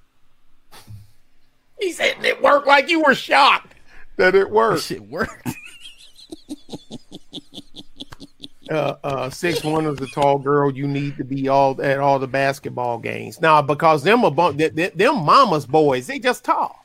He 1.79 1.91
said 1.91 2.23
it 2.23 2.41
worked 2.43 2.67
like 2.67 2.89
you 2.89 3.01
were 3.03 3.15
shocked 3.15 3.73
that 4.17 4.35
it 4.35 4.39
That 4.45 4.51
worked. 4.51 4.83
shit 4.83 5.01
worked. 5.09 5.47
uh, 8.69 8.95
uh, 9.03 9.29
six 9.29 9.63
one 9.63 9.85
is 9.85 9.99
a 10.01 10.07
tall 10.07 10.37
girl. 10.39 10.71
You 10.71 10.87
need 10.87 11.17
to 11.17 11.23
be 11.23 11.47
all 11.47 11.81
at 11.81 11.99
all 11.99 12.19
the 12.19 12.27
basketball 12.27 12.97
games 12.99 13.39
now 13.41 13.61
because 13.61 14.03
them 14.03 14.23
a 14.23 14.31
bun- 14.31 14.57
th- 14.57 14.75
th- 14.75 14.93
them 14.93 15.23
mama's 15.25 15.65
boys. 15.65 16.07
They 16.07 16.19
just 16.19 16.43
tall. 16.43 16.83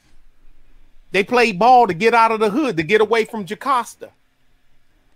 They 1.12 1.22
play 1.22 1.52
ball 1.52 1.86
to 1.86 1.94
get 1.94 2.14
out 2.14 2.32
of 2.32 2.40
the 2.40 2.50
hood 2.50 2.76
to 2.78 2.82
get 2.82 3.00
away 3.00 3.24
from 3.24 3.44
Jacosta. 3.44 4.10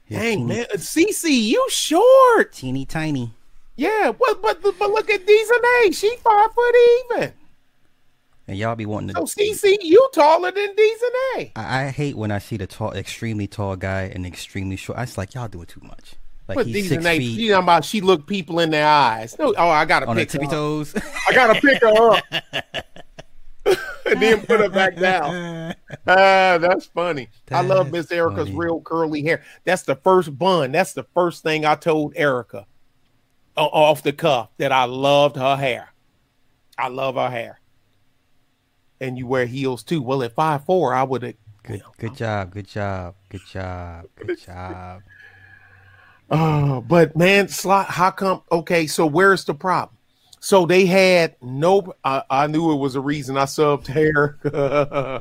Yeah, 0.08 0.20
Dang 0.20 0.38
teeny, 0.38 0.54
man, 0.54 0.66
CC, 0.76 1.42
you 1.42 1.66
short. 1.68 2.52
teeny 2.52 2.84
tiny. 2.84 3.32
Yeah, 3.74 4.12
but 4.18 4.40
but 4.40 4.62
but 4.62 4.78
look 4.78 5.10
at 5.10 5.26
Deezenay. 5.26 5.94
She 5.94 6.16
five 6.22 6.52
foot 6.52 6.74
even. 7.14 7.32
And 8.48 8.56
y'all 8.56 8.76
be 8.76 8.86
wanting 8.86 9.14
to. 9.14 9.26
So 9.26 9.42
CC, 9.42 9.76
you 9.80 10.08
taller 10.14 10.52
than 10.52 10.68
Deezenay. 10.68 11.50
I, 11.56 11.84
I 11.84 11.88
hate 11.88 12.16
when 12.16 12.30
I 12.30 12.38
see 12.38 12.56
the 12.56 12.66
tall, 12.66 12.92
extremely 12.92 13.48
tall 13.48 13.74
guy 13.74 14.02
and 14.02 14.24
extremely 14.24 14.76
short. 14.76 14.98
I 14.98 15.04
just 15.04 15.18
like 15.18 15.34
y'all 15.34 15.48
doing 15.48 15.66
too 15.66 15.80
much. 15.82 16.14
Like 16.46 16.56
But 16.56 16.66
he's 16.68 16.88
six 16.88 17.04
feet 17.04 17.22
you 17.22 17.50
know 17.50 17.58
about 17.58 17.84
she 17.84 18.00
look 18.00 18.28
people 18.28 18.60
in 18.60 18.70
their 18.70 18.86
eyes. 18.86 19.36
No, 19.36 19.52
oh, 19.58 19.68
I 19.68 19.84
gotta 19.84 20.06
on 20.06 20.14
pick 20.14 20.30
her 20.30 20.38
tippy 20.38 20.48
toes. 20.48 20.94
I 21.28 21.34
gotta 21.34 21.60
pick 21.60 21.82
her 21.82 22.12
up. 22.12 22.24
and 24.06 24.22
then 24.22 24.40
put 24.46 24.60
her 24.60 24.68
back 24.68 24.96
down. 24.96 25.74
Ah, 26.08 26.58
that's 26.60 26.86
funny. 26.86 27.28
I 27.50 27.62
love 27.62 27.92
Miss 27.92 28.10
Erica's 28.10 28.46
funny. 28.48 28.56
real 28.56 28.80
curly 28.80 29.22
hair. 29.22 29.42
That's 29.64 29.82
the 29.82 29.94
first 29.96 30.36
bun. 30.36 30.72
That's 30.72 30.92
the 30.94 31.04
first 31.14 31.42
thing 31.44 31.64
I 31.64 31.74
told 31.76 32.12
Erica. 32.16 32.66
off 33.56 34.02
the 34.02 34.12
cuff 34.12 34.50
that 34.58 34.72
I 34.72 34.84
loved 34.84 35.36
her 35.36 35.56
hair. 35.56 35.92
I 36.78 36.88
love 36.88 37.14
her 37.14 37.30
hair. 37.30 37.60
And 39.00 39.16
you 39.16 39.26
wear 39.26 39.46
heels 39.46 39.82
too. 39.82 40.02
Well, 40.02 40.22
at 40.22 40.34
five 40.34 40.64
four, 40.64 40.92
I 40.94 41.02
would 41.04 41.22
have. 41.22 41.34
Good, 41.62 41.82
good 41.98 42.16
job, 42.16 42.52
good 42.52 42.66
job, 42.68 43.14
good 43.28 43.44
job, 43.46 44.06
good 44.16 44.38
job. 44.46 45.02
Oh, 46.30 46.80
but 46.80 47.16
man, 47.16 47.48
slot. 47.48 47.86
How 47.86 48.10
come? 48.10 48.42
Okay, 48.50 48.86
so 48.86 49.06
where's 49.06 49.44
the 49.44 49.54
problem? 49.54 49.95
So 50.46 50.64
they 50.64 50.86
had 50.86 51.34
no. 51.42 51.92
I, 52.04 52.22
I 52.30 52.46
knew 52.46 52.70
it 52.70 52.76
was 52.76 52.94
a 52.94 53.00
reason 53.00 53.36
I 53.36 53.46
subbed 53.46 53.88
hair. 53.88 54.38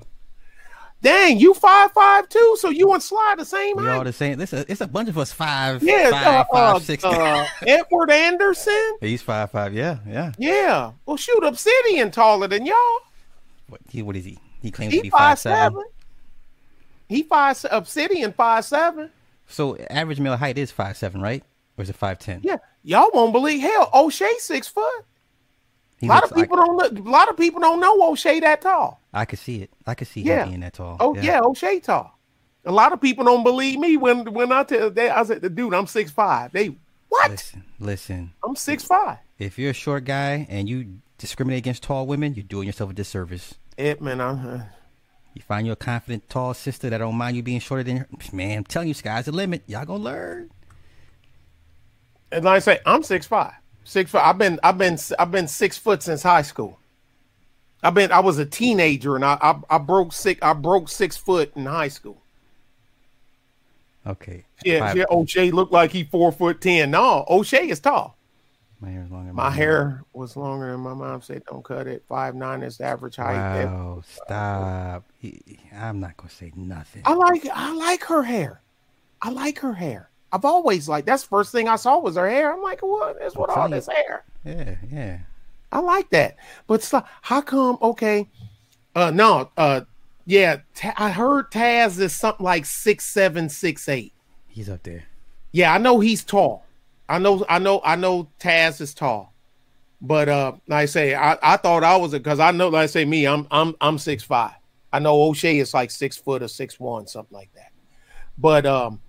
Dang, 1.02 1.40
you 1.40 1.56
five 1.56 1.92
five 1.94 2.30
two. 2.30 2.56
So 2.60 2.70
you 2.70 2.94
and 2.94 3.02
Sly 3.02 3.34
the 3.36 3.44
same 3.44 3.78
We 3.78 3.88
all 3.88 4.04
the 4.04 4.14
same. 4.14 4.38
This 4.38 4.54
it's 4.54 4.82
a 4.82 4.88
bunch 4.88 5.10
of 5.10 5.18
us 5.18 5.32
five, 5.32 5.82
Yeah, 5.82 6.12
five, 6.12 6.28
uh, 6.28 6.46
five, 6.54 6.76
uh, 6.76 6.80
six. 6.80 7.04
uh, 7.04 7.48
Edward 7.66 8.12
Anderson. 8.12 8.98
He's 9.02 9.24
five 9.24 9.50
five. 9.50 9.74
Yeah, 9.74 9.98
yeah. 10.08 10.32
Yeah. 10.38 10.92
Well, 11.08 11.18
shoot, 11.18 11.44
Obsidian 11.44 12.12
taller 12.12 12.48
than 12.48 12.68
y'all. 12.68 13.00
What 13.68 13.82
he? 13.90 14.04
What 14.04 14.16
is 14.16 14.26
he? 14.26 14.38
He 14.62 14.70
claims 14.70 14.94
to 14.94 15.02
be 15.02 15.10
five 15.10 15.20
five 15.20 15.40
seven. 15.40 15.72
seven. 15.72 15.84
He 17.10 17.24
five 17.24 17.66
Obsidian 17.72 18.32
five 18.32 18.64
seven. 18.64 19.10
So 19.48 19.76
average 19.90 20.20
male 20.20 20.38
height 20.38 20.60
is 20.60 20.70
five 20.70 20.98
seven, 20.98 21.20
right? 21.20 21.44
Or 21.80 21.82
is 21.82 21.90
it 21.90 21.96
five 21.96 22.20
ten? 22.20 22.42
Yeah, 22.44 22.58
y'all 22.84 23.10
won't 23.12 23.34
believe. 23.34 23.62
Hell, 23.62 23.90
O'Shea 23.92 24.36
six 24.38 24.68
foot. 24.68 25.04
He 26.06 26.10
A 26.10 26.14
lot 26.14 26.24
looks 26.24 26.32
of 26.32 26.38
people 26.38 26.58
don't. 26.58 26.78
Look, 26.78 27.00
a 27.00 27.10
lot 27.10 27.30
of 27.30 27.36
people 27.38 27.60
don't 27.60 27.80
know 27.80 28.10
O'Shea 28.12 28.40
that 28.42 28.62
tall. 28.62 29.02
I, 29.14 29.22
I 29.22 29.26
could 29.26 29.40
see 29.40 29.62
it. 29.64 29.72
I 29.88 29.96
could 29.96 30.08
see 30.08 30.22
Yeah. 30.22 30.44
him 30.44 30.50
being 30.50 30.60
that 30.62 30.74
tall. 30.74 30.98
Oh 31.00 31.16
yeah, 31.16 31.40
O'Shea 31.42 31.80
tall. 31.80 32.18
A 32.66 32.72
lot 32.72 32.94
of 32.94 33.02
people 33.02 33.26
don't 33.26 33.44
believe 33.44 33.80
me 33.80 33.98
when 33.98 34.32
when 34.34 34.52
I 34.52 34.64
tell 34.64 34.90
they 34.92 35.10
I 35.10 35.24
said, 35.24 35.56
dude, 35.56 35.74
I'm 35.74 35.88
six 35.88 36.12
five. 36.12 36.52
They 36.52 36.76
what? 37.10 37.32
Listen, 37.32 37.64
listen. 37.80 38.34
I'm 38.44 38.56
six 38.56 38.84
five. 38.84 39.18
If 39.40 39.58
you're 39.58 39.72
a 39.72 39.74
short 39.74 40.06
guy 40.06 40.46
and 40.50 40.70
you 40.70 41.00
discriminate 41.18 41.58
against 41.60 41.84
tall 41.84 42.06
women, 42.06 42.34
you're 42.36 42.44
doing 42.44 42.68
yourself 42.68 42.92
a 42.92 42.94
disservice. 42.94 43.56
It 43.78 44.02
man, 44.02 44.22
I'm. 44.22 44.48
Uh, 44.48 44.62
You 45.34 45.42
find 45.42 45.66
you 45.68 45.74
a 45.74 45.76
confident 45.76 46.30
tall 46.30 46.54
sister 46.54 46.90
that 46.90 47.00
don't 47.00 47.16
mind 47.16 47.36
you 47.36 47.44
being 47.44 47.60
shorter 47.60 47.84
than 47.84 47.98
her. 47.98 48.08
Man, 48.32 48.60
I'm 48.60 48.64
telling 48.64 48.88
you, 48.88 48.94
sky's 48.94 49.26
the 49.26 49.32
limit. 49.32 49.64
Y'all 49.68 49.86
gonna 49.86 50.04
learn. 50.04 50.50
and 52.32 52.46
like 52.46 52.56
I 52.58 52.60
say, 52.60 52.80
I'm 52.86 53.04
six 53.04 53.26
five. 53.28 53.54
Six 53.86 54.12
five. 54.12 54.24
I've 54.26 54.38
been 54.38 54.60
I've 54.64 54.78
been 54.78 54.98
I've 55.18 55.32
been 55.32 55.48
six 55.48 55.78
foot 55.78 56.04
since 56.04 56.24
high 56.24 56.42
school. 56.42 56.80
I've 57.84 57.94
been 57.94 58.12
I 58.12 58.20
was 58.20 58.40
a 58.40 58.46
teenager 58.46 59.16
and 59.16 59.24
I 59.24 59.38
I, 59.42 59.76
I 59.76 59.78
broke 59.78 60.12
six 60.12 60.42
I 60.42 60.54
broke 60.54 60.90
six 60.90 61.16
foot 61.16 61.52
in 61.56 61.66
high 61.68 61.88
school. 61.88 62.22
Okay. 64.08 64.44
Yeah, 64.64 64.80
Five- 64.80 64.98
yeah. 64.98 65.06
O'Shea 65.10 65.52
looked 65.52 65.72
like 65.72 65.92
he 65.92 66.04
four 66.04 66.32
foot 66.32 66.62
ten. 66.62 66.92
No, 66.92 67.26
O'Shea 67.30 67.70
is 67.70 67.80
tall. 67.80 68.18
My 68.82 68.90
hair 68.90 69.04
is 69.04 69.12
longer. 69.12 69.28
than 69.28 69.36
My 69.36 69.50
hair 69.52 70.04
was 70.14 70.36
longer 70.36 70.72
than 70.72 70.82
my 70.82 70.94
mom 70.94 71.22
said. 71.22 71.44
Don't 71.46 71.64
cut 71.64 71.88
it. 71.88 72.04
Five 72.10 72.36
nine 72.36 72.64
is 72.64 72.78
the 72.78 72.86
average 72.86 73.16
height. 73.16 73.66
Wow, 73.66 74.04
stop. 74.06 75.06
I'm 75.74 76.00
not 76.00 76.18
gonna 76.18 76.30
say 76.30 76.52
nothing. 76.56 77.04
I 77.06 77.14
like 77.14 77.46
I 77.54 77.72
like 77.74 78.04
her 78.06 78.24
hair. 78.24 78.62
I 79.22 79.30
like 79.30 79.60
her 79.60 79.74
hair. 79.74 80.10
I've 80.36 80.46
always 80.46 80.90
like 80.90 81.06
That's 81.06 81.24
the 81.24 81.30
first 81.30 81.52
thing 81.52 81.70
I 81.70 81.78
saw 81.78 81.98
was 82.00 82.18
her 82.18 82.30
hair. 82.30 82.54
I'm 82.54 82.62
like, 82.62 82.82
what 82.82 83.16
is 83.16 83.20
That's 83.22 83.36
what 83.36 83.50
all 83.50 83.70
this 83.70 83.88
hair. 83.88 84.26
Yeah, 84.44 84.76
yeah. 84.92 85.20
I 85.72 85.80
like 85.80 86.10
that. 86.10 86.36
But 86.68 86.88
like, 86.92 87.06
how 87.22 87.42
come? 87.42 87.78
Okay, 87.82 88.28
uh, 88.96 89.12
no, 89.12 89.50
uh, 89.58 89.82
yeah. 90.26 90.58
Ta- 90.74 90.94
I 90.98 91.10
heard 91.10 91.52
Taz 91.52 92.00
is 92.00 92.14
something 92.14 92.44
like 92.44 92.66
six 92.66 93.06
seven, 93.06 93.50
six 93.50 93.88
eight. 93.88 94.14
He's 94.48 94.70
up 94.70 94.84
there. 94.84 95.06
Yeah, 95.52 95.74
I 95.74 95.78
know 95.78 96.00
he's 96.02 96.24
tall. 96.24 96.66
I 97.08 97.20
know, 97.20 97.46
I 97.48 97.60
know, 97.60 97.82
I 97.86 97.96
know 97.96 98.30
Taz 98.40 98.82
is 98.82 98.94
tall. 98.94 99.34
But 100.02 100.28
uh, 100.28 100.54
like 100.68 100.84
I 100.84 100.86
say, 100.86 101.16
I, 101.16 101.38
I 101.42 101.58
thought 101.58 101.84
I 101.84 101.96
was 101.96 102.12
because 102.12 102.40
I 102.40 102.52
know, 102.52 102.70
like 102.70 102.84
I 102.84 102.86
say, 102.88 103.06
me, 103.06 103.26
I'm 103.26 103.48
I'm 103.50 103.76
I'm 103.80 103.98
six 103.98 104.24
five. 104.24 104.54
I 104.92 105.00
know 105.00 105.22
O'Shea 105.24 105.60
is 105.60 105.74
like 105.74 105.92
six 105.92 106.18
foot 106.18 106.44
or 106.44 106.48
six 106.48 106.80
one, 106.80 107.08
something 107.08 107.36
like 107.36 107.54
that. 107.56 107.72
But 108.38 108.66
um, 108.66 109.02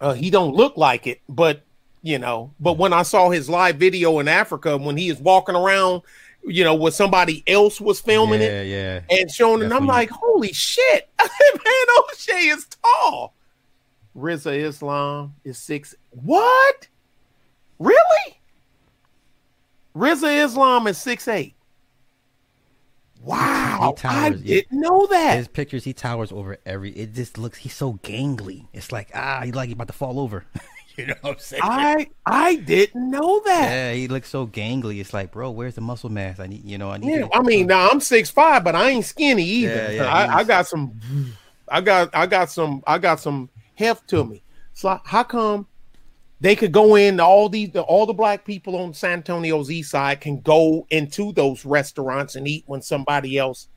uh, 0.00 0.14
he 0.14 0.30
don't 0.30 0.54
look 0.54 0.76
like 0.76 1.06
it. 1.06 1.20
But 1.28 1.62
you 2.02 2.18
know, 2.18 2.52
but 2.58 2.78
when 2.78 2.92
I 2.92 3.02
saw 3.02 3.30
his 3.30 3.48
live 3.48 3.76
video 3.76 4.18
in 4.18 4.28
Africa 4.28 4.76
when 4.76 4.96
he 4.96 5.08
is 5.08 5.18
walking 5.18 5.54
around, 5.54 6.02
you 6.42 6.64
know, 6.64 6.74
where 6.74 6.92
somebody 6.92 7.44
else 7.46 7.80
was 7.80 8.00
filming 8.00 8.40
it 8.40 8.66
yeah, 8.66 9.00
yeah. 9.08 9.18
and 9.18 9.30
showing, 9.30 9.62
and 9.62 9.74
I'm 9.74 9.86
like, 9.86 10.10
holy 10.10 10.52
shit, 10.52 11.10
man, 11.18 11.86
O'Shea 11.98 12.48
is 12.48 12.66
tall. 12.82 13.34
Rizza 14.16 14.56
Islam 14.56 15.34
is 15.44 15.58
six. 15.58 15.94
What? 16.10 16.88
Really? 17.78 18.40
Rizza 19.94 20.44
Islam 20.44 20.86
is 20.86 20.98
six 20.98 21.28
eight. 21.28 21.54
Wow, 23.22 23.78
He 23.80 24.08
I 24.08 24.30
towers, 24.30 24.42
yeah. 24.42 24.54
didn't 24.56 24.80
know 24.80 25.06
that. 25.08 25.36
His 25.36 25.48
pictures, 25.48 25.84
he 25.84 25.92
towers 25.92 26.32
over 26.32 26.56
every. 26.64 26.90
It 26.92 27.14
just 27.14 27.36
looks. 27.36 27.58
He's 27.58 27.74
so 27.74 27.94
gangly. 28.02 28.66
It's 28.72 28.92
like 28.92 29.10
ah, 29.14 29.42
he 29.44 29.52
like 29.52 29.68
he's 29.68 29.74
about 29.74 29.88
to 29.88 29.92
fall 29.92 30.18
over. 30.18 30.46
you 30.96 31.06
know 31.06 31.14
what 31.20 31.32
I'm 31.34 31.38
saying? 31.38 31.62
I 31.64 32.06
I 32.24 32.56
didn't 32.56 33.10
know 33.10 33.40
that. 33.44 33.70
yeah, 33.70 33.92
he 33.92 34.08
looks 34.08 34.28
so 34.30 34.46
gangly. 34.46 35.00
It's 35.00 35.12
like, 35.12 35.32
bro, 35.32 35.50
where's 35.50 35.74
the 35.74 35.82
muscle 35.82 36.08
mass? 36.10 36.40
I 36.40 36.46
need, 36.46 36.64
you 36.64 36.78
know, 36.78 36.90
I 36.90 36.96
need. 36.96 37.10
Yeah, 37.10 37.28
I 37.32 37.42
mean, 37.42 37.66
now 37.66 37.90
I'm 37.90 38.00
six 38.00 38.30
five, 38.30 38.64
but 38.64 38.74
I 38.74 38.88
ain't 38.90 39.04
skinny 39.04 39.44
either. 39.44 39.74
Yeah, 39.74 39.90
yeah, 39.90 40.12
I, 40.12 40.38
I 40.38 40.44
got 40.44 40.66
some, 40.66 40.98
I 41.68 41.80
got, 41.82 42.08
I 42.14 42.26
got 42.26 42.50
some, 42.50 42.82
I 42.86 42.98
got 42.98 43.20
some 43.20 43.50
heft 43.74 44.08
to 44.08 44.24
me. 44.24 44.42
So 44.72 44.98
how 45.04 45.24
come 45.24 45.66
they 46.40 46.56
could 46.56 46.72
go 46.72 46.94
in 46.94 47.20
all 47.20 47.48
these, 47.48 47.74
all 47.76 48.06
the 48.06 48.14
black 48.14 48.44
people 48.44 48.76
on 48.76 48.94
San 48.94 49.18
Antonio's 49.18 49.70
east 49.70 49.90
side 49.90 50.20
can 50.20 50.40
go 50.40 50.86
into 50.90 51.32
those 51.32 51.64
restaurants 51.66 52.34
and 52.34 52.48
eat 52.48 52.64
when 52.66 52.80
somebody 52.80 53.36
else 53.36 53.68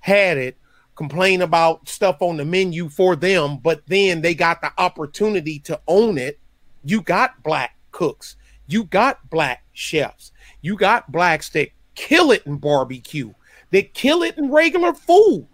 had 0.00 0.38
it, 0.38 0.56
complain 0.94 1.42
about 1.42 1.88
stuff 1.88 2.22
on 2.22 2.36
the 2.36 2.44
menu 2.44 2.88
for 2.88 3.16
them, 3.16 3.58
but 3.58 3.82
then 3.86 4.20
they 4.20 4.34
got 4.34 4.60
the 4.60 4.72
opportunity 4.78 5.58
to 5.58 5.80
own 5.88 6.16
it. 6.16 6.38
You 6.84 7.02
got 7.02 7.42
black 7.42 7.76
cooks, 7.90 8.36
you 8.68 8.84
got 8.84 9.28
black 9.28 9.64
chefs, 9.72 10.30
you 10.62 10.76
got 10.76 11.10
blacks 11.10 11.48
that 11.50 11.70
kill 11.96 12.30
it 12.30 12.46
in 12.46 12.58
barbecue, 12.58 13.32
they 13.70 13.82
kill 13.82 14.22
it 14.22 14.38
in 14.38 14.52
regular 14.52 14.92
food. 14.92 15.48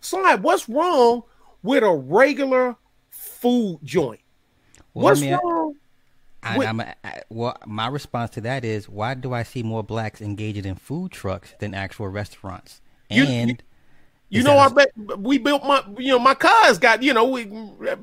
Slide, 0.00 0.42
what's 0.42 0.70
wrong 0.70 1.22
with 1.62 1.82
a 1.82 1.90
regular 1.90 2.76
food 3.10 3.80
joint? 3.84 4.20
Well, 4.94 5.04
what's 5.04 5.22
wrong? 5.22 5.74
I, 6.48 6.66
I'm, 6.66 6.80
I, 6.80 6.94
well, 7.28 7.56
my 7.66 7.88
response 7.88 8.30
to 8.32 8.40
that 8.42 8.64
is, 8.64 8.88
why 8.88 9.14
do 9.14 9.32
I 9.32 9.42
see 9.42 9.62
more 9.62 9.82
blacks 9.82 10.20
engaging 10.20 10.64
in 10.64 10.74
food 10.76 11.12
trucks 11.12 11.54
than 11.58 11.74
actual 11.74 12.08
restaurants? 12.08 12.80
And 13.10 13.62
You 14.28 14.40
is 14.40 14.44
know, 14.44 14.58
I 14.58 14.68
bet 14.68 14.90
we 15.18 15.38
built 15.38 15.64
my, 15.64 15.82
you 15.96 16.08
know, 16.08 16.18
my 16.18 16.34
cuz 16.34 16.78
got, 16.78 17.02
you 17.02 17.14
know, 17.14 17.24
we 17.28 17.44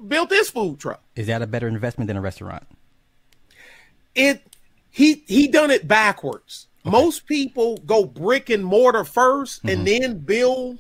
built 0.08 0.30
this 0.30 0.50
food 0.50 0.80
truck. 0.80 1.02
is 1.16 1.28
that 1.28 1.42
a 1.42 1.48
better 1.48 1.68
investment 1.68 2.08
than 2.08 2.18
a 2.18 2.22
restaurant? 2.22 2.64
it 4.16 4.42
he 4.90 5.24
he 5.28 5.48
done 5.48 5.70
it 5.72 5.88
backwards. 5.88 6.68
Most 6.86 7.26
people 7.26 7.78
go 7.86 8.06
brick 8.06 8.50
and 8.50 8.64
mortar 8.64 9.04
1st 9.04 9.70
and 9.70 9.88
then 9.88 10.20
build 10.20 10.78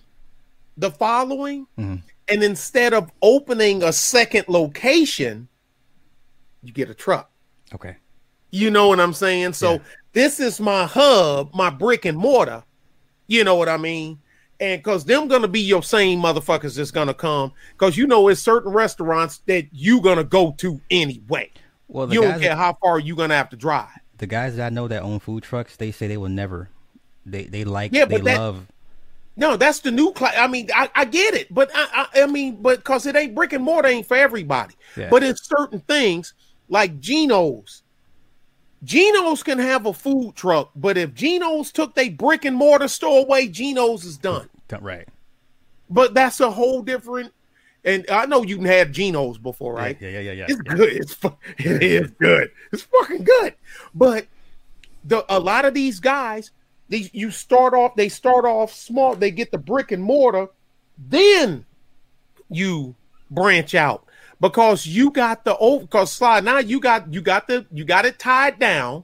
the 0.78 0.92
following. 0.92 1.68
Mhm. 1.78 2.02
And 2.28 2.44
instead 2.44 2.94
of 2.94 3.12
opening 3.22 3.84
a 3.84 3.92
second 3.92 4.46
location, 4.48 5.48
you 6.64 6.72
get 6.72 6.90
a 6.90 6.94
truck. 6.94 7.30
Okay. 7.74 7.96
You 8.52 8.70
know 8.72 8.88
what 8.90 9.00
I'm 9.00 9.14
saying? 9.14 9.54
So 9.54 9.74
Yeah. 9.74 9.80
this 10.14 10.40
is 10.40 10.60
my 10.60 10.86
hub, 10.86 11.54
my 11.54 11.70
brick 11.70 12.06
and 12.06 12.18
mortar. 12.18 12.64
You 13.28 13.44
know 13.44 13.56
what 13.56 13.68
I 13.70 13.78
mean? 13.78 14.20
And 14.60 14.82
because 14.82 15.04
them 15.04 15.28
gonna 15.28 15.48
be 15.48 15.60
your 15.62 15.84
same 15.84 16.22
motherfuckers 16.22 16.78
that's 16.78 16.92
gonna 16.92 17.14
come. 17.14 17.52
Because 17.74 17.98
you 17.98 18.08
know 18.08 18.28
it's 18.30 18.42
certain 18.42 18.72
restaurants 18.72 19.40
that 19.48 19.66
you 19.74 20.00
gonna 20.02 20.24
go 20.24 20.54
to 20.60 20.80
anyway. 20.90 21.50
Well, 21.88 22.12
You 22.14 22.22
don't 22.22 22.40
care 22.40 22.56
how 22.56 22.78
far 22.82 23.00
you 23.00 23.16
gonna 23.16 23.36
have 23.36 23.50
to 23.50 23.56
drive. 23.58 23.90
the 24.18 24.28
guys 24.28 24.56
that 24.56 24.68
I 24.68 24.70
know 24.70 24.88
that 24.88 25.02
own 25.02 25.20
food 25.20 25.44
trucks, 25.44 25.76
they 25.76 25.92
say 25.92 26.08
they 26.08 26.16
will 26.18 26.30
never. 26.30 26.70
They 27.26 27.44
they 27.46 27.66
like 27.66 27.92
Yeah, 27.94 28.06
they 28.06 28.16
but 28.18 28.24
that- 28.26 28.38
love. 28.38 28.68
No, 29.38 29.58
that's 29.58 29.80
the 29.80 29.92
new 29.92 30.14
class. 30.14 30.34
I 30.38 30.48
mean, 30.48 30.70
I, 30.74 30.90
I 30.96 31.04
get 31.04 31.34
it, 31.34 31.54
but 31.54 31.70
I, 31.76 32.08
I, 32.14 32.22
I 32.22 32.26
mean, 32.26 32.56
but 32.62 32.78
because 32.78 33.06
it 33.06 33.18
ain't 33.18 33.36
brick 33.36 33.52
and 33.52 33.62
mortar 33.62 33.90
ain't 33.90 34.08
for 34.08 34.16
everybody. 34.16 34.76
Yeah. 34.96 35.10
But 35.10 35.24
it's 35.24 35.46
certain 35.46 35.82
things 35.82 36.34
like 36.70 37.00
Geno's. 37.00 37.84
Geno's 38.84 39.42
can 39.42 39.58
have 39.58 39.86
a 39.86 39.94
food 39.94 40.36
truck, 40.36 40.72
but 40.76 40.98
if 40.98 41.14
Geno's 41.14 41.72
took 41.72 41.96
their 41.96 42.12
brick 42.12 42.46
and 42.46 42.56
mortar 42.56 42.88
store 42.88 43.22
away, 43.22 43.48
Geno's 43.48 44.06
is 44.06 44.18
done. 44.18 44.50
Right. 44.80 45.08
But 45.90 46.14
that's 46.14 46.40
a 46.40 46.52
whole 46.52 46.82
different. 46.82 47.34
And 47.84 48.06
I 48.10 48.26
know 48.26 48.44
you 48.44 48.58
can 48.58 48.66
have 48.66 48.92
Geno's 48.92 49.38
before, 49.38 49.74
right? 49.74 49.98
Yeah, 50.00 50.10
yeah, 50.10 50.20
yeah, 50.20 50.32
yeah. 50.32 50.46
It's 50.50 50.62
yeah. 50.66 50.76
good. 50.76 50.94
It's 50.94 51.14
fu- 51.14 51.38
it 51.58 51.84
is 51.84 52.12
good. 52.20 52.52
It's 52.72 52.84
fucking 52.84 53.24
good. 53.24 53.54
But 53.94 54.28
the 55.04 55.24
a 55.30 55.40
lot 55.40 55.66
of 55.66 55.74
these 55.74 56.00
guys, 56.00 56.52
these 56.90 57.12
you 57.14 57.30
start 57.30 57.74
off, 57.74 57.96
they 57.96 58.10
start 58.10 58.46
off 58.46 58.74
small. 58.74 59.16
They 59.16 59.32
get 59.32 59.52
the 59.52 59.60
brick 59.60 59.92
and 59.92 60.02
mortar, 60.02 60.48
then 60.98 61.66
you 62.50 62.96
branch 63.30 63.76
out. 63.76 64.06
Because 64.40 64.86
you 64.86 65.12
got 65.12 65.46
the 65.46 65.56
old 65.58 65.82
because 65.82 66.12
slide 66.12 66.44
now 66.44 66.58
you 66.60 66.80
got 66.80 67.14
you 67.14 67.22
got 67.22 67.48
the 67.48 67.66
you 67.72 67.86
got 67.86 68.06
it 68.06 68.20
tied 68.20 68.60
down. 68.60 69.04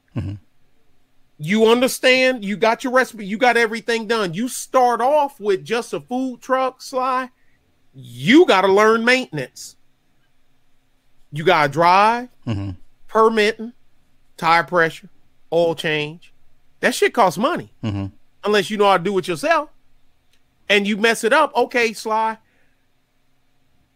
You 1.38 1.66
understand? 1.66 2.46
You 2.46 2.56
got 2.56 2.84
your 2.84 2.94
recipe. 2.94 3.26
You 3.26 3.38
got 3.40 3.58
everything 3.58 4.06
done. 4.06 4.36
You 4.36 4.48
start 4.48 5.02
off 5.02 5.40
with 5.40 5.64
just 5.66 5.92
a 5.94 6.00
food 6.00 6.40
truck, 6.42 6.84
Sly. 6.84 7.30
You 7.96 8.46
got 8.46 8.62
to 8.62 8.68
learn 8.68 9.04
maintenance. 9.04 9.76
You 11.32 11.44
got 11.44 11.64
to 11.64 11.70
drive, 11.74 12.30
Mhm. 12.46 12.76
permitting, 13.08 13.74
tire 14.38 14.64
pressure, 14.64 15.10
oil 15.52 15.74
change. 15.74 16.32
That 16.82 16.94
shit 16.94 17.14
costs 17.14 17.40
money 17.40 17.74
Mhm. 17.84 18.12
unless 18.44 18.70
you 18.70 18.78
know 18.78 18.86
how 18.92 18.98
to 18.98 19.04
do 19.04 19.18
it 19.18 19.28
yourself. 19.28 19.70
And 20.70 20.88
you 20.88 20.96
mess 20.96 21.24
it 21.24 21.34
up, 21.34 21.56
okay, 21.56 21.92
Sly. 21.94 22.38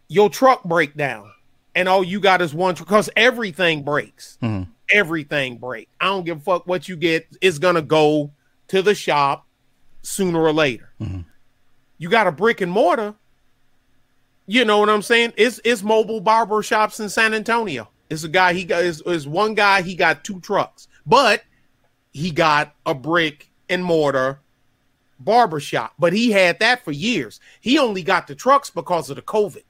Your 0.08 0.30
truck 0.30 0.64
break 0.64 0.96
down, 0.96 1.30
and 1.74 1.88
all 1.88 2.04
you 2.04 2.20
got 2.20 2.40
is 2.42 2.54
one 2.54 2.74
because 2.74 3.10
everything 3.16 3.82
breaks. 3.82 4.38
Mhm. 4.42 4.68
Everything 4.90 5.58
break. 5.58 5.88
I 6.00 6.06
don't 6.06 6.24
give 6.24 6.38
a 6.38 6.40
fuck 6.40 6.66
what 6.66 6.88
you 6.88 6.96
get. 6.96 7.26
It's 7.40 7.58
gonna 7.58 7.82
go 7.82 8.30
to 8.68 8.82
the 8.82 8.94
shop 8.94 9.46
sooner 10.02 10.40
or 10.40 10.52
later. 10.52 10.92
Mhm. 11.00 11.24
You 11.98 12.08
got 12.08 12.26
a 12.26 12.32
brick 12.32 12.60
and 12.60 12.70
mortar. 12.70 13.14
You 14.46 14.64
know 14.64 14.78
what 14.78 14.88
I'm 14.88 15.02
saying? 15.02 15.32
It's 15.36 15.60
it's 15.64 15.82
mobile 15.82 16.20
barber 16.20 16.62
shops 16.62 17.00
in 17.00 17.08
San 17.08 17.34
Antonio. 17.34 17.88
It's 18.08 18.22
a 18.22 18.28
guy. 18.28 18.52
He 18.52 18.64
got 18.64 18.84
is 18.84 19.00
is 19.02 19.26
one 19.26 19.54
guy. 19.54 19.82
He 19.82 19.96
got 19.96 20.22
two 20.22 20.38
trucks, 20.40 20.86
but 21.04 21.42
he 22.12 22.30
got 22.30 22.74
a 22.86 22.94
brick 22.94 23.50
and 23.68 23.82
mortar 23.82 24.38
barbershop. 25.18 25.94
But 25.98 26.12
he 26.12 26.30
had 26.30 26.60
that 26.60 26.84
for 26.84 26.92
years. 26.92 27.40
He 27.60 27.76
only 27.78 28.02
got 28.04 28.28
the 28.28 28.36
trucks 28.36 28.70
because 28.70 29.10
of 29.10 29.16
the 29.16 29.22
COVID. 29.22 29.64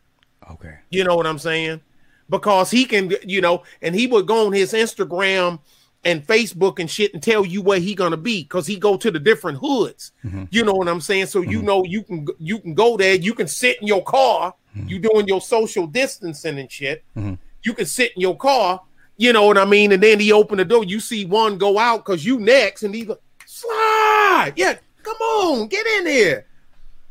Okay. 0.50 0.74
You 0.90 1.04
know 1.04 1.16
what 1.16 1.26
I'm 1.26 1.38
saying? 1.38 1.80
Because 2.28 2.70
he 2.70 2.84
can, 2.84 3.12
you 3.24 3.40
know, 3.40 3.62
and 3.82 3.94
he 3.94 4.06
would 4.06 4.26
go 4.26 4.46
on 4.46 4.52
his 4.52 4.72
Instagram 4.72 5.60
and 6.04 6.26
Facebook 6.26 6.78
and 6.78 6.90
shit 6.90 7.12
and 7.14 7.22
tell 7.22 7.44
you 7.44 7.62
where 7.62 7.80
he 7.80 7.94
gonna 7.94 8.16
be 8.16 8.42
because 8.42 8.66
he 8.66 8.76
go 8.76 8.96
to 8.96 9.10
the 9.10 9.18
different 9.18 9.58
hoods. 9.58 10.12
Mhm. 10.24 10.48
You 10.50 10.64
know 10.64 10.74
what 10.74 10.88
I'm 10.88 11.00
saying? 11.00 11.26
So 11.26 11.40
you 11.40 11.62
know 11.62 11.84
you 11.84 12.02
can 12.02 12.26
you 12.38 12.58
can 12.60 12.74
go 12.74 12.96
there. 12.96 13.14
You 13.14 13.34
can 13.34 13.48
sit 13.48 13.78
in 13.80 13.86
your 13.88 14.04
car. 14.04 14.54
You 14.86 14.98
doing 14.98 15.26
your 15.26 15.40
social 15.40 15.86
distancing 15.86 16.58
and 16.58 16.70
shit. 16.70 17.02
Mhm. 17.16 17.38
You 17.62 17.72
can 17.72 17.86
sit 17.86 18.12
in 18.14 18.20
your 18.20 18.36
car. 18.36 18.82
You 19.16 19.32
know 19.32 19.46
what 19.46 19.56
I 19.56 19.64
mean? 19.64 19.90
And 19.92 20.02
then 20.02 20.20
he 20.20 20.32
open 20.32 20.58
the 20.58 20.64
door. 20.64 20.84
You 20.84 21.00
see 21.00 21.24
one 21.24 21.56
go 21.58 21.78
out 21.78 22.04
because 22.04 22.24
you 22.26 22.38
next, 22.38 22.82
and 22.82 22.94
he 22.94 23.04
go 23.06 23.16
slide. 23.46 24.52
Yeah, 24.56 24.74
come 25.02 25.16
on, 25.16 25.66
get 25.68 25.86
in 25.86 26.06
here. 26.06 26.45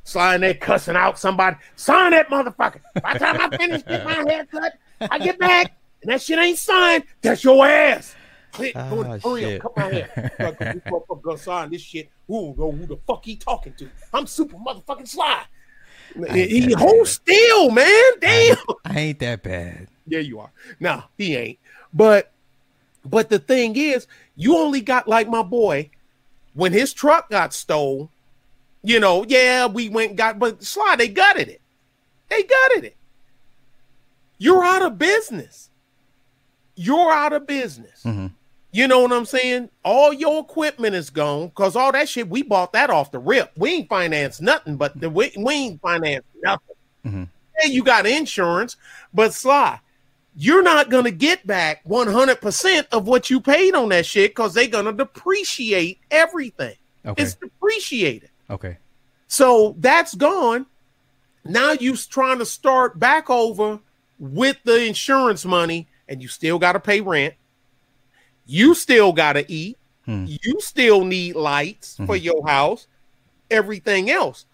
Sliding 0.05 0.41
there, 0.41 0.53
cussing 0.53 0.95
out 0.95 1.17
somebody. 1.19 1.57
Sign 1.75 2.11
that 2.11 2.29
motherfucker. 2.29 2.79
By 3.01 3.13
the 3.13 3.19
time 3.19 3.41
I 3.41 3.57
finish 3.57 3.83
get 3.83 4.05
my 4.05 4.23
haircut, 4.27 4.73
I 5.01 5.17
get 5.17 5.39
back 5.39 5.75
and 6.03 6.11
that 6.11 6.21
shit 6.21 6.37
ain't 6.37 6.59
signed. 6.59 7.03
That's 7.21 7.43
your 7.43 7.65
ass. 7.65 8.15
Click, 8.51 8.75
go 8.75 9.03
Ah, 9.03 9.13
up, 9.15 9.21
shit. 9.39 9.61
come 9.63 9.71
out 9.77 9.91
here. 9.91 10.31
Motherfucker 10.39 11.21
gonna 11.23 11.37
sign 11.39 11.71
this 11.71 11.81
shit. 11.81 12.09
Who 12.27 12.55
know 12.55 12.71
who 12.71 12.85
the 12.85 12.97
fuck 13.07 13.25
he 13.25 13.35
talking 13.35 13.73
to? 13.79 13.89
I'm 14.13 14.27
super 14.27 14.57
motherfucking 14.57 15.07
sly. 15.07 15.43
He 16.31 16.71
hold 16.73 17.07
still, 17.07 17.71
man. 17.71 18.11
Damn. 18.21 18.57
I 18.85 18.99
ain't 18.99 19.19
that 19.19 19.41
bad. 19.41 19.87
Yeah, 20.07 20.19
you 20.19 20.39
are. 20.39 20.51
No, 20.79 21.03
he 21.17 21.35
ain't. 21.35 21.59
But 21.91 22.31
but 23.03 23.29
the 23.29 23.39
thing 23.39 23.75
is, 23.75 24.05
you 24.35 24.55
only 24.55 24.81
got 24.81 25.07
like 25.07 25.27
my 25.27 25.41
boy 25.41 25.89
when 26.53 26.73
his 26.73 26.93
truck 26.93 27.29
got 27.31 27.53
stole. 27.53 28.11
You 28.85 28.99
know, 28.99 29.25
yeah, 29.27 29.65
we 29.65 29.89
went 29.89 30.09
and 30.09 30.17
got, 30.17 30.37
but 30.37 30.63
Sly, 30.63 30.95
they 30.97 31.07
gutted 31.07 31.49
it. 31.49 31.61
They 32.29 32.43
gutted 32.43 32.83
it. 32.85 32.95
You're 34.37 34.63
out 34.63 34.81
of 34.83 34.97
business. 34.97 35.69
You're 36.75 37.11
out 37.11 37.33
of 37.33 37.47
business. 37.47 38.03
Mhm. 38.03 38.31
You 38.71 38.87
know 38.87 38.99
what 38.99 39.13
I'm 39.13 39.25
saying? 39.25 39.69
All 39.85 40.11
your 40.11 40.41
equipment 40.41 40.95
is 40.95 41.09
gone 41.09 41.47
because 41.47 41.75
all 41.75 41.93
that 41.93 42.09
shit 42.09 42.27
we 42.27 42.43
bought 42.43 42.73
that 42.73 42.89
off 42.89 43.11
the 43.11 43.19
rip. 43.19 43.51
We 43.57 43.71
ain't 43.71 43.89
financed 43.89 44.41
nothing, 44.41 44.75
but 44.75 44.99
the 44.99 45.09
we, 45.09 45.31
we 45.37 45.53
ain't 45.53 45.81
financed 45.81 46.27
nothing. 46.43 46.75
Mhm. 47.05 47.29
Yeah, 47.59 47.67
you 47.67 47.83
got 47.83 48.05
insurance, 48.05 48.75
but 49.13 49.33
Sly, 49.33 49.79
you're 50.35 50.61
not 50.63 50.89
gonna 50.89 51.11
get 51.11 51.47
back 51.47 51.83
100% 51.85 52.87
of 52.91 53.07
what 53.07 53.29
you 53.29 53.39
paid 53.39 53.73
on 53.73 53.89
that 53.89 54.05
shit 54.05 54.31
because 54.31 54.53
they're 54.53 54.67
gonna 54.67 54.91
depreciate 54.93 55.99
everything. 56.11 56.75
Okay. 57.05 57.23
It's 57.23 57.35
depreciated. 57.35 58.29
Okay. 58.49 58.77
So 59.27 59.75
that's 59.79 60.15
gone. 60.15 60.65
Now 61.43 61.71
you're 61.73 61.95
trying 61.95 62.39
to 62.39 62.45
start 62.45 62.99
back 62.99 63.29
over 63.29 63.79
with 64.19 64.57
the 64.63 64.85
insurance 64.85 65.45
money, 65.45 65.87
and 66.07 66.21
you 66.21 66.27
still 66.27 66.59
got 66.59 66.73
to 66.73 66.79
pay 66.79 67.01
rent. 67.01 67.33
You 68.45 68.73
still 68.75 69.11
got 69.11 69.33
to 69.33 69.51
eat. 69.51 69.77
Hmm. 70.05 70.25
You 70.27 70.59
still 70.59 71.03
need 71.03 71.35
lights 71.35 71.97
for 72.05 72.15
your 72.15 72.47
house. 72.47 72.87
Everything 73.49 74.09
else, 74.09 74.45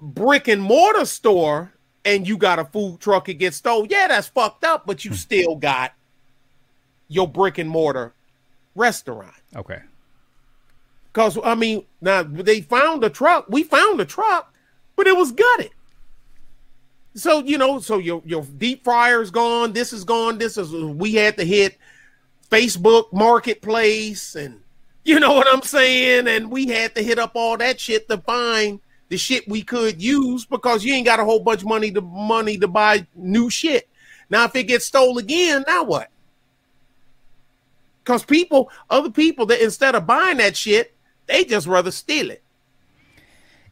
brick 0.00 0.48
and 0.48 0.62
mortar 0.62 1.04
store, 1.04 1.72
and 2.04 2.26
you 2.26 2.36
got 2.36 2.58
a 2.58 2.64
food 2.64 3.00
truck. 3.00 3.28
It 3.28 3.34
gets 3.34 3.58
stole. 3.58 3.86
Yeah, 3.88 4.08
that's 4.08 4.28
fucked 4.28 4.64
up, 4.64 4.86
but 4.86 5.04
you 5.04 5.14
still 5.14 5.56
got 5.56 5.92
your 7.08 7.28
brick 7.28 7.58
and 7.58 7.68
mortar 7.68 8.12
restaurant. 8.74 9.34
Okay. 9.54 9.80
Because 11.12 11.38
I 11.44 11.54
mean, 11.54 11.84
now 12.00 12.22
they 12.22 12.62
found 12.62 13.02
the 13.02 13.10
truck. 13.10 13.46
We 13.48 13.62
found 13.62 14.00
the 14.00 14.04
truck, 14.04 14.54
but 14.96 15.06
it 15.06 15.16
was 15.16 15.32
gutted. 15.32 15.70
So 17.14 17.42
you 17.42 17.58
know, 17.58 17.80
so 17.80 17.98
your 17.98 18.22
your 18.24 18.44
deep 18.44 18.84
fryer's 18.84 19.30
gone. 19.30 19.72
This 19.72 19.92
is 19.92 20.04
gone. 20.04 20.38
This 20.38 20.56
is 20.56 20.72
we 20.72 21.14
had 21.14 21.36
to 21.36 21.44
hit 21.44 21.76
Facebook 22.50 23.12
Marketplace, 23.12 24.34
and 24.36 24.60
you 25.04 25.20
know 25.20 25.34
what 25.34 25.46
I'm 25.52 25.62
saying. 25.62 26.28
And 26.28 26.50
we 26.50 26.66
had 26.66 26.94
to 26.94 27.02
hit 27.02 27.18
up 27.18 27.32
all 27.34 27.58
that 27.58 27.78
shit 27.78 28.08
to 28.08 28.16
find 28.18 28.80
the 29.10 29.18
shit 29.18 29.46
we 29.46 29.62
could 29.62 30.00
use 30.00 30.46
because 30.46 30.82
you 30.82 30.94
ain't 30.94 31.04
got 31.04 31.20
a 31.20 31.24
whole 31.24 31.40
bunch 31.40 31.60
of 31.60 31.68
money 31.68 31.90
to 31.90 32.00
money 32.00 32.56
to 32.56 32.66
buy 32.66 33.06
new 33.14 33.50
shit. 33.50 33.86
Now, 34.30 34.44
if 34.44 34.56
it 34.56 34.62
gets 34.62 34.86
stole 34.86 35.18
again, 35.18 35.64
now 35.66 35.84
what? 35.84 36.08
Because 38.02 38.24
people, 38.24 38.70
other 38.88 39.10
people 39.10 39.44
that 39.46 39.62
instead 39.62 39.94
of 39.94 40.06
buying 40.06 40.38
that 40.38 40.56
shit, 40.56 40.94
they 41.32 41.44
just 41.44 41.66
rather 41.66 41.90
steal 41.90 42.30
it. 42.30 42.42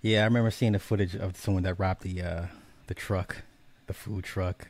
Yeah, 0.00 0.22
I 0.22 0.24
remember 0.24 0.50
seeing 0.50 0.72
the 0.72 0.78
footage 0.78 1.14
of 1.14 1.36
someone 1.36 1.62
that 1.64 1.78
robbed 1.78 2.02
the 2.02 2.22
uh 2.22 2.46
the 2.86 2.94
truck, 2.94 3.36
the 3.86 3.92
food 3.92 4.24
truck. 4.24 4.68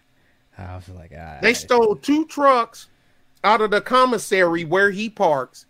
I 0.59 0.77
was 0.77 0.89
like, 0.89 1.13
ah, 1.17 1.39
They 1.41 1.55
stole 1.55 1.97
two 1.97 2.27
trucks 2.27 2.89
out 3.45 3.63
of 3.63 3.71
the 3.71 3.81
commissary 3.81 4.65
where 4.65 4.91
he 4.91 5.09
parks. 5.09 5.67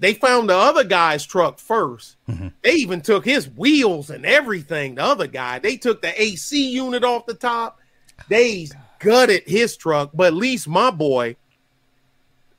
They 0.00 0.14
found 0.14 0.48
the 0.48 0.56
other 0.56 0.84
guy's 0.84 1.24
truck 1.26 1.58
1st 1.58 2.16
They 2.62 2.72
even 2.72 3.00
took 3.00 3.24
his 3.24 3.48
wheels 3.48 4.10
and 4.10 4.24
everything. 4.24 4.94
The 4.94 5.04
other 5.04 5.26
guy, 5.26 5.58
they 5.58 5.76
took 5.76 6.02
the 6.02 6.20
AC 6.20 6.70
unit 6.70 7.04
off 7.04 7.26
the 7.26 7.34
top. 7.34 7.78
They 8.28 8.68
gutted 9.00 9.42
his 9.46 9.76
truck, 9.76 10.10
but 10.14 10.28
at 10.28 10.34
least 10.34 10.66
my 10.66 10.90
boy, 10.90 11.36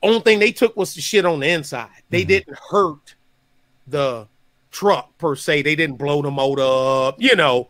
only 0.02 0.20
thing 0.20 0.38
they 0.38 0.52
took 0.52 0.76
was 0.76 0.94
the 0.94 1.00
shit 1.00 1.26
on 1.26 1.40
the 1.40 1.48
inside. 1.48 1.90
They 2.08 2.24
didn't 2.24 2.56
hurt 2.70 3.14
the 3.90 4.28
truck 4.70 5.16
per 5.18 5.36
se. 5.36 5.62
They 5.62 5.74
didn't 5.76 5.96
blow 5.96 6.22
the 6.22 6.30
motor 6.30 6.62
up, 6.62 7.16
you 7.20 7.34
know, 7.36 7.68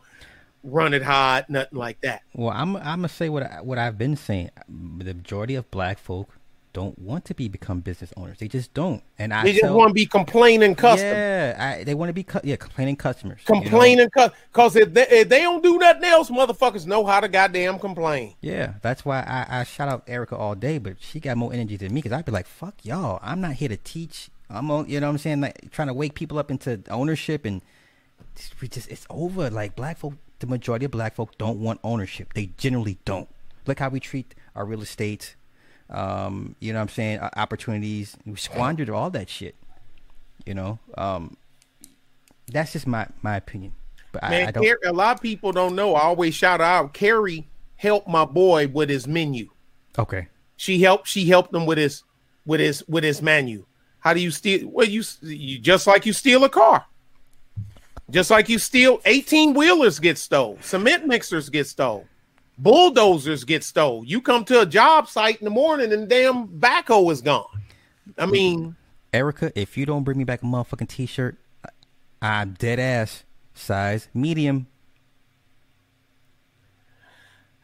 run 0.62 0.94
it 0.94 1.02
hot, 1.02 1.48
nothing 1.50 1.78
like 1.78 2.00
that. 2.02 2.22
Well, 2.34 2.50
I'm 2.54 2.76
I'm 2.76 2.82
gonna 2.98 3.08
say 3.08 3.28
what 3.28 3.42
I, 3.44 3.60
what 3.62 3.78
I've 3.78 3.98
been 3.98 4.16
saying. 4.16 4.50
The 4.68 5.14
majority 5.14 5.54
of 5.54 5.70
black 5.70 5.98
folk 5.98 6.36
don't 6.72 6.96
want 7.00 7.24
to 7.24 7.34
be 7.34 7.48
become 7.48 7.80
business 7.80 8.12
owners. 8.16 8.38
They 8.38 8.46
just 8.46 8.72
don't. 8.74 9.02
And 9.18 9.34
I 9.34 9.42
They 9.42 9.50
just 9.52 9.64
tell- 9.64 9.76
want 9.76 9.88
to 9.90 9.94
be 9.94 10.06
complaining 10.06 10.76
customers. 10.76 11.14
Yeah, 11.16 11.56
I, 11.80 11.82
they 11.82 11.94
want 11.94 12.10
to 12.10 12.12
be 12.12 12.22
cu- 12.22 12.38
yeah 12.44 12.54
complaining 12.54 12.94
customers. 12.94 13.40
you 13.48 13.54
know? 13.56 13.60
complaining 13.62 14.08
because 14.14 14.76
if 14.76 14.94
they, 14.94 15.06
if 15.08 15.28
they 15.28 15.40
don't 15.40 15.64
do 15.64 15.78
nothing 15.78 16.04
else, 16.04 16.30
motherfuckers 16.30 16.86
know 16.86 17.04
how 17.04 17.18
to 17.18 17.26
goddamn 17.28 17.80
complain. 17.80 18.34
Yeah, 18.40 18.74
that's 18.82 19.04
why 19.04 19.20
I, 19.22 19.60
I 19.60 19.64
shout 19.64 19.88
out 19.88 20.04
Erica 20.06 20.36
all 20.36 20.54
day, 20.54 20.78
but 20.78 20.94
she 21.00 21.18
got 21.18 21.36
more 21.36 21.52
energy 21.52 21.76
than 21.76 21.92
me 21.92 22.02
because 22.02 22.12
I'd 22.16 22.24
be 22.24 22.30
like, 22.30 22.46
"Fuck 22.46 22.84
y'all! 22.84 23.18
I'm 23.20 23.40
not 23.40 23.54
here 23.54 23.68
to 23.68 23.76
teach. 23.76 24.30
I'm 24.50 24.68
you 24.88 25.00
know 25.00 25.06
what 25.06 25.12
I'm 25.12 25.18
saying, 25.18 25.40
like 25.40 25.70
trying 25.70 25.88
to 25.88 25.94
wake 25.94 26.14
people 26.14 26.38
up 26.38 26.50
into 26.50 26.80
ownership 26.90 27.44
and 27.44 27.62
we 28.60 28.68
just 28.68 28.90
it's 28.90 29.06
over. 29.08 29.50
Like 29.50 29.76
black 29.76 29.98
folk, 29.98 30.14
the 30.40 30.46
majority 30.46 30.86
of 30.86 30.90
black 30.90 31.14
folk 31.14 31.36
don't 31.38 31.60
want 31.60 31.80
ownership. 31.84 32.32
They 32.34 32.46
generally 32.56 32.98
don't. 33.04 33.28
Look 33.66 33.78
how 33.78 33.88
we 33.88 34.00
treat 34.00 34.34
our 34.54 34.64
real 34.64 34.82
estate. 34.82 35.36
Um, 35.88 36.56
you 36.60 36.72
know 36.72 36.78
what 36.78 36.82
I'm 36.82 36.88
saying? 36.88 37.20
Opportunities. 37.36 38.16
We 38.24 38.36
squandered 38.36 38.90
all 38.90 39.10
that 39.10 39.28
shit. 39.28 39.56
You 40.46 40.54
know, 40.54 40.78
um, 40.96 41.36
that's 42.48 42.72
just 42.72 42.86
my 42.86 43.06
my 43.22 43.36
opinion. 43.36 43.72
But 44.12 44.24
I, 44.24 44.46
I 44.46 44.50
don't. 44.50 44.66
A 44.84 44.92
lot 44.92 45.16
of 45.16 45.22
people 45.22 45.52
don't 45.52 45.76
know. 45.76 45.94
I 45.94 46.02
always 46.02 46.34
shout 46.34 46.60
out. 46.60 46.94
Carrie 46.94 47.48
helped 47.76 48.08
my 48.08 48.24
boy 48.24 48.68
with 48.68 48.88
his 48.88 49.06
menu. 49.06 49.50
Okay. 49.98 50.28
She 50.56 50.80
helped. 50.82 51.08
She 51.08 51.26
helped 51.26 51.54
him 51.54 51.66
with 51.66 51.78
his 51.78 52.02
with 52.44 52.60
his 52.60 52.86
with 52.88 53.04
his 53.04 53.22
menu. 53.22 53.66
How 54.00 54.14
do 54.14 54.20
you 54.20 54.30
steal? 54.30 54.68
Well, 54.68 54.86
you, 54.86 55.02
you 55.22 55.58
just 55.58 55.86
like 55.86 56.06
you 56.06 56.12
steal 56.12 56.44
a 56.44 56.48
car. 56.48 56.84
Just 58.10 58.30
like 58.30 58.48
you 58.48 58.58
steal 58.58 59.00
18 59.04 59.54
wheelers 59.54 60.00
get 60.00 60.18
stole, 60.18 60.58
cement 60.60 61.06
mixers 61.06 61.48
get 61.48 61.68
stole, 61.68 62.06
bulldozers 62.58 63.44
get 63.44 63.62
stole. 63.62 64.04
You 64.04 64.20
come 64.20 64.44
to 64.46 64.62
a 64.62 64.66
job 64.66 65.08
site 65.08 65.38
in 65.38 65.44
the 65.44 65.50
morning 65.50 65.92
and 65.92 66.08
damn 66.08 66.48
backhoe 66.48 67.12
is 67.12 67.20
gone. 67.20 67.46
I 68.18 68.26
mean, 68.26 68.74
Erica, 69.12 69.52
if 69.54 69.76
you 69.76 69.86
don't 69.86 70.02
bring 70.02 70.18
me 70.18 70.24
back 70.24 70.42
a 70.42 70.46
motherfucking 70.46 70.88
t-shirt, 70.88 71.36
I'm 72.20 72.54
dead 72.54 72.80
ass 72.80 73.24
size 73.54 74.08
medium. 74.12 74.66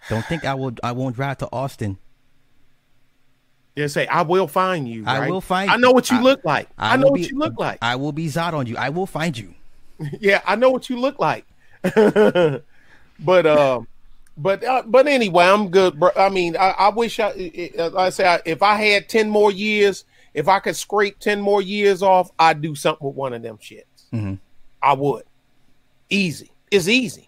Don't 0.08 0.24
think 0.26 0.44
I 0.44 0.55
will. 0.55 0.73
I 0.84 0.92
won't 0.92 1.16
drive 1.16 1.39
to 1.39 1.48
Austin. 1.52 1.98
They 3.77 3.87
say 3.89 4.07
I 4.09 4.23
will 4.23 4.49
find 4.49 4.89
you. 4.89 5.05
I 5.07 5.21
right? 5.21 5.31
will 5.31 5.41
find 5.41 5.71
I 5.71 5.77
know 5.77 5.93
what 5.93 6.11
you 6.11 6.17
I- 6.19 6.23
look 6.23 6.45
like. 6.45 6.69
I, 6.77 6.97
know 6.97 7.09
what 7.09 7.15
be- 7.15 7.27
you 7.29 7.39
look 7.39 7.59
like. 7.59 7.79
I 7.83 7.95
will 7.97 8.13
be 8.13 8.27
zod 8.27 8.53
on 8.55 8.67
you. 8.67 8.77
I 8.77 8.89
will 8.89 9.07
find 9.07 9.37
you. 9.39 9.55
yeah, 10.21 10.41
I 10.47 10.57
know 10.57 10.71
what 10.71 10.91
you 10.91 10.99
look 10.99 11.19
like. 11.21 11.45
but 11.83 13.47
um, 13.47 13.87
but 14.37 14.65
uh, 14.65 14.83
but 14.87 15.07
anyway, 15.07 15.45
I'm 15.45 15.69
good, 15.71 15.99
bro. 15.99 16.11
I 16.17 16.29
mean, 16.29 16.57
I, 16.57 16.71
I 16.71 16.89
wish 16.91 17.21
I, 17.21 17.29
I, 17.79 17.91
I 17.97 18.11
say 18.11 18.27
I, 18.27 18.41
if 18.45 18.63
I 18.63 18.75
had 18.75 19.09
ten 19.09 19.31
more 19.31 19.51
years, 19.53 20.05
if 20.35 20.49
I 20.49 20.59
could 20.59 20.77
scrape 20.77 21.19
ten 21.19 21.41
more 21.41 21.63
years 21.63 22.03
off, 22.03 22.31
I'd 22.39 22.61
do 22.61 22.75
something 22.75 23.07
with 23.07 23.17
one 23.17 23.33
of 23.33 23.43
them 23.43 23.59
shits. 23.59 23.85
Mhm. 24.13 24.39
I 24.83 24.93
would. 24.95 25.25
Easy. 26.11 26.51
It's 26.71 26.89
easy. 26.89 27.26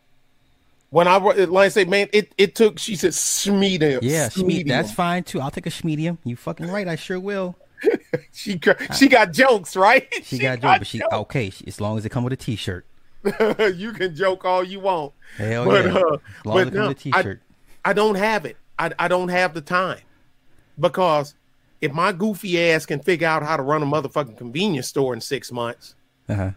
When 0.91 1.07
I 1.07 1.18
wrote- 1.18 1.50
like 1.50 1.67
I 1.67 1.68
say, 1.68 1.84
man, 1.84 2.08
it, 2.12 2.33
it 2.39 2.55
took. 2.55 2.78
She 2.78 2.97
said, 2.97 3.12
"Schmedium." 3.12 3.99
Yeah, 4.00 4.28
Schme- 4.28 4.67
that's 4.67 4.92
fine 4.92 5.23
too. 5.23 5.41
I'll 5.41 5.50
take 5.50 5.67
a 5.67 5.70
schmedium. 5.70 6.18
You 6.25 6.34
fucking 6.36 6.67
right. 6.67 6.89
I 6.89 6.97
sure 6.97 7.20
will. 7.20 7.57
She 8.33 8.58
she 8.97 9.08
got 9.08 9.33
jokes, 9.33 9.76
right? 9.76 10.08
She, 10.23 10.39
got 10.39 10.60
jokes, 10.60 10.78
but 10.78 10.86
she 10.86 11.02
okay. 11.12 11.50
She, 11.50 11.67
as 11.67 11.81
long 11.81 11.99
as 11.99 12.07
it 12.07 12.08
come 12.10 12.25
with 12.25 12.33
a 12.33 12.36
t-shirt. 12.36 12.86
you 13.75 13.92
can 13.92 14.15
joke 14.15 14.44
all 14.44 14.62
you 14.62 14.81
want. 14.81 15.12
Hell 15.36 15.65
But, 15.65 15.84
yeah. 15.84 15.91
uh, 15.92 15.94
as 15.94 15.97
long 15.97 16.18
but 16.44 16.60
as 16.60 16.67
it 16.68 16.70
come 16.70 16.83
no, 16.83 16.89
with 16.89 17.07
a 17.07 17.39
I-. 17.84 17.91
I 17.91 17.92
don't 17.92 18.15
have 18.15 18.44
it. 18.44 18.57
I, 18.78 18.92
I 18.99 19.08
don't 19.08 19.28
have 19.28 19.55
the 19.55 19.60
time 19.60 20.00
because 20.78 21.34
if 21.81 21.92
my 21.92 22.12
goofy 22.12 22.70
ass 22.70 22.86
can 22.86 23.00
figure 23.00 23.26
out 23.26 23.42
how 23.42 23.57
to 23.57 23.62
run 23.62 23.83
a 23.83 23.86
motherfucking 23.86 24.36
convenience 24.36 24.89
store 24.89 25.15
in 25.15 25.20
six 25.20 25.50
months 25.50 25.94
uh-huh. 26.28 26.50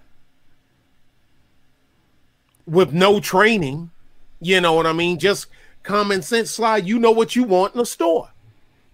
with 2.66 2.94
no 2.94 3.20
training, 3.20 3.92
you 4.42 4.60
know 4.60 4.74
what 4.74 4.86
I 4.88 4.94
mean? 4.94 5.20
Just 5.20 5.48
common 5.84 6.22
sense 6.22 6.52
slide. 6.52 6.86
You 6.88 7.00
know 7.00 7.12
what 7.12 7.36
you 7.36 7.44
want 7.44 7.76
in 7.76 7.82
a 7.82 7.86
store. 7.86 8.30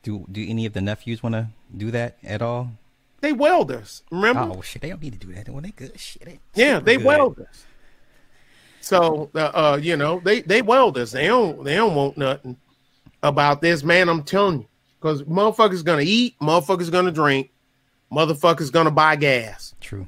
Do 0.03 0.25
do 0.31 0.45
any 0.47 0.65
of 0.65 0.73
the 0.73 0.81
nephews 0.81 1.23
want 1.23 1.33
to 1.33 1.47
do 1.75 1.91
that 1.91 2.17
at 2.23 2.41
all? 2.41 2.71
They 3.19 3.33
welders, 3.33 4.03
remember? 4.11 4.55
Oh 4.55 4.61
shit, 4.61 4.81
they 4.81 4.89
don't 4.89 5.01
need 5.01 5.19
to 5.19 5.27
do 5.27 5.33
that. 5.33 5.49
When 5.49 5.63
they 5.63 5.71
good 5.71 5.99
shit. 5.99 6.23
They 6.23 6.39
yeah, 6.53 6.79
they 6.79 6.97
good. 6.97 7.05
welders. 7.05 7.65
So 8.79 9.29
uh, 9.35 9.39
uh, 9.39 9.79
you 9.81 9.97
know 9.97 10.21
they 10.23 10.41
they 10.41 10.61
welders. 10.61 11.11
They 11.11 11.27
don't 11.27 11.63
they 11.63 11.75
don't 11.75 11.95
want 11.95 12.17
nothing 12.17 12.57
about 13.23 13.61
this 13.61 13.83
man. 13.83 14.07
I'm 14.07 14.23
telling 14.23 14.59
you, 14.61 14.67
because 15.01 15.23
motherfuckers 15.23 15.83
gonna 15.83 16.03
eat, 16.05 16.35
motherfuckers 16.39 16.91
gonna 16.91 17.11
drink, 17.11 17.49
motherfuckers 18.11 18.71
gonna 18.71 18.91
buy 18.91 19.15
gas. 19.15 19.73
True. 19.81 20.07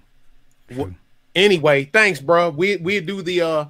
Wh- 0.76 0.90
Anyway, 1.35 1.85
thanks, 1.85 2.19
bro. 2.19 2.50
We 2.50 2.77
we 2.77 3.00
do 3.01 3.22
the 3.22 3.42
uh, 3.42 3.66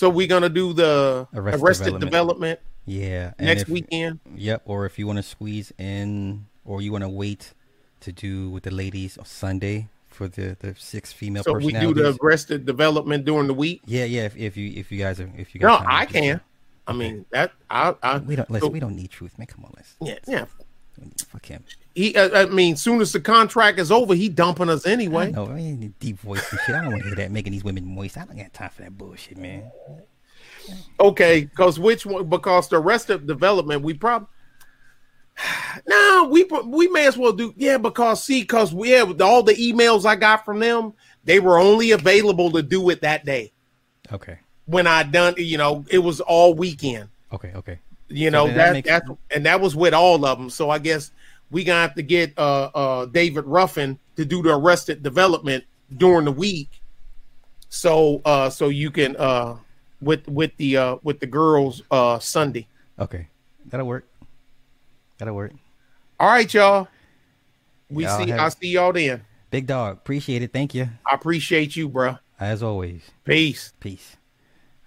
so 0.00 0.08
we're 0.08 0.26
gonna 0.26 0.48
do 0.48 0.72
the 0.72 1.28
Arrested 1.34 1.62
arrested, 1.62 1.84
Development. 2.00 2.10
development, 2.10 2.60
Yeah. 2.86 3.32
next 3.38 3.62
if- 3.62 3.68
weekend. 3.68 4.20
Yep. 4.34 4.62
Or 4.64 4.86
if 4.86 4.98
you 4.98 5.06
want 5.06 5.18
to 5.18 5.22
squeeze 5.22 5.72
in, 5.78 6.46
or 6.64 6.80
you 6.80 6.90
want 6.90 7.04
to 7.04 7.08
wait 7.10 7.52
to 8.00 8.10
do 8.12 8.48
with 8.48 8.62
the 8.62 8.70
ladies 8.70 9.18
on 9.18 9.26
Sunday 9.26 9.88
for 10.08 10.26
the 10.26 10.56
the 10.60 10.74
six 10.78 11.12
female 11.12 11.42
So 11.44 11.52
we 11.52 11.72
do 11.72 11.92
the 11.92 12.16
arrested 12.22 12.64
development 12.64 13.24
during 13.26 13.46
the 13.46 13.54
week. 13.54 13.82
yeah, 13.84 14.04
yeah. 14.06 14.24
If, 14.24 14.36
if 14.36 14.56
you 14.56 14.72
if 14.74 14.90
you 14.90 14.98
guys 14.98 15.20
are 15.20 15.30
if 15.36 15.54
you 15.54 15.60
guys 15.60 15.68
No, 15.80 15.86
I 15.86 16.06
can. 16.06 16.40
I 16.86 16.92
mean 16.94 17.26
that 17.30 17.52
I 17.68 17.94
I 18.02 18.18
We 18.18 18.36
don't 18.36 18.50
listen. 18.50 18.68
so- 18.68 18.72
we 18.72 18.80
don't 18.80 18.96
need 18.96 19.10
truth, 19.10 19.38
man. 19.38 19.46
Come 19.46 19.64
on, 19.66 19.72
let's 19.76 19.96
yeah 20.00 20.18
yeah. 20.26 20.46
Fuck 21.28 21.46
him. 21.46 21.64
He 21.94 22.14
uh, 22.16 22.42
I 22.42 22.46
mean, 22.46 22.76
soon 22.76 23.00
as 23.00 23.12
the 23.12 23.20
contract 23.20 23.78
is 23.78 23.90
over, 23.90 24.14
he 24.14 24.28
dumping 24.28 24.68
us 24.68 24.86
anyway. 24.86 25.30
No, 25.32 25.46
I 25.46 25.54
mean 25.54 25.94
deep 25.98 26.18
voice 26.20 26.50
and 26.50 26.60
shit. 26.66 26.74
I 26.74 26.82
don't 26.82 26.92
want 26.92 27.02
to 27.02 27.08
hear 27.08 27.16
that 27.16 27.30
making 27.30 27.52
these 27.52 27.64
women 27.64 27.84
moist. 27.84 28.16
I 28.16 28.24
don't 28.24 28.36
got 28.36 28.52
time 28.52 28.70
for 28.70 28.82
that 28.82 28.96
bullshit, 28.96 29.36
man. 29.38 29.70
Okay, 31.00 31.44
because 31.44 31.78
which 31.78 32.06
one? 32.06 32.28
Because 32.28 32.68
the 32.68 32.76
arrested 32.80 33.26
development, 33.26 33.82
we 33.82 33.94
probably 33.94 34.28
no, 35.88 36.28
we 36.30 36.44
we 36.64 36.88
may 36.88 37.06
as 37.06 37.16
well 37.16 37.32
do 37.32 37.52
yeah. 37.56 37.78
Because 37.78 38.22
see, 38.22 38.42
because 38.42 38.72
we 38.74 38.90
have 38.90 39.20
all 39.20 39.42
the 39.42 39.54
emails 39.54 40.04
I 40.04 40.16
got 40.16 40.44
from 40.44 40.58
them, 40.60 40.92
they 41.24 41.40
were 41.40 41.58
only 41.58 41.92
available 41.92 42.50
to 42.52 42.62
do 42.62 42.90
it 42.90 43.00
that 43.02 43.24
day 43.24 43.52
Okay. 44.12 44.38
when 44.66 44.86
I 44.86 45.02
done. 45.02 45.34
You 45.38 45.58
know, 45.58 45.84
it 45.90 45.98
was 45.98 46.20
all 46.20 46.54
weekend. 46.54 47.08
Okay. 47.32 47.52
Okay. 47.54 47.78
You 48.10 48.30
know 48.30 48.46
that 48.48 48.72
that 48.72 48.84
that's 48.84 49.08
and 49.30 49.46
that 49.46 49.60
was 49.60 49.76
with 49.76 49.94
all 49.94 50.24
of 50.24 50.38
them. 50.38 50.50
So 50.50 50.68
I 50.68 50.78
guess 50.78 51.12
we 51.50 51.64
gonna 51.64 51.80
have 51.80 51.94
to 51.94 52.02
get 52.02 52.32
uh 52.36 52.70
uh 52.74 53.06
David 53.06 53.44
Ruffin 53.46 53.98
to 54.16 54.24
do 54.24 54.42
the 54.42 54.54
arrested 54.54 55.02
development 55.02 55.64
during 55.96 56.24
the 56.24 56.32
week. 56.32 56.68
So 57.68 58.20
uh 58.24 58.50
so 58.50 58.68
you 58.68 58.90
can 58.90 59.16
uh 59.16 59.56
with 60.00 60.26
with 60.28 60.56
the 60.56 60.76
uh 60.76 60.96
with 61.02 61.20
the 61.20 61.26
girls 61.26 61.82
uh 61.90 62.18
Sunday. 62.18 62.66
Okay. 62.98 63.28
That'll 63.66 63.86
work. 63.86 64.06
That'll 65.18 65.34
work. 65.34 65.52
All 66.18 66.28
right, 66.28 66.52
y'all. 66.52 66.88
We 67.88 68.04
Y'all 68.04 68.18
see 68.18 68.30
have- 68.30 68.40
I'll 68.40 68.50
see 68.50 68.68
y'all 68.68 68.92
then. 68.92 69.24
Big 69.50 69.66
dog. 69.66 69.96
Appreciate 69.98 70.42
it. 70.42 70.52
Thank 70.52 70.74
you. 70.74 70.88
I 71.04 71.14
appreciate 71.14 71.74
you, 71.74 71.88
bro. 71.88 72.18
As 72.38 72.62
always. 72.62 73.02
Peace. 73.24 73.72
Peace. 73.80 74.16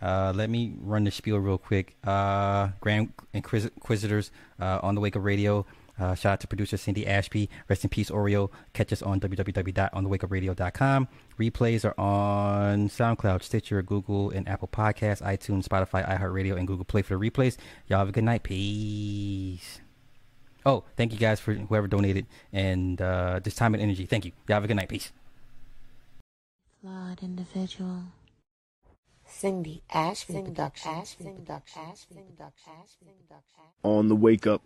Uh, 0.03 0.33
let 0.35 0.49
me 0.49 0.73
run 0.81 1.05
the 1.05 1.11
spiel 1.11 1.37
real 1.37 1.57
quick. 1.57 1.95
Uh, 2.03 2.67
Grand 2.81 3.13
Inquis- 3.33 3.71
Inquisitors 3.75 4.31
uh, 4.59 4.79
on 4.83 4.95
the 4.95 5.01
Wake 5.01 5.15
Up 5.15 5.23
Radio. 5.23 5.65
Uh, 5.99 6.13
shout 6.15 6.33
out 6.33 6.39
to 6.41 6.47
producer 6.47 6.75
Cindy 6.75 7.05
Ashby. 7.07 7.49
Rest 7.69 7.83
in 7.83 7.89
peace, 7.89 8.09
Oreo. 8.09 8.49
Catch 8.73 8.91
us 8.91 9.01
on 9.03 9.19
www.onthewakeupradio.com. 9.19 11.07
Replays 11.39 11.85
are 11.85 11.93
on 11.99 12.89
SoundCloud, 12.89 13.43
Stitcher, 13.43 13.81
Google, 13.83 14.31
and 14.31 14.47
Apple 14.49 14.67
Podcasts, 14.67 15.21
iTunes, 15.21 15.67
Spotify, 15.67 16.03
iHeartRadio, 16.19 16.57
and 16.57 16.67
Google 16.67 16.83
Play 16.83 17.03
for 17.03 17.15
the 17.17 17.29
replays. 17.29 17.57
Y'all 17.87 17.99
have 17.99 18.09
a 18.09 18.11
good 18.11 18.23
night. 18.23 18.43
Peace. 18.43 19.79
Oh, 20.65 20.83
thank 20.97 21.13
you 21.13 21.19
guys 21.19 21.39
for 21.39 21.53
whoever 21.53 21.87
donated 21.87 22.25
and 22.51 22.99
uh, 23.01 23.39
this 23.43 23.53
time 23.55 23.73
and 23.73 23.83
energy. 23.83 24.05
Thank 24.05 24.25
you. 24.25 24.31
Y'all 24.47 24.55
have 24.55 24.63
a 24.63 24.67
good 24.67 24.77
night. 24.77 24.89
Peace. 24.89 25.11
flawed 26.81 27.21
individual. 27.21 28.03
Cindy 29.43 29.83
on 33.83 34.07
the 34.07 34.15
wake 34.15 34.47
up 34.47 34.61